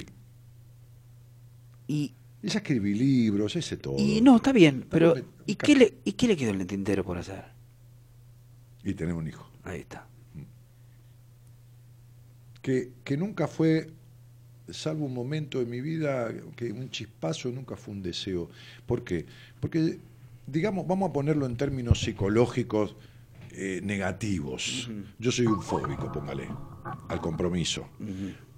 Y, 1.89 2.13
Ya 2.47 2.59
escribí 2.59 2.95
libros, 2.95 3.57
ese 3.57 3.77
todo. 3.77 3.97
y 3.99 4.21
no, 4.21 4.37
está 4.37 4.53
bien, 4.53 4.87
pero 4.89 5.15
¿y 5.47 5.57
qué, 5.57 5.75
le, 5.75 5.95
¿y 6.05 6.13
qué 6.13 6.29
le 6.29 6.37
quedó 6.37 6.51
en 6.51 6.61
el 6.61 6.67
tintero 6.67 7.05
por 7.05 7.19
hacer? 7.19 7.45
Y 8.85 8.95
tener 8.95 9.15
un 9.15 9.27
hijo. 9.27 9.51
Ahí 9.65 9.81
está. 9.81 10.07
que, 12.63 12.93
que 13.05 13.17
nunca 13.17 13.47
fue, 13.47 13.91
salvo 14.69 15.07
un 15.07 15.15
momento 15.15 15.61
de 15.61 15.67
mi 15.67 15.81
vida, 15.81 16.33
que 16.57 16.73
un 16.73 16.91
chispazo 16.91 17.51
nunca 17.51 17.77
fue 17.77 17.95
un 17.95 18.03
deseo. 18.03 18.51
¿Por 18.87 19.05
qué? 19.05 19.27
Porque, 19.61 19.99
digamos, 20.47 20.87
vamos 20.87 21.11
a 21.11 21.13
ponerlo 21.13 21.47
en 21.47 21.57
términos 21.57 22.01
psicológicos 22.01 22.97
eh, 23.53 23.81
negativos. 23.83 24.91
Yo 25.19 25.31
soy 25.33 25.47
un 25.47 25.63
fóbico, 25.63 26.13
póngale, 26.13 26.49
al 27.09 27.21
compromiso. 27.21 27.89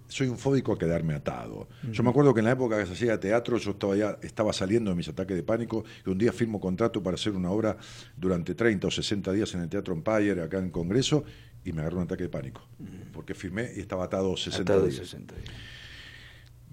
Soy 0.08 0.26
un 0.28 0.38
fóbico 0.38 0.72
a 0.72 0.78
quedarme 0.78 1.14
atado. 1.14 1.68
Yo 1.92 2.02
me 2.02 2.08
acuerdo 2.10 2.32
que 2.32 2.40
en 2.40 2.46
la 2.46 2.52
época 2.52 2.78
que 2.78 2.86
se 2.86 2.92
hacía 2.94 3.20
teatro, 3.20 3.58
yo 3.58 3.72
estaba, 3.72 3.94
ya, 3.94 4.18
estaba 4.22 4.52
saliendo 4.54 4.90
de 4.90 4.96
mis 4.96 5.06
ataques 5.08 5.36
de 5.36 5.42
pánico 5.42 5.84
y 6.06 6.08
un 6.10 6.16
día 6.16 6.32
firmo 6.32 6.58
contrato 6.60 7.02
para 7.02 7.14
hacer 7.16 7.34
una 7.34 7.50
obra 7.50 7.76
durante 8.16 8.54
30 8.54 8.86
o 8.86 8.90
60 8.90 9.32
días 9.32 9.52
en 9.54 9.60
el 9.60 9.68
Teatro 9.68 9.92
Empire, 9.94 10.40
acá 10.42 10.58
en 10.58 10.64
el 10.66 10.70
Congreso, 10.70 11.24
y 11.64 11.72
me 11.72 11.82
agarró 11.82 11.98
un 11.98 12.04
ataque 12.04 12.22
de 12.22 12.28
pánico. 12.30 12.66
Porque 13.12 13.34
firmé 13.34 13.70
y 13.76 13.80
estaba 13.80 14.04
atado 14.04 14.34
60 14.36 14.62
Atado 14.72 14.86
de 14.86 14.92
días. 14.92 15.04
60 15.04 15.34
días. 15.34 15.48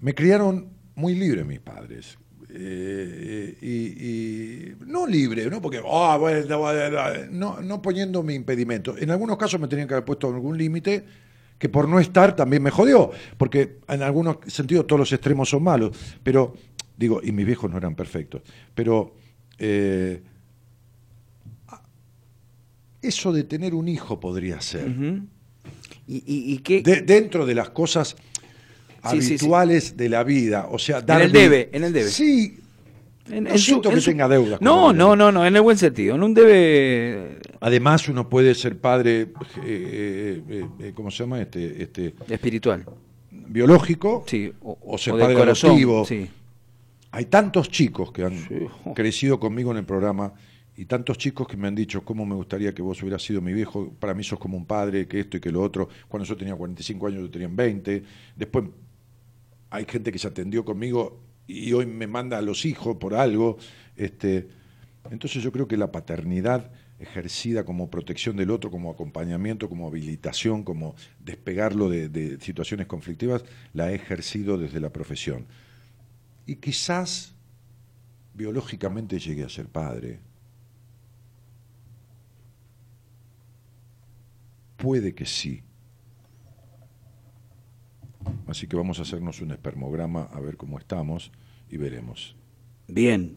Me 0.00 0.14
criaron 0.14 0.70
muy 0.94 1.14
libre 1.14 1.44
mis 1.44 1.60
padres. 1.60 2.16
Eh, 2.48 3.58
y, 3.60 3.68
y- 3.70 4.76
no 4.86 5.06
libre, 5.06 5.50
no 5.50 5.60
porque 5.60 5.80
bueno, 5.80 7.28
no, 7.30 7.60
no 7.60 7.82
poniéndome 7.82 8.32
impedimentos. 8.34 8.96
En 9.00 9.10
algunos 9.10 9.36
casos 9.36 9.60
me 9.60 9.68
tenían 9.68 9.86
que 9.88 9.94
haber 9.94 10.04
puesto 10.06 10.28
algún 10.28 10.56
límite 10.56 11.04
que 11.58 11.68
por 11.68 11.88
no 11.88 11.98
estar 12.00 12.36
también 12.36 12.62
me 12.62 12.70
jodió, 12.70 13.10
porque 13.38 13.78
en 13.88 14.02
algunos 14.02 14.38
sentidos 14.46 14.86
todos 14.86 15.00
los 15.00 15.12
extremos 15.12 15.48
son 15.48 15.62
malos, 15.62 15.96
pero 16.22 16.54
digo, 16.96 17.20
y 17.22 17.32
mis 17.32 17.46
viejos 17.46 17.70
no 17.70 17.78
eran 17.78 17.94
perfectos, 17.94 18.42
pero 18.74 19.14
eh, 19.58 20.22
eso 23.02 23.32
de 23.32 23.44
tener 23.44 23.74
un 23.74 23.88
hijo 23.88 24.18
podría 24.18 24.60
ser. 24.60 24.88
¿Y, 26.08 26.16
y, 26.16 26.54
y 26.54 26.58
qué? 26.58 26.82
De- 26.82 27.02
dentro 27.02 27.46
de 27.46 27.54
las 27.54 27.70
cosas 27.70 28.16
Sí, 29.10 29.20
sí, 29.22 29.22
sí. 29.22 29.32
habituales 29.34 29.96
de 29.96 30.08
la 30.08 30.24
vida. 30.24 30.66
O 30.70 30.78
sea, 30.80 30.98
en 30.98 31.06
dar 31.06 31.22
el 31.22 31.30
debe, 31.30 31.70
en 31.72 31.84
el 31.84 31.92
debe. 31.92 32.10
Sí, 32.10 32.58
En- 33.30 33.44
no 33.44 33.50
en 33.50 33.58
siento 33.58 33.88
en 33.88 33.94
que 33.96 34.00
su- 34.00 34.10
tenga 34.10 34.28
deudas. 34.28 34.60
No, 34.60 34.92
no, 34.92 35.16
no, 35.16 35.32
no, 35.32 35.44
en 35.46 35.54
el 35.56 35.62
buen 35.62 35.76
sentido. 35.78 36.16
Debe 36.28 37.38
Además, 37.60 38.08
uno 38.08 38.28
puede 38.28 38.54
ser 38.54 38.78
padre, 38.78 39.22
eh, 39.22 40.42
eh, 40.48 40.66
eh, 40.80 40.92
¿cómo 40.94 41.10
se 41.10 41.24
llama? 41.24 41.40
Este, 41.40 41.82
este 41.82 42.14
espiritual. 42.28 42.84
biológico. 43.30 44.24
Sí, 44.26 44.52
o, 44.62 44.78
O 44.82 44.98
ser 44.98 45.14
o 45.14 45.18
padre 45.18 45.34
corazón. 45.34 45.70
adoptivo. 45.70 46.04
Sí. 46.04 46.28
Hay 47.12 47.26
tantos 47.26 47.70
chicos 47.70 48.12
que 48.12 48.24
han 48.24 48.36
Sí. 48.36 48.54
crecido 48.94 49.40
conmigo 49.40 49.70
en 49.70 49.78
el 49.78 49.84
programa 49.84 50.32
y 50.76 50.84
tantos 50.84 51.16
chicos 51.18 51.48
que 51.48 51.56
me 51.56 51.66
han 51.68 51.74
dicho 51.74 52.04
cómo 52.04 52.26
me 52.26 52.34
gustaría 52.34 52.74
que 52.74 52.82
vos 52.82 53.00
hubieras 53.02 53.22
sido 53.22 53.40
mi 53.40 53.52
viejo, 53.54 53.92
para 53.98 54.12
mí 54.14 54.22
sos 54.22 54.38
como 54.38 54.56
un 54.56 54.66
padre, 54.66 55.06
que 55.08 55.20
esto 55.20 55.38
y 55.38 55.40
que 55.40 55.50
lo 55.50 55.62
otro. 55.62 55.88
Cuando 56.08 56.26
yo 56.28 56.36
tenía 56.36 56.54
45 56.54 57.06
años, 57.06 57.22
yo 57.22 57.30
tenía 57.30 57.48
20. 57.50 58.02
Después 58.36 58.66
hay 59.70 59.84
gente 59.88 60.12
que 60.12 60.18
se 60.18 60.28
atendió 60.28 60.64
conmigo 60.64 61.18
y 61.46 61.72
hoy 61.72 61.86
me 61.86 62.06
manda 62.06 62.38
a 62.38 62.42
los 62.42 62.64
hijos 62.64 62.96
por 62.96 63.14
algo. 63.14 63.58
Este, 63.96 64.48
entonces 65.10 65.42
yo 65.42 65.52
creo 65.52 65.68
que 65.68 65.76
la 65.76 65.92
paternidad 65.92 66.70
ejercida 66.98 67.64
como 67.64 67.90
protección 67.90 68.36
del 68.36 68.50
otro, 68.50 68.70
como 68.70 68.90
acompañamiento, 68.90 69.68
como 69.68 69.86
habilitación, 69.86 70.62
como 70.62 70.94
despegarlo 71.20 71.88
de, 71.88 72.08
de 72.08 72.40
situaciones 72.40 72.86
conflictivas, 72.86 73.44
la 73.74 73.92
he 73.92 73.94
ejercido 73.94 74.56
desde 74.56 74.80
la 74.80 74.90
profesión. 74.90 75.46
Y 76.46 76.56
quizás 76.56 77.34
biológicamente 78.34 79.18
llegué 79.18 79.44
a 79.44 79.48
ser 79.48 79.66
padre. 79.66 80.20
Puede 84.76 85.14
que 85.14 85.26
sí. 85.26 85.62
Así 88.46 88.66
que 88.66 88.76
vamos 88.76 88.98
a 88.98 89.02
hacernos 89.02 89.40
un 89.40 89.50
espermograma 89.50 90.24
a 90.32 90.40
ver 90.40 90.56
cómo 90.56 90.78
estamos 90.78 91.32
y 91.70 91.76
veremos. 91.78 92.36
Bien. 92.88 93.36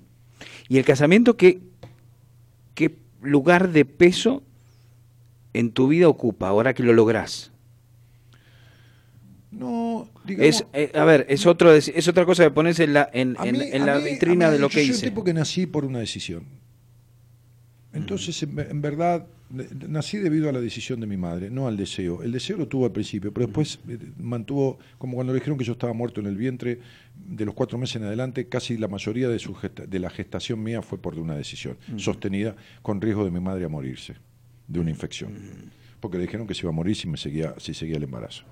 ¿Y 0.68 0.78
el 0.78 0.86
casamiento 0.86 1.36
qué, 1.36 1.62
qué 2.76 2.98
lugar 3.22 3.72
de 3.72 3.86
peso 3.86 4.44
en 5.54 5.72
tu 5.72 5.88
vida 5.88 6.08
ocupa 6.08 6.48
ahora 6.48 6.74
que 6.74 6.84
lo 6.84 6.94
lográs? 6.94 7.52
No, 9.52 10.08
digamos, 10.26 10.48
Es, 10.48 10.66
eh, 10.74 10.92
a 10.94 11.04
ver, 11.06 11.26
es, 11.28 11.48
otro, 11.48 11.74
es, 11.74 12.08
otra 12.08 12.24
cosa 12.26 12.44
que 12.44 12.52
pones 12.52 12.80
en 12.80 12.94
la, 12.94 13.10
en, 13.12 13.36
a 13.40 13.48
en- 13.48 13.58
mí- 13.58 13.66
en 13.72 13.82
a 13.82 13.86
la 13.88 13.96
mí- 14.00 14.12
vitrina 14.12 14.48
mí- 14.48 14.54
de 14.54 14.60
lo 14.60 14.68
yo 14.68 14.70
que 14.70 14.82
soy 14.86 14.90
hice. 14.92 15.08
un 15.08 15.12
tipo 15.12 15.24
que 15.24 15.34
nací 15.34 15.66
por 15.66 15.86
una 15.86 16.00
decisión. 16.00 16.44
Entonces, 17.94 18.42
en, 18.44 18.56
ve- 18.56 18.68
en 18.70 18.82
verdad, 18.82 19.26
nací 19.88 20.18
debido 20.18 20.48
a 20.50 20.52
la 20.52 20.61
decisión 20.61 21.00
de 21.00 21.08
mi 21.08 21.18
madre, 21.18 21.50
no 21.50 21.68
al 21.68 21.76
deseo. 21.78 22.22
El 22.24 22.32
deseo 22.32 22.58
lo 22.58 22.68
tuvo 22.68 22.86
al 22.86 22.92
principio, 22.92 23.34
pero 23.34 23.48
después 23.48 23.80
eh, 23.88 23.98
mantuvo, 24.19 24.78
como 24.98 25.16
cuando 25.16 25.34
le 25.34 25.40
dijeron 25.40 25.58
que 25.58 25.66
yo 25.66 25.74
estaba 25.74 25.94
muerto 25.94 26.19
en 26.19 26.28
el 26.28 26.36
vientre, 26.36 26.80
de 27.16 27.45
los 27.45 27.53
cuatro 27.56 27.78
meses 27.78 27.98
en 27.98 28.03
adelante, 28.03 28.48
casi 28.48 28.78
la 28.78 28.88
mayoría 28.88 29.28
de, 29.30 29.40
su 29.40 29.53
gesta- 29.56 29.86
de 29.86 30.00
la 30.00 30.10
gestación 30.10 30.61
mía 30.64 30.82
fue 30.82 30.98
por 31.00 31.18
una 31.18 31.36
decisión, 31.36 31.78
sostenida 31.98 32.56
con 32.82 33.02
riesgo 33.02 33.26
de 33.26 33.32
mi 33.32 33.40
madre 33.40 33.66
a 33.66 33.69
morirse 33.69 34.16
de 34.68 34.80
una 34.80 34.90
infección. 34.90 35.34
Porque 36.00 36.18
le 36.18 36.24
dijeron 36.24 36.48
que 36.48 36.53
se 36.53 36.61
iba 36.61 36.69
a 36.69 36.74
morir 36.74 36.95
si, 36.95 37.08
me 37.08 37.18
seguía, 37.18 37.56
si 37.58 37.74
seguía 37.74 37.98
el 37.98 38.03
embarazo. 38.03 38.44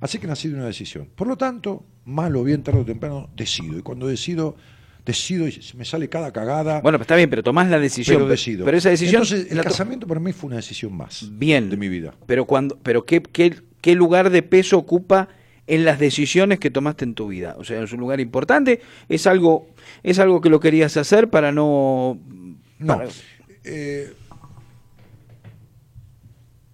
Así 0.00 0.18
que 0.18 0.26
nací 0.26 0.48
de 0.48 0.54
una 0.54 0.66
decisión. 0.66 1.08
Por 1.14 1.26
lo 1.28 1.36
tanto, 1.36 1.84
mal 2.04 2.34
o 2.36 2.42
bien, 2.42 2.62
tarde 2.62 2.80
o 2.80 2.84
temprano, 2.84 3.28
decido. 3.36 3.78
Y 3.78 3.82
cuando 3.82 4.06
decido, 4.06 4.56
decido 5.04 5.46
y 5.48 5.52
se 5.52 5.76
me 5.76 5.84
sale 5.84 6.08
cada 6.08 6.32
cagada, 6.32 6.80
Bueno, 6.80 6.98
pues 6.98 7.04
está 7.06 7.16
bien, 7.16 7.30
pero 7.30 7.42
tomás 7.42 7.68
la 7.70 7.78
decisión. 7.78 8.16
pero 8.18 8.28
decido. 8.28 8.64
Pero 8.64 8.76
esa 8.76 8.90
decisión. 8.90 9.22
Entonces, 9.22 9.50
el 9.50 9.60
casamiento 9.62 10.06
para 10.06 10.20
mí 10.20 10.32
fue 10.32 10.48
una 10.48 10.56
decisión 10.56 10.94
más 10.96 11.26
Bien. 11.32 11.70
de 11.70 11.76
mi 11.76 11.88
vida. 11.88 12.14
Pero 12.26 12.44
cuando, 12.46 12.78
pero 12.82 13.04
qué, 13.06 13.22
qué, 13.22 13.54
qué 13.80 13.94
lugar 13.94 14.30
de 14.30 14.42
peso 14.42 14.76
ocupa 14.76 15.28
en 15.66 15.84
las 15.84 15.98
decisiones 15.98 16.58
que 16.58 16.70
tomaste 16.70 17.04
en 17.04 17.14
tu 17.14 17.28
vida. 17.28 17.54
O 17.58 17.64
sea, 17.64 17.82
es 17.82 17.92
un 17.92 18.00
lugar 18.00 18.20
importante. 18.20 18.80
Es 19.08 19.26
algo, 19.26 19.68
es 20.02 20.18
algo 20.18 20.40
que 20.40 20.48
lo 20.50 20.60
querías 20.60 20.96
hacer 20.96 21.28
para 21.30 21.52
no. 21.52 22.18
No. 22.78 22.86
para- 22.98 23.08
Eh, 23.64 24.12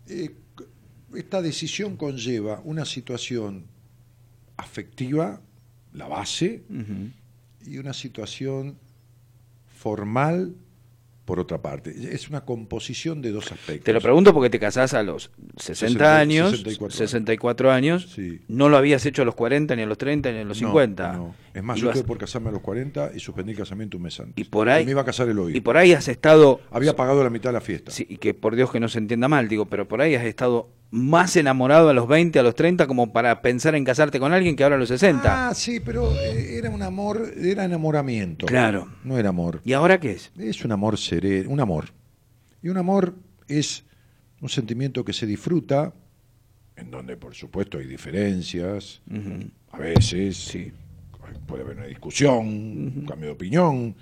eh, 0.09 0.31
esta 1.17 1.41
decisión 1.43 1.97
conlleva 1.97 2.61
una 2.65 2.85
situación 2.85 3.67
afectiva, 4.57 5.41
la 5.93 6.07
base, 6.09 6.65
Ujú. 6.69 7.11
Y 7.67 7.79
una 7.79 7.93
situación 7.93 8.79
formal 9.67 10.55
por 11.25 11.41
otra 11.41 11.63
parte. 11.63 11.95
Es 12.13 12.29
una 12.29 12.43
composición 12.45 13.23
de 13.23 13.33
dos 13.33 13.51
aspectos. 13.51 13.85
Te 13.85 13.95
lo 13.95 14.01
pregunto 14.03 14.35
porque 14.35 14.51
te 14.51 14.59
casás 14.61 14.93
a 14.93 15.03
los 15.03 15.31
60 15.57 15.75
60, 15.87 16.19
años, 16.19 16.51
64 16.51 16.97
64, 16.99 17.73
años. 17.73 18.11
Sí. 18.15 18.41
No 18.49 18.69
lo 18.69 18.77
habías 18.77 19.07
hecho 19.07 19.23
a 19.23 19.25
los 19.25 19.35
40, 19.35 19.75
ni 19.75 19.83
a 19.83 19.87
los 19.87 19.97
30, 19.97 20.33
ni 20.33 20.39
a 20.41 20.45
los 20.45 20.61
No, 20.61 20.69
50. 20.69 21.13
no. 21.15 21.35
Es 21.55 21.63
más, 21.63 21.79
Y 21.79 21.81
yo 21.81 21.89
has- 21.89 21.97
estuve 21.97 22.07
por 22.09 22.19
casarme 22.19 22.51
a 22.51 22.53
los 22.53 22.61
40 22.61 23.11
y 23.15 23.21
suspendí 23.21 23.53
el 23.53 23.57
casamiento 23.59 23.97
un 23.97 24.03
mes 24.03 24.21
antes. 24.21 24.35
Y 24.37 24.45
por 24.51 24.69
ahí- 24.69 24.85
me 24.85 24.91
iba 24.91 25.01
a 25.01 25.05
casar 25.07 25.27
el 25.31 25.39
hoy. 25.39 25.57
Y 25.57 25.63
por 25.63 25.79
ahí 25.79 25.95
has 25.95 26.09
estado. 26.09 26.61
Había 26.71 26.95
pagado 26.95 27.25
la 27.25 27.31
mitad 27.31 27.49
de 27.49 27.55
la 27.55 27.61
fiesta. 27.63 27.91
Sí, 27.91 28.07
y 28.07 28.19
que 28.19 28.35
por 28.35 28.55
Dios 28.55 28.71
que 28.71 28.79
no 28.81 28.89
se 28.89 28.99
entienda 28.99 29.27
mal, 29.27 29.49
digo, 29.49 29.65
pero 29.65 29.89
por 29.89 30.03
ahí 30.03 30.15
has 30.15 30.25
estado 30.27 30.69
más 30.97 31.35
enamorado 31.37 31.89
a 31.89 31.93
los 31.93 32.07
20, 32.07 32.39
a 32.39 32.43
los 32.45 32.55
30, 32.55 32.87
como 32.87 33.13
para 33.13 33.43
pensar 33.43 33.75
en 33.75 33.85
casarte 33.85 34.21
con 34.21 34.33
alguien 34.33 34.55
que 34.55 34.63
ahora 34.63 34.77
a 34.77 34.79
los 34.79 34.89
60. 34.89 35.49
Ah, 35.49 35.53
sí, 35.55 35.81
pero 35.81 36.13
eh, 36.15 36.57
era 36.57 36.71
un 36.71 36.83
amor, 36.83 37.33
era 37.37 37.65
enamoramiento. 37.65 38.47
Claro. 38.47 38.89
No 39.03 39.19
era 39.19 39.31
amor. 39.31 39.61
¿Y 39.65 39.73
ahora 39.73 39.99
qué 39.99 40.13
es? 40.13 40.31
Es 40.39 40.65
un 40.65 40.71
amor 40.71 40.97
sereno, 40.97 41.51
un 41.51 41.59
amor. 41.59 41.87
Y 42.63 42.69
un 42.69 42.77
amor 42.77 43.15
es 43.49 43.85
un 44.41 44.49
sentimiento 44.49 45.05
que 45.05 45.13
se 45.13 45.27
disfruta, 45.27 45.93
en 46.77 46.91
donde 46.93 47.17
por 47.17 47.35
supuesto 47.35 47.79
hay 47.79 47.87
diferencias, 47.87 49.01
a 49.73 49.79
veces 49.79 50.37
Sí. 50.37 50.71
puede 51.47 51.63
haber 51.65 51.77
una 51.79 51.87
discusión, 51.87 52.47
un 52.47 53.05
cambio 53.09 53.31
de 53.31 53.33
opinión, 53.35 53.95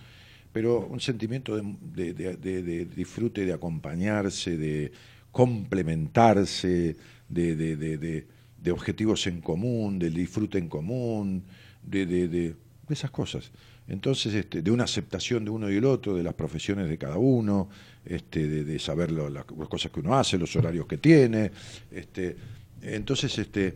pero 0.52 0.80
un 0.86 1.00
sentimiento 1.00 1.56
de- 1.56 2.12
de- 2.12 2.36
de 2.36 2.84
disfrute, 2.84 3.46
de 3.46 3.52
acompañarse, 3.54 4.56
de 4.58 4.92
complementarse, 5.32 6.96
de, 7.28 7.56
de- 7.56 7.76
de- 7.76 7.98
de- 7.98 8.70
objetivos 8.70 9.26
en 9.26 9.40
común, 9.40 9.98
del 9.98 10.14
disfrute 10.14 10.58
en 10.58 10.68
común, 10.68 11.42
de, 11.82 12.54
esas 12.88 13.10
cosas. 13.10 13.50
Entonces, 13.88 14.34
este, 14.34 14.62
de 14.62 14.70
una 14.70 14.84
aceptación 14.84 15.44
de 15.44 15.50
uno 15.50 15.68
y 15.70 15.76
el 15.76 15.84
otro, 15.84 16.14
de 16.14 16.22
las 16.22 16.34
profesiones 16.34 16.88
de 16.88 16.96
cada 16.98 17.16
uno, 17.18 17.68
este, 18.04 18.46
de, 18.64 18.78
saber 18.78 19.10
lo- 19.10 19.28
las 19.30 19.44
cosas 19.46 19.90
que 19.90 20.00
uno 20.00 20.14
hace, 20.16 20.38
los 20.38 20.54
horarios 20.54 20.86
que 20.86 20.98
tiene. 20.98 21.50
Este, 21.90 22.36
entonces, 22.82 23.36
este, 23.38 23.74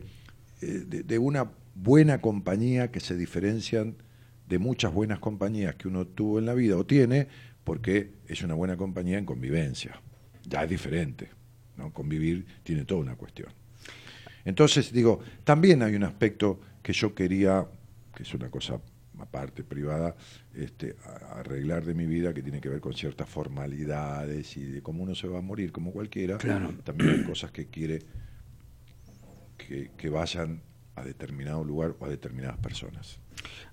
eh, 0.61 0.85
de 1.05 1.17
una 1.19 1.49
buena 1.75 2.21
compañía 2.21 2.89
que 2.91 2.99
se 2.99 3.15
diferencian 3.17 3.95
de 4.47 4.59
muchas 4.59 4.93
buenas 4.93 5.19
compañías 5.19 5.75
que 5.75 5.87
uno 5.89 6.05
tuvo 6.07 6.39
en 6.39 6.45
la 6.45 6.53
vida 6.53 6.77
o 6.77 6.85
tiene, 6.85 7.27
porque 7.63 8.11
es 8.27 8.41
una 8.43 8.53
buena 8.53 8.77
compañía 8.77 9.17
en 9.17 9.25
convivencia. 9.25 9.99
Ya 10.47 10.63
es 10.63 10.69
diferente. 10.69 11.36
¿No? 11.77 11.93
Convivir 11.93 12.45
tiene 12.63 12.85
toda 12.85 13.01
una 13.01 13.15
cuestión. 13.15 13.49
Entonces, 14.45 14.91
digo, 14.91 15.19
también 15.43 15.83
hay 15.83 15.95
un 15.95 16.03
aspecto 16.03 16.59
que 16.81 16.93
yo 16.93 17.13
quería, 17.13 17.65
que 18.15 18.23
es 18.23 18.33
una 18.33 18.49
cosa 18.49 18.79
aparte, 19.19 19.63
privada, 19.63 20.15
este, 20.53 20.95
arreglar 21.31 21.83
de 21.85 21.93
mi 21.93 22.05
vida, 22.05 22.33
que 22.33 22.41
tiene 22.41 22.61
que 22.61 22.69
ver 22.69 22.79
con 22.79 22.93
ciertas 22.93 23.27
formalidades 23.27 24.55
y 24.57 24.63
de 24.63 24.81
cómo 24.81 25.03
uno 25.03 25.15
se 25.15 25.27
va 25.27 25.39
a 25.39 25.41
morir, 25.41 25.71
como 25.71 25.91
cualquiera. 25.91 26.37
Claro. 26.37 26.73
También 26.83 27.11
hay 27.11 27.23
cosas 27.23 27.51
que 27.51 27.67
quiere 27.67 27.99
que, 29.57 29.91
que 29.97 30.09
vayan 30.09 30.61
a 30.95 31.03
determinado 31.03 31.63
lugar 31.63 31.95
o 31.99 32.05
a 32.05 32.09
determinadas 32.09 32.57
personas. 32.57 33.19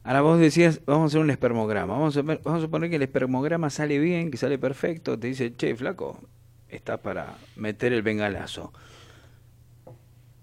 Ahora 0.03 0.21
vos 0.21 0.39
decías, 0.39 0.81
vamos 0.85 1.05
a 1.05 1.07
hacer 1.07 1.21
un 1.21 1.31
espermograma. 1.31 1.95
Vamos 1.95 2.17
a, 2.17 2.23
vamos 2.23 2.47
a 2.47 2.61
suponer 2.61 2.91
que 2.91 2.97
el 2.97 3.03
espermograma 3.03 3.71
sale 3.71 3.99
bien, 3.99 4.31
que 4.31 4.37
sale 4.37 4.59
perfecto. 4.59 5.19
Te 5.19 5.29
dice, 5.29 5.55
che, 5.57 5.75
flaco, 5.75 6.21
estás 6.77 7.01
para 7.01 7.37
meter 7.57 7.93
el 7.93 8.03
bengalazo. 8.03 8.73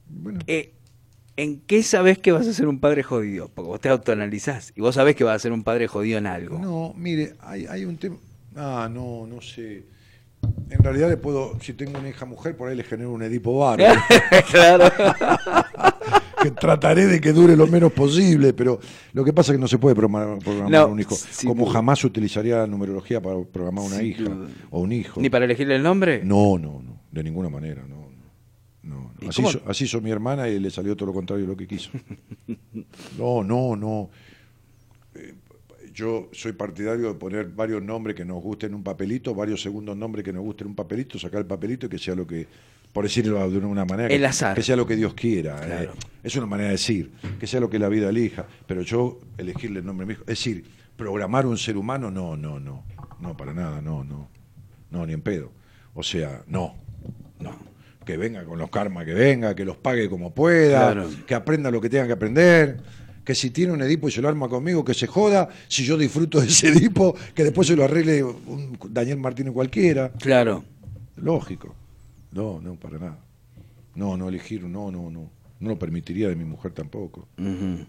Bueno, 0.07 0.39
Eh, 0.47 0.73
¿En 1.37 1.61
qué 1.61 1.81
sabés 1.81 2.17
que 2.19 2.31
vas 2.33 2.47
a 2.47 2.53
ser 2.53 2.67
un 2.67 2.79
padre 2.79 3.03
jodido? 3.03 3.49
Porque 3.49 3.67
vos 3.69 3.79
te 3.79 3.89
autoanalizás 3.89 4.73
y 4.75 4.81
vos 4.81 4.95
sabés 4.95 5.15
que 5.15 5.23
vas 5.23 5.37
a 5.37 5.39
ser 5.39 5.53
un 5.53 5.63
padre 5.63 5.87
jodido 5.87 6.17
en 6.17 6.27
algo. 6.27 6.59
no, 6.59 6.93
mire, 6.97 7.35
hay, 7.39 7.65
hay 7.67 7.85
un 7.85 7.97
tema. 7.97 8.17
Ah, 8.55 8.89
no, 8.91 9.25
no 9.25 9.41
sé. 9.41 9.85
En 10.69 10.83
realidad 10.83 11.09
le 11.09 11.17
puedo, 11.17 11.57
si 11.61 11.73
tengo 11.73 11.97
una 11.99 12.09
hija 12.09 12.25
mujer, 12.25 12.57
por 12.57 12.67
ahí 12.69 12.75
le 12.75 12.83
genero 12.83 13.11
un 13.11 13.23
Edipo 13.23 13.57
bárbaro, 13.59 13.99
claro. 14.51 14.91
que 16.41 16.51
trataré 16.51 17.07
de 17.07 17.21
que 17.21 17.31
dure 17.33 17.55
lo 17.55 17.67
menos 17.67 17.91
posible, 17.91 18.53
pero 18.53 18.79
lo 19.13 19.23
que 19.23 19.33
pasa 19.33 19.51
es 19.51 19.57
que 19.57 19.61
no 19.61 19.67
se 19.67 19.77
puede 19.77 19.95
programar, 19.95 20.39
programar 20.39 20.71
No, 20.71 20.87
un 20.87 20.99
hijo, 20.99 21.15
como 21.45 21.65
jamás 21.65 22.03
utilizaría 22.03 22.57
la 22.57 22.67
numerología 22.67 23.21
para 23.21 23.41
programar 23.43 23.85
una 23.85 24.01
hija 24.01 24.23
o 24.69 24.81
un 24.81 24.91
hijo. 24.91 25.21
¿Ni 25.21 25.29
para 25.29 25.45
elegirle 25.45 25.75
el 25.75 25.83
nombre? 25.83 26.21
No, 26.23 26.57
no, 26.57 26.81
no, 26.81 27.01
de 27.11 27.23
ninguna 27.23 27.49
manera, 27.49 27.83
no. 27.87 28.07
no, 28.83 28.95
no. 28.95 29.13
¿Y 29.21 29.27
Así, 29.27 29.41
hizo, 29.41 29.61
así 29.67 29.83
hizo 29.85 30.01
mi 30.01 30.11
hermana 30.11 30.47
y 30.49 30.59
le 30.59 30.69
salió 30.71 30.95
todo 30.95 31.07
lo 31.07 31.13
contrario 31.13 31.43
de 31.45 31.51
lo 31.51 31.57
que 31.57 31.67
quiso. 31.67 31.91
No, 33.17 33.43
no, 33.43 33.75
no. 33.75 34.09
Eh, 35.15 35.33
Yo 35.93 36.29
soy 36.31 36.53
partidario 36.53 37.09
de 37.09 37.13
poner 37.15 37.49
varios 37.49 37.83
nombres 37.83 38.15
que 38.15 38.25
nos 38.25 38.41
gusten 38.41 38.69
en 38.69 38.75
un 38.75 38.83
papelito, 38.83 39.35
varios 39.35 39.61
segundos 39.61 39.95
nombres 39.97 40.23
que 40.23 40.33
nos 40.33 40.43
gusten 40.43 40.67
en 40.67 40.69
un 40.71 40.75
papelito, 40.75 41.19
sacar 41.19 41.41
el 41.41 41.45
papelito 41.45 41.85
y 41.85 41.89
que 41.89 41.97
sea 41.99 42.15
lo 42.15 42.25
que 42.25 42.47
por 42.93 43.05
decirlo 43.05 43.49
de 43.49 43.57
una 43.59 43.85
manera, 43.85 44.09
que, 44.09 44.15
El 44.15 44.25
azar. 44.25 44.55
que 44.55 44.63
sea 44.63 44.75
lo 44.75 44.85
que 44.85 44.95
Dios 44.95 45.13
quiera. 45.13 45.59
eh. 45.83 45.89
Es 46.23 46.35
una 46.35 46.45
manera 46.45 46.67
de 46.69 46.73
decir, 46.75 47.11
que 47.39 47.47
sea 47.47 47.59
lo 47.59 47.69
que 47.69 47.79
la 47.79 47.89
vida 47.89 48.09
elija, 48.09 48.45
pero 48.67 48.81
yo 48.81 49.19
elegirle 49.37 49.79
el 49.79 49.85
nombre 49.85 50.03
a 50.03 50.07
mi 50.07 50.13
hijo, 50.13 50.21
es 50.23 50.27
decir, 50.27 50.65
programar 50.95 51.45
un 51.47 51.57
ser 51.57 51.77
humano, 51.77 52.11
no, 52.11 52.37
no, 52.37 52.59
no, 52.59 52.83
no, 53.19 53.37
para 53.37 53.53
nada, 53.53 53.81
no, 53.81 54.03
no, 54.03 54.29
no, 54.91 55.05
ni 55.05 55.13
en 55.13 55.21
pedo. 55.21 55.51
O 55.95 56.03
sea, 56.03 56.43
no, 56.47 56.75
no. 57.39 57.55
Que 58.05 58.17
venga 58.17 58.43
con 58.45 58.59
los 58.59 58.69
karmas 58.69 59.05
que 59.05 59.13
venga, 59.13 59.55
que 59.55 59.63
los 59.65 59.77
pague 59.77 60.09
como 60.09 60.33
pueda, 60.33 60.91
Claro. 60.93 61.09
que 61.25 61.33
aprenda 61.35 61.71
lo 61.71 61.79
que 61.81 61.89
tenga 61.89 62.05
que 62.07 62.13
aprender, 62.13 62.77
que 63.23 63.33
si 63.35 63.49
tiene 63.51 63.73
un 63.73 63.81
Edipo 63.81 64.07
y 64.07 64.11
se 64.11 64.21
lo 64.21 64.27
arma 64.29 64.47
conmigo, 64.49 64.83
que 64.85 64.93
se 64.93 65.07
joda, 65.07 65.49
si 65.67 65.83
yo 65.85 65.97
disfruto 65.97 66.39
de 66.41 66.47
ese 66.47 66.67
Edipo, 66.69 67.15
que 67.33 67.43
después 67.43 67.67
se 67.67 67.75
lo 67.75 67.83
arregle 67.83 68.23
un 68.23 68.77
Daniel 68.89 69.17
Martínez 69.17 69.53
cualquiera. 69.53 70.11
Claro. 70.19 70.63
Lógico. 71.17 71.75
No, 72.31 72.59
no, 72.61 72.75
para 72.75 72.97
nada. 72.99 73.19
No, 73.95 74.15
no 74.17 74.29
elegir, 74.29 74.63
no, 74.63 74.91
no, 74.91 75.09
no. 75.09 75.29
No 75.59 75.69
lo 75.69 75.77
permitiría 75.77 76.27
de 76.29 76.35
mi 76.35 76.43
mujer 76.45 76.71
tampoco, 76.73 77.27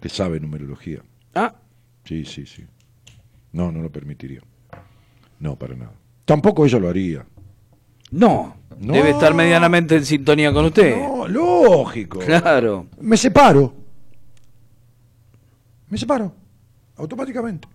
que 0.01 0.09
sabe 0.09 0.39
numerología. 0.41 1.03
Ah, 1.35 1.55
Sí, 2.05 2.25
sí, 2.25 2.45
sí. 2.47 2.65
No, 3.53 3.71
no 3.71 3.81
lo 3.81 3.91
permitiría. 3.91 4.41
No, 5.39 5.57
para 5.57 5.75
nada. 5.77 5.93
Tampoco 6.25 6.67
ella 6.67 6.79
lo 6.79 6.89
haría. 6.89 7.25
no. 8.11 8.57
No. 8.81 8.95
Debe 8.95 9.11
estar 9.11 9.33
medianamente 9.35 9.95
en 9.97 10.05
sintonía 10.05 10.53
con 10.53 10.65
usted. 10.65 10.97
No, 10.97 11.29
lógico. 11.29 12.19
Claro. 12.19 12.89
Me 13.01 13.17
separo. 13.17 13.73
Me 15.89 15.99
separo. 15.99 16.35
Automáticamente. 16.97 17.69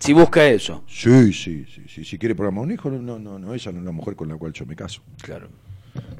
Si 0.00 0.12
busca 0.12 0.44
eso. 0.48 0.82
Sí, 0.88 1.32
sí, 1.32 1.64
sí, 1.72 1.82
sí. 1.86 2.04
Si 2.04 2.18
quiere 2.18 2.34
programar 2.34 2.64
un 2.64 2.72
hijo, 2.72 2.90
no, 2.90 2.98
no, 2.98 3.18
no, 3.20 3.38
no, 3.38 3.54
esa 3.54 3.70
no 3.70 3.78
es 3.80 3.84
la 3.84 3.92
mujer 3.92 4.16
con 4.16 4.28
la 4.28 4.36
cual 4.36 4.52
yo 4.52 4.66
me 4.66 4.74
caso. 4.74 5.02
Claro. 5.22 5.48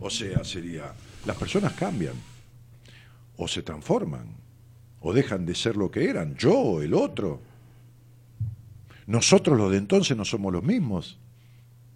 O 0.01 0.11
sea, 0.11 0.43
sería, 0.45 0.93
las 1.27 1.37
personas 1.37 1.73
cambian, 1.75 2.15
o 3.37 3.49
se 3.49 3.63
transforman, 3.63 4.27
o 5.01 5.13
dejan 5.13 5.47
de 5.47 5.55
ser 5.55 5.77
lo 5.77 5.91
que 5.91 6.09
eran, 6.09 6.35
yo 6.37 6.53
o 6.59 6.83
el 6.83 6.95
otro. 6.95 7.41
Nosotros 9.07 9.57
los 9.59 9.71
de 9.71 9.79
entonces 9.79 10.17
no 10.17 10.25
somos 10.25 10.53
los 10.53 10.63
mismos, 10.63 11.19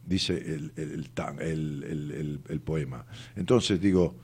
dice 0.05 0.35
el, 0.37 0.73
el, 0.77 0.93
el 0.93 1.11
tan- 1.11 1.41
el- 1.41 1.85
el- 1.85 2.11
el- 2.13 2.41
el 2.49 2.61
poema. 2.61 3.07
Entonces 3.37 3.81
digo, 3.81 4.17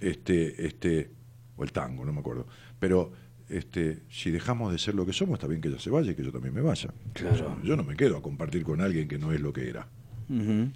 este, 0.00 0.66
este, 0.66 1.10
o 1.56 1.64
el 1.64 1.72
tango, 1.72 2.04
no 2.04 2.12
me 2.12 2.20
acuerdo, 2.20 2.46
pero 2.78 3.12
este, 3.48 4.02
si 4.10 4.30
dejamos 4.30 4.72
de 4.72 4.78
ser 4.78 4.94
lo 4.94 5.04
que 5.04 5.12
somos, 5.12 5.34
está 5.34 5.46
bien 5.46 5.60
que 5.60 5.68
ella 5.68 5.78
se 5.78 5.90
vaya 5.90 6.12
y 6.12 6.14
que 6.14 6.24
yo 6.24 6.32
también 6.32 6.54
me 6.54 6.62
vaya. 6.62 6.90
Claro. 7.12 7.58
Yo 7.62 7.76
no 7.76 7.84
me 7.84 7.96
quedo 7.96 8.16
a 8.16 8.22
compartir 8.22 8.62
con 8.64 8.80
alguien 8.80 9.08
que 9.08 9.18
no 9.18 9.32
es 9.32 9.40
lo 9.40 9.52
que 9.52 9.68
era. 9.68 9.86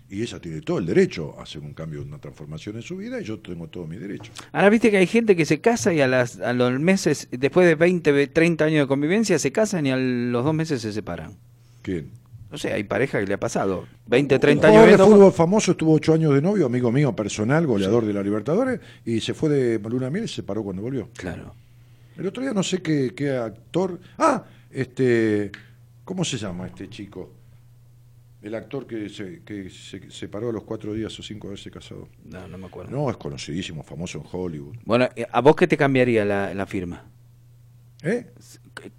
Y 0.08 0.22
ella 0.22 0.38
tiene 0.40 0.60
todo 0.60 0.78
el 0.78 0.86
derecho 0.86 1.34
a 1.38 1.42
hacer 1.42 1.62
un 1.62 1.72
cambio, 1.74 2.02
una 2.02 2.18
transformación 2.18 2.76
en 2.76 2.82
su 2.82 2.96
vida, 2.96 3.20
y 3.20 3.24
yo 3.24 3.38
tengo 3.38 3.68
todo 3.68 3.86
mi 3.86 3.96
derecho. 3.96 4.32
Ahora 4.52 4.68
viste 4.70 4.90
que 4.90 4.96
hay 4.98 5.06
gente 5.06 5.34
que 5.36 5.44
se 5.44 5.60
casa 5.60 5.92
y 5.94 6.00
a, 6.00 6.06
las, 6.06 6.40
a 6.40 6.52
los 6.52 6.78
meses, 6.80 7.28
después 7.30 7.66
de 7.66 7.74
20, 7.74 8.12
ve- 8.12 8.26
30 8.26 8.64
años 8.64 8.80
de 8.80 8.86
convivencia, 8.86 9.38
se 9.38 9.52
casan 9.52 9.86
y 9.86 9.90
a 9.90 9.96
los 9.96 10.44
dos 10.44 10.54
meses 10.54 10.80
se 10.82 10.92
separan. 10.92 11.32
¿Quién? 11.82 12.10
No 12.50 12.58
sé, 12.58 12.72
hay 12.72 12.84
pareja 12.84 13.18
que 13.20 13.26
le 13.26 13.34
ha 13.34 13.40
pasado. 13.40 13.86
20, 14.06 14.38
30 14.38 14.70
Un 14.70 14.76
años 14.78 14.98
de 14.98 15.04
fútbol 15.04 15.32
famoso 15.32 15.72
estuvo 15.72 15.92
ocho 15.94 16.14
años 16.14 16.32
de 16.32 16.40
novio, 16.40 16.66
amigo 16.66 16.92
mío 16.92 17.14
personal, 17.14 17.66
goleador 17.66 18.04
de 18.06 18.12
la 18.12 18.22
Libertadores, 18.22 18.80
y 19.04 19.20
se 19.20 19.34
fue 19.34 19.48
de 19.50 19.78
luna 19.88 20.10
miel 20.10 20.24
y 20.24 20.28
se 20.28 20.36
separó 20.36 20.62
cuando 20.62 20.80
volvió. 20.80 21.08
Claro. 21.16 21.54
El 22.16 22.26
otro 22.26 22.42
día 22.42 22.52
no 22.54 22.62
sé 22.62 22.80
qué, 22.82 23.12
qué 23.16 23.30
actor. 23.30 23.98
Ah, 24.16 24.44
este. 24.70 25.50
¿Cómo 26.04 26.24
se 26.24 26.38
llama 26.38 26.66
este 26.68 26.88
chico? 26.88 27.32
El 28.46 28.54
actor 28.54 28.86
que 28.86 29.08
se, 29.08 29.42
que 29.44 29.68
se 29.70 30.08
separó 30.08 30.50
a 30.50 30.52
los 30.52 30.62
cuatro 30.62 30.94
días 30.94 31.18
o 31.18 31.22
cinco 31.22 31.48
de 31.48 31.54
haberse 31.54 31.68
casado. 31.70 32.08
No, 32.24 32.46
no 32.46 32.56
me 32.58 32.66
acuerdo. 32.66 32.92
No, 32.96 33.10
es 33.10 33.16
conocidísimo, 33.16 33.82
famoso 33.82 34.18
en 34.18 34.24
Hollywood. 34.30 34.76
Bueno, 34.84 35.08
eh, 35.16 35.26
¿a 35.32 35.40
vos 35.40 35.56
qué 35.56 35.66
te 35.66 35.76
cambiaría 35.76 36.24
la, 36.24 36.54
la 36.54 36.64
firma? 36.64 37.02
¿Eh? 38.04 38.26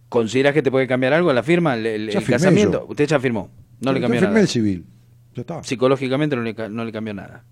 ¿Consideras 0.10 0.54
que 0.54 0.62
te 0.62 0.70
puede 0.70 0.86
cambiar 0.86 1.14
algo 1.14 1.32
la 1.32 1.44
firma, 1.44 1.76
el, 1.76 1.86
el- 1.86 2.10
Ya 2.12 2.20
el 2.20 2.26
firmé 2.26 2.36
casamiento? 2.42 2.80
yo. 2.82 2.88
Usted 2.90 3.08
ya 3.08 3.20
firmó. 3.22 3.50
No 3.80 3.94
le 3.94 4.00
Yo 4.00 4.04
cambió 4.04 4.20
firmé 4.20 4.34
nada. 4.34 4.42
el 4.42 4.48
civil. 4.50 4.86
Ya 5.34 5.42
está. 5.42 5.64
Psicológicamente 5.64 6.36
no 6.36 6.42
le, 6.42 6.54
ca- 6.54 6.68
no 6.68 6.84
le 6.84 6.92
cambió 6.92 7.14
nada. 7.14 7.46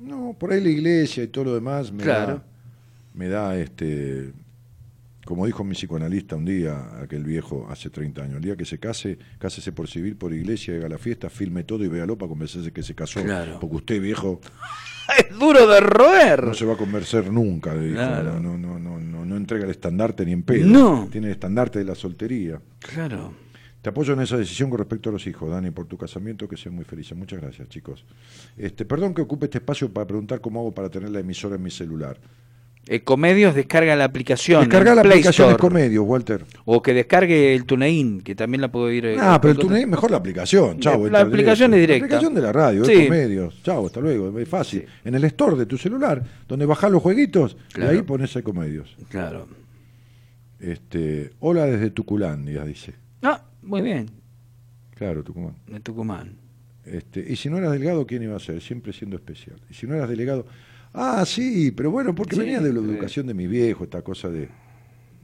No, 0.00 0.34
por 0.36 0.52
ahí 0.52 0.60
la 0.60 0.70
iglesia 0.70 1.22
y 1.22 1.28
todo 1.28 1.44
lo 1.44 1.54
demás 1.54 1.92
me 1.92 2.02
Claro. 2.02 2.34
da, 2.34 2.44
me 3.14 3.28
da 3.28 3.56
este, 3.56 4.32
como 5.26 5.44
dijo 5.44 5.64
mi 5.64 5.74
psicoanalista 5.74 6.36
un 6.36 6.44
día, 6.44 7.02
aquel 7.02 7.24
viejo 7.24 7.66
hace 7.68 7.90
30 7.90 8.22
años, 8.22 8.36
el 8.36 8.42
día 8.42 8.56
que 8.56 8.64
se 8.64 8.78
case, 8.78 9.18
cásese 9.38 9.72
por 9.72 9.88
civil, 9.88 10.16
por 10.16 10.32
iglesia, 10.32 10.76
haga 10.76 10.88
la 10.88 10.98
fiesta, 10.98 11.28
filme 11.28 11.64
todo 11.64 11.84
y 11.84 11.88
véalo 11.88 12.16
para 12.16 12.28
convencerse 12.28 12.72
que 12.72 12.84
se 12.84 12.94
casó. 12.94 13.22
Claro. 13.24 13.58
Porque 13.60 13.76
usted, 13.76 14.00
viejo, 14.00 14.40
¡Es 15.18 15.36
duro 15.36 15.66
de 15.66 15.80
roer! 15.80 16.44
no 16.44 16.54
se 16.54 16.64
va 16.64 16.74
a 16.74 16.76
convencer 16.76 17.32
nunca, 17.32 17.74
dijo. 17.74 17.94
Claro. 17.94 18.38
No, 18.40 18.56
no, 18.56 18.78
no, 18.78 18.98
no, 18.98 19.00
no, 19.00 19.26
no 19.26 19.36
entrega 19.36 19.64
el 19.64 19.72
estandarte 19.72 20.24
ni 20.24 20.32
en 20.32 20.44
pedo. 20.44 20.64
No. 20.64 21.08
Tiene 21.10 21.26
el 21.26 21.32
estandarte 21.32 21.80
de 21.80 21.84
la 21.86 21.96
soltería. 21.96 22.60
Claro. 22.78 23.34
Te 23.82 23.90
apoyo 23.90 24.14
en 24.14 24.20
esa 24.20 24.36
decisión 24.36 24.70
con 24.70 24.78
respecto 24.78 25.10
a 25.10 25.12
los 25.12 25.26
hijos, 25.26 25.50
Dani, 25.50 25.72
por 25.72 25.86
tu 25.86 25.96
casamiento, 25.96 26.48
que 26.48 26.56
sean 26.56 26.74
muy 26.74 26.84
felices. 26.84 27.16
Muchas 27.16 27.40
gracias, 27.40 27.68
chicos. 27.68 28.04
Este, 28.56 28.84
perdón 28.84 29.12
que 29.12 29.22
ocupe 29.22 29.46
este 29.46 29.58
espacio 29.58 29.92
para 29.92 30.06
preguntar 30.06 30.40
cómo 30.40 30.60
hago 30.60 30.72
para 30.72 30.88
tener 30.88 31.10
la 31.10 31.20
emisora 31.20 31.56
en 31.56 31.62
mi 31.62 31.70
celular. 31.70 32.18
Ecomedios 32.88 33.54
descarga 33.54 33.96
la 33.96 34.04
aplicación. 34.04 34.60
Descarga 34.60 34.94
la 34.94 35.02
Play 35.02 35.14
aplicación 35.14 35.48
de 35.48 35.52
Store. 35.54 35.68
Comedios, 35.68 36.04
Walter. 36.06 36.44
O 36.66 36.80
que 36.82 36.94
descargue 36.94 37.52
el 37.54 37.64
TuneIn, 37.64 38.20
que 38.20 38.34
también 38.36 38.60
la 38.60 38.70
puedo 38.70 38.90
ir. 38.92 39.06
eh, 39.06 39.16
Ah, 39.18 39.40
pero 39.40 39.52
el. 39.52 39.58
TuneIn 39.58 39.90
mejor 39.90 40.10
la 40.10 40.18
aplicación. 40.18 40.78
Chao, 40.78 41.08
La 41.08 41.20
aplicación 41.22 41.74
es 41.74 41.80
directa. 41.80 42.00
La 42.06 42.06
aplicación 42.06 42.34
de 42.34 42.40
la 42.42 42.52
radio, 42.52 42.84
Sí. 42.84 42.94
de 42.94 43.04
Comedios. 43.08 43.60
Chao, 43.64 43.86
hasta 43.86 44.00
luego. 44.00 44.38
Es 44.38 44.48
fácil. 44.48 44.86
En 45.04 45.14
el 45.16 45.24
store 45.24 45.56
de 45.56 45.66
tu 45.66 45.76
celular, 45.76 46.22
donde 46.46 46.64
bajás 46.64 46.90
los 46.92 47.02
jueguitos, 47.02 47.56
Claro. 47.72 47.92
y 47.92 47.96
ahí 47.96 48.02
pones 48.02 48.32
Comedios. 48.44 48.96
Claro. 49.08 49.48
Este, 50.58 51.32
hola 51.40 51.66
desde 51.66 51.90
Tuculandia, 51.90 52.64
dice. 52.64 52.94
Ah, 53.22 53.42
muy 53.62 53.82
bien. 53.82 54.06
Claro, 54.94 55.22
Tucumán. 55.22 55.56
De 55.66 55.80
Tucumán. 55.80 56.36
Este, 56.84 57.24
y 57.28 57.36
si 57.36 57.50
no 57.50 57.58
eras 57.58 57.72
delgado, 57.72 58.06
¿quién 58.06 58.22
iba 58.22 58.36
a 58.36 58.40
ser? 58.40 58.60
Siempre 58.62 58.92
siendo 58.92 59.16
especial. 59.16 59.56
Y 59.68 59.74
si 59.74 59.86
no 59.86 59.94
eras 59.94 60.08
delegado, 60.08 60.46
ah, 60.96 61.24
sí, 61.24 61.70
pero 61.70 61.90
bueno, 61.92 62.14
porque 62.14 62.34
Sí, 62.34 62.40
venía 62.40 62.58
de 62.60 62.72
la 62.72 62.80
educación 62.80 63.26
de 63.26 63.34
mi 63.34 63.46
viejo, 63.46 63.84
esta 63.84 64.02
cosa 64.02 64.28
de, 64.28 64.48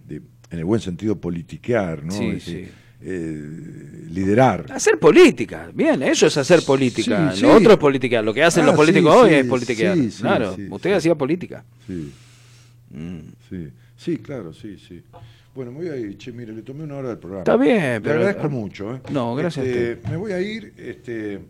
de 0.06 0.16
en 0.50 0.58
el 0.58 0.64
buen 0.64 0.80
sentido, 0.80 1.18
politiquear, 1.20 2.04
¿no? 2.04 2.12
Sí, 2.12 2.38
sí. 2.40 2.68
eh, 3.00 4.06
liderar. 4.10 4.66
Hacer 4.70 4.98
política, 4.98 5.70
bien, 5.74 6.02
eso 6.04 6.26
es 6.28 6.36
hacer 6.36 6.62
política. 6.64 7.32
Sí, 7.34 7.42
Lo 7.42 7.48
sí. 7.50 7.56
otro 7.56 7.72
es 7.72 7.78
política. 7.78 8.22
Lo 8.22 8.32
que 8.32 8.44
hacen 8.44 8.62
Ah, 8.62 8.66
los 8.66 8.76
políticos 8.76 9.12
sí, 9.14 9.20
hoy 9.24 9.34
es 9.34 9.46
politiquear. 9.46 9.96
sí, 9.96 10.10
sí, 10.12 10.22
claro, 10.22 10.56
usted 10.70 10.92
hacía 10.92 11.14
política. 11.16 11.64
Sí, 11.86 12.12
Mm. 12.94 13.20
sí, 13.48 13.68
sí, 13.96 14.18
claro, 14.18 14.52
sí, 14.52 14.76
sí. 14.78 15.02
Bueno, 15.54 15.72
me 15.72 15.78
voy 15.78 15.88
a 15.88 15.96
ir, 15.96 16.16
che, 16.18 16.30
mire, 16.32 16.52
le 16.52 16.60
tomé 16.62 16.84
una 16.84 16.96
hora 16.96 17.08
del 17.08 17.18
programa. 17.18 17.40
Está 17.42 17.56
bien, 17.56 18.02
pero- 18.02 18.16
agradezco 18.20 18.50
mucho, 18.50 18.94
¿eh? 18.96 19.00
No, 19.10 19.34
gracias 19.34 19.66
a 19.66 19.68
Este, 19.68 20.08
Me 20.10 20.16
voy 20.18 20.32
a 20.32 20.40
ir, 20.42 20.74
este, 20.76 21.40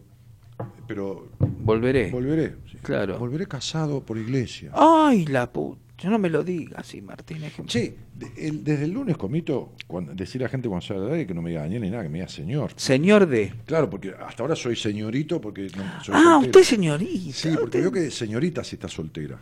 pero 0.87 1.29
Volveré. 1.41 2.11
volveré. 2.11 2.55
Sí. 2.83 2.87
Claro. 2.87 3.19
Volveré 3.19 3.47
casado 3.47 4.01
por 4.03 4.19
iglesia. 4.19 4.71
Ay, 4.75 5.25
la 5.27 5.51
puta. 5.51 5.81
No 6.05 6.19
me 6.19 6.29
lo 6.29 6.43
digas 6.43 6.81
así, 6.81 7.01
Martínez. 7.01 7.53
que- 7.55 7.95
de- 8.13 8.49
el- 8.49 8.65
desde 8.65 8.87
el 8.87 8.91
lunes 8.91 9.17
comito, 9.17 9.73
cuando, 9.87 10.13
decir 10.15 10.43
a 10.43 10.47
la 10.47 10.49
gente 10.49 10.69
cuando 10.69 10.85
sale 10.85 10.99
al 11.01 11.13
aire 11.13 11.27
que 11.29 11.35
no 11.35 11.43
me 11.43 11.51
diga 11.51 11.63
Daniel 11.63 11.83
ni 11.83 11.91
nada, 11.91 12.03
que 12.03 12.09
me 12.09 12.19
diga 12.19 12.29
señor. 12.29 12.73
Señor 12.75 13.29
de. 13.29 13.55
Claro, 13.67 13.89
porque 13.89 14.13
hasta 14.21 14.43
ahora 14.43 14.57
soy 14.57 14.75
señorito 14.75 15.41
porque 15.41 15.69
no, 15.77 16.03
soy 16.03 16.15
Ah, 16.19 16.39
usted 16.39 16.65
señorita. 16.65 17.33
Sí, 17.33 17.51
porque 17.51 17.65
usted, 17.65 17.81
veo 17.83 17.93
que 17.93 18.11
señorita 18.11 18.65
si 18.65 18.75
está 18.75 18.89
soltera. 18.89 19.39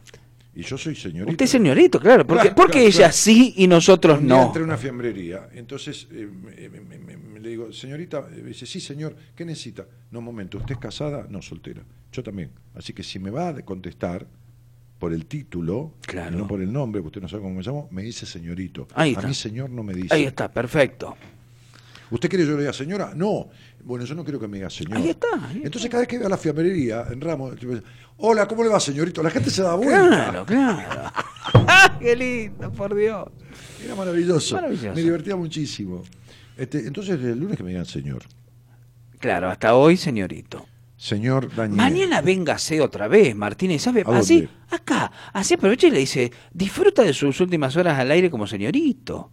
Y 0.54 0.62
yo 0.62 0.76
soy 0.76 0.96
señorito. 0.96 1.30
usted 1.30 1.46
señorito, 1.46 2.00
claro. 2.00 2.26
Porque, 2.26 2.42
Claro, 2.42 2.56
porque 2.56 2.72
claro, 2.72 2.86
ella 2.88 2.98
claro. 2.98 3.12
sí 3.12 3.54
y 3.56 3.66
nosotros 3.68 4.18
Un 4.18 4.26
día 4.26 4.36
no. 4.36 4.46
entré 4.46 4.62
a 4.62 4.64
una 4.64 4.76
fiambrería, 4.76 5.48
entonces 5.54 6.08
eh, 6.10 6.26
me, 6.28 6.68
me- 6.68 6.98
me- 6.98 7.16
me- 7.16 7.40
le 7.40 7.48
digo, 7.48 7.72
señorita, 7.72 8.28
eh, 8.32 8.42
dice, 8.42 8.66
sí 8.66 8.80
señor, 8.80 9.14
¿qué 9.34 9.44
necesita? 9.44 9.86
No, 10.10 10.18
un 10.18 10.24
momento, 10.24 10.58
¿usted 10.58 10.72
es 10.74 10.78
casada? 10.80 11.26
No, 11.30 11.40
soltera. 11.40 11.82
Yo 12.12 12.22
también. 12.22 12.50
Así 12.74 12.92
que 12.92 13.02
si 13.04 13.18
me 13.20 13.30
va 13.30 13.48
a 13.48 13.54
contestar 13.64 14.26
por 14.98 15.12
el 15.14 15.24
título, 15.26 15.94
Claro. 16.02 16.34
y 16.36 16.38
no 16.38 16.46
por 16.48 16.60
el 16.60 16.72
nombre, 16.72 17.00
porque 17.00 17.18
usted 17.18 17.22
no 17.22 17.28
sabe 17.28 17.42
cómo 17.42 17.54
me 17.54 17.62
llamo, 17.62 17.88
me 17.92 18.02
dice 18.02 18.26
señorito. 18.26 18.88
Ahí 18.94 19.10
a 19.10 19.12
está. 19.14 19.28
mí 19.28 19.34
señor 19.34 19.70
no 19.70 19.82
me 19.84 19.94
dice. 19.94 20.12
Ahí 20.14 20.24
está, 20.24 20.50
perfecto. 20.50 21.16
¿Usted 22.10 22.28
quiere 22.28 22.44
que 22.44 22.50
yo 22.50 22.56
le 22.56 22.62
diga 22.62 22.72
señora? 22.72 23.12
No. 23.14 23.48
Bueno, 23.84 24.05
yo 24.05 24.14
no 24.14 24.24
quiero 24.24 24.40
que 24.40 24.48
me 24.48 24.56
diga 24.58 24.68
señor. 24.70 24.97
Ahí 24.98 25.10
está, 25.10 25.28
ahí 25.48 25.62
Entonces, 25.64 25.89
cada 25.90 26.00
vez 26.00 26.08
que 26.08 26.18
veo 26.18 26.26
a 26.26 26.30
la 26.30 26.36
fiambrería 26.39 27.06
en 27.10 27.20
Ramos, 27.20 27.55
hola, 28.18 28.47
¿cómo 28.48 28.64
le 28.64 28.68
va, 28.70 28.80
señorito? 28.80 29.22
La 29.22 29.30
gente 29.30 29.50
se 29.50 29.62
da 29.62 29.74
vuelta. 29.74 29.98
Claro, 30.08 30.47
claro. 30.47 31.12
Qué 32.00 32.16
lindo, 32.16 32.72
por 32.72 32.94
Dios. 32.94 33.28
Era 33.84 33.94
maravilloso. 33.94 34.56
Maravilloso. 34.56 34.94
Me 34.94 35.02
divertía 35.02 35.36
muchísimo. 35.36 36.02
Este, 36.56 36.86
entonces, 36.86 37.22
el 37.22 37.39
lunes 37.39 37.56
que 37.56 37.62
me 37.62 37.70
digan 37.70 37.86
señor. 37.86 38.22
Claro, 39.18 39.48
hasta 39.48 39.74
hoy, 39.74 39.97
señorito. 39.97 40.66
Señor 40.97 41.55
Daniel. 41.55 41.76
Mañana 41.78 42.20
véngase 42.20 42.80
otra 42.82 43.08
vez, 43.08 43.34
Martínez, 43.34 43.80
¿sabe? 43.80 44.02
¿A 44.06 44.18
Así, 44.18 44.42
dónde? 44.42 44.50
acá, 44.68 45.10
así 45.32 45.55
aprovecha 45.55 45.86
y 45.86 45.90
le 45.92 45.98
dice, 46.00 46.30
disfruta 46.52 47.02
de 47.02 47.14
sus 47.14 47.40
últimas 47.40 47.74
horas 47.76 47.98
al 47.98 48.10
aire 48.10 48.30
como 48.30 48.47
señorito. 48.47 49.30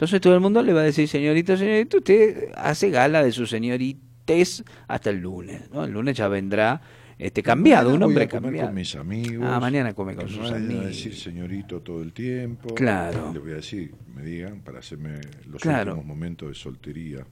Entonces 0.00 0.22
todo 0.22 0.34
el 0.34 0.40
mundo 0.40 0.62
le 0.62 0.72
va 0.72 0.80
a 0.80 0.84
decir, 0.84 1.06
señorito, 1.06 1.58
señorito, 1.58 1.98
usted 1.98 2.52
hace 2.56 2.88
gala 2.88 3.22
de 3.22 3.32
su 3.32 3.46
señorites 3.46 4.64
hasta 4.88 5.10
el 5.10 5.18
lunes, 5.18 5.70
¿no? 5.70 5.84
El 5.84 5.90
lunes 5.90 6.16
ya 6.16 6.26
vendrá 6.26 6.80
este 7.18 7.42
cambiado, 7.42 7.90
Mañana 7.90 8.06
un 8.06 8.14
voy 8.14 8.22
hombre 8.22 8.24
a 8.24 8.28
comer 8.30 8.42
cambiado. 8.44 8.68
con 8.68 8.74
mis 8.76 8.96
amigos. 8.96 9.46
Ah, 9.46 9.60
mañana 9.60 9.92
come 9.92 10.14
con 10.14 10.26
sus 10.26 10.38
no 10.38 10.44
vayan 10.44 10.64
amigos. 10.64 10.84
a 10.84 10.88
decir 10.88 11.14
señorito 11.14 11.82
todo 11.82 12.02
el 12.02 12.14
tiempo. 12.14 12.74
Claro. 12.74 13.30
Les 13.34 13.42
voy 13.42 13.52
a 13.52 13.56
decir, 13.56 13.94
me 14.14 14.22
digan, 14.22 14.62
para 14.62 14.78
hacerme 14.78 15.20
los 15.46 15.60
Claro. 15.60 15.92
últimos 15.92 16.06
momentos 16.06 16.48
de 16.48 16.54
soltería. 16.54 17.26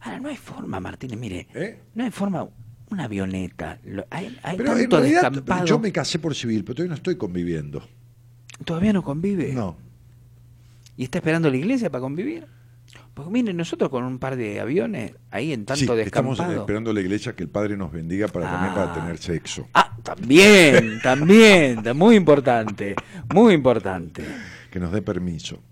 Ahora, 0.00 0.18
no 0.20 0.30
hay 0.30 0.36
forma, 0.36 0.80
Martínez, 0.80 1.18
mire. 1.18 1.46
¿Eh? 1.54 1.78
No 1.94 2.04
hay 2.04 2.10
forma, 2.10 2.48
una 2.90 3.04
avioneta. 3.04 3.80
lo- 3.84 4.06
hay 4.08 4.34
hay 4.42 4.56
Pero 4.56 4.78
en 4.78 4.90
realidad, 4.90 5.30
descampado. 5.30 5.66
yo 5.66 5.78
me 5.78 5.92
casé 5.92 6.18
por 6.18 6.34
civil, 6.34 6.64
pero 6.64 6.76
todavía 6.76 6.88
no 6.88 6.94
estoy 6.96 7.16
conviviendo. 7.16 7.86
¿Todavía 8.64 8.94
no 8.94 9.02
convive? 9.02 9.52
No. 9.52 9.76
¿Y 10.96 11.04
está 11.04 11.18
esperando 11.18 11.50
la 11.50 11.56
iglesia 11.56 11.90
para 11.90 12.02
convivir? 12.02 12.46
Porque 13.14 13.30
miren, 13.30 13.56
nosotros 13.56 13.90
con 13.90 14.04
un 14.04 14.18
par 14.18 14.36
de 14.36 14.60
aviones, 14.60 15.12
ahí 15.30 15.52
en 15.52 15.64
tanto 15.64 15.78
Sí, 15.78 16.00
estamos 16.00 16.36
descampado. 16.36 16.60
esperando 16.60 16.90
a 16.90 16.94
la 16.94 17.00
iglesia 17.00 17.34
que 17.34 17.42
el 17.44 17.48
Padre 17.48 17.76
nos 17.76 17.90
bendiga 17.92 18.28
para 18.28 18.50
también 18.50 18.72
Ah. 18.72 18.74
para 18.74 18.94
tener 18.94 19.18
sexo. 19.18 19.68
Ah, 19.74 19.96
también, 20.02 21.00
también, 21.02 21.80
muy 21.94 22.16
importante, 22.16 22.94
muy 23.32 23.54
importante. 23.54 24.24
Que 24.70 24.78
nos 24.80 24.92
dé 24.92 25.00
permiso. 25.02 25.62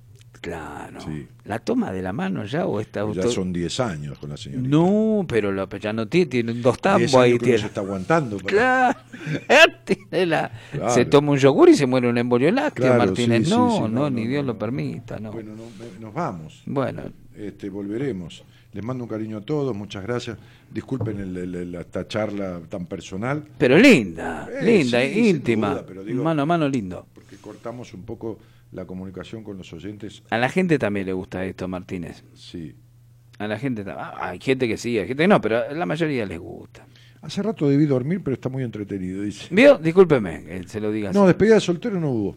Claro. 0.43 1.01
Sí. 1.01 1.27
¿La 1.45 1.59
toma 1.61 1.91
de 1.93 2.03
la 2.03 2.13
mano 2.13 2.45
ya 2.45 2.67
o 2.67 2.81
está 2.81 3.01
Ya 3.01 3.07
auto- 3.07 3.31
son 3.31 3.53
10 3.53 3.81
años 3.81 4.19
con 4.19 4.29
la 4.31 4.37
señorita. 4.37 4.69
No, 4.69 5.25
pero 5.27 5.51
lo, 5.53 5.67
ya 5.79 5.93
no 5.95 6.07
tiene, 6.09 6.27
tiene 6.27 6.53
dos 6.55 6.75
10 6.75 6.81
tambos 6.83 7.15
ahí. 7.15 7.39
Tiene. 7.39 7.59
se 7.59 7.67
está 7.67 7.81
aguantando. 7.81 8.37
Claro. 8.45 8.99
La-. 10.11 10.51
Se 10.91 11.05
toma 11.05 11.33
un 11.33 11.39
yogur 11.39 11.69
y 11.69 11.75
se 11.75 11.87
muere 11.87 12.09
un 12.09 12.19
embolio 12.19 12.51
lácteo, 12.51 12.87
Claro, 12.87 12.99
Martínez. 13.07 13.45
sí, 13.45 13.51
no, 13.55 13.71
sí, 13.73 13.81
no, 13.83 13.89
no, 13.89 14.11
ni 14.11 14.27
Dios 14.27 14.45
no, 14.45 14.53
lo 14.53 14.59
permita, 14.59 15.19
no. 15.19 15.33
Bueno, 15.33 15.53
no- 15.55 16.01
nos 16.01 16.13
vamos. 16.15 16.63
Bueno, 16.67 17.03
Este, 17.37 17.71
volveremos. 17.71 18.45
Les 18.73 18.83
mando 18.85 19.05
un 19.05 19.09
cariño 19.11 19.39
a 19.39 19.41
todos, 19.43 19.77
muchas 19.77 20.03
gracias. 20.03 20.39
Disculpen 20.73 21.21
el- 21.21 21.37
el- 21.37 21.55
el- 21.55 21.75
esta 21.77 22.09
charla 22.09 22.61
tan 22.69 22.87
personal, 22.87 23.45
pero 23.59 23.79
linda, 23.79 24.49
Eh, 24.61 24.65
linda, 24.65 25.05
íntima. 25.05 25.71
duda, 25.71 25.85
pero 25.87 26.05
digo- 26.05 26.23
mano 26.25 26.43
a 26.43 26.47
mano 26.47 26.69
lindo. 26.69 27.07
porque 27.15 27.37
cortamos 27.37 27.93
un 27.95 28.03
poco 28.03 28.39
la 28.73 28.87
comunicación 28.87 29.45
con 29.45 29.59
los 29.59 29.73
oyentes. 29.73 30.23
A 30.31 30.39
la 30.39 30.49
gente 30.49 30.79
también 30.79 31.07
le 31.07 31.13
gusta 31.13 31.45
esto, 31.45 31.69
Martínez. 31.69 32.25
Sí. 32.35 32.75
A 33.39 33.47
la 33.47 33.59
gente 33.59 33.85
ah, 33.89 34.15
hay 34.19 34.41
gente 34.41 34.67
que 34.67 34.77
sí, 34.77 34.99
hay 34.99 35.07
gente 35.07 35.23
que 35.25 35.29
no, 35.29 35.41
pero 35.41 35.59
a 35.59 35.73
la 35.73 35.87
mayoría 35.87 36.27
les 36.27 36.39
gusta. 36.39 36.87
Hace 37.21 37.43
rato 37.43 37.69
debí 37.69 37.87
dormir, 37.87 38.21
pero 38.25 38.35
está 38.35 38.49
muy 38.49 38.65
entretenido, 38.65 39.23
dice. 39.23 39.47
¿Vio? 39.55 39.79
Discúlpeme 39.79 40.65
se 40.67 40.81
lo 40.81 40.91
diga 40.91 41.11
así. 41.11 41.19
No, 41.19 41.27
despedida 41.27 41.55
de 41.55 41.61
soltero 41.61 42.01
no 42.01 42.11
hubo. 42.11 42.37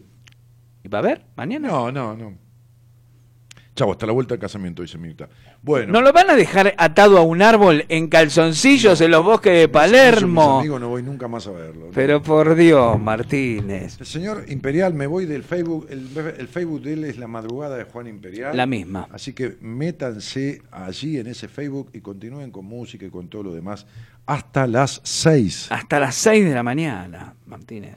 ¿Y 0.84 0.88
va 0.88 1.00
a 1.00 1.02
ver? 1.02 1.24
¿Mañana? 1.34 1.68
No, 1.68 1.90
no, 1.90 2.16
no. 2.16 2.45
Chavo, 3.76 3.92
hasta 3.92 4.06
la 4.06 4.12
vuelta 4.12 4.34
al 4.34 4.40
casamiento, 4.40 4.82
dice 4.82 4.98
Mirta. 4.98 5.28
Bueno. 5.62 5.92
¿No 5.92 6.00
lo 6.00 6.12
van 6.12 6.30
a 6.30 6.34
dejar 6.34 6.74
atado 6.78 7.18
a 7.18 7.22
un 7.22 7.42
árbol 7.42 7.84
en 7.88 8.08
calzoncillos 8.08 9.00
en 9.00 9.10
los 9.10 9.24
bosques 9.24 9.52
de 9.52 9.68
Palermo? 9.68 10.58
amigos 10.58 10.80
no 10.80 10.88
voy 10.88 11.02
nunca 11.02 11.28
más 11.28 11.46
a 11.46 11.52
verlo. 11.52 11.90
Pero 11.94 12.22
por 12.22 12.56
Dios, 12.56 12.98
Martínez. 12.98 14.00
El 14.00 14.06
señor 14.06 14.46
Imperial, 14.48 14.94
me 14.94 15.06
voy 15.06 15.26
del 15.26 15.44
Facebook. 15.44 15.86
El, 15.90 16.08
el 16.38 16.48
Facebook 16.48 16.82
de 16.82 16.94
él 16.94 17.04
es 17.04 17.18
la 17.18 17.28
madrugada 17.28 17.76
de 17.76 17.84
Juan 17.84 18.08
Imperial. 18.08 18.56
La 18.56 18.66
misma. 18.66 19.08
Así 19.12 19.34
que 19.34 19.56
métanse 19.60 20.62
allí 20.72 21.18
en 21.18 21.26
ese 21.26 21.46
Facebook 21.46 21.90
y 21.92 22.00
continúen 22.00 22.50
con 22.50 22.64
música 22.64 23.04
y 23.06 23.10
con 23.10 23.28
todo 23.28 23.44
lo 23.44 23.54
demás 23.54 23.86
hasta 24.26 24.66
las 24.66 25.00
6. 25.04 25.68
Hasta 25.70 26.00
las 26.00 26.14
6 26.16 26.44
de 26.46 26.54
la 26.54 26.62
mañana, 26.62 27.34
Martínez. 27.46 27.96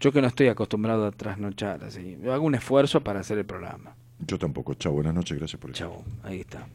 Yo 0.00 0.12
que 0.12 0.20
no 0.20 0.26
estoy 0.26 0.48
acostumbrado 0.48 1.06
a 1.06 1.12
trasnochar 1.12 1.84
así. 1.84 2.18
Yo 2.22 2.34
hago 2.34 2.44
un 2.44 2.54
esfuerzo 2.54 3.02
para 3.02 3.20
hacer 3.20 3.38
el 3.38 3.46
programa. 3.46 3.95
Yo 4.18 4.38
tampoco. 4.38 4.74
Chao, 4.74 4.92
buenas 4.92 5.14
noches, 5.14 5.38
gracias 5.38 5.60
por 5.60 5.70
estar. 5.70 5.88
Chao, 5.88 6.04
ahí 6.22 6.40
está. 6.40 6.66